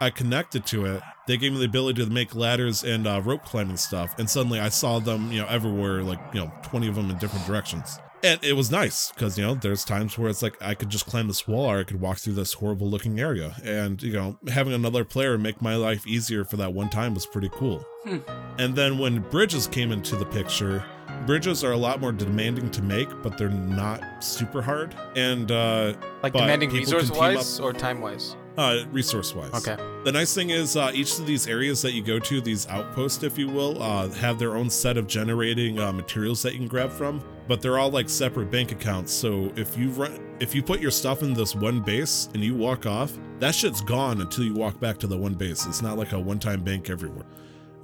I, 0.00 0.06
I 0.06 0.10
connected 0.10 0.66
to 0.66 0.84
it. 0.84 1.02
They 1.26 1.38
gave 1.38 1.52
me 1.52 1.58
the 1.58 1.64
ability 1.64 2.04
to 2.04 2.10
make 2.10 2.34
ladders 2.34 2.84
and 2.84 3.06
uh, 3.08 3.22
rope 3.24 3.44
climbing 3.46 3.78
stuff, 3.78 4.14
and 4.18 4.28
suddenly 4.28 4.60
I 4.60 4.68
saw 4.68 4.98
them, 4.98 5.32
you 5.32 5.40
know, 5.40 5.48
everywhere, 5.48 6.02
like 6.02 6.20
you 6.34 6.40
know, 6.40 6.52
twenty 6.62 6.86
of 6.86 6.94
them 6.96 7.10
in 7.10 7.16
different 7.18 7.46
directions. 7.46 7.98
And 8.22 8.42
it 8.42 8.54
was 8.54 8.70
nice 8.70 9.12
because 9.12 9.38
you 9.38 9.44
know 9.44 9.54
there's 9.54 9.84
times 9.84 10.18
where 10.18 10.28
it's 10.28 10.42
like 10.42 10.60
I 10.60 10.74
could 10.74 10.90
just 10.90 11.06
climb 11.06 11.28
this 11.28 11.46
wall 11.46 11.66
or 11.66 11.78
I 11.78 11.84
could 11.84 12.00
walk 12.00 12.18
through 12.18 12.34
this 12.34 12.54
horrible 12.54 12.88
looking 12.88 13.20
area, 13.20 13.54
and 13.64 14.02
you 14.02 14.12
know 14.12 14.38
having 14.48 14.72
another 14.72 15.04
player 15.04 15.38
make 15.38 15.62
my 15.62 15.76
life 15.76 16.06
easier 16.06 16.44
for 16.44 16.56
that 16.56 16.72
one 16.72 16.90
time 16.90 17.14
was 17.14 17.26
pretty 17.26 17.50
cool. 17.52 17.84
Hmm. 18.04 18.18
And 18.58 18.74
then 18.74 18.98
when 18.98 19.20
bridges 19.30 19.68
came 19.68 19.92
into 19.92 20.16
the 20.16 20.26
picture, 20.26 20.84
bridges 21.26 21.62
are 21.62 21.72
a 21.72 21.76
lot 21.76 22.00
more 22.00 22.12
demanding 22.12 22.70
to 22.72 22.82
make, 22.82 23.08
but 23.22 23.38
they're 23.38 23.50
not 23.50 24.02
super 24.24 24.62
hard. 24.62 24.96
And 25.14 25.50
uh, 25.52 25.94
Like 26.22 26.32
demanding 26.32 26.70
resource 26.70 27.10
wise 27.10 27.60
or 27.60 27.72
time 27.72 28.00
wise? 28.00 28.36
uh, 28.58 28.84
resource 28.90 29.34
wise. 29.34 29.54
Okay. 29.54 29.76
The 30.04 30.10
nice 30.10 30.34
thing 30.34 30.50
is, 30.50 30.76
uh, 30.76 30.90
each 30.92 31.18
of 31.20 31.26
these 31.26 31.46
areas 31.46 31.80
that 31.82 31.92
you 31.92 32.02
go 32.02 32.18
to, 32.18 32.40
these 32.40 32.66
outposts, 32.66 33.22
if 33.22 33.38
you 33.38 33.48
will, 33.48 33.80
uh, 33.80 34.08
have 34.10 34.38
their 34.40 34.56
own 34.56 34.68
set 34.68 34.96
of 34.96 35.06
generating 35.06 35.78
uh, 35.78 35.92
materials 35.92 36.42
that 36.42 36.52
you 36.54 36.58
can 36.58 36.68
grab 36.68 36.90
from. 36.90 37.22
But 37.48 37.62
they're 37.62 37.78
all 37.78 37.90
like 37.90 38.08
separate 38.08 38.50
bank 38.50 38.72
accounts. 38.72 39.12
So 39.12 39.50
if 39.56 39.76
you 39.76 39.88
run, 39.90 40.36
if 40.38 40.54
you 40.54 40.62
put 40.62 40.80
your 40.80 40.90
stuff 40.90 41.22
in 41.22 41.32
this 41.32 41.54
one 41.54 41.80
base 41.80 42.28
and 42.34 42.44
you 42.44 42.54
walk 42.54 42.86
off, 42.86 43.12
that 43.38 43.54
shit's 43.54 43.80
gone 43.80 44.20
until 44.20 44.44
you 44.44 44.54
walk 44.54 44.78
back 44.78 44.98
to 44.98 45.06
the 45.06 45.16
one 45.16 45.34
base. 45.34 45.66
It's 45.66 45.80
not 45.80 45.96
like 45.96 46.12
a 46.12 46.20
one-time 46.20 46.62
bank 46.62 46.90
everywhere. 46.90 47.24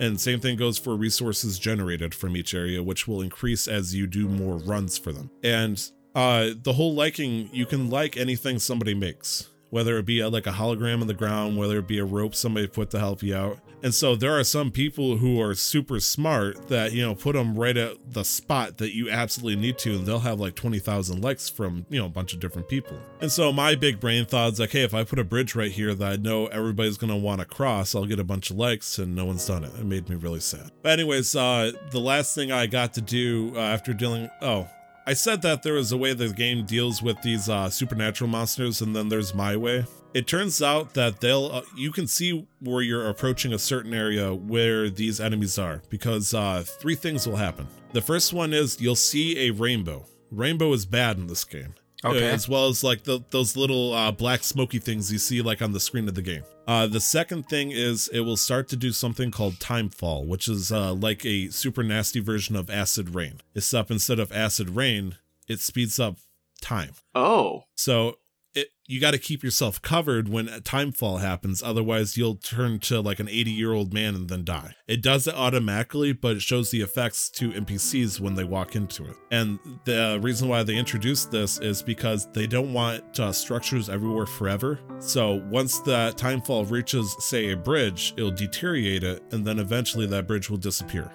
And 0.01 0.21
same 0.21 0.41
thing 0.41 0.57
goes 0.57 0.77
for 0.77 0.97
resources 0.97 1.59
generated 1.59 2.15
from 2.15 2.37
each 2.37 2.53
area, 2.53 2.83
which 2.83 3.09
will 3.09 3.23
increase 3.23 3.67
as 3.67 3.95
you 3.95 4.07
do 4.07 4.29
more 4.29 4.59
runs 4.59 4.99
for 4.99 5.13
them. 5.13 5.31
And 5.43 5.83
uh, 6.15 6.51
the 6.63 6.73
whole 6.73 6.95
liking, 6.95 7.49
you 7.53 7.65
can 7.65 7.89
like 7.91 8.17
anything 8.17 8.59
somebody 8.59 8.93
makes, 8.95 9.49
whether 9.71 9.99
it 9.99 10.07
be 10.07 10.21
a, 10.21 10.29
like 10.29 10.47
a 10.47 10.53
hologram 10.53 11.01
on 11.01 11.07
the 11.07 11.15
ground, 11.15 11.57
whether 11.57 11.79
it 11.79 11.89
be 11.89 11.99
a 11.99 12.05
rope 12.05 12.35
somebody 12.35 12.67
put 12.67 12.91
to 12.91 12.99
help 12.99 13.23
you 13.23 13.35
out. 13.35 13.59
And 13.85 13.95
so 13.95 14.17
there 14.17 14.39
are 14.39 14.45
some 14.45 14.71
people 14.71 15.19
who 15.19 15.39
are 15.43 15.55
super 15.55 16.01
smart 16.01 16.69
that, 16.69 16.93
you 16.93 17.03
know, 17.03 17.15
put 17.15 17.35
them 17.35 17.55
right 17.55 17.77
at 17.77 18.15
the 18.15 18.25
spot 18.25 18.79
that 18.79 18.95
you 18.95 19.11
absolutely 19.11 19.61
need 19.61 19.77
to, 19.79 19.97
and 19.97 20.07
they'll 20.07 20.21
have 20.21 20.41
like 20.41 20.55
20,000 20.55 21.21
likes 21.21 21.51
from, 21.51 21.85
you 21.91 22.01
know, 22.01 22.07
a 22.07 22.09
bunch 22.09 22.33
of 22.33 22.41
different 22.41 22.67
people. 22.69 22.99
And 23.21 23.31
so 23.31 23.53
my 23.53 23.75
big 23.75 24.01
brain 24.01 24.25
thought 24.25 24.55
is 24.55 24.61
like, 24.61 24.71
hey, 24.71 24.85
if 24.85 24.95
I 24.95 25.05
put 25.05 25.19
a 25.19 25.25
bridge 25.25 25.55
right 25.55 25.71
here 25.71 25.95
that 25.95 26.13
I 26.13 26.17
know 26.17 26.47
everybody's 26.47 26.97
going 26.97 27.13
to 27.13 27.19
want 27.19 27.41
to 27.41 27.45
cross, 27.45 27.95
I'll 27.95 28.07
get 28.07 28.19
a 28.19 28.25
bunch 28.25 28.51
of 28.51 28.57
likes, 28.57 28.99
and 28.99 29.15
no 29.15 29.27
one's 29.27 29.47
done 29.47 29.65
it. 29.65 29.73
It 29.79 29.85
made 29.85 30.09
me 30.09 30.17
really 30.17 30.41
sad. 30.41 30.71
But, 30.81 30.93
anyways, 30.93 31.37
uh, 31.37 31.73
the 31.91 32.01
last 32.01 32.35
thing 32.35 32.53
I 32.53 32.67
got 32.67 32.95
to 32.95 33.03
do 33.03 33.53
uh, 33.55 33.61
after 33.61 33.93
dealing, 33.93 34.31
oh, 34.41 34.67
I 35.07 35.13
said 35.13 35.43
that 35.43 35.63
there 35.63 35.77
is 35.77 35.93
a 35.93 35.99
way 35.99 36.15
the 36.15 36.29
game 36.29 36.65
deals 36.65 37.03
with 37.03 37.21
these 37.21 37.49
uh, 37.49 37.69
supernatural 37.69 38.31
monsters, 38.31 38.81
and 38.81 38.97
then 38.97 39.11
there's 39.11 39.35
my 39.35 39.55
way. 39.55 39.85
It 40.15 40.27
turns 40.27 40.63
out 40.63 40.95
that 40.95 41.21
they'll 41.21 41.47
uh, 41.47 41.63
you 41.77 41.93
can 41.93 42.07
see 42.07 42.47
where 42.61 42.81
you're 42.81 43.09
approaching 43.09 43.53
a 43.53 43.59
certain 43.59 43.93
area 43.93 44.33
where 44.33 44.89
these 44.89 45.21
enemies 45.21 45.59
are 45.59 45.83
because 45.91 46.33
uh, 46.33 46.65
three 46.67 46.95
things 46.95 47.27
will 47.27 47.37
happen. 47.37 47.67
The 47.93 48.01
first 48.01 48.33
one 48.33 48.55
is 48.55 48.81
you'll 48.81 48.97
see 48.97 49.47
a 49.47 49.51
rainbow. 49.51 50.07
Rainbow 50.31 50.73
is 50.73 50.87
bad 50.87 51.19
in 51.19 51.27
this 51.27 51.45
game. 51.45 51.75
Okay. 52.05 52.29
Uh, 52.29 52.33
as 52.33 52.49
well 52.49 52.69
as 52.69 52.85
like 52.85 53.05
the, 53.05 53.21
those 53.31 53.57
little 53.57 53.93
uh, 53.95 54.13
black 54.13 54.45
smoky 54.45 54.79
things 54.79 55.13
you 55.13 55.19
see 55.19 55.41
like 55.41 55.63
on 55.63 55.73
the 55.73 55.81
screen 55.81 56.09
of 56.09 56.15
the 56.15 56.23
game. 56.23 56.43
Uh, 56.67 56.87
the 56.87 57.01
second 57.01 57.49
thing 57.49 57.71
is 57.71 58.09
it 58.09 58.21
will 58.21 58.37
start 58.37 58.69
to 58.69 58.77
do 58.77 58.93
something 58.93 59.31
called 59.31 59.61
time 59.61 59.89
fall, 59.89 60.25
which 60.25 60.49
is 60.49 60.71
uh, 60.71 60.93
like 60.93 61.25
a 61.25 61.49
super 61.49 61.83
nasty 61.83 62.21
version 62.21 62.57
of 62.57 62.71
acid 62.71 63.15
rain. 63.15 63.41
Except 63.55 63.91
instead 63.91 64.19
of 64.19 64.33
acid 64.33 64.71
rain, 64.71 65.17
it 65.49 65.61
speeds 65.61 65.99
up 65.99 66.17
time. 66.61 66.93
Oh. 67.15 67.65
So 67.75 68.19
it 68.55 68.69
you 68.87 69.01
got 69.01 69.13
to 69.13 69.19
keep 69.19 69.43
yourself 69.43 69.81
covered 69.81 70.29
when 70.29 70.49
a 70.49 70.61
time 70.61 70.93
fall 70.93 71.19
happens, 71.19 71.63
otherwise 71.63 72.17
you'll 72.17 72.37
turn 72.37 72.79
to 72.79 73.01
like 73.01 73.19
an 73.19 73.29
80 73.29 73.51
year 73.51 73.73
old 73.73 73.95
man 73.95 74.15
and 74.15 74.29
then 74.29 74.45
die. 74.45 74.75
It 74.87 75.03
does 75.03 75.27
it 75.27 75.35
automatically, 75.35 76.13
but 76.13 76.37
it 76.37 76.43
shows 76.43 76.71
the 76.71 76.83
effects 76.83 77.31
to 77.31 77.51
NPCs 77.51 78.21
when 78.21 78.35
they 78.35 78.45
walk 78.45 78.77
into 78.77 79.05
it. 79.07 79.17
And 79.31 79.59
the 79.85 80.19
reason 80.23 80.49
why 80.49 80.63
they 80.63 80.77
introduced 80.77 81.31
this 81.31 81.59
is 81.61 81.83
because 81.83 82.31
they 82.33 82.47
don't 82.47 82.73
want 82.73 83.19
uh, 83.19 83.33
structures 83.33 83.89
everywhere 83.89 84.27
forever. 84.27 84.79
So 84.99 85.43
once 85.49 85.79
the 85.81 86.13
time 86.17 86.43
fall 86.43 86.65
reaches, 86.65 87.17
say, 87.21 87.53
a 87.53 87.57
bridge, 87.57 88.13
it'll 88.17 88.31
deteriorate 88.31 89.05
it, 89.05 89.23
and 89.33 89.47
then 89.47 89.59
eventually 89.59 90.07
that 90.09 90.27
bridge 90.27 90.51
will 90.51 90.59
disappear. 90.59 91.11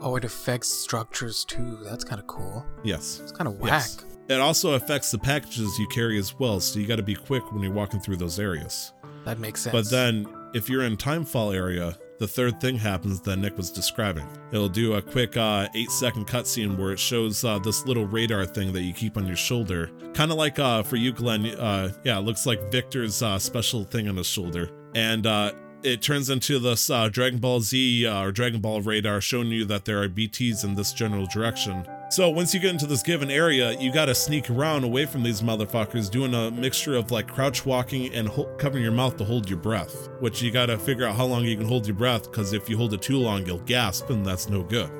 Oh, 0.00 0.16
it 0.16 0.24
affects 0.24 0.72
structures 0.72 1.44
too. 1.44 1.78
That's 1.84 2.04
kind 2.04 2.20
of 2.20 2.26
cool. 2.26 2.64
Yes. 2.84 3.20
It's 3.22 3.32
kind 3.32 3.48
of 3.48 3.58
whack. 3.60 3.70
Yes. 3.70 4.04
It 4.30 4.38
also 4.38 4.74
affects 4.74 5.10
the 5.10 5.18
packages 5.18 5.76
you 5.76 5.88
carry 5.88 6.16
as 6.16 6.38
well, 6.38 6.60
so 6.60 6.78
you 6.78 6.86
got 6.86 6.96
to 6.96 7.02
be 7.02 7.16
quick 7.16 7.50
when 7.50 7.62
you're 7.62 7.72
walking 7.72 7.98
through 7.98 8.18
those 8.18 8.38
areas. 8.38 8.92
That 9.24 9.40
makes 9.40 9.62
sense. 9.62 9.72
But 9.72 9.90
then, 9.90 10.24
if 10.54 10.68
you're 10.68 10.84
in 10.84 10.96
Timefall 10.96 11.52
area, 11.52 11.98
the 12.20 12.28
third 12.28 12.60
thing 12.60 12.76
happens 12.76 13.20
that 13.22 13.38
Nick 13.38 13.56
was 13.56 13.72
describing. 13.72 14.28
It'll 14.52 14.68
do 14.68 14.94
a 14.94 15.02
quick 15.02 15.36
uh, 15.36 15.66
eight 15.74 15.90
second 15.90 16.28
cutscene 16.28 16.78
where 16.78 16.92
it 16.92 17.00
shows 17.00 17.42
uh, 17.42 17.58
this 17.58 17.84
little 17.86 18.06
radar 18.06 18.46
thing 18.46 18.72
that 18.72 18.82
you 18.82 18.92
keep 18.92 19.16
on 19.16 19.26
your 19.26 19.34
shoulder. 19.34 19.90
Kind 20.14 20.30
of 20.30 20.36
like 20.36 20.60
uh, 20.60 20.84
for 20.84 20.94
you, 20.94 21.12
Glenn, 21.12 21.46
uh, 21.46 21.92
yeah, 22.04 22.18
it 22.18 22.22
looks 22.22 22.46
like 22.46 22.70
Victor's 22.70 23.22
uh, 23.22 23.36
special 23.36 23.82
thing 23.82 24.08
on 24.08 24.16
his 24.16 24.28
shoulder. 24.28 24.70
And 24.94 25.26
uh, 25.26 25.52
it 25.82 26.02
turns 26.02 26.30
into 26.30 26.60
this 26.60 26.88
uh, 26.88 27.08
Dragon 27.08 27.40
Ball 27.40 27.62
Z 27.62 28.06
uh, 28.06 28.22
or 28.22 28.30
Dragon 28.30 28.60
Ball 28.60 28.80
radar 28.80 29.20
showing 29.20 29.48
you 29.48 29.64
that 29.64 29.86
there 29.86 30.00
are 30.00 30.08
BTs 30.08 30.62
in 30.62 30.76
this 30.76 30.92
general 30.92 31.26
direction. 31.26 31.84
So 32.10 32.28
once 32.28 32.52
you 32.52 32.58
get 32.58 32.70
into 32.70 32.88
this 32.88 33.04
given 33.04 33.30
area, 33.30 33.70
you 33.78 33.92
gotta 33.92 34.16
sneak 34.16 34.50
around 34.50 34.82
away 34.82 35.06
from 35.06 35.22
these 35.22 35.42
motherfuckers, 35.42 36.10
doing 36.10 36.34
a 36.34 36.50
mixture 36.50 36.96
of 36.96 37.12
like 37.12 37.28
crouch 37.28 37.64
walking 37.64 38.12
and 38.12 38.26
ho- 38.26 38.52
covering 38.58 38.82
your 38.82 38.92
mouth 38.92 39.16
to 39.18 39.24
hold 39.24 39.48
your 39.48 39.60
breath. 39.60 40.08
Which 40.18 40.42
you 40.42 40.50
gotta 40.50 40.76
figure 40.76 41.06
out 41.06 41.14
how 41.14 41.26
long 41.26 41.44
you 41.44 41.56
can 41.56 41.66
hold 41.66 41.86
your 41.86 41.94
breath, 41.94 42.24
because 42.24 42.52
if 42.52 42.68
you 42.68 42.76
hold 42.76 42.94
it 42.94 43.00
too 43.00 43.18
long, 43.18 43.46
you'll 43.46 43.60
gasp, 43.60 44.10
and 44.10 44.26
that's 44.26 44.48
no 44.48 44.64
good. 44.64 44.90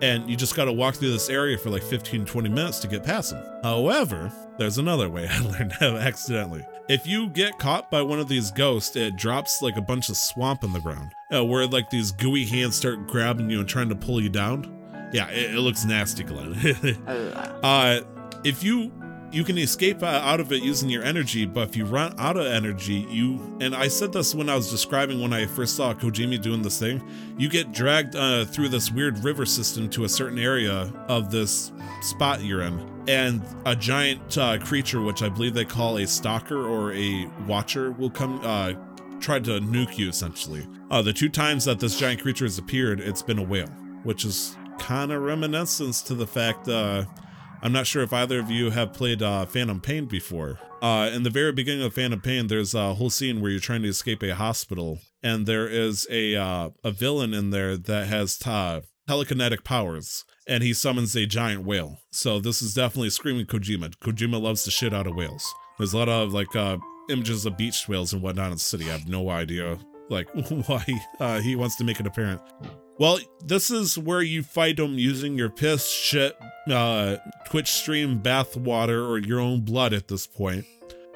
And 0.00 0.30
you 0.30 0.34
just 0.34 0.56
gotta 0.56 0.72
walk 0.72 0.94
through 0.94 1.12
this 1.12 1.28
area 1.28 1.58
for 1.58 1.68
like 1.68 1.82
15, 1.82 2.24
20 2.24 2.48
minutes 2.48 2.78
to 2.78 2.88
get 2.88 3.04
past 3.04 3.32
them. 3.32 3.44
However, 3.62 4.32
there's 4.56 4.78
another 4.78 5.10
way 5.10 5.28
I 5.30 5.40
learned 5.40 5.72
how 5.72 5.96
accidentally. 5.96 6.64
If 6.88 7.06
you 7.06 7.28
get 7.28 7.58
caught 7.58 7.90
by 7.90 8.00
one 8.00 8.18
of 8.18 8.28
these 8.28 8.50
ghosts, 8.50 8.96
it 8.96 9.16
drops 9.16 9.60
like 9.60 9.76
a 9.76 9.82
bunch 9.82 10.08
of 10.08 10.16
swamp 10.16 10.64
on 10.64 10.72
the 10.72 10.80
ground, 10.80 11.12
uh, 11.34 11.44
where 11.44 11.66
like 11.66 11.90
these 11.90 12.12
gooey 12.12 12.46
hands 12.46 12.76
start 12.76 13.06
grabbing 13.08 13.50
you 13.50 13.60
and 13.60 13.68
trying 13.68 13.90
to 13.90 13.94
pull 13.94 14.22
you 14.22 14.30
down. 14.30 14.75
Yeah, 15.12 15.28
it, 15.28 15.54
it 15.54 15.60
looks 15.60 15.84
nasty, 15.84 16.24
Glenn. 16.24 16.54
Uh, 17.06 17.60
uh, 17.62 18.00
if 18.44 18.62
you 18.62 18.92
you 19.32 19.44
can 19.44 19.58
escape 19.58 20.02
uh, 20.02 20.06
out 20.06 20.40
of 20.40 20.52
it 20.52 20.62
using 20.62 20.88
your 20.88 21.02
energy, 21.02 21.44
but 21.44 21.68
if 21.68 21.76
you 21.76 21.84
run 21.84 22.14
out 22.18 22.36
of 22.36 22.46
energy, 22.46 23.06
you 23.10 23.56
and 23.60 23.74
I 23.74 23.88
said 23.88 24.12
this 24.12 24.34
when 24.34 24.48
I 24.48 24.54
was 24.54 24.70
describing 24.70 25.20
when 25.20 25.32
I 25.32 25.46
first 25.46 25.76
saw 25.76 25.92
Kojima 25.94 26.40
doing 26.40 26.62
this 26.62 26.78
thing, 26.78 27.02
you 27.36 27.48
get 27.48 27.72
dragged 27.72 28.14
uh, 28.14 28.44
through 28.44 28.68
this 28.68 28.90
weird 28.90 29.22
river 29.24 29.44
system 29.44 29.88
to 29.90 30.04
a 30.04 30.08
certain 30.08 30.38
area 30.38 30.92
of 31.08 31.30
this 31.30 31.72
spot 32.02 32.42
you're 32.42 32.62
in, 32.62 33.04
and 33.08 33.42
a 33.64 33.74
giant 33.74 34.38
uh, 34.38 34.58
creature, 34.58 35.02
which 35.02 35.22
I 35.22 35.28
believe 35.28 35.54
they 35.54 35.64
call 35.64 35.98
a 35.98 36.06
stalker 36.06 36.66
or 36.66 36.92
a 36.92 37.28
watcher, 37.46 37.92
will 37.92 38.10
come 38.10 38.40
uh, 38.42 38.72
try 39.20 39.38
to 39.40 39.60
nuke 39.60 39.98
you 39.98 40.08
essentially. 40.08 40.66
Uh, 40.90 41.02
the 41.02 41.12
two 41.12 41.28
times 41.28 41.64
that 41.64 41.80
this 41.80 41.98
giant 41.98 42.22
creature 42.22 42.44
has 42.44 42.58
appeared, 42.58 43.00
it's 43.00 43.22
been 43.22 43.38
a 43.38 43.42
whale, 43.42 43.68
which 44.04 44.24
is 44.24 44.56
kind 44.78 45.12
of 45.12 45.22
reminiscence 45.22 46.02
to 46.02 46.14
the 46.14 46.26
fact. 46.26 46.68
Uh, 46.68 47.04
I'm 47.62 47.72
not 47.72 47.86
sure 47.86 48.02
if 48.02 48.12
either 48.12 48.38
of 48.38 48.50
you 48.50 48.70
have 48.70 48.92
played 48.92 49.22
uh, 49.22 49.46
Phantom 49.46 49.80
Pain 49.80 50.06
before. 50.06 50.58
Uh, 50.82 51.10
in 51.12 51.22
the 51.22 51.30
very 51.30 51.52
beginning 51.52 51.84
of 51.84 51.94
Phantom 51.94 52.20
Pain, 52.20 52.46
there's 52.46 52.74
a 52.74 52.94
whole 52.94 53.10
scene 53.10 53.40
where 53.40 53.50
you're 53.50 53.60
trying 53.60 53.82
to 53.82 53.88
escape 53.88 54.22
a 54.22 54.34
hospital, 54.34 54.98
and 55.22 55.46
there 55.46 55.66
is 55.66 56.06
a 56.10 56.36
uh, 56.36 56.70
a 56.84 56.90
villain 56.90 57.32
in 57.32 57.50
there 57.50 57.76
that 57.76 58.06
has 58.08 58.38
uh, 58.46 58.82
telekinetic 59.08 59.64
powers, 59.64 60.24
and 60.46 60.62
he 60.62 60.72
summons 60.72 61.16
a 61.16 61.26
giant 61.26 61.64
whale. 61.64 61.98
So 62.10 62.40
this 62.40 62.60
is 62.60 62.74
definitely 62.74 63.10
screaming 63.10 63.46
Kojima. 63.46 63.96
Kojima 63.96 64.40
loves 64.40 64.64
the 64.64 64.70
shit 64.70 64.92
out 64.92 65.06
of 65.06 65.16
whales. 65.16 65.44
There's 65.78 65.94
a 65.94 65.98
lot 65.98 66.08
of 66.08 66.32
like 66.32 66.54
uh, 66.54 66.78
images 67.08 67.46
of 67.46 67.56
beached 67.56 67.88
whales 67.88 68.12
and 68.12 68.22
whatnot 68.22 68.46
in 68.46 68.52
the 68.52 68.58
city. 68.58 68.88
I 68.88 68.92
have 68.92 69.08
no 69.08 69.30
idea 69.30 69.78
like 70.10 70.28
why 70.66 70.84
uh, 71.18 71.40
he 71.40 71.56
wants 71.56 71.76
to 71.76 71.84
make 71.84 72.00
it 72.00 72.06
apparent. 72.06 72.40
Well, 72.98 73.18
this 73.44 73.70
is 73.70 73.98
where 73.98 74.22
you 74.22 74.42
fight 74.42 74.78
them 74.78 74.94
using 74.94 75.36
your 75.36 75.50
piss, 75.50 75.86
shit, 75.90 76.34
uh, 76.70 77.16
Twitch 77.44 77.70
stream 77.70 78.18
bath 78.18 78.56
water, 78.56 79.04
or 79.04 79.18
your 79.18 79.38
own 79.38 79.60
blood 79.60 79.92
at 79.92 80.08
this 80.08 80.26
point. 80.26 80.64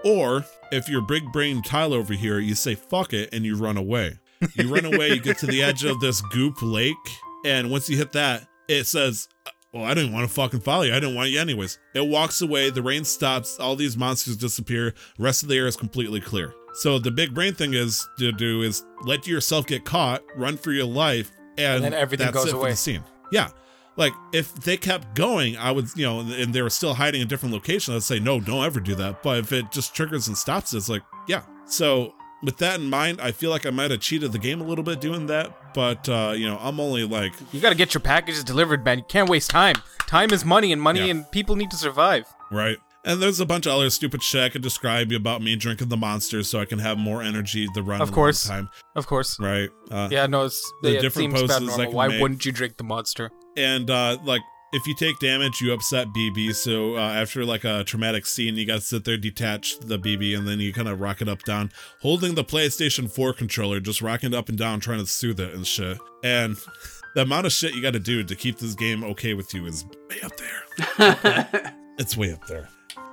Or 0.04 0.44
if 0.70 0.88
you're 0.88 1.00
big 1.00 1.32
brain 1.32 1.62
Tyler 1.62 1.96
over 1.96 2.12
here, 2.12 2.38
you 2.38 2.54
say 2.54 2.74
fuck 2.74 3.14
it 3.14 3.30
and 3.32 3.46
you 3.46 3.56
run 3.56 3.78
away. 3.78 4.18
You 4.54 4.72
run 4.74 4.84
away, 4.84 5.08
you 5.08 5.20
get 5.20 5.38
to 5.38 5.46
the 5.46 5.62
edge 5.62 5.84
of 5.84 6.00
this 6.00 6.20
goop 6.20 6.62
lake, 6.62 6.96
and 7.44 7.70
once 7.70 7.88
you 7.88 7.96
hit 7.96 8.12
that, 8.12 8.46
it 8.68 8.84
says, 8.84 9.28
Well, 9.72 9.84
I 9.84 9.94
didn't 9.94 10.12
want 10.12 10.28
to 10.28 10.34
fucking 10.34 10.60
follow 10.60 10.82
you. 10.82 10.92
I 10.92 11.00
didn't 11.00 11.14
want 11.14 11.30
you 11.30 11.40
anyways. 11.40 11.78
It 11.94 12.06
walks 12.06 12.40
away, 12.42 12.70
the 12.70 12.82
rain 12.82 13.04
stops, 13.04 13.58
all 13.58 13.76
these 13.76 13.96
monsters 13.96 14.36
disappear, 14.36 14.94
rest 15.18 15.42
of 15.42 15.48
the 15.48 15.56
air 15.56 15.66
is 15.66 15.76
completely 15.76 16.20
clear. 16.20 16.54
So 16.74 16.98
the 16.98 17.10
big 17.10 17.34
brain 17.34 17.54
thing 17.54 17.74
is 17.74 18.06
to 18.18 18.32
do 18.32 18.62
is 18.62 18.84
let 19.02 19.26
yourself 19.26 19.66
get 19.66 19.84
caught, 19.84 20.22
run 20.36 20.56
for 20.56 20.72
your 20.72 20.86
life, 20.86 21.30
and, 21.60 21.76
And 21.76 21.84
then 21.84 21.94
everything 21.94 22.26
that's 22.26 22.36
goes 22.36 22.48
it 22.48 22.52
for 22.52 22.56
away. 22.58 22.70
the 22.70 22.76
scene. 22.76 23.04
Yeah. 23.32 23.50
Like 23.96 24.12
if 24.32 24.54
they 24.54 24.76
kept 24.76 25.14
going, 25.14 25.56
I 25.56 25.70
would, 25.72 25.88
you 25.96 26.06
know, 26.06 26.20
and 26.20 26.54
they 26.54 26.62
were 26.62 26.70
still 26.70 26.94
hiding 26.94 27.20
in 27.20 27.28
different 27.28 27.52
locations, 27.52 27.96
I'd 27.96 28.02
say 28.02 28.18
no, 28.20 28.40
don't 28.40 28.64
ever 28.64 28.80
do 28.80 28.94
that. 28.94 29.22
But 29.22 29.38
if 29.38 29.52
it 29.52 29.70
just 29.72 29.94
triggers 29.94 30.28
and 30.28 30.36
stops, 30.38 30.72
it's 30.74 30.88
like, 30.88 31.02
yeah, 31.28 31.42
So 31.66 32.14
with 32.42 32.56
that 32.58 32.80
in 32.80 32.88
mind, 32.88 33.20
I 33.20 33.32
feel 33.32 33.50
like 33.50 33.66
I 33.66 33.70
might 33.70 33.90
have 33.90 34.00
cheated 34.00 34.32
the 34.32 34.38
game 34.38 34.60
a 34.60 34.64
little 34.64 34.84
bit 34.84 35.00
doing 35.00 35.26
that, 35.26 35.74
but 35.74 36.08
uh, 36.08 36.32
you 36.34 36.46
know, 36.48 36.56
I'm 36.60 36.80
only 36.80 37.04
like 37.04 37.34
You 37.52 37.60
gotta 37.60 37.74
get 37.74 37.92
your 37.92 38.00
packages 38.00 38.42
delivered, 38.44 38.84
man. 38.84 38.98
You 38.98 39.04
can't 39.06 39.28
waste 39.28 39.50
time. 39.50 39.76
Time 40.06 40.30
is 40.32 40.44
money, 40.44 40.72
and 40.72 40.80
money 40.80 41.00
Yeah. 41.00 41.06
and 41.12 41.30
people 41.30 41.54
need 41.56 41.70
to 41.70 41.76
survive. 41.76 42.24
right. 42.50 42.78
And 43.04 43.22
there's 43.22 43.40
a 43.40 43.46
bunch 43.46 43.66
of 43.66 43.72
other 43.72 43.88
stupid 43.90 44.22
shit 44.22 44.42
I 44.42 44.48
could 44.50 44.62
describe 44.62 45.10
you 45.10 45.16
about 45.16 45.40
me 45.42 45.56
drinking 45.56 45.88
the 45.88 45.96
monster 45.96 46.42
so 46.42 46.60
I 46.60 46.66
can 46.66 46.78
have 46.78 46.98
more 46.98 47.22
energy 47.22 47.66
to 47.74 47.82
run. 47.82 48.00
Of 48.02 48.10
a 48.10 48.12
course. 48.12 48.46
time. 48.46 48.68
Of 48.94 49.06
course. 49.06 49.38
Right. 49.40 49.70
Uh, 49.90 50.08
Yeah, 50.10 50.26
no, 50.26 50.44
it's 50.44 50.60
The 50.82 50.92
yeah, 50.92 50.98
it 50.98 51.02
different 51.02 51.30
seems 51.32 51.42
about 51.42 51.60
poses 51.60 51.74
I 51.74 51.76
normal. 51.76 51.92
Why 51.94 52.08
make. 52.08 52.20
wouldn't 52.20 52.44
you 52.44 52.52
drink 52.52 52.76
the 52.76 52.84
monster? 52.84 53.30
and 53.56 53.90
uh 53.90 54.16
like 54.24 54.42
if 54.72 54.86
you 54.86 54.94
take 54.94 55.18
damage 55.18 55.60
you 55.60 55.72
upset 55.72 56.06
bb 56.16 56.54
so 56.54 56.94
uh, 56.94 57.00
after 57.00 57.44
like 57.44 57.64
a 57.64 57.82
traumatic 57.82 58.24
scene 58.24 58.54
you 58.54 58.64
gotta 58.64 58.80
sit 58.80 59.04
there 59.04 59.16
detach 59.16 59.76
the 59.80 59.98
bb 59.98 60.38
and 60.38 60.46
then 60.46 60.60
you 60.60 60.72
kind 60.72 60.86
of 60.86 61.00
rock 61.00 61.20
it 61.20 61.28
up 61.28 61.42
down 61.42 61.68
holding 62.00 62.36
the 62.36 62.44
playstation 62.44 63.10
4 63.10 63.32
controller 63.32 63.80
just 63.80 64.00
rocking 64.00 64.32
it 64.32 64.36
up 64.36 64.48
and 64.48 64.56
down 64.56 64.78
trying 64.78 65.00
to 65.00 65.06
soothe 65.06 65.40
it 65.40 65.52
and 65.52 65.66
shit 65.66 65.98
and 66.22 66.56
the 67.16 67.22
amount 67.22 67.44
of 67.46 67.52
shit 67.52 67.74
you 67.74 67.82
gotta 67.82 67.98
do 67.98 68.22
to 68.22 68.36
keep 68.36 68.58
this 68.60 68.76
game 68.76 69.02
okay 69.02 69.34
with 69.34 69.52
you 69.52 69.66
is 69.66 69.84
way 70.08 70.20
up 70.22 70.32
there 70.36 71.74
it's 71.98 72.16
way 72.16 72.32
up 72.32 72.46
there 72.46 72.68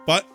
but 0.07 0.25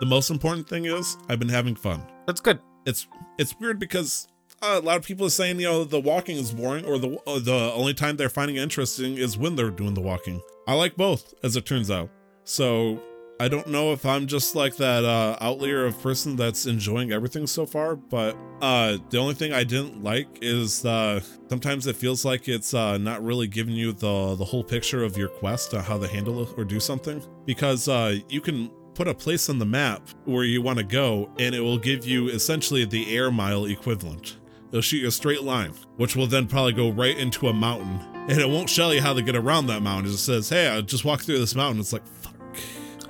the 0.00 0.06
most 0.06 0.30
important 0.30 0.68
thing 0.68 0.86
is 0.86 1.16
i've 1.28 1.38
been 1.38 1.48
having 1.48 1.76
fun. 1.76 2.02
That's 2.26 2.40
good. 2.40 2.58
it's 2.84 3.06
it's 3.38 3.54
weird 3.60 3.78
because 3.78 4.26
uh, 4.60 4.80
a 4.82 4.84
lot 4.84 4.96
of 4.96 5.04
people 5.04 5.24
are 5.26 5.30
saying 5.30 5.60
you 5.60 5.66
know 5.68 5.84
the 5.84 6.00
walking 6.00 6.36
is 6.36 6.50
boring 6.52 6.84
or 6.84 6.98
the 6.98 7.16
uh, 7.26 7.38
the 7.38 7.72
only 7.74 7.94
time 7.94 8.16
they're 8.16 8.28
finding 8.28 8.56
it 8.56 8.62
interesting 8.62 9.16
is 9.16 9.38
when 9.38 9.54
they're 9.54 9.70
doing 9.70 9.94
the 9.94 10.00
walking. 10.00 10.40
I 10.66 10.74
like 10.74 10.96
both 10.96 11.32
as 11.44 11.54
it 11.56 11.64
turns 11.64 11.90
out. 11.90 12.10
So 12.44 13.00
i 13.40 13.46
don't 13.46 13.68
know 13.68 13.92
if 13.92 14.04
i'm 14.04 14.26
just 14.26 14.56
like 14.56 14.74
that 14.76 15.04
uh 15.04 15.36
outlier 15.40 15.86
of 15.86 16.00
person 16.02 16.34
that's 16.34 16.66
enjoying 16.66 17.12
everything 17.12 17.46
so 17.46 17.64
far 17.64 17.94
but 17.94 18.36
uh 18.60 18.98
the 19.10 19.18
only 19.18 19.34
thing 19.34 19.52
i 19.52 19.62
didn't 19.62 20.02
like 20.02 20.26
is 20.42 20.84
uh 20.84 21.20
sometimes 21.48 21.86
it 21.86 21.94
feels 21.94 22.24
like 22.24 22.48
it's 22.48 22.74
uh 22.74 22.98
not 22.98 23.22
really 23.22 23.46
giving 23.46 23.74
you 23.74 23.92
the 23.92 24.34
the 24.34 24.44
whole 24.44 24.64
picture 24.64 25.04
of 25.04 25.16
your 25.16 25.28
quest 25.28 25.72
uh, 25.72 25.80
how 25.80 25.96
to 25.96 26.08
handle 26.08 26.42
it 26.42 26.48
or 26.56 26.64
do 26.64 26.80
something 26.80 27.22
because 27.46 27.86
uh 27.86 28.16
you 28.28 28.40
can 28.40 28.68
put 28.98 29.06
a 29.06 29.14
place 29.14 29.48
on 29.48 29.60
the 29.60 29.64
map 29.64 30.02
where 30.24 30.42
you 30.42 30.60
want 30.60 30.76
to 30.76 30.84
go, 30.84 31.30
and 31.38 31.54
it 31.54 31.60
will 31.60 31.78
give 31.78 32.04
you 32.04 32.28
essentially 32.30 32.84
the 32.84 33.16
air 33.16 33.30
mile 33.30 33.64
equivalent. 33.64 34.38
It'll 34.70 34.80
shoot 34.80 35.02
you 35.02 35.06
a 35.06 35.12
straight 35.12 35.44
line, 35.44 35.72
which 35.98 36.16
will 36.16 36.26
then 36.26 36.48
probably 36.48 36.72
go 36.72 36.90
right 36.90 37.16
into 37.16 37.46
a 37.46 37.52
mountain, 37.52 38.00
and 38.28 38.40
it 38.40 38.48
won't 38.48 38.68
show 38.68 38.90
you 38.90 39.00
how 39.00 39.14
to 39.14 39.22
get 39.22 39.36
around 39.36 39.68
that 39.68 39.82
mountain. 39.82 40.06
It 40.06 40.14
just 40.14 40.26
says, 40.26 40.48
"Hey, 40.48 40.66
I 40.66 40.80
just 40.80 41.04
walk 41.04 41.20
through 41.20 41.38
this 41.38 41.54
mountain." 41.54 41.78
It's 41.78 41.92
like, 41.92 42.04
fuck. 42.08 42.34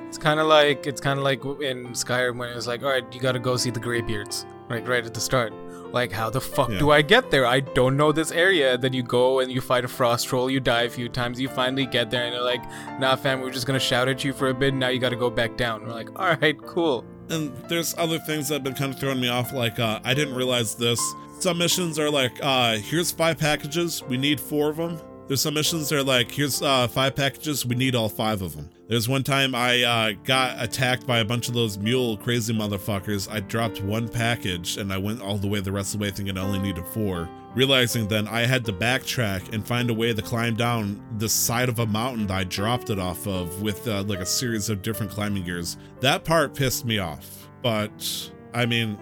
It's 0.07 0.19
kind 0.19 0.39
of 0.39 0.47
like 0.47 0.87
it's 0.87 1.01
kind 1.01 1.19
of 1.19 1.25
like 1.25 1.43
in 1.43 1.87
Skyrim 1.95 2.37
when 2.37 2.51
it 2.51 2.55
was 2.55 2.67
like, 2.67 2.83
all 2.83 2.91
right, 2.91 3.05
you 3.15 3.19
gotta 3.19 3.39
go 3.39 3.57
see 3.57 3.71
the 3.71 3.81
Greybeards, 3.81 4.45
right, 4.69 4.87
right 4.87 5.07
at 5.07 5.15
the 5.15 5.21
start. 5.21 5.55
Like, 5.93 6.13
how 6.13 6.29
the 6.31 6.41
fuck 6.41 6.69
Yeah. 6.71 6.79
do 6.79 6.91
I 6.91 7.03
get 7.03 7.31
there? 7.31 7.47
I 7.47 7.61
don't 7.61 7.97
know 7.97 8.13
this 8.13 8.31
area. 8.31 8.77
Then 8.77 8.93
you 8.93 9.03
go 9.03 9.41
and 9.41 9.51
you 9.51 9.61
fight 9.61 9.85
a 9.85 9.89
frost 9.89 10.27
troll. 10.29 10.51
You 10.51 10.61
die 10.61 10.83
a 10.83 10.91
few 10.91 11.09
times. 11.09 11.41
You 11.41 11.49
finally 11.49 11.87
get 11.87 12.11
there, 12.11 12.25
and 12.25 12.35
they're 12.35 12.43
like, 12.43 12.63
"Nah, 13.01 13.17
fam, 13.17 13.41
we're 13.41 13.51
just 13.51 13.67
gonna 13.67 13.81
shout 13.81 14.09
at 14.09 14.23
you 14.25 14.33
for 14.33 14.49
a 14.49 14.55
bit. 14.55 14.75
Now 14.75 14.89
you 14.89 14.99
gotta 14.99 15.17
go 15.17 15.31
back 15.31 15.57
down." 15.57 15.85
We're 15.87 15.93
like, 15.95 16.11
"All 16.19 16.37
right, 16.41 16.57
cool." 16.67 17.05
And 17.31 17.53
there's 17.69 17.95
other 17.99 18.19
things 18.19 18.49
that 18.49 18.55
have 18.57 18.63
been 18.65 18.75
kind 18.75 18.93
of 18.93 18.99
throwing 19.01 19.21
me 19.21 19.29
off. 19.29 19.53
Like, 19.53 19.79
uh, 19.79 20.01
I 20.05 20.15
didn't 20.15 20.35
realize 20.35 20.75
this. 20.75 21.01
Some 21.41 21.59
missions 21.59 21.99
are 21.99 22.11
like, 22.11 22.33
uh, 22.43 22.77
here's 22.79 23.13
five 23.13 23.39
packages. 23.39 24.03
We 24.09 24.17
need 24.17 24.41
four 24.41 24.71
of 24.71 24.77
them. 24.77 24.99
There's 25.29 25.41
some 25.43 25.55
missions 25.55 25.89
that 25.91 25.97
are 25.99 26.03
like, 26.03 26.31
here's 26.31 26.63
uh, 26.63 26.89
five 26.89 27.15
packages. 27.15 27.65
We 27.67 27.77
need 27.77 27.95
all 27.95 28.09
five 28.09 28.41
of 28.43 28.57
them. 28.57 28.71
There's 28.89 29.07
one 29.07 29.23
time 29.23 29.55
I 29.55 29.83
uh, 29.83 30.13
got 30.25 30.63
attacked 30.63 31.07
by 31.07 31.19
a 31.19 31.25
bunch 31.25 31.49
of 31.49 31.53
those 31.55 31.77
mule 31.77 32.17
crazy 32.17 32.55
motherfuckers. 32.55 33.31
I 33.31 33.41
dropped 33.41 33.83
one 33.83 34.09
package 34.09 34.79
and 34.79 34.91
I 34.91 34.97
went 34.97 35.21
all 35.21 35.37
the 35.37 35.47
way 35.47 35.61
the 35.61 35.71
rest 35.71 35.93
of 35.93 36.01
the 36.01 36.05
way 36.07 36.11
thinking 36.11 36.39
I 36.39 36.41
only 36.41 36.59
needed 36.59 36.87
four. 36.95 37.29
Realizing 37.55 38.09
then 38.09 38.27
I 38.27 38.47
had 38.47 38.65
to 38.65 38.73
backtrack 38.73 39.53
and 39.53 39.67
find 39.67 39.91
a 39.91 39.95
way 39.95 40.15
to 40.15 40.23
climb 40.23 40.55
down 40.55 41.03
the 41.19 41.29
side 41.29 41.69
of 41.69 41.81
a 41.81 41.87
mountain 41.87 42.29
that 42.29 42.35
I 42.35 42.45
dropped 42.45 42.89
it 42.89 42.99
off 42.99 43.27
of 43.27 43.61
with 43.61 43.87
uh, 43.87 44.05
like 44.05 44.21
a 44.21 44.27
series 44.27 44.71
of 44.71 44.81
different 44.81 45.13
climbing 45.13 45.45
gears. 45.45 45.77
That 46.01 46.25
part 46.25 46.55
pissed 46.55 46.87
me 46.87 46.99
off. 46.99 47.51
But 47.63 48.31
I 48.55 48.65
mean, 48.65 48.97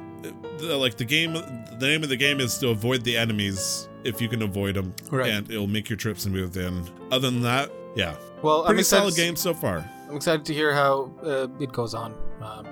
the, 0.59 0.77
like 0.77 0.97
the 0.97 1.05
game, 1.05 1.35
the 1.35 1.77
name 1.87 2.03
of 2.03 2.09
the 2.09 2.17
game 2.17 2.41
is 2.41 2.59
to 2.59 2.71
avoid 2.71 3.05
the 3.05 3.17
enemies 3.17 3.89
if 4.03 4.21
you 4.21 4.29
can 4.29 4.43
avoid 4.43 4.75
them, 4.75 4.95
Right. 5.13 5.31
and 5.31 5.49
it'll 5.49 5.67
make 5.69 5.89
your 5.89 5.97
trip 5.97 6.19
smooth. 6.19 6.57
And 6.57 6.91
other 7.13 7.31
than 7.31 7.43
that, 7.43 7.71
yeah, 7.97 8.15
Well, 8.43 8.61
I'm 8.61 8.67
pretty 8.67 8.81
excited, 8.81 9.01
solid 9.03 9.17
game 9.17 9.35
so 9.37 9.53
far. 9.55 9.85
I'm 10.09 10.15
excited 10.17 10.45
to 10.47 10.55
hear 10.55 10.73
how 10.73 11.11
uh, 11.25 11.49
it 11.59 11.73
goes 11.73 11.95
on, 11.95 12.15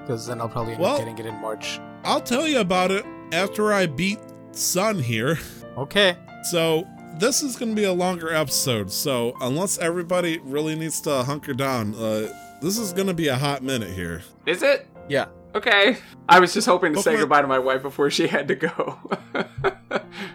because 0.02 0.26
then 0.28 0.40
I'll 0.40 0.48
probably 0.48 0.74
end 0.74 0.82
Well- 0.82 0.92
up 0.92 0.98
getting 1.00 1.18
it 1.18 1.26
in 1.26 1.34
March. 1.40 1.80
I'll 2.04 2.20
tell 2.20 2.46
you 2.46 2.60
about 2.60 2.90
it 2.92 3.04
after 3.32 3.72
I 3.72 3.86
beat 3.86 4.18
Sun 4.52 4.98
here. 5.00 5.38
Okay. 5.76 6.16
So 6.44 6.86
this 7.18 7.42
is 7.42 7.56
going 7.56 7.70
to 7.70 7.74
be 7.74 7.82
a 7.82 7.92
longer 7.92 8.32
episode. 8.32 8.92
So 8.92 9.36
unless 9.40 9.76
everybody 9.78 10.38
really 10.44 10.76
needs 10.76 11.00
to 11.00 11.24
hunker 11.24 11.52
down, 11.52 11.96
uh, 11.96 12.28
this 12.62 12.78
is 12.78 12.92
going 12.92 13.08
to 13.08 13.12
be 13.14 13.26
a 13.26 13.34
hot 13.34 13.64
minute 13.64 13.90
here. 13.90 14.22
Is 14.46 14.62
it? 14.62 14.86
Yeah. 15.08 15.26
Okay. 15.52 15.96
I 16.28 16.38
was 16.38 16.54
just 16.54 16.68
hoping 16.68 16.94
to 16.94 17.02
say 17.02 17.16
goodbye 17.16 17.42
to 17.42 17.48
my 17.48 17.58
wife 17.58 17.82
before 17.82 18.08
she 18.08 18.28
had 18.28 18.46
to 18.46 18.54
go. 18.54 19.00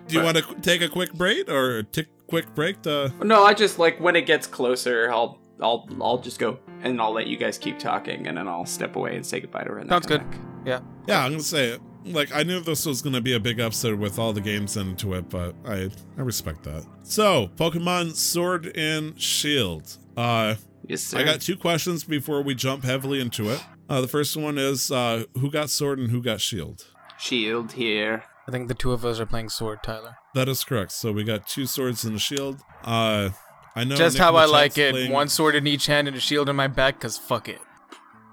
Do 0.08 0.16
you 0.18 0.22
want 0.22 0.36
to 0.36 0.44
take 0.62 0.82
a 0.82 0.90
quick 0.90 1.14
break 1.14 1.50
or 1.50 1.84
tick 1.84 2.08
quick 2.30 2.54
break 2.56 2.82
to? 2.84 3.12
No, 3.24 3.44
I 3.44 3.54
just 3.54 3.80
like 3.80 4.00
when 4.00 4.16
it 4.16 4.26
gets 4.26 4.48
closer, 4.48 5.12
I'll 5.12 5.40
I'll 5.62 5.88
I'll 6.02 6.18
just 6.20 6.40
go 6.40 6.60
and 6.82 7.02
I'll 7.02 7.12
let 7.14 7.28
you 7.28 7.38
guys 7.38 7.58
keep 7.58 7.80
talking, 7.80 8.28
and 8.28 8.38
then 8.38 8.48
I'll 8.48 8.66
step 8.66 8.96
away 8.96 9.16
and 9.16 9.26
say 9.26 9.40
goodbye 9.42 9.64
to 9.64 9.72
her. 9.72 9.86
Sounds 9.88 10.06
good. 10.06 10.22
back. 10.30 10.40
Yeah. 10.66 10.80
Yeah, 11.08 11.26
I'm 11.26 11.32
gonna 11.32 11.44
say 11.44 11.70
it. 11.70 11.82
Like 12.06 12.34
I 12.34 12.44
knew 12.44 12.62
this 12.62 12.86
was 12.86 13.02
gonna 13.02 13.20
be 13.22 13.34
a 13.34 13.40
big 13.40 13.60
episode 13.60 14.00
with 14.00 14.18
all 14.20 14.32
the 14.34 14.42
games 14.42 14.78
into 14.78 15.14
it, 15.16 15.30
but 15.30 15.54
I 15.66 15.90
I 16.18 16.22
respect 16.22 16.64
that. 16.64 16.86
So 17.04 17.50
Pokemon 17.56 18.16
Sword 18.16 18.72
and 18.76 19.20
Shield. 19.20 19.98
Uh, 20.16 20.56
Yes, 20.88 21.02
sir. 21.04 21.20
I 21.20 21.24
got 21.24 21.40
two 21.42 21.56
questions 21.56 22.04
before 22.04 22.42
we 22.42 22.56
jump 22.56 22.84
heavily 22.84 23.20
into 23.20 23.50
it. 23.52 23.64
Uh, 23.90 24.02
the 24.02 24.08
first 24.08 24.36
one 24.36 24.58
is 24.58 24.92
uh, 24.92 25.26
who 25.38 25.52
got 25.52 25.70
Sword 25.70 26.00
and 26.00 26.10
who 26.10 26.20
got 26.20 26.42
Shield. 26.42 26.86
shield 27.20 27.74
here. 27.74 28.24
I 28.50 28.52
think 28.52 28.68
the 28.68 28.74
two 28.74 28.94
of 28.94 29.06
us 29.06 29.20
are 29.20 29.28
playing 29.28 29.50
sword, 29.50 29.84
Tyler. 29.84 30.18
That 30.34 30.50
is 30.50 30.64
correct. 30.64 30.92
So 30.92 31.12
we 31.12 31.24
got 31.24 31.48
two 31.48 31.68
swords 31.68 32.04
and 32.04 32.16
a 32.16 32.20
shield. 32.20 32.60
Uh, 32.84 33.30
I 33.76 33.84
know 33.84 33.96
Just 33.96 34.16
Nick 34.16 34.24
how 34.24 34.30
in 34.32 34.42
I 34.42 34.46
like 34.46 34.76
it. 34.80 34.92
playing- 34.92 35.12
One 35.12 35.28
sword 35.28 35.54
in 35.56 35.68
each 35.68 35.86
hand 35.86 36.08
and 36.08 36.18
a 36.18 36.20
shield 36.20 36.50
in 36.50 36.56
my 36.56 36.66
back, 36.68 37.00
cause 37.00 37.16
fuck 37.16 37.48
it. 37.48 37.60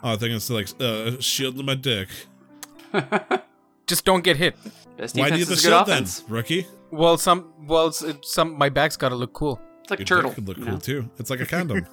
Oh, 0.02 0.12
I 0.12 0.16
think 0.16 0.32
it's 0.34 0.48
like 0.48 0.68
uh, 0.80 1.20
shield 1.20 1.58
in 1.60 1.66
my 1.66 1.74
dick. 1.74 2.08
Just 3.86 4.06
don't 4.06 4.24
get 4.24 4.38
hit. 4.38 4.56
Best 4.96 5.16
Why 5.16 5.28
defense 5.28 5.30
do 5.30 5.38
you 5.38 5.38
have 5.40 5.48
the 5.48 5.56
shield 5.56 5.82
offense. 5.88 6.20
then, 6.20 6.32
rookie? 6.32 6.66
Well, 6.90 7.18
some, 7.18 7.52
well, 7.66 7.92
some, 7.92 8.56
my 8.56 8.70
back's 8.70 8.96
gotta 8.96 9.14
look 9.16 9.34
cool. 9.34 9.60
It's 9.86 9.90
like 9.92 10.00
a 10.00 10.04
turtle. 10.04 10.30
dick 10.30 10.34
could 10.36 10.48
look 10.48 10.56
you 10.58 10.64
cool 10.64 10.72
know? 10.74 10.78
too. 10.80 11.08
It's 11.18 11.30
like 11.30 11.38
a 11.40 11.46
condom. 11.46 11.86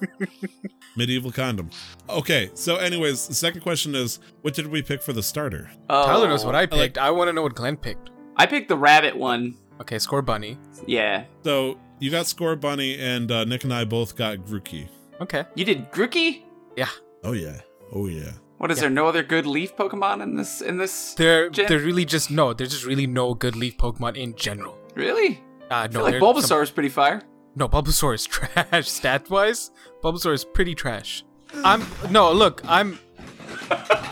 Medieval 0.96 1.30
condom. 1.30 1.70
Okay, 2.08 2.50
so 2.54 2.76
anyways, 2.76 3.28
the 3.28 3.34
second 3.34 3.60
question 3.60 3.94
is, 3.94 4.18
what 4.42 4.54
did 4.54 4.66
we 4.66 4.82
pick 4.82 5.02
for 5.02 5.12
the 5.12 5.22
starter? 5.22 5.70
Oh, 5.88 6.06
Tyler 6.06 6.28
knows 6.28 6.44
what 6.44 6.54
I 6.54 6.66
picked. 6.66 6.98
I 6.98 7.10
want 7.10 7.28
to 7.28 7.32
know 7.32 7.42
what 7.42 7.54
Glenn 7.54 7.76
picked. 7.76 8.10
I 8.36 8.46
picked 8.46 8.68
the 8.68 8.76
rabbit 8.76 9.16
one. 9.16 9.56
Okay, 9.80 9.96
Scorbunny. 9.96 10.56
Yeah. 10.86 11.24
So 11.44 11.78
you 12.00 12.10
got 12.10 12.26
Score 12.26 12.56
Bunny, 12.56 12.98
and 12.98 13.30
uh, 13.30 13.44
Nick 13.44 13.64
and 13.64 13.72
I 13.72 13.84
both 13.84 14.16
got 14.16 14.38
Grookey. 14.38 14.88
Okay. 15.20 15.44
You 15.54 15.64
did 15.64 15.90
Grookey? 15.92 16.42
Yeah. 16.76 16.88
Oh 17.22 17.32
yeah, 17.32 17.60
oh 17.92 18.06
yeah. 18.08 18.32
What 18.58 18.70
is 18.70 18.78
Yeah. 18.78 18.82
there 18.82 18.90
no 18.90 19.06
other 19.06 19.22
good 19.22 19.46
leaf 19.46 19.76
Pokemon 19.76 20.22
in 20.22 20.36
this 20.36 20.60
in 20.60 20.78
this 20.78 21.14
There, 21.14 21.50
Gen- 21.50 21.66
there 21.68 21.78
really 21.78 22.04
just 22.04 22.30
no. 22.30 22.52
There's 22.52 22.70
just 22.70 22.84
really 22.84 23.06
no 23.06 23.34
good 23.34 23.56
leaf 23.56 23.76
Pokemon 23.78 24.16
in 24.16 24.34
general. 24.36 24.78
Really? 24.94 25.42
Uh, 25.70 25.74
I 25.74 25.86
no, 25.88 25.92
feel 25.92 26.02
like 26.02 26.14
Bulbasaur 26.16 26.42
some- 26.46 26.62
is 26.62 26.70
pretty 26.70 26.88
fire. 26.88 27.22
No, 27.56 27.68
Bulbasaur 27.68 28.14
is 28.14 28.24
trash 28.34 28.88
stat 28.88 29.30
wise. 29.30 29.70
Bulbasaur 30.02 30.32
is 30.34 30.44
pretty 30.44 30.74
trash. 30.74 31.24
I'm 31.64 31.84
no 32.10 32.32
look. 32.32 32.62
I'm. 32.66 32.98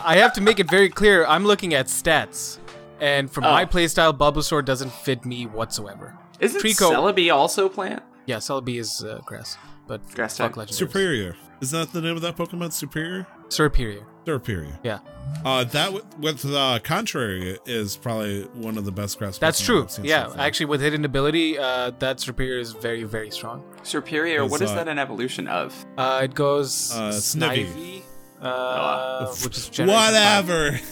I 0.05 0.15
have 0.17 0.33
to 0.33 0.41
make 0.41 0.59
it 0.59 0.69
very 0.69 0.89
clear. 0.89 1.25
I'm 1.25 1.45
looking 1.45 1.73
at 1.73 1.87
stats, 1.87 2.57
and 3.01 3.29
for 3.29 3.41
my 3.41 3.63
Oh. 3.63 3.65
playstyle, 3.67 4.17
Bulbasaur 4.17 4.63
doesn't 4.63 4.91
fit 4.91 5.25
me 5.25 5.45
whatsoever. 5.45 6.17
Isn't 6.39 6.61
Treecko- 6.61 6.91
Celebi 6.91 7.33
also 7.33 7.67
plant? 7.69 8.01
Yeah, 8.25 8.37
Celebi 8.37 8.79
is 8.79 9.03
uh, 9.03 9.21
grass, 9.25 9.57
but 9.87 10.01
Grass 10.13 10.37
fuck 10.37 10.51
type. 10.51 10.57
legendary. 10.57 10.77
Superior. 10.89 11.35
Is 11.61 11.71
that 11.71 11.91
the 11.93 12.01
name 12.01 12.15
of 12.15 12.21
that 12.21 12.35
Pokemon? 12.37 12.71
Superior. 12.73 13.25
Superior. 13.49 14.03
Superior. 14.25 14.79
Yeah, 14.83 14.99
Uh, 15.45 15.63
that 15.65 15.85
w- 15.93 16.03
with 16.19 16.45
uh, 16.45 16.79
contrary 16.83 17.57
is 17.65 17.97
probably 17.97 18.43
one 18.53 18.77
of 18.77 18.85
the 18.85 18.91
best 18.91 19.19
grass. 19.19 19.37
that's 19.37 19.61
Pokemon 19.61 19.65
true. 19.65 19.83
I've 19.83 19.91
seen 19.91 20.05
Yeah, 20.05 20.27
so 20.29 20.35
actually, 20.39 20.65
with 20.67 20.81
hidden 20.81 21.03
ability, 21.05 21.57
uh, 21.57 21.91
that 21.99 22.17
Serperior 22.17 22.59
is 22.59 22.71
very, 22.73 23.03
very 23.03 23.29
strong. 23.31 23.63
Superior. 23.83 24.43
Is, 24.45 24.51
What 24.51 24.61
is 24.61 24.71
uh, 24.71 24.75
that 24.75 24.87
an 24.87 24.97
evolution 24.99 25.47
of? 25.47 25.73
Uh, 25.97 26.21
it 26.23 26.33
goes 26.33 26.91
Uh, 26.93 27.09
Snivy, 27.11 28.03
uh, 28.41 29.27
which 29.43 29.57
is. 29.57 29.87
Whatever. 29.87 30.79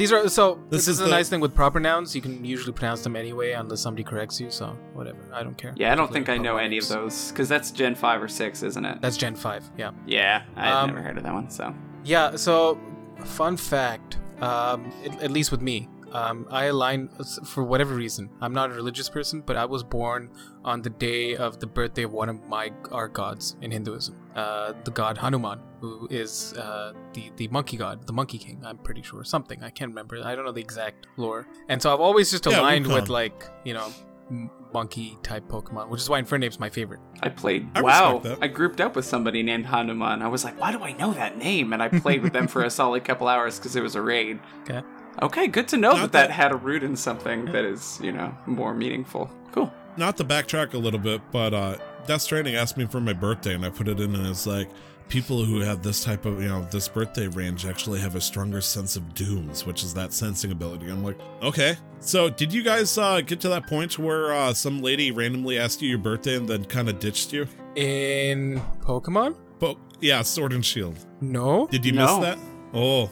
These 0.00 0.12
are 0.12 0.28
so. 0.30 0.54
This 0.70 0.86
This, 0.86 0.88
is 0.88 0.88
is 0.94 1.00
a 1.00 1.04
the- 1.04 1.10
nice 1.10 1.28
thing 1.28 1.40
with 1.40 1.54
proper 1.54 1.78
nouns. 1.78 2.16
You 2.16 2.22
can 2.22 2.42
usually 2.42 2.72
pronounce 2.72 3.02
them 3.02 3.16
anyway, 3.16 3.52
unless 3.52 3.80
somebody 3.82 4.02
corrects 4.02 4.40
you. 4.40 4.50
So 4.50 4.66
whatever, 4.94 5.18
I 5.34 5.42
don't 5.42 5.58
care. 5.58 5.74
Yeah, 5.76 5.92
I 5.92 5.94
don't 5.94 6.10
think 6.10 6.30
I 6.30 6.38
know 6.38 6.54
Pokemon 6.54 6.64
any 6.64 6.78
of 6.78 6.88
those 6.88 7.30
because 7.30 7.48
that's 7.50 7.70
Gen 7.70 7.94
five 7.94 8.22
or 8.22 8.28
six, 8.28 8.62
isn't 8.62 8.84
it? 8.84 8.96
That's 9.02 9.18
Gen 9.18 9.34
five. 9.34 9.62
Yeah. 9.76 9.90
yeah, 10.06 10.44
I've 10.56 10.74
Um, 10.74 10.86
never 10.94 11.02
heard 11.02 11.18
of 11.18 11.24
that 11.24 11.34
one. 11.34 11.50
So 11.50 11.74
Yeah. 12.02 12.36
So, 12.36 12.78
fun 13.24 13.58
fact. 13.58 14.16
Um, 14.40 14.90
at, 15.04 15.22
at 15.24 15.30
least 15.30 15.50
with 15.50 15.60
me, 15.60 15.86
Um, 16.12 16.46
I 16.50 16.64
align 16.66 17.08
for 17.44 17.62
whatever 17.64 17.94
reason. 17.94 18.30
I'm 18.40 18.52
not 18.52 18.70
a 18.70 18.74
religious 18.74 19.08
person, 19.08 19.42
but 19.44 19.56
I 19.56 19.64
was 19.64 19.82
born 19.82 20.30
on 20.64 20.82
the 20.82 20.90
day 20.90 21.36
of 21.36 21.60
the 21.60 21.66
birthday 21.66 22.02
of 22.02 22.12
one 22.12 22.28
of 22.28 22.42
my 22.48 22.72
our 22.90 23.08
gods 23.08 23.56
in 23.62 23.70
Hinduism, 23.70 24.16
uh, 24.34 24.72
the 24.84 24.90
god 24.90 25.16
Hanuman, 25.18 25.60
who 25.80 26.08
is 26.10 26.52
uh, 26.54 26.92
the 27.12 27.30
the 27.36 27.48
monkey 27.48 27.76
god, 27.76 28.06
the 28.06 28.12
monkey 28.12 28.38
king. 28.38 28.60
I'm 28.64 28.78
pretty 28.78 29.02
sure 29.02 29.22
something. 29.24 29.62
I 29.62 29.70
can't 29.70 29.90
remember. 29.90 30.20
I 30.24 30.34
don't 30.34 30.44
know 30.44 30.52
the 30.52 30.60
exact 30.60 31.06
lore. 31.16 31.46
And 31.68 31.80
so 31.80 31.92
I've 31.92 32.00
always 32.00 32.30
just 32.30 32.46
Yeah, 32.46 32.60
aligned 32.60 32.86
with 32.86 33.08
like 33.08 33.44
you 33.64 33.74
know 33.74 33.88
m- 34.30 34.50
monkey 34.74 35.16
type 35.22 35.48
Pokemon, 35.48 35.88
which 35.90 36.00
is 36.00 36.08
why 36.08 36.18
Infernape's 36.20 36.58
my 36.60 36.70
favorite. 36.70 37.00
I 37.22 37.28
played. 37.28 37.68
I 37.74 37.82
wow. 37.82 38.22
I 38.40 38.48
grouped 38.48 38.80
up 38.80 38.96
with 38.96 39.04
somebody 39.04 39.42
named 39.42 39.66
Hanuman. 39.66 40.22
I 40.22 40.28
was 40.28 40.44
like, 40.44 40.58
why 40.60 40.72
do 40.72 40.82
I 40.82 40.92
know 40.92 41.12
that 41.12 41.38
name? 41.38 41.72
And 41.72 41.82
I 41.82 41.88
played 41.88 42.22
with 42.22 42.32
them 42.32 42.46
for 42.48 42.62
a 42.64 42.70
solid 42.70 43.04
couple 43.04 43.26
hours 43.28 43.58
because 43.58 43.76
it 43.76 43.82
was 43.82 43.94
a 43.94 44.02
raid. 44.02 44.40
Okay. 44.62 44.82
Okay, 45.22 45.46
good 45.48 45.68
to 45.68 45.76
know 45.76 45.92
that 45.94 46.12
that 46.12 46.28
that- 46.28 46.30
had 46.30 46.52
a 46.52 46.56
root 46.56 46.82
in 46.82 46.96
something 46.96 47.44
that 47.46 47.64
is, 47.64 48.00
you 48.02 48.12
know, 48.12 48.34
more 48.46 48.74
meaningful. 48.74 49.30
Cool. 49.52 49.72
Not 49.96 50.16
to 50.18 50.24
backtrack 50.24 50.72
a 50.74 50.78
little 50.78 51.00
bit, 51.00 51.20
but 51.32 51.52
uh, 51.52 51.76
Death 52.06 52.22
Stranding 52.22 52.54
asked 52.54 52.76
me 52.76 52.86
for 52.86 53.00
my 53.00 53.12
birthday, 53.12 53.54
and 53.54 53.64
I 53.64 53.70
put 53.70 53.88
it 53.88 54.00
in, 54.00 54.14
and 54.14 54.26
it's 54.26 54.46
like 54.46 54.70
people 55.08 55.44
who 55.44 55.58
have 55.60 55.82
this 55.82 56.02
type 56.04 56.24
of, 56.24 56.40
you 56.40 56.48
know, 56.48 56.66
this 56.70 56.86
birthday 56.88 57.26
range 57.26 57.66
actually 57.66 57.98
have 58.00 58.14
a 58.14 58.20
stronger 58.20 58.60
sense 58.60 58.94
of 58.96 59.12
dooms, 59.14 59.66
which 59.66 59.82
is 59.82 59.92
that 59.94 60.12
sensing 60.12 60.52
ability. 60.52 60.88
I'm 60.88 61.02
like, 61.02 61.18
okay. 61.42 61.76
So, 61.98 62.30
did 62.30 62.52
you 62.52 62.62
guys 62.62 62.96
uh, 62.96 63.20
get 63.20 63.40
to 63.40 63.48
that 63.50 63.66
point 63.66 63.98
where 63.98 64.32
uh, 64.32 64.54
some 64.54 64.80
lady 64.80 65.10
randomly 65.10 65.58
asked 65.58 65.82
you 65.82 65.88
your 65.90 65.98
birthday 65.98 66.36
and 66.36 66.48
then 66.48 66.64
kind 66.64 66.88
of 66.88 66.98
ditched 67.00 67.32
you? 67.32 67.46
In 67.74 68.62
Pokemon? 68.82 69.36
But 69.58 69.76
yeah, 70.00 70.22
Sword 70.22 70.52
and 70.52 70.64
Shield. 70.64 70.96
No. 71.20 71.66
Did 71.66 71.84
you 71.84 71.92
No. 71.92 72.20
miss 72.20 72.26
that? 72.28 72.38
Oh, 72.72 73.10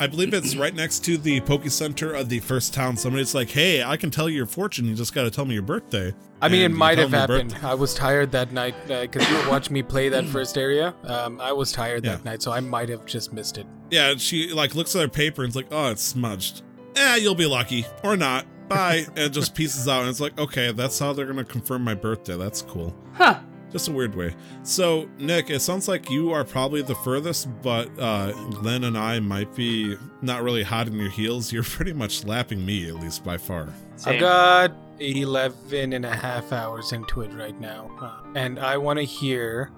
I 0.00 0.06
believe 0.06 0.32
it's 0.32 0.54
right 0.54 0.74
next 0.74 1.00
to 1.06 1.18
the 1.18 1.40
Poke 1.40 1.66
Center 1.68 2.12
of 2.14 2.28
the 2.28 2.38
first 2.40 2.72
town. 2.72 2.96
Somebody's 2.96 3.34
like, 3.34 3.50
"Hey, 3.50 3.82
I 3.82 3.96
can 3.96 4.10
tell 4.10 4.28
you 4.28 4.36
your 4.36 4.46
fortune. 4.46 4.84
You 4.86 4.94
just 4.94 5.12
got 5.14 5.24
to 5.24 5.30
tell 5.30 5.44
me 5.44 5.54
your 5.54 5.62
birthday." 5.62 6.14
I 6.40 6.48
mean, 6.48 6.60
it 6.60 6.64
And 6.66 6.74
you 6.74 6.78
might 6.78 6.98
have 6.98 7.10
them 7.10 7.18
your 7.28 7.36
happened. 7.38 7.52
birthday. 7.52 7.66
I 7.66 7.74
was 7.74 7.94
tired 7.94 8.30
that 8.32 8.52
night 8.52 8.74
because 8.86 9.28
you 9.28 9.36
were 9.36 9.48
watching 9.50 9.74
me 9.74 9.82
play 9.82 10.08
that 10.10 10.24
first 10.36 10.56
area. 10.56 10.94
Um, 11.04 11.40
I 11.40 11.52
was 11.52 11.72
tired 11.72 12.04
that 12.04 12.20
Yeah. 12.24 12.30
night, 12.30 12.42
so 12.42 12.52
I 12.52 12.60
might 12.60 12.88
have 12.90 13.04
just 13.06 13.32
missed 13.32 13.58
it. 13.58 13.66
Yeah, 13.90 14.14
she 14.16 14.52
like 14.52 14.74
looks 14.76 14.94
at 14.94 15.02
her 15.02 15.08
paper 15.08 15.42
and 15.42 15.48
it's 15.48 15.56
like, 15.56 15.66
"Oh, 15.72 15.90
it's 15.90 16.02
smudged." 16.02 16.62
Eh, 16.94 17.16
you'll 17.16 17.34
be 17.34 17.46
lucky 17.46 17.84
or 18.04 18.16
not. 18.16 18.46
Bye, 18.68 19.06
and 19.16 19.32
just 19.32 19.54
pieces 19.54 19.88
out. 19.88 20.02
And 20.02 20.10
it's 20.10 20.20
like, 20.20 20.38
okay, 20.38 20.70
that's 20.72 20.98
how 20.98 21.12
they're 21.12 21.26
gonna 21.26 21.42
confirm 21.44 21.82
my 21.82 21.94
birthday. 21.94 22.36
That's 22.36 22.62
cool. 22.62 22.94
Huh. 23.14 23.40
Just 23.70 23.88
a 23.88 23.92
weird 23.92 24.14
way. 24.14 24.34
So, 24.62 25.08
Nick, 25.18 25.50
it 25.50 25.60
sounds 25.60 25.88
like 25.88 26.08
you 26.10 26.32
are 26.32 26.42
probably 26.44 26.80
the 26.82 26.94
furthest, 26.94 27.48
but 27.62 27.90
uh, 27.98 28.32
Glenn 28.50 28.84
and 28.84 28.96
I 28.96 29.20
might 29.20 29.54
be 29.54 29.96
not 30.22 30.42
really 30.42 30.62
hot 30.62 30.86
in 30.86 30.94
your 30.94 31.10
heels. 31.10 31.52
You're 31.52 31.62
pretty 31.64 31.92
much 31.92 32.24
lapping 32.24 32.64
me, 32.64 32.88
at 32.88 32.94
least 32.96 33.24
by 33.24 33.36
far. 33.36 33.68
I've 34.06 34.20
got 34.20 34.72
11 35.00 35.92
and 35.92 36.04
a 36.06 36.14
half 36.14 36.52
hours 36.52 36.92
into 36.92 37.20
it 37.22 37.32
right 37.34 37.58
now. 37.60 37.90
Uh, 38.00 38.20
and 38.34 38.58
I 38.58 38.76
want 38.78 38.98
to 39.00 39.04
hear, 39.04 39.70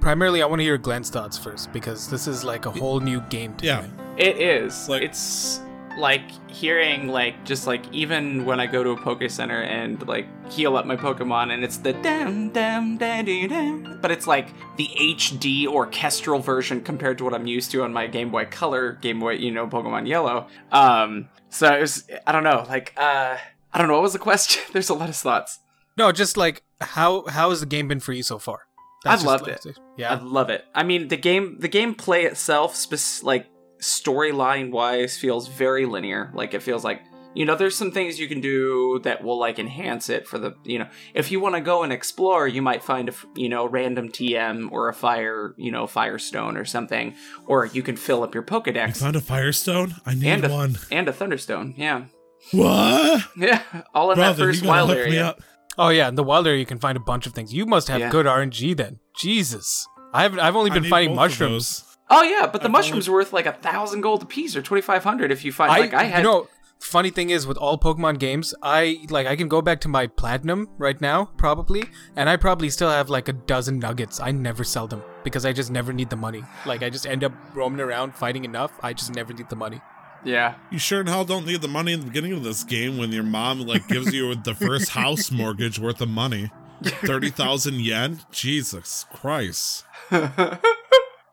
primarily, 0.00 0.42
I 0.42 0.46
want 0.46 0.60
to 0.60 0.64
hear 0.64 0.78
Glenn's 0.78 1.10
thoughts 1.10 1.36
first 1.36 1.72
because 1.72 2.08
this 2.08 2.26
is 2.26 2.44
like 2.44 2.66
a 2.66 2.70
whole 2.70 3.00
new 3.00 3.20
game 3.22 3.54
to 3.56 3.66
Yeah. 3.66 3.82
me. 3.82 3.88
It 4.16 4.38
is. 4.38 4.88
Like- 4.88 5.02
it's 5.02 5.60
like 5.98 6.22
hearing 6.50 7.08
like 7.08 7.44
just 7.44 7.66
like 7.66 7.82
even 7.92 8.44
when 8.44 8.58
I 8.60 8.66
go 8.66 8.82
to 8.82 8.90
a 8.90 8.96
Poke 8.96 9.28
Center 9.30 9.62
and 9.62 10.06
like 10.08 10.26
heal 10.50 10.76
up 10.76 10.86
my 10.86 10.96
Pokemon 10.96 11.52
and 11.52 11.62
it's 11.64 11.76
the 11.78 11.92
dam 11.92 12.50
dam 12.50 12.96
dam 12.96 13.24
dam 13.24 13.98
but 14.00 14.10
it's 14.10 14.26
like 14.26 14.48
the 14.76 14.88
HD 14.98 15.66
orchestral 15.66 16.40
version 16.40 16.80
compared 16.80 17.18
to 17.18 17.24
what 17.24 17.34
I'm 17.34 17.46
used 17.46 17.70
to 17.72 17.82
on 17.84 17.92
my 17.92 18.06
Game 18.06 18.30
Boy 18.30 18.44
Color, 18.46 18.92
Game 19.00 19.20
Boy, 19.20 19.34
you 19.34 19.50
know, 19.50 19.66
Pokemon 19.66 20.08
Yellow. 20.08 20.48
Um, 20.72 21.28
so 21.48 21.72
it 21.74 21.80
was 21.80 22.04
I 22.26 22.32
don't 22.32 22.44
know, 22.44 22.64
like 22.68 22.92
uh, 22.96 23.36
I 23.72 23.78
don't 23.78 23.88
know 23.88 23.94
what 23.94 24.02
was 24.02 24.12
the 24.14 24.18
question. 24.18 24.62
There's 24.72 24.88
a 24.88 24.94
lot 24.94 25.08
of 25.08 25.16
thoughts. 25.16 25.60
No, 25.96 26.10
just 26.10 26.36
like, 26.36 26.62
how 26.80 27.24
how 27.28 27.50
has 27.50 27.60
the 27.60 27.66
game 27.66 27.86
been 27.88 28.00
for 28.00 28.12
you 28.12 28.22
so 28.24 28.38
far? 28.38 28.60
I've 29.06 29.14
just 29.20 29.26
loved 29.26 29.46
like- 29.46 29.66
I 29.66 29.70
Yeah. 29.96 30.14
I 30.14 30.22
love 30.22 30.50
it. 30.50 30.64
I 30.74 30.82
mean, 30.82 31.08
the 31.08 31.16
game, 31.16 31.58
the 31.60 31.68
gameplay 31.68 32.24
itself, 32.24 32.74
spec- 32.74 33.22
like 33.22 33.46
storyline 33.80 34.70
wise, 34.70 35.16
feels 35.16 35.48
very 35.48 35.86
linear. 35.86 36.30
Like 36.34 36.54
it 36.54 36.62
feels 36.62 36.84
like 36.84 37.02
you 37.36 37.44
know, 37.44 37.56
there's 37.56 37.74
some 37.74 37.90
things 37.90 38.20
you 38.20 38.28
can 38.28 38.40
do 38.40 39.00
that 39.02 39.24
will 39.24 39.36
like 39.40 39.58
enhance 39.58 40.08
it 40.08 40.28
for 40.28 40.38
the 40.38 40.54
you 40.62 40.78
know, 40.78 40.86
if 41.14 41.32
you 41.32 41.40
want 41.40 41.56
to 41.56 41.60
go 41.60 41.82
and 41.82 41.92
explore, 41.92 42.46
you 42.46 42.62
might 42.62 42.80
find 42.82 43.08
a 43.08 43.14
you 43.34 43.48
know 43.48 43.66
random 43.66 44.08
TM 44.08 44.70
or 44.70 44.88
a 44.88 44.94
fire 44.94 45.52
you 45.56 45.72
know 45.72 45.86
firestone 45.88 46.56
or 46.56 46.64
something, 46.64 47.14
or 47.46 47.66
you 47.66 47.82
can 47.82 47.96
fill 47.96 48.22
up 48.22 48.34
your 48.34 48.44
pokédex 48.44 48.66
You 48.66 48.72
Pokedex 48.92 48.96
found 49.00 49.16
a 49.16 49.20
Firestone? 49.20 49.94
I 50.06 50.14
need 50.14 50.26
and 50.28 50.44
a, 50.44 50.48
one. 50.48 50.78
and 50.92 51.08
a 51.08 51.12
Thunderstone. 51.12 51.74
Yeah, 51.76 52.04
What? 52.52 53.24
yeah, 53.36 53.62
all 53.94 54.12
in 54.12 54.16
Brother, 54.16 54.46
that 54.46 54.52
first 54.52 54.64
wild 54.64 54.90
hook 54.90 54.98
me 54.98 55.04
area. 55.16 55.26
up. 55.26 55.42
Oh 55.76 55.88
yeah, 55.88 56.06
in 56.08 56.14
the 56.14 56.22
wild 56.22 56.46
area 56.46 56.60
you 56.60 56.66
can 56.66 56.78
find 56.78 56.96
a 56.96 57.00
bunch 57.00 57.26
of 57.26 57.32
things. 57.32 57.52
You 57.52 57.66
must 57.66 57.88
have 57.88 57.98
Yeah. 57.98 58.10
good 58.10 58.26
RNG 58.26 58.76
then. 58.76 59.00
Jesus. 59.16 59.88
I 60.12 60.22
haven't 60.22 60.38
I've 60.38 60.54
only 60.54 60.70
been 60.70 60.84
need 60.84 60.88
finding 60.90 61.16
both 61.16 61.24
of 61.24 61.30
mushrooms. 61.32 61.93
Those. 62.10 62.18
Oh 62.18 62.22
yeah, 62.22 62.46
but 62.46 62.60
the 62.62 62.66
I've 62.68 62.72
mushrooms 62.72 63.08
are 63.08 63.12
worth 63.12 63.32
like 63.32 63.46
a 63.46 63.52
thousand 63.52 64.00
gold 64.02 64.22
apiece 64.22 64.54
or 64.56 64.62
twenty 64.62 64.82
five 64.82 65.04
hundred 65.04 65.32
if 65.32 65.44
you 65.44 65.52
find 65.52 65.72
I, 65.72 65.78
like 65.78 65.94
I 65.94 66.04
had. 66.04 66.18
you 66.18 66.24
know, 66.24 66.48
funny 66.78 67.10
thing 67.10 67.30
is 67.30 67.46
with 67.46 67.56
all 67.56 67.78
Pokemon 67.78 68.18
games, 68.18 68.54
I 68.62 68.98
like 69.10 69.26
I 69.26 69.36
can 69.36 69.48
go 69.48 69.62
back 69.62 69.80
to 69.82 69.88
my 69.88 70.06
platinum 70.06 70.68
right 70.78 71.00
now 71.00 71.26
probably, 71.36 71.84
and 72.16 72.28
I 72.28 72.36
probably 72.36 72.68
still 72.70 72.90
have 72.90 73.08
like 73.08 73.28
a 73.28 73.32
dozen 73.32 73.78
nuggets. 73.78 74.20
I 74.20 74.30
never 74.32 74.64
sell 74.64 74.86
them 74.86 75.02
because 75.24 75.46
I 75.46 75.52
just 75.52 75.70
never 75.70 75.92
need 75.92 76.10
the 76.10 76.16
money. 76.16 76.42
Like 76.66 76.82
I 76.82 76.90
just 76.90 77.06
end 77.06 77.24
up 77.24 77.32
roaming 77.54 77.80
around 77.80 78.14
fighting 78.14 78.44
enough. 78.44 78.72
I 78.82 78.92
just 78.92 79.14
never 79.14 79.32
need 79.32 79.48
the 79.48 79.56
money. 79.56 79.80
yeah, 80.24 80.54
You 80.70 80.78
sure 80.78 81.00
in 81.00 81.06
hell 81.06 81.24
don't 81.24 81.46
need 81.46 81.60
the 81.62 81.68
money 81.68 81.92
in 81.92 82.00
the 82.00 82.06
beginning 82.06 82.32
of 82.32 82.42
this 82.42 82.64
game 82.64 82.96
when 82.98 83.12
your 83.12 83.22
mom 83.24 83.60
like 83.60 83.86
gives 83.88 84.12
you 84.12 84.34
the 84.34 84.54
first 84.54 84.90
house 84.90 85.30
mortgage 85.40 85.78
worth 85.78 86.00
of 86.00 86.08
money. 86.10 86.50
30,000 86.82 87.80
yen? 87.80 88.20
Jesus 88.30 89.06
Christ. 89.12 89.84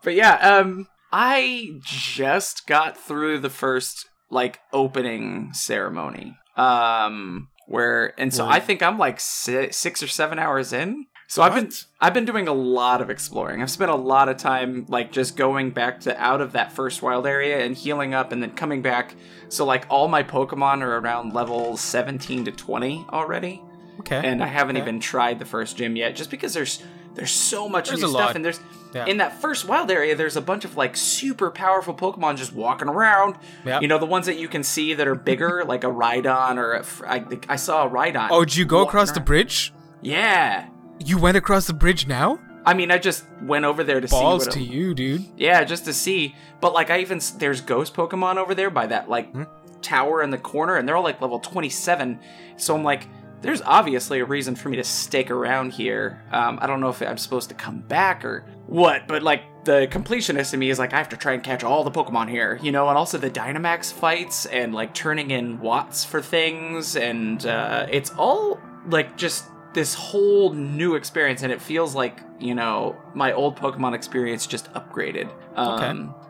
but 0.04 0.14
yeah, 0.16 0.36
um, 0.58 0.88
I 1.12 1.72
just 1.84 2.66
got 2.68 2.98
through 2.98 3.40
the 3.40 3.50
first 3.50 4.08
like 4.30 4.60
opening 4.74 5.52
ceremony. 5.54 6.38
Um, 6.56 7.50
where 7.68 8.14
and 8.20 8.34
so. 8.34 8.48
I 8.48 8.60
think 8.60 8.82
I'm 8.84 8.98
like 8.98 9.20
si- 9.20 9.72
six 9.72 10.04
or 10.04 10.08
seven 10.08 10.40
hours 10.40 10.74
in. 10.74 11.06
So 11.28 11.42
I've 11.42 11.56
been 11.56 11.70
I've 12.02 12.14
been 12.14 12.26
doing 12.26 12.50
a 12.50 12.54
lot 12.54 13.02
of 13.02 13.10
exploring. 13.10 13.62
I've 13.62 13.72
spent 13.72 13.90
a 13.90 13.96
lot 13.96 14.28
of 14.28 14.36
time 14.36 14.86
like 14.90 15.14
just 15.14 15.38
going 15.38 15.72
back 15.72 16.02
to 16.02 16.22
out 16.22 16.42
of 16.42 16.52
that 16.52 16.74
first 16.74 17.02
wild 17.02 17.26
area 17.26 17.64
and 17.66 17.76
healing 17.78 18.14
up 18.14 18.34
and 18.34 18.44
then 18.44 18.52
coming 18.52 18.82
back. 18.82 19.16
So 19.48 19.64
like 19.64 19.86
all 19.90 20.10
my 20.10 20.24
Pokemon 20.24 20.82
are 20.82 20.98
around 20.98 21.34
level 21.34 21.78
17 21.78 22.46
to 22.46 22.52
20 22.52 23.06
already 23.12 23.62
Okay. 24.02 24.20
and 24.22 24.44
I 24.44 24.48
haven't 24.48 24.76
Okay. 24.76 24.84
even 24.84 25.00
tried 25.00 25.40
the 25.40 25.46
first 25.46 25.78
gym 25.78 25.96
yet, 25.96 26.18
just 26.18 26.32
because 26.32 26.54
there's 26.54 26.84
there's 27.16 27.32
so 27.32 27.70
much 27.70 27.88
There's 27.88 28.02
new 28.02 28.10
stuff, 28.10 28.20
lot. 28.28 28.36
and 28.36 28.44
there's 28.44 28.60
Yeah. 28.94 29.06
in 29.06 29.18
that 29.18 29.40
first 29.42 29.66
wild 29.66 29.90
area, 29.90 30.16
there's 30.16 30.36
a 30.36 30.42
bunch 30.42 30.66
of 30.66 30.76
like 30.78 30.98
super 30.98 31.50
powerful 31.52 31.94
Pokemon 31.94 32.38
just 32.38 32.54
walking 32.54 32.88
around. 32.90 33.36
Yep. 33.66 33.82
You 33.82 33.88
know, 33.88 33.98
the 33.98 34.06
ones 34.06 34.26
that 34.26 34.38
you 34.38 34.48
can 34.48 34.64
see 34.64 34.94
that 34.94 35.08
are 35.08 35.16
bigger, 35.16 35.64
like 35.68 35.84
a 35.84 35.88
Rhydon 35.88 36.58
or 36.58 36.74
a, 36.74 36.86
I, 37.08 37.26
I 37.50 37.56
saw 37.56 37.88
a 37.88 37.90
Rhydon. 37.90 38.28
oh, 38.32 38.44
did 38.46 38.56
you 38.58 38.66
go 38.66 38.82
across 38.84 39.12
the 39.12 39.20
bridge? 39.22 39.74
Yeah, 40.02 40.68
You 41.00 41.18
went 41.20 41.38
across 41.38 41.68
the 41.68 41.74
bridge 41.74 42.08
now? 42.08 42.40
I 42.66 42.74
mean, 42.76 42.92
I 42.92 42.98
just 43.00 43.26
went 43.42 43.66
over 43.66 43.84
there 43.84 44.00
to 44.02 44.08
Balls 44.08 44.44
see. 44.44 44.48
What 44.50 44.54
to 44.56 44.60
it, 44.62 44.70
you, 44.70 44.94
dude. 44.94 45.26
Yeah, 45.38 45.64
just 45.64 45.86
to 45.86 45.94
see. 45.94 46.36
But 46.60 46.74
like, 46.74 46.90
I 46.92 47.00
even 47.00 47.20
there's 47.38 47.62
ghost 47.62 47.94
Pokemon 47.96 48.38
over 48.38 48.54
there 48.54 48.70
by 48.70 48.86
that 48.88 49.10
like 49.10 49.32
Hmm. 49.32 49.44
tower 49.82 50.22
in 50.22 50.30
the 50.30 50.38
corner, 50.38 50.76
and 50.76 50.88
they're 50.88 50.96
all 50.96 51.04
like 51.04 51.22
level 51.22 51.40
27. 51.40 52.20
So 52.58 52.76
I'm 52.76 52.84
like, 52.84 53.08
there's 53.42 53.62
obviously 53.64 54.20
a 54.20 54.26
reason 54.26 54.56
for 54.56 54.70
me 54.70 54.78
to 54.78 54.84
stick 54.84 55.32
around 55.32 55.74
here. 55.74 56.24
Um, 56.32 56.60
I 56.62 56.68
don't 56.68 56.80
know 56.80 56.90
if 56.90 57.02
I'm 57.02 57.18
supposed 57.18 57.50
to 57.50 57.56
come 57.56 57.80
back 57.80 58.24
or 58.24 58.46
what, 58.68 59.08
but 59.08 59.24
like 59.24 59.44
the 59.66 59.88
completionist 59.92 60.54
in 60.54 60.60
me 60.60 60.70
is 60.70 60.80
like, 60.80 60.94
I 60.94 60.98
have 60.98 61.10
to 61.10 61.18
try 61.18 61.34
and 61.34 61.44
catch 61.44 61.64
all 61.64 61.84
the 61.84 61.92
Pokemon 61.92 62.30
here, 62.30 62.60
you 62.62 62.72
know, 62.72 62.88
and 62.90 62.98
also 62.98 63.18
the 63.18 63.30
Dynamax 63.30 63.92
fights 63.92 64.46
and 64.46 64.74
like 64.74 64.94
turning 64.94 65.32
in 65.32 65.60
Watts 65.60 66.04
for 66.06 66.22
things, 66.22 66.96
and 66.96 67.46
uh, 67.46 67.88
it's 67.90 68.12
all 68.12 68.60
like 68.88 69.18
just 69.18 69.46
this 69.74 69.94
whole 69.94 70.54
new 70.54 70.96
experience, 70.96 71.44
and 71.44 71.52
it 71.52 71.62
feels 71.62 71.96
like 71.96 72.20
you 72.40 72.56
know 72.56 72.96
my 73.14 73.32
old 73.34 73.56
Pokemon 73.56 73.94
experience 73.94 74.46
just 74.48 74.72
upgraded. 74.74 75.30
Um, 75.56 75.78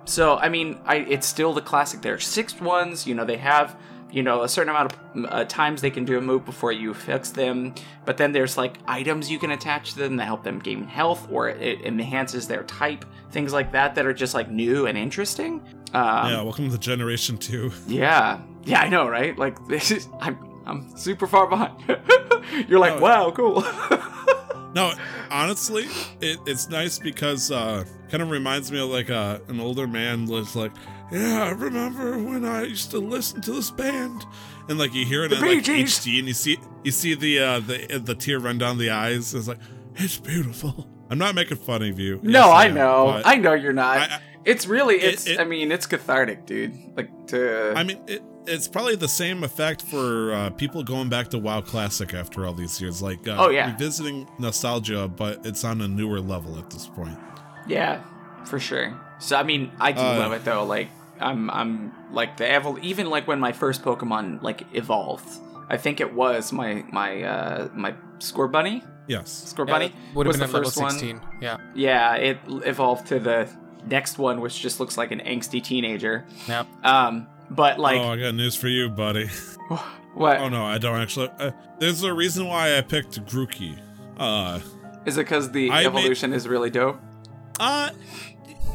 So 0.05 0.37
I 0.37 0.49
mean, 0.49 0.79
I 0.85 0.97
it's 0.97 1.27
still 1.27 1.53
the 1.53 1.61
classic. 1.61 2.01
There 2.01 2.13
are 2.13 2.19
six 2.19 2.59
ones. 2.59 3.05
You 3.07 3.15
know, 3.15 3.25
they 3.25 3.37
have 3.37 3.77
you 4.11 4.21
know 4.23 4.43
a 4.43 4.49
certain 4.49 4.69
amount 4.69 4.93
of 4.93 5.25
uh, 5.29 5.45
times 5.45 5.81
they 5.81 5.89
can 5.91 6.05
do 6.05 6.17
a 6.17 6.21
move 6.21 6.45
before 6.45 6.71
you 6.71 6.93
fix 6.93 7.29
them. 7.31 7.73
But 8.05 8.17
then 8.17 8.31
there's 8.31 8.57
like 8.57 8.77
items 8.87 9.29
you 9.31 9.39
can 9.39 9.51
attach 9.51 9.93
to 9.93 9.99
them 9.99 10.17
that 10.17 10.25
help 10.25 10.43
them 10.43 10.59
gain 10.59 10.83
health, 10.83 11.27
or 11.31 11.49
it 11.49 11.81
enhances 11.81 12.47
their 12.47 12.63
type. 12.63 13.05
Things 13.31 13.53
like 13.53 13.71
that 13.71 13.95
that 13.95 14.05
are 14.05 14.13
just 14.13 14.33
like 14.33 14.49
new 14.49 14.87
and 14.87 14.97
interesting. 14.97 15.61
Um, 15.93 16.31
yeah, 16.31 16.41
welcome 16.41 16.69
to 16.69 16.77
Generation 16.77 17.37
2. 17.37 17.71
yeah, 17.87 18.41
yeah, 18.63 18.81
I 18.81 18.89
know, 18.89 19.07
right? 19.07 19.37
Like 19.37 19.65
this 19.67 19.91
is 19.91 20.07
I'm 20.19 20.37
I'm 20.65 20.95
super 20.97 21.27
far 21.27 21.47
behind. 21.47 21.75
You're 22.67 22.79
like, 22.79 22.93
Oh. 22.93 22.99
wow, 22.99 23.31
cool. 23.31 23.61
No, 24.73 24.93
honestly, 25.29 25.85
it, 26.21 26.39
it's 26.45 26.69
nice 26.69 26.97
because 26.97 27.51
uh 27.51 27.83
kind 28.09 28.23
of 28.23 28.29
reminds 28.29 28.71
me 28.71 28.79
of 28.79 28.89
like 28.89 29.09
uh, 29.09 29.39
an 29.49 29.59
older 29.59 29.85
man 29.87 30.27
was 30.27 30.55
like, 30.55 30.71
yeah, 31.11 31.43
I 31.43 31.49
remember 31.51 32.17
when 32.17 32.45
I 32.45 32.63
used 32.63 32.91
to 32.91 32.99
listen 32.99 33.41
to 33.41 33.51
this 33.51 33.71
band, 33.71 34.25
and 34.69 34.79
like 34.79 34.93
you 34.93 35.05
hear 35.05 35.25
it 35.25 35.29
The 35.29 35.35
in 35.37 35.41
like. 35.41 35.63
HD, 35.65 36.19
and 36.19 36.27
you 36.27 36.33
see 36.33 36.57
you 36.83 36.91
see 36.91 37.13
the 37.15 37.39
uh, 37.39 37.59
the 37.59 38.01
the 38.03 38.15
tear 38.15 38.39
run 38.39 38.57
down 38.57 38.77
the 38.77 38.89
eyes. 38.91 39.33
It's 39.33 39.47
like 39.47 39.59
it's 39.95 40.17
beautiful. 40.17 40.87
I'm 41.09 41.17
not 41.17 41.35
making 41.35 41.57
fun 41.57 41.81
of 41.83 41.99
you. 41.99 42.19
No, 42.23 42.45
Yes, 42.45 42.47
I 42.55 42.65
am, 42.67 42.73
know. 42.75 43.21
I 43.25 43.35
know 43.35 43.53
you're 43.53 43.73
not. 43.73 43.97
I- 43.97 44.15
I- 44.15 44.19
it's 44.45 44.65
really 44.65 44.95
It- 44.95 45.13
it's 45.13 45.27
it- 45.27 45.39
I 45.39 45.43
mean, 45.43 45.71
it's 45.71 45.85
cathartic, 45.85 46.45
dude. 46.45 46.73
Like 46.95 47.27
to 47.27 47.73
I 47.75 47.83
mean, 47.83 47.99
it, 48.07 48.23
it's 48.47 48.67
probably 48.67 48.95
the 48.95 49.07
same 49.09 49.43
effect 49.43 49.81
for 49.83 50.33
uh, 50.33 50.49
people 50.51 50.83
going 50.83 51.09
back 51.09 51.27
to 51.31 51.37
WoW 51.37 51.61
Classic 51.61 52.13
after 52.13 52.45
all 52.47 52.53
these 52.53 52.81
years. 52.81 53.01
Like, 53.01 53.27
uh, 53.27 53.35
Oh, 53.37 53.49
yeah. 53.49 53.71
revisiting 53.71 54.27
nostalgia, 54.39 55.07
but 55.09 55.45
it's 55.45 55.63
on 55.63 55.81
a 55.81 55.87
newer 55.87 56.19
level 56.21 56.57
at 56.57 56.69
this 56.71 56.87
point. 56.87 57.19
Yeah, 57.67 58.01
for 58.45 58.57
sure. 58.59 58.97
So 59.19 59.35
I 59.35 59.43
mean, 59.43 59.69
I 59.79 59.91
do 59.91 59.99
Uh, 60.01 60.17
love 60.17 60.31
it 60.31 60.43
though. 60.45 60.63
Like 60.63 60.89
I'm 61.21 61.49
I'm 61.49 61.93
like 62.11 62.37
the 62.37 62.45
evol- 62.45 62.81
even 62.81 63.09
like 63.09 63.27
when 63.27 63.39
my 63.39 63.51
first 63.51 63.83
Pokemon 63.83 64.41
like 64.41 64.63
evolved. 64.73 65.29
I 65.69 65.77
think 65.77 66.01
it 66.01 66.13
was 66.13 66.51
my 66.51 66.83
my 66.91 67.23
uh 67.23 67.69
my 67.73 67.93
Scorbunny. 68.19 68.85
Yes. 69.07 69.53
Scorbunny 69.55 69.91
would 70.13 70.25
have 70.27 70.33
was 70.33 70.37
been 70.37 70.39
the 70.51 70.57
at 70.57 70.65
level 70.65 70.71
first 70.71 71.03
one. 71.03 71.21
Yeah. 71.41 71.57
Yeah, 71.75 72.15
it 72.15 72.39
evolved 72.47 73.07
to 73.07 73.19
the 73.19 73.49
next 73.87 74.17
one, 74.17 74.41
which 74.41 74.59
just 74.61 74.79
looks 74.79 74.97
like 74.97 75.11
an 75.11 75.19
angsty 75.21 75.61
teenager. 75.63 76.25
Yeah. 76.47 76.65
Um, 76.83 77.27
but 77.49 77.79
like 77.79 77.99
oh, 77.99 78.09
I 78.11 78.17
got 78.17 78.35
news 78.35 78.55
for 78.55 78.67
you, 78.67 78.89
buddy. 78.89 79.27
what 80.13 80.39
Oh 80.39 80.49
no, 80.49 80.63
I 80.65 80.77
don't 80.77 80.99
actually. 80.99 81.29
Uh, 81.39 81.51
there's 81.79 82.03
a 82.03 82.13
reason 82.13 82.47
why 82.47 82.77
I 82.77 82.81
picked 82.81 83.23
Grookey. 83.25 83.79
Uh, 84.17 84.59
is 85.05 85.17
it? 85.17 85.21
Because 85.21 85.51
the 85.51 85.71
I 85.71 85.77
made- 85.79 85.85
evolution 85.87 86.33
is 86.33 86.47
really 86.47 86.69
dope. 86.69 86.99
uh, 87.59 87.89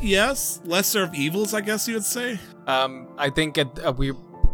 yes, 0.02 0.60
lesser 0.64 1.02
of 1.02 1.14
evils, 1.14 1.54
I 1.54 1.60
guess 1.60 1.86
you 1.88 1.94
would 1.94 2.04
say. 2.04 2.38
Um, 2.66 3.08
I 3.18 3.30
think 3.30 3.58
at, 3.58 3.84
uh, 3.84 3.92
we, 3.92 4.12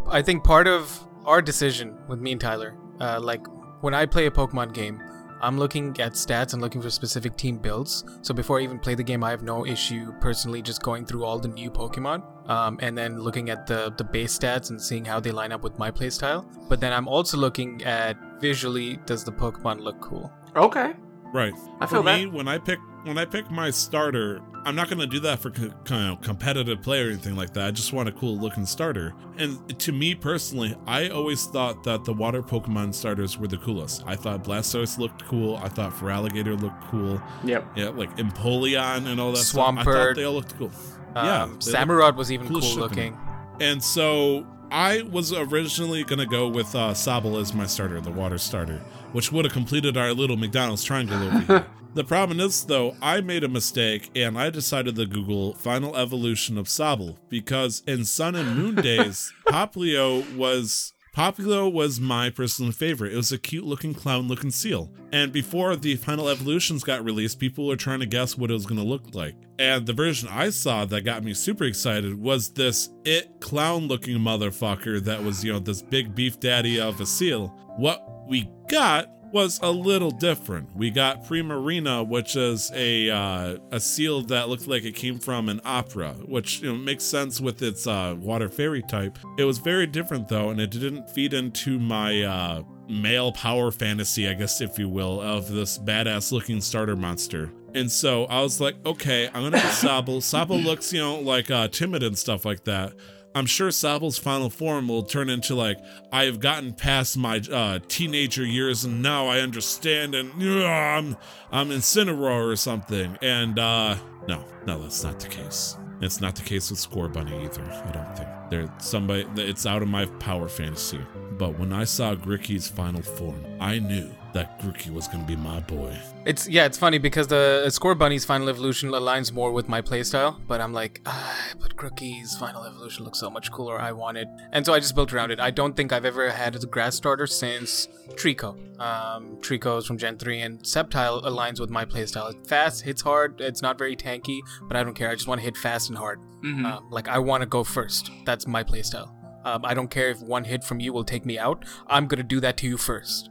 I 0.09 0.23
think 0.23 0.45
part 0.45 0.67
of 0.67 0.99
our 1.25 1.41
decision 1.43 1.97
with 2.09 2.21
me 2.21 2.33
and 2.33 2.41
Tyler, 2.41 2.75
uh, 3.01 3.21
like 3.21 3.45
when 3.83 3.95
I 3.95 4.07
play 4.07 4.27
a 4.27 4.31
Pokemon 4.31 4.75
game, 4.75 5.01
I'm 5.41 5.59
looking 5.59 5.89
at 6.01 6.13
stats 6.13 6.53
and 6.53 6.63
looking 6.63 6.81
for 6.81 6.89
specific 6.89 7.37
team 7.37 7.59
builds. 7.59 8.05
So 8.23 8.33
before 8.33 8.61
I 8.61 8.63
even 8.63 8.79
play 8.79 8.95
the 8.95 9.03
game, 9.03 9.25
I 9.25 9.31
have 9.31 9.43
no 9.43 9.67
issue 9.67 10.13
personally 10.21 10.63
just 10.63 10.83
going 10.83 11.05
through 11.05 11.25
all 11.25 11.41
the 11.41 11.49
new 11.49 11.69
Pokemon, 11.69 12.23
um, 12.49 12.79
and 12.81 12.97
then 12.97 13.19
looking 13.19 13.51
at 13.51 13.67
the 13.67 13.93
the 13.99 14.05
base 14.05 14.39
stats 14.39 14.71
and 14.71 14.81
seeing 14.81 15.05
how 15.05 15.19
they 15.19 15.33
line 15.33 15.51
up 15.51 15.65
with 15.65 15.77
my 15.81 15.91
playstyle. 15.91 16.47
But 16.69 16.79
then 16.79 16.93
I'm 16.93 17.09
also 17.09 17.37
looking 17.39 17.83
at 17.83 18.17
visually, 18.41 18.99
does 19.05 19.25
the 19.25 19.33
Pokemon 19.33 19.81
look 19.81 20.01
cool? 20.01 20.31
Okay, 20.55 20.93
Right. 21.35 21.55
I 21.81 21.87
for 21.87 21.97
feel 21.97 22.03
me, 22.05 22.27
that. 22.27 22.33
when 22.33 22.47
I 22.47 22.59
pick 22.59 22.79
when 23.03 23.19
I 23.19 23.25
pick 23.25 23.51
my 23.51 23.71
starter, 23.71 24.41
I'm 24.65 24.75
not 24.77 24.89
gonna 24.89 25.07
do 25.07 25.19
that 25.21 25.41
for 25.41 25.51
co- 25.51 25.71
kind 25.85 26.13
of 26.13 26.21
competitive 26.23 26.83
play 26.83 27.03
or 27.03 27.09
anything 27.09 27.35
like 27.37 27.53
that. 27.55 27.67
I 27.67 27.71
just 27.73 27.93
want 27.93 28.09
a 28.09 28.13
cool 28.13 28.39
looking 28.39 28.65
starter. 28.65 29.13
And 29.39 29.79
to 29.81 29.93
me 29.93 30.15
personally, 30.15 30.77
I 30.87 31.09
always 31.09 31.47
thought 31.47 31.83
that 31.85 32.05
the 32.05 32.13
water 32.13 32.43
Pokemon 32.43 32.95
starters 32.95 33.37
were 33.39 33.49
the 33.49 33.57
coolest. 33.59 34.05
I 34.07 34.15
thought 34.17 34.45
Blastoise 34.45 34.99
looked 34.99 35.25
cool. 35.27 35.57
I 35.57 35.69
thought 35.69 35.93
Feraligatr 35.93 36.61
looked 36.61 36.81
cool. 36.91 37.21
Yep. 37.45 37.67
Yeah, 37.77 37.89
like 37.89 38.17
Empoleon 38.19 39.07
and 39.07 39.21
all 39.21 39.33
that 39.33 39.39
stuff. 39.39 39.79
I 39.79 39.85
thought 39.85 40.17
they 40.17 40.25
all 40.25 40.35
looked 40.35 40.57
cool. 40.59 40.71
Yeah, 41.15 41.43
Um, 41.45 41.59
they 41.65 41.73
look 41.73 41.81
Samurott 41.81 42.17
was 42.17 42.31
even 42.33 42.47
cool 42.49 42.61
cool, 42.61 42.69
as 42.69 42.75
shit 42.75 42.75
to 42.75 42.81
me. 42.81 42.89
looking. 43.11 43.19
And 43.61 43.83
so 43.83 44.47
I 44.71 45.03
was 45.03 45.33
originally 45.33 46.05
gonna 46.05 46.25
go 46.27 46.49
with 46.49 46.75
uh, 46.75 46.93
Sobble 46.95 47.41
as 47.41 47.53
my 47.53 47.67
starter, 47.67 48.01
the 48.01 48.11
water 48.11 48.39
starter, 48.39 48.79
which 49.13 49.31
would 49.33 49.45
have 49.45 49.53
completed 49.53 49.97
our 49.97 50.13
little 50.15 50.37
McDonald's 50.37 50.83
triangle 50.85 51.23
over 51.23 51.39
here. 51.47 51.67
The 51.95 52.05
problem 52.05 52.41
is, 52.41 52.65
though, 52.65 52.97
I 53.03 53.21
made 53.21 53.45
a 53.45 53.49
mistake 53.49 54.11
and 54.17 54.39
I 54.39 54.49
decided 54.49 54.97
to 54.97 55.05
Google 55.05 55.53
final 55.55 55.95
evolution 55.95 56.57
of 56.57 56.67
Sobble 56.67 57.19
because 57.29 57.83
in 57.87 58.07
Sun 58.07 58.35
and 58.35 58.57
Moon 58.57 58.75
days, 58.83 59.33
Poplio 59.47 60.35
was 60.35 60.95
Populo 61.13 61.69
was 61.69 62.01
my 62.01 62.31
personal 62.31 62.73
favorite. 62.73 63.13
It 63.13 63.17
was 63.17 63.33
a 63.33 63.39
cute 63.39 63.67
looking 63.67 63.93
clown 63.93 64.29
looking 64.29 64.51
seal. 64.51 64.91
And 65.13 65.31
before 65.31 65.77
the 65.77 65.97
final 65.97 66.31
evolutions 66.31 66.83
got 66.83 67.05
released, 67.05 67.39
people 67.39 67.67
were 67.67 67.77
trying 67.77 68.01
to 68.01 68.07
guess 68.07 68.39
what 68.39 68.51
it 68.51 68.55
was 68.55 68.65
going 68.65 68.81
to 68.81 68.87
look 68.87 69.15
like. 69.15 69.35
And 69.59 69.85
the 69.85 69.93
version 69.93 70.31
I 70.33 70.49
saw 70.49 70.87
that 70.87 71.03
got 71.03 71.23
me 71.23 71.35
super 71.35 71.65
excited 71.65 72.19
was 72.19 72.49
this 72.55 72.89
it 73.05 73.41
clown 73.41 73.89
looking 73.89 74.17
motherfucker 74.17 75.05
that 75.05 75.23
was, 75.23 75.45
you 75.45 75.53
know, 75.53 75.59
this 75.59 75.83
big 75.83 76.15
beef 76.15 76.41
daddy 76.41 76.81
of 76.81 76.99
a 76.99 77.05
seal. 77.05 77.49
What 77.77 78.27
we 78.27 78.49
got 78.71 79.11
was 79.33 79.59
a 79.63 79.71
little 79.71 80.11
different. 80.11 80.75
We 80.77 80.91
got 80.91 81.25
Primarina, 81.25 82.07
which 82.07 82.37
is 82.37 82.71
a 82.75 83.11
uh, 83.11 83.57
a 83.71 83.81
seal 83.81 84.23
that 84.23 84.49
looked 84.49 84.69
like 84.69 84.85
it 84.85 84.95
came 84.95 85.19
from 85.19 85.49
an 85.49 85.61
opera, 85.65 86.15
which 86.27 86.61
you 86.61 86.73
know 86.73 86.79
makes 86.79 87.05
sense 87.05 87.41
with 87.41 87.63
its 87.63 87.87
uh, 87.87 88.17
water 88.19 88.49
fairy 88.49 88.83
type. 88.83 89.19
It 89.39 89.45
was 89.45 89.59
very 89.59 89.87
different 89.87 90.29
though, 90.29 90.51
and 90.51 90.61
it 90.61 90.71
didn't 90.71 91.09
feed 91.11 91.35
into 91.35 91.79
my 91.79 92.23
uh, 92.23 92.63
male 92.89 93.33
power 93.33 93.71
fantasy, 93.71 94.29
I 94.29 94.35
guess 94.35 94.61
if 94.61 94.79
you 94.79 94.89
will, 94.89 95.21
of 95.21 95.51
this 95.51 95.79
badass 95.79 96.33
looking 96.33 96.61
starter 96.61 96.97
monster. 96.97 97.51
And 97.75 97.91
so 97.91 98.27
I 98.27 98.43
was 98.43 98.61
like, 98.61 98.77
okay, 98.85 99.29
I'm 99.29 99.43
gonna 99.43 99.57
get 99.57 99.73
Sobble. 99.73 100.19
Sobble 100.19 100.63
looks, 100.63 100.93
you 100.93 101.01
know, 101.01 101.21
like 101.21 101.51
uh, 101.51 101.69
timid 101.69 102.03
and 102.03 102.17
stuff 102.17 102.45
like 102.45 102.65
that. 102.65 102.93
I'm 103.35 103.47
sure 103.47 103.71
Sobble's 103.71 104.19
final 104.19 104.51
form 104.51 104.89
will 104.89 105.03
turn 105.03 105.31
into 105.31 105.55
like 105.55 105.79
I 106.13 106.25
have 106.25 106.41
gotten 106.41 106.73
past 106.73 107.17
my 107.17 107.39
uh, 107.51 107.79
teenager 107.89 108.45
years 108.45 108.85
and 108.85 109.03
now 109.03 109.27
I 109.27 109.41
understand 109.41 110.15
and 110.15 110.31
uh, 110.43 110.67
I'm 110.67 111.17
I'm 111.51 111.71
Incineroar 111.71 112.51
or 112.51 112.57
something. 112.57 113.19
And 113.23 113.59
uh, 113.59 113.97
no, 114.29 114.45
no, 114.67 114.83
that's 114.83 115.03
not 115.03 115.19
the 115.21 115.29
case. 115.29 115.77
It's 116.01 116.21
not 116.21 116.35
the 116.35 116.43
case 116.43 116.71
with 116.71 116.81
Scorbunny 116.81 117.45
either. 117.45 117.63
I 117.63 117.93
don't 117.93 118.17
think 118.17 118.29
there 118.51 118.75
somebody. 118.79 119.27
It's 119.37 119.67
out 119.67 119.83
of 119.83 119.89
my 119.89 120.07
power 120.07 120.49
fantasy. 120.49 121.01
But 121.39 121.59
when 121.59 121.73
I 121.73 121.85
saw 121.85 122.15
Grookey's 122.15 122.69
final 122.69 123.03
form, 123.03 123.43
I 123.61 123.79
knew 123.79 124.11
that 124.33 124.59
Grookey 124.61 124.91
was 124.91 125.09
gonna 125.09 125.25
be 125.25 125.37
my 125.37 125.61
boy. 125.61 125.97
It's 126.25 126.49
yeah, 126.49 126.65
it's 126.65 126.79
funny 126.79 126.99
because 126.99 127.27
the 127.29 127.65
Scorbunny's 127.69 128.25
final 128.25 128.49
evolution 128.49 128.91
aligns 128.91 129.33
more 129.33 129.53
with 129.53 129.69
my 129.69 129.83
playstyle, 129.83 130.39
but 130.47 130.61
I'm 130.61 130.73
like, 130.73 131.01
ah, 131.07 131.39
but 131.61 131.77
Grookey's 131.77 132.37
final 132.37 132.65
evolution 132.65 133.05
looks 133.05 133.19
so 133.19 133.29
much 133.31 133.51
cooler. 133.53 133.79
I 133.81 133.93
want 133.93 134.17
it, 134.19 134.29
and 134.53 134.65
so 134.65 134.73
I 134.73 134.79
just 134.81 134.95
built 134.95 135.13
around 135.13 135.31
it. 135.33 135.41
I 135.41 135.51
don't 135.51 135.77
think 135.77 135.93
I've 135.93 136.05
ever 136.05 136.31
had 136.31 136.57
a 136.57 136.59
grass 136.67 136.95
starter 136.97 137.27
since 137.27 137.89
Treecko. 138.15 138.57
Um, 138.81 139.37
Treecko's 139.41 139.87
from 139.87 139.99
Gen 139.99 140.17
3, 140.19 140.41
and 140.41 140.59
Sceptile 140.61 141.23
aligns 141.25 141.61
with 141.61 141.71
my 141.71 141.85
playstyle. 141.85 142.35
It's 142.35 142.49
fast, 142.49 142.83
hits 142.83 143.03
hard. 143.03 143.41
It's 143.41 143.63
not 143.63 143.79
very 143.79 143.95
tanky, 143.97 144.41
but 144.63 144.77
I 144.77 144.83
don't 144.83 144.95
care. 144.95 145.09
I 145.11 145.15
just 145.15 145.29
want 145.29 145.41
to 145.41 145.45
hit 145.45 145.57
fast 145.57 145.89
and 145.89 145.99
hard. 145.99 146.21
Mhm. 146.45 146.65
Um, 146.65 146.91
like 146.91 147.07
I 147.09 147.19
want 147.19 147.43
to 147.43 147.47
go 147.47 147.63
first. 147.65 148.11
That's 148.25 148.47
my 148.47 148.65
playstyle. 148.65 149.11
Um, 149.45 149.65
I 149.65 149.75
don't 149.75 149.91
care 149.91 150.11
if 150.11 150.21
one 150.21 150.45
hit 150.45 150.63
from 150.65 150.81
you 150.81 150.93
will 150.93 151.05
take 151.05 151.25
me 151.27 151.39
out. 151.39 151.65
I'm 151.87 152.07
gonna 152.07 152.23
do 152.23 152.41
that 152.41 152.57
to 152.59 152.67
you 152.67 152.77
first. 152.77 153.31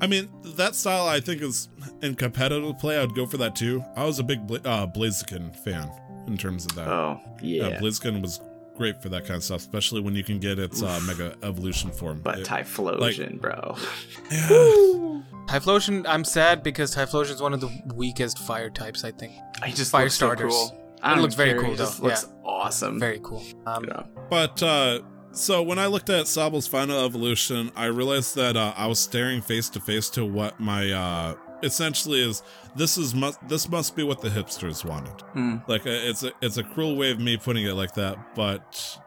I 0.00 0.06
mean, 0.06 0.28
that 0.56 0.74
style 0.74 1.06
I 1.06 1.20
think 1.20 1.42
is 1.42 1.68
in 2.02 2.14
competitive 2.14 2.78
play. 2.78 2.98
I'd 2.98 3.14
go 3.14 3.26
for 3.26 3.36
that 3.36 3.54
too. 3.54 3.84
I 3.96 4.04
was 4.04 4.18
a 4.18 4.22
big 4.24 4.46
Bla- 4.46 4.60
uh, 4.64 4.86
Blaziken 4.86 5.54
fan 5.62 5.90
in 6.26 6.36
terms 6.38 6.64
of 6.66 6.74
that. 6.76 6.88
Oh 6.88 7.20
yeah. 7.42 7.64
Uh, 7.68 7.80
Blaziken 7.80 8.22
was 8.22 8.40
great 8.76 9.00
for 9.02 9.10
that 9.10 9.22
kind 9.26 9.36
of 9.36 9.44
stuff, 9.44 9.60
especially 9.60 10.00
when 10.00 10.16
you 10.16 10.24
can 10.24 10.38
get 10.38 10.58
its 10.58 10.82
uh, 10.82 10.98
mega 11.06 11.36
evolution 11.42 11.90
form. 11.90 12.20
but 12.22 12.38
It- 12.40 12.46
Typhlosion, 12.46 13.38
bro. 13.40 13.76
yeah, 14.30 15.20
Typhlosion, 15.46 16.04
I'm 16.08 16.24
sad 16.24 16.62
because 16.62 16.94
Typhlosion 16.94 17.32
is 17.32 17.42
one 17.42 17.52
of 17.52 17.60
the 17.60 17.70
weakest 17.94 18.38
fire 18.38 18.70
types. 18.70 19.04
I 19.04 19.10
think 19.12 19.34
He 19.64 19.72
just 19.72 19.90
Fire 19.90 20.04
looks 20.04 20.14
so 20.14 20.26
starters. 20.26 20.52
cool. 20.52 20.78
I 21.02 21.18
It 21.18 21.20
looks 21.20 21.34
very 21.34 21.50
care, 21.52 21.60
cool, 21.60 21.70
He 21.72 21.76
just 21.76 22.00
though, 22.00 22.06
looks 22.08 22.26
awesome. 22.44 22.98
very 22.98 23.20
cool. 23.22 23.42
Um, 23.66 23.84
Yeah. 23.86 24.02
but 24.30 24.62
uh, 24.62 25.00
so 25.32 25.62
when 25.62 25.78
I 25.78 25.86
looked 25.86 26.10
at 26.10 26.26
Sobble's 26.28 26.66
final 26.66 27.04
evolution, 27.04 27.70
I 27.76 27.86
realized 27.86 28.34
that 28.36 28.56
uh, 28.56 28.74
I 28.76 28.86
was 28.86 28.98
staring 28.98 29.40
face 29.40 29.68
to 29.70 29.80
face 29.80 30.08
to 30.10 30.24
what 30.24 30.58
my 30.60 30.90
uh, 30.92 31.34
essentially 31.62 32.20
is. 32.20 32.42
This 32.76 32.96
is 32.98 33.14
must 33.14 33.46
this 33.48 33.68
must 33.68 33.96
be 33.96 34.02
what 34.02 34.20
the 34.20 34.28
hipsters 34.28 34.84
wanted. 34.84 35.20
Hmm. 35.32 35.56
Like 35.66 35.86
uh, 35.86 35.90
it's 35.90 36.22
a 36.22 36.32
it's 36.42 36.56
a 36.58 36.62
cruel 36.62 36.96
way 36.96 37.10
of 37.10 37.18
me 37.20 37.36
putting 37.36 37.66
it 37.66 37.74
like 37.74 37.94
that, 37.94 38.34
but 38.34 38.98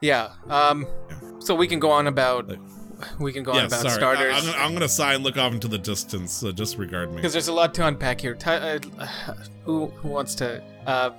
yeah. 0.00 0.32
Um. 0.48 0.86
Yeah. 1.10 1.16
So 1.40 1.54
we 1.54 1.66
can 1.66 1.80
go 1.80 1.90
on 1.90 2.06
about 2.06 2.48
Like- 2.48 2.58
we 3.18 3.32
can 3.32 3.42
go 3.42 3.50
on 3.52 3.64
about 3.66 3.80
sorry. 3.80 3.94
starters 3.94 4.32
I, 4.32 4.38
am 4.38 4.44
gonna, 4.44 4.58
I'm 4.58 4.72
gonna 4.74 4.88
sigh 4.88 5.14
and 5.14 5.24
look 5.24 5.36
off 5.36 5.52
into 5.52 5.66
the 5.66 5.78
distance. 5.78 6.32
So 6.32 6.52
disregard 6.52 7.10
me. 7.10 7.16
because 7.16 7.32
there's 7.32 7.48
a 7.48 7.52
lot 7.52 7.74
to 7.74 7.86
unpack 7.86 8.20
here. 8.20 8.34
Ty- 8.34 8.78
uh, 8.98 9.06
who 9.64 9.86
who 9.86 10.08
wants 10.08 10.36
to? 10.36 10.62
Uh, 10.86 11.10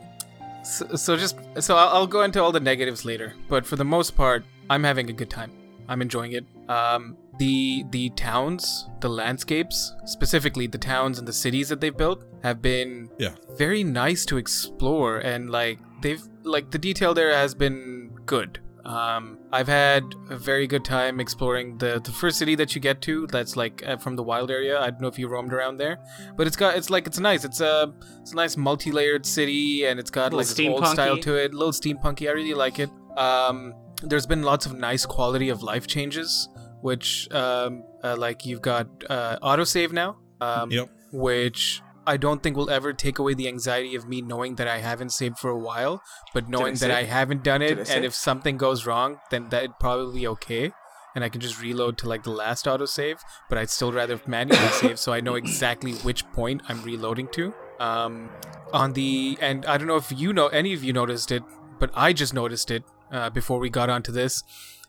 so, 0.63 0.95
so 0.95 1.17
just 1.17 1.35
so 1.59 1.75
I'll, 1.75 1.89
I'll 1.89 2.07
go 2.07 2.21
into 2.23 2.41
all 2.41 2.53
the 2.53 2.59
negatives 2.61 3.03
later, 3.03 3.33
but 3.49 3.65
for 3.65 3.75
the 3.75 3.83
most 3.83 4.15
part, 4.15 4.45
I'm 4.69 4.83
having 4.83 5.09
a 5.09 5.13
good 5.13 5.29
time. 5.29 5.51
I'm 5.87 6.01
enjoying 6.01 6.31
it. 6.33 6.45
Um, 6.69 7.17
the 7.39 7.83
the 7.91 8.09
towns, 8.11 8.87
the 9.01 9.09
landscapes, 9.09 9.93
specifically 10.05 10.67
the 10.67 10.77
towns 10.77 11.19
and 11.19 11.27
the 11.27 11.33
cities 11.33 11.69
that 11.69 11.81
they've 11.81 11.95
built, 11.95 12.23
have 12.43 12.61
been 12.61 13.09
Yeah. 13.19 13.35
very 13.57 13.83
nice 13.83 14.25
to 14.25 14.37
explore, 14.37 15.17
and 15.19 15.49
like 15.49 15.79
they've 16.01 16.21
like 16.43 16.71
the 16.71 16.77
detail 16.79 17.13
there 17.13 17.33
has 17.33 17.53
been 17.55 18.11
good. 18.25 18.59
Um, 18.85 19.37
I've 19.53 19.67
had 19.69 20.03
a 20.29 20.35
very 20.37 20.67
good 20.67 20.83
time 20.85 21.19
exploring 21.21 21.77
the 21.77 22.01
the 22.03 22.11
first 22.11 22.37
city 22.37 22.55
that 22.55 22.75
you 22.75 22.81
get 22.81 23.01
to. 23.03 23.27
That's 23.27 23.55
like 23.55 23.81
uh, 23.85 23.97
from 23.97 24.15
the 24.15 24.23
wild 24.23 24.51
area. 24.51 24.79
I 24.79 24.89
don't 24.89 25.01
know 25.01 25.07
if 25.07 25.17
you 25.19 25.27
roamed 25.27 25.53
around 25.53 25.77
there, 25.77 25.99
but 26.37 26.47
it's 26.47 26.55
got 26.57 26.75
it's 26.77 26.89
like 26.89 27.07
it's 27.07 27.19
nice. 27.19 27.43
It's 27.45 27.61
a 27.61 27.93
it's 28.21 28.31
a 28.33 28.35
nice 28.35 28.55
multi-layered 28.57 29.25
city, 29.25 29.85
and 29.85 29.99
it's 29.99 30.11
got 30.11 30.33
like 30.33 30.47
Little 30.47 30.75
old 30.75 30.87
style 30.87 31.17
to 31.17 31.35
it. 31.35 31.53
A 31.53 31.57
little 31.57 31.71
steampunky. 31.73 32.27
I 32.29 32.31
really 32.33 32.53
like 32.53 32.79
it. 32.79 32.89
Um, 33.17 33.73
there's 34.03 34.25
been 34.25 34.43
lots 34.43 34.65
of 34.65 34.77
nice 34.77 35.05
quality 35.05 35.49
of 35.49 35.63
life 35.63 35.87
changes, 35.87 36.49
which 36.81 37.27
um, 37.31 37.83
uh, 38.03 38.15
like 38.17 38.45
you've 38.45 38.61
got 38.61 38.87
uh, 39.09 39.37
autosave 39.39 39.91
now. 39.91 40.17
Um, 40.41 40.71
Yep. 40.71 40.89
Which 41.11 41.81
I 42.05 42.17
don't 42.17 42.41
think 42.41 42.57
will 42.57 42.69
ever 42.69 42.91
take 42.91 43.19
away 43.19 43.33
the 43.33 43.47
anxiety 43.47 43.95
of 43.95 44.07
me 44.07 44.21
knowing 44.21 44.55
that 44.55 44.67
I 44.67 44.79
haven't 44.79 45.11
saved 45.11 45.37
for 45.37 45.49
a 45.49 45.57
while, 45.57 46.01
but 46.33 46.49
knowing 46.49 46.75
that? 46.75 46.91
I 46.91 47.03
haven't 47.03 47.43
done 47.43 47.61
it, 47.61 47.77
and 47.77 47.87
save? 47.87 48.03
if 48.03 48.15
something 48.15 48.57
goes 48.57 48.85
wrong, 48.85 49.19
then 49.29 49.49
that'd 49.49 49.79
probably 49.79 50.21
be 50.21 50.27
okay. 50.27 50.71
And 51.15 51.23
I 51.23 51.29
can 51.29 51.39
just 51.39 51.61
reload 51.61 51.99
to 51.99 52.09
like 52.09 52.23
the 52.23 52.31
last 52.31 52.65
autosave, 52.65 53.19
but 53.47 53.59
I'd 53.59 53.69
still 53.69 53.91
rather 53.91 54.19
manually 54.25 54.67
save 54.71 54.97
so 54.97 55.13
I 55.13 55.21
know 55.21 55.35
exactly 55.35 55.93
which 55.93 56.25
point 56.31 56.63
I'm 56.67 56.81
reloading 56.81 57.27
to. 57.33 57.53
Um, 57.79 58.29
on 58.73 58.93
the 58.93 59.37
and 59.39 59.65
I 59.67 59.77
don't 59.77 59.87
know 59.87 59.95
if 59.95 60.11
you 60.11 60.33
know 60.33 60.47
any 60.47 60.73
of 60.73 60.83
you 60.83 60.93
noticed 60.93 61.31
it, 61.31 61.43
but 61.79 61.91
I 61.93 62.13
just 62.13 62.33
noticed 62.33 62.71
it 62.71 62.83
uh, 63.13 63.29
before 63.29 63.59
we 63.59 63.69
got 63.69 63.89
onto 63.89 64.11
this. 64.11 64.43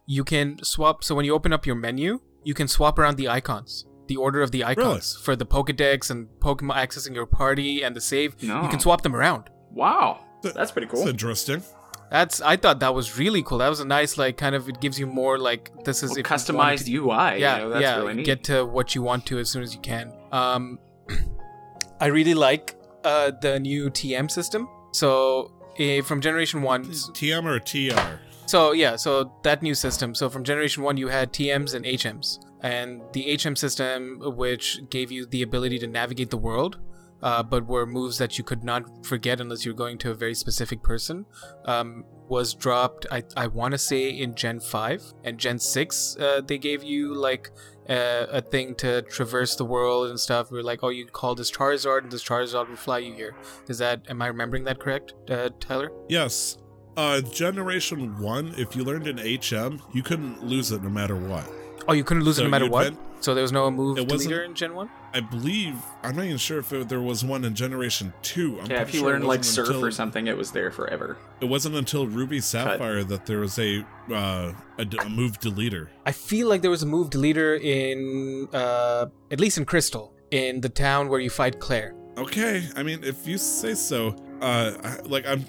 You 0.06 0.24
can 0.24 0.58
swap. 0.64 1.04
So 1.04 1.14
when 1.14 1.24
you 1.24 1.32
open 1.34 1.52
up 1.52 1.64
your 1.66 1.76
menu, 1.76 2.20
you 2.42 2.54
can 2.54 2.66
swap 2.68 2.98
around 2.98 3.16
the 3.16 3.28
icons, 3.28 3.86
the 4.08 4.16
order 4.16 4.42
of 4.42 4.50
the 4.50 4.64
icons 4.64 5.16
for 5.16 5.36
the 5.36 5.46
Pokedex 5.46 6.10
and 6.10 6.28
Pokemon 6.40 6.74
accessing 6.74 7.14
your 7.14 7.26
party 7.26 7.82
and 7.82 7.94
the 7.96 8.00
save. 8.00 8.42
No. 8.42 8.62
You 8.62 8.68
can 8.68 8.80
swap 8.80 9.02
them 9.02 9.14
around. 9.14 9.48
Wow, 9.70 10.20
that's 10.42 10.72
pretty 10.72 10.86
It's 10.88 10.94
cool. 11.00 11.08
interesting. 11.08 11.62
That's 12.10 12.40
I 12.42 12.56
thought 12.56 12.80
that 12.80 12.94
was 12.94 13.18
really 13.18 13.42
cool. 13.42 13.58
That 13.58 13.68
was 13.70 13.80
a 13.80 13.84
nice 13.86 14.18
like 14.18 14.36
kind 14.36 14.54
of 14.54 14.68
it 14.68 14.78
gives 14.80 15.00
you 15.00 15.06
more 15.06 15.38
like 15.38 15.72
this 15.84 16.02
is 16.02 16.10
Well, 16.10 16.18
if 16.18 16.30
you 16.30 16.36
customized 16.36 16.84
to- 16.84 16.92
UI. 16.96 17.40
yeah, 17.40 17.56
you 17.56 17.62
know, 17.64 17.70
that's 17.70 17.82
yeah. 17.82 17.96
really 17.96 18.14
neat. 18.14 18.26
Get 18.26 18.44
to 18.44 18.64
what 18.66 18.94
you 18.94 19.02
want 19.02 19.24
to 19.26 19.38
as 19.38 19.48
soon 19.50 19.62
as 19.62 19.74
you 19.74 19.80
can. 19.80 20.12
Um, 20.30 20.78
I 22.00 22.06
really 22.06 22.34
like 22.34 22.76
uh, 23.04 23.32
the 23.40 23.58
new 23.58 23.90
TM 23.90 24.30
system. 24.30 24.68
So 24.92 25.50
eh, 25.78 26.00
from 26.00 26.20
Generation 26.20 26.62
One, 26.62 26.84
TM 26.84 27.44
or 27.44 27.58
TR? 27.58 28.18
so 28.46 28.72
yeah, 28.72 28.96
so 28.96 29.32
that 29.42 29.62
new 29.62 29.74
system. 29.74 30.14
So 30.14 30.28
from 30.28 30.44
Generation 30.44 30.82
One, 30.82 30.96
you 30.96 31.08
had 31.08 31.32
TMs 31.32 31.74
and 31.74 31.84
HMs, 31.84 32.38
and 32.60 33.02
the 33.12 33.38
HM 33.42 33.56
system, 33.56 34.20
which 34.36 34.80
gave 34.90 35.10
you 35.10 35.26
the 35.26 35.42
ability 35.42 35.78
to 35.80 35.86
navigate 35.86 36.30
the 36.30 36.38
world. 36.38 36.78
Uh, 37.22 37.42
but 37.42 37.66
were 37.66 37.86
moves 37.86 38.18
that 38.18 38.36
you 38.36 38.44
could 38.44 38.62
not 38.62 39.06
forget 39.06 39.40
unless 39.40 39.64
you're 39.64 39.72
going 39.72 39.96
to 39.96 40.10
a 40.10 40.14
very 40.14 40.34
specific 40.34 40.82
person, 40.82 41.24
um, 41.64 42.04
was 42.28 42.52
dropped. 42.52 43.06
I, 43.10 43.22
I 43.34 43.46
want 43.46 43.72
to 43.72 43.78
say 43.78 44.10
in 44.10 44.34
Gen 44.34 44.60
5 44.60 45.02
and 45.24 45.38
Gen 45.38 45.58
6, 45.58 46.18
uh, 46.20 46.42
they 46.46 46.58
gave 46.58 46.84
you 46.84 47.14
like 47.14 47.50
uh, 47.88 48.26
a 48.30 48.40
thing 48.40 48.74
to 48.76 49.02
traverse 49.02 49.56
the 49.56 49.64
world 49.64 50.08
and 50.08 50.18
stuff. 50.18 50.50
We 50.50 50.58
are 50.58 50.62
like, 50.62 50.82
oh, 50.82 50.88
you 50.88 51.06
call 51.06 51.34
this 51.34 51.50
Charizard, 51.50 52.02
and 52.02 52.10
this 52.10 52.24
Charizard 52.24 52.68
will 52.68 52.76
fly 52.76 52.98
you 52.98 53.12
here. 53.14 53.34
Is 53.68 53.78
that, 53.78 54.02
am 54.08 54.22
I 54.22 54.26
remembering 54.28 54.64
that 54.64 54.78
correct, 54.78 55.14
uh, 55.30 55.50
Tyler? 55.60 55.90
Yes. 56.08 56.58
Uh, 56.96 57.20
Generation 57.20 58.18
1, 58.20 58.54
if 58.56 58.76
you 58.76 58.84
learned 58.84 59.06
an 59.06 59.18
HM, 59.18 59.82
you 59.92 60.02
couldn't 60.02 60.44
lose 60.44 60.70
it 60.72 60.82
no 60.82 60.88
matter 60.88 61.16
what. 61.16 61.50
Oh, 61.88 61.92
you 61.92 62.04
couldn't 62.04 62.22
lose 62.22 62.38
it 62.38 62.44
no 62.44 62.48
matter 62.50 62.68
what? 62.68 62.84
ven- 62.92 62.98
so 63.20 63.34
there 63.34 63.42
was 63.42 63.52
no 63.52 63.70
move 63.70 63.98
It 63.98 64.10
wasn't- 64.10 64.32
in 64.34 64.54
Gen 64.54 64.74
1? 64.74 64.88
I 65.14 65.20
believe, 65.20 65.76
I'm 66.02 66.16
not 66.16 66.24
even 66.24 66.38
sure 66.38 66.58
if 66.58 66.72
it, 66.72 66.88
there 66.88 67.00
was 67.00 67.24
one 67.24 67.44
in 67.44 67.54
Generation 67.54 68.12
2. 68.22 68.60
I'm 68.62 68.70
yeah, 68.70 68.78
if 68.78 68.82
pretty 68.82 68.98
you 68.98 69.04
sure 69.04 69.10
it 69.10 69.12
learned 69.12 69.24
like 69.24 69.38
wasn't 69.38 69.54
surf 69.54 69.68
until- 69.68 69.84
or 69.84 69.90
something, 69.92 70.26
it 70.26 70.36
was 70.36 70.50
there 70.50 70.72
forever. 70.72 71.16
It 71.40 71.44
wasn't 71.44 71.76
until 71.76 72.08
Ruby 72.08 72.40
Sapphire 72.40 73.04
that 73.04 73.24
there 73.24 73.38
was 73.38 73.56
a, 73.60 73.86
uh, 74.12 74.52
a, 74.76 74.84
d- 74.84 74.98
a 75.00 75.08
move 75.08 75.38
deleter. 75.38 75.88
I 76.04 76.10
feel 76.10 76.48
like 76.48 76.62
there 76.62 76.70
was 76.70 76.82
a 76.82 76.86
move 76.86 77.10
deleter 77.10 77.60
in, 77.62 78.48
uh, 78.52 79.06
at 79.30 79.38
least 79.38 79.56
in 79.56 79.64
Crystal, 79.64 80.12
in 80.32 80.60
the 80.60 80.68
town 80.68 81.08
where 81.08 81.20
you 81.20 81.30
fight 81.30 81.60
Clair. 81.60 81.94
Okay, 82.18 82.68
I 82.74 82.82
mean, 82.82 83.04
if 83.04 83.24
you 83.26 83.38
say 83.38 83.74
so, 83.74 84.16
uh, 84.40 84.72
I, 84.82 84.96
like 85.04 85.26
I'm, 85.28 85.44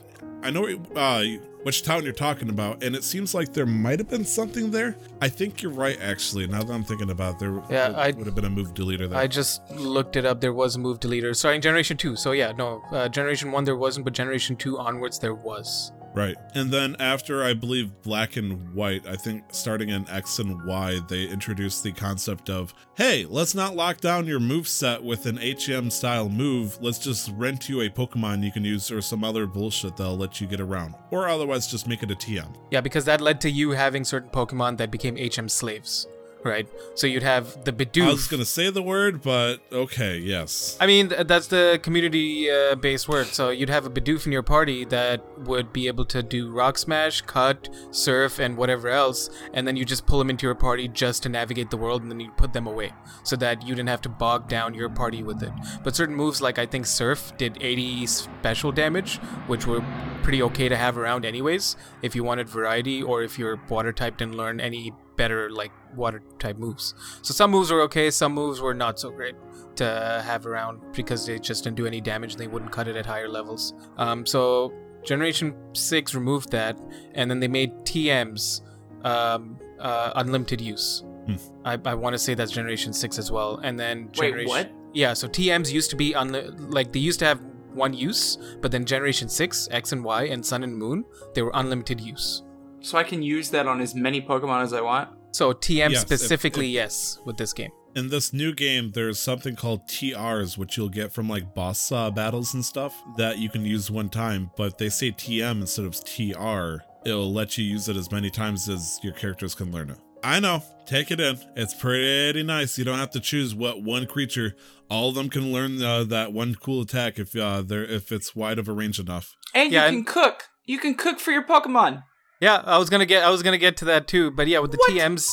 I 0.46 0.52
know 0.52 0.68
uh, 0.96 1.24
which 1.64 1.82
town 1.82 2.04
you're 2.04 2.14
talking 2.14 2.50
about, 2.50 2.84
and 2.84 2.96
it 2.96 3.04
seems 3.04 3.34
like 3.34 3.52
there 3.52 3.66
might 3.66 3.98
have 3.98 4.08
been 4.10 4.24
something 4.24 4.70
there. 4.70 4.96
I 5.20 5.28
think 5.30 5.64
you're 5.64 5.72
right, 5.72 6.00
actually. 6.00 6.46
Now 6.46 6.62
that 6.62 6.72
I'm 6.72 6.84
thinking 6.84 7.10
about, 7.10 7.36
it, 7.36 7.40
there 7.40 7.62
Yeah, 7.72 7.88
would, 7.88 7.96
I- 7.98 8.12
would 8.12 8.26
have 8.28 8.36
been 8.36 8.46
a 8.46 8.50
move 8.52 8.76
deleter 8.76 9.10
there. 9.10 9.18
I 9.18 9.26
just 9.26 9.68
looked 9.72 10.16
it 10.16 10.26
up. 10.26 10.42
There 10.42 10.54
was 10.54 10.76
a 10.76 10.80
move 10.80 11.00
deleter. 11.00 11.36
Sorry, 11.36 11.56
in 11.56 11.62
Generation 11.62 11.98
2. 11.98 12.16
So, 12.16 12.34
yeah, 12.34 12.52
no. 12.52 12.84
Uh, 12.92 13.10
Generation 13.10 13.52
1 13.52 13.64
there 13.64 13.76
wasn't, 13.76 14.06
but 14.06 14.14
Generation 14.14 14.56
2 14.56 14.78
onwards 14.78 15.18
there 15.18 15.34
was. 15.34 15.92
Right. 16.16 16.36
And 16.54 16.72
then 16.72 16.96
after 17.00 17.44
I 17.44 17.54
believe 17.54 17.92
black 18.02 18.38
and 18.38 18.74
white, 18.74 19.06
I 19.06 19.16
think 19.16 19.44
starting 19.52 19.90
in 19.90 20.10
X 20.10 20.40
and 20.40 20.66
Y, 20.66 21.00
they 21.10 21.26
introduced 21.26 21.84
the 21.84 21.92
concept 21.92 22.50
of, 22.50 22.74
hey, 22.96 23.26
let's 23.30 23.54
not 23.54 23.76
lock 23.76 24.00
down 24.00 24.26
your 24.26 24.40
move 24.40 24.68
set 24.68 25.04
with 25.04 25.26
an 25.26 25.38
HM 25.38 25.90
style 25.90 26.30
move. 26.30 26.78
Let's 26.82 27.00
just 27.00 27.32
rent 27.32 27.68
you 27.68 27.82
a 27.82 27.90
Pokemon 27.90 28.44
you 28.44 28.52
can 28.52 28.64
use 28.64 28.90
or 28.92 29.02
some 29.02 29.24
other 29.24 29.46
bullshit 29.46 29.98
that'll 29.98 30.18
let 30.18 30.40
you 30.40 30.48
get 30.48 30.62
around. 30.62 30.96
Or 31.12 31.28
otherwise 31.28 31.68
just 31.68 31.88
make 31.88 32.02
it 32.02 32.12
a 32.12 32.16
TM. 32.16 32.56
Yeah, 32.72 32.82
because 32.82 33.04
that 33.06 33.20
led 33.20 33.42
to 33.42 33.52
you 33.52 33.72
having 33.72 34.06
certain 34.06 34.30
Pokemon 34.30 34.78
that 34.78 34.92
became 34.92 35.18
HM 35.18 35.50
slaves, 35.50 36.08
right? 36.46 36.68
So 36.94 37.08
you'd 37.08 37.24
have 37.24 37.66
the 37.66 37.74
Bidoof. 37.74 38.08
I 38.08 38.12
was 38.12 38.28
gonna 38.28 38.46
say 38.46 38.70
the 38.70 38.82
word, 38.82 39.22
but 39.22 39.58
okay, 39.72 40.18
yes. 40.18 40.78
I 40.80 40.88
mean, 40.88 41.10
th- 41.10 41.28
that's 41.28 41.48
the 41.48 41.80
community-based 41.82 43.10
uh, 43.10 43.12
word. 43.12 43.28
So 43.28 43.50
you'd 43.50 43.70
have 43.70 43.86
a 43.86 43.90
Bidoof 43.90 44.26
in 44.26 44.32
your 44.32 44.44
party 44.44 44.86
that 44.86 45.24
would 45.40 45.74
be 45.74 45.88
able 45.88 46.06
to 46.06 46.24
do 46.24 46.52
Rock 46.52 46.78
Smash, 46.78 47.22
Cut, 47.22 47.68
Surf, 47.92 48.40
and 48.40 48.56
whatever 48.56 48.88
else, 48.90 49.30
and 49.54 49.68
then 49.68 49.76
you 49.76 49.84
just 49.84 50.06
pull 50.06 50.20
them 50.20 50.30
into 50.30 50.46
your 50.46 50.56
party 50.56 50.88
just 50.88 51.24
to 51.24 51.30
navigate 51.30 51.72
the 51.72 51.78
world, 51.78 52.04
and 52.04 52.12
then 52.12 52.20
you 52.20 52.32
put 52.32 52.54
them 52.54 52.68
away, 52.68 52.94
so 53.24 53.36
that 53.36 53.66
you 53.66 53.76
didn't 53.76 53.90
have 53.90 54.02
to 54.02 54.10
bog 54.10 54.48
down 54.48 54.74
your 54.74 54.90
party 54.90 55.24
with 55.24 55.42
it. 55.42 55.52
But 55.84 55.96
certain 55.96 56.16
moves, 56.16 56.42
like 56.42 56.60
I 56.60 56.66
think 56.66 56.86
Surf, 56.86 57.36
did 57.38 57.58
80 57.60 58.06
special 58.06 58.72
damage, 58.72 59.18
which 59.48 59.66
were 59.66 59.84
pretty 60.22 60.42
okay 60.44 60.70
to 60.70 60.78
have 60.78 60.98
around 60.98 61.26
anyways, 61.26 61.76
if 62.02 62.16
you 62.16 62.24
wanted 62.24 62.48
variety, 62.48 63.02
or 63.02 63.24
if 63.24 63.40
your 63.40 63.60
water 63.70 63.92
type 63.92 64.18
didn't 64.18 64.38
learn 64.38 64.60
any 64.60 64.94
better 65.16 65.50
like 65.50 65.72
water 65.96 66.22
type 66.40 66.58
moves. 66.58 66.94
So 67.22 67.34
some 67.34 67.52
moves 67.52 67.72
were 67.72 67.82
okay, 67.84 68.10
some 68.12 68.34
moves 68.34 68.62
were 68.62 68.74
not 68.74 69.00
so 69.00 69.10
great 69.12 69.36
to 69.78 70.22
have 70.26 70.46
around 70.46 70.82
because 70.94 71.26
they 71.26 71.40
just 71.40 71.64
didn't 71.64 71.78
do 71.78 71.86
any 71.86 72.02
damage 72.02 72.34
and 72.34 72.40
they 72.40 72.48
wouldn't 72.48 72.72
cut 72.72 72.88
it 72.88 72.96
at 72.96 73.06
higher 73.06 73.28
levels. 73.30 73.74
Um, 73.98 74.26
so 74.26 74.74
Generation 75.04 75.56
6 75.74 76.16
removed 76.16 76.52
that 76.52 76.80
and 77.14 77.30
then 77.30 77.40
they 77.40 77.48
made 77.48 77.72
TMs 77.84 78.62
um, 79.04 79.60
uh, 79.80 80.14
unlimited 80.16 80.62
use. 80.62 81.04
Hmm. 81.26 81.36
I, 81.64 81.80
I 81.86 81.94
want 81.96 82.14
to 82.14 82.20
say 82.20 82.34
that's 82.34 82.52
Generation 82.52 82.94
6 82.94 83.20
as 83.20 83.32
well. 83.32 83.58
And 83.64 83.80
then 83.80 84.06
Wait, 84.18 84.30
Generation. 84.30 84.50
what? 84.50 84.72
Yeah, 84.94 85.14
so 85.14 85.28
TMs 85.28 85.72
used 85.72 85.90
to 85.90 85.96
be 85.96 86.14
unli- 86.14 86.56
like 86.74 86.94
they 86.94 87.00
used 87.00 87.20
to 87.20 87.26
have 87.26 87.42
one 87.74 87.94
use, 87.94 88.38
but 88.62 88.72
then 88.72 88.86
Generation 88.86 89.28
6, 89.28 89.68
X 89.72 89.92
and 89.92 90.04
Y, 90.04 90.24
and 90.24 90.46
Sun 90.46 90.64
and 90.64 90.76
Moon, 90.78 91.04
they 91.34 91.42
were 91.42 91.52
unlimited 91.54 92.00
use. 92.00 92.44
So 92.86 92.98
I 93.00 93.04
can 93.04 93.24
use 93.24 93.50
that 93.50 93.68
on 93.68 93.82
as 93.82 93.96
many 93.96 94.22
Pokemon 94.22 94.62
as 94.62 94.72
I 94.72 94.82
want. 94.82 95.10
So 95.32 95.54
TM 95.54 95.90
Yes, 95.92 95.94
if- 95.94 96.00
specifically, 96.08 96.68
if- 96.68 96.74
yes, 96.76 97.20
with 97.26 97.38
this 97.38 97.52
game. 97.52 97.72
In 97.96 98.10
this 98.10 98.32
new 98.34 98.54
game, 98.54 98.92
there's 98.94 99.18
something 99.18 99.56
called 99.56 99.88
TRs, 99.88 100.58
which 100.58 100.76
you'll 100.78 100.90
get 100.90 101.12
from 101.14 101.28
like 101.30 101.56
boss 101.56 101.92
uh, 101.92 102.12
battles 102.12 102.54
and 102.54 102.64
stuff 102.64 102.94
that 103.18 103.40
you 103.40 103.50
can 103.50 103.66
use 103.66 103.90
one 103.90 104.10
time, 104.10 104.52
but 104.58 104.78
they 104.78 104.90
say 104.90 105.12
TM 105.12 105.62
instead 105.62 105.86
of 105.86 105.96
TR. 106.04 106.84
It'll 107.06 107.32
let 107.34 107.58
you 107.58 107.64
use 107.64 107.88
it 107.90 107.96
as 107.96 108.12
many 108.12 108.30
times 108.30 108.68
as 108.70 109.00
your 109.02 109.14
characters 109.14 109.56
can 109.56 109.72
learn 109.72 109.90
it. 109.90 109.98
I 110.24 110.40
know, 110.40 110.62
take 110.86 111.10
it 111.10 111.20
in. 111.20 111.40
It's 111.56 111.74
pretty 111.74 112.44
nice. 112.44 112.78
You 112.78 112.84
don't 112.84 112.98
have 113.00 113.12
to 113.12 113.20
choose 113.20 113.56
what 113.56 113.82
one 113.82 114.06
creature. 114.08 114.56
All 114.90 115.10
of 115.10 115.16
them 115.16 115.30
can 115.30 115.52
learn 115.54 115.82
uh, 115.82 116.04
that 116.06 116.34
one 116.34 116.56
cool 116.56 116.82
attack 116.82 117.18
if 117.18 117.36
uh, 117.36 117.62
they're 117.62 117.84
if 117.86 118.12
it's 118.12 118.36
wide 118.36 118.60
of 118.60 118.68
a 118.68 118.74
range 118.74 119.00
enough. 119.00 119.34
And 119.54 119.72
Yeah, 119.72 119.86
you 119.86 119.90
can 119.90 119.98
and- 120.00 120.08
cook. 120.08 120.44
You 120.66 120.80
can 120.80 120.96
cook 120.96 121.20
for 121.20 121.32
your 121.32 121.44
Pokemon. 121.44 122.04
Yeah, 122.46 122.62
I 122.64 122.78
was 122.78 122.92
gonna 122.92 123.08
get 123.08 123.24
I 123.24 123.32
was 123.32 123.42
gonna 123.42 123.58
get 123.58 123.78
to 123.78 123.86
that 123.86 124.08
too, 124.08 124.30
but 124.30 124.46
yeah, 124.48 124.60
with 124.60 124.70
the 124.70 124.78
What? 124.78 124.92
TMs, 124.92 125.28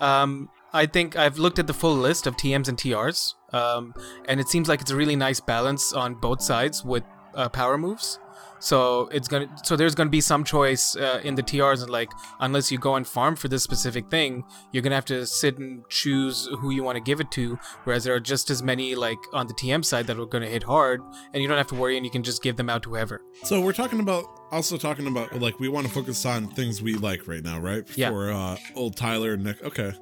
um, 0.00 0.48
I 0.72 0.86
think 0.86 1.14
I've 1.14 1.38
looked 1.38 1.60
at 1.60 1.68
the 1.68 1.72
full 1.72 1.94
list 1.94 2.26
of 2.26 2.36
TMs 2.36 2.66
and 2.68 2.76
TRs, 2.76 3.34
um, 3.52 3.94
and 4.26 4.40
it 4.40 4.48
seems 4.48 4.68
like 4.68 4.80
it's 4.80 4.90
a 4.90 4.96
really 4.96 5.14
nice 5.14 5.38
balance 5.38 5.92
on 5.92 6.16
both 6.16 6.42
sides 6.42 6.84
with 6.84 7.04
uh, 7.36 7.48
power 7.48 7.78
moves. 7.78 8.18
So 8.58 9.08
it's 9.12 9.28
gonna 9.28 9.48
so 9.64 9.76
there's 9.76 9.94
gonna 9.94 10.10
be 10.10 10.20
some 10.20 10.42
choice 10.44 10.96
uh, 10.96 11.20
in 11.22 11.34
the 11.34 11.42
TRs 11.42 11.82
and 11.82 11.90
like 11.90 12.10
unless 12.40 12.72
you 12.72 12.78
go 12.78 12.94
and 12.94 13.06
farm 13.06 13.36
for 13.36 13.48
this 13.48 13.62
specific 13.62 14.10
thing, 14.10 14.44
you're 14.72 14.82
gonna 14.82 14.94
have 14.94 15.04
to 15.06 15.26
sit 15.26 15.58
and 15.58 15.86
choose 15.88 16.48
who 16.60 16.70
you 16.70 16.82
want 16.82 16.96
to 16.96 17.02
give 17.02 17.20
it 17.20 17.30
to. 17.32 17.58
Whereas 17.84 18.04
there 18.04 18.14
are 18.14 18.20
just 18.20 18.50
as 18.50 18.62
many 18.62 18.94
like 18.94 19.18
on 19.32 19.46
the 19.46 19.54
TM 19.54 19.84
side 19.84 20.06
that 20.06 20.18
are 20.18 20.26
gonna 20.26 20.48
hit 20.48 20.62
hard, 20.62 21.00
and 21.32 21.42
you 21.42 21.48
don't 21.48 21.58
have 21.58 21.68
to 21.68 21.74
worry, 21.74 21.96
and 21.96 22.06
you 22.06 22.10
can 22.10 22.22
just 22.22 22.42
give 22.42 22.56
them 22.56 22.70
out 22.70 22.82
to 22.84 22.90
whoever. 22.90 23.20
So 23.44 23.60
we're 23.60 23.72
talking 23.72 24.00
about 24.00 24.24
also 24.50 24.76
talking 24.76 25.06
about 25.06 25.38
like 25.40 25.60
we 25.60 25.68
want 25.68 25.86
to 25.86 25.92
focus 25.92 26.24
on 26.24 26.48
things 26.48 26.80
we 26.80 26.94
like 26.94 27.28
right 27.28 27.42
now, 27.42 27.60
right? 27.60 27.84
Yeah. 27.96 28.10
For 28.10 28.32
uh, 28.32 28.56
old 28.74 28.96
Tyler 28.96 29.34
and 29.34 29.44
Nick. 29.44 29.62
Okay. 29.62 29.92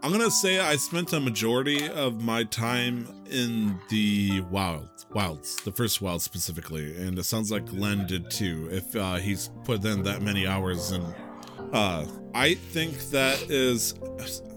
I'm 0.00 0.12
gonna 0.12 0.30
say 0.30 0.60
I 0.60 0.76
spent 0.76 1.12
a 1.12 1.18
majority 1.18 1.88
of 1.88 2.22
my 2.22 2.44
time 2.44 3.08
in 3.30 3.78
the 3.88 4.42
wilds, 4.42 5.06
wilds, 5.10 5.56
the 5.64 5.72
first 5.72 6.00
wild 6.00 6.22
specifically, 6.22 6.96
and 6.96 7.18
it 7.18 7.24
sounds 7.24 7.50
like 7.50 7.66
Glenn 7.66 8.06
did 8.06 8.30
too. 8.30 8.68
If 8.70 8.94
uh, 8.94 9.16
he's 9.16 9.50
put 9.64 9.84
in 9.84 10.04
that 10.04 10.22
many 10.22 10.46
hours, 10.46 10.92
and 10.92 11.04
uh, 11.72 12.04
I 12.34 12.54
think 12.54 12.98
that 13.10 13.50
is, 13.50 13.94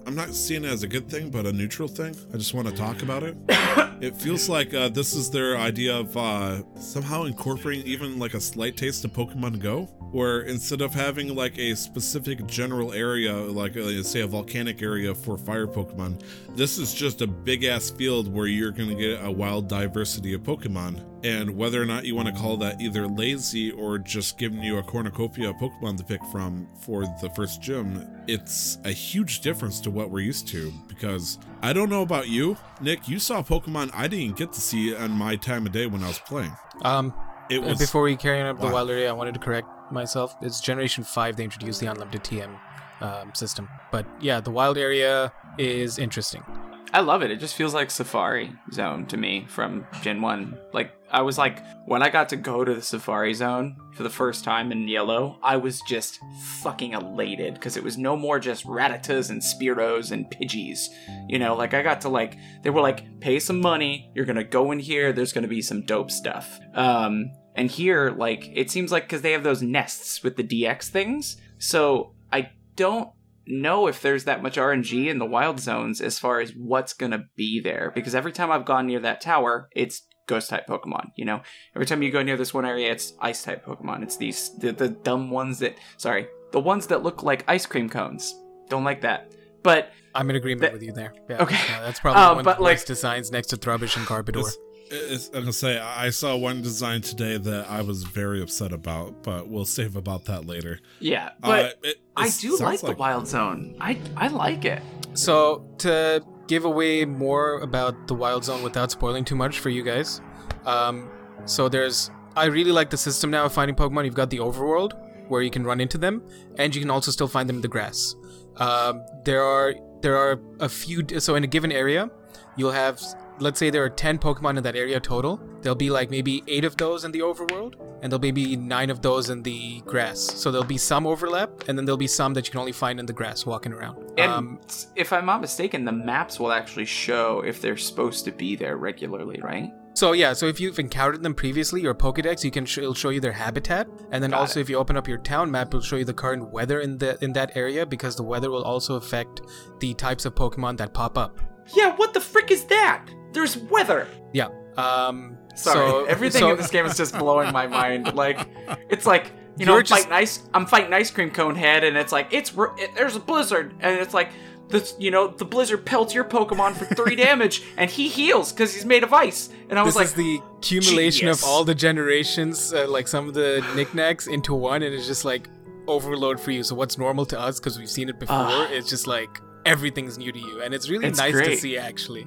I'm 0.06 0.15
not 0.15 0.34
seeing 0.34 0.64
it 0.65 0.69
as 0.69 0.84
a 0.84 0.88
good 0.88 1.10
thing, 1.10 1.30
but 1.30 1.45
a 1.45 1.53
neutral 1.53 1.88
thing. 1.88 2.15
I 2.34 2.38
just 2.38 2.53
want 2.53 2.68
to 2.68 2.73
talk 2.76 3.02
about 3.02 3.23
it. 3.23 3.38
It 4.02 4.18
feels 4.18 4.49
like 4.49 4.73
uh, 4.73 4.89
this 4.89 5.14
is 5.14 5.30
their 5.30 5.56
idea 5.60 5.95
of 5.95 6.18
uh, 6.18 6.64
somehow 6.76 7.26
incorporating 7.26 7.85
even 7.85 8.18
like 8.18 8.34
a 8.34 8.41
slight 8.41 8.76
taste 8.76 9.06
of 9.06 9.14
Pokemon 9.14 9.60
Go. 9.60 9.84
where 10.11 10.41
instead 10.41 10.81
of 10.81 10.91
having 10.91 11.35
like 11.35 11.57
a 11.60 11.76
specific 11.76 12.45
general 12.48 12.93
area, 12.93 13.31
like 13.31 13.77
uh, 13.77 14.02
say 14.02 14.22
a 14.22 14.27
volcanic 14.27 14.81
area 14.81 15.14
for 15.14 15.38
fire 15.38 15.68
Pokemon, 15.68 16.19
this 16.56 16.80
is 16.80 16.95
just 16.95 17.22
a 17.22 17.27
big 17.27 17.64
ass 17.64 17.91
field 17.91 18.27
where 18.34 18.48
you're 18.48 18.72
going 18.72 18.89
to 18.89 18.95
get 18.95 19.23
a 19.23 19.30
wild 19.30 19.69
diversity 19.69 20.34
of 20.34 20.41
Pokemon. 20.41 21.06
And 21.23 21.56
whether 21.56 21.80
or 21.80 21.85
not 21.85 22.06
you 22.06 22.15
want 22.15 22.27
to 22.27 22.34
call 22.34 22.57
that 22.57 22.81
either 22.81 23.06
lazy 23.07 23.69
or 23.72 23.99
just 23.99 24.39
giving 24.39 24.64
you 24.64 24.80
a 24.80 24.84
cornucopia 24.84 25.52
of 25.52 25.57
Pokemon 25.57 25.98
to 25.99 26.03
pick 26.03 26.22
from 26.31 26.68
for 26.80 27.03
the 27.22 27.30
first 27.35 27.61
gym, 27.62 28.08
it's 28.28 28.78
a 28.84 28.92
huge 28.92 29.42
difference 29.42 29.80
to 29.82 29.92
what 29.92 30.10
we're 30.10 30.22
used 30.22 30.48
to. 30.50 30.74
Because 30.88 31.40
I 31.62 31.74
don't 31.74 31.90
know 31.90 32.02
about 32.02 32.28
you, 32.28 32.58
Nick, 32.82 33.08
you 33.08 33.20
saw 33.20 33.42
Pokemon 33.42 33.92
I 33.94 34.08
didn't 34.08 34.38
get 34.38 34.52
to 34.54 34.62
see 34.62 34.96
on 34.96 35.12
my 35.12 35.36
time 35.36 35.66
of 35.66 35.72
day 35.72 35.88
when 35.88 36.04
I 36.04 36.08
was 36.08 36.20
playing. 36.20 36.56
Um, 36.84 37.14
It 37.50 37.60
uh, 37.60 37.68
was 37.68 37.80
before 37.80 38.02
we 38.02 38.16
carry 38.16 38.40
on 38.42 38.48
up 38.48 38.60
the 38.60 38.68
wow. 38.68 38.74
wild 38.74 38.90
area, 38.90 39.10
I 39.10 39.14
wanted 39.14 39.34
to 39.34 39.40
correct 39.40 39.68
myself. 39.92 40.36
It's 40.42 40.62
Generation 40.62 41.04
Five 41.04 41.36
they 41.36 41.44
introduced 41.44 41.80
the 41.80 41.88
unlimited 41.88 42.24
TM 42.24 42.58
um, 43.02 43.34
system, 43.36 43.68
but 43.92 44.06
yeah, 44.22 44.40
the 44.40 44.52
wild 44.52 44.78
area 44.78 45.34
is 45.58 45.98
interesting. 46.00 46.44
I 46.93 46.99
love 46.99 47.22
it. 47.22 47.31
It 47.31 47.39
just 47.39 47.55
feels 47.55 47.73
like 47.73 47.89
Safari 47.89 48.51
Zone 48.73 49.05
to 49.07 49.18
me 49.18 49.45
from 49.47 49.88
Gen 50.01 50.22
1. 50.22 50.57
Like, 50.73 50.91
I 51.09 51.22
was 51.22 51.38
like, 51.38 51.63
when 51.85 52.03
I 52.03 52.09
got 52.09 52.27
to 52.30 52.35
go 52.35 52.65
to 52.65 52.73
the 52.73 52.81
Safari 52.81 53.34
Zone 53.34 53.77
for 53.93 54.03
the 54.03 54.09
first 54.09 54.43
time 54.43 54.73
in 54.73 54.89
Yellow, 54.89 55.39
I 55.41 55.55
was 55.55 55.80
just 55.88 56.19
fucking 56.61 56.91
elated 56.91 57.53
because 57.53 57.77
it 57.77 57.84
was 57.84 57.97
no 57.97 58.18
more 58.18 58.39
just 58.39 58.65
Rattatas 58.65 59.30
and 59.30 59.41
Spearows 59.41 60.11
and 60.11 60.30
Pidgeys. 60.30 60.88
You 61.30 61.39
know, 61.39 61.55
like, 61.55 61.73
I 61.73 61.81
got 61.81 62.01
to, 62.01 62.09
like, 62.09 62.38
they 62.61 62.69
were 62.69 62.81
like, 62.81 63.22
pay 63.22 63.39
some 63.39 63.61
money, 63.61 64.11
you're 64.13 64.26
gonna 64.26 64.43
go 64.43 64.72
in 64.72 64.80
here, 64.80 65.13
there's 65.13 65.31
gonna 65.31 65.47
be 65.47 65.61
some 65.61 65.85
dope 65.85 66.11
stuff. 66.11 66.59
Um, 66.73 67.31
and 67.55 67.72
here, 67.72 68.11
like, 68.11 68.49
it 68.53 68.69
seems 68.69 68.91
like 68.91 69.03
because 69.03 69.22
they 69.22 69.31
have 69.31 69.43
those 69.43 69.61
nests 69.61 70.23
with 70.23 70.35
the 70.35 70.43
DX 70.43 70.89
things, 70.89 71.38
so 71.57 72.13
I 72.34 72.51
don't 72.76 73.11
know 73.47 73.88
if 73.88 74.01
there's 74.01 74.23
that 74.26 74.41
much 74.43 74.55
RNG 74.57 75.07
in 75.07 75.19
the 75.19 75.26
wild 75.26 75.59
zones 75.59 76.01
as 76.01 76.19
far 76.19 76.39
as 76.39 76.51
what's 76.55 76.93
gonna 76.93 77.26
be 77.35 77.59
there. 77.59 77.91
Because 77.95 78.15
every 78.15 78.31
time 78.31 78.51
I've 78.51 78.65
gone 78.65 78.88
near 78.88 78.99
that 78.99 79.22
tower, 79.22 79.69
it's 79.76 80.03
ghost 80.27 80.49
type 80.49 80.68
Pokemon. 80.68 81.07
You 81.18 81.26
know, 81.26 81.41
every 81.76 81.85
time 81.85 82.01
you 82.03 82.11
go 82.11 82.22
near 82.23 82.38
this 82.38 82.53
one 82.53 82.65
area, 82.65 82.91
it's 82.91 83.13
ice 83.19 83.43
type 83.43 83.65
Pokemon. 83.65 84.03
It's 84.03 84.18
these 84.18 84.55
the, 84.59 84.72
the 84.72 84.89
dumb 84.89 85.30
ones 85.31 85.59
that 85.59 85.77
sorry, 85.97 86.27
the 86.51 86.59
ones 86.59 86.88
that 86.88 87.03
look 87.03 87.23
like 87.23 87.43
ice 87.47 87.65
cream 87.65 87.89
cones. 87.89 88.34
Don't 88.69 88.84
like 88.84 89.01
that. 89.01 89.31
But 89.63 89.91
I'm 90.15 90.30
in 90.30 90.35
agreement 90.35 90.61
That- 90.61 90.73
with 90.73 90.84
you 90.84 90.91
there. 90.93 91.13
Yeah, 91.30 91.41
Okay. 91.43 91.55
yeah, 91.69 91.81
that's 91.81 91.99
probably 91.99 92.22
Uh, 92.22 92.35
one 92.35 92.43
but, 92.43 92.51
of 92.51 92.57
the 92.57 92.63
like- 92.63 92.73
worst 92.77 92.88
designs 92.88 93.31
next 93.31 93.47
to 93.47 93.57
Trubbish 93.57 93.95
and 93.97 94.05
Garbodor. 94.07 94.49
It's, 94.91 95.27
it's, 95.27 95.27
I'm 95.35 95.41
gonna 95.41 95.53
say 95.53 95.80
I 95.80 96.09
saw 96.09 96.35
one 96.35 96.61
design 96.61 97.01
today 97.01 97.38
that 97.38 97.69
I 97.69 97.81
was 97.81 98.03
very 98.03 98.41
upset 98.41 98.72
about, 98.73 99.23
but 99.23 99.47
we'll 99.47 99.65
save 99.65 99.95
about 99.95 100.26
that 100.26 100.45
later. 100.45 100.80
yeah, 100.99 101.30
but 101.39 101.65
Uh, 101.65 101.69
it- 101.84 101.97
I 102.18 102.30
do 102.30 102.51
like, 102.51 102.80
sounds 102.80 102.81
the 102.81 102.91
wild 102.93 103.27
zone. 103.27 103.76
I 103.80 103.97
I 104.18 104.27
like 104.27 104.65
it. 104.65 104.81
So 105.13 105.65
to 105.80 106.22
give 106.47 106.65
away 106.65 107.05
more 107.05 107.59
about 107.61 108.07
the 108.07 108.13
wild 108.13 108.43
zone 108.43 108.61
without 108.63 108.91
spoiling 108.91 109.23
too 109.23 109.35
much 109.35 109.59
for 109.59 109.69
you 109.69 109.81
guys, 109.84 110.22
um, 110.65 111.09
so 111.45 111.69
there's 111.69 112.11
I 112.35 112.45
really 112.45 112.72
like 112.72 112.89
the 112.89 112.97
system 112.97 113.31
now 113.31 113.45
of 113.45 113.53
finding 113.53 113.76
Pokemon. 113.76 114.05
You've 114.05 114.13
got 114.15 114.30
the 114.30 114.39
overworld 114.39 114.91
where 115.30 115.41
you 115.41 115.49
can 115.49 115.63
run 115.63 115.80
into 115.81 115.97
them, 115.97 116.22
and 116.57 116.76
you 116.76 116.81
can 116.81 116.89
also 116.89 117.11
still 117.11 117.27
find 117.27 117.47
them 117.47 117.57
in 117.57 117.61
the 117.61 117.68
grass. 117.69 118.15
Um, 118.57 119.01
there 119.26 119.43
are 119.43 119.73
there 120.01 120.18
are 120.18 120.39
a 120.59 120.68
few. 120.69 121.05
So 121.19 121.35
in 121.35 121.43
a 121.43 121.47
given 121.47 121.72
area, 121.72 122.09
you'll 122.57 122.72
have 122.72 123.01
let's 123.41 123.59
say 123.59 123.69
there 123.69 123.84
are 123.84 123.89
10 123.89 124.19
pokemon 124.19 124.57
in 124.57 124.63
that 124.63 124.76
area 124.76 124.99
total 124.99 125.39
there'll 125.61 125.76
be 125.76 125.89
like 125.89 126.09
maybe 126.09 126.43
8 126.47 126.65
of 126.65 126.77
those 126.77 127.03
in 127.03 127.11
the 127.11 127.19
overworld 127.19 127.76
and 128.01 128.11
there'll 128.11 128.19
be 128.19 128.31
maybe 128.31 128.55
9 128.55 128.89
of 128.89 129.01
those 129.01 129.30
in 129.30 129.43
the 129.43 129.81
grass 129.81 130.19
so 130.19 130.51
there'll 130.51 130.65
be 130.68 130.77
some 130.77 131.05
overlap 131.07 131.49
and 131.68 131.77
then 131.77 131.85
there'll 131.85 131.97
be 131.97 132.07
some 132.07 132.34
that 132.35 132.47
you 132.47 132.51
can 132.51 132.59
only 132.59 132.72
find 132.72 132.99
in 132.99 133.05
the 133.05 133.13
grass 133.13 133.45
walking 133.45 133.73
around 133.73 133.97
And 134.18 134.31
um, 134.31 134.59
if 134.95 135.11
I'm 135.13 135.26
not 135.26 135.41
mistaken, 135.41 135.85
the 135.85 135.91
maps 135.91 136.39
will 136.39 136.51
actually 136.51 136.85
show 136.85 137.41
if 137.45 137.61
they're 137.61 137.77
supposed 137.77 138.26
to 138.26 138.31
be 138.31 138.55
there 138.55 138.77
regularly, 138.77 139.39
right? 139.41 139.72
So 139.93 140.13
yeah, 140.13 140.34
so 140.34 140.45
if 140.47 140.59
you've 140.59 140.80
encountered 140.80 141.22
them 141.22 141.34
previously, 141.34 141.81
your 141.81 141.93
Pokédex, 141.93 142.43
you 142.43 142.51
can 142.51 142.65
sh- 142.65 142.77
it'll 142.80 142.93
show 142.93 143.09
you 143.09 143.19
their 143.19 143.34
habitat, 143.34 143.88
and 144.11 144.23
then 144.23 144.31
Got 144.31 144.39
also 144.39 144.59
it. 144.59 144.63
if 144.63 144.69
you 144.69 144.77
open 144.77 144.95
up 144.95 145.05
your 145.07 145.18
town 145.18 145.51
map, 145.51 145.68
it'll 145.68 145.81
show 145.81 145.97
you 145.97 146.05
the 146.05 146.13
current 146.13 146.49
weather 146.49 146.80
in 146.80 146.97
the 146.97 147.18
in 147.22 147.34
that 147.34 147.57
area 147.57 147.85
because 147.85 148.15
the 148.15 148.23
weather 148.23 148.49
will 148.49 148.63
also 148.63 148.95
affect 148.95 149.41
the 149.80 149.93
types 149.95 150.23
of 150.26 150.34
Pokemon 150.34 150.77
that 150.77 150.93
pop 150.93 151.18
up. 151.18 151.39
Yeah, 151.76 151.93
what 151.97 152.13
the 152.13 152.22
frick 152.22 152.51
is 152.51 152.63
that? 152.65 153.05
There's 153.34 153.58
weather. 153.58 154.08
Yeah. 154.34 154.49
Um. 154.78 155.38
Sorry, 155.56 155.76
so, 155.90 156.06
everything 156.06 156.40
so- 156.40 156.52
in 156.52 156.58
this 156.58 156.72
game 156.72 156.86
is 156.86 156.95
just 156.95 157.18
blowing 157.18 157.52
my 157.52 157.68
mind. 157.68 158.14
Like, 158.14 158.48
it's 158.90 159.06
like 159.06 159.32
you 159.58 159.66
know, 159.66 159.74
You're 159.74 159.80
I'm 159.82 159.86
just- 159.86 160.02
fighting 160.03 160.14
ice. 160.14 160.40
I'm 160.53 160.66
fighting 160.66 160.94
ice 160.94 161.12
cream 161.12 161.30
cone 161.32 161.56
head, 161.56 161.84
and 161.84 161.98
it's 161.98 162.12
like 162.12 162.28
it's 162.32 162.53
it, 162.78 162.91
there's 162.95 163.16
a 163.16 163.20
blizzard, 163.20 163.74
and 163.82 163.99
it's 163.99 164.14
like 164.14 164.30
this. 164.70 164.95
You 164.98 165.12
know, 165.12 165.28
the 165.28 165.44
blizzard 165.45 165.86
pelts 165.86 166.14
your 166.14 166.24
Pokemon 166.24 166.76
for 166.78 166.86
three 166.95 167.16
damage, 167.28 167.64
and 167.76 167.90
he 167.91 168.08
heals 168.08 168.53
because 168.53 168.74
he's 168.74 168.86
made 168.86 169.03
of 169.03 169.12
ice. 169.12 169.49
And 169.70 169.78
I 169.78 169.84
was 169.84 169.95
This 169.95 169.98
like, 169.98 170.06
is 170.08 170.14
the 170.14 170.41
accumulation 170.60 171.20
genius. 171.26 171.44
of 171.44 171.49
all 171.49 171.66
the 171.66 171.76
generations, 171.76 172.74
uh, 172.74 172.88
like 172.88 173.08
some 173.10 173.28
of 173.28 173.34
the 173.34 173.62
knickknacks 173.76 174.28
into 174.28 174.53
one, 174.53 174.84
and 174.84 174.95
it's 174.95 175.06
just 175.08 175.26
like 175.26 175.49
overload 175.88 176.40
for 176.40 176.52
you. 176.52 176.64
So 176.64 176.76
what's 176.76 176.98
normal 176.98 177.26
to 177.26 177.40
us 177.40 177.60
because 177.60 177.78
we've 177.78 177.90
seen 177.90 178.08
it 178.08 178.20
before, 178.20 178.36
Ah. 178.38 178.68
it's 178.72 178.90
just 178.90 179.06
like 179.06 179.41
everything's 179.66 180.18
new 180.18 180.32
to 180.32 180.40
you, 180.40 180.62
and 180.62 180.74
it's 180.74 180.90
really 180.90 181.08
It's 181.08 181.20
nice 181.20 181.34
to 181.34 181.58
see 181.58 181.78
actually. 181.78 182.26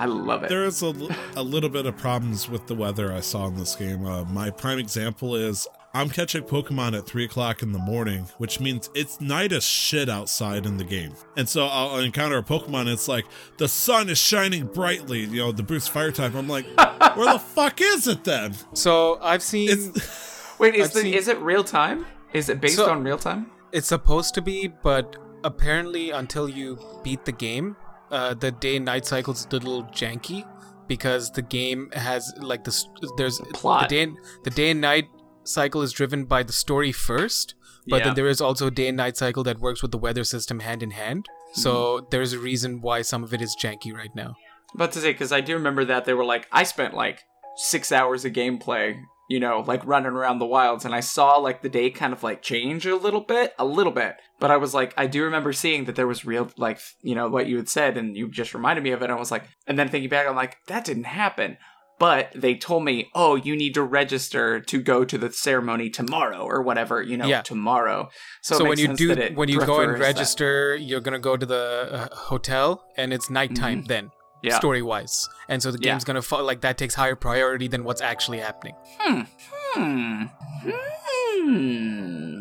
I 0.00 0.06
love 0.06 0.42
it. 0.44 0.48
There 0.48 0.64
is 0.64 0.80
a 0.80 1.42
little 1.42 1.68
bit 1.68 1.84
of 1.84 1.94
problems 1.98 2.48
with 2.48 2.66
the 2.66 2.74
weather 2.74 3.12
I 3.12 3.20
saw 3.20 3.46
in 3.48 3.56
this 3.56 3.76
game. 3.76 4.06
Uh, 4.06 4.24
my 4.24 4.48
prime 4.48 4.78
example 4.78 5.36
is 5.36 5.68
I'm 5.92 6.08
catching 6.08 6.42
Pokemon 6.44 6.96
at 6.96 7.04
3 7.06 7.26
o'clock 7.26 7.60
in 7.62 7.72
the 7.72 7.78
morning, 7.78 8.22
which 8.38 8.60
means 8.60 8.88
it's 8.94 9.20
night 9.20 9.52
as 9.52 9.62
shit 9.62 10.08
outside 10.08 10.64
in 10.64 10.78
the 10.78 10.84
game. 10.84 11.12
And 11.36 11.46
so 11.46 11.66
I'll 11.66 11.98
encounter 11.98 12.38
a 12.38 12.42
Pokemon, 12.42 12.80
and 12.82 12.88
it's 12.90 13.08
like, 13.08 13.26
the 13.58 13.68
sun 13.68 14.08
is 14.08 14.16
shining 14.16 14.68
brightly, 14.68 15.20
you 15.20 15.36
know, 15.42 15.52
the 15.52 15.62
boost 15.62 15.90
fire 15.90 16.12
type. 16.12 16.34
I'm 16.34 16.48
like, 16.48 16.64
where 17.16 17.32
the 17.34 17.38
fuck 17.38 17.80
is 17.82 18.06
it 18.08 18.24
then? 18.24 18.54
So 18.72 19.18
I've 19.20 19.42
seen 19.42 19.68
It's, 19.70 20.54
Wait, 20.58 20.74
is 20.76 20.86
I've 20.88 20.94
the, 20.94 21.00
seen- 21.02 21.14
is 21.14 21.28
it 21.28 21.38
real 21.40 21.62
time? 21.62 22.06
Is 22.32 22.48
it 22.48 22.58
based 22.62 22.76
So- 22.76 22.88
on 22.90 23.04
real 23.04 23.18
time? 23.18 23.50
It's 23.72 23.88
supposed 23.88 24.32
to 24.34 24.40
be, 24.40 24.66
but 24.68 25.16
apparently, 25.44 26.10
until 26.10 26.48
you 26.48 26.78
beat 27.04 27.24
the 27.26 27.32
game, 27.32 27.76
uh, 28.10 28.34
the 28.34 28.50
day 28.52 28.76
and 28.76 28.84
night 28.84 29.06
cycle's 29.06 29.46
a 29.46 29.54
little 29.54 29.84
janky 29.84 30.44
because 30.86 31.30
the 31.30 31.42
game 31.42 31.90
has 31.92 32.32
like 32.40 32.64
this. 32.64 32.86
There's 33.16 33.38
Plot. 33.54 33.88
the 33.88 33.94
day 33.96 34.02
and, 34.02 34.16
the 34.44 34.50
day 34.50 34.70
and 34.70 34.80
night 34.80 35.06
cycle 35.44 35.82
is 35.82 35.92
driven 35.92 36.24
by 36.24 36.42
the 36.42 36.52
story 36.52 36.92
first, 36.92 37.54
but 37.88 37.98
Yeah. 37.98 38.04
then 38.06 38.14
there 38.14 38.28
is 38.28 38.40
also 38.40 38.66
a 38.66 38.70
day 38.70 38.88
and 38.88 38.96
night 38.96 39.16
cycle 39.16 39.42
that 39.44 39.58
works 39.60 39.82
with 39.82 39.90
the 39.90 39.98
weather 39.98 40.24
system 40.24 40.60
hand 40.60 40.82
in 40.82 40.90
hand. 40.92 41.26
Mm-hmm. 41.28 41.60
So 41.60 42.06
there's 42.10 42.32
a 42.32 42.38
reason 42.38 42.80
why 42.80 43.02
some 43.02 43.22
of 43.24 43.32
it 43.34 43.40
is 43.40 43.56
janky 43.60 43.92
right 43.94 44.14
now. 44.14 44.34
About 44.74 44.92
to 44.92 45.00
say 45.00 45.12
because 45.12 45.32
I 45.32 45.40
do 45.40 45.54
remember 45.54 45.84
that 45.86 46.04
they 46.04 46.14
were 46.14 46.24
like 46.24 46.46
I 46.52 46.62
spent 46.64 46.94
like 46.94 47.24
six 47.56 47.90
hours 47.90 48.24
of 48.24 48.32
gameplay, 48.32 49.00
you 49.28 49.40
know, 49.40 49.64
like 49.66 49.84
running 49.86 50.12
around 50.12 50.38
the 50.38 50.46
wilds, 50.46 50.84
and 50.84 50.94
I 50.94 51.00
saw 51.00 51.36
like 51.36 51.62
the 51.62 51.68
day 51.68 51.90
kind 51.90 52.12
of 52.12 52.22
like 52.22 52.42
change 52.42 52.86
a 52.86 52.94
little 52.96 53.20
bit, 53.22 53.52
a 53.58 53.64
little 53.64 53.92
bit. 53.92 54.16
But 54.40 54.50
I 54.50 54.56
was 54.56 54.72
like, 54.74 54.92
I 54.96 55.06
do 55.06 55.22
remember 55.24 55.52
seeing 55.52 55.84
that 55.84 55.94
there 55.96 56.06
was 56.08 56.24
real 56.24 56.50
like 56.56 56.80
you 57.02 57.14
know 57.14 57.28
what 57.28 57.46
you 57.46 57.56
had 57.58 57.68
said, 57.68 57.96
and 57.96 58.16
you 58.16 58.28
just 58.30 58.54
reminded 58.54 58.82
me 58.82 58.90
of 58.90 59.00
it. 59.02 59.04
And 59.04 59.12
I 59.12 59.16
was 59.16 59.30
like, 59.30 59.44
and 59.66 59.78
then 59.78 59.88
thinking 59.88 60.10
back, 60.10 60.26
I'm 60.26 60.34
like, 60.34 60.56
that 60.66 60.84
didn't 60.84 61.04
happen. 61.04 61.58
But 61.98 62.32
they 62.34 62.54
told 62.54 62.82
me, 62.84 63.10
oh, 63.14 63.34
you 63.34 63.54
need 63.54 63.74
to 63.74 63.82
register 63.82 64.58
to 64.58 64.80
go 64.80 65.04
to 65.04 65.18
the 65.18 65.30
ceremony 65.30 65.90
tomorrow 65.90 66.42
or 66.44 66.62
whatever, 66.62 67.02
you 67.02 67.18
know, 67.18 67.26
Yeah. 67.26 67.42
tomorrow. 67.42 68.08
So, 68.40 68.56
So, 68.56 68.64
when 68.64 68.78
you 68.78 68.94
do 68.96 69.14
when 69.34 69.50
you 69.50 69.58
go 69.60 69.80
and 69.80 69.90
prefers 69.90 69.98
that. 69.98 70.06
register, 70.14 70.76
you're 70.76 71.02
gonna 71.02 71.18
go 71.18 71.36
to 71.36 71.44
the 71.44 72.08
uh, 72.10 72.16
hotel, 72.16 72.82
and 72.96 73.12
it's 73.12 73.28
nighttime 73.28 73.84
then. 73.84 74.06
Mm-hmm. 74.06 74.16
yeah. 74.48 74.56
story 74.56 74.80
wise 74.80 75.28
and 75.50 75.62
so 75.62 75.70
the 75.70 75.76
Yeah. 75.82 75.90
game's 75.92 76.04
gonna 76.04 76.22
fall 76.22 76.42
like 76.44 76.62
that 76.62 76.78
takes 76.78 76.94
higher 76.94 77.14
priority 77.14 77.68
than 77.68 77.84
what's 77.84 78.00
actually 78.00 78.38
happening 78.38 78.74
Hmm. 78.98 79.20
Hmm. 79.74 80.22
Hmm. 80.62 80.70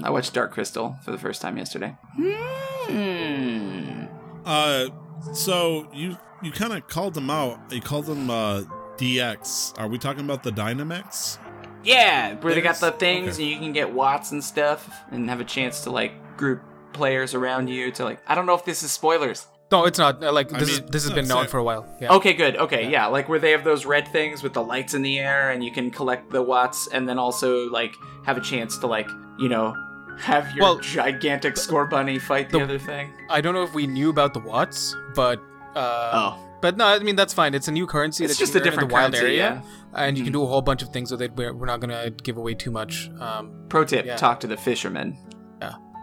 I 0.03 0.09
watched 0.09 0.33
Dark 0.33 0.51
Crystal 0.51 0.97
for 1.03 1.11
the 1.11 1.17
first 1.17 1.41
time 1.41 1.57
yesterday. 1.57 1.95
Hmm. 2.15 4.05
uh, 4.45 4.89
so 5.33 5.87
you 5.93 6.17
you 6.41 6.51
kind 6.51 6.73
of 6.73 6.87
called 6.87 7.13
them 7.13 7.29
out. 7.29 7.59
You 7.71 7.81
called 7.81 8.05
them 8.05 8.29
uh, 8.29 8.63
DX. 8.97 9.77
Are 9.79 9.87
we 9.87 9.97
talking 9.97 10.23
about 10.23 10.43
the 10.43 10.51
Dynamax? 10.51 11.37
Yeah, 11.83 12.35
where 12.35 12.53
they 12.53 12.61
got 12.61 12.79
the 12.79 12.91
things 12.91 13.35
okay. 13.35 13.43
and 13.43 13.51
you 13.51 13.57
can 13.59 13.73
get 13.73 13.93
watts 13.93 14.31
and 14.31 14.43
stuff 14.43 14.89
and 15.11 15.29
have 15.29 15.39
a 15.39 15.45
chance 15.45 15.81
to 15.81 15.91
like 15.91 16.37
group 16.37 16.61
players 16.93 17.33
around 17.33 17.67
you 17.67 17.91
to 17.91 18.03
like 18.03 18.19
I 18.27 18.35
don't 18.35 18.45
know 18.45 18.55
if 18.55 18.65
this 18.65 18.83
is 18.83 18.91
spoilers. 18.91 19.47
No 19.71 19.85
it's 19.85 19.99
not 19.99 20.23
uh, 20.23 20.31
like 20.31 20.51
I 20.53 20.59
this 20.59 20.69
is 20.69 20.81
this 20.81 21.03
has 21.03 21.09
no, 21.11 21.15
been 21.15 21.27
known 21.27 21.43
same. 21.43 21.51
for 21.51 21.57
a 21.59 21.63
while 21.63 21.85
yeah 22.01 22.13
Okay, 22.13 22.33
good. 22.33 22.57
Okay, 22.57 22.89
yeah. 22.89 23.05
like 23.07 23.29
where 23.29 23.39
they 23.39 23.51
have 23.51 23.63
those 23.63 23.85
red 23.85 24.07
things 24.07 24.41
with 24.41 24.53
the 24.53 24.63
lights 24.63 24.93
in 24.95 25.01
the 25.03 25.19
air 25.19 25.51
and 25.51 25.63
you 25.63 25.71
can 25.71 25.91
collect 25.91 26.31
the 26.31 26.41
watts 26.41 26.87
and 26.87 27.07
then 27.07 27.19
also 27.19 27.69
like 27.69 27.93
have 28.25 28.37
a 28.37 28.41
chance 28.41 28.77
to 28.79 28.87
like, 28.87 29.07
you 29.37 29.47
know, 29.49 29.75
have 30.19 30.51
your 30.55 30.63
Well, 30.63 30.79
gigantic 30.79 31.53
Scorbunny 31.55 32.19
fight 32.19 32.49
the, 32.49 32.57
the- 32.59 32.63
other 32.63 32.79
thing. 32.79 33.13
i 33.29 33.39
don't 33.41 33.53
know 33.53 33.63
if 33.63 33.73
we 33.73 33.85
knew 33.87 34.09
about 34.09 34.33
the 34.33 34.39
watts 34.41 34.95
but 35.15 35.39
uh 35.75 36.11
Oh. 36.35 36.45
but 36.61 36.75
no, 36.75 36.85
I 36.85 36.99
mean 36.99 37.15
that's 37.15 37.33
fine. 37.33 37.53
It's 37.53 37.67
a 37.67 37.71
new 37.71 37.85
currency. 37.85 38.25
It's 38.25 38.33
that 38.33 38.39
you 38.39 38.45
just 38.47 38.55
a 38.55 38.59
can 38.59 38.67
in 38.67 38.71
different 38.71 38.89
the 38.89 38.93
wild 38.93 39.13
currency, 39.13 39.39
area, 39.39 39.63
and 39.93 40.17
you 40.17 40.23
can 40.23 40.31
Mhm. 40.33 40.37
do 40.37 40.43
a 40.43 40.47
whole 40.47 40.61
bunch 40.63 40.81
of 40.81 40.89
things 40.89 41.11
with 41.11 41.21
it. 41.21 41.31
We're, 41.35 41.53
we're 41.53 41.67
not 41.67 41.79
gonna 41.79 42.09
give 42.09 42.37
away 42.37 42.55
too 42.55 42.71
much. 42.71 43.09
Um, 43.19 43.51
Pro 43.69 43.85
tip: 43.85 44.05
Yeah. 44.05 44.17
talk 44.17 44.39
to 44.41 44.47
the 44.47 44.57
fisherman. 44.57 45.15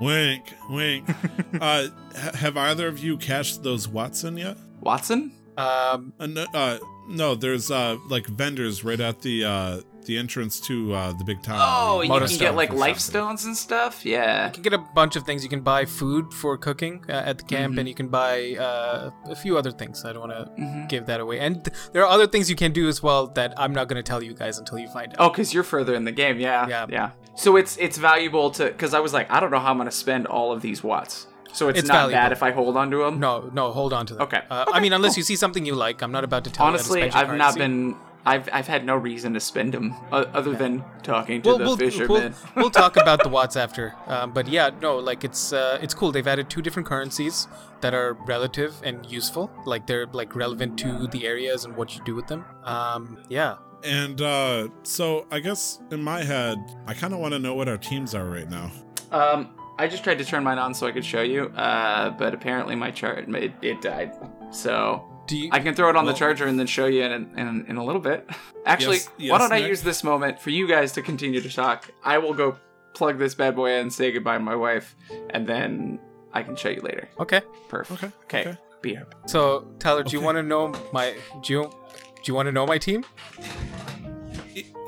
Wink, 0.01 0.55
wink. 0.69 1.09
uh, 1.61 1.89
ha- 2.17 2.33
have 2.35 2.57
either 2.57 2.87
of 2.89 2.99
you 2.99 3.17
cashed 3.17 3.63
those 3.63 3.89
Watson 3.89 4.37
yet? 4.37 4.57
Watson. 4.81 5.33
um, 5.57 6.13
Uh, 6.21 6.27
no, 6.27 6.47
uh, 6.55 6.79
no, 7.09 7.35
there's 7.35 7.71
uh 7.71 7.97
like 8.09 8.27
vendors 8.27 8.85
right 8.85 9.01
at 9.01 9.23
the 9.23 9.45
uh 9.45 9.81
the 10.07 10.19
entrance 10.19 10.61
to 10.61 10.93
uh 10.95 11.13
the 11.15 11.25
big 11.25 11.43
town. 11.43 11.59
Oh, 11.61 12.01
you 12.03 12.09
Motor 12.09 12.27
can 12.27 12.35
stone 12.35 12.47
get 12.49 12.55
like 12.57 12.69
for 12.71 12.77
life 12.77 12.89
shopping. 12.97 13.01
stones 13.01 13.45
and 13.47 13.57
stuff. 13.57 14.05
Yeah. 14.05 14.47
you 14.49 14.53
can 14.53 14.63
get 14.63 14.73
a 14.73 14.79
bunch 14.79 15.17
of 15.17 15.25
things. 15.25 15.43
You 15.43 15.49
can 15.49 15.63
buy 15.63 15.85
food 15.85 16.33
for 16.35 16.57
cooking 16.59 17.05
uh, 17.09 17.13
at 17.13 17.39
the 17.39 17.45
camp, 17.45 17.75
Mhm. 17.75 17.79
and 17.79 17.89
you 17.89 17.95
can 17.95 18.09
buy 18.09 18.55
uh, 18.57 19.11
a 19.27 19.35
few 19.37 19.57
other 19.57 19.73
things. 19.73 20.05
I 20.05 20.13
don't 20.13 20.29
want 20.29 20.33
to 20.33 20.53
hmm 20.63 20.87
give 20.89 21.07
that 21.07 21.21
away. 21.21 21.41
And 21.41 21.65
th- 21.65 21.77
there 21.93 22.03
are 22.05 22.09
other 22.11 22.27
things 22.27 22.49
you 22.51 22.57
can 22.57 22.73
do 22.73 22.87
as 22.89 23.03
well 23.03 23.29
that 23.29 23.55
I'm 23.57 23.73
not 23.73 23.89
gonna 23.89 24.03
tell 24.03 24.23
you 24.23 24.35
guys 24.35 24.59
until 24.59 24.79
you 24.79 24.89
find 24.89 25.13
out. 25.15 25.17
Oh, 25.21 25.29
because 25.31 25.55
you're 25.55 25.65
further 25.65 25.95
in 25.95 26.05
the 26.05 26.13
game. 26.13 26.39
Yeah. 26.39 26.69
Yeah. 26.69 26.87
Yeah. 26.89 27.11
So 27.37 27.57
it's 27.57 27.77
it's 27.77 27.99
valuable 27.99 28.51
to 28.53 28.65
because 28.67 28.95
I 28.95 29.01
was 29.01 29.13
like 29.13 29.31
I 29.31 29.41
don't 29.41 29.51
know 29.51 29.59
how 29.59 29.71
I'm 29.71 29.79
gonna 29.79 29.91
spend 29.91 30.27
all 30.27 30.53
of 30.53 30.63
these 30.63 30.83
watts. 30.83 31.27
So 31.53 31.69
it's, 31.69 31.79
It's 31.79 31.89
not 31.89 31.95
valuable. 31.95 32.13
bad 32.13 32.33
if 32.33 32.43
I 32.43 32.51
hold 32.51 32.77
on 32.77 32.91
to 32.91 32.99
them. 32.99 33.19
No, 33.19 33.51
no, 33.55 33.73
hold 33.73 33.95
on 33.95 34.05
to 34.07 34.15
them. 34.15 34.23
Okay. 34.25 34.43
Uh, 34.51 34.67
I 34.71 34.79
mean, 34.81 34.93
unless 34.93 35.13
cool. 35.15 35.21
you 35.21 35.23
see 35.25 35.37
something 35.37 35.65
you 35.65 35.75
like, 35.75 36.03
I'm 36.03 36.13
not 36.13 36.23
about 36.23 36.45
to 36.45 36.51
tell 36.51 36.67
Honestly, 36.67 37.05
you. 37.05 37.11
to 37.11 37.17
I've 37.17 37.35
not 37.35 37.55
been. 37.57 37.97
I've 38.27 38.49
I've 38.53 38.67
had 38.67 38.85
no 38.85 38.97
reason 38.97 39.33
to 39.35 39.41
spend 39.41 39.73
them 39.73 39.95
other 40.13 40.53
than 40.55 40.85
talking 41.05 41.41
to 41.43 41.49
We'll, 41.49 41.59
the 41.59 41.65
we'll, 41.65 41.77
fisherman. 41.77 42.09
we'll, 42.09 42.33
we'll 42.65 42.71
talk 42.71 42.97
about 43.05 43.23
the 43.23 43.29
watts 43.31 43.55
after. 43.57 43.95
Um, 44.09 44.33
but 44.33 44.49
yeah, 44.49 44.71
no, 44.83 44.99
like 44.99 45.23
it's 45.25 45.53
uh, 45.53 45.79
it's 45.81 45.95
cool. 45.95 46.11
They've 46.13 46.27
added 46.27 46.51
two 46.51 46.61
different 46.61 46.87
currencies 46.89 47.47
that 47.83 47.95
are 47.95 48.15
relative 48.27 48.75
and 48.83 49.07
useful. 49.07 49.51
Like 49.65 49.87
they're 49.87 50.07
like 50.07 50.35
relevant 50.35 50.77
to 50.81 51.07
the 51.07 51.25
areas 51.27 51.65
and 51.65 51.77
what 51.77 51.95
you 51.97 52.03
do 52.05 52.15
with 52.17 52.27
them. 52.27 52.45
Um, 52.65 53.19
yeah. 53.29 53.57
And 53.87 54.21
uh 54.21 54.69
so 54.83 55.27
I 55.31 55.39
guess 55.41 55.79
in 55.93 56.03
my 56.03 56.23
head, 56.25 56.59
I 56.87 56.95
kind 56.95 57.15
of 57.15 57.21
want 57.21 57.33
to 57.35 57.39
know 57.39 57.55
what 57.55 57.69
our 57.69 57.79
teams 57.79 58.15
are 58.15 58.27
right 58.27 58.51
now. 58.51 58.71
Um, 59.13 59.51
I 59.79 59.87
just 59.87 60.03
tried 60.03 60.19
to 60.19 60.25
turn 60.25 60.43
mine 60.43 60.59
on 60.59 60.75
so 60.75 60.87
I 60.87 60.93
could 60.93 61.05
show 61.05 61.23
you, 61.23 61.45
uh, 61.49 62.11
but 62.11 62.35
apparently 62.35 62.75
my 62.75 62.91
chart 62.91 63.29
it, 63.29 63.53
it 63.63 63.81
died. 63.81 64.13
So 64.51 65.05
Do 65.29 65.37
you? 65.39 65.51
I 65.53 65.61
can 65.61 65.75
throw 65.75 65.89
it 65.91 65.97
on 65.97 66.05
Well- 66.05 66.15
the 66.15 66.19
charger 66.19 66.47
and 66.47 66.59
then 66.59 66.67
show 66.67 66.87
you 66.87 67.05
in 67.05 67.13
in, 67.39 67.67
in 67.69 67.77
a 67.77 67.85
little 67.85 68.01
bit. 68.01 68.29
Actually, 68.67 68.99
Yes- 69.19 69.31
why 69.31 69.39
don't 69.39 69.53
I 69.53 69.59
use 69.59 69.83
this 69.83 70.03
moment 70.03 70.41
for 70.41 70.51
you 70.51 70.67
guys 70.67 70.93
to 70.93 71.03
continue 71.03 71.41
to 71.41 71.49
talk? 71.49 71.89
I 72.03 72.19
will 72.19 72.35
go 72.35 72.57
plug 72.95 73.19
this 73.19 73.35
bad 73.35 73.55
boy 73.55 73.73
in 73.75 73.81
and 73.83 73.93
say 73.93 74.11
goodbye 74.11 74.39
to 74.39 74.43
my 74.43 74.57
wife, 74.57 74.97
and 75.31 75.47
then 75.47 76.01
I 76.33 76.43
can 76.43 76.57
show 76.57 76.71
you 76.71 76.81
later. 76.81 77.09
okay. 77.21 77.43
Perfect. 77.69 78.03
Okay. 78.03 78.13
Okay. 78.25 78.51
okay. 78.51 78.61
Be 78.83 78.97
up. 78.97 79.15
So 79.27 79.69
Tyler, 79.79 80.03
do 80.03 80.11
you 80.17 80.21
want 80.23 80.37
to 80.37 80.43
know 80.43 80.73
my? 80.93 81.15
Do 81.43 81.53
you? 81.53 81.63
Do 81.63 82.33
you 82.33 82.35
want 82.35 82.47
to 82.47 82.53
know 82.53 82.67
my 82.67 82.79
team? 82.79 83.05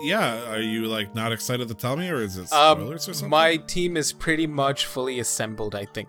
Yeah, 0.01 0.51
are 0.53 0.61
you 0.61 0.87
like 0.87 1.15
not 1.15 1.33
excited 1.33 1.69
to 1.69 1.75
tell 1.75 1.97
me, 1.97 2.09
or 2.09 2.21
is 2.23 2.37
it 2.37 2.53
Um, 2.53 2.79
spoilers 2.81 3.09
or 3.09 3.15
something? 3.15 3.31
my 3.31 3.57
team 3.57 3.97
is 3.97 4.13
pretty 4.13 4.47
much 4.47 4.87
fully 4.87 5.19
assembled. 5.21 5.75
I 5.75 5.85
think 5.87 6.09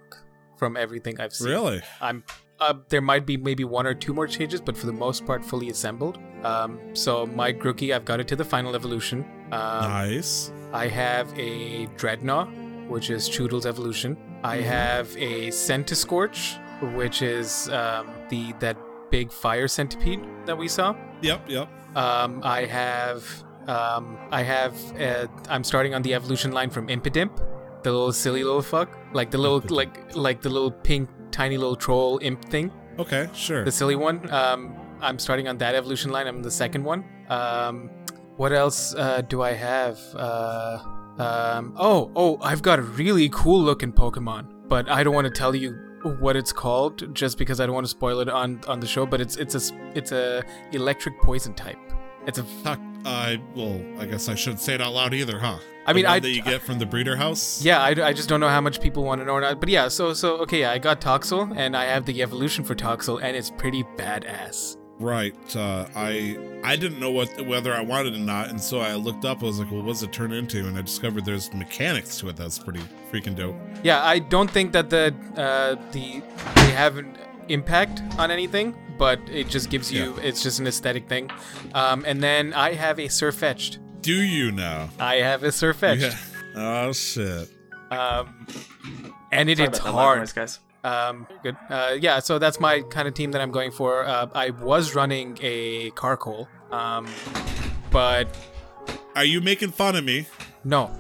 from 0.57 0.77
everything 0.77 1.19
I've 1.19 1.33
seen. 1.33 1.47
really? 1.47 1.81
I'm 2.01 2.23
uh, 2.59 2.73
there 2.89 3.01
might 3.01 3.25
be 3.25 3.37
maybe 3.37 3.63
one 3.63 3.87
or 3.87 3.93
two 3.93 4.13
more 4.13 4.27
changes, 4.27 4.59
but 4.59 4.75
for 4.75 4.85
the 4.85 4.91
most 4.93 5.25
part, 5.25 5.43
fully 5.45 5.69
assembled. 5.69 6.19
Um, 6.43 6.77
so 6.93 7.25
my 7.25 7.53
Grookey, 7.53 7.95
I've 7.95 8.03
got 8.03 8.19
it 8.19 8.27
to 8.27 8.35
the 8.35 8.43
final 8.43 8.75
evolution. 8.75 9.23
Um, 9.53 9.81
nice. 9.83 10.51
I 10.73 10.87
have 10.87 11.31
a 11.39 11.87
Drednaw, 11.95 12.89
which 12.89 13.09
is 13.11 13.29
Chewtle's 13.29 13.65
evolution. 13.65 14.17
I 14.43 14.57
Mhm. 14.57 14.63
have 14.63 15.15
a 15.17 15.47
Centiskorch, 15.51 16.59
which 16.95 17.21
is 17.21 17.69
um, 17.69 18.09
the 18.29 18.53
that 18.59 18.77
big 19.09 19.31
fire 19.31 19.67
centipede 19.69 20.19
that 20.45 20.57
we 20.57 20.67
saw. 20.67 20.93
Yep, 21.21 21.49
yep. 21.49 21.67
Um, 21.95 22.41
I 22.43 22.65
have 22.65 23.23
um, 23.69 24.17
I 24.31 24.41
have 24.43 24.73
uh, 24.99 25.27
I'm 25.49 25.63
starting 25.63 25.93
on 25.93 26.01
the 26.01 26.13
evolution 26.13 26.51
line 26.51 26.69
from 26.69 26.87
Impidimp, 26.87 27.31
the 27.83 27.91
little 27.91 28.11
silly 28.13 28.43
little 28.43 28.61
fuck, 28.61 28.89
like 29.13 29.29
the 29.31 29.37
little 29.37 29.61
like 29.75 30.15
like 30.15 30.41
the 30.41 30.49
little 30.49 30.71
pink 30.71 31.09
tiny 31.31 31.57
little 31.57 31.75
troll 31.75 32.19
imp 32.21 32.43
thing, 32.45 32.71
Okay, 32.97 33.29
sure. 33.33 33.63
the 33.63 33.71
silly 33.71 33.95
one. 33.95 34.17
Um, 34.31 34.75
I'm 35.01 35.17
starting 35.19 35.47
on 35.47 35.57
that 35.59 35.75
evolution 35.75 36.11
line. 36.11 36.27
I'm 36.27 36.41
the 36.43 36.51
second 36.51 36.83
one. 36.83 37.05
Um, 37.29 37.89
what 38.37 38.51
else 38.51 38.93
uh, 38.95 39.21
do 39.21 39.41
I 39.41 39.51
have? 39.53 39.99
Uh, 40.15 40.79
um, 41.19 41.73
oh 41.77 42.11
oh, 42.15 42.37
I've 42.41 42.61
got 42.61 42.79
a 42.79 42.81
really 42.81 43.29
cool 43.29 43.61
looking 43.61 43.93
Pokemon, 43.93 44.67
but 44.67 44.89
I 44.89 45.03
don't 45.03 45.13
want 45.13 45.25
to 45.25 45.31
tell 45.43 45.53
you 45.55 45.71
what 46.19 46.35
it's 46.37 46.53
called 46.53 47.13
just 47.13 47.37
because 47.37 47.59
I 47.59 47.65
don't 47.65 47.75
want 47.75 47.85
to 47.85 47.89
spoil 47.99 48.19
it 48.21 48.29
on 48.29 48.61
on 48.67 48.79
the 48.79 48.87
show. 48.87 49.05
But 49.05 49.21
it's 49.21 49.35
it's 49.37 49.55
a 49.55 49.61
it's 49.93 50.11
a 50.11 50.43
electric 50.71 51.21
poison 51.21 51.53
type. 51.53 51.77
It's 52.27 52.37
a 52.37 52.45
Talk, 52.63 52.79
I 53.05 53.39
well, 53.55 53.81
I 53.97 54.05
guess 54.05 54.29
I 54.29 54.35
shouldn't 54.35 54.59
say 54.61 54.75
it 54.75 54.81
out 54.81 54.93
loud 54.93 55.13
either, 55.13 55.39
huh? 55.39 55.59
I 55.85 55.93
mean, 55.93 56.05
I- 56.05 56.19
that 56.19 56.29
you 56.29 56.41
get 56.43 56.61
from 56.61 56.77
the 56.79 56.85
breeder 56.85 57.15
house. 57.15 57.63
Yeah, 57.63 57.81
I, 57.81 57.89
I 57.89 58.13
just 58.13 58.29
don't 58.29 58.39
know 58.39 58.49
how 58.49 58.61
much 58.61 58.79
people 58.81 59.03
want 59.03 59.21
to 59.21 59.25
know 59.25 59.33
or 59.33 59.41
not. 59.41 59.59
But 59.59 59.69
yeah, 59.69 59.87
so 59.87 60.13
so 60.13 60.37
okay, 60.39 60.65
I 60.65 60.77
got 60.77 61.01
Toxel 61.01 61.55
and 61.57 61.75
I 61.75 61.85
have 61.85 62.05
the 62.05 62.21
evolution 62.21 62.63
for 62.63 62.75
Toxel 62.75 63.21
and 63.23 63.35
it's 63.35 63.49
pretty 63.49 63.83
badass. 63.97 64.75
Right. 64.99 65.33
Uh, 65.55 65.87
I 65.95 66.37
I 66.63 66.75
didn't 66.75 66.99
know 66.99 67.09
what 67.09 67.29
whether 67.47 67.73
I 67.73 67.79
wanted 67.81 68.15
it 68.15 68.17
or 68.17 68.25
not, 68.25 68.49
and 68.49 68.59
so 68.59 68.79
I 68.81 68.95
looked 68.95 69.23
up. 69.23 69.41
I 69.41 69.45
was 69.45 69.57
like, 69.57 69.71
"Well, 69.71 69.81
what's 69.81 70.03
it 70.03 70.11
turn 70.11 70.33
into?" 70.33 70.67
And 70.67 70.77
I 70.77 70.81
discovered 70.81 71.23
there's 71.23 71.53
mechanics 71.53 72.19
to 72.19 72.27
it. 72.27 72.35
That's 72.35 72.59
pretty 72.59 72.81
freaking 73.09 73.33
dope. 73.33 73.55
Yeah, 73.81 74.03
I 74.03 74.19
don't 74.19 74.51
think 74.51 74.73
that 74.73 74.89
the 74.89 75.15
uh, 75.37 75.75
the 75.93 76.21
they 76.55 76.71
have 76.71 76.97
an 76.97 77.17
impact 77.47 78.01
on 78.17 78.29
anything, 78.29 78.75
but 78.99 79.19
it 79.31 79.47
just 79.49 79.71
gives 79.71 79.91
you 79.91 80.15
it's 80.21 80.43
just 80.43 80.59
an 80.59 80.67
aesthetic 80.67 81.09
thing. 81.09 81.31
Um, 81.73 82.03
and 82.05 82.21
then 82.21 82.53
I 82.53 82.73
have 82.73 82.99
a 82.99 83.07
Sirfetch'd. 83.07 83.79
Do 84.01 84.13
you 84.13 84.51
now? 84.51 84.89
I 84.99 85.15
have 85.15 85.43
a 85.43 85.47
Sirfetch'd. 85.47 86.01
Yeah. 86.01 86.15
Oh 86.55 86.91
shit. 86.93 87.49
Um, 87.89 88.45
and 89.31 89.49
it, 89.49 89.57
Sorry 89.57 89.69
it's 89.69 89.79
about 89.79 89.85
that 89.85 89.95
loud 89.95 90.03
hard. 90.03 90.19
noise, 90.19 90.33
guys. 90.33 90.59
Um, 90.83 91.27
good. 91.43 91.57
Uh, 91.69 91.97
yeah, 91.99 92.19
so 92.19 92.37
that's 92.39 92.59
my 92.59 92.81
kind 92.81 93.07
of 93.07 93.13
team 93.13 93.31
that 93.31 93.41
I'm 93.41 93.51
going 93.51 93.71
for. 93.71 94.05
Uh, 94.05 94.27
I 94.35 94.51
was 94.51 94.93
running 94.95 95.37
a 95.41 95.89
Carkol, 95.91 96.47
um, 96.71 97.07
but 97.91 98.27
Are 99.15 99.25
you 99.25 99.41
making 99.41 99.71
fun 99.71 99.95
of 99.95 100.03
me? 100.05 100.27
no, 100.63 100.91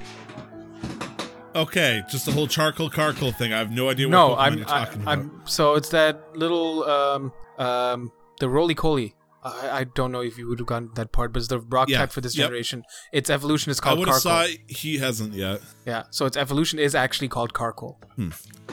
Okay, 1.55 2.03
just 2.09 2.25
the 2.25 2.31
whole 2.31 2.47
charcoal 2.47 2.89
Carkol 2.89 3.31
thing. 3.31 3.53
I 3.53 3.57
have 3.57 3.71
no 3.71 3.89
idea 3.89 4.07
what 4.07 4.11
no, 4.11 4.29
Pokemon 4.29 4.37
I'm, 4.39 4.57
you're 4.57 4.67
I, 4.69 4.85
talking 4.85 5.01
about. 5.01 5.11
I'm. 5.17 5.41
So 5.45 5.75
it's 5.75 5.89
that 5.89 6.37
little, 6.37 6.83
um, 6.83 7.33
um, 7.59 8.11
the 8.39 8.47
Rolycoly. 8.47 9.13
I, 9.41 9.69
I 9.79 9.83
don't 9.85 10.11
know 10.11 10.19
if 10.19 10.37
you 10.37 10.49
would 10.49 10.59
have 10.59 10.67
gotten 10.67 10.89
that 10.95 11.13
part, 11.13 11.31
but 11.31 11.39
it's 11.39 11.47
the 11.47 11.59
rock 11.61 11.87
Yeah, 11.87 11.99
type 11.99 12.11
for 12.11 12.19
this 12.19 12.35
yep. 12.37 12.47
generation. 12.47 12.83
Its 13.13 13.29
evolution 13.29 13.71
is 13.71 13.79
I 13.79 13.83
called 13.83 13.99
would 13.99 14.09
have 14.09 14.17
saw. 14.17 14.45
He 14.67 14.97
hasn't 14.97 15.33
yet. 15.33 15.61
Yeah, 15.85 16.03
so 16.09 16.25
its 16.25 16.35
evolution 16.35 16.77
is 16.77 16.93
actually 16.93 17.29
called 17.29 17.53
Carkol. 17.53 17.97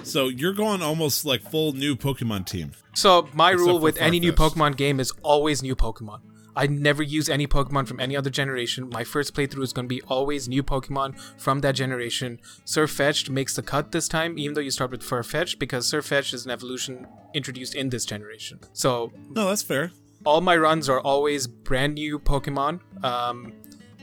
So 0.03 0.27
you're 0.27 0.53
going 0.55 0.83
almost 0.83 1.25
like 1.25 1.41
full 1.43 1.73
new 1.73 1.95
Pokemon 1.95 2.47
team. 2.47 2.73
So 2.95 3.29
my 3.33 3.53
Except 3.53 3.67
rule 3.69 3.79
with 3.79 3.97
any 3.99 4.19
new 4.19 4.33
Pokemon 4.33 4.77
game 4.77 4.99
is 4.99 5.13
always 5.23 5.63
new 5.63 5.77
Pokemon. 5.77 6.21
I 6.57 6.67
never 6.67 7.03
use 7.03 7.29
any 7.29 7.47
Pokemon 7.47 7.87
from 7.87 8.01
any 8.01 8.17
other 8.17 8.31
generation. 8.31 8.89
My 8.91 9.05
first 9.05 9.35
playthrough 9.35 9.63
is 9.63 9.73
going 9.75 9.85
to 9.89 9.95
be 9.95 10.01
always 10.03 10.49
new 10.49 10.63
Pokemon 10.63 11.19
from 11.39 11.61
that 11.61 11.73
generation. 11.75 12.41
Sirfetch'd 12.65 13.29
makes 13.31 13.55
the 13.55 13.63
cut 13.63 13.93
this 13.93 14.09
time, 14.09 14.39
even 14.39 14.55
though 14.55 14.63
you 14.63 14.71
start 14.71 14.91
with 14.91 15.03
Farfetch'd, 15.03 15.59
because 15.59 15.87
Sirfetch'd 15.91 16.33
is 16.33 16.47
an 16.47 16.51
evolution 16.51 17.07
introduced 17.35 17.75
in 17.75 17.91
this 17.91 18.07
generation. 18.07 18.59
So 18.73 19.13
No, 19.31 19.49
that's 19.49 19.63
fair. 19.63 19.93
all 20.25 20.41
my 20.41 20.57
runs 20.57 20.89
are 20.89 21.01
always 21.01 21.47
brand 21.47 21.95
new 21.95 22.19
Pokemon, 22.19 22.81
um, 23.05 23.53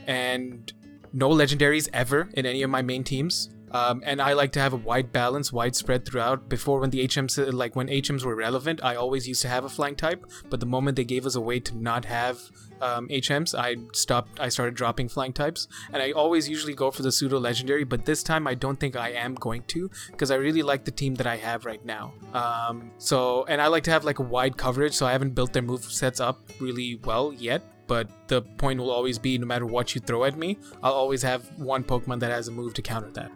and 0.08 0.72
no 1.12 1.30
legendaries 1.30 1.90
ever 1.94 2.30
in 2.34 2.46
any 2.46 2.62
of 2.64 2.70
my 2.70 2.82
main 2.82 3.04
teams. 3.04 3.50
Um, 3.74 4.04
and 4.06 4.22
I 4.22 4.34
like 4.34 4.52
to 4.54 4.60
have 4.60 4.74
a 4.74 4.78
wide 4.78 5.12
balance, 5.12 5.52
widespread 5.52 6.06
throughout. 6.06 6.48
Before, 6.48 6.80
when 6.80 6.91
the 6.91 7.06
HMs, 7.08 7.52
like 7.54 7.76
when 7.76 7.88
HMs 7.88 8.24
were 8.24 8.36
relevant, 8.36 8.84
I 8.84 8.95
always 8.95 9.28
used 9.28 9.41
to 9.41 9.50
have 9.50 9.66
a 9.66 9.70
flying 9.70 9.95
type. 9.95 10.26
But 10.50 10.60
the 10.60 10.66
moment 10.66 10.95
they 10.95 11.04
gave 11.04 11.26
us 11.26 11.36
a 11.36 11.41
way 11.41 11.60
to 11.60 11.76
not 11.76 12.06
have 12.06 12.40
um, 12.82 13.08
HMs, 13.08 13.58
I 13.58 13.78
stopped. 13.94 14.40
I 14.40 14.50
started 14.50 14.76
dropping 14.76 15.10
flying 15.10 15.34
types, 15.34 15.68
and 15.91 16.02
I 16.02 16.12
always 16.12 16.48
usually 16.48 16.74
go 16.74 16.91
for 16.91 17.02
the 17.02 17.12
pseudo 17.12 17.40
legendary. 17.40 17.84
But 17.84 18.06
this 18.06 18.22
time, 18.22 18.45
I 18.45 18.54
don't 18.54 18.80
think 18.80 18.95
I 18.95 19.10
am 19.10 19.34
going 19.36 19.64
to 19.70 19.90
because 20.12 20.30
I 20.32 20.36
really 20.36 20.62
like 20.62 20.86
the 20.86 20.91
team 20.91 21.16
that 21.16 21.28
I 21.28 21.38
have 21.38 21.66
right 21.66 21.84
now. 21.84 22.14
Um, 22.34 22.91
so, 22.98 23.45
and 23.45 23.62
I 23.62 23.68
like 23.68 23.84
to 23.86 23.91
have 23.91 24.04
like 24.04 24.20
a 24.20 24.24
wide 24.24 24.58
coverage, 24.58 24.94
so 24.94 25.06
I 25.06 25.12
haven't 25.12 25.32
built 25.32 25.54
their 25.54 25.64
move 25.64 25.84
sets 25.84 26.20
up 26.20 26.41
really 26.60 27.00
well 27.04 27.34
yet. 27.34 27.64
But 27.94 28.07
the 28.28 28.41
point 28.41 28.80
will 28.80 28.90
always 28.90 29.20
be 29.20 29.38
no 29.38 29.45
matter 29.45 29.68
what 29.68 29.94
you 29.94 30.02
throw 30.02 30.24
at 30.24 30.36
me, 30.36 30.57
I'll 30.82 30.94
always 30.94 31.22
have 31.22 31.44
one 31.60 31.84
Pokemon 31.84 32.22
that 32.22 32.32
has 32.32 32.48
a 32.48 32.52
move 32.52 32.74
to 32.74 32.82
counter 32.82 33.11
that. 33.11 33.32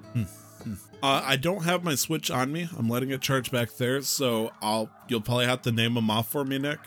Uh, 1.04 1.22
I 1.24 1.36
don't 1.36 1.64
have 1.64 1.84
my 1.84 1.94
Switch 1.94 2.32
on 2.32 2.52
me. 2.52 2.68
I'm 2.76 2.90
letting 2.90 3.12
it 3.12 3.22
charge 3.22 3.52
back 3.52 3.76
there, 3.76 4.02
so 4.02 4.50
I'll. 4.60 4.90
You'll 5.10 5.22
probably 5.22 5.46
have 5.46 5.62
to 5.62 5.72
name 5.72 5.94
them 5.94 6.10
off 6.10 6.32
for 6.32 6.44
me, 6.44 6.58
Nick. 6.58 6.80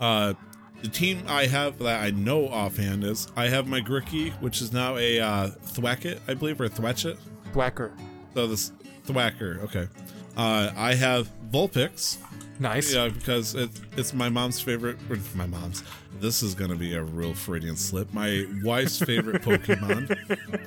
Uh, 0.00 0.34
the 0.80 0.86
team 0.86 1.24
I 1.26 1.46
have 1.46 1.80
that 1.80 2.04
I 2.04 2.10
know 2.10 2.46
offhand 2.46 3.02
is 3.02 3.26
I 3.34 3.48
have 3.48 3.66
my 3.66 3.80
Grookey, 3.80 4.30
which 4.34 4.62
is 4.62 4.72
now 4.72 4.96
a 4.96 5.18
uh, 5.18 5.48
Thwacket, 5.48 6.20
I 6.28 6.34
believe, 6.34 6.60
or 6.60 6.68
Thwatchet. 6.68 7.18
Whacker. 7.52 7.90
So 8.34 8.46
this 8.46 8.70
Thwacker, 9.08 9.60
okay. 9.64 9.88
Uh, 10.36 10.70
I 10.76 10.94
have 10.94 11.28
Vulpix, 11.50 12.18
Nice. 12.60 12.92
Yeah, 12.92 13.08
because 13.08 13.54
it, 13.54 13.70
it's 13.96 14.12
my 14.12 14.28
mom's 14.28 14.60
favorite. 14.60 14.98
Or 15.08 15.16
my 15.34 15.46
mom's. 15.46 15.82
This 16.20 16.42
is 16.42 16.54
gonna 16.54 16.74
be 16.76 16.94
a 16.94 17.02
real 17.02 17.34
Freudian 17.34 17.76
slip. 17.76 18.12
My 18.12 18.46
wife's 18.64 18.98
favorite 18.98 19.42
Pokemon. 19.42 20.16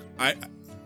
I 0.20 0.36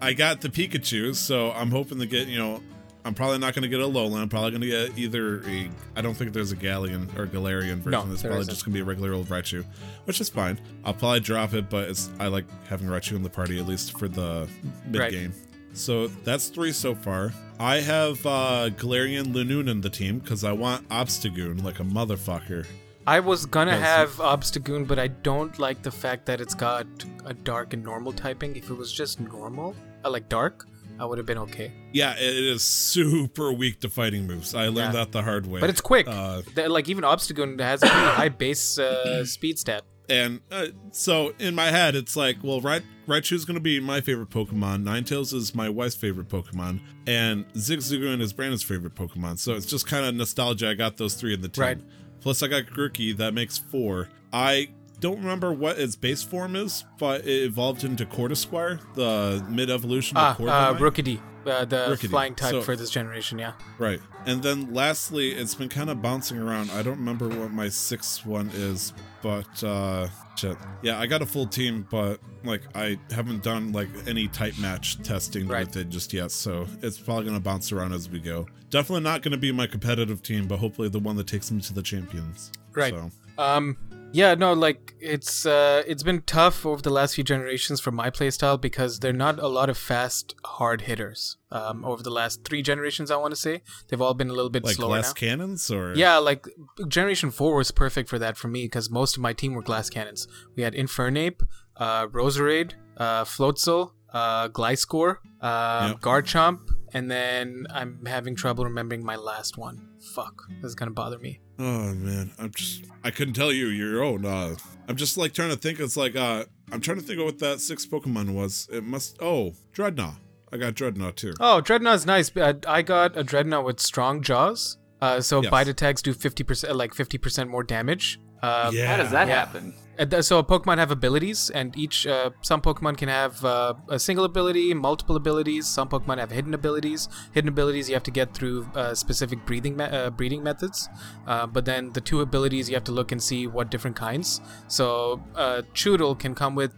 I 0.02 0.14
got 0.14 0.42
the 0.42 0.50
Pikachu, 0.50 1.16
so 1.16 1.52
I'm 1.52 1.70
hoping 1.72 2.00
to 2.00 2.06
get 2.06 2.28
you 2.28 2.38
know. 2.40 2.62
I'm 3.04 3.14
probably 3.14 3.38
not 3.38 3.54
gonna 3.54 3.68
get 3.68 3.80
a 3.80 3.84
Alolan. 3.84 4.18
I'm 4.20 4.30
probably 4.30 4.50
gonna 4.52 4.66
get 4.66 4.98
either 4.98 5.42
a. 5.48 5.70
I 5.96 6.02
don't 6.02 6.16
think 6.16 6.34
there's 6.34 6.52
a 6.52 6.56
Galleon 6.56 7.08
or 7.16 7.28
Galarian 7.28 7.76
version. 7.78 7.92
No, 7.92 8.12
it's 8.12 8.24
probably 8.24 8.40
isn't. 8.40 8.52
just 8.54 8.66
gonna 8.66 8.74
be 8.74 8.80
a 8.80 8.84
regular 8.84 9.14
old 9.14 9.28
Raichu, 9.28 9.64
which 10.06 10.20
is 10.20 10.28
fine. 10.30 10.60
I'll 10.84 10.96
probably 10.96 11.20
drop 11.20 11.54
it, 11.54 11.70
but 11.70 11.88
it's 11.90 12.10
I 12.20 12.28
like 12.28 12.46
having 12.68 12.88
Raichu 12.88 13.16
in 13.16 13.22
the 13.22 13.30
party 13.30 13.60
at 13.60 13.68
least 13.68 14.00
for 14.00 14.08
the 14.08 14.48
mid 14.88 15.00
Right. 15.02 15.12
game. 15.12 15.34
So 15.74 16.08
that's 16.08 16.48
three 16.48 16.72
so 16.72 16.96
far. 16.96 17.32
I 17.60 17.76
have 17.82 18.26
uh 18.26 18.70
Galarian 18.72 19.34
Linoone 19.34 19.70
in 19.70 19.82
the 19.82 19.90
team 19.92 20.18
because 20.18 20.44
I 20.44 20.54
want 20.54 20.90
Obstagoon 20.90 21.64
like 21.64 21.80
a 21.80 21.84
motherfucker. 21.84 22.66
I 23.08 23.20
was 23.20 23.46
gonna 23.46 23.72
Yes. 23.72 23.82
have 23.82 24.10
Obstagoon, 24.16 24.88
but 24.88 24.98
I 24.98 25.08
don't 25.10 25.58
like 25.60 25.84
the 25.84 25.92
fact 25.92 26.26
that 26.26 26.42
it's 26.42 26.56
got 26.56 26.88
a 27.26 27.34
dark 27.34 27.74
and 27.74 27.84
normal 27.84 28.12
typing. 28.14 28.56
If 28.56 28.70
it 28.70 28.74
was 28.74 28.92
just 28.92 29.20
normal, 29.20 29.76
uh, 30.04 30.10
like 30.10 30.28
dark, 30.28 30.66
I 31.00 31.06
would 31.06 31.18
have 31.20 31.28
been 31.28 31.38
okay. 31.40 31.72
Yeah, 31.94 32.14
it 32.18 32.22
is 32.36 32.64
super 32.64 33.52
weak 33.52 33.82
to 33.82 33.90
fighting 33.90 34.26
moves. 34.26 34.56
I 34.56 34.66
learned 34.70 34.94
Yeah. 34.94 35.04
that 35.04 35.12
the 35.12 35.22
hard 35.22 35.46
way. 35.46 35.60
But 35.60 35.70
it's 35.70 35.82
quick. 35.82 36.08
Uh, 36.08 36.42
like 36.68 36.90
even 36.90 37.04
Obstagoon 37.04 37.60
has 37.60 37.84
a 37.84 37.88
pretty 37.88 38.08
high 38.08 38.30
base 38.30 38.80
uh, 38.80 39.24
speed 39.36 39.60
stat. 39.60 39.84
and 40.10 40.40
uh, 40.52 40.68
so 40.92 41.34
in 41.40 41.54
my 41.56 41.66
head, 41.72 41.96
it's 41.96 42.16
like, 42.16 42.38
well, 42.44 42.62
Ra- 42.62 42.80
Raichu's 43.08 43.44
going 43.46 43.56
to 43.56 43.62
be 43.62 43.80
my 43.80 44.02
favorite 44.02 44.30
Pokemon. 44.30 44.84
Ninetales 44.84 45.34
is 45.34 45.54
my 45.54 45.68
wife's 45.70 45.96
favorite 45.96 46.30
Pokemon. 46.30 46.80
And 47.08 47.46
Zigzagoon 47.54 48.22
is 48.22 48.32
Brandon's 48.34 48.64
favorite 48.64 48.96
Pokemon. 48.96 49.38
So 49.40 49.54
it's 49.54 49.66
just 49.68 49.86
kind 49.88 50.06
of 50.06 50.16
nostalgia. 50.16 50.70
I 50.70 50.74
got 50.76 50.98
those 50.98 51.14
three 51.16 51.34
in 51.36 51.42
the 51.42 51.50
team. 51.50 51.62
Right. 51.64 51.78
Plus, 52.26 52.42
I 52.42 52.48
got 52.48 52.64
Grookey. 52.66 53.16
That 53.16 53.36
makes 53.36 53.60
four. 53.60 54.10
I 54.34 54.70
don't 55.00 55.20
remember 55.20 55.54
what 55.54 55.78
its 55.78 55.96
base 55.96 56.24
form 56.24 56.56
is, 56.56 56.84
but 56.98 57.22
it 57.22 57.44
evolved 57.44 57.84
into 57.84 58.04
Corvisquire, 58.04 58.80
the 58.96 59.46
mid 59.48 59.70
evolution 59.70 60.18
Ah, 60.18 60.36
of 60.36 60.42
uh. 60.48 60.74
Rookidee, 60.80 61.20
uh, 61.46 61.66
the 61.66 61.86
Rookidee. 61.92 62.10
flying 62.10 62.34
type 62.34 62.50
So- 62.50 62.62
for 62.64 62.76
this 62.76 62.90
generation. 62.90 63.38
Yeah. 63.38 63.52
Right. 63.78 64.00
And 64.26 64.42
then 64.42 64.74
lastly, 64.74 65.34
it's 65.34 65.54
been 65.54 65.70
kind 65.70 65.88
of 65.92 66.02
bouncing 66.02 66.40
around. 66.40 66.72
I 66.72 66.82
don't 66.82 66.98
remember 66.98 67.30
what 67.30 67.52
my 67.52 67.70
sixth 67.70 68.26
one 68.26 68.50
is, 68.56 68.92
but 69.26 69.64
uh 69.64 70.08
shit. 70.38 70.56
Yeah, 70.84 71.00
I 71.00 71.08
got 71.08 71.24
a 71.24 71.26
full 71.26 71.48
team, 71.48 71.88
but 71.90 72.20
like 72.44 72.62
I 72.76 73.00
haven't 73.10 73.42
done 73.42 73.72
like 73.72 73.90
any 74.06 74.28
type 74.28 74.54
match 74.60 75.02
testing 75.02 75.48
Right. 75.48 75.66
with 75.66 75.78
it 75.78 75.90
just 75.90 76.14
yet, 76.14 76.30
so 76.32 76.68
it's 76.84 77.00
probably 77.00 77.26
gonna 77.26 77.40
bounce 77.40 77.72
around 77.72 77.94
as 77.94 78.08
we 78.08 78.20
go. 78.20 78.46
Definitely 78.70 79.02
not 79.02 79.24
gonna 79.24 79.38
be 79.38 79.52
my 79.52 79.66
competitive 79.66 80.22
team, 80.22 80.48
but 80.48 80.60
hopefully 80.60 80.90
the 80.90 81.00
one 81.00 81.16
that 81.16 81.26
takes 81.26 81.50
me 81.52 81.60
to 81.62 81.74
the 81.74 81.82
champions. 81.82 82.52
Right. 82.74 82.94
So 82.94 83.10
Um, 83.40 83.76
yeah, 84.16 84.34
no, 84.36 84.54
like 84.54 84.94
it's 85.00 85.46
uh, 85.46 85.84
it's 85.86 86.04
been 86.04 86.22
tough 86.22 86.66
over 86.66 86.82
the 86.82 86.90
last 86.90 87.16
few 87.16 87.24
generations 87.24 87.82
for 87.82 87.92
my 87.92 88.10
playstyle 88.10 88.60
because 88.60 89.00
they're 89.02 89.12
not 89.28 89.40
a 89.40 89.48
lot 89.48 89.70
of 89.70 89.78
fast, 89.78 90.34
hard 90.46 90.82
hitters. 90.82 91.38
Um, 91.52 91.84
over 91.86 92.02
the 92.02 92.10
last 92.22 92.44
three 92.46 92.62
generations, 92.62 93.12
I 93.12 93.18
want 93.18 93.32
to 93.34 93.40
say 93.40 93.62
they've 93.88 94.02
all 94.02 94.14
been 94.14 94.30
a 94.30 94.34
little 94.34 94.50
bit 94.50 94.64
like 94.64 94.76
slower 94.76 94.90
glass 94.90 95.10
now. 95.10 95.14
cannons 95.14 95.70
or 95.72 95.94
Yeah, 95.96 96.18
like 96.18 96.46
Generation 96.88 97.30
4 97.32 97.56
was 97.56 97.72
perfect 97.72 98.10
for 98.10 98.20
that 98.20 98.36
for 98.38 98.48
me 98.48 98.66
because 98.66 98.90
most 98.90 99.16
of 99.18 99.22
my 99.22 99.34
team 99.34 99.54
were 99.54 99.62
glass 99.62 99.90
cannons. 99.90 100.28
We 100.56 100.64
had 100.64 100.74
Infernape, 100.74 101.42
uh, 101.78 102.08
Roserade, 102.08 102.72
uh, 102.98 103.24
Floatzel, 103.26 103.92
uh, 104.14 104.48
Gliscor, 104.50 105.18
uh, 105.42 105.90
Yep. 105.94 106.02
Garchomp, 106.02 106.60
and 106.96 107.12
then 107.12 107.68
I'm 107.70 108.04
having 108.08 108.36
trouble 108.36 108.64
remembering 108.64 109.04
my 109.06 109.16
last 109.18 109.58
one. 109.58 109.90
Fuck, 110.16 110.42
this 110.62 110.70
is 110.70 110.76
gonna 110.76 110.92
bother 110.92 111.20
me. 111.20 111.40
Oh 111.60 111.94
man, 111.94 112.32
I'm 112.40 112.52
just 112.52 112.86
I 113.04 113.12
couldn't 113.12 113.36
tell 113.36 113.52
you 113.52 113.68
your 113.68 114.04
own. 114.04 114.26
Uh, 114.26 114.56
I'm 114.88 114.96
just 114.96 115.18
like 115.18 115.34
trying 115.34 115.50
to 115.52 115.56
think. 115.58 115.80
It's 115.80 115.96
like 115.98 116.16
uh, 116.16 116.46
I'm 116.72 116.82
trying 116.82 116.98
to 116.98 117.04
think 117.04 117.20
of 117.20 117.26
what 117.26 117.40
that 117.40 117.60
sixth 117.62 117.92
Pokemon 117.92 118.34
was. 118.34 118.68
It 118.72 118.84
must. 118.84 119.18
Oh, 119.22 119.54
Drednaw. 119.74 120.16
I 120.52 120.58
got 120.58 120.74
Drednaw 120.74 121.14
too. 121.16 121.34
Oh, 121.40 121.62
Drednaw's 121.64 122.06
nice. 122.06 122.30
but 122.30 122.66
I 122.68 122.82
got 122.82 123.18
a 123.18 123.24
Dreadnought 123.24 123.66
with 123.66 123.80
strong 123.80 124.22
jaws. 124.22 124.78
Uh, 125.02 125.20
so 125.20 125.42
Yes. 125.42 125.52
bite 125.52 125.68
attacks 125.68 126.02
do 126.02 126.14
50%, 126.14 126.74
like 126.76 126.94
50% 126.94 127.50
more 127.50 127.64
damage. 127.64 128.20
Uh, 128.42 128.72
yeah. 128.74 128.88
How 128.88 128.98
does 128.98 129.12
that 129.12 129.28
Yeah. 129.28 129.36
happen? 129.46 129.74
Uh, 129.98 130.04
a 130.04 130.44
Pokemon 130.44 130.78
have 130.78 130.92
abilities, 130.92 131.50
and 131.50 131.78
each 131.78 132.06
uh, 132.06 132.32
some 132.42 132.62
Pokemon 132.62 132.98
can 132.98 133.08
have 133.08 133.44
uh, 133.46 133.74
a 133.90 133.98
single 133.98 134.26
ability, 134.26 134.74
multiple 134.74 135.16
abilities. 135.16 135.68
Some 135.68 135.88
Pokemon 135.88 136.18
have 136.18 136.32
hidden 136.32 136.54
abilities. 136.54 137.08
Hidden 137.34 137.48
abilities 137.50 137.88
you 137.88 137.96
have 137.96 138.04
to 138.04 138.12
get 138.12 138.34
through 138.34 138.68
uh, 138.76 138.94
specific 138.94 139.46
breathing 139.46 139.78
me- 139.78 139.86
uh, 139.86 140.10
breeding 140.10 140.44
methods. 140.44 140.90
Uh, 141.26 141.48
but 141.48 141.66
then 141.66 141.94
the 141.94 142.02
two 142.02 142.22
abilities 142.22 142.70
you 142.70 142.76
have 142.76 142.84
to 142.86 142.92
look 142.92 143.12
and 143.12 143.24
see 143.24 143.48
what 143.48 143.72
different 143.72 143.96
kinds. 143.96 144.42
So 144.68 145.24
uh, 145.36 145.62
Chewtle 145.74 146.16
can 146.16 146.36
come 146.36 146.56
with 146.56 146.74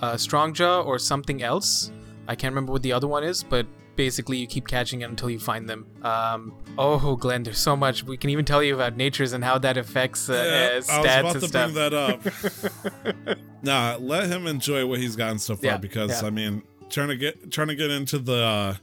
uh, 0.00 0.14
Strongjaw 0.14 0.84
or 0.84 0.98
something 0.98 1.42
else. 1.42 1.90
I 2.26 2.34
can't 2.34 2.52
remember 2.52 2.72
what 2.72 2.82
the 2.82 2.92
other 2.92 3.08
one 3.08 3.24
is, 3.24 3.42
but 3.42 3.66
basically 3.98 4.38
you 4.38 4.46
keep 4.46 4.66
catching 4.66 5.02
it 5.02 5.10
until 5.10 5.28
you 5.28 5.38
find 5.40 5.68
them. 5.68 5.84
Um, 6.02 6.54
oh, 6.78 7.16
Glenn, 7.16 7.42
there's 7.42 7.58
so 7.58 7.76
much. 7.76 8.04
We 8.04 8.16
can 8.16 8.30
even 8.30 8.44
tell 8.46 8.62
you 8.62 8.74
about 8.74 8.96
natures 8.96 9.32
and 9.34 9.44
how 9.44 9.58
that 9.58 9.76
affects 9.76 10.30
uh, 10.30 10.32
Yeah, 10.32 10.40
uh, 10.40 10.70
I 10.70 10.76
was 10.76 10.86
stats 10.88 11.20
about 11.20 11.32
and 11.32 11.40
to 11.42 11.48
stuff. 11.48 11.72
bring 11.72 11.74
that 11.74 11.94
up. 11.94 13.38
nah, 13.62 13.96
let 14.00 14.28
him 14.30 14.46
enjoy 14.46 14.86
what 14.86 15.00
he's 15.00 15.16
gotten 15.16 15.38
so 15.38 15.56
far 15.56 15.72
Yeah, 15.72 15.76
because 15.76 16.22
yeah. 16.22 16.28
I 16.28 16.30
mean, 16.30 16.62
trying 16.88 17.08
to 17.08 17.16
get 17.16 17.50
trying 17.50 17.68
to 17.68 17.74
get 17.74 17.90
into 17.90 18.18
the 18.18 18.42
uh, 18.42 18.74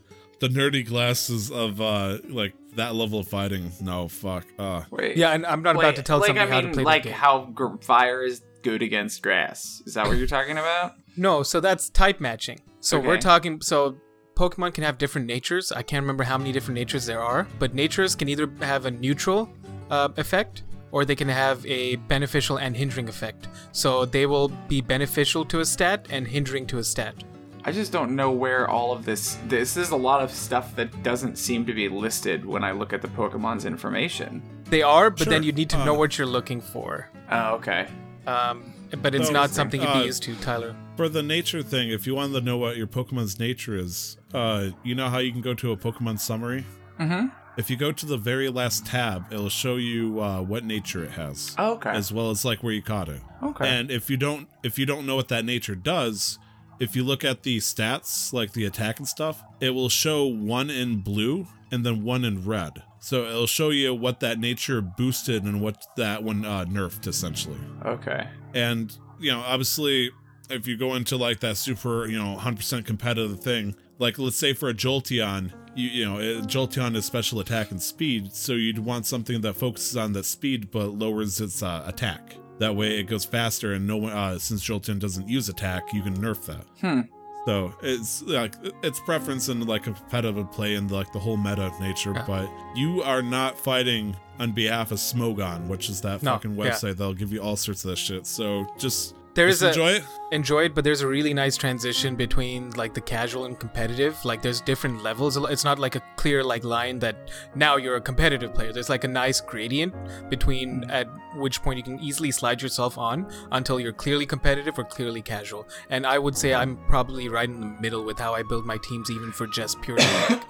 the 0.41 0.49
nerdy 0.49 0.85
glasses 0.85 1.49
of 1.49 1.79
uh 1.79 2.17
like 2.27 2.53
that 2.75 2.93
level 2.93 3.19
of 3.19 3.27
fighting. 3.29 3.71
No, 3.81 4.09
fuck. 4.09 4.45
Uh, 4.59 4.83
Wait. 4.91 5.15
Yeah, 5.15 5.31
and 5.31 5.45
I'm 5.45 5.63
not 5.63 5.77
Wait, 5.77 5.85
about 5.85 5.95
to 5.95 6.03
tell 6.03 6.19
like, 6.19 6.27
somebody 6.27 6.51
I 6.51 6.55
how 6.55 6.61
to 6.61 6.71
play 6.73 6.83
like 6.83 7.03
the 7.03 7.09
game. 7.09 7.17
how 7.17 7.45
gr- 7.53 7.77
fire 7.81 8.21
is 8.21 8.41
good 8.63 8.81
against 8.81 9.21
grass. 9.21 9.81
Is 9.85 9.93
that 9.93 10.07
what 10.07 10.17
you're 10.17 10.27
talking 10.27 10.57
about? 10.57 10.93
No, 11.17 11.43
so 11.43 11.61
that's 11.61 11.89
type 11.89 12.19
matching. 12.19 12.59
So 12.81 12.99
we're 12.99 13.17
talking. 13.17 13.61
So 13.61 13.95
Pokemon 14.35 14.73
can 14.73 14.83
have 14.83 14.97
different 14.97 15.27
natures. 15.27 15.71
I 15.71 15.81
can't 15.81 16.03
remember 16.03 16.23
how 16.25 16.37
many 16.37 16.51
different 16.51 16.75
natures 16.75 17.05
there 17.05 17.21
are, 17.21 17.47
but 17.57 17.73
natures 17.73 18.15
can 18.15 18.27
either 18.29 18.49
have 18.61 18.85
a 18.85 18.91
neutral 18.91 19.49
uh, 19.89 20.09
effect 20.17 20.63
or 20.91 21.05
they 21.05 21.15
can 21.15 21.29
have 21.29 21.65
a 21.65 21.95
beneficial 22.07 22.57
and 22.57 22.75
hindering 22.75 23.07
effect. 23.09 23.47
So 23.71 24.05
they 24.05 24.25
will 24.25 24.49
be 24.67 24.81
beneficial 24.81 25.45
to 25.45 25.61
a 25.61 25.65
stat 25.65 26.07
and 26.09 26.27
hindering 26.27 26.67
to 26.67 26.79
a 26.79 26.83
stat. 26.83 27.15
I 27.63 27.71
just 27.71 27.91
don't 27.91 28.15
know 28.15 28.29
where 28.31 28.69
all 28.69 28.91
of 28.91 29.05
this. 29.05 29.37
This 29.47 29.75
is 29.77 29.89
a 29.91 29.95
lot 29.95 30.21
of 30.21 30.29
stuff 30.31 30.75
that 30.75 31.01
doesn't 31.01 31.37
seem 31.37 31.65
to 31.65 31.73
be 31.73 31.89
listed 31.89 32.45
when 32.45 32.63
I 32.63 32.71
look 32.71 32.93
at 32.93 33.01
the 33.01 33.07
Pokemon's 33.07 33.65
information. 33.65 34.41
They 34.65 34.83
are, 34.83 35.09
but 35.09 35.27
then 35.29 35.43
you 35.43 35.51
need 35.51 35.69
to 35.71 35.83
know 35.85 35.95
Uh, 35.95 35.99
what 35.99 36.17
you're 36.17 36.27
looking 36.27 36.61
for. 36.61 37.09
Oh, 37.31 37.55
okay. 37.55 37.87
Um, 38.27 38.71
but 39.01 39.15
it's 39.15 39.29
No, 39.29 39.39
not 39.41 39.49
something 39.51 39.81
you'd 39.81 39.87
uh, 39.89 39.99
be 40.01 40.05
used 40.05 40.23
to, 40.23 40.35
Tyler. 40.37 40.75
for 40.95 41.09
the 41.09 41.23
nature 41.23 41.61
thing, 41.63 41.89
if 41.89 42.05
you 42.07 42.13
wanted 42.15 42.33
to 42.33 42.41
know 42.41 42.57
what 42.57 42.77
your 42.77 42.87
Pokemon's 42.87 43.39
nature 43.39 43.75
is, 43.75 44.17
uh, 44.35 44.69
you 44.83 44.95
know 44.95 45.09
how 45.09 45.19
you 45.19 45.31
can 45.31 45.41
go 45.41 45.53
to 45.55 45.71
a 45.71 45.77
Pokemon 45.77 46.19
summary. 46.19 46.65
Mm-hmm. 46.99 47.27
If 47.57 47.69
you 47.69 47.77
go 47.77 47.91
to 47.93 48.05
the 48.05 48.17
very 48.17 48.49
last 48.49 48.85
tab, 48.85 49.31
it'll 49.31 49.47
show 49.49 49.77
you 49.77 50.19
uh, 50.21 50.41
what 50.41 50.65
nature 50.65 51.03
it 51.05 51.11
has, 51.11 51.55
Oh, 51.57 51.73
okay. 51.75 51.91
as 51.91 52.11
well 52.11 52.29
as 52.29 52.43
like 52.43 52.61
where 52.63 52.73
you 52.73 52.81
caught 52.81 53.07
it. 53.07 53.21
okay. 53.41 53.67
And 53.67 53.89
if 53.89 54.09
you 54.09 54.17
don't 54.17 54.47
if 54.63 54.77
you 54.77 54.85
don't 54.85 55.05
know 55.05 55.15
what 55.15 55.29
that 55.29 55.45
nature 55.45 55.75
does, 55.75 56.37
if 56.79 56.95
you 56.97 57.03
look 57.05 57.23
at 57.23 57.43
the 57.43 57.57
stats, 57.59 58.33
like 58.33 58.51
the 58.51 58.65
attack 58.65 58.99
and 58.99 59.07
stuff, 59.07 59.41
it 59.61 59.69
will 59.69 59.87
show 59.89 60.25
one 60.25 60.69
in 60.69 60.99
blue 60.99 61.47
and 61.71 61.85
then 61.85 62.03
one 62.03 62.25
in 62.25 62.43
red. 62.43 62.83
So 62.99 63.25
it'll 63.25 63.47
show 63.47 63.69
you 63.69 63.93
what 63.93 64.19
that 64.19 64.39
nature 64.39 64.81
boosted 64.81 65.43
and 65.43 65.61
what 65.61 65.77
that 65.95 66.23
one 66.23 66.43
uh, 66.43 66.65
nerfed 66.65 67.07
essentially. 67.07 67.59
okay. 67.85 68.27
And 68.53 68.95
you 69.19 69.31
know, 69.31 69.39
obviously, 69.39 70.11
if 70.49 70.67
you 70.67 70.75
go 70.75 70.93
into 70.95 71.15
like 71.15 71.39
that 71.39 71.55
super, 71.55 72.05
you 72.07 72.17
know, 72.19 72.35
100% 72.37 72.85
competitive 72.85 73.39
thing, 73.39 73.75
like 73.99 74.17
let's 74.19 74.35
say 74.37 74.53
for 74.53 74.69
a 74.69 74.73
Jolteon, 74.73 75.51
you 75.75 75.89
you 75.89 76.05
know, 76.05 76.19
it, 76.19 76.43
Jolteon 76.45 76.95
is 76.95 77.05
special 77.05 77.39
attack 77.39 77.71
and 77.71 77.81
speed, 77.81 78.33
so 78.33 78.53
you'd 78.53 78.79
want 78.79 79.05
something 79.05 79.41
that 79.41 79.53
focuses 79.55 79.95
on 79.97 80.13
that 80.13 80.25
speed 80.25 80.71
but 80.71 80.89
lowers 80.93 81.39
its 81.41 81.61
uh, 81.63 81.83
attack. 81.85 82.35
That 82.59 82.75
way, 82.75 82.99
it 82.99 83.03
goes 83.03 83.25
faster, 83.25 83.73
and 83.73 83.85
no 83.85 83.97
one, 83.97 84.13
uh, 84.13 84.39
since 84.39 84.63
Jolteon 84.65 84.99
doesn't 84.99 85.27
use 85.27 85.49
attack, 85.49 85.91
you 85.93 86.01
can 86.01 86.15
nerf 86.17 86.45
that. 86.45 86.65
Hmm. 86.79 87.01
So 87.45 87.75
it's 87.83 88.23
like 88.23 88.55
it's 88.81 88.99
preference 89.01 89.49
in 89.49 89.59
like 89.67 89.85
a 89.87 89.91
competitive 89.93 90.51
play 90.51 90.75
and 90.75 90.89
like 90.89 91.11
the 91.13 91.19
whole 91.19 91.37
meta 91.37 91.63
of 91.67 91.79
nature, 91.79 92.11
Yeah. 92.13 92.23
but 92.25 92.49
you 92.75 93.03
are 93.03 93.21
not 93.21 93.59
fighting 93.59 94.15
on 94.39 94.51
behalf 94.53 94.91
of 94.91 94.97
Smogon, 94.97 95.67
which 95.67 95.87
is 95.89 96.01
that 96.01 96.23
No, 96.23 96.31
fucking 96.31 96.55
yeah. 96.57 96.71
website 96.71 96.97
that'll 96.97 97.13
give 97.13 97.31
you 97.31 97.41
all 97.41 97.55
sorts 97.55 97.83
of 97.85 97.91
that 97.91 97.97
shit. 97.97 98.25
So 98.25 98.65
just 98.79 99.13
There 99.35 99.49
just 99.49 99.61
a 99.63 99.67
enjoy 99.67 99.89
it. 99.91 100.03
enjoy 100.31 100.63
it, 100.63 100.73
but 100.73 100.85
there's 100.85 101.01
a 101.01 101.07
really 101.07 101.33
nice 101.33 101.57
transition 101.57 102.15
between 102.15 102.71
like 102.71 102.93
the 102.93 103.01
casual 103.01 103.45
and 103.45 103.59
competitive. 103.59 104.23
Like 104.23 104.41
there's 104.41 104.61
different 104.61 105.03
levels. 105.03 105.35
It's 105.35 105.65
not 105.65 105.77
like 105.77 105.95
a 105.95 106.01
clear 106.15 106.41
like 106.41 106.63
line 106.63 106.99
that 106.99 107.29
now 107.53 107.75
you're 107.75 107.97
a 107.97 108.01
competitive 108.01 108.53
player. 108.53 108.71
There's 108.71 108.89
like 108.89 109.03
a 109.03 109.09
nice 109.09 109.41
gradient 109.41 109.93
between 110.29 110.85
at 110.89 111.07
which 111.35 111.61
point 111.61 111.77
you 111.77 111.83
can 111.83 111.99
easily 111.99 112.31
slide 112.31 112.61
yourself 112.61 112.97
on 112.97 113.29
until 113.51 113.77
you're 113.77 113.93
clearly 113.93 114.25
competitive 114.25 114.79
or 114.79 114.85
clearly 114.85 115.21
casual. 115.21 115.67
And 115.89 116.07
I 116.07 116.17
would 116.17 116.37
say 116.37 116.53
I'm 116.53 116.77
probably 116.87 117.27
right 117.27 117.49
in 117.49 117.59
the 117.59 117.81
middle 117.81 118.05
with 118.05 118.17
how 118.17 118.33
I 118.33 118.43
build 118.43 118.65
my 118.65 118.77
teams, 118.77 119.11
even 119.11 119.33
for 119.33 119.47
just 119.47 119.81
pure 119.81 119.97
like 119.97 120.41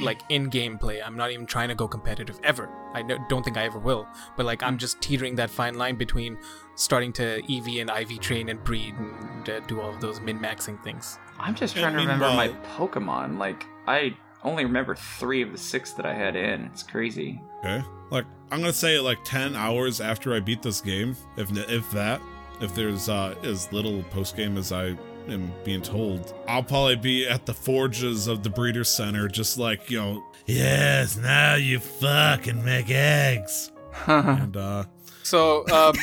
like 0.00 0.22
in 0.28 0.50
gameplay. 0.50 1.00
I'm 1.04 1.16
not 1.16 1.30
even 1.30 1.46
trying 1.46 1.68
to 1.68 1.74
go 1.74 1.88
competitive 1.88 2.38
ever. 2.42 2.68
I 2.94 3.02
don't 3.02 3.42
think 3.42 3.56
I 3.56 3.64
ever 3.64 3.78
will. 3.78 4.06
But 4.36 4.46
like 4.46 4.62
I'm 4.62 4.78
just 4.78 5.00
teetering 5.00 5.36
that 5.36 5.50
fine 5.50 5.74
line 5.74 5.96
between 5.96 6.38
starting 6.74 7.12
to 7.14 7.42
EV 7.50 7.80
and 7.80 7.90
IV 7.90 8.20
train 8.20 8.48
and 8.48 8.62
breed 8.62 8.94
and 8.94 9.48
uh, 9.48 9.60
do 9.60 9.80
all 9.80 9.90
of 9.90 10.00
those 10.00 10.20
min 10.20 10.38
maxing 10.38 10.82
things. 10.82 11.18
I'm 11.38 11.54
just 11.54 11.76
trying 11.76 11.92
to 11.92 11.98
remember 11.98 12.26
my 12.26 12.48
Pokemon. 12.76 13.38
Like 13.38 13.66
I 13.86 14.16
only 14.42 14.64
remember 14.64 14.94
three 14.94 15.42
of 15.42 15.52
the 15.52 15.58
six 15.58 15.92
that 15.92 16.06
I 16.06 16.14
had 16.14 16.36
in. 16.36 16.64
It's 16.66 16.82
crazy. 16.82 17.42
Okay. 17.58 17.82
Like 18.10 18.26
I'm 18.50 18.60
gonna 18.60 18.72
say 18.72 18.98
like 18.98 19.18
ten 19.24 19.54
hours 19.54 20.00
after 20.00 20.34
I 20.34 20.40
beat 20.40 20.62
this 20.62 20.80
game, 20.80 21.16
if 21.36 21.50
if 21.56 21.90
that, 21.92 22.20
if 22.60 22.74
there's 22.74 23.08
uh 23.08 23.34
as 23.42 23.72
little 23.72 24.02
post 24.04 24.36
game 24.36 24.56
as 24.56 24.72
I 24.72 24.96
am 25.28 25.52
being 25.64 25.82
told, 25.82 26.34
I'll 26.48 26.62
probably 26.62 26.96
be 26.96 27.26
at 27.26 27.46
the 27.46 27.54
forges 27.54 28.26
of 28.26 28.42
the 28.42 28.50
breeder 28.50 28.84
center, 28.84 29.28
just 29.28 29.58
like 29.58 29.90
you 29.90 29.98
know. 29.98 30.24
Yes, 30.46 31.16
now 31.16 31.54
you 31.54 31.78
fucking 31.78 32.64
make 32.64 32.90
eggs. 32.90 33.70
And 34.06 34.56
uh, 34.56 34.84
So, 35.22 35.66
um, 35.68 35.94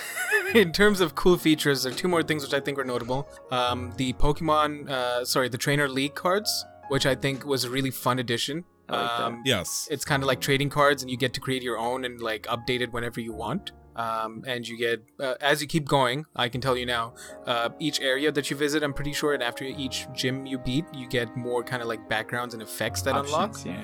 in 0.54 0.72
terms 0.72 1.00
of 1.00 1.14
cool 1.14 1.36
features, 1.36 1.82
there 1.82 1.92
are 1.92 1.96
two 1.96 2.08
more 2.08 2.22
things 2.22 2.42
which 2.42 2.54
I 2.54 2.60
think 2.60 2.78
were 2.78 2.84
notable. 2.84 3.28
Um, 3.50 3.92
the 3.96 4.12
Pokemon, 4.14 4.88
uh, 4.88 5.24
sorry, 5.24 5.48
the 5.48 5.58
Trainer 5.58 5.88
League 5.88 6.14
cards, 6.14 6.64
which 6.88 7.06
I 7.06 7.14
think 7.14 7.44
was 7.44 7.64
a 7.64 7.70
really 7.70 7.90
fun 7.90 8.18
addition. 8.18 8.64
Like 8.88 9.20
um, 9.20 9.42
yes, 9.44 9.86
It's 9.90 10.04
kind 10.04 10.22
of 10.22 10.26
like 10.26 10.40
trading 10.40 10.68
cards, 10.68 11.02
and 11.02 11.10
you 11.10 11.16
get 11.16 11.32
to 11.34 11.40
create 11.40 11.62
your 11.62 11.78
own 11.78 12.04
and 12.04 12.20
like 12.20 12.42
update 12.46 12.80
it 12.80 12.92
whenever 12.92 13.20
you 13.20 13.32
want. 13.32 13.72
Um, 14.04 14.32
and 14.52 14.60
you 14.68 14.76
get, 14.86 14.98
uh, 15.26 15.34
as 15.50 15.56
you 15.62 15.68
keep 15.74 15.86
going, 15.98 16.18
I 16.44 16.46
can 16.52 16.60
tell 16.66 16.76
you 16.80 16.86
now, 16.96 17.04
uh, 17.52 17.68
each 17.86 17.98
area 18.12 18.30
that 18.36 18.44
you 18.50 18.56
visit, 18.66 18.82
I'm 18.86 18.94
pretty 19.00 19.12
sure, 19.20 19.32
and 19.36 19.42
after 19.50 19.64
each 19.64 20.06
gym 20.20 20.36
you 20.50 20.58
beat, 20.68 20.86
you 21.00 21.06
get 21.18 21.28
more 21.36 21.62
kind 21.70 21.80
of 21.82 21.88
like 21.92 22.02
backgrounds 22.08 22.52
and 22.54 22.62
effects 22.68 23.00
that 23.06 23.14
unlock 23.22 23.52
Yeah. 23.64 23.76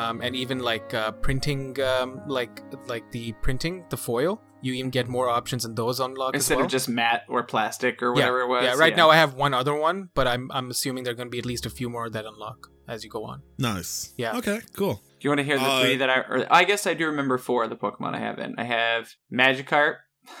um, 0.00 0.20
and 0.24 0.32
even 0.42 0.58
like 0.72 0.88
uh, 1.02 1.12
printing, 1.26 1.62
um, 1.92 2.08
like 2.38 2.54
like 2.92 3.04
the 3.16 3.24
printing, 3.46 3.74
the 3.90 3.96
foil. 4.08 4.34
You 4.62 4.72
even 4.80 4.90
get 4.90 5.06
more 5.08 5.28
options 5.38 5.64
and 5.66 5.74
those 5.82 6.00
unlock 6.06 6.34
as 6.34 6.40
Instead 6.42 6.56
well. 6.58 6.66
of 6.66 6.70
just 6.70 6.88
matte 6.88 7.22
or 7.34 7.42
plastic 7.54 8.02
or 8.02 8.08
yeah, 8.08 8.12
whatever 8.14 8.40
it 8.44 8.48
was. 8.54 8.62
Yeah, 8.64 8.74
right 8.84 8.94
now 9.02 9.08
I 9.08 9.16
have 9.16 9.32
one 9.46 9.54
other 9.60 9.74
one, 9.88 10.10
but 10.18 10.26
I'm 10.32 10.44
I'm 10.56 10.68
assuming 10.74 11.04
there 11.04 11.14
are 11.14 11.20
going 11.22 11.30
to 11.32 11.36
be 11.38 11.42
at 11.44 11.46
least 11.52 11.64
a 11.64 11.70
few 11.70 11.88
more 11.88 12.10
that 12.16 12.24
unlock 12.26 12.68
as 12.86 12.98
you 13.04 13.10
go 13.18 13.22
on. 13.32 13.38
nice. 13.58 14.12
Yeah. 14.22 14.36
Okay. 14.40 14.58
Cool. 14.80 14.96
Do 15.20 15.26
you 15.26 15.30
want 15.30 15.38
to 15.40 15.44
hear 15.44 15.58
the 15.58 15.64
Uh, 15.64 15.82
three 15.82 15.96
that 15.96 16.08
I? 16.10 16.16
Or 16.20 16.46
I 16.50 16.64
guess 16.64 16.86
I 16.86 16.94
do 16.94 17.06
remember 17.06 17.36
four 17.38 17.64
of 17.64 17.70
the 17.70 17.76
Pokemon 17.76 18.14
I 18.14 18.18
have 18.20 18.38
in. 18.38 18.54
I 18.58 18.64
have 18.64 19.14
Magikarp 19.32 19.96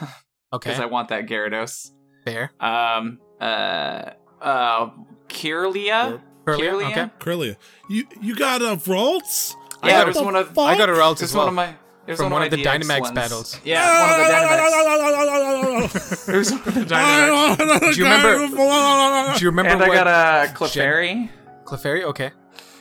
Okay, 0.52 0.70
because 0.70 0.80
I 0.80 0.86
want 0.86 1.08
that 1.10 1.26
Gyarados. 1.26 1.90
fair. 2.24 2.50
Um. 2.60 3.20
Uh. 3.40 4.10
Uh. 4.40 4.90
Kirlia. 5.28 6.20
Kirlia, 6.46 6.70
Kirlia? 6.72 6.90
okay. 6.90 7.10
Kirlia, 7.20 7.56
you 7.88 8.06
you 8.20 8.34
got 8.34 8.62
a 8.62 8.76
Ralts? 8.76 9.54
Yeah, 9.84 10.00
it 10.02 10.06
was 10.08 10.16
one 10.16 10.34
of. 10.34 10.58
I 10.58 10.76
got 10.78 10.88
a 10.88 10.92
Ralts 10.92 11.16
as 11.22 11.22
was 11.22 11.34
one 11.34 11.40
well. 11.40 11.48
of 11.48 11.54
my. 11.54 11.76
It 12.06 12.12
was 12.14 12.16
From 12.18 12.30
one, 12.30 12.40
one 12.40 12.42
of 12.44 12.50
the 12.50 12.64
Dynamax 12.64 13.00
ones. 13.02 13.12
battles. 13.14 13.60
Yeah, 13.62 13.84
one 14.00 14.20
of 14.20 14.26
the 14.26 14.32
Dynamax. 14.32 16.28
It 16.34 16.36
was 16.36 16.50
one 16.50 16.60
of 16.66 16.74
the 16.74 16.84
Dynamax. 16.86 17.80
Do 17.94 17.98
you 17.98 18.04
remember- 18.04 19.38
Do 19.38 19.44
you 19.44 19.50
remember 19.50 19.70
and 19.72 19.82
I 19.82 19.86
got 19.94 20.06
a 20.08 20.52
Clefairy. 20.54 21.28
Clefairy? 21.64 22.02
Okay, 22.04 22.30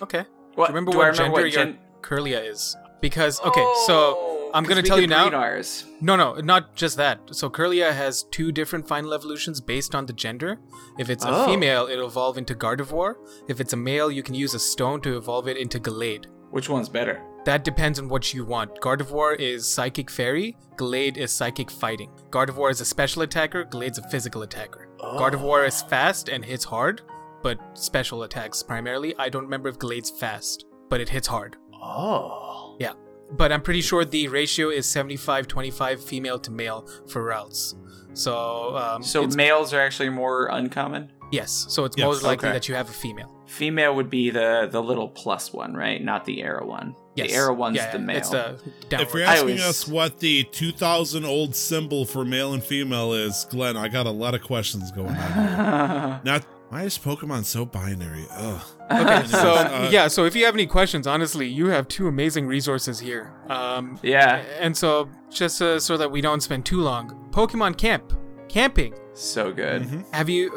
okay. 0.01 0.23
What? 0.55 0.67
Do 0.67 0.71
you 0.71 0.76
remember 0.76 0.91
do 0.91 0.97
what 0.97 1.05
I 1.05 1.09
remember 1.09 1.15
gender 1.15 1.31
what 1.31 1.41
your 1.41 1.65
gen- 1.65 1.80
Kirlia 2.10 2.49
is? 2.49 2.76
Because 3.02 3.40
okay, 3.41 3.65
so 3.86 4.18
Oh, 4.18 4.52
I'm 4.56 4.64
gonna 4.64 4.81
tell 4.81 4.99
you 4.99 5.06
now- 5.06 5.30
Ours. 5.30 5.86
No, 6.02 6.15
no, 6.15 6.34
not 6.36 6.76
just 6.76 6.98
that. 6.98 7.19
So 7.31 7.49
Kirlia 7.52 7.94
has 7.94 8.23
two 8.23 8.52
different 8.52 8.88
final 8.88 9.14
evolutions 9.14 9.61
based 9.61 9.94
on 9.94 10.07
the 10.07 10.14
gender. 10.14 10.57
If 10.98 11.11
it's 11.11 11.23
a 11.23 11.30
Oh. 11.30 11.45
female, 11.45 11.86
it'll 11.88 12.07
evolve 12.07 12.38
into 12.40 12.56
Gardevoir. 12.56 13.15
If 13.48 13.61
it's 13.61 13.73
a 13.73 13.77
male, 13.77 14.10
you 14.10 14.23
can 14.23 14.34
use 14.34 14.56
a 14.56 14.60
stone 14.60 15.02
to 15.02 15.18
evolve 15.18 15.48
it 15.48 15.56
into 15.56 15.80
Gallade. 15.80 16.26
Which 16.49 16.68
one's 16.68 16.90
better? 16.90 17.22
That 17.45 17.64
depends 17.64 17.99
on 17.99 18.10
what 18.10 18.34
you 18.34 18.44
want. 18.44 18.81
Gardevoir 18.81 19.40
is 19.40 19.68
Psychic 19.68 20.10
Fairy, 20.10 20.57
Gallade 20.77 21.18
is 21.18 21.31
Psychic 21.31 21.69
Fighting. 21.69 22.11
Gardevoir 22.31 22.72
is 22.72 22.81
a 22.81 22.86
special 22.86 23.22
attacker, 23.22 23.64
Gallade's 23.65 23.99
a 23.99 24.10
physical 24.10 24.41
attacker. 24.41 24.90
Gardevoir 24.99 25.68
is 25.68 25.84
oh. 25.86 25.90
fast 25.90 26.27
and 26.27 26.44
hits 26.44 26.65
hard, 26.65 27.02
but 27.44 27.60
special 27.76 28.23
attacks 28.23 28.64
primarily. 28.64 29.15
I 29.18 29.30
don't 29.30 29.44
remember 29.44 29.69
if 29.69 29.77
Gallade's 29.77 30.10
fast, 30.10 30.65
but 30.90 30.99
it 30.99 31.10
hits 31.10 31.27
hard. 31.27 31.56
Oh. 31.81 32.76
Yeah. 32.80 32.93
But 33.31 33.51
I'm 33.51 33.61
pretty 33.61 33.81
sure 33.81 34.06
the 34.06 34.27
ratio 34.27 34.69
is 34.69 34.85
75 34.85 35.47
25 35.47 36.03
female 36.03 36.39
to 36.39 36.51
male 36.51 36.88
for 37.07 37.23
Ralts. 37.23 37.76
So, 38.14 38.76
um, 38.76 39.03
So 39.03 39.27
males 39.27 39.73
are 39.73 39.80
actually 39.81 40.10
more 40.10 40.47
uncommon. 40.47 41.11
yes, 41.31 41.65
so 41.69 41.85
it's 41.85 41.95
Yes. 41.95 42.06
most 42.06 42.23
likely 42.23 42.47
Okay. 42.47 42.53
that 42.53 42.68
you 42.68 42.73
have 42.76 42.89
a 42.89 42.93
female. 42.93 43.31
Female 43.45 43.95
would 43.95 44.10
be 44.10 44.30
the 44.31 44.68
the 44.72 44.81
little 44.81 45.07
plus 45.10 45.53
one, 45.53 45.73
right? 45.76 46.03
Not 46.03 46.26
the 46.26 46.41
arrow 46.41 46.65
one. 46.68 46.95
Yes. 47.15 47.30
The 47.30 47.35
arrow 47.35 47.53
one's 47.53 47.76
yeah, 47.77 47.91
the 47.91 47.99
male. 47.99 48.18
It's 48.18 48.30
the 48.30 48.60
If 48.91 49.14
you're 49.14 49.23
asking 49.23 49.49
always- 49.60 49.61
us 49.64 49.88
what 49.88 50.19
the 50.19 50.43
2000 50.45 51.23
old 51.26 51.56
symbol 51.56 52.06
for 52.06 52.23
male 52.26 52.53
and 52.53 52.64
female 52.64 53.14
is, 53.14 53.45
Glenn, 53.49 53.77
I 53.77 53.88
got 53.89 54.06
a 54.07 54.11
lot 54.11 54.34
of 54.35 54.41
questions 54.41 54.91
going 54.91 55.10
on. 55.10 55.15
Here. 55.15 56.22
Not 56.26 56.45
why 56.70 56.84
is 56.84 56.98
Pokemon 56.98 57.46
so 57.46 57.66
binary? 57.66 58.26
Ugh. 58.32 58.62
Okay, 58.91 59.28
so 59.28 59.54
Uh, 59.54 59.90
yeah, 59.91 60.08
so 60.08 60.26
if 60.26 60.36
you 60.36 60.46
have 60.46 60.54
any 60.56 60.66
questions, 60.68 61.06
honestly, 61.08 61.48
you 61.48 61.68
have 61.68 61.88
two 61.88 62.08
amazing 62.08 62.48
resources 62.48 63.00
here. 63.00 63.34
Um, 63.50 64.00
yeah, 64.04 64.44
and 64.60 64.76
so 64.76 65.10
just 65.32 65.62
uh, 65.62 65.80
so 65.80 65.98
that 65.98 66.10
we 66.12 66.22
don't 66.22 66.41
spend 66.41 66.66
too 66.66 66.82
long, 66.82 67.30
Pokemon 67.32 67.78
Camp, 67.78 68.14
camping. 68.48 68.94
so 69.14 69.52
good. 69.52 69.84
Mhm. 69.84 70.06
Have 70.14 70.30
you? 70.30 70.52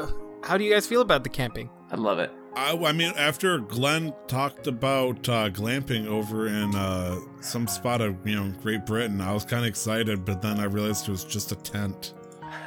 How 0.45 0.57
do 0.59 0.65
you 0.65 0.73
guys 0.73 0.87
feel 0.87 1.01
about 1.03 1.23
the 1.25 1.31
camping? 1.31 1.69
I 1.91 1.97
love 1.97 2.19
it. 2.19 2.31
I, 2.55 2.77
I 2.77 2.93
mean, 2.93 3.13
after 3.17 3.59
Glenn 3.59 4.13
talked 4.27 4.67
about 4.67 5.27
uh, 5.29 5.49
glamping 5.51 6.07
over 6.07 6.49
in 6.49 6.75
uh, 6.75 7.17
some 7.41 7.67
spot 7.67 8.01
of 8.03 8.27
you 8.27 8.37
know 8.37 8.53
Great 8.63 8.85
Britain, 8.87 9.21
I 9.21 9.33
was 9.33 9.45
kind 9.45 9.63
of 9.65 9.69
excited, 9.69 10.25
but 10.25 10.43
then 10.43 10.61
I 10.61 10.65
realized 10.65 11.09
it 11.09 11.13
was 11.13 11.25
just 11.25 11.53
a 11.53 11.57
tent. 11.57 12.13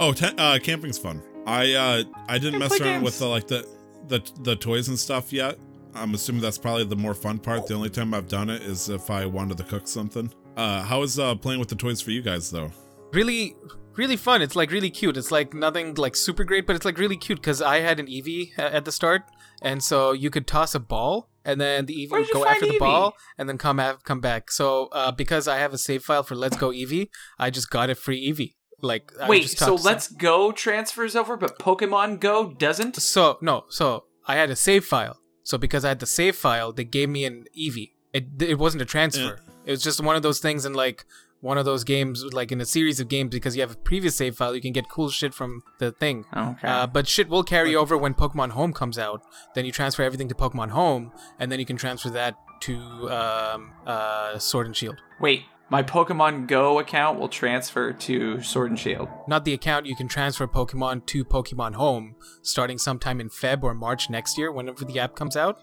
Oh, 0.01 0.13
tent, 0.13 0.39
uh, 0.39 0.57
camping's 0.57 0.97
fun. 0.97 1.21
I 1.45 1.73
uh, 1.73 2.03
I 2.27 2.39
didn't 2.39 2.57
mess 2.57 2.75
play 2.75 2.89
around 2.89 3.03
with 3.03 3.19
the 3.19 3.27
like 3.27 3.47
the, 3.47 3.67
the 4.07 4.19
the 4.41 4.55
toys 4.55 4.87
and 4.87 4.97
stuff 4.97 5.31
yet. 5.31 5.59
I'm 5.93 6.15
assuming 6.15 6.41
that's 6.41 6.57
probably 6.57 6.85
the 6.85 6.95
more 6.95 7.13
fun 7.13 7.37
part. 7.37 7.67
The 7.67 7.75
only 7.75 7.91
time 7.91 8.15
I've 8.15 8.27
done 8.27 8.49
it 8.49 8.63
is 8.63 8.89
if 8.89 9.11
I 9.11 9.27
wanted 9.27 9.57
to 9.57 9.63
cook 9.63 9.87
something. 9.87 10.33
Uh, 10.57 10.81
how 10.81 11.03
is 11.03 11.19
uh, 11.19 11.35
playing 11.35 11.59
with 11.59 11.69
the 11.69 11.75
toys 11.75 12.01
for 12.01 12.09
you 12.09 12.23
guys 12.23 12.49
though? 12.49 12.71
Really, 13.13 13.55
really 13.95 14.17
fun. 14.17 14.41
It's 14.41 14.55
like 14.55 14.71
really 14.71 14.89
cute. 14.89 15.17
It's 15.17 15.31
like 15.31 15.53
nothing 15.53 15.93
like 15.93 16.15
super 16.15 16.45
great, 16.45 16.65
but 16.65 16.75
it's 16.75 16.85
like 16.85 16.97
really 16.97 17.17
cute 17.17 17.39
because 17.39 17.61
I 17.61 17.81
had 17.81 17.99
an 17.99 18.07
Eevee 18.07 18.57
at 18.57 18.85
the 18.85 18.91
start, 18.91 19.21
and 19.61 19.83
so 19.83 20.13
you 20.13 20.31
could 20.31 20.47
toss 20.47 20.73
a 20.73 20.79
ball, 20.79 21.29
and 21.45 21.61
then 21.61 21.85
the 21.85 21.93
Eevee 21.93 22.09
Where'd 22.09 22.27
go 22.33 22.43
find 22.43 22.55
after 22.55 22.65
the 22.65 22.79
ball, 22.79 23.13
and 23.37 23.47
then 23.47 23.59
come 23.59 23.79
av- 23.79 24.03
come 24.03 24.19
back. 24.19 24.49
So 24.49 24.87
uh, 24.93 25.11
because 25.11 25.47
I 25.47 25.59
have 25.59 25.75
a 25.75 25.77
save 25.77 26.01
file 26.01 26.23
for 26.23 26.33
Let's 26.33 26.57
Go 26.57 26.71
Eevee, 26.71 27.09
I 27.37 27.51
just 27.51 27.69
got 27.69 27.91
it 27.91 27.99
free 27.99 28.31
Eevee. 28.31 28.55
Like 28.81 29.11
Wait, 29.27 29.43
just 29.43 29.59
so 29.59 29.75
Let's 29.75 30.07
Go 30.07 30.51
transfers 30.51 31.15
over, 31.15 31.37
but 31.37 31.59
Pokemon 31.59 32.19
Go 32.19 32.51
doesn't? 32.51 32.95
So 32.97 33.37
no, 33.41 33.65
so 33.69 34.05
I 34.25 34.35
had 34.35 34.49
a 34.49 34.55
save 34.55 34.85
file. 34.85 35.19
So 35.43 35.57
because 35.57 35.85
I 35.85 35.89
had 35.89 35.99
the 35.99 36.05
save 36.05 36.35
file, 36.35 36.71
they 36.71 36.83
gave 36.83 37.09
me 37.09 37.25
an 37.25 37.45
Eevee. 37.57 37.91
It 38.13 38.41
it 38.41 38.59
wasn't 38.59 38.81
a 38.81 38.85
transfer. 38.85 39.39
It 39.65 39.71
was 39.71 39.83
just 39.83 40.01
one 40.01 40.15
of 40.15 40.23
those 40.23 40.39
things 40.39 40.65
in 40.65 40.73
like 40.73 41.05
one 41.41 41.57
of 41.57 41.65
those 41.65 41.83
games, 41.83 42.23
like 42.33 42.51
in 42.51 42.61
a 42.61 42.65
series 42.65 42.99
of 42.99 43.09
games, 43.09 43.31
because 43.31 43.55
you 43.55 43.61
have 43.61 43.71
a 43.71 43.75
previous 43.75 44.15
save 44.15 44.35
file, 44.35 44.55
you 44.55 44.61
can 44.61 44.71
get 44.71 44.87
cool 44.89 45.09
shit 45.09 45.33
from 45.33 45.63
the 45.79 45.91
thing. 45.91 46.25
Okay. 46.35 46.67
Uh, 46.67 46.87
but 46.87 47.07
shit 47.07 47.29
will 47.29 47.43
carry 47.43 47.75
over 47.75 47.97
when 47.97 48.13
Pokemon 48.13 48.51
Home 48.51 48.71
comes 48.71 48.97
out. 48.97 49.23
Then 49.55 49.65
you 49.65 49.71
transfer 49.71 50.03
everything 50.03 50.29
to 50.29 50.35
Pokemon 50.35 50.69
Home, 50.69 51.11
and 51.39 51.51
then 51.51 51.59
you 51.59 51.65
can 51.65 51.77
transfer 51.77 52.11
that 52.11 52.35
to 52.61 52.77
um, 53.09 53.73
uh, 53.87 54.37
Sword 54.37 54.67
and 54.67 54.75
Shield. 54.75 54.97
Wait, 55.19 55.43
my 55.72 55.81
Pokemon 55.81 56.48
Go 56.48 56.80
account 56.80 57.18
will 57.18 57.30
transfer 57.30 57.93
to 57.93 58.43
Sword 58.43 58.72
and 58.72 58.77
Shield. 58.77 59.07
Not 59.26 59.45
the 59.45 59.53
account, 59.53 59.85
you 59.85 59.95
can 59.95 60.10
transfer 60.10 60.45
Pokemon 60.45 61.06
to 61.07 61.23
Pokemon 61.23 61.76
Home 61.76 62.15
starting 62.41 62.77
sometime 62.77 63.22
in 63.22 63.30
Feb 63.30 63.64
or 63.64 63.73
March 63.73 64.10
next 64.10 64.38
year, 64.38 64.52
whenever 64.52 64.84
the 64.84 64.99
app 64.99 65.15
comes 65.15 65.38
out. 65.38 65.61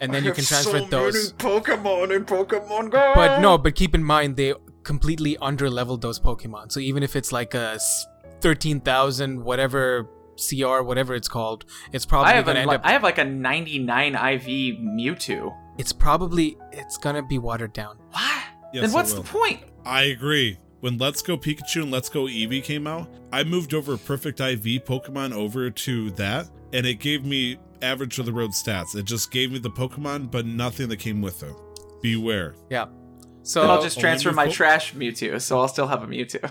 And 0.00 0.14
then 0.14 0.24
you 0.24 0.32
can 0.32 0.44
transfer 0.44 0.80
those. 0.82 1.32
Pokemon 1.34 2.14
in 2.14 2.24
Pokemon 2.24 2.90
Go. 2.90 3.12
But 3.16 3.40
no, 3.40 3.58
but 3.58 3.74
keep 3.74 3.96
in 3.96 4.04
mind 4.04 4.36
they 4.36 4.54
completely 4.84 5.36
under 5.38 5.68
leveled 5.68 6.02
those 6.02 6.20
Pokemon. 6.20 6.70
So 6.70 6.78
even 6.78 7.02
if 7.02 7.16
it's 7.16 7.32
like 7.32 7.52
a 7.54 7.80
13,000 8.40 9.42
whatever 9.42 10.08
CR, 10.36 10.82
whatever 10.82 11.16
it's 11.16 11.26
called, 11.26 11.64
it's 11.92 12.06
probably 12.06 12.30
I 12.30 12.36
have, 12.36 12.46
gonna 12.46 12.60
a, 12.60 12.62
end 12.62 12.68
like, 12.68 12.78
up. 12.78 12.86
I 12.86 12.92
have 12.92 13.02
like 13.02 13.18
a 13.18 13.24
99 13.24 14.14
IV 14.14 14.78
Mewtwo. 14.78 15.52
it's 15.78 15.92
probably 15.92 16.56
it's 16.70 16.96
gonna 16.96 17.24
be 17.24 17.38
watered 17.38 17.72
down. 17.72 17.98
What? 18.12 18.44
Yes, 18.72 18.82
then 18.84 18.92
what's 18.92 19.12
the 19.14 19.22
point? 19.22 19.60
I 19.84 20.04
agree. 20.04 20.58
When 20.80 20.96
Let's 20.96 21.22
Go 21.22 21.36
Pikachu 21.36 21.82
and 21.82 21.90
Let's 21.90 22.08
Go 22.08 22.24
Eevee 22.24 22.62
came 22.62 22.86
out, 22.86 23.08
I 23.32 23.42
moved 23.42 23.74
over 23.74 23.96
Perfect 23.96 24.38
IV 24.40 24.84
Pokemon 24.84 25.32
over 25.32 25.70
to 25.70 26.10
that, 26.12 26.48
and 26.72 26.86
it 26.86 27.00
gave 27.00 27.24
me 27.24 27.58
average 27.82 28.18
of 28.18 28.26
the 28.26 28.32
road 28.32 28.50
stats. 28.50 28.94
It 28.94 29.04
just 29.04 29.30
gave 29.32 29.50
me 29.50 29.58
the 29.58 29.70
Pokemon, 29.70 30.30
but 30.30 30.46
nothing 30.46 30.88
that 30.90 30.98
came 30.98 31.20
with 31.20 31.42
it. 31.42 31.54
Beware. 32.02 32.54
Yeah. 32.70 32.86
So 33.42 33.62
then 33.62 33.70
I'll 33.70 33.82
just 33.82 33.98
transfer 33.98 34.30
my 34.30 34.46
po- 34.46 34.52
trash 34.52 34.94
Mewtwo, 34.94 35.40
so 35.40 35.58
I'll 35.58 35.68
still 35.68 35.86
have 35.86 36.02
a 36.02 36.06
Mewtwo. 36.06 36.42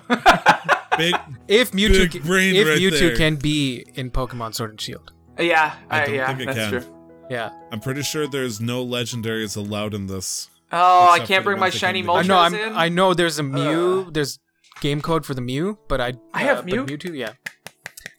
Big 0.98 1.16
if 1.48 1.72
Mewtwo 1.72 2.12
Big 2.12 2.24
brain 2.24 2.56
if 2.56 2.68
right 2.68 2.80
Mewtwo 2.80 3.00
there. 3.00 3.16
can 3.16 3.36
be 3.36 3.86
in 3.96 4.10
Pokemon 4.12 4.56
Sword 4.56 4.72
and 4.72 4.82
Shield. 4.82 5.14
Uh, 5.40 5.44
yeah, 5.44 5.76
I 5.90 6.02
I 6.02 6.06
don't 6.06 6.16
yeah, 6.16 6.28
think 6.28 6.40
it 6.42 6.46
that's 6.48 6.58
can. 6.58 6.82
true. 6.82 6.94
Yeah. 7.30 7.50
I'm 7.72 7.80
pretty 7.80 8.02
sure 8.02 8.28
there's 8.28 8.60
no 8.60 8.86
legendaries 8.86 9.56
allowed 9.56 9.94
in 9.94 10.08
this. 10.08 10.50
Oh, 10.72 11.10
I 11.10 11.20
can't 11.20 11.44
bring 11.44 11.60
my 11.60 11.70
shiny 11.70 12.04
come 12.04 12.18
I 12.18 12.22
know. 12.24 12.36
Moltres 12.36 12.46
I'm. 12.46 12.56
in. 12.56 12.76
I 12.76 12.90
know. 12.90 13.14
There's 13.14 13.40
a 13.40 13.44
Mew. 13.44 14.06
Ugh. 14.08 14.14
There's 14.14 14.40
game 14.82 15.02
code 15.02 15.26
for 15.26 15.34
the 15.34 15.42
Mew, 15.42 15.78
but 15.88 16.02
I. 16.02 16.14
I 16.34 16.42
have 16.42 16.60
uh, 16.60 16.64
Mew? 16.64 16.86
But 16.86 17.00
Mewtwo, 17.00 17.18
yeah. 17.18 17.34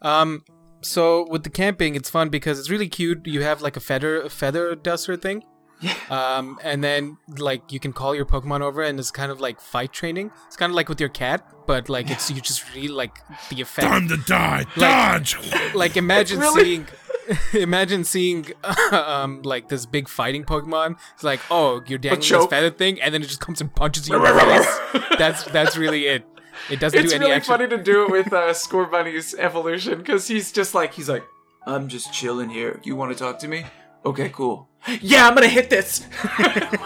Um. 0.03 0.45
So 0.81 1.27
with 1.29 1.43
the 1.43 1.51
camping, 1.51 1.95
it's 1.95 2.09
fun 2.09 2.29
because 2.29 2.59
it's 2.59 2.71
really 2.71 2.89
cute. 2.89 3.27
You 3.27 3.43
have 3.43 3.61
like 3.61 3.77
a 3.77 3.81
feather, 3.81 4.23
a 4.23 4.31
feather 4.31 4.75
duster 4.75 5.17
thing. 5.17 5.43
Yeah. 5.81 5.95
Um, 6.11 6.59
and 6.63 6.83
then 6.83 7.19
like 7.39 7.73
you 7.73 7.81
can 7.81 7.93
call 7.93 8.15
your 8.15 8.25
Pokemon 8.27 8.63
over, 8.63 8.83
and 8.83 8.99
it's 8.99 9.11
kind 9.11 9.31
of 9.31 9.41
like 9.41 9.61
fight 9.61 9.93
training. 9.93 10.31
It's 10.47 10.57
kind 10.57 10.71
of 10.71 10.77
like 10.77 10.89
with 10.89 11.01
your 11.01 11.09
cat, 11.09 11.47
but 11.67 11.89
like 11.89 12.11
it's 12.11 12.31
you 12.31 12.41
just 12.41 12.75
really 12.75 12.89
like 12.89 13.19
the 13.51 13.61
effect. 13.61 13.87
Time 13.87 14.09
to 14.09 14.17
die! 14.17 14.65
Dodge! 14.77 15.37
like 15.75 15.97
imagine 15.97 16.41
Really? 16.41 16.65
seeing 16.65 16.87
imagine 17.53 18.05
seeing 18.05 18.47
um 18.93 19.43
like 19.43 19.69
this 19.69 19.85
big 19.85 20.09
fighting 20.09 20.45
pokemon 20.45 20.97
it's 21.13 21.23
like 21.23 21.41
oh 21.51 21.83
you're 21.87 21.99
dangling 21.99 22.21
this 22.21 22.47
feather 22.47 22.71
thing 22.71 22.99
and 23.03 23.13
then 23.13 23.21
it 23.21 23.27
just 23.27 23.41
comes 23.41 23.61
and 23.61 23.75
punches 23.75 24.09
you 24.09 24.17
in 24.17 24.23
the 24.23 24.41
face 24.41 25.09
that's 25.19 25.43
that's 25.45 25.77
really 25.77 26.07
it 26.07 26.25
it 26.71 26.81
doesn't 26.81 26.99
it's 26.99 27.13
do 27.13 27.17
any 27.17 27.31
action 27.31 27.55
it's 27.55 27.61
really 27.61 27.65
action 27.65 27.69
funny 27.69 27.69
to 27.69 27.83
do 27.83 28.05
it 28.05 28.11
with 28.11 28.33
uh, 28.33 28.53
Scorbunny's 28.53 29.35
evolution 29.35 29.99
because 29.99 30.27
he's 30.27 30.53
just 30.53 30.75
like 30.75 30.95
he's 30.95 31.09
like, 31.09 31.25
I'm 31.67 31.89
just 31.89 32.13
chilling 32.13 32.51
here. 32.51 32.81
You 32.83 32.97
want 32.97 33.13
to 33.13 33.19
talk 33.19 33.39
to 33.41 33.49
me? 33.49 33.65
Okay, 34.05 34.29
cool. 34.31 34.68
Yeah, 35.01 35.27
I'm 35.29 35.35
gonna 35.35 35.49
hit 35.49 35.71
this. 35.71 36.07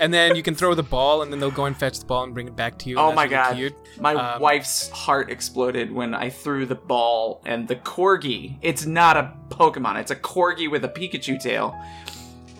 And 0.00 0.12
then 0.12 0.34
you 0.34 0.42
can 0.42 0.56
throw 0.56 0.74
the 0.74 0.82
ball 0.82 1.22
and 1.22 1.32
then 1.32 1.38
they'll 1.38 1.52
go 1.52 1.66
and 1.66 1.76
fetch 1.76 2.00
the 2.00 2.06
ball 2.06 2.24
and 2.24 2.34
bring 2.34 2.48
it 2.48 2.56
back 2.56 2.76
to 2.78 2.88
you 2.88 2.96
oh 2.98 3.12
my 3.12 3.22
really 3.22 3.34
god, 3.34 3.54
cute. 3.54 3.74
my 4.00 4.14
Um, 4.14 4.40
wife's 4.42 4.88
heart 4.90 5.30
exploded 5.30 5.92
when 5.92 6.12
I 6.12 6.28
threw 6.28 6.66
the 6.66 6.74
ball 6.74 7.40
and 7.46 7.68
the 7.68 7.76
corgi. 7.76 8.56
It's 8.62 8.84
not 8.84 9.16
a 9.16 9.32
Pokemon. 9.48 10.00
It's 10.00 10.10
a 10.10 10.16
corgi 10.16 10.68
with 10.68 10.84
a 10.84 10.88
Pikachu 10.88 11.38
tail. 11.40 11.78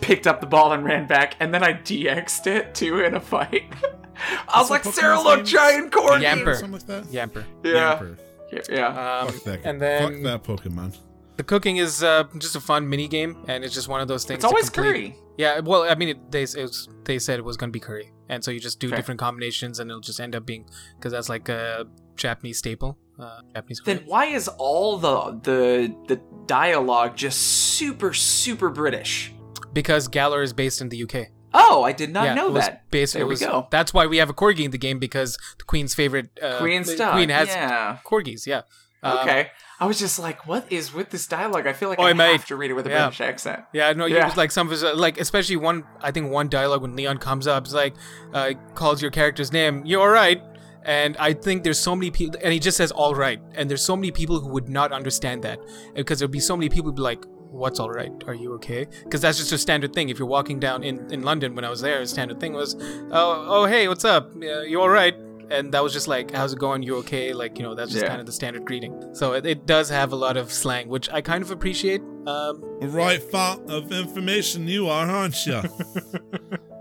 Picked 0.00 0.28
up 0.28 0.40
the 0.40 0.46
ball 0.46 0.72
and 0.72 0.84
ran 0.84 1.08
back, 1.08 1.34
and 1.40 1.52
then 1.52 1.64
I 1.64 1.72
DX'd 1.72 2.46
it 2.46 2.76
too 2.76 3.00
in 3.00 3.14
a 3.14 3.20
fight. 3.20 3.64
I 4.48 4.60
was 4.60 4.70
like, 4.70 4.84
What's 4.84 5.00
Sarah, 5.00 5.20
look, 5.20 5.44
giant 5.44 5.90
corgi. 5.90 6.22
Yamper. 6.22 6.54
Something 6.54 6.72
like 6.72 6.86
that? 6.86 7.04
yamper 7.06 7.44
Yeah, 7.64 7.98
Yamper. 7.98 8.68
yeah. 8.70 9.20
um, 9.22 9.28
Fuck 9.32 9.42
that. 9.44 9.60
and 9.64 9.82
then 9.82 10.02
Fuck 10.02 10.22
that 10.22 10.44
Pokemon. 10.62 10.96
The 11.36 11.42
cooking 11.42 11.78
is 11.78 12.02
uh, 12.02 12.24
just 12.38 12.56
a 12.56 12.60
fun 12.60 12.88
mini 12.88 13.08
game 13.08 13.44
and 13.48 13.64
it's 13.64 13.74
just 13.74 13.88
one 13.88 14.00
of 14.00 14.08
those 14.08 14.24
things 14.24 14.38
It's 14.38 14.44
always 14.44 14.70
complete. 14.70 14.92
curry. 14.92 15.16
Yeah, 15.38 15.60
well, 15.60 15.84
I 15.84 15.94
mean, 15.94 16.10
it, 16.10 16.30
they 16.30 16.42
it 16.42 16.56
was, 16.56 16.88
they 17.04 17.18
said 17.18 17.38
it 17.38 17.44
was 17.44 17.56
gonna 17.56 17.72
be 17.72 17.80
curry, 17.80 18.12
and 18.28 18.44
so 18.44 18.50
you 18.50 18.60
just 18.60 18.78
do 18.80 18.88
Fair. 18.88 18.96
different 18.96 19.18
combinations, 19.18 19.78
and 19.80 19.90
it'll 19.90 20.00
just 20.02 20.20
end 20.20 20.36
up 20.36 20.44
being 20.44 20.66
because 20.96 21.10
that's 21.12 21.30
like 21.30 21.48
a 21.48 21.86
Japanese 22.16 22.58
staple, 22.58 22.98
uh, 23.18 23.40
Japanese. 23.54 23.80
curry. 23.80 23.96
Then 23.96 24.06
why 24.06 24.26
is 24.26 24.46
all 24.48 24.98
the 24.98 25.40
the 25.42 25.94
the 26.06 26.20
dialogue 26.44 27.16
just 27.16 27.38
super 27.40 28.12
super 28.12 28.68
British? 28.68 29.32
because 29.72 30.06
Galar 30.06 30.42
is 30.42 30.52
based 30.52 30.82
in 30.82 30.90
the 30.90 31.02
UK. 31.02 31.28
Oh, 31.54 31.82
I 31.82 31.92
did 31.92 32.10
not 32.12 32.24
yeah, 32.24 32.34
know 32.34 32.48
it 32.48 32.52
was 32.52 32.64
that. 32.66 32.90
Based, 32.90 33.14
There 33.14 33.22
it 33.22 33.26
we 33.26 33.36
go. 33.36 33.68
That's 33.70 33.92
why 33.94 34.06
we 34.06 34.18
have 34.18 34.28
a 34.30 34.34
corgi 34.34 34.64
in 34.64 34.70
the 34.70 34.78
game 34.78 34.98
because 34.98 35.38
the 35.58 35.64
Queen's 35.64 35.94
favorite 35.94 36.28
uh, 36.42 36.58
Queen 36.58 36.84
stuff. 36.84 37.14
Queen 37.14 37.30
has 37.30 37.48
yeah. 37.48 37.98
corgis. 38.04 38.46
Yeah. 38.46 38.62
Um, 39.02 39.18
Okay. 39.18 39.50
I 39.82 39.86
was 39.86 39.98
just 39.98 40.18
like, 40.18 40.46
what 40.46 40.70
is 40.70 40.94
with 40.94 41.10
this 41.10 41.26
dialogue? 41.26 41.66
I 41.66 41.72
feel 41.72 41.88
like 41.88 41.98
Oh, 41.98 42.04
I 42.04 42.12
mate. 42.12 42.32
have 42.32 42.46
to 42.46 42.56
read 42.56 42.70
it 42.70 42.74
with 42.74 42.86
a 42.86 42.90
Yeah. 42.90 43.06
British 43.06 43.20
accent. 43.20 43.60
Yeah, 43.72 43.92
no, 43.94 44.06
Yeah. 44.06 44.26
was 44.26 44.36
like 44.36 44.52
some 44.52 44.66
of 44.68 44.70
his, 44.70 44.84
uh, 44.84 44.94
like 44.94 45.18
especially 45.20 45.56
one. 45.56 45.82
I 46.00 46.10
think 46.12 46.30
one 46.30 46.48
dialogue 46.48 46.82
when 46.82 46.94
Leon 46.94 47.18
comes 47.18 47.46
up, 47.48 47.64
it's 47.64 47.74
like 47.74 47.94
uh, 48.32 48.52
calls 48.74 49.02
your 49.02 49.10
character's 49.10 49.50
name. 49.52 49.82
You're 49.84 50.00
all 50.00 50.08
right, 50.24 50.40
and 50.84 51.16
I 51.18 51.32
think 51.32 51.64
there's 51.64 51.80
so 51.80 51.96
many 51.96 52.10
people, 52.12 52.38
and 52.44 52.52
he 52.52 52.60
just 52.60 52.76
says 52.76 52.92
all 52.92 53.14
right, 53.14 53.40
and 53.56 53.68
there's 53.68 53.84
so 53.84 53.96
many 53.96 54.10
people 54.12 54.38
who 54.40 54.48
would 54.50 54.68
not 54.68 54.92
understand 54.92 55.42
that 55.42 55.58
because 55.96 56.18
there'd 56.20 56.30
be 56.30 56.40
so 56.40 56.56
many 56.56 56.68
people 56.68 56.86
who'd 56.90 56.96
be 57.02 57.02
like, 57.12 57.24
"What's 57.62 57.80
all 57.80 57.90
right? 57.90 58.12
Are 58.28 58.34
you 58.34 58.54
okay?" 58.54 58.86
Because 59.04 59.20
that's 59.20 59.38
just 59.38 59.52
a 59.52 59.58
standard 59.58 59.92
thing. 59.92 60.08
If 60.10 60.18
you're 60.18 60.28
walking 60.38 60.60
down 60.60 60.84
in 60.84 60.94
in 61.12 61.22
London 61.22 61.54
when 61.56 61.64
I 61.64 61.70
was 61.70 61.80
there, 61.80 62.00
a 62.00 62.06
standard 62.06 62.38
thing 62.40 62.52
was, 62.52 62.76
"Oh, 63.10 63.44
oh, 63.56 63.64
hey, 63.66 63.88
what's 63.88 64.04
up? 64.04 64.24
Uh, 64.36 64.60
you 64.62 64.80
all 64.80 64.88
right?" 65.00 65.14
And 65.52 65.72
that 65.72 65.82
was 65.82 65.92
just 65.92 66.08
like, 66.08 66.30
"How's 66.32 66.52
it 66.54 66.58
going? 66.58 66.82
You 66.82 66.96
okay?" 66.98 67.32
Like 67.32 67.58
you 67.58 67.62
know, 67.64 67.74
that's 67.74 67.92
just 67.92 68.02
Yeah. 68.02 68.08
kind 68.08 68.20
of 68.20 68.26
the 68.26 68.32
standard 68.32 68.64
greeting. 68.64 69.14
So 69.14 69.32
it, 69.34 69.44
it 69.46 69.66
does 69.66 69.88
have 69.90 70.12
a 70.12 70.16
lot 70.16 70.36
of 70.36 70.52
slang, 70.52 70.88
which 70.88 71.08
I 71.10 71.20
kind 71.20 71.42
of 71.42 71.50
appreciate. 71.50 72.00
Um, 72.26 72.62
The 72.80 72.88
right 72.88 73.22
font 73.22 73.70
of 73.70 73.92
information 73.92 74.66
you 74.68 74.88
are, 74.88 75.06
aren't 75.08 75.46
you? 75.46 75.60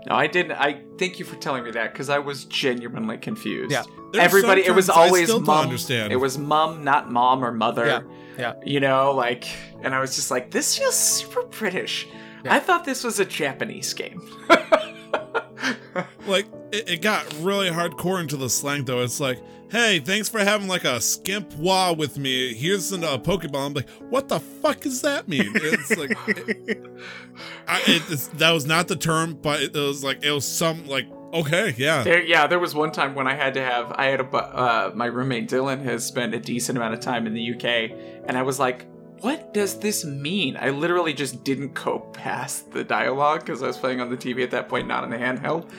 No, 0.08 0.16
I 0.16 0.26
didn't. 0.26 0.52
I 0.58 0.82
thank 0.98 1.20
you 1.20 1.24
for 1.24 1.36
telling 1.36 1.62
me 1.62 1.70
that 1.70 1.92
because 1.92 2.08
I 2.10 2.18
was 2.18 2.44
genuinely 2.46 3.18
confused. 3.18 3.70
Yeah. 3.70 3.84
There's 4.12 4.24
Everybody, 4.24 4.62
it 4.66 4.72
was 4.74 4.90
always 4.90 5.28
still 5.28 5.38
don't 5.38 5.46
mom. 5.46 5.62
understand. 5.66 6.12
It 6.12 6.16
was 6.16 6.36
mum, 6.38 6.82
not 6.82 7.12
mom 7.12 7.44
or 7.44 7.52
mother. 7.52 7.86
Yeah, 7.86 8.00
yeah. 8.36 8.54
You 8.66 8.80
know, 8.80 9.12
like, 9.12 9.44
and 9.80 9.94
I 9.94 10.00
was 10.00 10.16
just 10.16 10.28
like, 10.28 10.50
this 10.50 10.76
feels 10.76 10.96
super 10.98 11.44
British. 11.44 12.08
Yeah. 12.44 12.52
I 12.52 12.58
thought 12.58 12.84
this 12.84 13.04
was 13.04 13.20
a 13.20 13.24
Japanese 13.24 13.94
game. 13.94 14.20
like 16.26 16.46
it, 16.72 16.88
it 16.88 17.02
got 17.02 17.24
really 17.40 17.70
hardcore 17.70 18.20
into 18.20 18.36
the 18.36 18.48
slang 18.48 18.84
though. 18.84 19.00
It's 19.00 19.20
like, 19.20 19.38
hey, 19.70 20.00
thanks 20.00 20.28
for 20.28 20.38
having 20.40 20.68
like 20.68 20.84
a 20.84 21.00
skimp 21.00 21.52
wah 21.54 21.92
with 21.92 22.18
me. 22.18 22.54
Here's 22.54 22.92
a 22.92 22.96
uh, 22.96 23.18
Pokeball. 23.18 23.66
I'm 23.66 23.74
like, 23.74 23.88
what 24.10 24.28
the 24.28 24.40
fuck 24.40 24.80
does 24.80 25.02
that 25.02 25.28
mean? 25.28 25.52
It's 25.54 25.96
like, 25.96 26.10
it, 26.28 26.86
I, 27.66 27.80
it, 27.86 28.02
it's, 28.10 28.28
that 28.28 28.50
was 28.50 28.66
not 28.66 28.88
the 28.88 28.96
term, 28.96 29.34
but 29.34 29.62
it, 29.62 29.74
was 29.74 30.04
like 30.04 30.24
it 30.24 30.30
was 30.30 30.46
some 30.46 30.86
like, 30.86 31.06
okay, 31.32 31.74
yeah. 31.78 32.02
There, 32.02 32.22
yeah, 32.22 32.46
there 32.46 32.58
was 32.58 32.74
one 32.74 32.92
time 32.92 33.14
when 33.14 33.26
I 33.26 33.34
had 33.34 33.54
to 33.54 33.62
have 33.62 33.92
I 33.92 34.06
had 34.06 34.20
a 34.20 34.36
uh, 34.36 34.92
my 34.94 35.06
roommate 35.06 35.48
Dylan 35.48 35.82
has 35.84 36.04
spent 36.04 36.34
a 36.34 36.38
decent 36.38 36.76
amount 36.76 36.94
of 36.94 37.00
time 37.00 37.26
in 37.26 37.34
the 37.34 37.54
UK, 37.54 37.96
and 38.26 38.36
I 38.36 38.42
was 38.42 38.58
like, 38.58 38.86
"What 39.22 39.54
does 39.54 39.78
this 39.78 40.04
mean?" 40.04 40.56
I 40.60 40.68
literally 40.70 41.14
just 41.14 41.42
didn't 41.44 41.70
cope 41.74 42.14
past 42.14 42.70
the 42.72 42.84
dialogue 42.84 43.40
because 43.40 43.62
I 43.62 43.66
was 43.66 43.78
playing 43.78 44.00
on 44.00 44.10
the 44.10 44.16
TV 44.16 44.42
at 44.42 44.50
that 44.50 44.68
point, 44.68 44.86
not 44.86 45.02
on 45.04 45.10
the 45.10 45.16
handheld. 45.16 45.70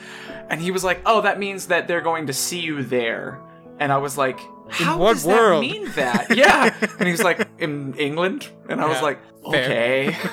And 0.50 0.60
he 0.60 0.70
was 0.70 0.82
like, 0.84 1.00
"Oh, 1.06 1.20
that 1.20 1.38
means 1.38 1.66
that 1.68 1.86
they're 1.88 2.00
going 2.00 2.26
to 2.26 2.32
see 2.32 2.60
you 2.60 2.82
there," 2.82 3.38
and 3.78 3.92
I 3.92 3.98
was 3.98 4.18
like. 4.18 4.40
How 4.70 4.96
what 4.96 5.12
does 5.12 5.26
world?" 5.26 5.62
that 5.62 5.70
mean 5.70 5.90
that? 5.92 6.34
Yeah. 6.34 6.74
and 6.98 7.06
he 7.06 7.12
was 7.12 7.22
like, 7.22 7.46
in 7.58 7.92
England? 7.98 8.48
And 8.70 8.80
I 8.80 8.86
was 8.86 9.02
like, 9.02 9.18
okay. 9.44 10.16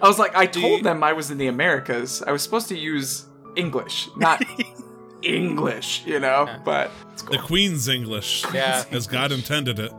I 0.00 0.06
was 0.06 0.16
like, 0.16 0.36
I 0.36 0.42
you- 0.42 0.48
told 0.48 0.84
them 0.84 1.02
I 1.02 1.12
was 1.12 1.32
in 1.32 1.38
the 1.38 1.48
Americas. 1.48 2.22
I 2.24 2.30
was 2.30 2.40
supposed 2.40 2.68
to 2.68 2.78
use 2.78 3.26
English, 3.56 4.08
not 4.16 4.40
English, 5.24 6.02
you 6.06 6.20
know? 6.20 6.44
Yeah. 6.46 6.60
But 6.64 6.90
it's 7.12 7.22
cool. 7.22 7.36
The 7.36 7.42
Queen's 7.42 7.88
English, 7.88 8.44
Yeah. 8.54 8.84
as 8.92 9.08
God 9.08 9.32
intended 9.32 9.80
it. 9.80 9.92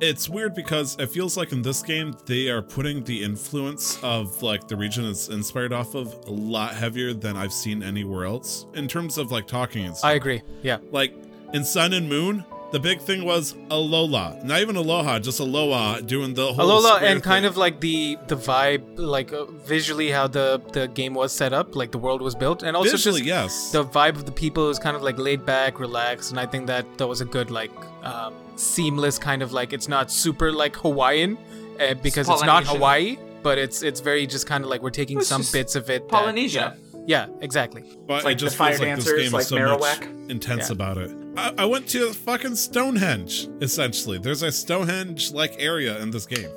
It's 0.00 0.28
weird 0.28 0.54
because 0.54 0.96
it 0.98 1.10
feels 1.10 1.36
like 1.36 1.52
in 1.52 1.62
this 1.62 1.82
game 1.82 2.14
they 2.26 2.48
are 2.48 2.60
putting 2.60 3.02
the 3.04 3.24
influence 3.24 4.02
of 4.02 4.42
like 4.42 4.68
the 4.68 4.76
region 4.76 5.06
it's 5.06 5.28
inspired 5.28 5.72
off 5.72 5.94
of 5.94 6.12
a 6.26 6.30
lot 6.30 6.74
heavier 6.74 7.14
than 7.14 7.36
I've 7.36 7.52
seen 7.52 7.82
anywhere 7.82 8.26
else 8.26 8.66
in 8.74 8.88
terms 8.88 9.16
of 9.16 9.32
like 9.32 9.46
talking 9.46 9.86
and 9.86 9.96
stuff. 9.96 10.10
I 10.10 10.14
agree. 10.14 10.42
Yeah. 10.62 10.78
like 10.90 11.14
in 11.54 11.64
Sun 11.64 11.94
and 11.94 12.08
Moon, 12.08 12.44
the 12.72 12.80
big 12.80 13.00
thing 13.00 13.24
was 13.24 13.54
Alola. 13.70 14.42
Not 14.44 14.60
even 14.60 14.76
Aloha, 14.76 15.18
just 15.20 15.40
Aloha 15.40 16.00
doing 16.00 16.34
the 16.34 16.52
whole 16.52 16.82
Alola 16.82 17.00
and 17.00 17.22
kind 17.22 17.44
thing. 17.44 17.48
of 17.48 17.56
like 17.56 17.80
the 17.80 18.18
the 18.26 18.36
vibe, 18.36 18.82
like 18.96 19.32
uh, 19.32 19.44
visually 19.44 20.10
how 20.10 20.26
the 20.26 20.60
the 20.72 20.88
game 20.88 21.14
was 21.14 21.32
set 21.32 21.52
up, 21.52 21.76
like 21.76 21.92
the 21.92 21.98
world 21.98 22.20
was 22.20 22.34
built, 22.34 22.62
and 22.62 22.76
also 22.76 22.90
visually, 22.90 23.20
just 23.20 23.28
yes. 23.28 23.70
the 23.70 23.84
vibe 23.84 24.16
of 24.16 24.26
the 24.26 24.32
people 24.32 24.66
was 24.66 24.78
kind 24.78 24.96
of 24.96 25.02
like 25.02 25.18
laid 25.18 25.46
back, 25.46 25.78
relaxed, 25.78 26.30
and 26.32 26.40
I 26.40 26.46
think 26.46 26.66
that 26.66 26.98
that 26.98 27.06
was 27.06 27.20
a 27.20 27.24
good 27.24 27.50
like 27.50 27.70
um, 28.02 28.34
seamless 28.56 29.18
kind 29.18 29.42
of 29.42 29.52
like 29.52 29.72
it's 29.72 29.88
not 29.88 30.10
super 30.10 30.50
like 30.52 30.76
Hawaiian 30.76 31.38
uh, 31.80 31.94
because 31.94 32.28
it's 32.28 32.42
not 32.42 32.64
Hawaii, 32.66 33.16
but 33.42 33.58
it's 33.58 33.82
it's 33.82 34.00
very 34.00 34.26
just 34.26 34.46
kind 34.46 34.64
of 34.64 34.70
like 34.70 34.82
we're 34.82 34.90
taking 34.90 35.18
It's 35.18 35.28
some 35.28 35.42
bits 35.52 35.74
of 35.76 35.88
it. 35.90 36.08
that- 36.08 36.08
Polynesia. 36.08 36.76
yeah, 37.06 37.26
exactly. 37.40 37.84
but 38.06 38.24
like 38.24 38.36
it 38.36 38.38
just 38.38 38.54
the 38.54 38.58
fire 38.58 38.72
feels 38.78 38.80
like 38.80 38.96
this 38.96 39.12
game 39.24 39.32
like 39.32 39.42
is 39.42 39.48
so 39.48 39.78
much 39.78 40.00
intense 40.30 40.68
Yeah. 40.68 40.72
about 40.72 40.98
it. 40.98 41.10
I, 41.36 41.52
I 41.58 41.64
went 41.66 41.86
to 41.88 42.12
fucking 42.12 42.54
Stonehenge, 42.56 43.48
essentially. 43.60 44.16
There's 44.18 44.42
a 44.42 44.50
Stonehenge-like 44.50 45.56
area 45.58 46.00
in 46.00 46.10
this 46.10 46.24
game. 46.26 46.48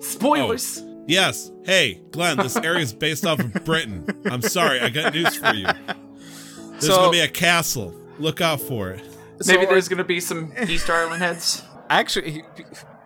Spoilers. 0.00 0.82
Yes. 1.06 1.50
Hey, 1.64 2.00
Glenn, 2.12 2.38
this 2.38 2.56
area 2.64 2.80
is 2.80 2.92
based 2.94 3.26
off 3.26 3.40
of 3.40 3.52
Britain. 3.64 4.06
I'm 4.24 4.40
sorry, 4.42 4.80
I 4.80 4.88
got 4.88 5.12
news 5.12 5.36
for 5.36 5.52
you. 5.54 5.66
There's 5.66 6.86
So- 6.86 6.96
gonna 6.96 7.10
be 7.10 7.20
a 7.20 7.28
castle. 7.28 7.94
Look 8.18 8.40
out 8.40 8.60
for 8.60 8.90
it. 8.90 9.02
Maybe 9.46 9.64
So- 9.64 9.70
there's 9.70 9.88
going 9.88 9.98
to 9.98 10.04
be 10.04 10.20
some 10.20 10.52
Easter 10.68 10.92
Island 10.92 11.22
heads. 11.22 11.62
actually, 11.90 12.44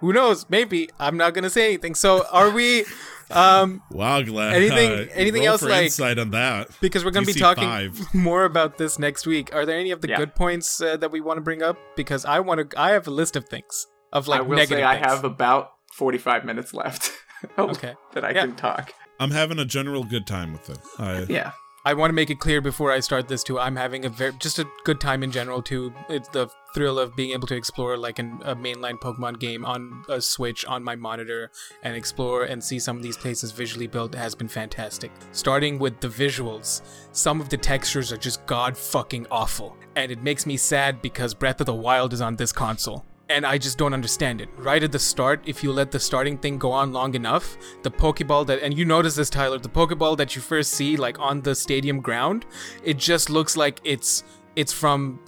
who 0.00 0.12
knows? 0.12 0.46
Maybe 0.48 0.90
I'm 1.00 1.16
not 1.16 1.34
gonna 1.34 1.50
say 1.50 1.66
anything. 1.66 1.94
So 1.94 2.24
are 2.30 2.50
we? 2.50 2.84
Um, 3.30 3.82
Wow, 3.90 4.22
Glenn. 4.22 4.52
Anything- 4.54 4.92
Uh, 5.08 5.12
anything 5.14 5.42
roll 5.42 5.52
else, 5.52 5.62
for 5.62 5.68
like- 5.70 5.84
insight 5.84 6.18
on 6.18 6.30
that? 6.30 6.68
because 6.80 7.04
we're 7.04 7.10
going 7.10 7.26
to 7.26 7.32
be 7.32 7.38
talking 7.40 7.64
five. 7.64 7.98
more 8.14 8.44
about 8.44 8.78
this 8.78 8.98
next 9.00 9.26
week. 9.26 9.52
Are 9.54 9.66
there 9.66 9.78
any 9.78 9.90
of 9.90 10.00
the 10.02 10.08
Yeah. 10.08 10.18
good 10.18 10.34
points 10.36 10.80
uh, 10.80 10.96
that 10.98 11.10
we 11.10 11.20
want 11.20 11.38
to 11.38 11.40
bring 11.40 11.62
up? 11.62 11.76
Because 11.96 12.24
I 12.24 12.38
want 12.40 12.70
to. 12.70 12.80
I 12.80 12.90
have 12.92 13.06
a 13.08 13.10
list 13.10 13.34
of 13.34 13.48
things 13.48 13.86
of 14.12 14.28
like 14.28 14.40
I 14.40 14.42
will 14.42 14.56
negative 14.56 14.78
say 14.78 14.84
I 14.84 14.94
things. 15.00 15.06
have 15.06 15.24
about 15.24 15.70
45 15.94 16.44
minutes 16.44 16.72
left 16.74 17.10
Okay. 17.58 17.94
that 18.12 18.24
I 18.24 18.30
Yeah. 18.30 18.42
can 18.42 18.54
talk. 18.54 18.92
I'm 19.18 19.30
having 19.32 19.58
a 19.58 19.64
general 19.64 20.04
good 20.04 20.26
time 20.26 20.52
with 20.52 20.68
it. 20.70 20.78
I, 20.98 21.22
Yeah. 21.28 21.52
I 21.86 21.94
want 21.94 22.10
to 22.10 22.14
make 22.14 22.30
it 22.30 22.40
clear 22.40 22.60
before 22.60 22.90
I 22.90 22.98
start 22.98 23.28
this 23.28 23.44
too. 23.44 23.60
I'm 23.60 23.76
having 23.76 24.06
a 24.06 24.08
very 24.08 24.32
just 24.40 24.58
a 24.58 24.66
good 24.82 25.00
time 25.00 25.22
in 25.22 25.30
general 25.30 25.62
too. 25.62 25.94
It's 26.08 26.28
the 26.28 26.48
thrill 26.74 26.98
of 26.98 27.14
being 27.14 27.30
able 27.30 27.46
to 27.46 27.54
explore 27.54 27.96
like 27.96 28.18
an, 28.18 28.40
a 28.44 28.56
mainline 28.56 28.98
Pokemon 28.98 29.38
game 29.38 29.64
on 29.64 30.02
a 30.08 30.20
Switch 30.20 30.64
on 30.64 30.82
my 30.82 30.96
monitor 30.96 31.52
and 31.84 31.94
explore 31.94 32.42
and 32.42 32.62
see 32.62 32.80
some 32.80 32.96
of 32.96 33.04
these 33.04 33.16
places 33.16 33.52
visually 33.52 33.86
built 33.86 34.16
has 34.16 34.34
been 34.34 34.48
fantastic. 34.48 35.12
Starting 35.30 35.78
with 35.78 36.00
the 36.00 36.08
visuals, 36.08 36.82
some 37.12 37.40
of 37.40 37.50
the 37.50 37.56
textures 37.56 38.10
are 38.10 38.16
just 38.16 38.44
god 38.46 38.76
fucking 38.76 39.28
awful, 39.30 39.76
and 39.94 40.10
it 40.10 40.24
makes 40.24 40.44
me 40.44 40.56
sad 40.56 41.00
because 41.00 41.34
Breath 41.34 41.60
of 41.60 41.66
the 41.66 41.74
Wild 41.74 42.12
is 42.12 42.20
on 42.20 42.34
this 42.34 42.50
console 42.50 43.04
and 43.28 43.44
I 43.44 43.58
just 43.58 43.78
don't 43.78 43.92
understand 43.92 44.40
it. 44.40 44.48
Right 44.56 44.82
at 44.82 44.92
the 44.92 44.98
start, 44.98 45.40
if 45.46 45.62
you 45.62 45.72
let 45.72 45.90
the 45.90 46.00
starting 46.00 46.38
thing 46.38 46.58
go 46.58 46.70
on 46.72 46.92
long 46.92 47.14
enough, 47.14 47.56
the 47.82 47.90
Pokeball 47.90 48.46
that, 48.46 48.62
and 48.62 48.76
you 48.76 48.84
notice 48.84 49.16
this, 49.16 49.30
Tyler, 49.30 49.58
the 49.58 49.68
Pokeball 49.68 50.16
that 50.18 50.36
you 50.36 50.42
first 50.42 50.72
see, 50.72 50.96
like 50.96 51.18
on 51.18 51.40
the 51.42 51.54
stadium 51.54 52.00
ground, 52.00 52.46
it 52.84 52.98
just 52.98 53.30
looks 53.30 53.56
like 53.56 53.80
it's 53.84 54.24
it's 54.54 54.72
from 54.72 55.20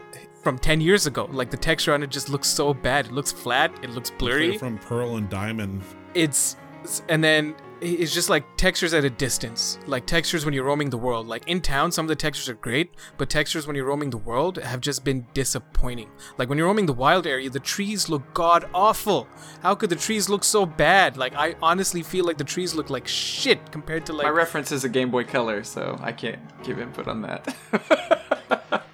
from 0.42 0.58
10 0.58 0.80
years 0.80 1.06
ago. 1.06 1.28
Like 1.30 1.50
the 1.50 1.56
texture 1.56 1.92
on 1.92 2.02
it 2.02 2.10
just 2.10 2.28
looks 2.28 2.48
so 2.48 2.72
bad. 2.72 3.06
It 3.06 3.12
looks 3.12 3.32
flat. 3.32 3.72
It 3.82 3.90
looks 3.90 4.10
blurry. 4.10 4.50
It's 4.50 4.60
from 4.60 4.78
Pearl 4.78 5.16
and 5.16 5.28
Diamond. 5.28 5.82
It's 6.14 6.56
and 7.08 7.22
then 7.22 7.54
it's 7.80 8.14
just 8.14 8.28
like 8.28 8.44
textures 8.56 8.94
at 8.94 9.04
a 9.04 9.10
distance. 9.10 9.78
Like 9.86 10.06
textures 10.06 10.44
when 10.44 10.54
you're 10.54 10.64
roaming 10.64 10.90
the 10.90 10.98
world. 10.98 11.26
Like 11.26 11.46
in 11.46 11.60
town 11.60 11.92
some 11.92 12.04
of 12.04 12.08
the 12.08 12.16
textures 12.16 12.48
are 12.48 12.54
great 12.54 12.94
but 13.16 13.30
textures 13.30 13.66
when 13.66 13.76
you're 13.76 13.86
roaming 13.86 14.10
the 14.10 14.18
world 14.18 14.56
have 14.56 14.80
just 14.80 15.04
been 15.04 15.26
disappointing. 15.34 16.10
Like 16.38 16.48
when 16.48 16.58
you're 16.58 16.66
roaming 16.66 16.86
the 16.86 16.92
wild 16.92 17.26
area 17.26 17.50
the 17.50 17.60
trees 17.60 18.08
look 18.08 18.34
god 18.34 18.68
awful 18.74 19.28
how 19.62 19.74
could 19.74 19.90
the 19.90 19.96
trees 19.96 20.28
look 20.28 20.44
so 20.44 20.66
bad? 20.66 21.16
Like 21.16 21.34
i 21.34 21.54
honestly 21.62 22.02
feel 22.02 22.24
like 22.24 22.38
the 22.38 22.44
trees 22.44 22.74
look 22.74 22.90
like 22.90 23.06
shit 23.06 23.70
compared 23.70 24.06
to 24.06 24.12
like 24.12 24.24
My 24.24 24.30
reference 24.30 24.72
is 24.72 24.84
a 24.84 24.88
Game 24.88 25.10
Boy 25.10 25.24
Color, 25.24 25.64
so 25.64 25.98
I 26.00 26.12
can't 26.12 26.40
give 26.62 26.78
input 26.80 27.08
on 27.08 27.22
that. 27.22 28.84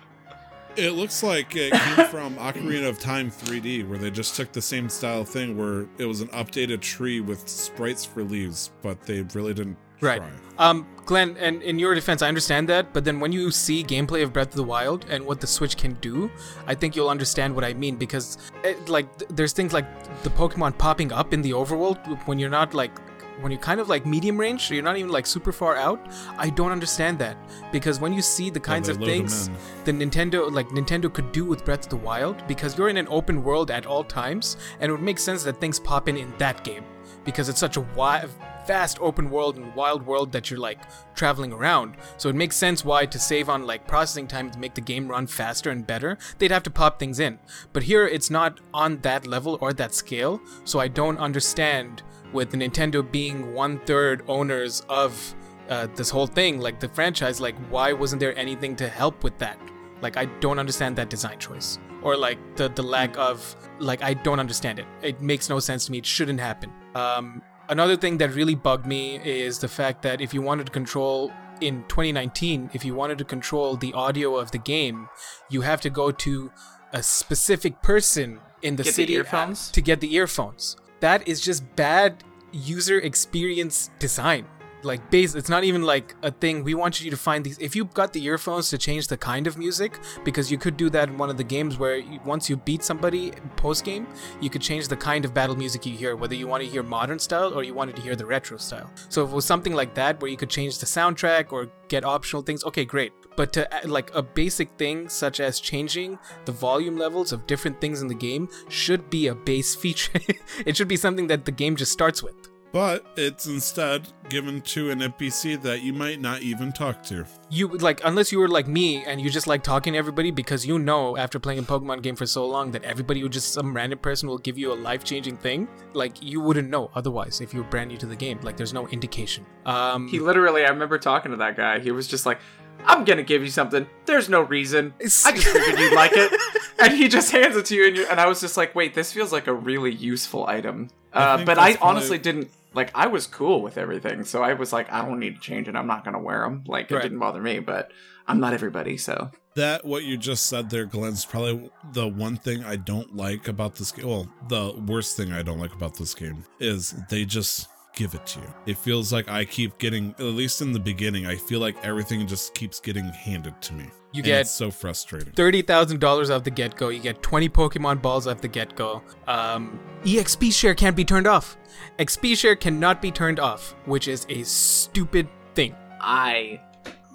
It 0.77 0.91
looks 0.95 1.23
like 1.23 1.55
it 1.57 1.73
came 1.73 2.07
from 2.11 2.37
Ocarina 2.37 2.89
of 2.89 2.99
Time 2.99 3.31
3D, 3.31 3.89
where 3.89 3.99
they 3.99 4.11
just 4.11 4.35
took 4.37 4.51
the 4.53 4.63
same 4.63 4.89
style 4.89 5.25
thing, 5.25 5.57
where 5.57 5.87
it 5.99 6.07
was 6.07 6.21
an 6.21 6.29
updated 6.29 6.81
tree 6.81 7.21
with 7.21 7.49
sprites 7.49 8.05
for 8.05 8.25
leaves, 8.25 8.71
but 8.83 9.01
they 9.03 9.23
really 9.35 9.55
didn't 9.55 9.77
Right. 10.01 10.19
try. 10.19 10.31
Um, 10.59 10.87
Glenn, 11.07 11.37
and 11.39 11.63
in 11.63 11.79
your 11.79 11.95
defense, 11.95 12.21
I 12.23 12.29
understand 12.29 12.69
that, 12.69 12.93
but 12.93 13.05
then 13.05 13.21
when 13.21 13.31
you 13.33 13.51
see 13.51 13.85
gameplay 13.85 14.23
of 14.23 14.33
Breath 14.33 14.49
of 14.49 14.57
the 14.57 14.65
Wild 14.65 15.07
and 15.09 15.25
what 15.25 15.41
the 15.41 15.47
Switch 15.47 15.77
can 15.77 15.95
do, 16.01 16.31
I 16.67 16.75
think 16.75 16.97
you'll 16.97 17.09
understand 17.09 17.55
what 17.55 17.65
I 17.65 17.73
mean 17.75 17.97
because, 17.97 18.37
it, 18.65 18.89
like, 18.89 19.17
th- 19.19 19.31
there's 19.33 19.53
things 19.53 19.73
like 19.73 19.87
the 20.25 20.31
Pokemon 20.31 20.77
popping 20.79 21.13
up 21.13 21.33
in 21.33 21.41
the 21.43 21.53
overworld 21.53 22.27
when 22.27 22.39
you're 22.39 22.51
not 22.51 22.75
like. 22.75 22.91
When 23.41 23.51
you're 23.51 23.61
kind 23.61 23.81
of 23.81 23.89
like 23.89 24.07
medium 24.07 24.39
range, 24.39 24.69
so 24.69 24.75
you're 24.75 24.83
not 24.83 24.97
even 24.97 25.11
like 25.11 25.27
super 25.27 25.53
far 25.53 25.77
out, 25.77 26.01
I 26.39 26.51
don't 26.51 26.73
understand 26.73 27.19
that. 27.19 27.37
Because 27.73 28.01
when 28.01 28.13
you 28.13 28.23
see 28.23 28.51
the 28.51 28.61
oh, 28.61 28.63
kinds 28.63 28.89
they 28.89 28.95
of 28.95 29.01
things 29.01 29.49
in. 29.49 29.55
the 29.85 29.93
Nintendo 29.93 30.51
like 30.51 30.69
Nintendo 30.69 31.13
could 31.13 31.33
do 31.33 31.45
with 31.45 31.65
Breath 31.65 31.85
of 31.85 31.91
the 31.91 31.97
Wild 31.97 32.47
because 32.47 32.79
you're 32.79 32.89
in 32.89 32.97
an 32.97 33.09
open 33.11 33.43
world 33.43 33.71
at 33.71 33.87
all 33.87 34.05
times 34.05 34.57
and 34.81 34.89
it 34.89 34.93
would 34.93 35.03
make 35.03 35.19
sense 35.19 35.43
that 35.45 35.61
things 35.61 35.79
pop 35.79 36.09
in 36.09 36.17
in 36.17 36.33
that 36.39 36.65
game. 36.65 36.85
Because 37.25 37.49
it's 37.49 37.61
such 37.61 37.77
a 37.77 37.81
wide 37.81 38.29
vast 38.67 38.99
open 39.01 39.31
world 39.31 39.57
and 39.57 39.75
wild 39.75 40.07
world 40.07 40.33
that 40.33 40.51
you're 40.51 40.61
like 40.61 40.79
traveling 41.15 41.53
around. 41.53 41.97
So 42.17 42.29
it 42.29 42.35
makes 42.35 42.57
sense 42.57 42.85
why 42.85 43.07
to 43.07 43.19
save 43.19 43.49
on 43.49 43.67
like 43.67 43.87
processing 43.87 44.27
time 44.27 44.51
to 44.51 44.59
make 44.59 44.75
the 44.75 44.81
game 44.81 45.09
run 45.09 45.27
faster 45.27 45.71
and 45.71 45.87
better 45.87 46.19
they'd 46.39 46.51
have 46.51 46.63
to 46.65 46.71
pop 46.71 46.99
things 46.99 47.21
in. 47.21 47.39
But 47.73 47.85
here 47.85 48.07
it's 48.07 48.31
not 48.31 48.61
on 48.73 48.99
that 48.99 49.27
level 49.27 49.59
or 49.61 49.73
that 49.75 49.95
scale 49.95 50.41
so 50.65 50.81
I 50.81 50.89
don't 50.89 51.19
understand 51.19 52.03
with 52.35 52.53
Nintendo 52.53 53.09
being 53.11 53.55
one 53.55 53.79
third 53.81 54.23
owners 54.29 54.83
of 54.89 55.35
uh, 55.69 55.87
this 55.95 56.11
whole 56.11 56.27
thing, 56.27 56.59
like 56.61 56.81
the 56.81 56.89
franchise, 56.89 57.41
like 57.41 57.57
why 57.71 57.93
wasn't 57.93 58.21
there 58.21 58.37
anything 58.39 58.77
to 58.77 58.89
help 58.89 59.25
with 59.25 59.39
that? 59.39 59.59
Like 60.03 60.17
I 60.17 60.27
don't 60.41 60.59
understand 60.59 60.97
that 60.97 61.09
design 61.09 61.39
choice, 61.39 61.79
or 62.03 62.17
like 62.17 62.39
the 62.57 62.69
the 62.69 62.83
lack 62.83 63.17
of 63.17 63.57
like 63.79 64.03
I 64.03 64.13
don't 64.15 64.41
understand 64.41 64.79
it. 64.79 64.87
It 65.01 65.23
makes 65.23 65.49
no 65.49 65.59
sense 65.61 65.87
to 65.87 65.93
me. 65.93 65.99
It 65.99 66.07
shouldn't 66.07 66.41
happen. 66.41 66.71
Um, 66.95 67.41
another 67.71 67.97
thing 67.97 68.19
that 68.19 68.35
really 68.35 68.55
bugged 68.55 68.85
me 68.87 69.17
is 69.25 69.59
the 69.61 69.69
fact 69.69 70.03
that 70.03 70.21
if 70.21 70.35
you 70.35 70.43
wanted 70.43 70.67
to 70.67 70.73
control 70.73 71.33
in 71.61 71.85
2019, 71.89 72.71
if 72.75 72.85
you 72.85 72.95
wanted 72.95 73.17
to 73.19 73.25
control 73.25 73.77
the 73.77 73.93
audio 73.95 74.37
of 74.37 74.51
the 74.51 74.59
game, 74.59 75.09
you 75.49 75.63
have 75.63 75.81
to 75.83 75.89
go 75.89 76.11
to 76.11 76.51
a 76.93 77.03
specific 77.03 77.81
person 77.81 78.41
in 78.61 78.77
the 78.77 78.83
Get 78.83 78.91
the 78.91 78.95
city 79.03 79.15
earphones? 79.15 79.71
to 79.71 79.81
get 79.81 80.01
the 80.01 80.15
earphones. 80.15 80.77
That 81.05 81.29
is 81.29 81.43
just 81.43 81.63
bad 81.77 82.25
user 82.51 82.99
experience 82.99 83.91
design. 83.99 84.47
Like 84.83 85.11
base, 85.11 85.35
it's 85.35 85.51
not 85.51 85.63
even 85.63 85.83
like 85.83 86.15
a 86.23 86.31
thing. 86.31 86.65
We 86.65 86.73
want 86.73 86.99
you 87.03 87.11
to 87.11 87.17
find 87.19 87.45
these. 87.45 87.59
If 87.59 87.77
you 87.77 87.85
got 87.85 88.15
the 88.15 88.25
earphones 88.25 88.71
to 88.71 88.79
change 88.79 89.09
the 89.09 89.19
kind 89.19 89.47
of 89.47 89.59
music, 89.59 89.99
because 90.25 90.51
you 90.51 90.57
could 90.57 90.79
do 90.79 90.89
that 90.89 91.11
in 91.11 91.19
one 91.19 91.29
of 91.29 91.37
the 91.37 91.45
games 91.45 91.79
where 91.79 91.97
you, 91.97 92.21
once 92.25 92.49
you 92.49 92.57
beat 92.57 92.83
somebody 92.83 93.33
post 93.57 93.85
game, 93.85 94.07
you 94.41 94.49
could 94.49 94.63
change 94.63 94.89
the 94.89 94.97
kind 94.97 95.27
of 95.27 95.35
battle 95.35 95.57
music 95.57 95.85
you 95.85 95.95
hear, 95.95 96.17
whether 96.17 96.35
you 96.35 96.47
want 96.47 96.63
to 96.63 96.69
hear 96.71 96.83
modern 96.83 97.19
style 97.19 97.53
or 97.53 97.63
you 97.63 97.75
wanted 97.75 97.97
to 97.97 98.03
hear 98.03 98.17
the 98.17 98.25
retro 98.25 98.57
style. 98.57 98.91
So 99.11 99.25
if 99.25 99.31
it 99.31 99.35
was 99.35 99.45
something 99.45 99.75
like 99.75 99.93
that 99.97 100.23
where 100.23 100.31
you 100.31 100.39
could 100.39 100.49
change 100.49 100.79
the 100.79 100.87
soundtrack 100.87 101.53
or 101.53 101.69
get 101.89 102.03
optional 102.03 102.41
things, 102.41 102.65
okay, 102.65 102.87
great. 102.87 103.13
But 103.37 103.53
to 103.55 103.69
like 103.85 104.15
a 104.15 104.23
basic 104.23 104.71
thing 104.79 105.09
such 105.09 105.41
as 105.41 105.61
changing 105.61 106.19
the 106.45 106.53
volume 106.53 106.97
levels 106.97 107.33
of 107.33 107.47
different 107.47 107.81
things 107.81 108.03
in 108.03 108.09
the 108.09 108.15
game 108.15 108.49
should 108.69 109.11
be 109.11 109.27
a 109.27 109.35
base 109.35 109.75
feature. 109.83 110.21
it 110.67 110.77
should 110.77 110.89
be 110.89 110.97
something 110.97 111.27
that 111.29 111.45
the 111.45 111.53
game 111.53 111.77
just 111.77 111.93
starts 111.93 112.23
with. 112.23 112.35
But 112.75 113.07
it's 113.15 113.47
instead 113.47 114.13
given 114.29 114.61
to 114.63 114.91
an 114.91 114.99
NPC 114.99 115.63
that 115.63 115.83
you 115.83 115.93
might 115.93 116.21
not 116.21 116.43
even 116.43 116.73
talk 116.73 117.05
to. 117.05 117.25
You 117.49 117.69
like 117.69 118.01
unless 118.03 118.33
you 118.33 118.41
were 118.41 118.49
like 118.49 118.67
me 118.67 119.05
and 119.05 119.21
you 119.21 119.31
just 119.31 119.47
like 119.47 119.63
talking 119.63 119.93
to 119.93 119.99
everybody 120.01 120.33
because 120.33 120.67
you 120.67 120.81
know 120.81 121.17
after 121.17 121.39
playing 121.39 121.61
a 121.61 121.63
Pokemon 121.63 122.03
game 122.03 122.17
for 122.17 122.27
so 122.27 122.45
long 122.45 122.73
that 122.73 122.83
everybody 122.83 123.23
would 123.23 123.31
just 123.31 123.53
some 123.53 123.77
random 123.77 124.01
person 124.01 124.29
will 124.29 124.39
give 124.39 124.59
you 124.59 124.73
a 124.73 124.75
life 124.75 125.05
changing 125.05 125.37
thing. 125.37 125.69
Like 125.93 126.21
you 126.21 126.41
wouldn't 126.41 126.69
know 126.69 126.91
otherwise 126.97 127.41
if 127.41 127.55
you 127.55 127.63
were 127.63 127.69
brand 127.69 127.91
new 127.91 127.97
to 127.99 128.07
the 128.07 128.17
game. 128.17 128.41
Like 128.43 128.57
there's 128.57 128.75
no 128.75 128.89
indication. 128.89 129.47
Um 129.67 130.09
he 130.09 130.19
literally, 130.19 130.65
I 130.65 130.71
remember 130.71 130.99
talking 130.99 131.31
to 131.31 131.37
that 131.37 131.57
guy. 131.57 131.79
He 131.79 131.93
was 131.93 132.09
just 132.09 132.27
like, 132.27 132.41
"I'm 132.85 133.05
gonna 133.05 133.23
give 133.23 133.43
you 133.43 133.51
something. 133.51 133.87
There's 134.07 134.29
no 134.29 134.43
reason. 134.43 134.95
I 135.01 135.05
just 135.05 135.25
figured 135.25 135.79
you'd 135.79 135.95
like 135.95 136.13
it." 136.15 136.33
And 136.79 136.93
he 136.93 137.09
just 137.09 137.31
hands 137.31 137.57
it 137.57 137.67
to 137.67 137.75
you, 137.75 137.87
and, 137.89 137.97
you 137.97 138.07
and 138.11 138.21
I 138.21 138.27
was 138.27 138.41
just 138.41 138.57
like, 138.57 138.75
"Wait, 138.75 138.95
this 138.95 139.13
feels 139.13 139.33
like 139.33 139.47
a 139.47 139.55
really 139.55 139.93
useful 139.93 140.47
item." 140.47 140.91
Uh, 141.13 141.37
think 141.37 141.47
but 141.47 141.59
I 141.59 141.69
that's 141.71 141.79
probably- 141.79 141.97
honestly 141.99 142.19
didn't 142.19 142.51
like. 142.75 142.91
I 142.95 143.07
was 143.07 143.27
cool 143.27 143.63
with 143.63 143.79
everything, 143.79 144.25
so 144.25 144.43
I 144.43 144.55
was 144.55 144.73
like, 144.73 144.93
"I 144.93 145.05
don't 145.05 145.21
need 145.21 145.37
to 145.37 145.41
change 145.41 145.69
it. 145.69 145.77
I'm 145.77 145.87
not 145.87 146.05
gonna 146.05 146.21
wear 146.21 146.41
them." 146.41 146.65
Like 146.67 146.91
it 146.91 147.01
didn't 147.03 147.19
bother 147.21 147.41
me, 147.41 147.61
but 147.61 147.91
I'm 148.27 148.41
not 148.41 148.53
everybody, 148.55 148.97
so 148.97 149.31
That 149.55 149.85
what 149.85 150.03
you 150.03 150.17
just 150.17 150.47
said 150.47 150.71
there, 150.71 150.85
Glenn, 150.87 151.13
is 151.13 151.25
probably 151.25 151.71
the 151.93 152.09
one 152.09 152.37
thing 152.37 152.65
I 152.65 152.75
don't 152.77 153.15
like 153.15 153.47
about 153.47 153.77
this 153.77 153.93
game. 153.93 154.09
Well, 154.09 154.29
the 154.49 154.75
worst 154.87 155.17
thing 155.17 155.33
I 155.33 155.43
don't 155.43 155.61
like 155.61 155.73
about 155.73 155.97
this 155.97 156.13
game 156.15 156.45
is 156.59 156.93
they 157.11 157.25
just 157.25 157.69
give 157.95 158.15
it 158.15 158.27
to 158.27 158.41
you. 158.41 158.55
It 158.67 158.79
feels 158.79 159.13
like 159.13 159.29
I 159.29 159.45
keep 159.45 159.79
getting, 159.79 160.15
at 160.19 160.25
least 160.25 160.61
in 160.63 160.73
the 160.73 160.81
beginning, 160.81 161.27
I 161.27 161.37
feel 161.37 161.61
like 161.61 161.77
everything 161.85 162.27
just 162.27 162.55
keeps 162.55 162.81
getting 162.81 163.05
handed 163.07 163.61
to 163.63 163.75
me. 163.75 163.85
You 164.13 164.19
And 164.21 164.25
get 164.27 164.41
it's 164.43 164.51
so 164.53 164.71
frustrating. 164.71 165.33
thirty 165.33 165.61
thousand 165.63 165.99
dollars 166.01 166.31
off 166.31 166.45
the 166.45 166.51
get 166.51 166.77
go. 166.77 166.89
You 166.89 167.01
get 167.01 167.21
twenty 167.23 167.49
Pokemon 167.49 168.01
balls 168.01 168.27
off 168.29 168.41
the 168.41 168.47
get 168.49 168.77
go. 168.77 169.03
Um, 169.27 169.81
EXP 170.05 170.53
share 170.53 170.75
can't 170.75 170.95
be 170.95 171.05
turned 171.05 171.27
off. 171.27 171.57
XP 171.99 172.37
share 172.37 172.55
cannot 172.55 173.03
be 173.03 173.11
turned 173.11 173.41
off, 173.41 173.75
which 173.87 174.07
is 174.07 174.25
a 174.29 174.45
stupid 174.45 175.29
thing. 175.57 175.75
I 176.01 176.61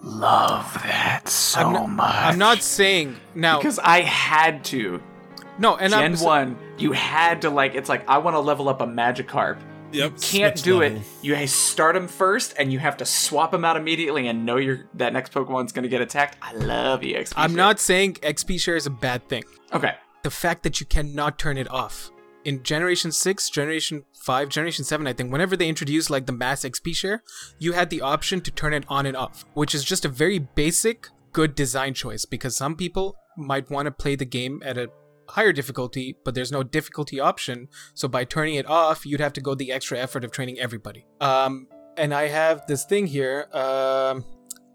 love 0.04 0.74
that 0.84 1.28
so 1.30 1.62
I'm 1.62 1.74
not, 1.74 1.90
much. 1.90 2.16
I'm 2.16 2.38
not 2.38 2.62
saying 2.64 3.16
now. 3.34 3.58
because 3.60 3.80
I 3.80 4.02
had 4.02 4.64
to. 4.66 5.02
no, 5.58 5.78
and 5.78 5.92
Gen 5.94 6.14
I'm, 6.16 6.20
one, 6.20 6.58
you 6.78 6.92
had 6.92 7.42
to 7.44 7.50
like. 7.50 7.76
It's 7.76 7.88
like 7.88 8.08
I 8.10 8.18
want 8.18 8.36
to 8.36 8.40
level 8.42 8.68
up 8.68 8.82
a 8.82 8.86
Magikarp. 8.88 9.58
Yep. 9.92 10.22
Can't 10.22 10.64
do 10.64 10.80
level. 10.80 10.98
it. 11.00 11.04
You 11.22 11.48
start 11.48 11.96
them 11.96 12.08
first, 12.08 12.54
and 12.58 12.72
you 12.72 12.80
have 12.80 12.98
to 12.98 13.06
swap 13.06 13.52
them 13.52 13.66
out 13.66 13.78
immediately, 13.78 14.28
and 14.28 14.46
know 14.46 14.58
your 14.58 14.86
that 14.96 15.14
next 15.14 15.34
Pokemon's 15.34 15.72
going 15.72 15.84
to 15.84 15.90
get 15.90 16.02
attacked. 16.02 16.38
I 16.42 16.54
love 16.54 17.04
you, 17.04 17.16
XP. 17.16 17.34
I'm 17.36 17.52
shit. 17.52 17.58
not 17.58 17.80
saying 17.80 18.14
XP 18.16 18.60
share 18.60 18.76
is 18.76 18.86
a 18.86 18.92
bad 18.92 19.28
thing. 19.28 19.44
okay. 19.74 19.96
the 20.24 20.30
fact 20.30 20.64
that 20.64 20.80
you 20.80 20.86
cannot 20.86 21.40
turn 21.40 21.58
it 21.58 21.70
off. 21.72 22.12
In 22.46 22.64
Generation 22.64 23.12
6, 23.12 23.50
Generation 23.50 24.04
5, 24.16 24.50
Generation 24.50 24.86
7, 24.86 25.06
I 25.08 25.14
think, 25.14 25.32
whenever 25.32 25.58
they 25.58 25.68
introduced 25.68 26.10
like 26.10 26.26
the 26.26 26.32
mass 26.32 26.64
XP 26.64 26.96
share, 26.96 27.22
you 27.58 27.74
had 27.74 27.90
the 27.90 28.02
option 28.02 28.42
to 28.42 28.52
turn 28.52 28.74
it 28.74 28.86
on 28.88 29.06
and 29.06 29.16
off, 29.16 29.46
which 29.54 29.76
is 29.76 29.84
just 29.84 30.06
a 30.06 30.10
very 30.10 30.40
basic, 30.40 31.10
good 31.34 31.54
design 31.54 31.94
choice 31.94 32.26
because 32.26 32.56
some 32.56 32.76
people 32.76 33.16
might 33.38 33.70
want 33.70 33.86
to 33.86 33.92
play 33.92 34.16
the 34.16 34.26
game 34.26 34.62
at 34.66 34.78
a 34.78 34.90
higher 35.30 35.54
difficulty, 35.54 36.18
but 36.24 36.36
there's 36.36 36.52
no 36.52 36.64
difficulty 36.64 37.20
option. 37.20 37.68
So 37.94 38.08
by 38.08 38.26
turning 38.26 38.56
it 38.56 38.68
off, 38.68 39.06
you'd 39.06 39.20
have 39.20 39.34
to 39.34 39.42
go 39.42 39.56
the 39.56 39.72
extra 39.72 39.98
effort 39.98 40.24
of 40.24 40.32
training 40.32 40.60
everybody. 40.60 41.06
Um, 41.22 41.68
and 41.98 42.14
I 42.14 42.28
have 42.28 42.66
this 42.68 42.86
thing 42.86 43.08
here. 43.08 43.48
Um, 43.54 44.26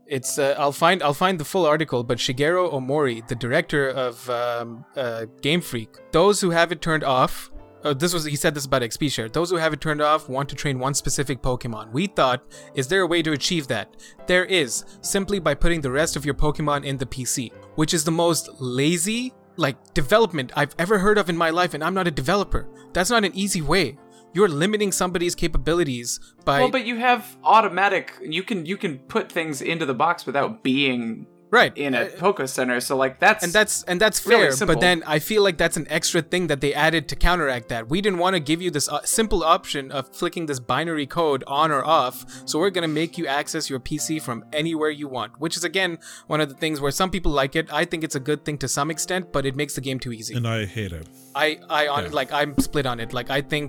it's 0.06 0.38
uh, 0.38 0.54
I'll 0.58 0.72
find 0.72 1.02
I'll 1.02 1.14
find 1.14 1.40
the 1.40 1.44
full 1.44 1.64
article, 1.64 2.04
but 2.04 2.18
Shigeru 2.18 2.72
Omori, 2.72 3.26
the 3.26 3.34
director 3.34 3.88
of 3.88 4.28
um, 4.28 4.84
uh, 4.96 5.26
Game 5.40 5.62
Freak, 5.62 5.88
those 6.12 6.40
who 6.40 6.50
have 6.50 6.72
it 6.72 6.82
turned 6.82 7.04
off, 7.04 7.50
uh, 7.84 7.94
this 7.94 8.12
was 8.12 8.24
he 8.24 8.36
said 8.36 8.54
this 8.54 8.66
about 8.66 8.82
XP 8.82 9.10
share. 9.10 9.28
Those 9.28 9.50
who 9.50 9.56
have 9.56 9.72
it 9.72 9.80
turned 9.80 10.02
off 10.02 10.28
want 10.28 10.48
to 10.48 10.54
train 10.54 10.78
one 10.78 10.94
specific 10.94 11.42
Pokemon. 11.42 11.92
We 11.92 12.06
thought, 12.06 12.42
is 12.74 12.88
there 12.88 13.02
a 13.02 13.06
way 13.06 13.22
to 13.22 13.32
achieve 13.32 13.68
that? 13.68 13.96
There 14.26 14.44
is, 14.44 14.84
simply 15.00 15.38
by 15.38 15.54
putting 15.54 15.80
the 15.80 15.90
rest 15.90 16.16
of 16.16 16.24
your 16.24 16.34
Pokemon 16.34 16.84
in 16.84 16.96
the 16.96 17.06
PC, 17.06 17.52
which 17.76 17.94
is 17.94 18.04
the 18.04 18.10
most 18.10 18.48
lazy 18.58 19.32
like 19.56 19.94
development 19.94 20.52
I've 20.56 20.74
ever 20.78 20.98
heard 20.98 21.18
of 21.18 21.28
in 21.28 21.36
my 21.36 21.50
life, 21.50 21.74
and 21.74 21.82
I'm 21.82 21.94
not 21.94 22.06
a 22.06 22.10
developer. 22.10 22.68
That's 22.92 23.10
not 23.10 23.24
an 23.24 23.34
easy 23.34 23.62
way. 23.62 23.98
You're 24.32 24.48
limiting 24.48 24.90
somebody's 24.90 25.34
capabilities 25.34 26.18
by 26.44 26.58
Well, 26.60 26.70
but 26.70 26.84
you 26.84 26.96
have 26.96 27.36
automatic. 27.44 28.12
You 28.20 28.42
can 28.42 28.66
you 28.66 28.76
can 28.76 28.98
put 28.98 29.30
things 29.30 29.62
into 29.62 29.86
the 29.86 29.94
box 29.94 30.26
without 30.26 30.64
being 30.64 31.26
right 31.60 31.72
in 31.86 31.92
a 31.94 32.02
Uh, 32.02 32.08
Poke 32.24 32.42
Center. 32.56 32.78
So 32.88 32.92
like 33.04 33.14
that's 33.24 33.42
and 33.44 33.52
that's 33.58 33.74
and 33.90 33.96
that's 34.02 34.18
fair 34.30 34.50
simple. 34.52 34.74
but 34.74 34.80
then 34.86 34.98
i 35.16 35.18
feel 35.30 35.42
like 35.46 35.56
that's 35.62 35.78
an 35.82 35.86
extra 35.98 36.20
thing 36.32 36.44
that 36.50 36.60
they 36.64 36.72
added 36.86 37.02
to 37.12 37.16
counteract 37.28 37.66
that 37.74 37.82
we 37.92 37.98
didn't 38.04 38.20
want 38.24 38.34
to 38.38 38.42
give 38.50 38.60
you 38.64 38.70
this 38.78 38.86
uh, 38.88 39.00
simple 39.18 39.40
option 39.56 39.84
of 39.98 40.02
flicking 40.20 40.44
this 40.50 40.60
binary 40.72 41.06
code 41.18 41.42
on 41.60 41.68
or 41.76 41.82
off 42.00 42.16
so 42.48 42.52
we're 42.60 42.74
going 42.78 42.88
to 42.90 42.94
make 43.02 43.12
you 43.18 43.24
access 43.40 43.64
your 43.70 43.80
pc 43.88 44.06
from 44.26 44.38
anywhere 44.62 44.90
you 45.00 45.06
want 45.18 45.30
which 45.44 45.54
is 45.58 45.64
again 45.72 45.92
one 46.32 46.40
of 46.44 46.48
the 46.52 46.58
things 46.62 46.76
where 46.82 46.94
some 47.00 47.10
people 47.16 47.32
like 47.42 47.54
it 47.60 47.66
i 47.80 47.84
think 47.90 48.00
it's 48.06 48.18
a 48.22 48.24
good 48.30 48.40
thing 48.46 48.56
to 48.64 48.68
some 48.78 48.88
extent 48.94 49.22
but 49.34 49.42
it 49.50 49.54
makes 49.60 49.74
the 49.78 49.84
game 49.88 49.98
too 50.04 50.12
easy 50.18 50.32
And 50.38 50.46
I 50.58 50.60
hate 50.78 50.92
it. 51.00 51.06
I 51.44 51.46
I 51.80 51.82
on 51.96 52.02
Yeah. 52.04 52.20
like 52.20 52.30
I'm 52.40 52.50
split 52.68 52.86
on 52.92 52.96
it. 53.04 53.10
Like 53.18 53.28
I 53.38 53.40
think 53.52 53.68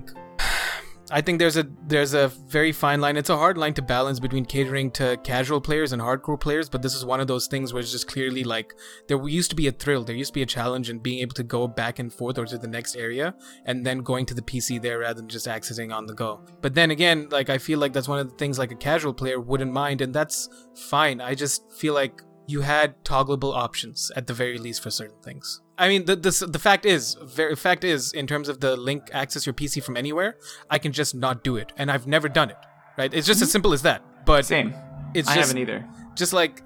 I 1.10 1.20
think 1.20 1.38
there's 1.38 1.56
a 1.56 1.66
there's 1.86 2.14
a 2.14 2.28
very 2.28 2.72
fine 2.72 3.00
line. 3.00 3.16
It's 3.16 3.30
a 3.30 3.36
hard 3.36 3.56
line 3.56 3.74
to 3.74 3.82
balance 3.82 4.18
between 4.18 4.44
catering 4.44 4.90
to 4.92 5.16
casual 5.22 5.60
players 5.60 5.92
and 5.92 6.02
hardcore 6.02 6.38
players, 6.38 6.68
but 6.68 6.82
this 6.82 6.94
is 6.94 7.04
one 7.04 7.20
of 7.20 7.28
those 7.28 7.46
things 7.46 7.72
where 7.72 7.80
it's 7.80 7.92
just 7.92 8.08
clearly 8.08 8.42
like 8.42 8.74
there 9.06 9.28
used 9.28 9.50
to 9.50 9.56
be 9.56 9.68
a 9.68 9.72
thrill, 9.72 10.02
there 10.02 10.16
used 10.16 10.30
to 10.30 10.34
be 10.34 10.42
a 10.42 10.46
challenge 10.46 10.90
in 10.90 10.98
being 10.98 11.20
able 11.20 11.34
to 11.34 11.44
go 11.44 11.68
back 11.68 12.00
and 12.00 12.12
forth 12.12 12.38
or 12.38 12.46
to 12.46 12.58
the 12.58 12.66
next 12.66 12.96
area 12.96 13.34
and 13.66 13.86
then 13.86 13.98
going 13.98 14.26
to 14.26 14.34
the 14.34 14.42
PC 14.42 14.82
there 14.82 14.98
rather 14.98 15.20
than 15.20 15.28
just 15.28 15.46
accessing 15.46 15.94
on 15.94 16.06
the 16.06 16.14
go. 16.14 16.40
But 16.60 16.74
then 16.74 16.90
again, 16.90 17.28
like 17.30 17.50
I 17.50 17.58
feel 17.58 17.78
like 17.78 17.92
that's 17.92 18.08
one 18.08 18.18
of 18.18 18.28
the 18.28 18.36
things 18.36 18.58
like 18.58 18.72
a 18.72 18.76
casual 18.76 19.14
player 19.14 19.38
wouldn't 19.40 19.72
mind 19.72 20.00
and 20.00 20.12
that's 20.12 20.48
fine. 20.74 21.20
I 21.20 21.34
just 21.34 21.72
feel 21.72 21.94
like 21.94 22.20
you 22.48 22.62
had 22.62 23.04
toggleable 23.04 23.54
options 23.54 24.10
at 24.16 24.26
the 24.26 24.34
very 24.34 24.58
least 24.58 24.82
for 24.82 24.90
certain 24.90 25.20
things. 25.22 25.60
I 25.78 25.88
mean, 25.88 26.04
the 26.06 26.16
the, 26.16 26.48
the 26.50 26.58
fact 26.58 26.86
is, 26.86 27.14
very 27.22 27.56
fact 27.56 27.84
is, 27.84 28.12
in 28.12 28.26
terms 28.26 28.48
of 28.48 28.60
the 28.60 28.76
link 28.76 29.10
access 29.12 29.46
your 29.46 29.54
PC 29.54 29.82
from 29.82 29.96
anywhere, 29.96 30.36
I 30.70 30.78
can 30.78 30.92
just 30.92 31.14
not 31.14 31.44
do 31.44 31.56
it, 31.56 31.72
and 31.76 31.90
I've 31.90 32.06
never 32.06 32.28
done 32.28 32.50
it. 32.50 32.56
Right? 32.96 33.12
It's 33.12 33.26
just 33.26 33.42
as 33.42 33.48
mm-hmm. 33.48 33.52
simple 33.52 33.72
as 33.72 33.82
that. 33.82 34.02
But 34.24 34.46
same. 34.46 34.74
it's 35.14 35.28
I 35.28 35.34
just 35.36 35.48
haven't 35.48 35.60
either. 35.62 35.86
just 36.14 36.32
like 36.32 36.62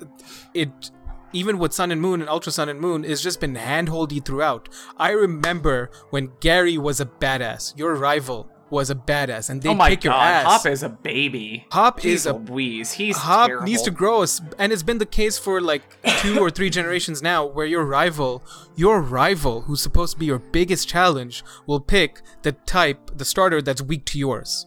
it 0.54 0.90
even 1.32 1.58
with 1.58 1.72
Sun 1.72 1.90
and 1.92 2.00
Moon 2.00 2.20
and 2.20 2.28
Ultra 2.28 2.52
Sun 2.52 2.68
and 2.68 2.80
Moon, 2.80 3.04
it's 3.04 3.22
just 3.22 3.40
been 3.40 3.54
handholdy 3.54 4.24
throughout. 4.24 4.68
I 4.96 5.10
remember 5.10 5.90
when 6.10 6.32
Gary 6.40 6.78
was 6.78 7.00
a 7.00 7.06
badass, 7.06 7.76
your 7.78 7.94
rival 7.94 8.50
was 8.70 8.90
a 8.90 8.94
badass, 8.94 9.50
and 9.50 9.62
they 9.62 9.68
oh 9.68 9.74
my 9.74 9.90
kick 9.90 10.04
your 10.04 10.12
ass. 10.12 10.44
Hop 10.44 10.66
is 10.66 10.82
a 10.82 10.88
baby. 10.88 11.66
Hop 11.72 12.00
He's 12.00 12.20
is 12.20 12.26
a 12.26 12.34
wheeze. 12.34 12.92
He's 12.92 13.16
Hop 13.16 13.48
terrible. 13.48 13.66
needs 13.66 13.82
to 13.82 13.90
grow, 13.90 14.24
and 14.58 14.72
it's 14.72 14.82
been 14.82 14.98
the 14.98 15.06
case 15.06 15.38
for 15.38 15.60
like 15.60 15.82
two 16.18 16.38
or 16.38 16.50
three 16.50 16.70
generations 16.78 17.22
now, 17.22 17.44
where 17.44 17.66
your 17.66 17.84
rival, 17.84 18.42
your 18.76 19.00
rival, 19.00 19.62
who's 19.62 19.80
supposed 19.80 20.14
to 20.14 20.18
be 20.18 20.26
your 20.26 20.38
biggest 20.38 20.88
challenge, 20.88 21.44
will 21.66 21.80
pick 21.80 22.22
the 22.42 22.52
type, 22.52 23.10
the 23.16 23.24
starter 23.24 23.60
that's 23.62 23.82
weak 23.82 24.04
to 24.06 24.18
yours. 24.18 24.66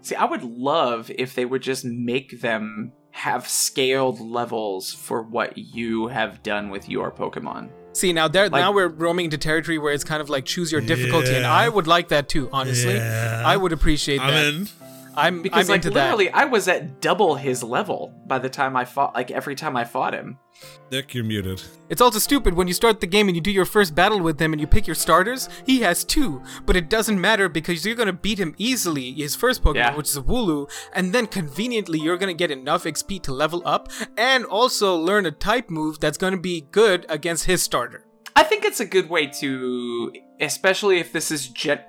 See, 0.00 0.14
I 0.16 0.24
would 0.24 0.42
love 0.42 1.10
if 1.16 1.34
they 1.34 1.44
would 1.44 1.62
just 1.62 1.84
make 1.84 2.40
them 2.40 2.92
have 3.12 3.46
scaled 3.48 4.20
levels 4.20 4.92
for 4.92 5.22
what 5.22 5.56
you 5.56 6.08
have 6.08 6.42
done 6.42 6.70
with 6.70 6.88
your 6.88 7.10
Pokemon. 7.12 7.68
See 7.94 8.12
now, 8.12 8.26
there 8.28 8.44
Like- 8.48 8.60
now 8.62 8.72
we're 8.72 8.88
roaming 8.88 9.26
into 9.26 9.38
territory 9.38 9.78
where 9.78 9.92
it's 9.92 10.04
kind 10.04 10.22
of 10.22 10.30
like 10.30 10.44
choose 10.46 10.72
your 10.72 10.80
difficulty, 10.80 11.34
and 11.34 11.46
I 11.46 11.68
would 11.68 11.86
like 11.86 12.08
that 12.08 12.28
too. 12.28 12.48
Honestly, 12.52 12.94
Yeah. 12.94 13.42
I 13.44 13.56
would 13.56 13.72
appreciate 13.72 14.20
I'm 14.20 14.28
that. 14.30 14.46
in. 14.46 14.68
I'm 15.16 15.42
Because 15.42 15.68
I'm 15.68 15.72
like 15.74 15.84
into 15.84 15.90
that. 15.90 16.04
literally, 16.04 16.30
I 16.30 16.44
was 16.44 16.68
at 16.68 17.00
double 17.00 17.34
his 17.34 17.62
level 17.62 18.12
by 18.26 18.38
the 18.38 18.48
time 18.48 18.76
I 18.76 18.84
fought. 18.84 19.14
Like 19.14 19.30
every 19.30 19.54
time 19.54 19.76
I 19.76 19.84
fought 19.84 20.14
him. 20.14 20.38
Nick, 20.90 21.14
you're 21.14 21.24
muted. 21.24 21.62
It's 21.88 22.00
also 22.00 22.18
stupid 22.18 22.54
when 22.54 22.68
you 22.68 22.74
start 22.74 23.00
the 23.00 23.06
game 23.06 23.26
and 23.28 23.34
you 23.36 23.40
do 23.40 23.50
your 23.50 23.64
first 23.64 23.94
battle 23.94 24.20
with 24.20 24.40
him 24.40 24.52
and 24.52 24.60
you 24.60 24.66
pick 24.66 24.86
your 24.86 24.94
starters. 24.94 25.48
He 25.66 25.80
has 25.80 26.04
two, 26.04 26.42
but 26.66 26.76
it 26.76 26.88
doesn't 26.88 27.20
matter 27.20 27.48
because 27.48 27.84
you're 27.84 27.94
gonna 27.96 28.12
beat 28.12 28.38
him 28.38 28.54
easily, 28.58 29.12
his 29.12 29.34
first 29.34 29.62
Pokemon, 29.62 29.74
Yeah. 29.76 29.96
which 29.96 30.08
is 30.08 30.16
a 30.16 30.22
Wooloo, 30.22 30.70
and 30.94 31.12
then 31.12 31.26
conveniently 31.26 31.98
you're 31.98 32.18
gonna 32.18 32.34
get 32.34 32.50
enough 32.50 32.84
XP 32.84 33.18
to 33.22 33.32
level 33.32 33.62
up 33.64 33.90
and 34.16 34.44
also 34.44 34.94
learn 34.96 35.26
a 35.26 35.30
type 35.32 35.70
move 35.70 35.98
that's 36.00 36.18
gonna 36.18 36.36
be 36.36 36.66
good 36.70 37.06
against 37.08 37.46
his 37.46 37.62
starter. 37.62 38.04
I 38.36 38.44
think 38.44 38.64
it's 38.64 38.80
a 38.80 38.86
good 38.86 39.10
way 39.10 39.26
to, 39.26 40.12
especially 40.40 40.98
if 41.00 41.12
this 41.12 41.30
is 41.30 41.48
gen. 41.48 41.80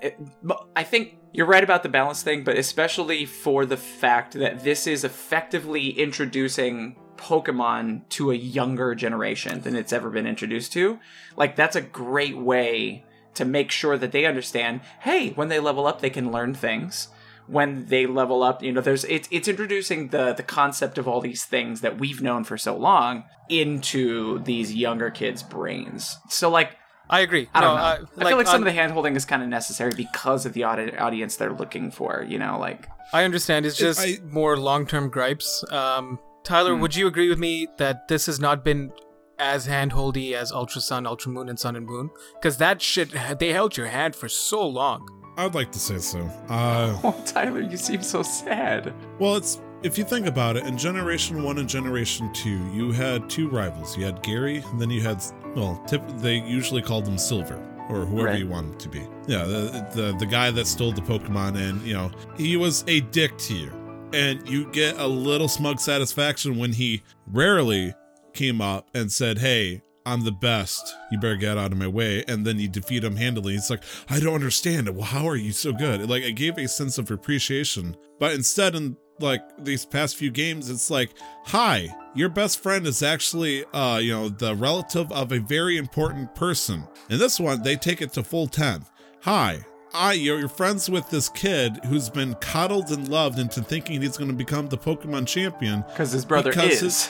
I 0.76 0.84
think 0.84 1.16
you're 1.34 1.48
right 1.48 1.64
about 1.64 1.84
the 1.84 1.90
balance 1.90 2.22
thing, 2.22 2.44
but 2.44 2.58
especially 2.58 3.26
for 3.26 3.66
the 3.66 3.78
fact 3.78 4.34
that 4.34 4.64
this 4.64 4.86
is 4.86 5.04
effectively 5.04 5.90
introducing 5.90 6.96
Pokemon 7.18 8.08
to 8.10 8.32
a 8.32 8.36
younger 8.36 8.94
generation 8.94 9.62
than 9.62 9.76
it's 9.76 9.92
ever 9.92 10.12
been 10.12 10.28
introduced 10.28 10.74
to. 10.74 11.00
Like, 11.36 11.56
that's 11.56 11.76
a 11.76 11.82
great 11.82 12.38
way 12.38 13.04
to 13.34 13.46
make 13.46 13.72
sure 13.72 13.98
that 13.98 14.12
they 14.12 14.26
understand 14.26 14.82
hey, 15.02 15.32
when 15.32 15.48
they 15.48 15.60
level 15.60 15.88
up, 15.88 16.02
they 16.02 16.10
can 16.10 16.32
learn 16.32 16.54
things. 16.54 17.08
When 17.48 17.88
they 17.88 18.06
level 18.06 18.42
up, 18.42 18.64
you 18.64 18.72
know, 18.72 18.80
there's 18.80 19.04
it's 19.06 19.28
it's 19.30 19.50
introducing 19.50 20.10
the 20.10 20.34
the 20.34 20.44
concept 20.44 20.98
of 20.98 21.10
all 21.10 21.20
these 21.20 21.44
things 21.44 21.82
that 21.82 22.00
we've 22.00 22.22
known 22.22 22.46
for 22.46 22.58
so 22.58 22.78
long 22.78 23.26
into 23.50 24.40
these 24.44 24.74
younger 24.74 25.10
kids' 25.10 25.44
brains. 25.44 26.20
So 26.30 26.50
like 26.50 26.78
I 27.14 27.20
agree. 27.20 27.48
I 27.54 27.62
don't 27.62 27.76
No, 27.76 27.82
know. 27.82 27.84
uh, 27.84 27.98
I 28.26 28.30
feel 28.30 28.38
like 28.38 28.48
some 28.48 28.62
on- 28.64 28.68
of 28.68 28.74
the 28.74 28.80
handholding 28.80 29.16
is 29.16 29.26
kind 29.26 29.42
of 29.44 29.50
necessary 29.50 29.94
because 29.96 30.46
of 30.48 30.54
the 30.54 30.64
audi- 30.64 30.98
audience 30.98 31.36
they're 31.38 31.54
looking 31.54 31.92
for. 31.92 32.26
You 32.28 32.40
know, 32.40 32.58
like 32.60 32.88
I 33.14 33.24
understand. 33.24 33.66
It's 33.68 33.78
just 33.78 34.00
I- 34.02 34.20
more 34.26 34.58
long-term 34.58 35.10
gripes. 35.10 35.64
Um, 35.72 36.20
Tyler, 36.44 36.74
Hmm. 36.76 36.82
would 36.82 36.96
you 36.96 37.06
agree 37.08 37.30
with 37.30 37.40
me 37.40 37.68
that 37.78 38.08
this 38.08 38.26
has 38.26 38.40
not 38.40 38.64
been 38.66 38.92
as 39.40 39.68
handholdy 39.68 40.34
as 40.34 40.52
Ultra 40.52 40.82
Sun, 40.82 41.06
Ultra 41.06 41.32
Moon, 41.32 41.48
and 41.50 41.60
Sun 41.60 41.76
and 41.76 41.86
Moon? 41.86 42.10
Because 42.36 42.58
that 42.58 42.82
shit, 42.82 43.10
they 43.40 43.50
held 43.54 43.78
your 43.78 43.88
hand 43.88 44.16
for 44.16 44.28
so 44.28 44.66
long. 44.68 45.08
I 45.38 45.46
would 45.46 45.56
like 45.56 45.72
to 45.72 45.80
say 45.80 45.98
so. 46.00 46.20
Uh, 46.50 46.98
oh, 47.04 47.16
Tyler, 47.26 47.62
you 47.62 47.78
seem 47.78 48.02
so 48.04 48.22
sad. 48.24 48.94
well, 49.20 49.36
it's 49.36 49.60
if 49.84 49.98
you 49.98 50.04
think 50.04 50.26
about 50.26 50.58
it, 50.58 50.66
in 50.66 50.78
Generation 50.78 51.44
One 51.44 51.58
and 51.58 51.68
Generation 51.70 52.32
Two, 52.34 52.66
you 52.74 52.92
had 52.92 53.30
two 53.30 53.50
rivals. 53.50 53.98
You 53.98 54.06
had 54.06 54.22
Gary, 54.24 54.58
and 54.58 54.80
then 54.80 54.90
you 54.90 55.02
had 55.02 55.22
well, 55.56 55.84
tip, 55.88 56.02
they 56.18 56.36
usually 56.36 56.82
called 56.82 57.08
him 57.08 57.18
Silver 57.18 57.56
or 57.90 58.06
whoever 58.06 58.30
Right. 58.30 58.40
you 58.40 58.48
want 58.48 58.68
him 58.68 58.78
to 58.78 58.90
be. 58.90 59.08
Yeah, 59.28 59.44
the, 59.44 59.88
the 59.94 60.16
the 60.20 60.26
guy 60.26 60.52
that 60.52 60.68
stole 60.68 60.92
the 60.94 61.02
Pokemon, 61.02 61.58
and 61.58 61.82
you 61.82 61.94
know 61.94 62.12
he 62.38 62.58
was 62.58 62.84
a 62.88 63.02
dick 63.02 63.38
to 63.40 63.54
you, 63.54 63.72
and 64.14 64.48
you 64.48 64.66
get 64.72 64.98
a 65.00 65.08
little 65.08 65.48
smug 65.48 65.80
satisfaction 65.80 66.58
when 66.58 66.72
he 66.74 67.04
rarely 67.28 67.94
came 68.34 68.62
up 68.62 68.88
and 68.94 69.12
said, 69.12 69.38
"Hey." 69.40 69.82
I'm 70.06 70.26
the 70.26 70.34
best. 70.34 70.94
You 71.14 71.18
better 71.18 71.38
get 71.38 71.58
out 71.58 71.72
of 71.72 71.78
my 71.78 71.88
way. 71.88 72.26
And 72.28 72.46
then 72.46 72.60
you 72.60 72.68
defeat 72.68 73.06
him 73.06 73.16
handily. 73.16 73.56
It's 73.56 73.70
like, 73.70 73.84
I 74.10 74.20
don't 74.20 74.34
understand. 74.36 74.90
Well, 74.90 75.06
how 75.06 75.26
are 75.30 75.38
you 75.38 75.54
so 75.54 75.72
good? 75.72 76.10
Like, 76.10 76.24
it 76.24 76.34
gave 76.34 76.58
a 76.58 76.68
sense 76.68 76.98
of 76.98 77.10
appreciation. 77.10 77.96
But 78.20 78.34
instead, 78.34 78.76
in 78.76 78.98
like 79.24 79.42
these 79.58 79.86
past 79.86 80.16
few 80.18 80.30
games, 80.30 80.70
it's 80.70 80.92
like, 80.92 81.10
hi, 81.46 81.88
your 82.14 82.30
best 82.30 82.62
friend 82.62 82.86
is 82.86 83.02
actually, 83.02 83.66
uh, 83.74 83.98
you 83.98 84.12
know, 84.12 84.30
the 84.30 84.54
relative 84.56 85.12
of 85.12 85.32
a 85.32 85.40
very 85.40 85.78
important 85.78 86.36
person. 86.36 86.84
In 87.10 87.18
this 87.18 87.40
one, 87.40 87.64
they 87.64 87.76
take 87.76 88.02
it 88.02 88.14
to 88.14 88.24
full 88.24 88.46
10. 88.48 88.86
Hi, 89.22 89.66
I, 89.94 90.14
you're, 90.14 90.48
friends 90.48 90.90
with 90.90 91.10
this 91.10 91.30
kid 91.30 91.80
who's 91.86 92.10
been 92.10 92.36
coddled 92.36 92.90
and 92.92 93.08
loved 93.08 93.40
into 93.40 93.62
thinking 93.64 94.02
he's 94.02 94.18
going 94.18 94.30
to 94.30 94.36
become 94.36 94.68
the 94.68 94.78
Pokemon 94.78 95.28
champion. 95.28 95.84
Because 95.88 96.12
his 96.12 96.26
brother 96.26 96.52
Because 96.52 96.82
is. 96.82 96.82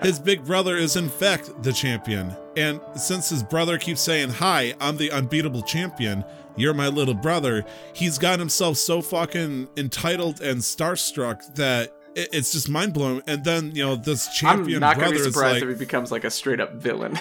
His 0.00 0.18
big 0.18 0.42
brother 0.46 0.76
is, 0.76 0.96
in 0.96 1.10
fact, 1.10 1.62
the 1.62 1.70
champion. 1.70 2.32
And 2.56 2.80
since 2.96 3.28
his 3.28 3.42
brother 3.42 3.76
keeps 3.76 4.00
saying, 4.00 4.30
Hi, 4.30 4.72
I'm 4.80 4.96
the 4.96 5.10
unbeatable 5.10 5.60
champion, 5.62 6.24
you're 6.56 6.74
my 6.74 6.88
little 6.88 7.14
brother, 7.14 7.64
he's 7.92 8.18
got 8.18 8.38
himself 8.38 8.76
so 8.76 9.00
fucking 9.02 9.68
entitled 9.76 10.40
and 10.40 10.58
starstruck 10.60 11.54
that 11.54 11.92
it- 12.14 12.28
it's 12.32 12.52
just 12.52 12.68
mind 12.68 12.92
blowing. 12.92 13.22
And 13.26 13.42
then, 13.44 13.72
you 13.74 13.84
know, 13.84 13.96
this 13.96 14.28
champion. 14.34 14.76
I'm 14.76 14.80
not 14.80 14.96
gonna 14.96 15.08
brother 15.10 15.14
be 15.24 15.28
is 15.28 15.34
surprised 15.34 15.54
like, 15.54 15.62
if 15.64 15.68
he 15.70 15.74
becomes 15.84 16.12
like 16.12 16.24
a 16.24 16.30
straight 16.30 16.60
up 16.60 16.74
villain. 16.74 17.18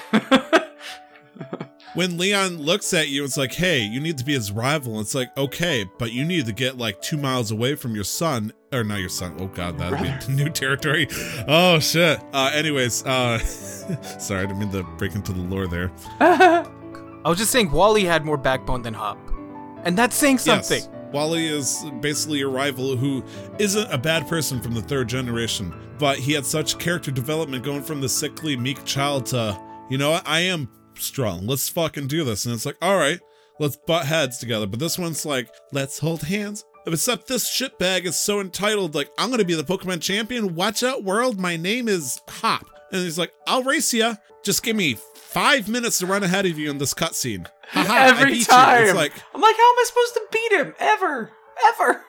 when 1.95 2.17
Leon 2.17 2.57
looks 2.57 2.93
at 2.93 3.09
you, 3.09 3.23
it's 3.23 3.37
like, 3.37 3.53
hey, 3.53 3.79
you 3.79 3.99
need 3.99 4.17
to 4.17 4.25
be 4.25 4.33
his 4.33 4.51
rival. 4.51 4.99
It's 4.99 5.13
like, 5.15 5.35
okay, 5.37 5.85
but 5.99 6.11
you 6.11 6.25
need 6.25 6.45
to 6.45 6.51
get 6.53 6.77
like 6.77 7.01
two 7.01 7.17
miles 7.17 7.51
away 7.51 7.75
from 7.75 7.95
your 7.95 8.03
son, 8.03 8.53
or 8.71 8.83
not 8.83 8.99
your 8.99 9.09
son. 9.09 9.35
Oh 9.39 9.47
god, 9.47 9.77
that'd 9.79 9.99
be 10.27 10.33
new 10.33 10.49
territory. 10.49 11.07
Oh 11.47 11.79
shit. 11.79 12.19
Uh, 12.33 12.51
anyways, 12.53 13.03
uh, 13.05 13.37
sorry, 14.19 14.41
I 14.43 14.45
didn't 14.45 14.59
mean 14.59 14.71
to 14.71 14.83
break 14.97 15.15
into 15.15 15.31
the 15.33 15.41
lore 15.41 15.67
there. 15.67 15.91
I 17.25 17.29
was 17.29 17.37
just 17.37 17.51
saying 17.51 17.71
Wally 17.71 18.03
had 18.03 18.25
more 18.25 18.37
backbone 18.37 18.81
than 18.81 18.93
Hop. 18.93 19.17
And 19.85 19.97
that's 19.97 20.15
saying 20.15 20.39
something. 20.39 20.79
Yes, 20.79 20.89
Wally 21.13 21.47
is 21.47 21.85
basically 22.01 22.41
a 22.41 22.47
rival 22.47 22.97
who 22.97 23.23
isn't 23.59 23.91
a 23.93 23.97
bad 23.97 24.27
person 24.27 24.59
from 24.59 24.73
the 24.73 24.81
third 24.81 25.07
generation, 25.07 25.73
but 25.99 26.17
he 26.17 26.33
had 26.33 26.45
such 26.45 26.79
character 26.79 27.11
development 27.11 27.63
going 27.63 27.83
from 27.83 28.01
the 28.01 28.09
sickly, 28.09 28.57
meek 28.57 28.83
child 28.83 29.25
to, 29.27 29.57
you 29.89 29.97
know 29.97 30.11
what, 30.11 30.27
I 30.27 30.41
am 30.41 30.69
strong. 30.95 31.47
Let's 31.47 31.69
fucking 31.69 32.07
do 32.07 32.23
this. 32.23 32.45
And 32.45 32.53
it's 32.53 32.65
like, 32.65 32.77
all 32.81 32.97
right, 32.97 33.19
let's 33.59 33.77
butt 33.77 34.05
heads 34.05 34.37
together. 34.37 34.67
But 34.67 34.79
this 34.79 34.97
one's 34.99 35.25
like, 35.25 35.49
let's 35.71 35.99
hold 35.99 36.23
hands. 36.23 36.65
Except 36.85 37.27
this 37.27 37.49
shitbag 37.49 38.03
is 38.03 38.17
so 38.17 38.41
entitled, 38.41 38.95
like, 38.95 39.09
I'm 39.17 39.31
gonna 39.31 39.45
be 39.45 39.55
the 39.55 39.63
Pokemon 39.63 40.01
champion. 40.01 40.55
Watch 40.55 40.83
out, 40.83 41.05
world. 41.05 41.39
My 41.39 41.55
name 41.55 41.87
is 41.87 42.19
Hop. 42.27 42.65
And 42.91 43.01
he's 43.01 43.17
like, 43.17 43.31
I'll 43.47 43.63
race 43.63 43.93
you. 43.93 44.17
Just 44.43 44.63
give 44.63 44.75
me 44.75 44.97
five 45.33 45.67
minutes 45.67 45.99
to 45.99 46.05
run 46.05 46.23
ahead 46.23 46.45
of 46.45 46.57
you 46.57 46.69
in 46.69 46.77
this 46.77 46.93
cutscene. 46.93 47.47
Haha, 47.69 47.93
I 47.93 48.07
Every 48.09 48.31
beat 48.31 48.37
you." 48.39 48.45
time. 48.45 48.83
It's 48.83 48.93
like 48.95 49.13
I'm 49.33 49.41
like, 49.41 49.55
how 49.55 49.69
am 49.71 49.79
I 49.79 49.83
supposed 49.85 50.13
to 50.13 50.21
beat 50.31 50.51
him? 50.51 50.75
Ever. 50.79 51.31
Ever. 51.67 52.05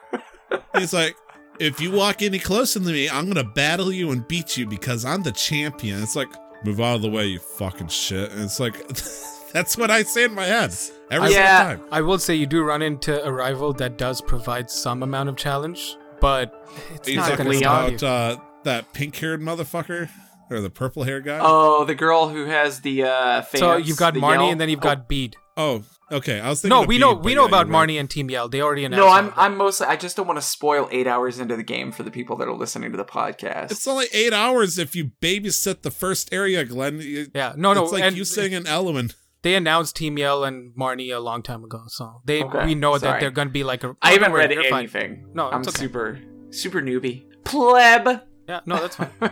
he's 0.78 0.92
like, 0.92 1.16
if 1.58 1.80
you 1.80 1.90
walk 1.90 2.22
any 2.22 2.38
closer 2.38 2.80
to 2.80 2.84
me, 2.86 3.08
I'm 3.08 3.26
gonna 3.28 3.44
battle 3.44 3.92
you 3.92 4.10
and 4.10 4.26
beat 4.26 4.56
you 4.56 4.66
because 4.66 5.04
I'm 5.04 5.22
the 5.22 5.32
champion. 5.32 6.02
It's 6.02 6.16
like, 6.16 6.28
move 6.64 6.80
out 6.80 6.96
of 6.96 7.02
the 7.02 7.10
way, 7.10 7.26
you 7.26 7.38
fucking 7.38 7.88
shit. 7.88 8.30
And 8.32 8.42
it's 8.42 8.58
like, 8.60 8.74
that's 9.52 9.76
what 9.76 9.90
I 9.90 10.02
say 10.02 10.24
in 10.24 10.34
my 10.34 10.44
head 10.44 10.74
every 11.10 11.32
Yeah. 11.32 11.68
single 11.70 11.86
time. 11.86 11.92
I 11.92 12.00
will 12.00 12.18
say 12.18 12.34
you 12.34 12.46
do 12.46 12.62
run 12.64 12.82
into 12.82 13.22
a 13.24 13.30
rival 13.32 13.72
that 13.74 13.96
does 13.98 14.20
provide 14.20 14.70
some 14.70 15.02
amount 15.02 15.28
of 15.28 15.36
challenge, 15.36 15.96
but 16.20 16.66
it's 16.94 17.06
Are 17.08 17.10
you 17.12 17.16
not 17.18 17.36
going 17.38 17.50
to 17.50 17.56
stop 17.58 17.90
you. 17.90 17.96
about 17.96 18.02
uh, 18.38 18.40
that 18.64 18.92
pink-haired 18.94 19.40
motherfucker 19.42 20.08
or 20.50 20.60
the 20.60 20.70
purple 20.70 21.04
hair 21.04 21.20
guy? 21.20 21.38
Oh, 21.42 21.84
the 21.84 21.94
girl 21.94 22.28
who 22.28 22.46
has 22.46 22.80
the 22.80 23.04
uh 23.04 23.42
fans, 23.42 23.60
So 23.60 23.76
you've 23.76 23.96
got 23.96 24.14
Marnie 24.14 24.40
yell. 24.40 24.50
and 24.50 24.60
then 24.60 24.68
you've 24.68 24.80
Oh, 24.80 24.82
got 24.82 25.08
Bede. 25.08 25.36
Oh, 25.56 25.84
okay. 26.10 26.40
I 26.40 26.48
was 26.48 26.62
thinking. 26.62 26.76
No, 26.80 26.84
we 26.86 26.96
Bede, 26.96 27.00
know 27.02 27.14
but 27.14 27.24
we 27.24 27.30
yeah, 27.32 27.36
know 27.36 27.44
about 27.46 27.66
you're 27.68 27.76
right. 27.76 27.88
Marnie 27.88 28.00
and 28.00 28.10
Team 28.10 28.28
Yell. 28.28 28.48
They 28.48 28.60
already 28.60 28.84
announced. 28.84 29.06
No, 29.06 29.08
I'm 29.08 29.26
that. 29.26 29.34
I'm 29.38 29.56
mostly 29.56 29.86
I 29.86 29.96
just 29.96 30.16
don't 30.16 30.26
want 30.26 30.38
to 30.38 30.42
spoil 30.42 30.88
eight 30.90 31.06
hours 31.06 31.38
into 31.38 31.56
the 31.56 31.62
game 31.62 31.92
for 31.92 32.02
the 32.02 32.10
people 32.10 32.36
that 32.38 32.48
are 32.48 32.54
listening 32.54 32.90
to 32.90 32.96
the 32.96 33.04
podcast. 33.04 33.70
It's 33.70 33.86
only 33.86 34.06
eight 34.12 34.32
hours 34.32 34.78
if 34.78 34.96
you 34.96 35.12
babysit 35.22 35.82
the 35.82 35.90
first 35.92 36.32
area, 36.32 36.64
Glenn. 36.64 37.00
Yeah, 37.34 37.54
no, 37.56 37.72
no. 37.72 37.84
it's 37.84 37.92
like 37.92 38.02
and 38.02 38.16
you 38.16 38.24
sitting 38.24 38.54
an 38.54 38.66
Element. 38.66 39.14
they 39.42 39.54
announced 39.54 39.94
Team 39.94 40.18
Yell 40.18 40.42
and 40.42 40.74
Marnie 40.76 41.14
a 41.14 41.20
long 41.20 41.42
time 41.42 41.62
ago, 41.62 41.84
so 41.86 42.20
they 42.24 42.42
Okay, 42.42 42.66
we 42.66 42.74
know 42.74 42.98
that 42.98 43.20
they're 43.20 43.30
going 43.30 43.48
to 43.48 43.52
be 43.52 43.62
like 43.62 43.84
a. 43.84 43.94
I 44.02 44.10
oh, 44.10 44.12
haven't 44.14 44.32
worry, 44.32 44.40
read 44.48 44.52
you're 44.52 44.64
fine. 44.64 44.80
anything. 44.80 45.26
No, 45.34 45.48
I'm 45.50 45.60
okay. 45.60 45.70
super 45.70 46.18
super 46.50 46.80
newbie. 46.82 47.26
Pleb. 47.44 48.22
Yeah, 48.48 48.60
no, 48.66 48.76
that's 48.80 48.96
fine. 48.96 49.10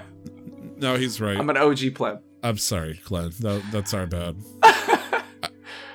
No, 0.82 0.96
he's 0.96 1.20
right. 1.20 1.38
I'm 1.38 1.48
an 1.48 1.56
OG 1.56 1.94
pleb. 1.94 2.20
I'm 2.42 2.58
sorry, 2.58 3.00
Glenn. 3.04 3.30
That, 3.38 3.62
that's 3.70 3.94
our 3.94 4.06
bad. 4.06 4.36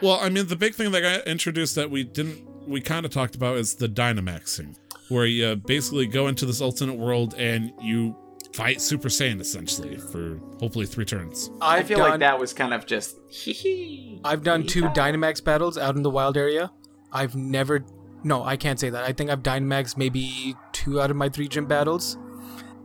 well, 0.02 0.18
I 0.22 0.30
mean, 0.30 0.48
the 0.48 0.56
big 0.56 0.76
thing 0.76 0.92
that 0.94 1.02
got 1.02 1.28
introduced 1.28 1.76
that 1.76 1.92
we 1.92 2.06
didn't, 2.06 2.42
we 2.66 2.80
kind 2.80 3.06
of 3.06 3.12
talked 3.12 3.36
about 3.36 3.58
is 3.58 3.76
the 3.76 3.90
Dynamaxing, 3.90 4.78
where 5.10 5.26
you 5.26 5.58
basically 5.58 6.08
go 6.08 6.28
into 6.28 6.46
this 6.46 6.62
alternate 6.62 6.98
world 6.98 7.36
and 7.38 7.74
you 7.82 8.16
fight 8.54 8.80
Super 8.80 9.10
Saiyan 9.10 9.42
essentially 9.42 9.98
for 9.98 10.40
hopefully 10.62 10.86
three 10.86 11.06
turns. 11.06 11.52
I 11.60 11.84
feel 11.84 11.98
done, 11.98 12.12
like 12.12 12.20
that 12.22 12.40
was 12.40 12.54
kind 12.54 12.74
of 12.74 12.86
just 12.86 13.18
hee 13.30 13.52
hee. 13.52 14.22
I've 14.24 14.44
done 14.44 14.66
two 14.66 14.84
Dynamax 14.84 15.44
battles 15.44 15.78
out 15.78 15.98
in 15.98 16.02
the 16.02 16.10
wild 16.10 16.38
area. 16.38 16.72
I've 17.12 17.36
never. 17.36 17.84
No, 18.24 18.44
I 18.44 18.56
can't 18.56 18.80
say 18.80 18.90
that. 18.90 19.04
I 19.04 19.12
think 19.12 19.30
I've 19.30 19.44
Dynamax 19.44 19.98
maybe 19.98 20.56
two 20.72 21.02
out 21.02 21.12
of 21.12 21.18
my 21.18 21.28
three 21.28 21.50
gym 21.50 21.66
battles. 21.66 22.18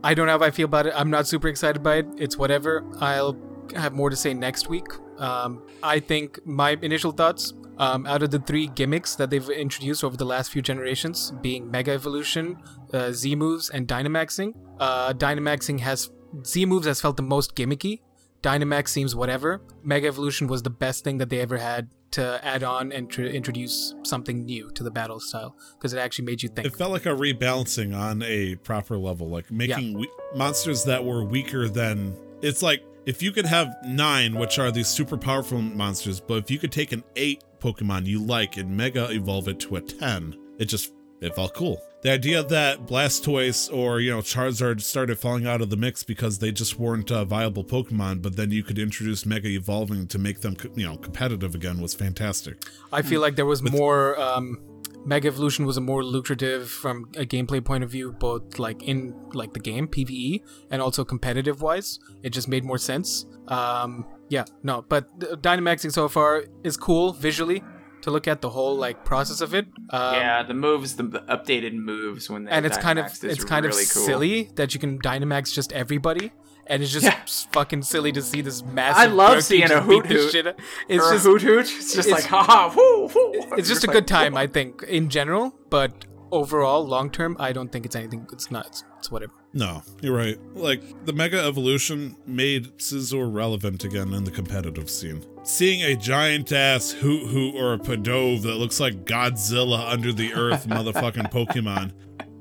I 0.03 0.13
don't 0.13 0.27
know 0.27 0.37
how 0.37 0.45
I 0.45 0.51
feel 0.51 0.65
about 0.65 0.87
it. 0.87 0.93
I'm 0.95 1.09
not 1.09 1.27
super 1.27 1.47
excited 1.47 1.81
by 1.81 1.97
it. 1.97 2.07
It's 2.17 2.37
whatever. 2.37 2.83
I'll 2.99 3.37
have 3.75 3.93
more 3.93 4.09
to 4.09 4.15
say 4.15 4.33
next 4.33 4.67
week. 4.67 4.87
Um, 5.17 5.63
I 5.81 5.99
think 5.99 6.45
my 6.45 6.77
initial 6.81 7.11
thoughts 7.11 7.53
um, 7.77 8.05
out 8.05 8.21
of 8.21 8.31
the 8.31 8.39
three 8.39 8.67
gimmicks 8.67 9.15
that 9.15 9.29
they've 9.29 9.49
introduced 9.49 10.03
over 10.03 10.17
the 10.17 10.25
last 10.25 10.51
few 10.51 10.61
generations, 10.61 11.31
being 11.41 11.71
Mega 11.71 11.91
Evolution, 11.91 12.57
uh, 12.91 13.11
Z 13.11 13.35
moves, 13.35 13.69
and 13.69 13.87
Dynamaxing, 13.87 14.53
uh, 14.79 15.13
Dynamaxing 15.13 15.79
has 15.79 16.11
Z 16.45 16.65
moves 16.65 16.85
has 16.85 16.99
felt 16.99 17.17
the 17.17 17.23
most 17.23 17.55
gimmicky. 17.55 18.01
Dynamax 18.41 18.89
seems 18.89 19.15
whatever. 19.15 19.61
Mega 19.83 20.07
Evolution 20.07 20.47
was 20.47 20.63
the 20.63 20.69
best 20.69 21.03
thing 21.03 21.17
that 21.19 21.29
they 21.29 21.39
ever 21.39 21.57
had 21.57 21.87
to 22.13 22.39
add 22.43 22.63
on 22.63 22.91
and 22.91 23.09
tr- 23.09 23.23
introduce 23.23 23.95
something 24.03 24.45
new 24.45 24.69
to 24.71 24.83
the 24.83 24.91
battle 24.91 25.19
style 25.19 25.55
because 25.77 25.93
it 25.93 25.99
actually 25.99 26.25
made 26.25 26.41
you 26.41 26.49
think. 26.49 26.67
It 26.67 26.75
felt 26.75 26.91
like 26.91 27.05
a 27.05 27.09
rebalancing 27.09 27.97
on 27.97 28.21
a 28.23 28.55
proper 28.57 28.97
level, 28.97 29.29
like 29.29 29.51
making 29.51 29.97
we- 29.97 30.11
monsters 30.35 30.83
that 30.85 31.03
were 31.03 31.23
weaker 31.23 31.67
than. 31.67 32.15
It's 32.41 32.61
like 32.61 32.83
if 33.05 33.21
you 33.21 33.31
could 33.31 33.45
have 33.45 33.73
nine, 33.85 34.35
which 34.35 34.59
are 34.59 34.71
these 34.71 34.87
super 34.87 35.17
powerful 35.17 35.61
monsters, 35.61 36.19
but 36.19 36.35
if 36.35 36.51
you 36.51 36.59
could 36.59 36.71
take 36.71 36.91
an 36.91 37.03
eight 37.15 37.43
Pokemon 37.59 38.05
you 38.05 38.21
like 38.23 38.57
and 38.57 38.75
Mega 38.75 39.09
evolve 39.11 39.47
it 39.47 39.59
to 39.61 39.77
a 39.77 39.81
ten, 39.81 40.35
it 40.59 40.65
just 40.65 40.93
it 41.23 41.35
felt 41.35 41.53
cool. 41.53 41.81
The 42.01 42.11
idea 42.11 42.43
that 42.43 42.85
Blastoise 42.85 43.73
or 43.73 44.01
you 44.01 44.11
know 44.11 44.19
Charizard 44.19 44.81
started 44.81 45.17
falling 45.17 45.47
out 45.47 45.61
of 45.61 45.69
the 45.69 45.77
mix 45.77 46.03
because 46.03 46.39
they 46.39 46.51
just 46.51 46.77
weren't 46.77 47.09
uh, 47.11 47.23
viable 47.23 47.63
Pokemon, 47.63 48.21
but 48.21 48.35
then 48.35 48.51
you 48.51 48.61
could 48.61 48.77
introduce 48.77 49.25
Mega 49.25 49.47
evolving 49.47 50.07
to 50.07 50.19
make 50.19 50.41
them 50.41 50.57
you 50.75 50.85
know 50.85 50.97
competitive 50.97 51.55
again 51.55 51.81
was 51.81 51.93
fantastic. 51.93 52.61
I 52.91 53.01
feel 53.01 53.21
like 53.21 53.35
there 53.35 53.45
was 53.45 53.63
more. 53.63 54.19
Um, 54.19 54.61
Mega 55.05 55.27
Evolution 55.27 55.65
was 55.65 55.75
a 55.75 55.81
more 55.81 56.01
lucrative 56.01 56.69
from 56.69 57.09
a 57.17 57.25
gameplay 57.25 57.63
point 57.63 57.83
of 57.83 57.89
view, 57.89 58.13
both 58.13 58.57
like 58.57 58.83
in 58.83 59.13
like 59.33 59.53
the 59.53 59.59
game 59.59 59.87
PVE 59.87 60.41
and 60.71 60.81
also 60.81 61.03
competitive 61.03 61.61
wise. 61.61 61.99
It 62.21 62.29
just 62.29 62.47
made 62.47 62.63
more 62.63 62.77
sense. 62.77 63.25
Um, 63.49 64.05
yeah, 64.29 64.45
no, 64.61 64.85
but 64.87 65.09
uh, 65.21 65.35
Dynamaxing 65.35 65.91
so 65.91 66.07
far 66.07 66.45
is 66.63 66.77
cool 66.77 67.11
visually 67.11 67.61
to 68.03 68.11
look 68.11 68.27
at 68.27 68.41
the 68.41 68.49
whole 68.49 68.75
like 68.75 69.03
process 69.03 69.41
of 69.41 69.53
it. 69.53 69.65
Um, 69.89 70.13
yeah, 70.15 70.43
the 70.43 70.53
moves, 70.53 70.95
the, 70.95 71.03
updated 71.03 71.73
moves 71.73 72.29
when 72.29 72.45
they 72.45 72.51
and 72.51 72.65
it's 72.65 72.77
kind 72.77 72.99
of 72.99 73.05
it's 73.23 73.43
kind 73.43 73.65
really 73.65 73.83
of 73.83 73.89
cool. 73.93 74.05
silly 74.05 74.49
that 74.55 74.73
you 74.73 74.79
can 74.79 74.99
Dynamax 74.99 75.53
just 75.53 75.73
everybody. 75.73 76.31
And 76.65 76.81
it's 76.81 76.93
just 76.93 77.03
Yeah. 77.05 77.19
fucking 77.51 77.81
silly 77.83 78.13
to 78.13 78.21
see 78.21 78.39
this 78.39 78.63
massive. 78.63 78.97
I 78.97 79.05
love 79.07 79.43
seeing 79.43 79.63
a 79.65 79.81
Hoothoot. 79.81 80.31
shit 80.31 80.45
It's 80.87 81.03
or 81.03 81.11
just 81.11 81.25
hoothoot. 81.25 81.59
It's 81.59 81.93
just 81.93 82.07
it's- 82.07 82.11
like 82.11 82.23
haha 82.25 82.73
whoo 82.73 83.07
whoo. 83.09 83.33
it's 83.57 83.67
just 83.67 83.83
a 83.83 83.87
good 83.87 84.07
time, 84.07 84.37
I 84.37 84.47
think, 84.47 84.81
in 84.83 85.09
general. 85.09 85.53
But 85.69 86.05
overall, 86.33 86.85
long 86.85 87.09
term, 87.09 87.37
I 87.39 87.53
don't 87.53 87.71
think 87.71 87.85
it's 87.85 87.95
anything. 87.95 88.27
It's 88.33 88.51
not. 88.51 88.67
It's, 88.67 88.83
it's 88.97 89.11
whatever. 89.11 89.33
No, 89.53 89.83
you're 90.01 90.15
right. 90.15 90.37
Like, 90.55 91.05
the 91.05 91.13
Mega 91.13 91.39
Evolution 91.39 92.17
made 92.25 92.77
Scizor 92.79 93.33
relevant 93.33 93.83
again 93.83 94.13
in 94.13 94.23
the 94.23 94.31
competitive 94.31 94.89
scene. 94.89 95.23
Seeing 95.43 95.83
a 95.83 95.95
giant 95.95 96.51
ass 96.51 96.93
Hoothoot 96.93 97.53
or 97.53 97.73
a 97.73 97.77
Pidove 97.77 98.41
that 98.43 98.55
looks 98.55 98.79
like 98.79 99.05
Godzilla 99.05 99.91
under 99.91 100.11
the 100.11 100.33
earth 100.33 100.67
motherfucking 100.67 101.31
Pokemon. 101.31 101.93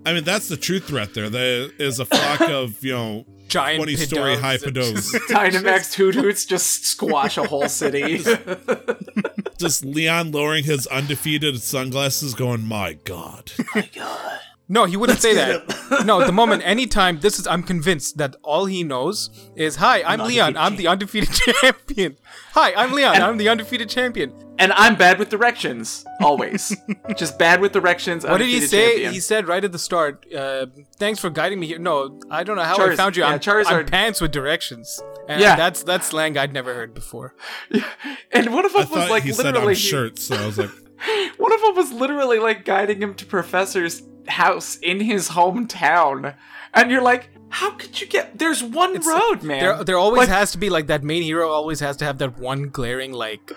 I 0.05 0.15
mean, 0.15 0.25
that's 0.25 0.49
the 0.49 0.57
true 0.57 0.81
threat 0.81 1.15
there. 1.15 1.31
There 1.31 1.69
is 1.79 2.01
a 2.01 2.05
flock 2.07 2.41
of, 2.41 2.83
you 2.83 2.93
know, 2.93 3.27
Giant 3.53 3.79
20 3.83 3.97
story 3.97 4.37
high 4.37 4.55
and- 4.55 4.63
Pidoves. 4.63 5.11
Dynamax 5.29 5.95
hoothoots 5.99 6.45
just 6.45 6.85
squash 6.87 7.37
a 7.37 7.45
whole 7.45 7.69
city. 7.69 8.23
Just 9.59 9.85
Leon 9.85 10.33
lowering 10.33 10.65
his 10.65 10.89
undefeated 10.89 11.63
sunglasses, 11.63 12.35
going, 12.35 12.67
My 12.67 12.95
God. 13.05 13.53
My 13.77 13.89
God. 13.95 14.41
No, 14.69 14.87
he 14.87 14.97
wouldn't 14.97 15.21
say 15.21 15.35
that. 15.35 16.05
no, 16.05 16.25
the 16.27 16.33
moment, 16.33 16.63
anytime, 16.67 17.21
this 17.21 17.39
is, 17.39 17.47
I'm 17.47 17.63
convinced 17.63 18.17
that 18.19 18.35
all 18.43 18.65
he 18.65 18.83
knows 18.83 19.31
is, 19.55 19.77
Hi, 19.77 20.03
I'm 20.03 20.21
Leon. 20.21 20.57
I'm 20.57 20.75
the 20.77 20.89
undefeated 20.89 21.31
champion. 21.33 22.17
Hi, 22.55 22.73
I'm 22.75 22.93
Leon. 22.93 23.17
I'm 23.23 23.37
the 23.37 23.49
undefeated 23.49 23.89
champion. 23.89 24.33
And 24.59 24.73
I'm 24.75 24.97
bad 24.97 25.19
with 25.19 25.29
directions, 25.29 26.05
always. 26.21 26.77
just 27.17 27.39
bad 27.39 27.61
with 27.61 27.73
directions. 27.73 28.25
What 28.25 28.39
did 28.39 28.49
he 28.49 28.61
say? 28.61 28.89
champion. 28.91 29.13
He 29.13 29.21
said 29.21 29.49
right 29.49 29.65
at 29.65 29.73
the 29.73 29.79
start, 29.79 30.27
uh, 30.35 30.67
Thanks 30.97 31.21
for 31.21 31.31
guiding 31.31 31.59
me 31.61 31.67
here. 31.67 31.79
No, 31.79 32.21
I 32.31 32.45
don't 32.45 32.57
know 32.57 32.63
how 32.63 32.77
I 32.85 32.95
found 32.97 33.17
you. 33.17 33.23
yeah, 33.23 33.29
I'm, 33.29 33.35
I'm 33.35 33.41
Charizard- 33.41 33.91
pants 33.91 34.21
with 34.21 34.31
directions. 34.33 35.01
And 35.29 35.41
Yeah. 35.41 35.57
that's 35.57 35.83
that's 35.83 36.07
slang 36.09 36.37
I'd 36.37 36.53
never 36.53 36.75
heard 36.75 36.95
before. 36.95 37.35
Yeah. 37.71 37.85
and 38.33 38.53
one 38.53 38.65
of 38.65 38.75
I 38.77 38.83
them 38.83 38.91
was 38.91 39.11
like 39.11 39.23
he 39.23 39.33
said 39.33 39.47
literally 39.47 39.69
on 39.69 39.75
shirts, 39.75 40.25
so 40.25 40.37
I 40.37 40.47
was 40.47 40.59
like, 40.59 40.71
One 41.39 41.53
of 41.53 41.61
them 41.61 41.75
was 41.75 41.91
literally 41.93 42.39
like 42.39 42.65
guiding 42.65 43.03
him 43.03 43.15
to 43.15 43.27
Professor's 43.27 44.03
house 44.29 44.77
in 44.77 45.01
his 45.01 45.31
hometown, 45.31 46.35
and 46.75 46.91
you're 46.91 47.03
like, 47.03 47.31
how 47.49 47.73
could 47.73 48.01
you 48.01 48.07
get? 48.07 48.39
There's 48.39 48.63
one 48.63 48.95
road, 49.01 49.43
man. 49.43 49.61
There, 49.61 49.85
there 49.85 49.97
always 49.99 50.19
Like- 50.21 50.29
has 50.29 50.53
to 50.53 50.59
be 50.59 50.71
like 50.71 50.87
that 50.87 51.03
main 51.03 51.23
hero 51.23 51.49
always 51.51 51.81
has 51.81 51.97
to 51.99 52.05
have 52.05 52.19
that 52.19 52.39
one 52.39 52.69
glaring 52.69 53.13
like 53.13 53.51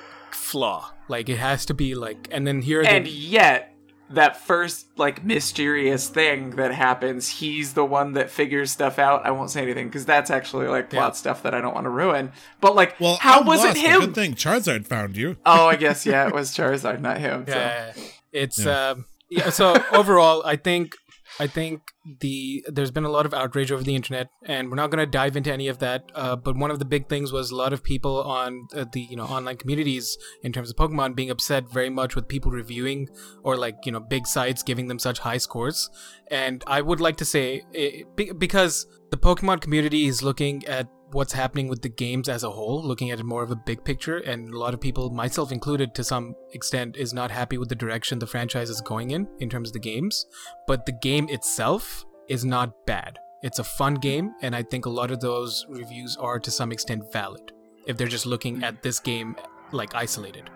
flaw. 0.56 0.92
Like 1.08 1.28
it 1.30 1.38
has 1.38 1.66
to 1.68 1.74
be 1.74 1.96
like, 1.96 2.28
and 2.32 2.48
then 2.48 2.62
here 2.62 2.82
and 2.82 3.06
the, 3.06 3.10
yet 3.12 3.72
that 4.10 4.38
first 4.38 4.88
like 4.98 5.24
mysterious 5.26 6.08
thing 6.10 6.52
that 6.58 6.72
happens 6.72 7.28
he's 7.28 7.74
the 7.74 7.84
one 7.84 8.14
that 8.14 8.30
figures 8.30 8.70
stuff 8.70 9.00
out 9.00 9.26
i 9.26 9.32
won't 9.32 9.50
say 9.50 9.64
anything 9.64 9.88
because 9.88 10.06
that's 10.06 10.30
actually 10.30 10.68
like 10.68 10.92
plot 10.92 11.14
Yeah. 11.14 11.18
stuff 11.18 11.42
that 11.42 11.56
i 11.56 11.60
don't 11.60 11.74
want 11.74 11.86
to 11.86 11.90
ruin 11.90 12.32
but 12.62 12.76
like 12.76 13.00
Well, 13.00 13.16
how 13.20 13.40
I'm 13.40 13.48
was 13.48 13.64
lost, 13.64 13.78
it 13.78 13.82
but 13.84 13.90
him 13.92 14.00
Good 14.02 14.14
thing 14.16 14.36
Charizard 14.36 14.86
found 14.86 15.18
you. 15.18 15.38
oh 15.48 15.66
i 15.66 15.76
guess 15.76 16.06
yeah 16.06 16.28
it 16.28 16.36
was 16.36 16.52
charizard 16.56 17.02
not 17.02 17.18
him 17.18 17.46
so. 17.48 17.56
yeah, 17.56 17.94
it's 18.32 18.60
Yeah. 18.64 18.90
um 18.92 19.06
yeah. 19.28 19.50
So 19.50 19.74
overall, 19.92 20.44
I 20.46 20.56
think 20.56 20.96
I 21.40 21.48
think 21.48 21.82
the 22.20 22.64
there's 22.68 22.92
been 22.92 23.04
a 23.04 23.10
lot 23.10 23.26
of 23.26 23.34
outrage 23.34 23.72
over 23.72 23.84
the 23.84 23.96
internet, 23.96 24.30
and 24.46 24.70
we're 24.70 24.76
not 24.76 24.90
going 24.90 25.06
to 25.06 25.10
dive 25.10 25.36
into 25.36 25.52
any 25.52 25.68
of 25.68 25.80
that. 25.80 26.04
Uh, 26.16 26.36
but 26.36 26.56
one 26.56 26.72
of 26.72 26.80
the 26.80 26.86
big 26.86 27.10
things 27.10 27.32
was 27.32 27.52
a 27.52 27.56
lot 27.56 27.74
of 27.74 27.84
people 27.84 28.24
on 28.24 28.68
uh, 28.76 28.86
the 28.92 29.02
you 29.02 29.16
know 29.16 29.26
online 29.26 29.58
communities 29.58 30.18
in 30.44 30.54
terms 30.54 30.70
of 30.70 30.76
Pokemon 30.78 31.16
being 31.16 31.30
upset 31.30 31.70
very 31.70 31.90
much 31.90 32.16
with 32.16 32.28
people 32.28 32.52
reviewing 32.52 33.10
or 33.44 33.58
like 33.58 33.78
you 33.86 33.92
know 33.92 34.00
big 34.00 34.28
sites 34.28 34.64
giving 34.64 34.88
them 34.88 35.00
such 35.00 35.20
high 35.20 35.38
scores. 35.38 35.90
And 36.32 36.64
I 36.68 36.82
would 36.82 37.02
like 37.02 37.18
to 37.18 37.26
say 37.26 37.64
eh, 37.74 38.04
be- 38.16 38.32
because 38.32 38.88
the 39.12 39.18
Pokemon 39.18 39.62
community 39.62 40.06
is 40.06 40.24
looking 40.24 40.66
at 40.66 40.88
what's 41.16 41.32
happening 41.32 41.70
with 41.70 41.82
the 41.82 41.90
games 41.90 42.28
as 42.28 42.44
a 42.44 42.52
whole, 42.52 42.84
looking 42.84 43.10
at 43.10 43.22
it 43.22 43.26
more 43.26 43.42
of 43.42 43.50
a 43.50 43.56
big 43.56 43.84
picture, 43.86 44.18
and 44.18 44.54
a 44.54 44.60
lot 44.60 44.74
of 44.74 44.82
people, 44.82 45.10
myself 45.10 45.50
included 45.50 45.96
to 45.96 46.04
some 46.04 46.36
extent, 46.52 46.98
is 46.98 47.14
not 47.14 47.32
happy 47.32 47.58
with 47.58 47.70
the 47.70 47.76
direction 47.76 48.20
the 48.20 48.28
franchise 48.28 48.70
is 48.70 48.82
going 48.82 49.12
in 49.12 49.26
in 49.40 49.50
terms 49.50 49.70
of 49.70 49.74
the 49.74 49.80
games. 49.80 50.26
But 50.68 50.86
the 50.86 50.92
game 50.92 51.30
itself 51.30 52.04
is 52.28 52.44
not 52.44 52.86
bad. 52.86 53.18
It's 53.44 53.60
a 53.60 53.64
fun 53.64 53.96
game, 53.96 54.34
and 54.42 54.54
I 54.54 54.64
think 54.64 54.86
a 54.86 54.90
lot 54.90 55.10
of 55.10 55.22
those 55.22 55.66
reviews 55.70 56.18
are 56.18 56.38
to 56.38 56.52
some 56.52 56.74
extent 56.74 57.04
valid 57.14 57.54
if 57.88 57.96
they're 57.96 58.08
just 58.08 58.26
looking 58.26 58.64
at 58.64 58.84
this 58.84 59.00
game 59.00 59.38
like 59.72 59.96
isolated. 59.96 60.50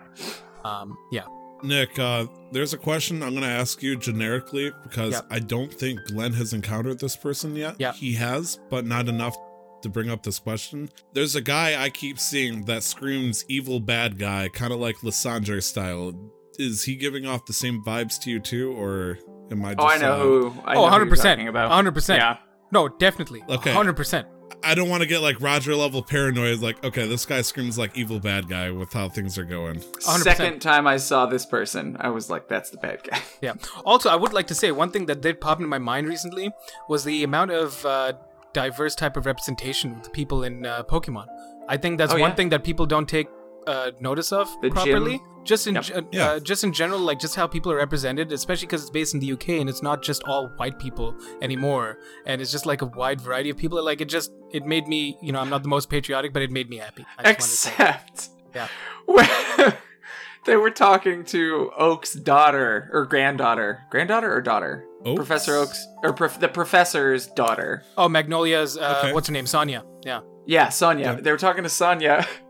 Um, 0.62 0.94
yeah. 1.10 1.24
Nick, 1.62 1.98
uh, 1.98 2.26
there's 2.52 2.74
a 2.74 2.78
question 2.78 3.22
I'm 3.22 3.30
going 3.30 3.42
to 3.42 3.48
ask 3.48 3.82
you 3.82 3.96
generically 3.96 4.72
because 4.82 5.12
Yep. 5.12 5.26
I 5.30 5.38
don't 5.38 5.72
think 5.72 6.00
Glenn 6.08 6.32
has 6.34 6.52
encountered 6.52 6.98
this 6.98 7.16
person 7.16 7.54
yet. 7.54 7.76
Yep. 7.78 7.94
He 7.94 8.14
has, 8.14 8.58
but 8.70 8.86
not 8.86 9.08
enough 9.08 9.36
to 9.82 9.88
bring 9.88 10.10
up 10.10 10.22
this 10.22 10.38
question. 10.38 10.88
There's 11.12 11.34
a 11.34 11.40
guy 11.40 11.82
I 11.82 11.90
keep 11.90 12.18
seeing 12.18 12.64
that 12.64 12.82
screams 12.82 13.44
evil 13.48 13.80
bad 13.80 14.18
guy, 14.18 14.48
kind 14.48 14.72
of 14.72 14.80
like 14.80 14.96
Lysandre 14.98 15.62
style. 15.62 16.12
Is 16.58 16.84
he 16.84 16.96
giving 16.96 17.26
off 17.26 17.46
the 17.46 17.52
same 17.52 17.82
vibes 17.84 18.20
to 18.22 18.30
you 18.30 18.40
too, 18.40 18.72
or 18.72 19.18
am 19.50 19.64
I 19.64 19.74
just. 19.74 19.80
Oh, 19.80 19.86
I 19.86 19.98
know 19.98 20.12
uh, 20.12 20.18
who. 20.18 20.54
I 20.64 20.74
oh, 20.74 20.88
know 20.88 20.98
who 20.98 21.06
100%. 21.06 21.08
you're 21.08 21.16
talking 21.16 21.48
about. 21.48 21.70
100%. 21.84 22.16
Yeah. 22.16 22.38
No, 22.72 22.88
definitely. 22.88 23.42
Okay. 23.48 23.72
100%. 23.72 24.26
I 24.62 24.74
don't 24.74 24.88
want 24.88 25.02
to 25.02 25.06
get 25.06 25.20
like 25.20 25.40
Roger 25.40 25.74
level 25.74 26.02
paranoid. 26.02 26.60
Like, 26.60 26.82
okay, 26.84 27.06
this 27.06 27.24
guy 27.24 27.42
screams 27.42 27.78
like 27.78 27.96
evil 27.96 28.20
bad 28.20 28.48
guy 28.48 28.70
with 28.70 28.92
how 28.92 29.08
things 29.08 29.38
are 29.38 29.44
going. 29.44 29.76
100%. 29.76 30.22
Second 30.22 30.60
time 30.60 30.86
I 30.86 30.96
saw 30.96 31.26
this 31.26 31.46
person, 31.46 31.96
I 31.98 32.10
was 32.10 32.30
like, 32.30 32.48
"That's 32.48 32.70
the 32.70 32.76
bad 32.78 33.02
guy." 33.02 33.20
Yeah. 33.40 33.54
Also, 33.84 34.10
I 34.10 34.16
would 34.16 34.32
like 34.32 34.48
to 34.48 34.54
say 34.54 34.70
one 34.70 34.90
thing 34.90 35.06
that 35.06 35.20
did 35.20 35.40
pop 35.40 35.58
into 35.58 35.68
my 35.68 35.78
mind 35.78 36.08
recently 36.08 36.50
was 36.88 37.04
the 37.04 37.24
amount 37.24 37.52
of 37.52 37.84
uh, 37.86 38.12
diverse 38.52 38.94
type 38.94 39.16
of 39.16 39.26
representation 39.26 39.98
with 39.98 40.12
people 40.12 40.44
in 40.44 40.66
uh, 40.66 40.82
Pokemon. 40.84 41.26
I 41.68 41.76
think 41.76 41.98
that's 41.98 42.12
Oh, 42.12 42.18
one 42.18 42.30
yeah. 42.30 42.36
thing 42.36 42.48
that 42.50 42.64
people 42.64 42.86
don't 42.86 43.08
take 43.08 43.28
uh, 43.66 43.90
notice 44.00 44.32
of 44.32 44.48
The 44.62 44.70
properly. 44.70 45.18
gym. 45.18 45.26
Just 45.44 45.66
in 45.66 45.74
Yep. 45.74 45.84
ge- 45.84 45.92
Yeah. 46.12 46.30
uh, 46.32 46.40
just 46.40 46.64
in 46.64 46.72
general, 46.72 46.98
like 47.00 47.18
just 47.18 47.34
how 47.34 47.46
people 47.46 47.72
are 47.72 47.76
represented, 47.76 48.30
especially 48.32 48.66
because 48.66 48.82
it's 48.82 48.90
based 48.90 49.14
in 49.14 49.20
the 49.20 49.32
UK 49.32 49.60
and 49.60 49.68
it's 49.70 49.82
not 49.82 50.02
just 50.02 50.22
all 50.24 50.48
white 50.56 50.78
people 50.78 51.14
anymore, 51.40 51.98
and 52.26 52.42
it's 52.42 52.50
just 52.50 52.66
like 52.66 52.82
a 52.82 52.86
wide 52.86 53.20
variety 53.22 53.48
of 53.50 53.56
people. 53.56 53.82
Like 53.82 54.00
it 54.02 54.08
just 54.08 54.30
it 54.52 54.66
made 54.66 54.86
me, 54.88 55.16
you 55.22 55.32
know, 55.32 55.40
I'm 55.40 55.48
not 55.48 55.62
the 55.62 55.68
most 55.68 55.88
patriotic, 55.88 56.32
but 56.34 56.42
it 56.42 56.50
made 56.50 56.68
me 56.68 56.76
happy. 56.78 57.06
I 57.18 57.32
just 57.32 57.64
to 57.64 57.70
Except, 57.70 58.28
Yeah. 58.54 58.68
when 59.06 59.28
they 60.46 60.56
were 60.56 60.70
talking 60.70 61.24
to 61.26 61.70
Oak's 61.76 62.14
daughter 62.14 62.90
or 62.92 63.06
granddaughter, 63.06 63.82
granddaughter 63.90 64.34
or 64.34 64.40
daughter, 64.42 64.84
Oaks? 65.04 65.16
Professor 65.16 65.56
Oak's 65.56 65.86
or 66.02 66.12
prof- 66.12 66.38
the 66.40 66.48
professor's 66.48 67.26
daughter. 67.28 67.82
Oh, 67.96 68.08
Magnolia's 68.08 68.76
uh, 68.76 69.00
Okay. 69.02 69.12
what's 69.14 69.28
her 69.28 69.32
name? 69.32 69.46
Sonia. 69.46 69.84
Yeah. 70.04 70.20
Yeah, 70.46 70.68
Sonia. 70.68 71.12
Yeah. 71.14 71.20
They 71.20 71.30
were 71.30 71.38
talking 71.38 71.62
to 71.64 71.68
Sonia. 71.70 72.26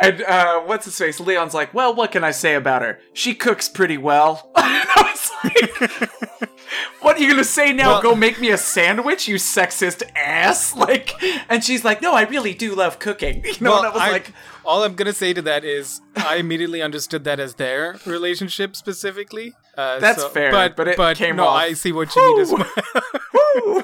And 0.00 0.22
uh, 0.22 0.60
what's 0.60 0.84
his 0.84 0.96
face? 0.98 1.18
Leon's 1.20 1.54
like, 1.54 1.72
well, 1.72 1.94
what 1.94 2.12
can 2.12 2.22
I 2.24 2.30
say 2.30 2.54
about 2.54 2.82
her? 2.82 2.98
She 3.12 3.34
cooks 3.34 3.68
pretty 3.68 3.96
well. 3.98 4.50
I 4.56 5.12
was 5.14 5.30
like, 5.44 6.50
what 7.00 7.16
are 7.16 7.20
you 7.20 7.30
gonna 7.30 7.44
say 7.44 7.72
now? 7.72 7.88
Well- 7.92 8.02
Go 8.02 8.14
make 8.14 8.40
me 8.40 8.50
a 8.50 8.58
sandwich, 8.58 9.26
you 9.28 9.36
sexist 9.36 10.02
ass! 10.14 10.74
Like, 10.86 11.14
and 11.50 11.64
she's 11.64 11.84
like, 11.84 12.02
no, 12.02 12.14
I 12.14 12.22
really 12.22 12.52
do 12.54 12.74
love 12.74 12.98
cooking. 12.98 13.44
You 13.44 13.54
know, 13.60 13.78
and 13.78 13.86
I 13.86 13.90
was 13.90 14.02
I- 14.02 14.10
like, 14.10 14.32
all 14.64 14.84
I'm 14.84 14.94
gonna 14.94 15.12
say 15.12 15.32
to 15.32 15.42
that 15.42 15.64
is 15.64 16.00
I 16.16 16.36
immediately 16.36 16.82
understood 16.82 17.24
that 17.24 17.40
as 17.40 17.54
their 17.54 17.98
relationship 18.04 18.76
specifically. 18.76 19.54
Uh, 19.76 19.98
That's 20.00 20.24
fair, 20.24 20.50
but 20.76 20.88
it 20.88 21.16
came 21.16 21.36
no, 21.36 21.46
off- 21.46 21.60
I 21.60 21.72
see 21.72 21.92
what 21.92 22.14
you 22.14 22.24
mean 22.24 22.40
as 22.40 22.52
well. 22.52 23.82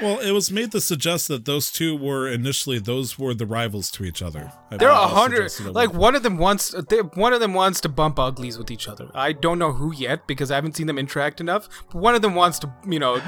Well, 0.00 0.18
it 0.20 0.32
was 0.32 0.50
made 0.50 0.72
to 0.72 0.80
suggest 0.80 1.28
that 1.28 1.44
those 1.44 1.70
two 1.70 1.96
were 1.96 2.28
initially 2.28 2.78
those 2.78 3.18
were 3.18 3.34
the 3.34 3.46
rivals 3.46 3.90
to 3.92 4.04
each 4.04 4.22
other. 4.22 4.50
I 4.70 4.78
They're 4.78 4.88
a 4.88 5.06
hundred. 5.06 5.52
Like 5.72 5.92
one 5.92 6.14
one 6.14 6.18
of 6.18 6.22
them 6.22 6.38
wants, 6.38 6.72
they, 6.90 6.98
one 6.98 7.32
of 7.32 7.40
them 7.40 7.54
wants 7.54 7.80
to 7.80 7.88
bump 7.88 8.20
uglies 8.20 8.56
with 8.56 8.70
each 8.70 8.86
other. 8.86 9.10
I 9.14 9.32
don't 9.32 9.58
know 9.58 9.72
who 9.72 9.92
yet 9.92 10.28
because 10.28 10.52
I 10.52 10.54
haven't 10.54 10.76
seen 10.76 10.86
them 10.86 10.96
interact 10.96 11.40
enough. 11.40 11.68
But 11.90 12.00
one 12.00 12.14
of 12.14 12.22
them 12.22 12.36
wants 12.36 12.60
to, 12.60 12.72
you 12.88 13.00
know, 13.00 13.20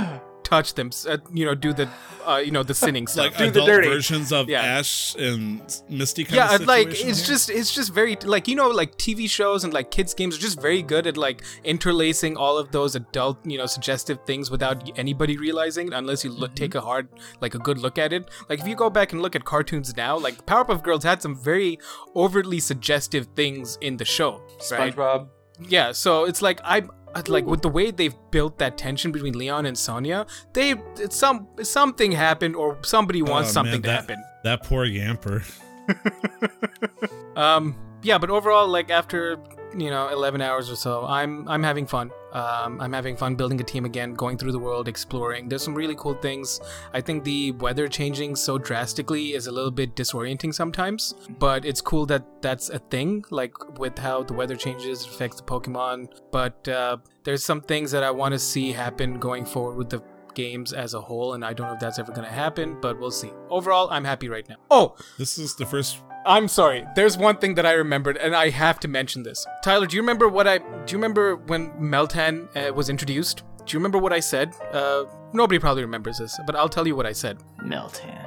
touch 0.46 0.74
them. 0.74 0.90
Uh, 1.08 1.18
you 1.32 1.44
know, 1.44 1.54
do 1.54 1.72
the, 1.72 1.88
uh, 2.26 2.36
you 2.36 2.52
know, 2.52 2.62
the 2.62 2.74
sinning 2.74 3.06
stuff. 3.12 3.26
like 3.26 3.36
Do 3.38 3.50
the 3.50 3.64
dirty. 3.66 3.88
versions 3.88 4.32
of 4.32 4.48
Yeah. 4.48 4.62
Ash 4.78 5.14
and 5.16 5.60
Misty. 5.88 6.24
Kind 6.24 6.36
yeah, 6.36 6.54
of 6.54 6.62
like 6.66 6.88
it's 6.88 7.00
here? 7.00 7.14
just 7.32 7.50
it's 7.50 7.74
just 7.74 7.92
very 7.92 8.16
like 8.34 8.46
you 8.48 8.54
know 8.54 8.68
like 8.68 8.96
TV 8.96 9.28
shows 9.28 9.64
and 9.64 9.72
like 9.74 9.90
kids 9.90 10.14
games 10.14 10.36
are 10.36 10.40
just 10.40 10.60
very 10.60 10.82
good 10.82 11.06
at 11.06 11.16
like 11.16 11.42
interlacing 11.64 12.36
all 12.36 12.56
of 12.58 12.70
those 12.72 12.94
adult 12.94 13.38
you 13.44 13.58
know 13.58 13.66
suggestive 13.66 14.18
things 14.26 14.50
without 14.50 14.78
anybody 14.98 15.36
realizing 15.36 15.88
it 15.88 15.92
unless 15.92 16.24
you 16.24 16.30
look 16.30 16.54
take 16.54 16.74
a 16.74 16.80
hard 16.80 17.08
like 17.40 17.54
a 17.54 17.58
good 17.58 17.78
look 17.78 17.98
at 17.98 18.12
it. 18.12 18.30
Like 18.48 18.60
if 18.60 18.66
you 18.68 18.76
go 18.76 18.88
back 18.90 19.12
and 19.12 19.20
look 19.22 19.34
at 19.36 19.44
cartoons 19.44 19.96
now, 19.96 20.16
like 20.18 20.46
Powerpuff 20.46 20.82
Girls 20.82 21.02
had 21.04 21.20
some 21.22 21.34
very 21.36 21.78
overtly 22.14 22.60
suggestive 22.60 23.26
things 23.34 23.78
in 23.80 23.96
the 23.96 24.04
show, 24.04 24.40
right? 24.70 24.94
SpongeBob. 24.94 25.28
Yeah, 25.68 25.92
so 25.92 26.24
it's 26.24 26.42
like 26.42 26.60
I 26.62 26.82
like 27.28 27.46
with 27.46 27.62
the 27.62 27.68
way 27.68 27.90
they've 27.90 28.14
built 28.30 28.58
that 28.58 28.76
tension 28.78 29.12
between 29.12 29.36
Leon 29.36 29.66
and 29.66 29.76
Sonia, 29.76 30.26
they 30.52 30.74
it's 30.98 31.16
some 31.16 31.46
something 31.62 32.12
happened 32.12 32.56
or 32.56 32.78
somebody 32.82 33.22
wants 33.22 33.50
Oh, 33.50 33.52
something 33.52 33.80
man, 33.80 33.82
to 33.82 33.90
happen. 33.92 34.24
that 34.44 34.62
poor 34.62 34.86
Yamper. 34.86 35.42
Um, 37.36 37.76
yeah, 38.02 38.16
but 38.18 38.30
overall, 38.30 38.66
like 38.66 38.90
after 38.90 39.38
you 39.78 39.90
know 39.90 40.08
11 40.08 40.40
hours 40.40 40.70
or 40.70 40.76
so, 40.76 41.06
I'm 41.06 41.48
I'm 41.48 41.62
having 41.62 41.86
fun. 41.86 42.10
Um, 42.32 42.80
I'm 42.80 42.92
having 42.92 43.16
fun 43.16 43.34
building 43.34 43.60
a 43.60 43.64
team 43.64 43.84
again, 43.86 44.12
going 44.12 44.36
through 44.36 44.52
the 44.52 44.58
world, 44.58 44.88
exploring. 44.88 45.48
There's 45.48 45.62
some 45.62 45.74
really 45.74 45.94
cool 45.94 46.14
things. 46.14 46.60
I 46.92 47.00
think 47.00 47.24
the 47.24 47.52
weather 47.52 47.88
changing 47.88 48.36
so 48.36 48.58
drastically 48.58 49.32
is 49.32 49.46
a 49.46 49.52
little 49.52 49.70
bit 49.70 49.96
disorienting 49.96 50.52
sometimes, 50.52 51.14
but 51.38 51.64
it's 51.64 51.80
cool 51.80 52.04
that 52.06 52.24
that's 52.42 52.68
a 52.68 52.78
thing. 52.78 53.24
Like 53.30 53.78
with 53.78 53.98
how 53.98 54.22
the 54.22 54.34
weather 54.34 54.56
changes 54.56 55.06
affects 55.06 55.38
the 55.38 55.44
Pokemon. 55.44 56.08
But 56.30 56.68
uh, 56.68 56.98
there's 57.24 57.44
some 57.44 57.60
things 57.62 57.90
that 57.92 58.02
I 58.02 58.10
want 58.10 58.32
to 58.32 58.38
see 58.38 58.72
happen 58.72 59.18
going 59.18 59.46
forward 59.46 59.76
with 59.76 59.90
the 59.90 60.02
games 60.34 60.72
as 60.72 60.94
a 60.94 61.00
whole, 61.00 61.34
and 61.34 61.44
I 61.44 61.52
don't 61.52 61.66
know 61.66 61.74
if 61.74 61.80
that's 61.80 61.98
ever 61.98 62.12
going 62.12 62.28
to 62.28 62.32
happen, 62.32 62.78
but 62.80 63.00
we'll 63.00 63.10
see. 63.10 63.30
Overall, 63.48 63.88
I'm 63.90 64.04
happy 64.04 64.28
right 64.28 64.48
now. 64.48 64.56
Oh, 64.70 64.94
This 65.18 65.38
is 65.38 65.56
the 65.56 65.66
first. 65.66 66.02
I'm 66.26 66.48
sorry. 66.48 66.84
There's 66.96 67.16
one 67.16 67.36
thing 67.36 67.54
that 67.54 67.64
I 67.66 67.72
remembered, 67.72 68.16
and 68.16 68.34
I 68.34 68.50
have 68.50 68.80
to 68.80 68.88
mention 68.88 69.22
this. 69.22 69.46
Tyler, 69.62 69.86
do 69.86 69.94
you 69.96 70.02
remember 70.02 70.28
what 70.28 70.46
I? 70.48 70.58
Do 70.58 70.64
you 70.88 70.98
remember 70.98 71.36
when 71.36 71.70
Meltan 71.72 72.48
uh, 72.56 72.72
was 72.74 72.88
introduced? 72.88 73.42
Do 73.64 73.72
you 73.74 73.78
remember 73.78 73.98
what 73.98 74.12
I 74.12 74.20
said? 74.20 74.54
Uh, 74.72 75.04
nobody 75.32 75.58
probably 75.58 75.82
remembers 75.82 76.18
this, 76.18 76.38
but 76.46 76.56
I'll 76.56 76.68
tell 76.68 76.86
you 76.86 76.96
what 76.96 77.06
I 77.06 77.12
said. 77.12 77.38
Meltan. 77.62 78.26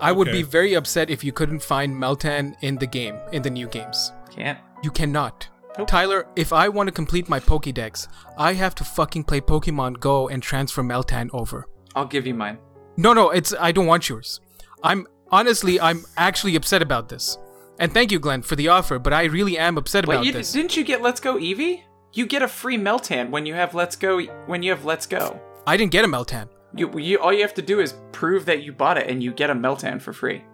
I 0.00 0.10
would 0.12 0.28
Okay. 0.28 0.38
be 0.38 0.42
very 0.42 0.74
upset 0.74 1.08
if 1.10 1.22
you 1.22 1.32
couldn't 1.32 1.62
find 1.62 1.94
Meltan 1.94 2.54
in 2.62 2.76
the 2.76 2.86
game, 2.86 3.16
in 3.32 3.42
the 3.42 3.50
new 3.50 3.68
games. 3.68 4.12
Can't. 4.30 4.58
You 4.82 4.90
cannot. 4.90 5.48
Nope. 5.78 5.86
Tyler, 5.88 6.26
if 6.36 6.52
I 6.52 6.68
want 6.68 6.88
to 6.88 6.92
complete 6.92 7.28
my 7.28 7.40
Pokédex, 7.40 8.08
I 8.38 8.54
have 8.54 8.74
to 8.76 8.84
fucking 8.84 9.24
play 9.24 9.40
Pokemon 9.40 10.00
Go 10.00 10.28
and 10.28 10.42
transfer 10.42 10.82
Meltan 10.82 11.30
over. 11.32 11.66
I'll 11.94 12.06
give 12.06 12.26
you 12.26 12.34
mine. 12.34 12.58
No, 12.96 13.12
no, 13.12 13.30
it's 13.30 13.54
I 13.58 13.72
don't 13.72 13.86
want 13.86 14.08
yours. 14.08 14.40
I'm 14.82 15.06
honestly, 15.34 15.80
I'm 15.80 16.04
actually 16.16 16.54
upset 16.54 16.80
about 16.80 17.08
this. 17.08 17.38
And 17.80 17.92
thank 17.92 18.12
you, 18.12 18.20
Glenn, 18.20 18.42
for 18.42 18.54
the 18.54 18.68
offer, 18.68 19.00
but 19.00 19.12
I 19.12 19.24
really 19.24 19.58
am 19.58 19.76
upset 19.76 20.06
Wait, 20.06 20.14
about 20.14 20.26
you, 20.26 20.32
this. 20.32 20.52
didn't 20.52 20.76
you 20.76 20.84
get 20.84 21.02
Let's 21.02 21.20
Go 21.20 21.34
Eevee? 21.34 21.82
You 22.12 22.26
get 22.26 22.42
a 22.42 22.48
free 22.48 22.78
Meltan 22.78 23.30
when 23.30 23.44
you 23.44 23.54
have 23.54 23.74
Let's 23.74 23.96
Go. 23.96 24.20
When 24.46 24.62
you 24.62 24.70
have 24.70 24.84
Let's 24.84 25.06
Go, 25.06 25.40
I 25.66 25.76
didn't 25.76 25.90
get 25.90 26.04
a 26.04 26.08
Meltan. 26.08 26.48
you, 26.76 26.96
you 26.98 27.18
all 27.18 27.32
you 27.32 27.42
have 27.42 27.54
to 27.54 27.62
do 27.62 27.80
is 27.80 27.94
prove 28.12 28.46
that 28.46 28.62
you 28.62 28.72
bought 28.72 28.96
it, 28.96 29.10
and 29.10 29.20
you 29.20 29.32
get 29.32 29.50
a 29.50 29.54
Meltan 29.54 30.00
for 30.00 30.12
free. 30.12 30.44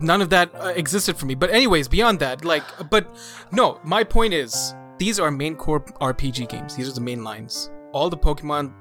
None 0.00 0.20
of 0.20 0.28
that 0.30 0.50
uh, 0.56 0.72
existed 0.74 1.16
for 1.16 1.26
me. 1.26 1.36
But 1.36 1.50
anyways, 1.50 1.86
beyond 1.86 2.18
that, 2.18 2.44
like, 2.44 2.64
but 2.90 3.06
no, 3.52 3.78
my 3.84 4.02
point 4.02 4.34
is, 4.34 4.74
these 4.98 5.20
are 5.20 5.30
main 5.30 5.54
core 5.54 5.80
RPG 6.00 6.48
games. 6.48 6.74
These 6.74 6.88
are 6.88 6.92
the 6.92 7.00
main 7.00 7.22
lines. 7.22 7.70
All 7.92 8.10
the 8.10 8.18
Pokemon 8.18 8.74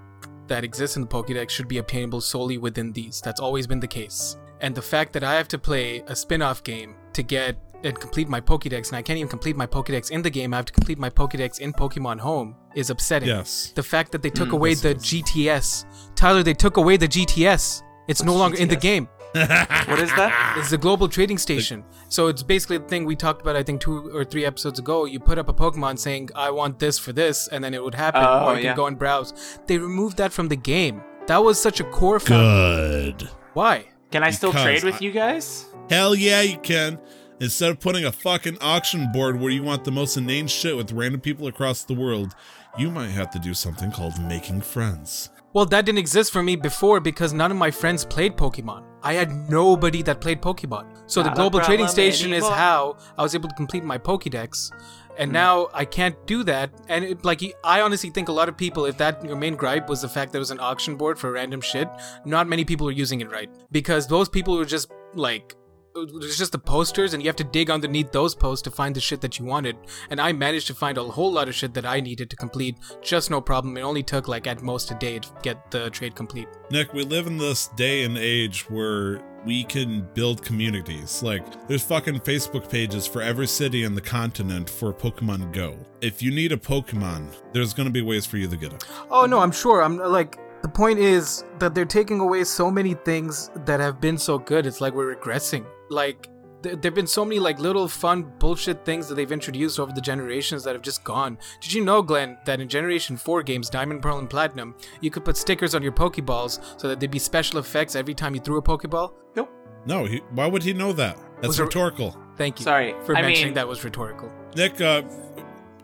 that 0.48 0.64
exist 0.64 0.98
in 0.98 1.04
the 1.04 1.08
Pokédex 1.08 1.52
should 1.52 1.68
be 1.68 1.78
obtainable 1.78 2.20
solely 2.20 2.58
within 2.58 2.92
these. 2.92 3.22
That's 3.22 3.40
always 3.40 3.68
been 3.68 3.80
the 3.80 3.88
case. 3.88 4.36
And 4.62 4.76
the 4.76 4.82
fact 4.82 5.14
that 5.14 5.24
I 5.24 5.34
have 5.36 5.48
to 5.50 5.58
play 5.58 6.04
a 6.08 6.16
spin-off 6.16 6.64
game 6.64 6.96
to 7.14 7.24
get 7.24 7.58
and 7.84 7.98
complete 7.98 8.28
my 8.28 8.42
Pokédex, 8.42 8.90
and 8.90 8.98
I 8.98 9.02
can't 9.02 9.18
even 9.18 9.30
complete 9.30 9.56
my 9.56 9.66
Pokédex 9.66 10.12
in 10.12 10.22
the 10.22 10.30
game, 10.30 10.54
I 10.54 10.58
have 10.58 10.66
to 10.66 10.74
complete 10.74 10.98
my 11.00 11.10
Pokédex 11.10 11.60
in 11.60 11.72
Pokemon 11.72 12.20
Home, 12.20 12.56
is 12.76 12.90
upsetting. 12.90 13.30
Yes. 13.30 13.72
The 13.74 13.84
fact 13.84 14.12
that 14.12 14.22
they 14.22 14.30
took 14.30 14.50
Mm, 14.50 14.54
away 14.54 14.74
the 14.74 14.96
is- 14.98 15.04
GTS. 15.04 15.86
Tyler, 16.16 16.44
they 16.44 16.54
took 16.54 16.76
away 16.76 16.98
the 16.98 17.08
GTS. 17.08 17.82
It's 18.10 18.22
no 18.22 18.34
What's 18.34 18.40
longer 18.42 18.58
in 18.58 18.68
the 18.68 18.76
game. 18.76 19.08
What 19.34 20.00
is 20.00 20.10
that? 20.16 20.56
It's 20.58 20.72
the 20.72 20.78
global 20.78 21.08
trading 21.08 21.38
station. 21.38 21.84
So 22.10 22.28
it's 22.28 22.42
basically 22.44 22.80
the 22.80 22.86
thing 22.88 23.06
we 23.06 23.16
talked 23.16 23.42
about, 23.44 23.56
I 23.56 23.62
think, 23.64 23.80
two 23.80 24.10
or 24.14 24.26
three 24.26 24.44
episodes 24.44 24.80
ago. 24.80 25.06
You 25.06 25.20
put 25.20 25.38
up 25.38 25.48
a 25.48 25.54
Pokemon 25.54 26.00
saying, 26.00 26.32
I 26.36 26.50
want 26.50 26.80
this 26.80 26.98
for 26.98 27.14
this, 27.14 27.48
and 27.48 27.64
then 27.64 27.74
it 27.76 27.82
would 27.84 27.94
happen, 27.96 28.24
Oh, 28.26 28.48
or 28.48 28.56
you 28.58 28.64
yeah. 28.64 28.70
can 28.72 28.76
go 28.78 28.88
and 28.88 28.98
browse. 28.98 29.34
They 29.68 29.78
removed 29.78 30.18
that 30.18 30.34
from 30.34 30.48
the 30.50 30.56
game. 30.56 31.02
That 31.28 31.44
was 31.44 31.62
such 31.62 31.80
a 31.80 31.84
core 31.84 32.20
found- 32.20 33.20
Good. 33.20 33.30
Why? 33.54 33.86
Can 34.12 34.24
I 34.24 34.32
still 34.32 34.52
trade 34.52 34.84
with 34.84 34.96
I- 34.96 35.00
you 35.00 35.12
guys? 35.12 35.68
Hell 35.90 36.16
yeah, 36.16 36.42
you 36.42 36.58
can. 36.60 37.00
Instead 37.40 37.72
of 37.72 37.80
putting 37.80 38.06
a 38.06 38.12
fucking 38.12 38.58
auction 38.60 39.12
board 39.12 39.40
where 39.40 39.50
you 39.50 39.64
want 39.64 39.84
the 39.86 39.92
most 39.92 40.18
inane 40.18 40.48
shit 40.48 40.76
with 40.76 40.92
random 40.92 41.22
people 41.22 41.48
across 41.48 41.84
the 41.84 41.94
world, 41.94 42.36
you 42.78 42.92
might 42.92 43.10
have 43.10 43.32
to 43.32 43.40
do 43.40 43.54
something 43.54 43.92
called 43.92 44.20
making 44.22 44.62
friends. 44.62 45.30
Well, 45.54 45.66
that 45.68 45.86
didn't 45.86 45.98
exist 46.00 46.32
for 46.32 46.44
me 46.44 46.56
before 46.56 47.00
because 47.00 47.34
none 47.34 47.50
of 47.50 47.58
my 47.58 47.72
friends 47.72 48.06
played 48.06 48.38
Pokemon. 48.38 48.84
I 49.02 49.14
had 49.14 49.50
nobody 49.50 50.04
that 50.04 50.22
played 50.22 50.42
Pokemon. 50.42 50.86
So 51.08 51.22
the 51.24 51.30
Not 51.30 51.34
a 51.34 51.36
global 51.38 51.60
trading 51.60 51.86
problem 51.88 52.12
station 52.12 52.34
is 52.34 52.44
how 52.48 52.98
I 53.18 53.24
was 53.24 53.34
able 53.34 53.50
to 53.50 53.56
complete 53.56 53.84
my 53.84 53.98
Pokédex. 53.98 54.72
Hmm. 55.20 55.24
And 55.24 55.34
now 55.34 55.68
I 55.74 55.84
can't 55.84 56.16
do 56.26 56.44
that. 56.46 56.72
And 56.88 57.04
it, 57.04 57.26
like, 57.26 57.42
I 57.64 57.82
honestly 57.82 58.10
think 58.10 58.30
a 58.30 58.32
lot 58.32 58.48
of 58.48 58.56
people, 58.56 58.86
if 58.86 58.98
that 58.98 59.24
your 59.26 59.36
main 59.36 59.58
gripe 59.58 59.90
was 59.90 60.02
the 60.02 60.08
fact 60.08 60.32
there 60.32 60.40
was 60.40 60.52
an 60.52 60.62
auction 60.62 60.96
board 60.96 61.20
for 61.20 61.34
random 61.34 61.60
shit, 61.60 61.90
not 62.26 62.48
many 62.48 62.64
people 62.64 62.88
are 62.88 62.92
using 62.92 63.20
it 63.20 63.30
right. 63.30 63.50
Because 63.70 64.08
those 64.08 64.30
people 64.30 64.56
were 64.56 64.64
just 64.64 64.90
like, 65.14 65.56
it's 65.96 66.38
just 66.38 66.52
the 66.52 66.60
posters, 66.60 67.14
and 67.14 67.24
you 67.24 67.28
have 67.30 67.36
to 67.38 67.44
dig 67.44 67.70
underneath 67.70 68.12
those 68.12 68.36
posts 68.36 68.64
to 68.64 68.72
find 68.72 68.96
the 68.96 69.00
shit 69.00 69.22
that 69.22 69.40
you 69.40 69.46
wanted. 69.46 69.78
And 70.10 70.20
I 70.20 70.32
managed 70.32 70.68
to 70.68 70.74
find 70.74 70.98
a 70.98 71.04
whole 71.04 71.32
lot 71.32 71.48
of 71.48 71.56
shit 71.56 71.74
that 71.74 71.86
I 71.86 72.00
needed 72.00 72.30
to 72.30 72.36
complete, 72.36 72.76
just 73.02 73.30
no 73.30 73.42
problem. 73.42 73.78
It 73.78 73.82
only 73.82 74.04
took 74.04 74.28
like 74.28 74.48
at 74.48 74.62
most 74.62 74.92
a 74.92 74.96
day 74.96 75.20
to 75.20 75.30
get 75.42 75.72
the 75.72 75.90
trade 75.90 76.16
complete. 76.16 76.48
Nick, 76.72 76.94
we 76.94 77.04
live 77.04 77.28
in 77.28 77.38
this 77.38 77.68
day 77.70 78.04
and 78.04 78.18
age 78.18 78.70
where 78.70 79.22
we 79.46 79.64
can 79.64 80.08
build 80.14 80.44
communities. 80.44 81.24
Like, 81.24 81.68
there's 81.68 81.84
fucking 81.84 82.20
Facebook 82.20 82.70
pages 82.70 83.08
for 83.08 83.22
every 83.22 83.48
city 83.48 83.84
in 83.84 83.96
the 83.96 84.02
continent 84.02 84.70
for 84.70 84.94
Pokemon 84.94 85.54
Go. 85.54 85.78
If 86.02 86.22
you 86.22 86.32
need 86.32 86.52
a 86.52 86.58
Pokemon, 86.58 87.36
there's 87.54 87.74
gonna 87.74 87.90
be 87.90 88.02
ways 88.02 88.26
for 88.26 88.38
you 88.38 88.48
to 88.48 88.58
get 88.58 88.74
it. 88.74 88.86
Oh 89.10 89.26
no, 89.26 89.40
I'm 89.40 89.52
sure. 89.52 89.82
I'm 89.82 89.98
like 89.98 90.38
the 90.62 90.68
point 90.68 91.00
is 91.00 91.46
that 91.60 91.74
they're 91.74 91.86
taking 91.86 92.20
away 92.20 92.44
so 92.44 92.70
many 92.70 92.94
things 92.94 93.50
that 93.66 93.80
have 93.80 94.02
been 94.02 94.18
so 94.18 94.38
good. 94.38 94.66
It's 94.66 94.82
like 94.82 94.94
we're 94.94 95.16
regressing. 95.16 95.66
Like 95.90 96.28
th- 96.64 96.78
there've 96.82 96.94
been 96.94 97.08
so 97.08 97.26
many 97.26 97.40
like 97.40 97.60
little 97.60 97.88
fun 97.88 98.32
bullshit 98.40 98.86
things 98.86 99.08
that 99.08 99.16
they've 99.16 99.32
introduced 99.32 99.80
over 99.80 99.92
the 99.92 100.02
generations 100.02 100.64
that 100.64 100.74
have 100.74 100.82
just 100.82 101.04
gone. 101.04 101.38
Did 101.62 101.74
you 101.74 101.84
know, 101.84 102.02
Glenn, 102.02 102.38
that 102.46 102.60
in 102.62 102.68
Generation 102.70 103.18
4 103.18 103.44
games, 103.44 103.70
Diamond, 103.70 104.02
Pearl, 104.02 104.20
and 104.20 104.30
Platinum, 104.30 104.76
you 105.02 105.10
could 105.12 105.26
put 105.26 105.38
stickers 105.38 105.74
on 105.76 105.82
your 105.84 105.92
Pokeballs 105.92 106.60
so 106.80 106.88
that 106.88 107.00
there'd 107.00 107.12
be 107.12 107.20
special 107.20 107.60
effects 107.60 107.96
every 107.96 108.14
time 108.14 108.36
you 108.36 108.42
threw 108.42 108.58
a 108.58 108.62
Pokeball? 108.62 109.14
Nope. 109.36 109.50
No, 109.86 110.06
he, 110.06 110.18
why 110.32 110.46
would 110.48 110.62
he 110.64 110.74
know 110.74 110.94
that? 110.94 111.18
That's 111.38 111.48
Was 111.48 111.58
there- 111.58 111.66
rhetorical. 111.66 112.16
Thank 112.38 112.60
you. 112.60 112.64
Sorry, 112.64 112.94
for 113.06 113.16
I 113.18 113.22
mentioning 113.22 113.48
mean- 113.50 113.54
that 113.56 113.68
was 113.68 113.84
rhetorical. 113.84 114.32
Nick, 114.56 114.80
uh, 114.82 115.02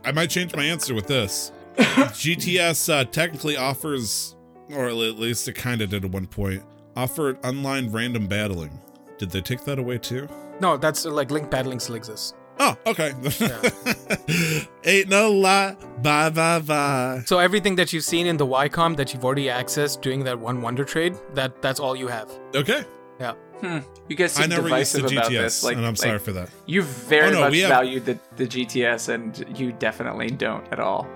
I 0.06 0.12
might 0.12 0.30
change 0.30 0.56
my 0.56 0.64
answer 0.64 0.94
with 0.94 1.08
this. 1.08 1.52
GTS 1.78 2.94
uh, 2.94 3.04
technically 3.06 3.58
offers, 3.58 4.36
or 4.74 4.88
at 4.88 4.94
least 4.96 5.48
it 5.48 5.54
kind 5.56 5.82
of 5.82 5.90
did 5.90 6.06
at 6.06 6.12
one 6.12 6.28
point, 6.28 6.64
offered 6.96 7.44
online 7.46 7.92
random 7.92 8.28
battling. 8.28 8.80
Did 9.18 9.32
they 9.32 9.42
take 9.42 9.64
that 9.66 9.80
away 9.80 9.98
too? 9.98 10.28
No, 10.60 10.78
that's 10.78 11.06
uh, 11.06 11.12
like 11.12 11.32
link 11.32 11.50
battling 11.50 11.80
still 11.80 11.96
exists. 11.96 12.34
Oh, 12.58 12.78
okay. 12.86 13.12
Ain't 14.86 15.10
no 15.10 15.32
lie. 15.32 15.76
Bye, 16.02 16.30
bye, 16.30 16.60
bye. 16.60 17.24
So 17.26 17.40
everything 17.40 17.76
that 17.76 17.92
you've 17.92 18.04
seen 18.06 18.28
in 18.28 18.38
the 18.38 18.46
Y-Comm 18.46 18.96
that 18.98 19.14
you've 19.14 19.26
already 19.26 19.46
accessed 19.48 20.02
during 20.02 20.24
that 20.24 20.40
one 20.40 20.62
wonder 20.62 20.86
trade, 20.86 21.16
that 21.34 21.62
that's 21.62 21.80
all 21.82 21.96
you 21.96 22.08
have. 22.08 22.32
Okay. 22.56 22.86
Yeah. 23.20 23.34
Hmm. 23.60 23.80
You 24.08 24.16
guys 24.16 24.38
I 24.38 24.42
seem 24.44 24.50
never 24.52 24.70
used 24.70 24.94
the 24.94 25.02
divisive 25.02 25.18
about 25.18 25.32
this. 25.32 25.64
Like, 25.64 25.76
and 25.78 25.86
I'm 25.86 25.94
like, 25.94 25.98
sorry 25.98 26.20
for 26.20 26.32
that. 26.34 26.50
You 26.66 26.82
very 26.84 27.28
Oh, 27.28 27.32
no, 27.32 27.40
much 27.42 27.56
have- 27.58 27.70
value 27.70 28.00
the, 28.00 28.20
the 28.38 28.46
GTS, 28.48 29.10
and 29.14 29.60
you 29.60 29.72
definitely 29.74 30.28
don't 30.30 30.66
at 30.72 30.80
all. 30.80 31.08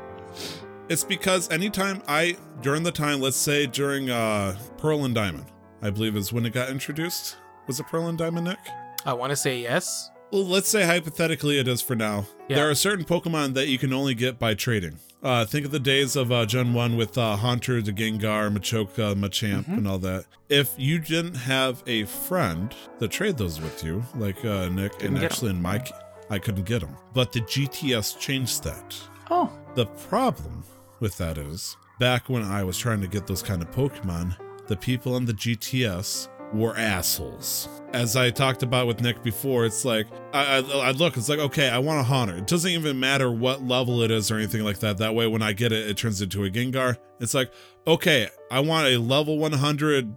It's 0.90 1.04
because 1.04 1.50
anytime 1.52 2.02
I, 2.08 2.36
during 2.62 2.84
the 2.84 2.92
time, 2.92 3.22
let's 3.22 3.38
say 3.38 3.66
during 3.68 4.10
uh, 4.10 4.58
Pearl 4.78 5.06
and 5.06 5.14
Diamond, 5.14 5.46
I 5.82 5.90
believe 5.90 6.16
is 6.18 6.34
when 6.34 6.46
it 6.46 6.52
got 6.54 6.70
introduced. 6.70 7.38
Was 7.70 7.80
it 7.80 7.86
Pearl 7.86 8.08
and 8.08 8.18
Diamond, 8.18 8.48
Nick? 8.48 8.58
I 9.06 9.14
want 9.14 9.30
to 9.30 9.36
say 9.36 9.60
yes. 9.62 10.10
Well, 10.32 10.44
let's 10.44 10.68
say 10.68 10.86
hypothetically 10.88 11.60
it 11.60 11.68
is 11.68 11.84
for 11.84 11.96
now. 11.96 12.26
Yeah. 12.48 12.56
There 12.56 12.70
are 12.72 12.74
certain 12.74 13.06
Pokemon 13.06 13.54
that 13.54 13.68
you 13.68 13.78
can 13.78 13.94
only 13.94 14.16
get 14.16 14.40
by 14.40 14.56
trading. 14.56 14.98
Uh, 15.22 15.46
think 15.46 15.66
of 15.68 15.72
the 15.72 15.80
days 15.80 16.16
of 16.16 16.32
uh, 16.32 16.48
Gen 16.48 16.74
1 16.74 16.98
with 16.98 17.16
uh, 17.16 17.36
Haunter, 17.36 17.80
the 17.80 17.92
Gengar, 17.94 18.52
Machoke, 18.52 19.14
Machamp, 19.16 19.66
Mhm. 19.66 19.78
and 19.78 19.88
all 19.88 20.00
that. 20.00 20.26
If 20.50 20.72
you 20.78 20.98
didn't 20.98 21.36
have 21.36 21.84
a 21.86 22.06
friend 22.06 22.74
to 23.00 23.08
trade 23.08 23.38
those 23.38 23.62
with 23.62 23.84
you, 23.84 24.04
like 24.16 24.44
uh, 24.44 24.68
Nick, 24.70 24.94
Couldn't 24.94 25.08
and 25.08 25.16
get 25.18 25.18
'em. 25.18 25.26
actually 25.26 25.50
in 25.52 25.62
Mike, 25.62 25.92
I 26.32 26.40
couldn't 26.40 26.64
get 26.66 26.80
them. 26.82 26.96
But 27.14 27.34
the 27.34 27.42
GTS 27.42 28.18
changed 28.20 28.64
that. 28.64 28.96
Oh. 29.30 29.52
The 29.76 29.86
problem 29.86 30.64
with 31.00 31.20
that 31.20 31.38
is, 31.38 31.78
back 32.00 32.30
when 32.30 32.42
I 32.42 32.64
was 32.64 32.80
trying 32.80 33.02
to 33.02 33.08
get 33.08 33.28
those 33.28 33.44
kind 33.44 33.62
of 33.62 33.70
Pokemon, 33.70 34.36
the 34.66 34.76
people 34.76 35.14
on 35.14 35.26
the 35.26 35.34
GTS 35.34 36.30
were 36.54 36.76
assholes. 36.76 37.68
As 37.94 38.16
I 38.16 38.30
talked 38.30 38.62
about 38.62 38.86
with 38.86 39.02
Nick 39.02 39.24
before, 39.24 39.66
it's 39.66 39.84
like 39.84 40.06
I, 40.34 40.58
I, 40.58 40.60
I 40.60 40.92
look, 40.92 41.18
it's 41.18 41.28
like 41.30 41.40
okay, 41.40 41.70
I 41.70 41.80
want 41.80 42.00
a 42.00 42.04
Haunter. 42.04 42.38
It 42.38 42.48
doesn't 42.48 42.70
even 42.70 43.00
matter 43.00 43.32
what 43.32 43.64
level 43.64 44.02
it 44.04 44.12
is 44.12 44.30
or 44.30 44.36
anything 44.38 44.64
like 44.64 44.80
that. 44.80 44.98
That 44.98 45.16
way, 45.16 45.26
when 45.28 45.42
I 45.42 45.54
get 45.54 45.72
it, 45.72 45.88
it 45.90 45.98
turns 45.98 46.22
into 46.22 46.44
a 46.46 46.50
Gengar. 46.50 46.98
It's 47.20 47.34
like 47.34 47.52
okay, 47.88 48.30
I 48.52 48.60
want 48.60 48.88
a 48.88 48.98
level 48.98 49.40
100 49.40 50.14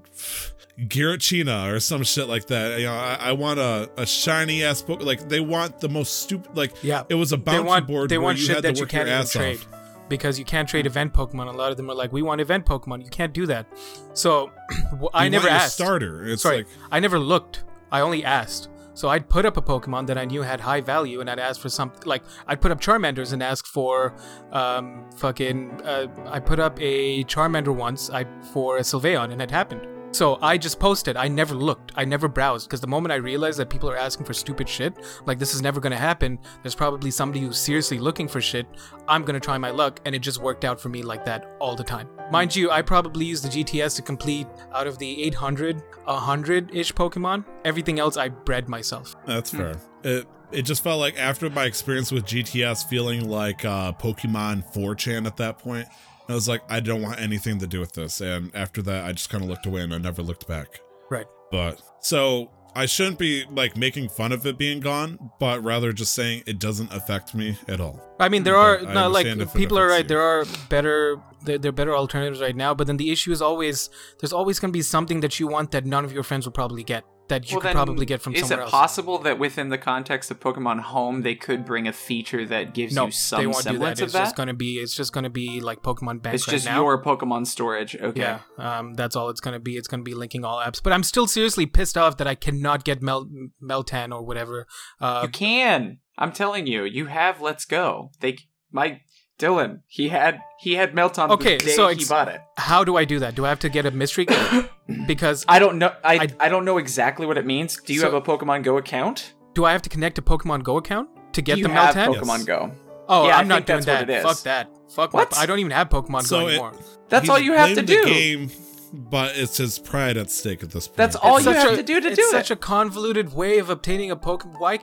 Giratina 0.81 1.73
or 1.73 1.81
some 1.81 2.03
shit 2.03 2.29
like 2.29 2.47
that. 2.49 2.79
You 2.79 2.87
know, 2.87 2.95
I, 2.95 3.15
I 3.21 3.33
want 3.33 3.61
a, 3.61 3.91
a 3.97 4.07
shiny 4.07 4.65
ass 4.65 4.83
book. 4.83 5.03
Like 5.03 5.29
they 5.29 5.41
want 5.41 5.81
the 5.81 5.89
most 5.89 6.21
stupid. 6.23 6.57
Like 6.57 6.73
Yeah. 6.83 7.05
it 7.09 7.15
was 7.15 7.33
a 7.33 7.37
They 7.37 7.43
bounty 7.43 7.65
want 7.69 7.87
board 7.87 8.11
they 8.11 8.19
want 8.19 8.39
you 8.39 8.45
shit 8.47 8.57
had 8.57 8.65
that 8.65 8.75
to 8.77 8.81
you 8.81 8.87
can't 8.87 9.09
even 9.09 9.21
ass 9.21 9.33
trade 9.33 9.59
off. 9.59 9.82
Because 10.17 10.39
you 10.39 10.45
can't 10.45 10.69
trade 10.69 10.87
event 10.87 11.15
Pokemon. 11.15 11.47
A 11.49 11.57
lot 11.57 11.71
of 11.71 11.79
them 11.79 11.89
are 11.91 11.95
like, 11.95 12.13
we 12.13 12.21
want 12.21 12.41
event 12.43 12.67
Pokemon. 12.67 13.03
You 13.03 13.09
can't 13.11 13.33
do 13.33 13.47
that. 13.47 13.65
So 14.13 14.51
I 15.15 15.25
You 15.25 15.31
never 15.31 15.49
asked. 15.49 15.75
starter. 15.75 16.27
It's 16.27 16.43
Sorry, 16.43 16.59
like 16.59 16.67
I 16.91 17.01
never 17.01 17.19
looked. 17.19 17.65
I 17.91 18.01
only 18.01 18.23
asked. 18.25 18.69
So 18.95 19.09
I'd 19.09 19.27
put 19.31 19.47
up 19.47 19.57
a 19.57 19.63
Pokemon 19.63 20.07
that 20.09 20.19
I 20.19 20.27
knew 20.27 20.43
had 20.43 20.61
high 20.61 20.83
value, 20.83 21.21
and 21.23 21.31
I'd 21.31 21.39
ask 21.39 21.59
for 21.59 21.71
something 21.71 22.03
like 22.05 22.23
I'd 22.47 22.61
put 22.61 22.71
up 22.71 22.79
Charmanders 22.79 23.33
and 23.33 23.43
ask 23.43 23.67
for, 23.67 24.15
um, 24.53 25.09
fucking. 25.17 25.81
Uh, 25.83 26.09
I 26.27 26.39
put 26.41 26.61
up 26.61 26.79
a 26.79 27.25
Charmander 27.25 27.75
once. 27.75 28.11
I 28.11 28.27
for 28.53 28.77
a 28.77 28.83
Sylveon, 28.83 29.33
and 29.33 29.41
it 29.41 29.51
happened. 29.51 29.87
So 30.13 30.39
I 30.43 30.59
just 30.59 30.79
posted. 30.79 31.17
I 31.17 31.29
never 31.29 31.55
looked. 31.55 31.93
I 31.97 32.05
never 32.05 32.29
browsed 32.29 32.69
because 32.69 32.83
the 32.83 32.87
moment 32.87 33.13
I 33.13 33.17
realized 33.17 33.59
that 33.59 33.71
people 33.71 33.91
are 33.91 33.97
asking 33.97 34.27
for 34.27 34.35
stupid 34.35 34.69
shit, 34.69 34.95
like 35.25 35.39
this 35.39 35.55
is 35.55 35.63
never 35.63 35.81
gonna 35.81 35.97
happen. 35.97 36.39
There's 36.63 36.75
probably 36.75 37.11
somebody 37.11 37.41
who's 37.41 37.57
seriously 37.57 37.99
looking 37.99 38.29
for 38.29 38.41
shit. 38.41 38.67
I'm 39.09 39.25
gonna 39.25 39.41
try 39.41 39.57
my 39.57 39.71
luck, 39.71 40.01
and 40.05 40.15
it 40.15 40.19
just 40.19 40.39
worked 40.43 40.67
out 40.67 40.79
for 40.79 40.91
me 40.91 41.03
like 41.03 41.25
that 41.25 41.57
all 41.61 41.75
the 41.75 41.85
time. 41.85 42.09
Mind 42.31 42.55
you, 42.55 42.71
I 42.71 42.83
probably 42.83 43.25
used 43.25 43.45
the 43.45 43.49
GTS 43.49 43.97
to 43.97 44.03
complete 44.03 44.47
out 44.75 44.87
of 44.87 44.99
the 44.99 45.23
800, 45.25 45.83
100 46.05 46.75
ish 46.75 46.93
Pokemon. 46.93 47.45
Everything 47.65 47.99
else 47.99 48.19
I 48.19 48.29
bred 48.29 48.69
myself. 48.69 49.17
That's 49.27 49.51
fair. 49.51 49.77
It 50.05 50.27
it 50.53 50.63
just 50.63 50.85
felt 50.85 51.01
like 51.01 51.19
after 51.19 51.49
my 51.49 51.65
experience 51.65 52.13
with 52.13 52.27
GTS 52.27 52.87
feeling 52.87 53.29
like 53.29 53.65
uh 53.65 53.93
Pokemon 53.93 54.71
4chan 54.75 55.27
at 55.27 55.39
that 55.39 55.59
point, 55.59 55.89
I 56.33 56.35
was 56.35 56.49
like, 56.49 56.63
I 56.69 56.81
don't 56.81 57.03
want 57.03 57.21
anything 57.21 57.59
to 57.59 57.67
do 57.67 57.81
with 57.81 57.93
this. 57.93 58.21
And 58.21 58.55
after 58.55 58.83
that 58.83 59.05
I 59.05 59.13
just 59.13 59.31
kind 59.31 59.43
of 59.45 59.51
looked 59.51 59.67
away 59.67 59.83
and 59.83 59.95
I 59.95 59.99
never 59.99 60.23
looked 60.23 60.49
back. 60.49 60.81
Right. 61.11 61.27
But 61.51 61.83
so 62.01 62.51
I 62.75 62.87
shouldn't 62.87 63.19
be 63.19 63.45
like 63.51 63.77
making 63.77 64.09
fun 64.09 64.33
of 64.33 64.47
it 64.47 64.57
being 64.57 64.81
gone, 64.81 65.31
but 65.39 65.63
rather 65.63 65.93
just 65.93 66.15
saying 66.15 66.45
it 66.47 66.59
doesn't 66.59 66.93
affect 66.93 67.35
me 67.35 67.59
at 67.69 67.81
all. 67.81 68.01
I 68.19 68.29
mean, 68.29 68.45
there 68.45 68.55
But 68.55 68.89
are 68.89 68.95
no 68.95 69.09
like 69.09 69.27
understand 69.27 69.43
if 69.43 69.55
it 69.55 69.59
people 69.59 69.79
are 69.79 69.89
right. 69.89 70.05
you. 70.05 70.09
There 70.09 70.23
are 70.23 70.45
better 70.69 71.21
there, 71.45 71.59
there 71.59 71.69
are 71.69 71.73
better 71.73 71.95
alternatives 71.95 72.41
right 72.41 72.57
now. 72.57 72.73
But 72.73 72.87
then 72.87 72.97
the 72.97 73.11
issue 73.11 73.31
is 73.33 73.43
always 73.43 73.91
there's 74.21 74.33
always 74.33 74.59
going 74.59 74.73
to 74.73 74.77
be 74.77 74.83
something 74.83 75.21
that 75.21 75.39
you 75.39 75.49
want 75.49 75.73
that 75.73 75.85
none 75.85 76.05
of 76.05 76.13
your 76.13 76.23
friends 76.23 76.47
will 76.47 76.53
probably 76.53 76.83
get 76.83 77.05
that 77.33 77.51
you 77.51 77.57
Well, 77.57 77.63
could 77.63 77.73
probably 77.73 78.07
get 78.07 78.21
from 78.23 78.35
is 78.35 78.41
somewhere 78.41 78.61
it 78.61 78.63
else. 78.63 78.71
possible 78.71 79.19
that 79.19 79.39
within 79.39 79.69
the 79.71 79.79
context 79.79 80.31
of 80.31 80.39
Pokemon 80.41 80.81
Home, 80.81 81.23
they 81.23 81.35
could 81.35 81.65
bring 81.65 81.89
a 81.89 81.93
feature 81.93 82.45
that 82.47 82.75
gives 82.75 82.95
no, 82.95 83.07
you 83.07 83.11
some 83.13 83.41
they 83.41 83.47
won't 83.47 83.65
do 83.67 83.79
that. 83.79 83.93
It's 83.93 84.01
of 84.03 84.13
just 84.13 84.37
going 84.37 84.47
to 84.49 84.55
be 84.55 84.77
it's 84.79 84.95
just 84.95 85.13
going 85.13 85.25
to 85.25 85.31
be 85.31 85.61
like 85.61 85.83
Pokemon 85.83 86.23
Bank 86.23 86.35
It's 86.35 86.47
right 86.47 86.53
just 86.55 86.67
now. 86.67 86.77
your 86.83 87.03
Pokemon 87.03 87.47
storage. 87.47 87.97
Okay. 87.97 88.21
Yeah, 88.21 88.41
um, 88.59 88.95
that's 88.95 89.17
all 89.17 89.29
it's 89.31 89.41
gonna 89.41 89.59
be. 89.61 89.77
It's 89.77 89.89
gonna 89.89 90.03
be 90.03 90.15
linking 90.15 90.45
all 90.45 90.59
apps. 90.59 90.83
But 90.83 90.93
I'm 90.93 91.03
still 91.03 91.27
seriously 91.27 91.67
pissed 91.67 91.97
off 91.99 92.17
that 92.19 92.27
I 92.27 92.35
cannot 92.35 92.85
get 92.85 93.03
Mel 93.03 93.29
Meltan 93.63 94.13
or 94.15 94.23
whatever. 94.23 94.67
Uh, 95.01 95.21
You 95.25 95.29
can. 95.31 95.99
I'm 96.19 96.33
telling 96.33 96.67
you, 96.67 96.85
you 96.85 97.07
have 97.07 97.41
Let's 97.41 97.65
Go. 97.65 98.13
They 98.21 98.37
my 98.71 99.01
Dylan, 99.43 99.81
he 99.89 100.09
had 100.09 100.41
he 100.59 100.75
had 100.75 100.93
Meltan 100.95 101.31
Okay, 101.31 101.57
the 101.59 101.65
day 101.67 101.73
so 101.75 101.89
he 101.89 102.05
bought 102.05 102.29
it. 102.29 102.41
how 102.57 102.85
do 102.85 102.97
I 102.97 103.05
do 103.05 103.19
that? 103.19 103.35
Do 103.35 103.45
I 103.45 103.49
have 103.49 103.59
to 103.61 103.69
get 103.69 103.85
a 103.87 103.91
mystery? 103.91 104.27
kit? 104.27 104.71
because 105.07 105.45
I 105.49 105.59
don't 105.59 105.79
know 105.79 105.93
I, 106.05 106.15
I- 106.25 106.47
I 106.47 106.49
don't 106.49 106.65
know 106.65 106.79
exactly 106.79 107.27
what 107.27 107.37
it 107.39 107.47
means. 107.47 107.77
Do 107.87 107.93
you 107.95 108.01
So- 108.01 108.07
have 108.11 108.15
a 108.15 108.21
Pokemon 108.23 108.63
Go 108.63 108.77
account? 108.79 109.35
do 109.55 109.65
I 109.65 109.73
have 109.73 109.83
to 109.83 109.91
connect 109.91 110.19
a 110.19 110.23
Pokemon 110.23 110.63
Go 110.63 110.77
account 110.79 111.09
to 111.35 111.43
get 111.43 111.55
Do 111.57 111.61
you 111.63 111.67
the 111.69 111.73
have 111.75 111.95
Meltan? 111.95 112.15
Pokemon 112.15 112.39
Yes. 112.39 112.45
Go? 112.45 112.73
Oh, 113.09 113.27
Yeah, 113.27 113.37
I 113.37 113.41
I'm 113.41 113.49
not 113.49 113.57
think 113.57 113.67
doing 113.67 113.77
that's 113.81 114.01
what 114.01 114.07
that. 114.07 114.11
it 114.11 114.17
is. 114.19 114.23
Fuck 114.23 114.39
that. 114.45 114.65
Fuck 114.95 115.13
What? 115.15 115.33
My, 115.33 115.39
I 115.43 115.47
don't 115.47 115.59
even 115.59 115.73
have 115.73 115.89
Pokemon 115.89 116.23
So 116.23 116.41
Go 116.41 116.47
it- 116.47 116.51
anymore. 116.53 116.73
That's 117.09 117.29
all 117.29 117.39
you 117.39 117.53
have 117.53 117.75
to 117.77 117.83
blamed 117.83 118.49
do. 118.49 118.49
The 118.93 118.99
game, 118.99 119.09
but 119.11 119.37
it's 119.37 119.57
his 119.57 119.79
pride 119.79 120.17
at 120.17 120.31
stake 120.31 120.63
at 120.63 120.71
this 120.71 120.87
point. 120.89 120.97
That's 120.97 121.17
all 121.17 121.37
It's 121.39 121.47
you 121.47 121.53
have 121.53 121.73
a- 121.73 121.77
to 121.77 121.83
do 121.83 121.95
to 121.95 122.01
do 122.01 122.09
it. 122.09 122.19
it's 122.19 122.31
such 122.31 122.51
a 122.51 122.57
convoluted 122.57 123.35
way 123.35 123.59
of 123.59 123.71
obtaining 123.71 124.11
a 124.11 124.17
Pokemon. 124.17 124.59
Why? 124.61 124.79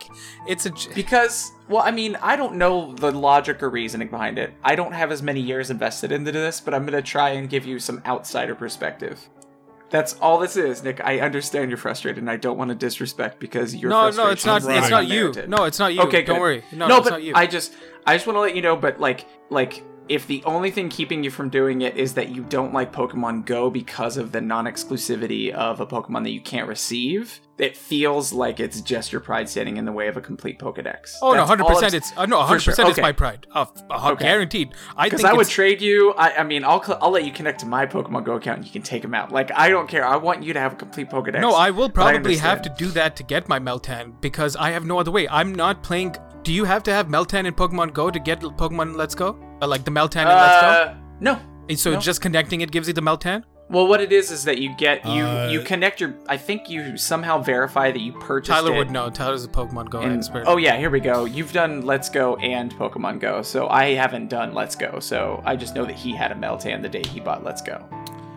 It's 0.48 0.66
a. 0.66 0.70
j- 0.70 0.90
Because, 0.94 1.50
well, 1.68 1.82
I 1.82 1.90
mean, 1.90 2.16
I 2.20 2.36
don't 2.36 2.56
know 2.56 2.94
the 2.94 3.10
logic 3.10 3.62
or 3.62 3.70
reasoning 3.70 4.08
behind 4.08 4.38
it. 4.38 4.52
I 4.64 4.74
don't 4.74 4.92
have 4.92 5.10
as 5.12 5.22
many 5.22 5.40
years 5.40 5.70
invested 5.70 6.12
into 6.12 6.32
this, 6.32 6.60
but 6.60 6.74
I'm 6.74 6.82
going 6.86 6.92
to 7.00 7.02
try 7.08 7.30
and 7.30 7.48
give 7.48 7.64
you 7.66 7.78
some 7.78 8.02
outsider 8.06 8.54
perspective. 8.54 9.28
That's 9.90 10.14
all 10.20 10.38
this 10.38 10.56
is, 10.56 10.84
Nick. 10.84 11.00
I 11.04 11.18
understand 11.18 11.68
you're 11.68 11.76
frustrated, 11.76 12.22
and 12.22 12.30
I 12.30 12.36
don't 12.36 12.56
want 12.56 12.68
to 12.68 12.76
disrespect 12.76 13.40
because 13.40 13.74
you're. 13.74 13.90
No, 13.90 14.08
no, 14.10 14.28
it's 14.28 14.46
not. 14.46 14.62
frustrated. 14.62 14.82
It's 14.84 14.90
not 14.90 15.08
you. 15.08 15.32
No, 15.48 15.64
it's 15.64 15.80
not 15.80 15.92
you. 15.94 16.02
Okay, 16.02 16.22
don't 16.22 16.36
good. 16.36 16.40
worry. 16.40 16.64
No, 16.70 16.86
no, 16.86 16.98
it's 16.98 17.04
but 17.08 17.10
not 17.10 17.22
you. 17.24 17.32
I 17.34 17.48
just, 17.48 17.72
I 18.06 18.14
just 18.14 18.24
want 18.24 18.36
to 18.36 18.40
let 18.40 18.54
you 18.54 18.62
know. 18.62 18.76
But 18.76 19.00
like, 19.00 19.26
like, 19.50 19.82
if 20.10 20.26
the 20.26 20.42
only 20.44 20.70
thing 20.72 20.88
keeping 20.88 21.22
you 21.24 21.30
from 21.30 21.48
doing 21.48 21.82
it 21.82 21.96
is 21.96 22.14
that 22.14 22.30
you 22.30 22.42
don't 22.42 22.74
like 22.74 22.92
Pokemon 22.92 23.46
Go 23.46 23.70
because 23.70 24.16
of 24.16 24.32
the 24.32 24.40
non-exclusivity 24.40 25.52
of 25.52 25.80
a 25.80 25.86
Pokemon 25.86 26.24
that 26.24 26.30
you 26.30 26.40
can't 26.40 26.66
receive, 26.66 27.40
it 27.58 27.76
feels 27.76 28.32
like 28.32 28.58
it's 28.58 28.80
just 28.80 29.12
your 29.12 29.20
pride 29.20 29.48
standing 29.48 29.76
in 29.76 29.84
the 29.84 29.92
way 29.92 30.08
of 30.08 30.16
a 30.16 30.20
complete 30.20 30.58
Pokedex. 30.58 31.14
Oh 31.22 31.32
no, 31.34 31.44
100% 31.44 31.82
I'm- 31.84 31.94
It's 31.94 32.12
uh, 32.16 32.26
no, 32.26 32.40
For 32.40 32.46
hundred 32.46 32.60
sure. 32.60 32.72
percent. 32.72 32.88
It's 32.88 32.98
my 33.00 33.12
pride. 33.12 33.46
Uh, 33.54 33.66
uh, 33.88 34.10
Okay. 34.12 34.24
Guaranteed. 34.24 34.74
I 34.96 35.04
Because 35.06 35.20
think 35.20 35.32
I 35.32 35.36
would 35.36 35.46
trade 35.48 35.80
you. 35.80 36.12
I, 36.14 36.38
I 36.38 36.42
mean, 36.42 36.64
I'll 36.64 36.82
cl- 36.82 36.98
I'll 37.00 37.10
let 37.10 37.24
you 37.24 37.32
connect 37.32 37.60
to 37.60 37.66
my 37.66 37.86
Pokemon 37.86 38.24
Go 38.24 38.34
account 38.34 38.58
and 38.58 38.66
you 38.66 38.72
can 38.72 38.82
take 38.82 39.02
them 39.02 39.14
out. 39.14 39.30
Like 39.30 39.52
I 39.54 39.68
don't 39.68 39.88
care. 39.88 40.04
I 40.04 40.16
want 40.16 40.42
you 40.42 40.52
to 40.54 40.58
have 40.60 40.72
a 40.72 40.76
complete 40.76 41.08
Pokedex. 41.10 41.40
No, 41.40 41.52
I 41.54 41.70
will 41.70 41.88
but 41.88 42.02
I 42.02 42.12
probably 42.14 42.36
have 42.38 42.62
to 42.62 42.74
do 42.76 42.88
that 42.88 43.14
to 43.16 43.22
get 43.22 43.48
my 43.48 43.60
Meltan 43.60 44.20
because 44.20 44.56
I 44.56 44.70
have 44.70 44.84
no 44.84 44.98
other 44.98 45.10
way. 45.12 45.28
I'm 45.28 45.54
not 45.54 45.82
playing. 45.84 46.16
Do 46.42 46.52
you 46.52 46.64
have 46.64 46.82
to 46.84 46.92
have 46.92 47.06
Meltan 47.08 47.44
in 47.46 47.54
Pokemon 47.54 47.92
Go 47.92 48.10
to 48.10 48.18
get 48.18 48.40
Pokemon 48.40 48.96
Let's 48.96 49.14
Go? 49.14 49.38
Uh, 49.60 49.66
like 49.68 49.84
the 49.84 49.90
Meltan 49.90 50.22
in 50.22 50.28
Let's 50.28 50.60
Go? 50.62 50.68
Uh, 50.68 50.94
no. 51.20 51.38
And 51.68 51.78
So 51.78 51.92
no. 51.92 52.00
just 52.00 52.20
connecting 52.20 52.62
it 52.62 52.70
gives 52.70 52.88
you 52.88 52.94
the 52.94 53.02
Meltan? 53.02 53.44
Well, 53.68 53.86
what 53.86 54.00
it 54.00 54.10
is 54.10 54.32
is 54.32 54.42
that 54.44 54.58
you 54.58 54.74
get 54.76 55.04
you 55.06 55.22
Uh, 55.22 55.46
you 55.48 55.60
connect 55.60 56.00
your. 56.00 56.14
I 56.28 56.36
think 56.36 56.68
you 56.68 56.96
somehow 56.96 57.38
verify 57.40 57.92
that 57.92 58.00
you 58.00 58.12
purchased 58.14 58.50
Tyler 58.50 58.74
it. 58.74 58.78
would 58.78 58.90
know. 58.90 59.10
Tyler's 59.10 59.44
a 59.44 59.48
Pokemon 59.48 59.90
Go 59.90 60.00
and- 60.00 60.16
expert. 60.16 60.42
oh 60.48 60.56
yeah, 60.56 60.76
here 60.76 60.90
we 60.90 60.98
go. 60.98 61.24
You've 61.24 61.52
done 61.52 61.82
Let's 61.82 62.08
Go 62.08 62.34
and 62.36 62.74
Pokemon 62.76 63.20
Go, 63.20 63.42
so 63.42 63.68
I 63.68 63.90
haven't 63.94 64.28
done 64.28 64.54
Let's 64.54 64.74
Go. 64.74 64.98
So 64.98 65.40
I 65.46 65.54
just 65.54 65.76
know 65.76 65.84
that 65.84 65.94
he 65.94 66.12
had 66.16 66.32
a 66.32 66.34
Meltan 66.34 66.82
the 66.82 66.88
day 66.88 67.02
he 67.06 67.20
bought 67.20 67.44
Let's 67.44 67.62
Go. 67.62 67.78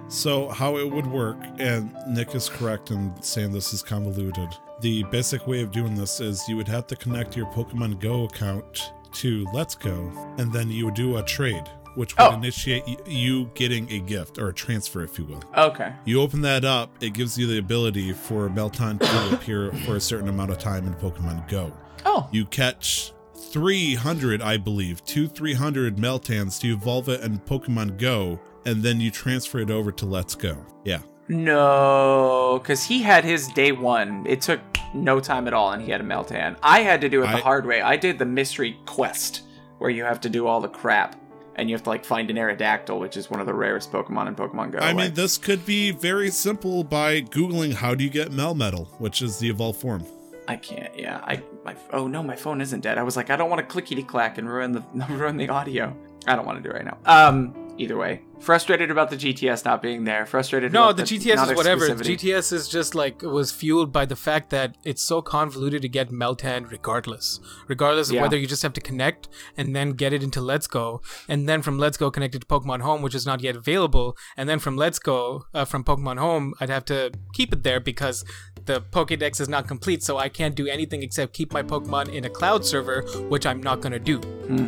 So, 0.07 0.49
how 0.49 0.77
it 0.77 0.91
would 0.91 1.07
work, 1.07 1.37
and 1.57 1.91
Nick 2.07 2.35
is 2.35 2.47
correct 2.47 2.91
in 2.91 3.11
saying 3.23 3.53
this 3.53 3.73
is 3.73 3.81
convoluted. 3.81 4.49
The 4.83 5.03
basic 5.03 5.47
way 5.47 5.61
of 5.61 5.71
doing 5.71 5.95
this 5.95 6.19
is 6.19 6.43
you 6.49 6.57
would 6.57 6.67
have 6.67 6.87
to 6.87 6.95
connect 6.97 7.37
your 7.37 7.45
Pokemon 7.47 7.99
Go 8.01 8.25
account 8.25 8.91
to 9.13 9.45
Let's 9.53 9.75
Go, 9.75 10.11
and 10.37 10.51
then 10.51 10.69
you 10.69 10.83
would 10.85 10.93
do 10.93 11.15
a 11.17 11.23
trade, 11.23 11.63
which 11.95 12.17
would 12.17 12.23
Oh. 12.23 12.33
initiate 12.33 12.83
you 13.07 13.49
getting 13.53 13.89
a 13.91 13.99
gift 13.99 14.37
or 14.39 14.49
a 14.49 14.53
transfer, 14.53 15.01
if 15.01 15.17
you 15.17 15.23
will. 15.25 15.41
Okay. 15.57 15.93
You 16.03 16.19
open 16.21 16.41
that 16.41 16.65
up, 16.65 16.89
it 17.01 17.13
gives 17.13 17.37
you 17.37 17.47
the 17.47 17.59
ability 17.59 18.11
for 18.11 18.49
Meltan 18.49 18.99
to 18.99 19.33
appear 19.35 19.71
for 19.85 19.95
a 19.95 20.01
certain 20.01 20.27
amount 20.27 20.51
of 20.51 20.59
time 20.59 20.85
in 20.85 20.93
Pokemon 20.95 21.47
Go. 21.47 21.71
Oh. 22.05 22.27
You 22.33 22.45
catch 22.45 23.13
300, 23.51 24.41
I 24.41 24.57
believe, 24.57 25.01
two 25.05 25.27
300 25.29 25.95
Meltans 25.95 26.59
to 26.59 26.73
evolve 26.73 27.07
it 27.07 27.21
in 27.21 27.39
Pokemon 27.39 27.97
Go, 27.97 28.37
and 28.65 28.83
then 28.83 28.99
you 28.99 29.11
transfer 29.11 29.59
it 29.59 29.71
over 29.71 29.93
to 29.93 30.05
Let's 30.05 30.35
Go. 30.35 30.57
Yeah. 30.83 30.99
No, 31.27 32.59
because 32.61 32.83
he 32.83 33.01
had 33.01 33.23
his 33.23 33.47
day 33.49 33.71
one. 33.71 34.25
It 34.27 34.41
took 34.41 34.59
no 34.93 35.19
time 35.19 35.47
at 35.47 35.53
all, 35.53 35.71
and 35.71 35.81
he 35.81 35.91
had 35.91 36.01
a 36.01 36.03
Meltan. 36.03 36.57
I 36.61 36.81
had 36.81 37.01
to 37.01 37.09
do 37.09 37.23
it 37.23 37.27
the 37.27 37.37
I- 37.37 37.41
hard 37.41 37.65
way. 37.65 37.81
I 37.81 37.95
did 37.97 38.19
the 38.19 38.25
mystery 38.25 38.77
quest, 38.85 39.43
where 39.79 39.89
you 39.89 40.03
have 40.03 40.21
to 40.21 40.29
do 40.29 40.47
all 40.47 40.61
the 40.61 40.67
crap, 40.67 41.15
and 41.55 41.69
you 41.69 41.75
have 41.75 41.83
to 41.83 41.89
like 41.89 42.05
find 42.05 42.29
an 42.29 42.35
Aerodactyl, 42.37 42.99
which 42.99 43.17
is 43.17 43.29
one 43.29 43.39
of 43.39 43.45
the 43.45 43.53
rarest 43.53 43.91
Pokemon 43.91 44.27
in 44.27 44.35
Pokemon 44.35 44.71
Go. 44.71 44.79
I 44.79 44.93
mean, 44.93 45.13
this 45.13 45.37
could 45.37 45.65
be 45.65 45.91
very 45.91 46.29
simple 46.29 46.83
by 46.83 47.21
Googling 47.21 47.73
how 47.73 47.95
do 47.95 48.03
you 48.03 48.09
get 48.09 48.29
Melmetal, 48.31 48.87
which 48.99 49.21
is 49.21 49.39
the 49.39 49.49
evolved 49.49 49.79
form. 49.79 50.05
I 50.47 50.57
can't. 50.57 50.97
Yeah, 50.97 51.21
I 51.23 51.41
my 51.63 51.75
oh 51.93 52.07
no, 52.07 52.21
my 52.21 52.35
phone 52.35 52.59
isn't 52.59 52.81
dead. 52.81 52.97
I 52.97 53.03
was 53.03 53.15
like, 53.15 53.29
I 53.29 53.35
don't 53.37 53.49
want 53.49 53.59
to 53.59 53.65
clickety 53.65 54.03
clack 54.03 54.37
and 54.37 54.49
ruin 54.49 54.73
the 54.73 54.83
ruin 55.09 55.37
the 55.37 55.47
audio. 55.49 55.95
I 56.27 56.35
don't 56.35 56.45
want 56.45 56.61
to 56.61 56.63
do 56.63 56.69
it 56.69 56.83
right 56.83 56.85
now. 56.85 56.97
Um, 57.05 57.75
either 57.77 57.97
way, 57.97 58.21
frustrated 58.43 58.91
about 58.91 59.09
the 59.09 59.15
GTS 59.15 59.65
not 59.65 59.81
being 59.81 60.03
there. 60.03 60.25
Frustrated. 60.25 60.71
No, 60.71 60.89
about 60.89 60.97
the 60.97 61.03
GTS 61.03 61.51
is 61.51 61.55
whatever. 61.55 61.87
The. 61.93 62.03
GTS 62.03 62.51
is 62.53 62.67
just 62.67 62.93
like 62.95 63.23
it 63.23 63.27
was 63.27 63.51
fueled 63.51 63.91
by 63.91 64.05
the 64.05 64.15
fact 64.15 64.49
that 64.51 64.75
it's 64.83 65.01
so 65.01 65.21
convoluted 65.21 65.81
to 65.81 65.89
get 65.89 66.09
Meltan 66.09 66.69
regardless. 66.69 67.39
Regardless 67.67 68.09
of 68.09 68.15
Yeah. 68.15 68.21
whether 68.23 68.37
you 68.37 68.47
just 68.47 68.63
have 68.63 68.73
to 68.73 68.81
connect 68.81 69.27
and 69.57 69.75
then 69.75 69.91
get 69.91 70.13
it 70.13 70.21
into 70.23 70.41
Let's 70.41 70.67
Go, 70.67 71.01
and 71.27 71.47
then 71.49 71.61
from 71.61 71.77
Let's 71.77 71.97
Go 71.97 72.11
connected 72.11 72.41
to 72.41 72.47
Pokemon 72.47 72.81
Home, 72.81 73.01
which 73.01 73.15
is 73.15 73.25
not 73.25 73.41
yet 73.41 73.55
available, 73.55 74.17
and 74.37 74.47
then 74.49 74.59
from 74.59 74.75
Let's 74.77 74.99
Go 74.99 75.45
uh, 75.53 75.65
from 75.65 75.83
Pokemon 75.83 76.19
Home, 76.19 76.53
I'd 76.59 76.69
have 76.69 76.85
to 76.85 77.11
keep 77.33 77.53
it 77.53 77.63
there 77.63 77.79
because 77.79 78.23
the 78.65 78.81
Pokédex 78.81 79.41
is 79.41 79.49
not 79.49 79.67
complete, 79.67 80.03
so 80.03 80.17
I 80.17 80.29
can't 80.29 80.55
do 80.55 80.67
anything 80.67 81.03
except 81.03 81.33
keep 81.33 81.51
my 81.51 81.63
Pokemon 81.63 82.13
in 82.13 82.25
a 82.25 82.29
cloud 82.29 82.65
server, 82.65 83.01
which 83.29 83.45
I'm 83.45 83.61
not 83.61 83.81
gonna 83.81 83.99
do 83.99 84.19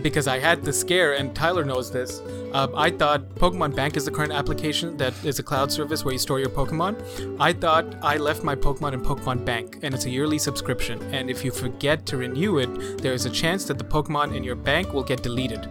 because 0.02 0.28
I 0.28 0.40
had 0.40 0.64
the 0.64 0.74
scare, 0.74 1.14
and 1.14 1.36
Tyler 1.36 1.64
knows 1.64 1.92
this. 1.92 2.22
Um, 2.54 2.74
I 2.76 2.90
thought 2.90 3.36
Pokemon 3.36 3.65
Bank 3.74 3.96
is 3.96 4.04
the 4.04 4.12
current 4.12 4.34
application 4.34 4.98
that 4.98 5.14
is 5.24 5.40
a 5.40 5.44
cloud 5.44 5.72
service 5.72 6.04
where 6.04 6.12
you 6.12 6.20
store 6.20 6.40
your 6.40 6.50
Pokemon. 6.50 7.38
I 7.40 7.54
thought 7.54 7.96
I 8.02 8.18
left 8.18 8.44
my 8.44 8.56
Pokemon 8.56 8.94
in 8.94 9.02
Pokemon 9.02 9.46
Bank, 9.46 9.80
and 9.82 9.94
it's 9.94 10.06
a 10.06 10.10
yearly 10.10 10.38
subscription. 10.38 11.02
And 11.14 11.30
if 11.30 11.46
you 11.46 11.52
forget 11.52 12.06
to 12.08 12.18
renew 12.18 12.60
it, 12.60 13.02
there 13.02 13.14
is 13.14 13.26
a 13.26 13.30
chance 13.30 13.66
that 13.66 13.78
the 13.78 13.84
Pokemon 13.84 14.36
in 14.36 14.44
your 14.44 14.56
bank 14.56 14.94
will 14.94 15.04
get 15.04 15.24
deleted. 15.24 15.70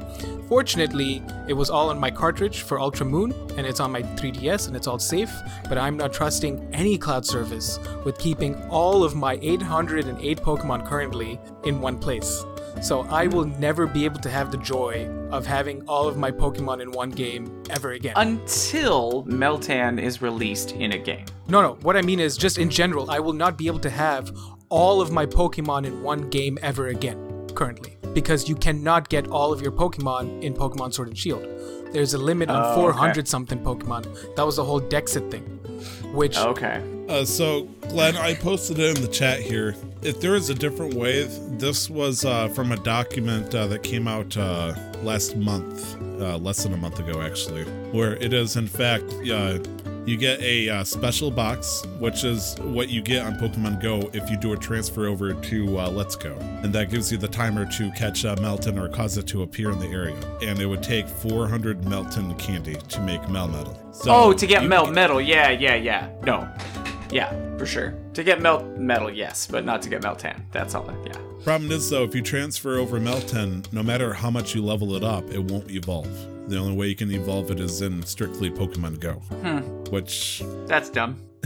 Fortunately, 0.48 1.22
it 1.48 1.52
was 1.52 1.70
all 1.70 1.90
on 1.90 1.98
my 1.98 2.10
cartridge 2.10 2.62
for 2.62 2.80
Ultra 2.80 3.06
Moon, 3.06 3.32
and 3.56 3.66
it's 3.66 3.80
on 3.80 3.92
my 3.92 4.02
3DS, 4.02 4.68
and 4.68 4.76
it's 4.76 4.86
all 4.86 4.98
safe. 4.98 5.32
But 5.68 5.78
I'm 5.78 5.96
not 5.96 6.12
trusting 6.12 6.68
any 6.72 6.96
cloud 6.96 7.26
service 7.26 7.78
with 8.04 8.18
keeping 8.18 8.54
all 8.70 9.04
of 9.04 9.14
my 9.14 9.38
808 9.42 10.38
Pokemon 10.38 10.86
currently 10.86 11.38
in 11.64 11.80
one 11.80 11.98
place. 11.98 12.44
So 12.82 13.02
I 13.02 13.26
will 13.28 13.44
never 13.44 13.86
be 13.86 14.04
able 14.04 14.20
to 14.20 14.28
have 14.30 14.50
the 14.50 14.58
joy 14.58 15.08
of 15.30 15.46
having 15.46 15.82
all 15.88 16.06
of 16.06 16.16
my 16.16 16.30
Pokemon 16.30 16.82
in 16.82 16.90
one 16.92 17.10
game 17.10 17.62
ever 17.70 17.92
again. 17.92 18.12
until 18.16 19.24
Meltan 19.24 20.00
is 20.00 20.20
released 20.20 20.72
in 20.72 20.92
a 20.92 20.98
game. 20.98 21.24
no, 21.48 21.62
no. 21.62 21.74
What 21.82 21.96
I 21.96 22.02
mean 22.02 22.20
is 22.20 22.36
just 22.36 22.58
in 22.58 22.68
general, 22.70 23.10
I 23.10 23.20
will 23.20 23.32
not 23.32 23.56
be 23.56 23.66
able 23.66 23.80
to 23.80 23.90
have 23.90 24.36
all 24.68 25.00
of 25.00 25.10
my 25.12 25.24
Pokemon 25.26 25.86
in 25.86 26.02
one 26.02 26.28
game 26.30 26.58
ever 26.62 26.88
again 26.88 27.46
currently 27.54 27.96
because 28.12 28.48
you 28.48 28.54
cannot 28.56 29.08
get 29.08 29.28
all 29.28 29.52
of 29.52 29.60
your 29.62 29.72
Pokemon 29.72 30.42
in 30.42 30.52
Pokemon 30.54 30.92
Sword 30.92 31.08
and 31.08 31.18
Shield. 31.18 31.44
There's 31.92 32.14
a 32.14 32.18
limit 32.18 32.48
on 32.50 32.56
Oh, 32.64 32.68
okay. 32.72 32.80
400 32.80 33.28
something 33.28 33.60
Pokemon. 33.60 34.34
That 34.36 34.44
was 34.44 34.56
the 34.56 34.64
whole 34.64 34.80
Dexit 34.80 35.30
thing, 35.30 35.42
which 36.12 36.36
Okay. 36.36 36.82
Uh, 37.08 37.24
so, 37.24 37.64
Glenn, 37.88 38.16
I 38.16 38.34
posted 38.34 38.78
it 38.78 38.96
in 38.96 39.02
the 39.02 39.08
chat 39.08 39.40
here. 39.40 39.76
If 40.04 40.20
there 40.20 40.34
is 40.34 40.50
a 40.50 40.54
different 40.54 40.92
way, 40.92 41.22
this 41.56 41.88
was 41.88 42.26
uh, 42.26 42.48
from 42.48 42.72
a 42.72 42.76
document 42.76 43.54
uh, 43.54 43.66
that 43.68 43.82
came 43.82 44.06
out 44.06 44.36
uh, 44.36 44.74
last 45.02 45.34
month, 45.34 45.96
uh, 46.20 46.36
less 46.36 46.62
than 46.62 46.74
a 46.74 46.76
month 46.76 46.98
ago, 46.98 47.22
actually, 47.22 47.64
where 47.90 48.16
it 48.16 48.34
is, 48.34 48.56
in 48.56 48.66
fact, 48.66 49.04
uh, 49.32 49.58
you 50.04 50.18
get 50.18 50.42
a 50.42 50.68
uh, 50.68 50.84
special 50.84 51.30
box, 51.30 51.82
which 51.98 52.22
is 52.22 52.54
what 52.60 52.90
you 52.90 53.00
get 53.00 53.24
on 53.24 53.38
Pokemon 53.38 53.80
Go 53.80 54.10
if 54.12 54.28
you 54.28 54.36
do 54.36 54.52
a 54.52 54.58
transfer 54.58 55.06
over 55.06 55.32
to 55.32 55.80
uh, 55.80 55.88
Let's 55.88 56.16
Go. 56.16 56.36
And 56.62 56.70
that 56.74 56.90
gives 56.90 57.10
you 57.10 57.16
the 57.16 57.28
timer 57.28 57.64
to 57.64 57.90
catch 57.92 58.26
uh, 58.26 58.36
Meltan 58.36 58.78
or 58.78 58.90
cause 58.90 59.16
it 59.16 59.26
to 59.28 59.42
appear 59.42 59.70
in 59.70 59.78
the 59.78 59.88
area. 59.88 60.16
And 60.42 60.60
it 60.60 60.66
would 60.66 60.82
take 60.82 61.08
400 61.08 61.80
Meltan 61.80 62.38
candy 62.38 62.74
to 62.74 63.00
make 63.00 63.22
Melmetal. 63.22 63.94
So 63.94 64.14
oh, 64.14 64.32
to 64.34 64.46
get 64.46 64.64
Melmetal. 64.64 65.26
Yeah, 65.26 65.48
yeah, 65.48 65.76
yeah. 65.76 66.10
No. 66.26 66.46
Yeah, 67.10 67.30
for 67.58 67.66
sure. 67.66 67.94
To 68.14 68.22
get 68.24 68.40
Melt 68.40 68.64
Metal, 68.78 69.10
yes, 69.10 69.46
but 69.46 69.64
not 69.64 69.82
to 69.82 69.88
get 69.88 70.02
Meltan. 70.02 70.40
That's 70.52 70.74
all. 70.74 70.86
Yeah. 71.06 71.12
Problem 71.44 71.70
is, 71.72 71.88
though, 71.90 72.04
if 72.04 72.14
you 72.14 72.22
transfer 72.22 72.78
over 72.78 72.98
Meltan, 72.98 73.70
no 73.72 73.82
matter 73.82 74.14
how 74.14 74.30
much 74.30 74.54
you 74.54 74.64
level 74.64 74.94
it 74.96 75.04
up, 75.04 75.28
it 75.30 75.38
won't 75.44 75.70
evolve. 75.70 76.08
The 76.48 76.56
only 76.58 76.74
way 76.76 76.88
you 76.88 76.96
can 76.96 77.10
evolve 77.10 77.50
it 77.50 77.60
is 77.60 77.82
in 77.82 78.02
strictly 78.04 78.50
Pokemon 78.50 79.00
Go, 79.00 79.12
Hmm. 79.14 79.58
which, 79.92 80.42
That's 80.66 80.90
dumb. 80.90 81.20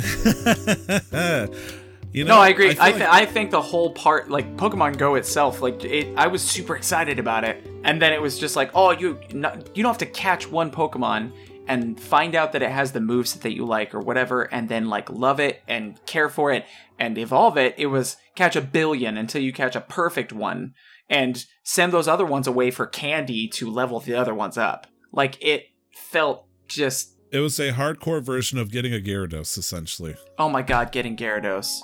you 2.12 2.24
know, 2.24 2.34
No, 2.36 2.40
I 2.40 2.48
agree. 2.48 2.70
feel 2.74 2.82
I, 2.82 2.90
like- 2.90 3.02
I 3.02 3.26
think 3.26 3.50
the 3.50 3.60
whole 3.62 3.90
part, 3.90 4.30
like 4.30 4.56
Pokemon 4.56 4.96
Go 4.98 5.16
itself, 5.16 5.60
like 5.62 5.84
it, 5.84 6.14
I 6.16 6.26
was 6.28 6.42
super 6.42 6.76
excited 6.76 7.18
about 7.18 7.44
it, 7.44 7.64
and 7.84 8.00
then 8.00 8.12
it 8.12 8.20
was 8.22 8.38
just 8.38 8.56
like, 8.56 8.70
oh, 8.74 8.90
you 8.92 9.18
you 9.32 9.40
don't 9.40 9.84
have 9.92 9.98
to 9.98 10.06
catch 10.06 10.48
one 10.50 10.70
Pokemon 10.70 11.32
and 11.68 12.00
find 12.00 12.34
out 12.34 12.52
that 12.52 12.62
it 12.62 12.70
has 12.70 12.92
the 12.92 13.00
moves 13.00 13.34
that 13.34 13.54
you 13.54 13.64
like 13.64 13.94
or 13.94 14.00
whatever, 14.00 14.42
and 14.42 14.68
then 14.68 14.88
like 14.88 15.10
love 15.10 15.38
it 15.38 15.62
and 15.68 16.04
care 16.06 16.28
for 16.28 16.50
it 16.50 16.64
and 16.98 17.16
evolve 17.18 17.56
it. 17.56 17.74
It 17.76 17.86
was 17.86 18.16
catch 18.34 18.56
a 18.56 18.60
billion 18.60 19.16
until 19.16 19.42
you 19.42 19.52
catch 19.52 19.76
a 19.76 19.80
perfect 19.80 20.32
one, 20.32 20.74
and 21.08 21.44
send 21.62 21.92
those 21.92 22.08
other 22.08 22.26
ones 22.26 22.46
away 22.46 22.70
for 22.70 22.86
candy 22.86 23.46
to 23.48 23.70
level 23.70 24.00
the 24.00 24.14
other 24.14 24.34
ones 24.34 24.58
up. 24.58 24.86
Like 25.12 25.42
it 25.44 25.66
felt 25.92 26.46
just, 26.66 27.14
it 27.30 27.40
was 27.40 27.60
a 27.60 27.72
hardcore 27.72 28.22
version 28.22 28.58
of 28.58 28.70
getting 28.70 28.92
a 28.94 28.98
Gyarados, 28.98 29.58
essentially. 29.58 30.16
oh 30.38 30.48
my 30.48 30.62
god, 30.62 30.92
getting 30.92 31.16
Gyarados. 31.16 31.80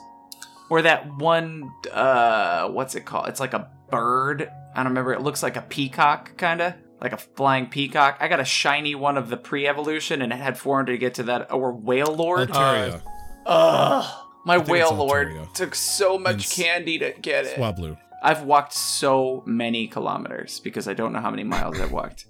Or 0.70 0.80
that 0.80 1.14
one, 1.18 1.70
uh, 1.92 2.68
what's 2.68 2.94
it 2.94 3.04
called? 3.04 3.28
It's 3.28 3.40
like 3.40 3.52
a 3.52 3.70
bird. 3.90 4.50
I 4.74 4.78
don't 4.78 4.86
remember. 4.88 5.12
It 5.12 5.20
looks 5.20 5.42
like 5.42 5.56
a 5.56 5.62
peacock, 5.62 6.36
kind 6.38 6.62
of 6.62 6.74
like 7.04 7.12
a 7.12 7.16
flying 7.18 7.66
peacock. 7.66 8.16
I 8.20 8.26
got 8.26 8.40
a 8.40 8.44
shiny 8.44 8.94
one 8.96 9.16
of 9.16 9.28
the 9.28 9.36
pre-evolution, 9.36 10.20
and 10.22 10.32
it 10.32 10.36
had 10.36 10.58
400 10.58 10.92
to 10.92 10.98
get 10.98 11.14
to 11.14 11.22
that. 11.24 11.52
Or 11.52 11.72
Wailord. 11.72 12.48
Altaria, 12.48 13.02
Ugh, 13.46 14.26
my 14.44 14.58
Wailord 14.58 15.52
took 15.54 15.74
so 15.76 16.18
much 16.18 16.46
s- 16.46 16.56
candy 16.56 16.98
to 16.98 17.12
get 17.20 17.44
it. 17.44 17.56
Swablu. 17.58 17.96
I've 18.22 18.42
walked 18.42 18.72
so 18.72 19.42
many 19.46 19.86
kilometers 19.86 20.58
because 20.60 20.88
I 20.88 20.94
don't 20.94 21.12
know 21.12 21.20
how 21.20 21.30
many 21.30 21.44
miles 21.44 21.78
I've 21.78 21.92
walked. 21.92 22.24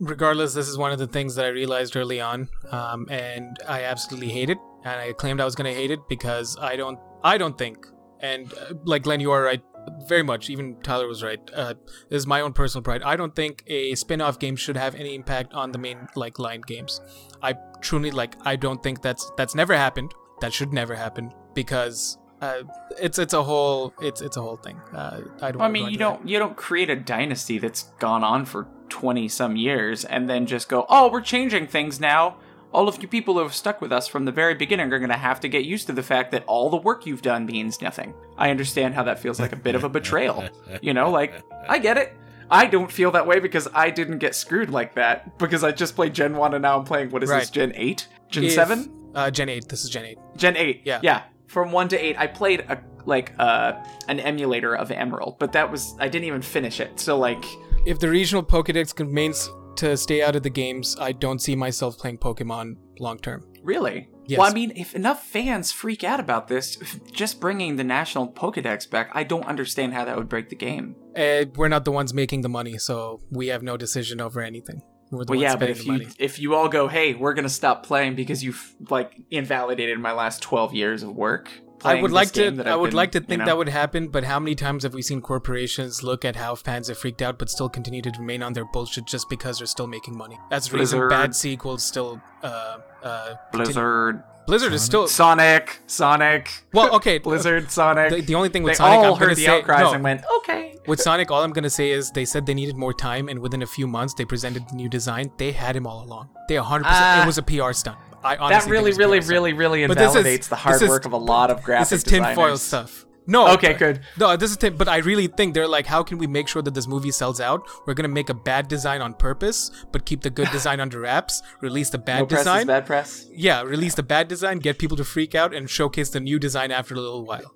regardless, 0.00 0.54
this 0.54 0.66
is 0.68 0.76
one 0.78 0.92
of 0.92 0.98
the 0.98 1.06
things 1.06 1.34
that 1.36 1.44
I 1.44 1.48
realized 1.48 1.94
early 1.96 2.20
on, 2.20 2.48
um, 2.70 3.06
and 3.10 3.56
I 3.68 3.84
absolutely 3.84 4.30
hate 4.30 4.50
it. 4.50 4.58
and 4.82 4.98
I 4.98 5.12
claimed 5.12 5.40
I 5.42 5.44
was 5.44 5.54
gonna 5.54 5.74
hate 5.74 5.90
it 5.90 6.00
because 6.08 6.56
I 6.58 6.74
don't 6.76 6.98
I 7.22 7.36
don't 7.36 7.56
think 7.58 7.86
and 8.20 8.50
uh, 8.54 8.72
like 8.84 9.02
Glenn, 9.02 9.20
you 9.20 9.30
are 9.30 9.42
right 9.42 9.62
very 10.06 10.22
much. 10.22 10.50
Even 10.50 10.76
Tyler 10.82 11.06
was 11.06 11.22
right. 11.22 11.40
Uh, 11.54 11.74
this 12.08 12.18
is 12.18 12.26
my 12.26 12.40
own 12.40 12.52
personal 12.52 12.82
pride. 12.82 13.02
I 13.02 13.16
don't 13.16 13.34
think 13.34 13.64
a 13.66 13.94
spin-off 13.94 14.38
game 14.38 14.56
should 14.56 14.76
have 14.76 14.94
any 14.94 15.14
impact 15.14 15.52
on 15.54 15.72
the 15.72 15.78
main 15.78 16.08
like 16.16 16.38
line 16.38 16.62
games. 16.62 17.00
I 17.42 17.54
truly 17.80 18.10
like. 18.10 18.34
I 18.44 18.56
don't 18.56 18.82
think 18.82 19.02
that's 19.02 19.30
that's 19.36 19.54
never 19.54 19.74
happened. 19.74 20.12
That 20.40 20.52
should 20.52 20.72
never 20.72 20.94
happen 20.94 21.32
because 21.54 22.18
uh, 22.40 22.62
it's 22.98 23.18
it's 23.18 23.34
a 23.34 23.42
whole 23.42 23.94
it's 24.00 24.20
it's 24.20 24.36
a 24.36 24.42
whole 24.42 24.56
thing. 24.56 24.80
Uh, 24.92 25.20
I 25.42 25.50
don't. 25.52 25.58
Well, 25.58 25.68
I 25.68 25.70
mean, 25.70 25.90
you 25.90 25.98
don't 25.98 26.26
you 26.26 26.38
don't 26.38 26.56
create 26.56 26.90
a 26.90 26.96
dynasty 26.96 27.58
that's 27.58 27.84
gone 27.98 28.24
on 28.24 28.44
for 28.44 28.68
twenty 28.88 29.28
some 29.28 29.56
years 29.56 30.04
and 30.04 30.28
then 30.28 30.46
just 30.46 30.68
go, 30.68 30.86
oh, 30.88 31.10
we're 31.10 31.20
changing 31.20 31.66
things 31.66 32.00
now. 32.00 32.36
All 32.72 32.88
of 32.88 33.02
you 33.02 33.08
people 33.08 33.34
who 33.34 33.40
have 33.40 33.54
stuck 33.54 33.80
with 33.80 33.92
us 33.92 34.06
from 34.06 34.24
the 34.24 34.32
very 34.32 34.54
beginning 34.54 34.92
are 34.92 34.98
going 34.98 35.10
to 35.10 35.16
have 35.16 35.40
to 35.40 35.48
get 35.48 35.64
used 35.64 35.86
to 35.88 35.92
the 35.92 36.02
fact 36.04 36.30
that 36.30 36.44
all 36.46 36.70
the 36.70 36.76
work 36.76 37.04
you've 37.04 37.22
done 37.22 37.44
means 37.44 37.82
nothing. 37.82 38.14
I 38.38 38.50
understand 38.50 38.94
how 38.94 39.02
that 39.04 39.18
feels 39.18 39.40
like 39.40 39.52
a 39.52 39.56
bit 39.56 39.74
of 39.74 39.82
a 39.84 39.88
betrayal. 39.88 40.44
You 40.82 40.94
know, 40.94 41.10
like 41.10 41.42
I 41.68 41.78
get 41.78 41.96
it. 41.98 42.14
I 42.50 42.66
don't 42.66 42.90
feel 42.90 43.10
that 43.12 43.26
way 43.26 43.38
because 43.40 43.68
I 43.74 43.90
didn't 43.90 44.18
get 44.18 44.34
screwed 44.34 44.70
like 44.70 44.94
that 44.94 45.36
because 45.38 45.62
I 45.64 45.72
just 45.72 45.94
played 45.96 46.14
Gen 46.14 46.36
One 46.36 46.54
and 46.54 46.62
now 46.62 46.78
I'm 46.78 46.84
playing 46.84 47.10
what 47.10 47.22
is 47.22 47.28
this 47.30 47.50
Gen 47.50 47.72
Eight, 47.74 48.08
Gen 48.28 48.44
If- 48.44 48.52
Seven? 48.52 49.10
Uh, 49.14 49.30
Gen 49.30 49.48
eight. 49.48 49.68
This 49.68 49.82
is 49.84 49.90
Gen 49.90 50.04
eight. 50.04 50.18
Gen 50.36 50.56
8. 50.56 50.82
Yeah. 50.84 51.00
Yeah. 51.02 51.22
From 51.48 51.72
1 51.72 51.88
to 51.88 51.98
8 51.98 52.16
I 52.18 52.26
played 52.28 52.60
a 52.68 52.78
like 53.06 53.32
uh 53.40 53.72
an 54.08 54.20
emulator 54.20 54.76
of 54.76 54.90
Emerald, 54.92 55.38
but 55.40 55.50
that 55.52 55.70
was 55.70 55.96
I 55.98 56.08
didn't 56.08 56.26
even 56.26 56.42
finish 56.42 56.78
it. 56.80 57.00
So 57.00 57.18
like 57.18 57.44
If 57.86 57.98
the 57.98 58.08
regional 58.08 58.44
Pokedex 58.44 58.96
remains 58.98 59.50
to 59.76 59.96
stay 59.96 60.22
out 60.22 60.36
of 60.36 60.42
the 60.42 60.50
games, 60.50 60.96
I 61.00 61.12
don't 61.12 61.38
see 61.40 61.54
myself 61.56 61.98
playing 61.98 62.18
Pokemon 62.18 62.76
long 62.98 63.18
term. 63.18 63.46
really? 63.62 64.08
Yes. 64.26 64.38
Well, 64.38 64.48
I 64.48 64.54
mean, 64.54 64.72
if 64.76 64.94
enough 64.94 65.26
fans 65.26 65.72
freak 65.72 66.04
out 66.04 66.20
about 66.20 66.46
this, 66.46 66.76
just 67.12 67.40
bringing 67.40 67.74
the 67.74 67.82
national 67.82 68.30
Pokédex 68.30 68.88
back, 68.88 69.10
I 69.12 69.24
don't 69.24 69.44
understand 69.44 69.92
how 69.92 70.04
that 70.04 70.16
would 70.16 70.28
break 70.28 70.48
the 70.50 70.54
game. 70.54 70.94
Uh, 71.16 71.46
we're 71.56 71.66
not 71.66 71.84
the 71.84 71.90
ones 71.90 72.14
making 72.14 72.42
the 72.42 72.48
money, 72.48 72.78
so 72.78 73.20
we 73.32 73.48
have 73.48 73.64
no 73.64 73.76
decision 73.76 74.20
over 74.20 74.40
anything. 74.40 74.82
We're 75.10 75.24
the 75.24 75.32
Well, 75.32 75.40
ones 75.40 75.42
yeah, 75.42 75.56
but 75.56 75.70
if 75.70 75.84
you 75.84 75.92
money. 75.92 76.06
if 76.20 76.38
you 76.38 76.54
all 76.54 76.68
go, 76.68 76.86
hey, 76.86 77.14
we're 77.14 77.34
gonna 77.34 77.48
stop 77.48 77.84
playing 77.84 78.14
because 78.14 78.44
you've 78.44 78.76
like 78.88 79.20
invalidated 79.32 79.98
my 79.98 80.12
last 80.12 80.40
twelve 80.42 80.72
years 80.74 81.02
of 81.02 81.10
work. 81.16 81.50
I 81.80 81.82
playing 81.82 82.02
would 82.02 82.10
this 82.10 82.14
like 82.14 82.32
to. 82.32 82.40
game 82.42 82.56
that 82.56 82.68
I 82.68 82.74
I've 82.74 82.80
would 82.80 82.90
been, 82.90 82.96
like 82.96 83.12
to 83.12 83.18
you 83.20 83.24
think 83.26 83.38
know- 83.40 83.46
that 83.46 83.56
would 83.56 83.68
happen, 83.68 84.08
but 84.08 84.24
how 84.24 84.38
many 84.38 84.54
times 84.54 84.82
have 84.82 84.94
we 84.94 85.02
seen 85.02 85.20
corporations 85.20 86.02
look 86.02 86.24
at 86.24 86.36
how 86.36 86.54
fans 86.54 86.88
have 86.88 86.98
freaked 86.98 87.22
out, 87.22 87.38
but 87.38 87.48
still 87.50 87.68
continue 87.68 88.02
to 88.02 88.10
remain 88.18 88.42
on 88.42 88.52
their 88.52 88.64
bullshit 88.64 89.06
just 89.06 89.28
because 89.28 89.58
they're 89.58 89.66
still 89.66 89.86
making 89.86 90.16
money? 90.16 90.38
That's 90.50 90.68
the 90.68 90.78
reason 90.78 91.08
bad 91.08 91.34
sequels 91.34 91.82
still. 91.84 92.20
Uh, 92.42 92.78
uh, 93.02 93.34
continue- 93.52 93.64
Blizzard, 93.74 94.22
Blizzard 94.46 94.72
is 94.72 94.82
still. 94.82 95.06
Sonic, 95.06 95.78
Sonic. 95.86 96.50
Well, 96.72 96.94
okay. 96.96 97.18
Blizzard, 97.28 97.70
Sonic. 97.70 98.10
The, 98.10 98.20
the 98.22 98.34
only 98.34 98.48
thing 98.48 98.62
with 98.62 98.72
they 98.72 98.76
Sonic, 98.78 98.98
all 98.98 99.12
I'm 99.14 99.18
heard 99.18 99.26
gonna 99.26 99.34
the 99.36 99.44
say 99.44 99.58
outcries 99.58 99.80
no. 99.80 99.92
and 99.92 100.02
went, 100.04 100.22
okay. 100.38 100.76
With 100.86 101.00
Sonic, 101.00 101.30
all 101.30 101.42
I'm 101.44 101.52
gonna 101.52 101.70
say 101.70 101.90
is 101.90 102.10
they 102.10 102.24
said 102.24 102.46
they 102.46 102.54
needed 102.54 102.76
more 102.76 102.92
time, 102.94 103.28
and 103.28 103.38
within 103.38 103.62
a 103.62 103.66
few 103.66 103.86
months 103.86 104.14
they 104.14 104.24
presented 104.24 104.68
the 104.68 104.74
new 104.76 104.88
design. 104.88 105.30
They 105.36 105.52
had 105.52 105.76
him 105.76 105.86
all 105.86 106.02
along. 106.04 106.30
They 106.48 106.56
100. 106.58 106.84
percent 106.84 106.96
Ah. 107.04 107.22
It 107.22 107.26
was 107.26 107.38
a 107.38 107.42
PR 107.42 107.72
stunt. 107.72 107.98
I 108.22 108.36
honestly 108.36 108.68
That 108.68 108.70
really, 108.72 108.90
was 108.90 108.98
really, 108.98 109.20
really, 109.20 109.52
really 109.54 109.86
But 109.86 109.98
this 109.98 110.14
is- 110.14 110.48
the 110.48 110.56
hard 110.56 110.82
is- 110.82 110.88
work 110.88 111.04
of 111.06 111.12
a 111.12 111.16
lot 111.16 111.50
of 111.50 111.62
graphic 111.62 111.88
This 111.90 111.98
is 111.98 112.04
tinfoil 112.04 112.34
designers. 112.56 112.62
stuff. 112.62 113.06
No. 113.26 113.46
Okay, 113.48 113.74
good. 113.74 114.00
No, 114.18 114.34
this 114.36 114.50
is 114.50 114.56
tin. 114.56 114.76
But 114.76 114.88
I 114.88 114.96
really 114.98 115.28
think 115.28 115.54
they're 115.54 115.68
like, 115.68 115.86
how 115.86 116.02
can 116.02 116.18
we 116.18 116.26
make 116.26 116.48
sure 116.48 116.62
that 116.62 116.74
this 116.74 116.88
movie 116.88 117.12
sells 117.12 117.40
out? 117.40 117.62
We're 117.86 117.94
gonna 117.94 118.08
make 118.08 118.28
a 118.28 118.34
bad 118.34 118.66
design 118.66 119.00
on 119.02 119.14
purpose, 119.14 119.70
but 119.92 120.04
keep 120.04 120.22
the 120.22 120.30
good 120.30 120.50
design 120.52 120.80
under 120.80 120.98
wraps. 121.00 121.40
Release 121.60 121.90
the 121.90 121.98
bad 121.98 122.20
No 122.20 122.26
press 122.26 122.40
design. 122.40 122.60
is 122.62 122.66
bad 122.66 122.86
press. 122.86 123.26
Yeah, 123.32 123.62
release 123.62 123.94
the 123.94 124.02
bad 124.02 124.26
design, 124.26 124.58
get 124.58 124.78
people 124.78 124.96
to 124.96 125.04
freak 125.04 125.34
out, 125.34 125.54
and 125.54 125.70
showcase 125.70 126.10
the 126.10 126.18
new 126.20 126.38
design 126.40 126.72
after 126.72 126.94
a 126.94 126.98
little 127.00 127.24
while. 127.24 127.54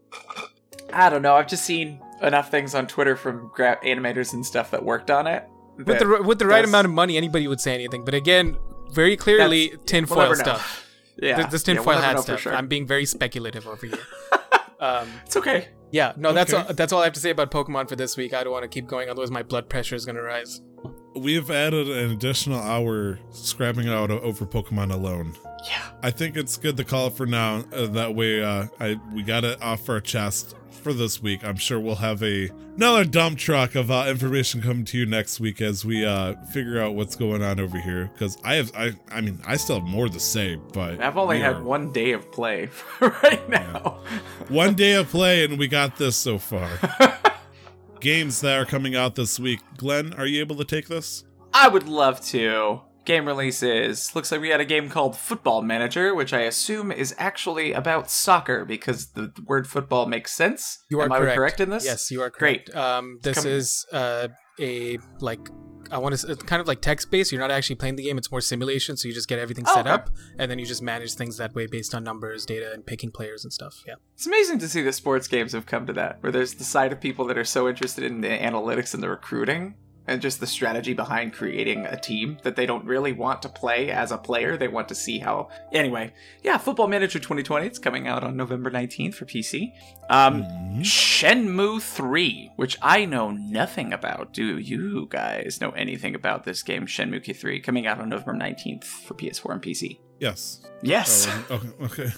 I 0.93 1.11
don't 1.11 1.23
know. 1.23 1.35
I've 1.35 1.49
just 1.49 1.65
seen 1.65 2.01
enough 2.23 2.51
things 2.51 2.75
on 2.75 2.87
Twitter 2.87 3.17
from 3.17 3.51
gra- 3.53 3.79
animators 3.85 4.33
and 4.33 4.47
stuff 4.47 4.71
that 4.71 4.85
worked 4.85 5.11
on 5.11 5.27
it. 5.27 5.45
With 5.77 5.99
the 5.99 6.23
with 6.23 6.39
the 6.39 6.47
right 6.47 6.57
that's- 6.57 6.69
amount 6.69 6.85
of 6.87 6.93
money, 6.93 7.17
anybody 7.17 7.49
would 7.49 7.61
say 7.61 7.75
anything. 7.75 8.05
But 8.05 8.15
again, 8.15 8.57
very 8.93 9.17
clearly 9.17 9.69
That's- 9.69 9.85
tinfoil 9.87 10.29
we'll 10.29 10.37
stuff. 10.37 10.87
yeah, 11.17 11.37
Th- 11.37 11.49
this 11.49 11.67
yeah, 11.67 11.75
tinfoil 11.75 11.95
we'll 11.97 12.03
hat 12.05 12.21
stuff. 12.21 12.41
sure. 12.41 12.55
I'm 12.55 12.69
being 12.69 12.87
very 12.87 13.05
speculative 13.07 13.67
over 13.67 13.87
here. 13.87 13.99
um, 14.81 15.09
It's 15.27 15.37
okay. 15.37 15.69
yeah, 15.91 16.13
no, 16.17 16.33
that's 16.33 16.53
Okay. 16.53 16.67
all, 16.69 16.75
that's 16.75 16.93
all 16.93 17.01
I 17.01 17.05
have 17.05 17.13
to 17.15 17.21
say 17.21 17.31
about 17.31 17.51
Pokemon 17.51 17.89
for 17.89 17.97
this 17.97 18.17
week. 18.17 18.35
I 18.35 18.45
don't 18.45 18.53
want 18.53 18.65
to 18.65 18.69
keep 18.69 18.87
going, 18.87 19.09
otherwise 19.09 19.31
my 19.31 19.43
blood 19.43 19.69
pressure 19.69 19.95
is 19.95 20.05
gonna 20.07 20.23
rise. 20.23 20.61
We've 21.17 21.49
added 21.51 21.89
an 21.89 22.11
additional 22.11 22.59
hour 22.61 23.21
scrapping 23.31 23.89
out 23.89 24.11
over 24.11 24.45
Pokemon 24.45 24.93
alone. 24.93 25.35
Yeah. 25.65 25.83
I 26.03 26.11
think 26.11 26.37
it's 26.37 26.57
good 26.57 26.77
to 26.77 26.85
call 26.85 27.07
it 27.09 27.15
for 27.17 27.27
now. 27.27 27.65
Uh, 27.73 27.87
that 27.89 28.15
way, 28.15 28.43
uh, 28.43 28.67
I 28.81 29.01
we 29.13 29.23
got 29.23 29.45
it 29.45 29.61
off 29.63 29.89
our 29.89 30.01
chest 30.01 30.55
for 30.71 30.93
this 30.93 31.23
week. 31.23 31.43
I'm 31.45 31.57
sure 31.57 31.81
we'll 31.81 31.95
have 31.95 32.23
a 32.23 32.51
another 32.77 33.05
dump 33.05 33.39
truck 33.39 33.75
of 33.75 33.91
uh, 33.91 34.05
information 34.09 34.61
coming 34.61 34.85
to 34.87 34.99
you 34.99 35.07
next 35.07 35.41
week 35.41 35.63
as 35.63 35.85
we 35.85 36.05
uh, 36.05 36.35
figure 36.53 36.79
out 36.83 36.95
what's 36.95 37.17
going 37.17 37.43
on 37.43 37.59
over 37.61 37.79
here. 37.79 38.11
Because 38.13 38.37
I 38.45 38.57
have, 38.57 38.73
I, 38.77 38.93
I 39.11 39.21
mean, 39.23 39.41
I 39.47 39.57
still 39.57 39.81
have 39.81 39.89
more 39.89 40.09
to 40.09 40.21
say, 40.21 40.57
but 40.57 41.01
I've 41.01 41.17
only 41.17 41.41
had 41.41 41.57
are- 41.57 41.63
one 41.63 41.93
day 41.93 42.13
of 42.13 42.31
play 42.31 42.69
right 43.01 43.49
now. 43.49 44.03
one 44.49 44.75
day 44.75 44.95
of 44.95 45.09
play, 45.09 45.45
and 45.45 45.59
we 45.59 45.69
got 45.69 45.97
this 45.97 46.17
so 46.17 46.37
far. 46.39 46.69
Games 48.01 48.43
that 48.43 48.59
are 48.59 48.67
coming 48.67 48.95
out 48.95 49.15
this 49.15 49.41
week. 49.41 49.61
Glenn, 49.79 50.13
are 50.15 50.27
you 50.27 50.41
able 50.41 50.57
to 50.57 50.65
take 50.65 50.89
this? 50.89 51.25
I 51.55 51.69
would 51.69 51.89
love 51.89 52.21
to. 52.27 52.81
Game 53.05 53.27
releases. 53.27 54.15
Looks 54.15 54.33
like 54.33 54.41
we 54.41 54.49
had 54.49 54.61
a 54.61 54.65
game 54.65 54.89
called 54.89 55.17
Football 55.17 55.63
Manager, 55.63 56.15
which 56.15 56.33
I 56.33 56.41
assume 56.41 56.91
is 56.91 57.15
actually 57.19 57.73
about 57.73 58.11
soccer 58.11 58.65
because 58.65 59.09
the 59.09 59.33
word 59.47 59.67
football 59.67 60.07
makes 60.07 60.33
sense. 60.33 60.79
You 60.91 61.01
are 61.01 61.05
Am 61.05 61.13
I 61.13 61.19
correct. 61.19 61.37
correct 61.37 61.61
in 61.61 61.71
this? 61.71 61.85
Yes, 61.85 62.11
you 62.11 62.23
are 62.23 62.31
Great. 62.31 62.67
correct. 62.71 62.77
Um, 62.77 63.19
this 63.23 63.39
Come- 63.43 63.47
is 63.53 63.87
uh, 63.93 64.29
a 64.59 64.99
like 65.21 65.41
I 65.91 65.99
want 65.99 66.17
to 66.19 66.33
it's 66.33 66.43
kind 66.45 66.63
of 66.63 66.67
like 66.67 66.81
text 66.81 67.11
based. 67.11 67.31
You're 67.31 67.43
not 67.43 67.51
actually 67.51 67.77
playing 67.77 67.97
the 67.97 68.05
game; 68.05 68.17
it's 68.17 68.31
more 68.31 68.41
simulation. 68.41 68.97
So 68.97 69.07
you 69.07 69.13
just 69.13 69.29
get 69.29 69.39
everything 69.39 69.65
Oh, 69.69 69.75
set 69.75 69.87
okay. 69.87 69.91
up, 69.95 70.09
and 70.39 70.51
then 70.51 70.59
you 70.59 70.65
just 70.65 70.81
manage 70.83 71.13
things 71.15 71.37
that 71.37 71.55
way 71.55 71.67
based 71.67 71.95
on 71.95 72.03
numbers, 72.05 72.47
data, 72.47 72.73
and 72.73 72.87
picking 72.87 73.11
players 73.11 73.45
and 73.45 73.53
stuff. 73.53 73.83
Yeah. 73.87 73.95
It's 74.15 74.27
amazing 74.27 74.61
to 74.61 74.69
see 74.69 74.81
the 74.81 74.93
sports 74.95 75.29
games 75.29 75.53
have 75.53 75.67
come 75.67 75.87
to 75.87 75.93
that, 75.93 76.23
where 76.23 76.33
there's 76.33 76.55
the 76.55 76.65
side 76.65 76.91
of 76.91 77.01
people 77.03 77.27
that 77.27 77.37
are 77.37 77.45
so 77.45 77.69
interested 77.69 78.03
in 78.05 78.23
the 78.23 78.29
analytics 78.29 78.95
and 78.95 79.03
the 79.03 79.11
recruiting 79.11 79.75
and 80.07 80.21
just 80.21 80.41
the 80.41 80.47
strategy 80.47 80.93
behind 80.93 81.33
creating 81.33 81.87
a 81.87 81.99
team 81.99 82.39
that 82.43 82.57
they 82.57 82.67
don't 82.67 82.85
really 82.85 83.13
want 83.13 83.41
to 83.43 83.49
play 83.49 83.91
as 83.91 84.13
a 84.13 84.19
player. 84.19 84.57
They 84.57 84.69
want 84.69 84.89
to 84.89 84.95
see 84.95 85.19
how. 85.19 85.49
Anyway, 85.73 86.13
yeah, 86.43 86.59
Football 86.59 86.89
Manager 86.89 87.19
2020. 87.19 87.67
It's 87.67 87.79
coming 87.79 88.07
out 88.07 88.23
on 88.23 88.37
November 88.37 88.71
19th 88.71 89.15
for 89.15 89.25
PC. 89.25 89.73
Um, 90.11 90.43
Mhm. 90.45 90.81
Shenmue 90.83 91.81
3, 91.81 92.51
which 92.57 92.77
I 92.83 93.05
know 93.05 93.31
nothing 93.31 93.93
about. 93.93 94.33
Do 94.33 94.59
you 94.59 95.07
guys 95.09 95.59
know 95.61 95.71
anything 95.71 96.15
about 96.15 96.45
this 96.45 96.63
game, 96.63 96.87
Shenmue 96.87 97.35
3, 97.37 97.61
coming 97.61 97.87
out 97.87 98.01
on 98.01 98.09
November 98.11 98.35
19th 98.45 98.85
for 98.85 99.15
PS4 99.15 99.53
and 99.53 99.63
PC? 99.63 100.01
Yes. 100.21 100.61
Yes. 100.83 101.27
Oh, 101.51 101.61
okay. 101.83 102.05
okay. 102.05 102.13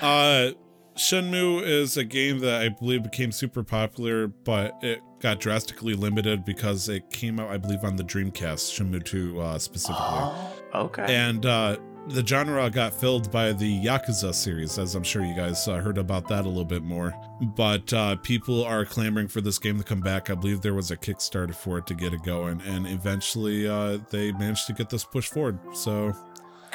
uh, 0.02 0.50
Shenmue 0.96 1.62
is 1.62 1.96
a 1.96 2.04
game 2.04 2.38
that 2.40 2.62
I 2.62 2.70
believe 2.70 3.02
became 3.02 3.30
super 3.30 3.62
popular, 3.62 4.28
but 4.28 4.78
it 4.82 5.02
got 5.20 5.40
drastically 5.40 5.94
limited 5.94 6.44
because 6.44 6.88
it 6.88 7.10
came 7.10 7.38
out, 7.38 7.50
I 7.50 7.58
believe, 7.58 7.84
on 7.84 7.96
the 7.96 8.04
Dreamcast, 8.04 8.72
Shenmue 8.72 9.04
2 9.04 9.40
uh, 9.40 9.58
specifically. 9.58 10.04
Oh, 10.06 10.54
okay. 10.74 11.04
And 11.08 11.44
uh, 11.44 11.76
the 12.08 12.24
genre 12.26 12.70
got 12.70 12.94
filled 12.94 13.30
by 13.30 13.52
the 13.52 13.84
Yakuza 13.84 14.34
series, 14.34 14.78
as 14.78 14.94
I'm 14.94 15.02
sure 15.02 15.24
you 15.24 15.34
guys 15.34 15.66
uh, 15.68 15.76
heard 15.76 15.98
about 15.98 16.28
that 16.28 16.44
a 16.44 16.48
little 16.48 16.64
bit 16.64 16.82
more. 16.82 17.12
But 17.42 17.92
uh, 17.92 18.16
people 18.16 18.64
are 18.64 18.84
clamoring 18.84 19.28
for 19.28 19.40
this 19.40 19.58
game 19.58 19.78
to 19.78 19.84
come 19.84 20.00
back. 20.00 20.30
I 20.30 20.34
believe 20.34 20.62
there 20.62 20.74
was 20.74 20.90
a 20.90 20.96
Kickstarter 20.96 21.54
for 21.54 21.78
it 21.78 21.86
to 21.88 21.94
get 21.94 22.14
it 22.14 22.22
going, 22.22 22.62
and 22.62 22.86
eventually 22.86 23.68
uh, 23.68 23.98
they 24.10 24.32
managed 24.32 24.66
to 24.68 24.72
get 24.72 24.88
this 24.88 25.04
pushed 25.04 25.32
forward. 25.32 25.58
So 25.74 26.14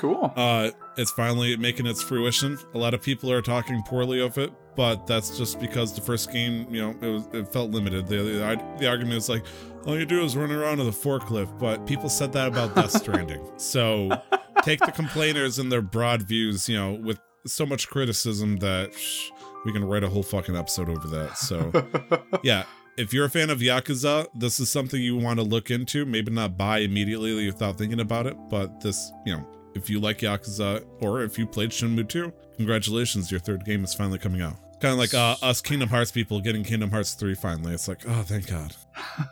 cool. 0.01 0.33
uh, 0.35 0.71
it's 0.97 1.11
finally 1.11 1.55
making 1.55 1.85
its 1.85 2.01
fruition. 2.01 2.57
A 2.73 2.77
lot 2.77 2.93
of 2.93 3.01
people 3.01 3.31
are 3.31 3.41
talking 3.41 3.81
poorly 3.83 4.19
of 4.19 4.37
it, 4.37 4.51
but 4.75 5.07
that's 5.07 5.37
just 5.37 5.59
because 5.59 5.93
the 5.93 6.01
first 6.01 6.31
game, 6.31 6.67
you 6.69 6.81
know, 6.81 6.95
it, 7.01 7.09
was, 7.09 7.27
it 7.33 7.47
felt 7.53 7.71
limited. 7.71 8.07
The, 8.07 8.17
the 8.17 8.63
the 8.79 8.87
argument 8.87 9.17
is 9.17 9.29
like, 9.29 9.45
all 9.85 9.97
you 9.97 10.05
do 10.05 10.23
is 10.23 10.35
run 10.35 10.51
around 10.51 10.79
with 10.79 10.87
a 10.87 10.91
forklift, 10.91 11.57
but 11.59 11.85
people 11.85 12.09
said 12.09 12.33
that 12.33 12.47
about 12.47 12.75
Death 12.75 12.91
Stranding. 13.01 13.47
So 13.57 14.09
take 14.63 14.79
the 14.79 14.91
complainers 14.91 15.59
and 15.59 15.71
their 15.71 15.81
broad 15.81 16.23
views, 16.23 16.67
you 16.67 16.77
know, 16.77 16.93
with 16.93 17.19
so 17.45 17.65
much 17.65 17.87
criticism 17.89 18.57
that 18.57 18.93
shh, 18.93 19.29
we 19.65 19.71
can 19.71 19.83
write 19.85 20.03
a 20.03 20.09
whole 20.09 20.23
fucking 20.23 20.55
episode 20.55 20.89
over 20.89 21.07
that. 21.07 21.37
So 21.37 21.71
yeah. 22.43 22.63
If 22.97 23.13
you're 23.13 23.25
a 23.25 23.29
fan 23.29 23.49
of 23.49 23.59
Yakuza, 23.59 24.27
this 24.35 24.59
is 24.59 24.69
something 24.69 25.01
you 25.01 25.15
want 25.15 25.39
to 25.39 25.45
look 25.45 25.71
into. 25.71 26.05
Maybe 26.05 26.29
not 26.29 26.57
buy 26.57 26.79
immediately 26.79 27.47
without 27.47 27.77
thinking 27.77 28.01
about 28.01 28.27
it, 28.27 28.35
but 28.49 28.81
this, 28.81 29.11
you 29.25 29.33
know, 29.33 29.47
if 29.75 29.89
you 29.89 29.99
like 29.99 30.19
Yakuza 30.19 30.85
or 30.99 31.23
if 31.23 31.37
you 31.37 31.45
played 31.45 31.69
Shenmue 31.69 32.07
2, 32.07 32.31
congratulations, 32.57 33.31
your 33.31 33.39
third 33.39 33.65
game 33.65 33.83
is 33.83 33.93
finally 33.93 34.19
coming 34.19 34.41
out. 34.41 34.55
Kind 34.81 34.93
of 34.93 34.97
like 34.97 35.13
uh, 35.13 35.35
us 35.43 35.61
Kingdom 35.61 35.89
Hearts 35.89 36.11
people 36.11 36.41
getting 36.41 36.63
Kingdom 36.63 36.89
Hearts 36.89 37.13
3 37.13 37.35
finally. 37.35 37.73
It's 37.73 37.87
like, 37.87 38.01
oh, 38.07 38.23
thank 38.23 38.47
God. 38.47 38.75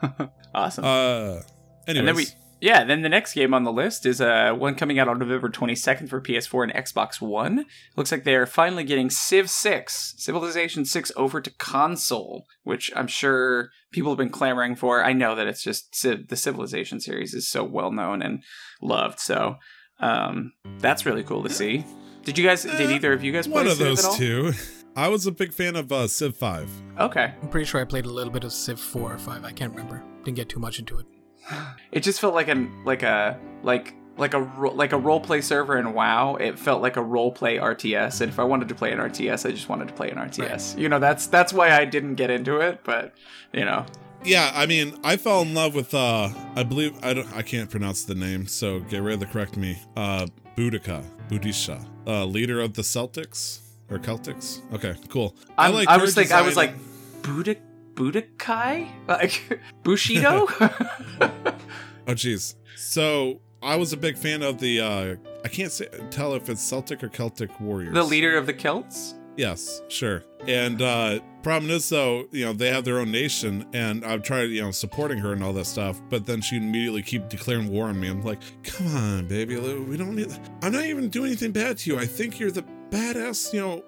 awesome. 0.53 0.85
Uh, 0.85 1.42
anyways, 1.88 1.98
and 1.98 2.08
then 2.08 2.16
we 2.16 2.27
Yeah, 2.61 2.84
then 2.84 3.01
the 3.01 3.09
next 3.09 3.34
game 3.34 3.53
on 3.53 3.64
the 3.64 3.72
list 3.72 4.06
is 4.06 4.22
uh, 4.22 4.53
one 4.53 4.76
coming 4.76 5.00
out 5.00 5.08
on 5.08 5.18
November 5.18 5.50
22nd 5.50 6.09
for 6.09 6.22
PS4 6.22 6.64
and 6.64 6.74
Xbox 6.74 7.19
One. 7.19 7.66
Looks 7.95 8.11
like 8.11 8.26
they're 8.26 8.45
finally 8.45 8.84
getting 8.84 9.09
Civ 9.09 9.50
6, 9.50 10.16
Civilization 10.18 10.85
6 10.85 11.11
over 11.16 11.42
to 11.42 11.51
console, 11.51 12.45
which 12.64 12.92
I'm 12.95 13.08
sure 13.08 13.69
people 13.92 14.11
have 14.11 14.18
been 14.18 14.30
clamoring 14.30 14.76
for. 14.76 15.03
I 15.03 15.14
know 15.14 15.35
that 15.35 15.48
it's 15.48 15.64
just 15.64 15.95
Civ, 15.95 16.27
the 16.27 16.35
Civilization 16.35 17.00
series 17.00 17.34
is 17.34 17.50
so 17.50 17.64
well 17.64 17.92
known 17.92 18.22
and 18.22 18.43
loved, 18.82 19.19
so 19.19 19.56
um, 20.00 20.53
that's 20.80 21.06
really 21.06 21.24
cool 21.24 21.44
to 21.44 21.50
see. 21.50 21.86
Did 22.24 22.38
you 22.38 22.45
guys, 22.45 22.64
did 22.64 22.74
Eh, 22.92 22.95
either 22.95 23.14
of 23.14 23.24
you 23.24 23.32
guys 23.32 23.48
play 23.48 23.56
One 23.56 23.68
of 23.68 23.74
Civ 23.78 23.88
those 23.88 24.00
at 24.00 24.06
all? 24.06 24.16
two. 24.16 24.53
I 24.95 25.08
was 25.08 25.26
a 25.28 25.32
big 25.32 25.53
fan 25.53 25.76
of 25.76 25.92
uh, 25.92 26.08
Civ 26.08 26.36
5. 26.36 26.69
Okay. 27.00 27.34
I'm 27.42 27.48
pretty 27.50 27.66
sure 27.66 27.80
I 27.80 27.86
played 27.86 28.06
a 28.06 28.10
little 28.10 28.34
bit 28.34 28.44
of 28.44 28.52
Civ 28.52 28.80
4 28.80 29.14
or 29.14 29.18
5. 29.18 29.45
I 29.45 29.52
can't 29.52 29.72
remember. 29.72 30.03
Didn't 30.24 30.36
get 30.36 30.50
too 30.50 30.60
much 30.60 30.80
into 30.80 31.00
it. 31.00 31.06
It 31.92 32.02
just 32.03 32.19
felt 32.22 32.36
like 32.36 32.48
an 32.50 32.69
like 32.86 33.02
a 33.02 33.40
like 33.64 33.95
like 34.18 34.34
a 34.36 34.42
ro- 34.42 34.74
like 34.74 34.92
a 34.94 34.98
role 34.98 35.19
play 35.19 35.42
server 35.42 35.80
in 35.80 35.94
WoW. 35.94 36.36
It 36.36 36.60
felt 36.60 36.82
like 36.84 36.98
a 36.98 37.02
role 37.02 37.32
play 37.32 37.58
RTS, 37.58 38.22
and 38.22 38.30
if 38.30 38.38
I 38.38 38.44
wanted 38.44 38.68
to 38.69 38.76
play 38.76 38.92
an 38.92 39.00
RTS, 39.00 39.48
I 39.48 39.52
just 39.52 39.69
wanted 39.69 39.88
to 39.88 39.94
play 39.95 40.11
an 40.11 40.18
RTS. 40.18 40.78
You 40.78 40.88
know, 40.90 41.00
that's 41.00 41.26
that's 41.26 41.52
why 41.52 41.72
I 41.76 41.86
didn't 41.86 42.14
get 42.16 42.30
into 42.30 42.60
it. 42.60 42.82
But 42.84 43.16
you 43.53 43.66
know, 43.66 43.86
Yeah, 44.23 44.51
I 44.53 44.65
mean, 44.65 44.99
I 45.03 45.17
fell 45.17 45.41
in 45.41 45.53
love 45.53 45.75
with 45.75 45.93
uh 45.93 46.30
I 46.56 46.64
believe 46.64 46.93
I 47.03 47.14
don't 47.14 47.33
I 47.33 47.41
can't 47.41 47.69
pronounce 47.69 48.03
the 48.03 48.15
name, 48.15 48.48
so 48.48 48.80
get 48.81 49.01
ready 49.01 49.19
to 49.19 49.25
correct 49.25 49.57
me. 49.57 49.77
Uh 49.95 50.27
Boudica, 50.57 51.03
Boudicca, 51.30 51.85
uh 52.06 52.25
leader 52.25 52.59
of 52.59 52.73
the 52.73 52.81
Celtics 52.81 53.61
or 53.89 53.98
Celtics. 53.98 54.61
Okay, 54.73 54.95
cool. 55.09 55.35
I'm, 55.57 55.75
I, 55.75 55.95
her 55.95 56.01
was 56.01 56.17
like 56.17 56.31
I 56.31 56.41
was 56.41 56.56
like 56.57 56.73
Buda 57.22 57.56
Budokai 57.95 58.88
like 59.07 59.61
Bushido. 59.83 60.48
Oh 62.07 62.14
jeez. 62.14 62.56
So 62.75 63.39
I 63.61 63.75
was 63.75 63.93
a 63.93 63.98
big 63.98 64.17
fan 64.17 64.41
of 64.41 64.59
the 64.59 64.80
uh 64.81 65.15
I 65.45 65.48
can't 65.48 65.72
say 65.72 65.88
tell 66.09 66.33
if 66.33 66.49
it's 66.49 66.61
Celtic 66.64 67.03
or 67.03 67.09
Celtic 67.09 67.57
warriors. 67.59 67.93
the 67.93 68.03
leader 68.03 68.35
of 68.35 68.48
the 68.48 68.53
Celts. 68.53 69.14
Yes, 69.40 69.82
sure. 69.88 70.22
And 70.50 70.82
uh 70.82 71.22
problem 71.43 71.72
is 71.72 71.88
though, 71.88 72.26
you 72.32 72.43
know, 72.43 72.51
they 72.51 72.69
have 72.72 72.84
their 72.84 73.00
own 73.00 73.09
nation 73.09 73.66
and 73.72 74.03
I've 74.03 74.22
tried, 74.22 74.50
you 74.50 74.61
know, 74.61 74.72
supporting 74.72 75.18
her 75.19 75.32
and 75.32 75.42
all 75.42 75.53
that 75.53 75.66
stuff, 75.66 76.01
but 76.09 76.26
then 76.26 76.42
she 76.42 76.58
immediately 76.58 77.01
keep 77.01 77.30
declaring 77.30 77.69
war 77.69 77.88
on 77.88 78.01
me. 78.01 78.09
I'm 78.09 78.22
like, 78.22 78.42
come 78.64 78.93
on, 78.93 79.30
baby, 79.30 79.56
we 79.56 79.95
don't 79.95 80.14
need 80.14 80.27
I'm 80.61 80.74
not 80.74 80.84
even 80.84 81.08
doing 81.08 81.27
anything 81.27 81.53
bad 81.53 81.77
to 81.77 81.90
you. 81.90 81.98
I 81.98 82.06
think 82.06 82.38
you're 82.38 82.51
the 82.51 82.66
badass, 82.90 83.53
you 83.53 83.61
know, 83.61 83.84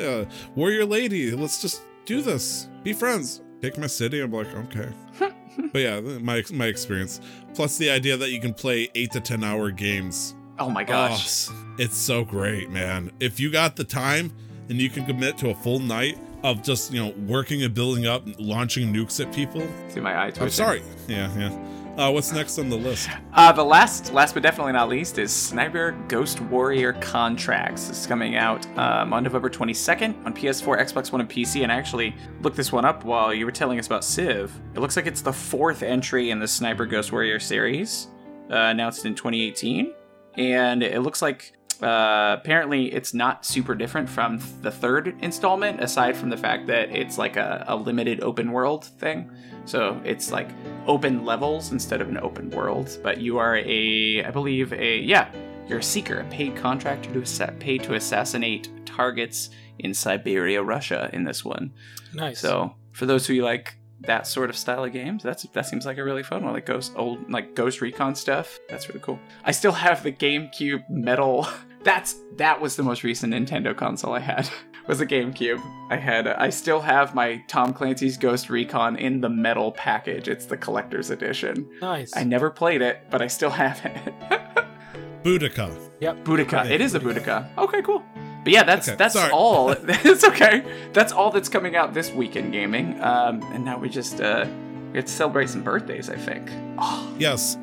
uh, 0.00 0.24
warrior 0.54 0.86
lady. 0.86 1.32
Let's 1.32 1.60
just 1.60 1.82
do 2.06 2.22
this. 2.22 2.70
Be 2.82 2.94
friends. 2.94 3.42
Take 3.60 3.76
my 3.76 3.88
city. 3.88 4.22
I'm 4.22 4.32
like, 4.32 4.54
okay. 4.54 4.88
but 5.18 5.82
yeah, 5.82 6.00
my 6.00 6.42
my 6.50 6.64
experience. 6.64 7.20
Plus 7.52 7.76
the 7.76 7.90
idea 7.90 8.16
that 8.16 8.30
you 8.30 8.40
can 8.40 8.54
play 8.54 8.88
eight 8.94 9.12
to 9.12 9.20
ten 9.20 9.44
hour 9.44 9.70
games 9.70 10.34
Oh 10.58 10.70
my 10.70 10.84
gosh. 10.84 11.48
Oh, 11.50 11.74
it's 11.78 11.96
so 11.96 12.24
great, 12.24 12.70
man. 12.70 13.10
If 13.18 13.40
you 13.40 13.50
got 13.50 13.74
the 13.74 13.82
time 13.82 14.32
and 14.68 14.78
you 14.80 14.90
can 14.90 15.04
commit 15.04 15.38
to 15.38 15.50
a 15.50 15.54
full 15.54 15.78
night 15.78 16.18
of 16.42 16.62
just, 16.62 16.92
you 16.92 17.02
know, 17.02 17.14
working 17.26 17.62
and 17.62 17.74
building 17.74 18.06
up, 18.06 18.26
and 18.26 18.38
launching 18.38 18.92
nukes 18.92 19.24
at 19.24 19.32
people. 19.34 19.66
See 19.88 20.00
my 20.00 20.24
eye 20.24 20.26
twitching. 20.26 20.42
I'm 20.42 20.50
sorry. 20.50 20.82
Yeah, 21.08 21.34
yeah. 21.38 21.58
Uh, 21.96 22.10
what's 22.10 22.32
next 22.32 22.58
on 22.58 22.68
the 22.68 22.76
list? 22.76 23.08
Uh, 23.34 23.52
the 23.52 23.64
last, 23.64 24.12
last 24.12 24.34
but 24.34 24.42
definitely 24.42 24.72
not 24.72 24.88
least, 24.88 25.16
is 25.18 25.32
Sniper 25.32 25.92
Ghost 26.08 26.40
Warrior 26.40 26.94
Contracts. 26.94 27.88
Is 27.88 28.04
coming 28.04 28.34
out 28.34 28.66
um, 28.76 29.12
on 29.12 29.22
November 29.22 29.48
22nd 29.48 30.26
on 30.26 30.34
PS4, 30.34 30.80
Xbox 30.80 31.12
One, 31.12 31.20
and 31.20 31.30
PC. 31.30 31.62
And 31.62 31.70
I 31.70 31.76
actually 31.76 32.14
looked 32.42 32.56
this 32.56 32.72
one 32.72 32.84
up 32.84 33.04
while 33.04 33.32
you 33.32 33.46
were 33.46 33.52
telling 33.52 33.78
us 33.78 33.86
about 33.86 34.04
Civ. 34.04 34.52
It 34.74 34.80
looks 34.80 34.96
like 34.96 35.06
it's 35.06 35.22
the 35.22 35.32
fourth 35.32 35.84
entry 35.84 36.30
in 36.30 36.40
the 36.40 36.48
Sniper 36.48 36.84
Ghost 36.84 37.12
Warrior 37.12 37.38
series, 37.38 38.08
uh, 38.50 38.56
announced 38.56 39.06
in 39.06 39.14
2018. 39.14 39.92
And 40.36 40.82
it 40.82 41.00
looks 41.00 41.22
like 41.22 41.52
uh, 41.82 42.36
apparently 42.40 42.92
it's 42.92 43.14
not 43.14 43.44
super 43.44 43.74
different 43.74 44.08
from 44.08 44.40
the 44.62 44.70
third 44.70 45.14
installment, 45.20 45.82
aside 45.82 46.16
from 46.16 46.30
the 46.30 46.36
fact 46.36 46.66
that 46.68 46.90
it's 46.90 47.18
like 47.18 47.36
a, 47.36 47.64
a 47.68 47.76
limited 47.76 48.22
open 48.22 48.52
world 48.52 48.84
thing. 48.84 49.30
So 49.66 50.00
it's 50.04 50.30
like 50.30 50.50
open 50.86 51.24
levels 51.24 51.72
instead 51.72 52.00
of 52.00 52.08
an 52.08 52.18
open 52.18 52.50
world. 52.50 52.98
But 53.02 53.20
you 53.20 53.38
are 53.38 53.56
a, 53.56 54.24
I 54.24 54.30
believe, 54.30 54.72
a 54.72 54.98
yeah, 54.98 55.30
you're 55.66 55.78
a 55.78 55.82
seeker, 55.82 56.20
a 56.20 56.24
paid 56.24 56.56
contractor 56.56 57.12
to 57.14 57.22
assa- 57.22 57.54
paid 57.58 57.82
to 57.84 57.94
assassinate 57.94 58.68
targets 58.86 59.50
in 59.78 59.94
Siberia, 59.94 60.62
Russia. 60.62 61.08
In 61.12 61.24
this 61.24 61.44
one, 61.44 61.72
Nice. 62.12 62.38
so 62.40 62.74
for 62.92 63.06
those 63.06 63.26
who 63.26 63.34
like 63.42 63.76
that 64.00 64.26
sort 64.26 64.50
of 64.50 64.56
style 64.56 64.84
of 64.84 64.92
games, 64.92 65.22
that's 65.22 65.44
that 65.44 65.66
seems 65.66 65.86
like 65.86 65.98
a 65.98 66.04
really 66.04 66.22
fun 66.22 66.44
one. 66.44 66.52
Like 66.52 66.66
Ghost 66.66 66.92
old 66.96 67.30
like 67.30 67.54
Ghost 67.54 67.80
Recon 67.80 68.14
stuff. 68.14 68.58
That's 68.68 68.88
really 68.88 69.00
cool. 69.00 69.18
I 69.44 69.52
still 69.52 69.72
have 69.72 70.02
the 70.02 70.12
GameCube 70.12 70.88
metal. 70.90 71.46
That's 71.84 72.16
that 72.36 72.60
was 72.62 72.76
the 72.76 72.82
most 72.82 73.02
recent 73.04 73.34
Nintendo 73.34 73.76
console 73.76 74.14
I 74.14 74.20
had. 74.20 74.48
Was 74.86 75.00
a 75.00 75.06
GameCube. 75.06 75.62
I 75.90 75.96
had. 75.96 76.28
I 76.28 76.50
still 76.50 76.80
have 76.80 77.14
my 77.14 77.42
Tom 77.48 77.72
Clancy's 77.72 78.18
Ghost 78.18 78.50
Recon 78.50 78.96
in 78.96 79.22
the 79.22 79.30
metal 79.30 79.72
package. 79.72 80.28
It's 80.28 80.44
the 80.44 80.58
collector's 80.58 81.08
edition. 81.08 81.66
nice. 81.80 82.14
I 82.14 82.22
never 82.24 82.50
played 82.50 82.82
it, 82.82 83.00
but 83.10 83.22
I 83.22 83.26
still 83.28 83.48
have 83.48 83.80
it. 83.82 84.14
Boudica. 85.22 85.74
Yep. 86.00 86.24
Boudica. 86.24 86.70
It 86.70 86.82
is 86.82 86.94
a 86.94 87.00
Boudica. 87.00 87.48
Okay, 87.56 87.80
cool. 87.80 88.02
But 88.44 88.52
yeah, 88.52 88.62
that's 88.62 88.88
Okay, 88.88 88.96
that's 88.96 89.14
sorry. 89.14 89.32
all. 89.32 89.70
it's 89.88 90.22
okay. 90.24 90.62
That's 90.92 91.12
all 91.12 91.30
that's 91.30 91.48
coming 91.48 91.74
out 91.76 91.94
this 91.94 92.10
week 92.12 92.36
in 92.36 92.50
gaming. 92.50 93.00
Um, 93.02 93.42
and 93.52 93.64
now 93.64 93.78
we 93.78 93.88
just 93.88 94.20
uh, 94.20 94.46
we 94.92 94.98
have 94.98 95.06
to 95.06 95.12
celebrate 95.12 95.48
some 95.48 95.62
birthdays. 95.62 96.10
I 96.10 96.16
think. 96.16 96.50
Oh, 96.78 97.14
Yes. 97.18 97.56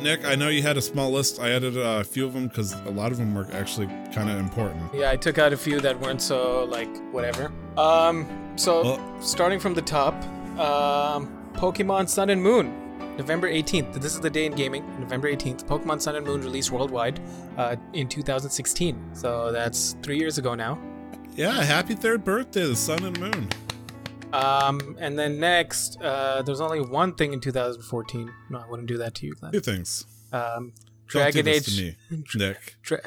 Nick, 0.00 0.24
I 0.24 0.36
know 0.36 0.48
you 0.48 0.62
had 0.62 0.76
a 0.76 0.80
small 0.82 1.10
list. 1.10 1.40
I 1.40 1.50
added 1.50 1.76
a 1.76 2.04
few 2.04 2.24
of 2.24 2.32
them 2.32 2.46
because 2.46 2.72
a 2.72 2.90
lot 2.90 3.10
of 3.10 3.18
them 3.18 3.34
were 3.34 3.48
actually 3.52 3.86
kind 4.12 4.30
of 4.30 4.38
important. 4.38 4.94
Yeah, 4.94 5.10
I 5.10 5.16
took 5.16 5.38
out 5.38 5.52
a 5.52 5.56
few 5.56 5.80
that 5.80 5.98
weren't 6.00 6.22
so 6.22 6.64
like 6.66 6.88
whatever. 7.12 7.50
Um, 7.76 8.24
so 8.56 8.82
Well- 8.84 9.20
starting 9.20 9.58
from 9.58 9.74
the 9.74 9.82
top, 9.82 10.14
um, 10.58 11.28
Pokemon 11.54 12.08
Sun 12.08 12.30
and 12.30 12.40
Moon, 12.40 12.72
November 13.18 13.50
18th. 13.50 13.94
This 14.00 14.14
is 14.14 14.20
the 14.20 14.30
day 14.30 14.46
in 14.46 14.52
gaming. 14.54 14.84
November 15.00 15.30
18th. 15.30 15.64
Pokemon 15.64 16.00
Sun 16.00 16.16
and 16.16 16.24
Moon 16.26 16.40
released 16.40 16.70
worldwide 16.70 17.20
uh, 17.56 17.74
in 17.92 18.08
2016. 18.08 19.14
So 19.14 19.50
that's 19.52 19.96
three 20.02 20.16
years 20.18 20.38
ago 20.38 20.54
now. 20.54 20.78
Yeah, 21.34 21.62
happy 21.62 21.94
third 21.94 22.24
birthday, 22.24 22.66
the 22.66 22.76
sun 22.76 23.04
and 23.04 23.18
moon. 23.20 23.48
Um, 24.32 24.96
and 24.98 25.18
then 25.18 25.38
next, 25.40 26.00
uh, 26.02 26.42
there's 26.42 26.60
only 26.60 26.80
one 26.80 27.14
thing 27.14 27.32
in 27.32 27.40
2014. 27.40 28.30
No, 28.50 28.58
I 28.58 28.68
wouldn't 28.68 28.88
do 28.88 28.98
that 28.98 29.14
to 29.16 29.26
you, 29.26 29.34
Glenn. 29.34 29.52
Two 29.52 29.60
things. 29.60 30.04
Um, 30.32 30.72
Don't 31.10 31.22
Dragon 31.22 31.44
do 31.44 31.50
this 31.52 31.68
Age. 31.68 31.76
to 31.76 32.16
me, 32.16 32.24
Nick. 32.34 32.76
Dra- 32.82 33.00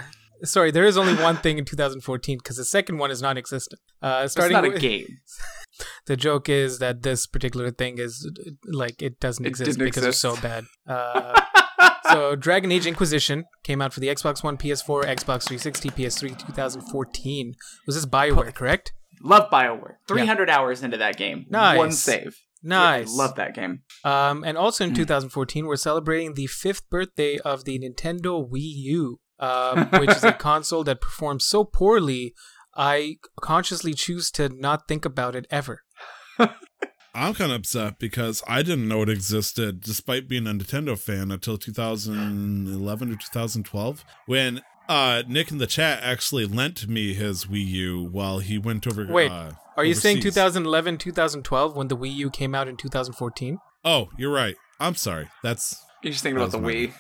Sorry, 0.44 0.72
there 0.72 0.86
is 0.86 0.98
only 0.98 1.14
one 1.22 1.38
thing 1.38 1.60
in 1.60 1.66
2014 1.66 2.38
because 2.40 2.58
the 2.58 2.66
second 2.66 2.98
one 2.98 3.12
is 3.12 3.22
non-existent. 3.22 3.80
Uh, 4.02 4.22
it's 4.24 4.34
starting 4.34 4.54
not 4.56 4.66
a 4.66 4.80
game. 4.80 5.20
the 6.06 6.16
joke 6.18 6.50
is 6.50 6.80
that 6.80 7.04
this 7.04 7.26
particular 7.28 7.72
thing 7.72 7.98
is 7.98 8.30
like 8.66 9.02
it 9.02 9.20
doesn't 9.20 9.46
It 9.46 9.50
exist 9.50 9.78
because 9.80 10.04
exist. 10.06 10.24
it's 10.26 10.36
so 10.36 10.42
bad. 10.42 10.66
Uh, 10.88 11.42
so 12.12 12.36
Dragon 12.36 12.72
Age 12.72 12.86
Inquisition 12.86 13.46
came 13.64 13.82
out 13.82 13.94
for 13.94 14.02
the 14.02 14.08
Xbox 14.08 14.44
One, 14.44 14.58
PS4, 14.58 15.04
Xbox 15.06 15.48
360, 15.48 15.90
PS3, 15.92 16.38
2014. 16.38 17.54
Was 17.88 17.96
this 17.96 18.06
Bioware, 18.06 18.54
correct? 18.54 18.94
Love 19.24 19.50
Bioware. 19.50 19.96
300 20.08 20.50
hours 20.50 20.84
into 20.84 20.98
that 20.98 21.16
game. 21.18 21.46
Nice. 21.50 21.78
One 21.78 21.92
save. 21.92 22.36
Nice. 22.64 23.16
Love 23.16 23.36
that 23.36 23.56
game. 23.56 23.82
Um, 24.04 24.44
and 24.44 24.58
also 24.58 24.84
in 24.84 24.92
Mm. 24.92 24.96
2014, 24.98 25.66
we're 25.66 25.76
celebrating 25.76 26.34
the 26.34 26.48
fifth 26.48 26.88
birthday 26.90 27.38
of 27.40 27.66
the 27.66 27.80
Nintendo 27.80 28.48
Wii 28.48 28.74
U, 28.84 29.20
um, 29.40 29.86
which 30.00 30.10
is 30.12 30.24
a 30.24 30.34
console 30.34 30.84
that 30.84 31.02
performs 31.02 31.46
so 31.46 31.64
poorly. 31.64 32.34
I 32.76 33.18
consciously 33.40 33.94
choose 33.94 34.32
to 34.32 34.50
not 34.50 34.88
think 34.88 35.06
about 35.06 35.36
it 35.36 35.46
ever. 35.50 35.82
I'm 37.14 37.34
kind 37.34 37.52
of 37.52 37.60
upset 37.60 38.00
because 38.00 38.42
I 38.48 38.62
didn't 38.64 38.88
know 38.88 39.02
it 39.02 39.10
existed, 39.10 39.82
despite 39.82 40.30
being 40.30 40.48
a 40.48 40.52
Nintendo 40.52 40.98
fan, 40.98 41.30
until 41.30 41.58
2011 41.58 43.12
or 43.12 43.16
2012, 43.18 44.06
when 44.28 44.62
uh, 44.88 45.24
Nick 45.28 45.52
in 45.52 45.58
the 45.58 45.68
chat 45.68 46.00
actually 46.04 46.46
lent 46.46 46.88
me 46.88 47.14
his 47.14 47.46
Wii 47.46 47.66
U 47.68 48.10
while 48.12 48.40
he 48.40 48.58
went 48.58 48.88
over. 48.88 49.06
Wait, 49.06 49.30
uh, 49.30 49.52
Are 49.76 49.84
you 49.84 49.94
saying 49.94 50.22
2011, 50.22 50.98
2012 50.98 51.76
when 51.76 51.88
the 51.90 51.98
Wii 51.98 52.14
U 52.14 52.30
came 52.30 52.56
out 52.56 52.68
in 52.70 52.78
2014? 52.78 53.58
Oh, 53.84 54.10
you're 54.18 54.34
right. 54.34 54.56
I'm 54.80 54.96
sorry. 54.96 55.28
That's 55.44 55.84
You're 56.04 56.12
just 56.12 56.24
thinking 56.24 56.38
about 56.38 56.52
the 56.52 56.60
was 56.60 56.74
my 56.74 56.80
Wii. 56.88 56.94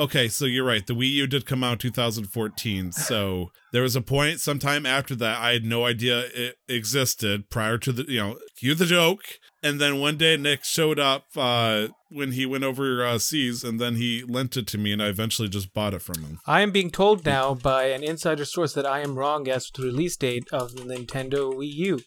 Okay. 0.00 0.28
So 0.28 0.44
you're 0.46 0.64
right. 0.64 0.86
The 0.86 0.94
Wii 0.94 1.10
U 1.12 1.26
did 1.26 1.46
come 1.46 1.62
out 1.62 1.72
in 1.72 1.78
2014. 1.78 2.92
So 2.92 3.50
there 3.72 3.82
was 3.82 3.94
a 3.94 4.00
point 4.02 4.40
sometime 4.40 4.84
after 4.86 5.14
that 5.16 5.38
I 5.38 5.52
had 5.52 5.64
no 5.64 5.84
idea 5.86 6.24
it 6.34 6.56
existed 6.68 7.50
prior 7.50 7.78
to 7.78 7.92
the 7.92 8.04
you 8.10 8.18
know 8.20 8.38
cue 8.58 8.74
the 8.74 8.86
joke. 8.86 9.22
And 9.62 9.78
then 9.78 10.00
one 10.00 10.16
day 10.16 10.38
Nick 10.38 10.64
showed 10.64 10.98
up 10.98 11.24
uh, 11.36 11.88
when 12.08 12.32
he 12.32 12.46
went 12.46 12.64
over 12.64 13.04
uh, 13.04 13.18
seas, 13.18 13.62
and 13.62 13.78
then 13.78 13.96
he 13.96 14.24
lent 14.26 14.56
it 14.56 14.66
to 14.68 14.78
me, 14.78 14.90
and 14.90 15.02
I 15.02 15.08
eventually 15.08 15.50
just 15.50 15.74
bought 15.74 15.92
it 15.92 16.00
from 16.00 16.22
him. 16.22 16.38
I 16.46 16.62
am 16.62 16.70
being 16.70 16.90
told 16.90 17.26
now 17.26 17.52
by 17.54 17.84
an 17.90 18.02
insider 18.02 18.46
source 18.46 18.72
that 18.72 18.86
I 18.86 19.00
am 19.00 19.16
wrong 19.16 19.48
as 19.48 19.70
to 19.72 19.82
the 19.82 19.88
release 19.88 20.16
date 20.16 20.48
of 20.50 20.74
the 20.76 20.82
Nintendo 20.84 21.52
Wii 21.52 21.74
U. 21.74 22.00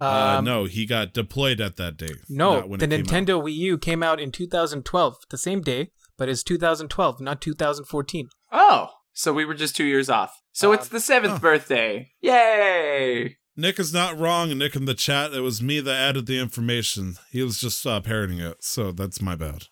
uh, 0.00 0.36
Um, 0.38 0.46
no, 0.46 0.64
he 0.64 0.86
got 0.86 1.12
deployed 1.12 1.60
at 1.60 1.76
that 1.76 1.98
date. 1.98 2.16
No, 2.30 2.62
the 2.62 2.86
out. 2.86 2.90
Nintendo 2.90 3.42
Wii 3.42 3.54
U 3.56 3.76
came 3.78 4.02
out 4.02 4.18
in 4.18 4.32
2012, 4.32 5.16
the 5.28 5.36
same 5.36 5.60
day, 5.60 5.90
but 6.16 6.28
it's 6.28 6.42
2012, 6.42 7.20
not 7.20 7.40
2014. 7.40 8.28
Oh, 8.52 8.88
so 9.12 9.32
we 9.32 9.44
were 9.44 9.54
just 9.54 9.76
two 9.76 9.84
years 9.84 10.08
off. 10.10 10.40
So 10.52 10.70
Uh, 10.70 10.74
it's 10.74 10.88
the 10.88 11.00
seventh 11.00 11.34
huh. 11.34 11.38
birthday. 11.40 12.10
Yay! 12.20 13.36
Nick 13.56 13.78
is 13.78 13.92
not 13.92 14.18
wrong. 14.18 14.56
Nick 14.56 14.76
in 14.76 14.84
the 14.84 14.94
chat, 14.94 15.32
it 15.32 15.40
was 15.40 15.62
me 15.62 15.80
that 15.80 15.94
added 15.94 16.26
the 16.26 16.38
information. 16.38 17.16
He 17.30 17.42
was 17.42 17.58
just 17.58 17.86
uh, 17.86 18.00
parroting 18.00 18.38
it, 18.40 18.62
so 18.62 18.92
that's 18.92 19.22
my 19.22 19.34
bad. 19.34 19.64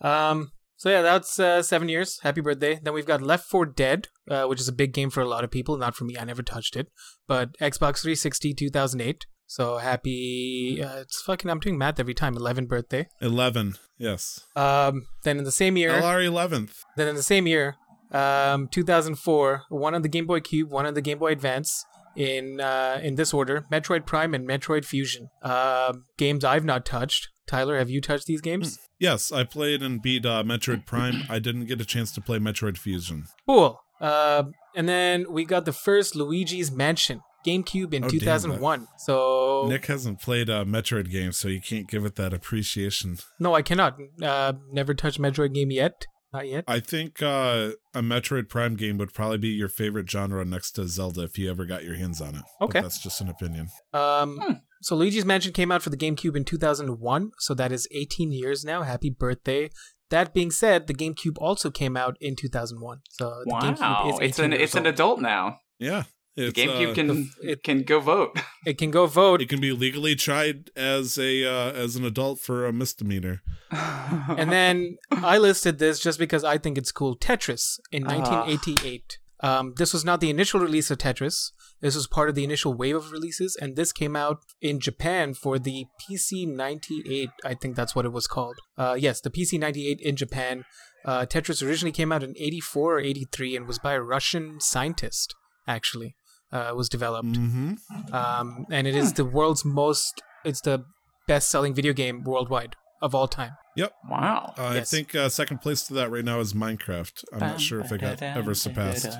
Um, 0.00 0.52
so 0.76 0.88
yeah, 0.90 1.02
that's 1.02 1.38
uh, 1.38 1.62
seven 1.62 1.88
years. 1.88 2.18
Happy 2.22 2.40
birthday. 2.40 2.80
Then 2.82 2.94
we've 2.94 3.06
got 3.06 3.22
Left 3.22 3.44
4 3.48 3.66
Dead, 3.66 4.08
uh, 4.30 4.44
which 4.44 4.60
is 4.60 4.68
a 4.68 4.72
big 4.72 4.92
game 4.92 5.10
for 5.10 5.20
a 5.20 5.28
lot 5.28 5.44
of 5.44 5.50
people. 5.50 5.76
Not 5.76 5.94
for 5.94 6.04
me. 6.04 6.16
I 6.18 6.24
never 6.24 6.42
touched 6.42 6.76
it. 6.76 6.88
But 7.26 7.52
Xbox 7.58 8.00
360 8.02 8.54
2008. 8.54 9.26
So 9.50 9.78
happy. 9.78 10.80
Uh, 10.80 11.00
it's 11.00 11.22
fucking. 11.22 11.50
I'm 11.50 11.58
doing 11.58 11.76
math 11.76 11.98
every 11.98 12.14
time. 12.14 12.36
11 12.36 12.66
birthday. 12.66 13.08
11, 13.20 13.74
yes. 13.98 14.46
Um, 14.54 15.08
then 15.24 15.38
in 15.38 15.44
the 15.44 15.50
same 15.50 15.76
year. 15.76 15.90
LR 15.90 16.24
11th. 16.24 16.84
Then 16.96 17.08
in 17.08 17.16
the 17.16 17.22
same 17.24 17.48
year, 17.48 17.74
um, 18.12 18.68
2004, 18.68 19.62
one 19.68 19.92
on 19.96 20.02
the 20.02 20.08
Game 20.08 20.24
Boy 20.28 20.38
Cube, 20.38 20.70
one 20.70 20.86
on 20.86 20.94
the 20.94 21.00
Game 21.00 21.18
Boy 21.18 21.32
Advance. 21.32 21.84
In 22.14 22.60
uh, 22.60 23.00
in 23.02 23.16
this 23.16 23.34
order, 23.34 23.66
Metroid 23.72 24.06
Prime 24.06 24.34
and 24.34 24.48
Metroid 24.48 24.84
Fusion. 24.84 25.30
Uh, 25.42 25.94
games 26.16 26.44
I've 26.44 26.64
not 26.64 26.84
touched. 26.84 27.28
Tyler, 27.48 27.76
have 27.76 27.90
you 27.90 28.00
touched 28.00 28.26
these 28.26 28.40
games? 28.40 28.78
Yes, 29.00 29.32
I 29.32 29.42
played 29.42 29.82
and 29.82 30.00
beat 30.00 30.26
uh, 30.26 30.44
Metroid 30.44 30.86
Prime. 30.86 31.24
I 31.28 31.40
didn't 31.40 31.66
get 31.66 31.80
a 31.80 31.84
chance 31.84 32.12
to 32.12 32.20
play 32.20 32.38
Metroid 32.38 32.78
Fusion. 32.78 33.24
Cool. 33.48 33.80
Uh, 34.00 34.44
and 34.76 34.88
then 34.88 35.26
we 35.28 35.44
got 35.44 35.64
the 35.64 35.72
first 35.72 36.14
Luigi's 36.14 36.70
Mansion 36.70 37.22
GameCube 37.46 37.94
in 37.94 38.04
Oh, 38.04 38.08
damn, 38.08 38.20
2001. 38.20 38.86
So 38.98 39.66
Nick 39.68 39.86
hasn't 39.86 40.20
played 40.20 40.48
a 40.48 40.64
Metroid 40.64 41.10
game, 41.10 41.32
so 41.32 41.48
you 41.48 41.60
can't 41.60 41.88
give 41.88 42.04
it 42.04 42.16
that 42.16 42.32
appreciation. 42.32 43.18
no, 43.38 43.54
I 43.54 43.62
cannot. 43.62 43.96
Uh, 44.22 44.52
never 44.70 44.94
touched 44.94 45.20
Metroid 45.20 45.54
game 45.54 45.70
yet. 45.70 46.06
Not 46.32 46.46
yet. 46.46 46.62
I 46.68 46.78
think 46.78 47.20
uh, 47.22 47.70
a 47.92 48.02
Metroid 48.02 48.48
Prime 48.48 48.76
game 48.76 48.98
would 48.98 49.12
probably 49.12 49.38
be 49.38 49.48
your 49.48 49.68
favorite 49.68 50.08
genre 50.08 50.44
next 50.44 50.72
to 50.72 50.86
Zelda 50.86 51.22
if 51.24 51.36
you 51.38 51.50
ever 51.50 51.64
got 51.64 51.82
your 51.82 51.96
hands 51.96 52.20
on 52.20 52.36
it. 52.36 52.42
But 52.60 52.66
Okay. 52.66 52.80
that's 52.82 53.02
just 53.02 53.20
an 53.20 53.28
opinion. 53.28 53.66
Um, 53.92 54.38
Hmm. 54.40 54.52
so 54.80 54.94
Luigi's 54.94 55.24
Mansion 55.24 55.52
came 55.52 55.72
out 55.72 55.82
for 55.82 55.90
the 55.90 55.96
GameCube 55.96 56.36
in 56.36 56.44
2001. 56.44 57.32
So 57.40 57.52
that 57.54 57.72
is 57.72 57.88
18 57.90 58.30
years 58.30 58.64
now. 58.64 58.82
Happy 58.82 59.10
birthday. 59.10 59.70
That 60.10 60.32
being 60.32 60.52
said, 60.52 60.86
the 60.86 60.94
GameCube 60.94 61.36
also 61.38 61.68
came 61.68 61.96
out 61.96 62.16
in 62.20 62.36
2001. 62.36 63.00
So 63.10 63.42
the 63.44 63.50
GameCube 63.52 64.12
is 64.12 64.18
it's 64.20 64.38
an 64.38 64.52
years 64.52 64.62
it's 64.62 64.74
an 64.76 64.86
adult 64.86 65.20
now. 65.20 65.58
Yeah. 65.80 66.04
The 66.46 66.52
GameCube 66.52 66.90
uh, 66.90 66.94
can 66.94 67.30
it- 67.42 67.62
can 67.68 67.82
go 67.82 68.00
vote. 68.00 68.38
It 68.66 68.78
can 68.78 68.90
go 68.90 69.06
vote. 69.06 69.40
it 69.42 69.48
can 69.48 69.60
be 69.60 69.72
legally 69.72 70.14
tried 70.14 70.70
as 70.76 71.18
a 71.18 71.44
uh, 71.44 71.72
as 71.72 71.96
an 71.96 72.04
adult 72.04 72.38
for 72.40 72.66
a 72.66 72.72
misdemeanor. 72.72 73.42
And 73.72 74.50
then 74.50 74.96
I 75.10 75.38
listed 75.38 75.78
this 75.78 76.00
just 76.00 76.18
because 76.18 76.42
I 76.44 76.58
think 76.58 76.76
it's 76.78 76.92
cool. 76.92 77.16
Tetris 77.16 77.78
in 77.92 78.04
Ah. 78.06 78.16
1988. 78.18 79.18
Um, 79.42 79.72
this 79.78 79.94
was 79.94 80.04
not 80.04 80.20
the 80.20 80.28
initial 80.28 80.60
release 80.60 80.90
of 80.90 80.98
Tetris. 80.98 81.52
This 81.80 81.94
was 81.94 82.06
part 82.06 82.28
of 82.28 82.34
the 82.34 82.44
initial 82.44 82.74
wave 82.74 82.96
of 82.96 83.10
releases, 83.10 83.56
and 83.56 83.74
this 83.74 83.90
came 83.90 84.14
out 84.14 84.40
in 84.60 84.80
Japan 84.80 85.32
for 85.32 85.58
the 85.58 85.86
PC 85.98 86.46
98. 86.46 87.30
I 87.42 87.54
think 87.54 87.74
that's 87.74 87.94
what 87.94 88.04
it 88.04 88.12
was 88.12 88.26
called. 88.26 88.58
Uh, 88.76 88.96
yes, 88.98 89.20
the 89.22 89.30
PC 89.30 89.58
98 89.58 89.98
in 90.02 90.14
Japan. 90.16 90.64
Uh, 91.06 91.24
Tetris 91.24 91.66
originally 91.66 91.92
came 91.92 92.12
out 92.12 92.22
in 92.22 92.34
84 92.36 92.96
or 92.96 93.00
83 93.00 93.56
and 93.56 93.66
was 93.66 93.78
by 93.78 93.94
a 93.94 94.02
Russian 94.02 94.60
scientist, 94.60 95.34
actually. 95.66 96.16
Uh, 96.52 96.72
was 96.74 96.88
developed 96.88 97.28
Mm-hmm. 97.28 98.12
um, 98.14 98.66
and 98.70 98.86
it 98.86 98.96
is 98.96 99.12
the 99.12 99.24
world's 99.24 99.64
most 99.64 100.20
it's 100.44 100.60
the 100.62 100.84
best 101.28 101.48
selling 101.48 101.74
video 101.74 101.92
game 101.92 102.24
worldwide 102.24 102.74
of 103.00 103.14
all 103.14 103.28
time 103.28 103.52
Yep. 103.76 103.92
wow. 104.10 104.52
Uh, 104.58 104.72
Yes. 104.74 104.92
I 104.92 104.96
think 104.96 105.14
uh, 105.14 105.28
second 105.28 105.58
place 105.62 105.86
to 105.86 105.94
that 105.94 106.10
right 106.10 106.24
now 106.24 106.40
is 106.40 106.52
Minecraft. 106.54 107.22
I'm 107.32 107.38
not 107.38 107.60
sure 107.60 107.80
if 107.80 107.92
it 107.92 108.00
got 108.00 108.20
ever 108.20 108.52
surpassed. 108.52 109.16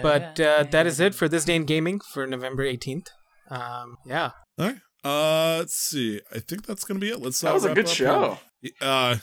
but 0.00 0.38
uh, 0.40 0.64
that 0.70 0.86
is 0.86 1.00
it 1.00 1.14
for 1.16 1.28
this 1.28 1.44
day 1.44 1.56
in 1.56 1.64
gaming 1.64 1.98
for 2.12 2.26
november 2.26 2.64
18th 2.64 3.08
um, 3.50 3.96
yeah 4.06 4.30
All 4.58 4.66
right. 4.66 4.76
Uh, 5.04 5.56
let's 5.58 5.74
see. 5.74 6.20
I 6.34 6.38
think 6.38 6.66
that's 6.66 6.84
gonna 6.84 7.00
be 7.00 7.08
it. 7.10 7.20
Let's. 7.20 7.40
That 7.40 7.50
uh, 7.52 7.54
was 7.54 7.64
a 7.64 7.74
good 7.74 7.88
show. 7.88 8.38
here. 8.60 8.72
Uh, 8.80 9.16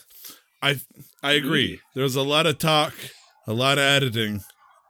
I 0.61 0.79
I 1.21 1.33
agree. 1.33 1.79
There 1.93 2.03
was 2.03 2.15
a 2.15 2.21
lot 2.21 2.45
of 2.47 2.57
talk, 2.57 2.93
a 3.45 3.53
lot 3.53 3.77
of 3.77 3.83
editing, 3.83 4.41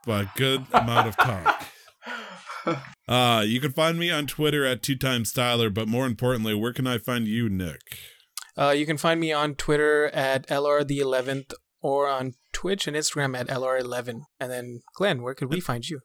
but 0.06 0.34
good 0.36 0.64
amount 0.72 1.08
of 1.10 1.18
talk. 1.18 1.66
Uh, 3.08 3.44
you 3.46 3.60
can 3.62 3.72
find 3.72 4.00
me 4.00 4.10
on 4.10 4.26
Twitter 4.26 4.66
at 4.66 4.82
two 4.82 4.96
times 4.96 5.32
Tyler, 5.32 5.70
but 5.70 5.88
more 5.88 6.08
importantly, 6.08 6.56
where 6.56 6.74
can 6.74 6.88
I 6.88 6.98
find 6.98 7.28
you, 7.28 7.50
Nick? 7.50 8.00
uh, 8.58 8.70
you 8.72 8.86
can 8.86 8.98
find 8.98 9.20
me 9.20 9.32
on 9.32 9.54
twitter 9.54 10.08
at 10.08 10.48
lr 10.48 10.88
the 10.88 11.00
11th 11.00 11.54
or 11.82 12.08
on 12.08 12.34
twitch 12.54 12.88
and 12.88 12.96
instagram 12.96 13.38
at 13.38 13.48
lr11 13.48 14.22
and 14.40 14.52
then 14.52 14.80
glenn 14.96 15.22
where 15.22 15.36
could 15.36 15.50
we 15.52 15.60
find 15.60 15.88
you? 15.88 16.00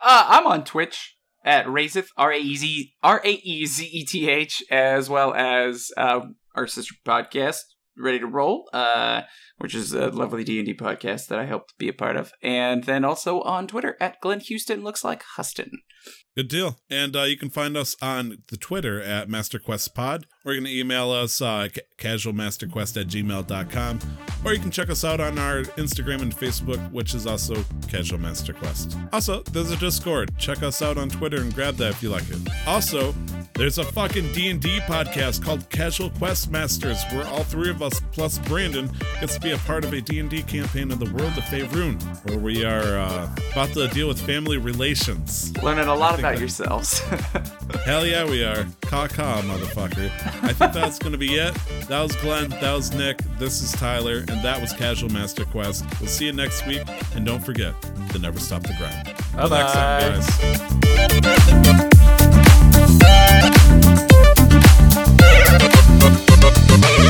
Uh, 0.00 0.26
I'm 0.28 0.46
on 0.46 0.64
Twitch 0.64 1.16
at 1.44 1.66
Razeth 1.66 2.08
R 2.16 2.32
A 2.32 2.38
E 2.38 2.56
Z 2.56 2.92
R 3.02 3.20
A 3.24 3.30
E 3.30 3.66
Z 3.66 3.84
E 3.84 4.04
T 4.04 4.28
H, 4.28 4.62
as 4.70 5.10
well 5.10 5.34
as 5.34 5.90
uh, 5.96 6.20
our 6.54 6.66
sister 6.66 6.94
podcast, 7.04 7.62
Ready 7.96 8.20
to 8.20 8.26
Roll, 8.26 8.68
uh, 8.72 9.22
which 9.58 9.74
is 9.74 9.92
a 9.92 10.08
lovely 10.08 10.44
D 10.44 10.58
and 10.58 10.66
D 10.66 10.74
podcast 10.74 11.26
that 11.28 11.38
I 11.38 11.46
to 11.66 11.74
be 11.78 11.88
a 11.88 11.92
part 11.92 12.16
of, 12.16 12.32
and 12.42 12.84
then 12.84 13.04
also 13.04 13.42
on 13.42 13.66
Twitter 13.68 13.96
at 14.00 14.20
Glenn 14.20 14.40
Houston 14.40 14.82
looks 14.82 15.04
like 15.04 15.22
Huston. 15.36 15.70
Good 16.36 16.48
deal. 16.48 16.78
And 16.88 17.16
uh, 17.16 17.22
you 17.22 17.36
can 17.36 17.50
find 17.50 17.76
us 17.76 17.96
on 18.00 18.44
the 18.48 18.56
Twitter 18.56 19.02
at 19.02 19.28
you 20.54 20.60
can 20.60 20.68
email 20.68 21.10
us 21.10 21.42
uh, 21.42 21.68
ca- 21.74 21.80
casualmasterquest 21.98 23.00
at 23.00 23.08
gmail.com, 23.08 23.98
or 24.44 24.52
you 24.52 24.60
can 24.60 24.70
check 24.70 24.88
us 24.88 25.04
out 25.04 25.18
on 25.18 25.36
our 25.36 25.62
Instagram 25.76 26.22
and 26.22 26.32
Facebook, 26.32 26.92
which 26.92 27.14
is 27.14 27.26
also 27.26 27.64
Casual 27.88 28.20
Master 28.20 28.52
Quest. 28.52 28.96
Also, 29.12 29.42
there's 29.50 29.72
a 29.72 29.76
Discord. 29.78 30.30
Check 30.38 30.62
us 30.62 30.80
out 30.80 30.96
on 30.96 31.08
Twitter 31.08 31.40
and 31.40 31.52
grab 31.52 31.74
that 31.76 31.90
if 31.90 32.02
you 32.04 32.10
like 32.10 32.30
it. 32.30 32.38
Also, 32.68 33.12
there's 33.54 33.78
a 33.78 33.84
fucking 33.84 34.32
D&D 34.32 34.78
podcast 34.82 35.42
called 35.42 35.68
Casual 35.70 36.10
Quest 36.10 36.52
Masters, 36.52 37.02
where 37.10 37.26
all 37.26 37.42
three 37.42 37.70
of 37.70 37.82
us, 37.82 38.00
plus 38.12 38.38
Brandon, 38.38 38.88
gets 39.20 39.34
to 39.34 39.40
be 39.40 39.47
a 39.52 39.58
part 39.58 39.84
of 39.84 39.92
a 39.92 40.00
D&D 40.00 40.42
campaign 40.44 40.90
in 40.90 40.98
the 40.98 41.04
world 41.12 41.36
of 41.38 41.44
Faerun, 41.44 42.00
where 42.28 42.38
we 42.38 42.64
are 42.64 42.98
uh, 42.98 43.28
about 43.52 43.68
to 43.74 43.86
deal 43.88 44.08
with 44.08 44.20
family 44.20 44.56
relations. 44.58 45.56
Learning 45.62 45.86
a 45.88 45.94
lot 45.94 46.18
about 46.18 46.32
that- 46.32 46.38
yourselves. 46.40 46.98
Hell 47.84 48.04
yeah, 48.06 48.24
we 48.24 48.42
are. 48.44 48.66
Caw 48.82 49.06
caw, 49.08 49.40
motherfucker. 49.42 50.10
I 50.42 50.52
think 50.52 50.72
that's 50.72 50.98
going 50.98 51.12
to 51.12 51.18
be 51.18 51.34
it. 51.36 51.54
That 51.88 52.00
was 52.02 52.16
Glenn. 52.16 52.50
That 52.50 52.72
was 52.74 52.92
Nick. 52.94 53.18
This 53.38 53.60
is 53.62 53.70
Tyler. 53.72 54.18
And 54.28 54.42
that 54.42 54.60
was 54.60 54.72
Casual 54.72 55.10
Master 55.10 55.44
Quest. 55.44 55.84
We'll 56.00 56.08
see 56.08 56.26
you 56.26 56.32
next 56.32 56.66
week. 56.66 56.82
And 57.14 57.24
don't 57.26 57.44
forget 57.44 57.74
to 58.10 58.18
never 58.18 58.40
stop 58.40 58.62
the 58.62 58.74
grind. 58.78 59.08
Until 59.34 59.50
next 59.50 59.72
time, 59.72 60.12
Bye-bye. 60.12 61.38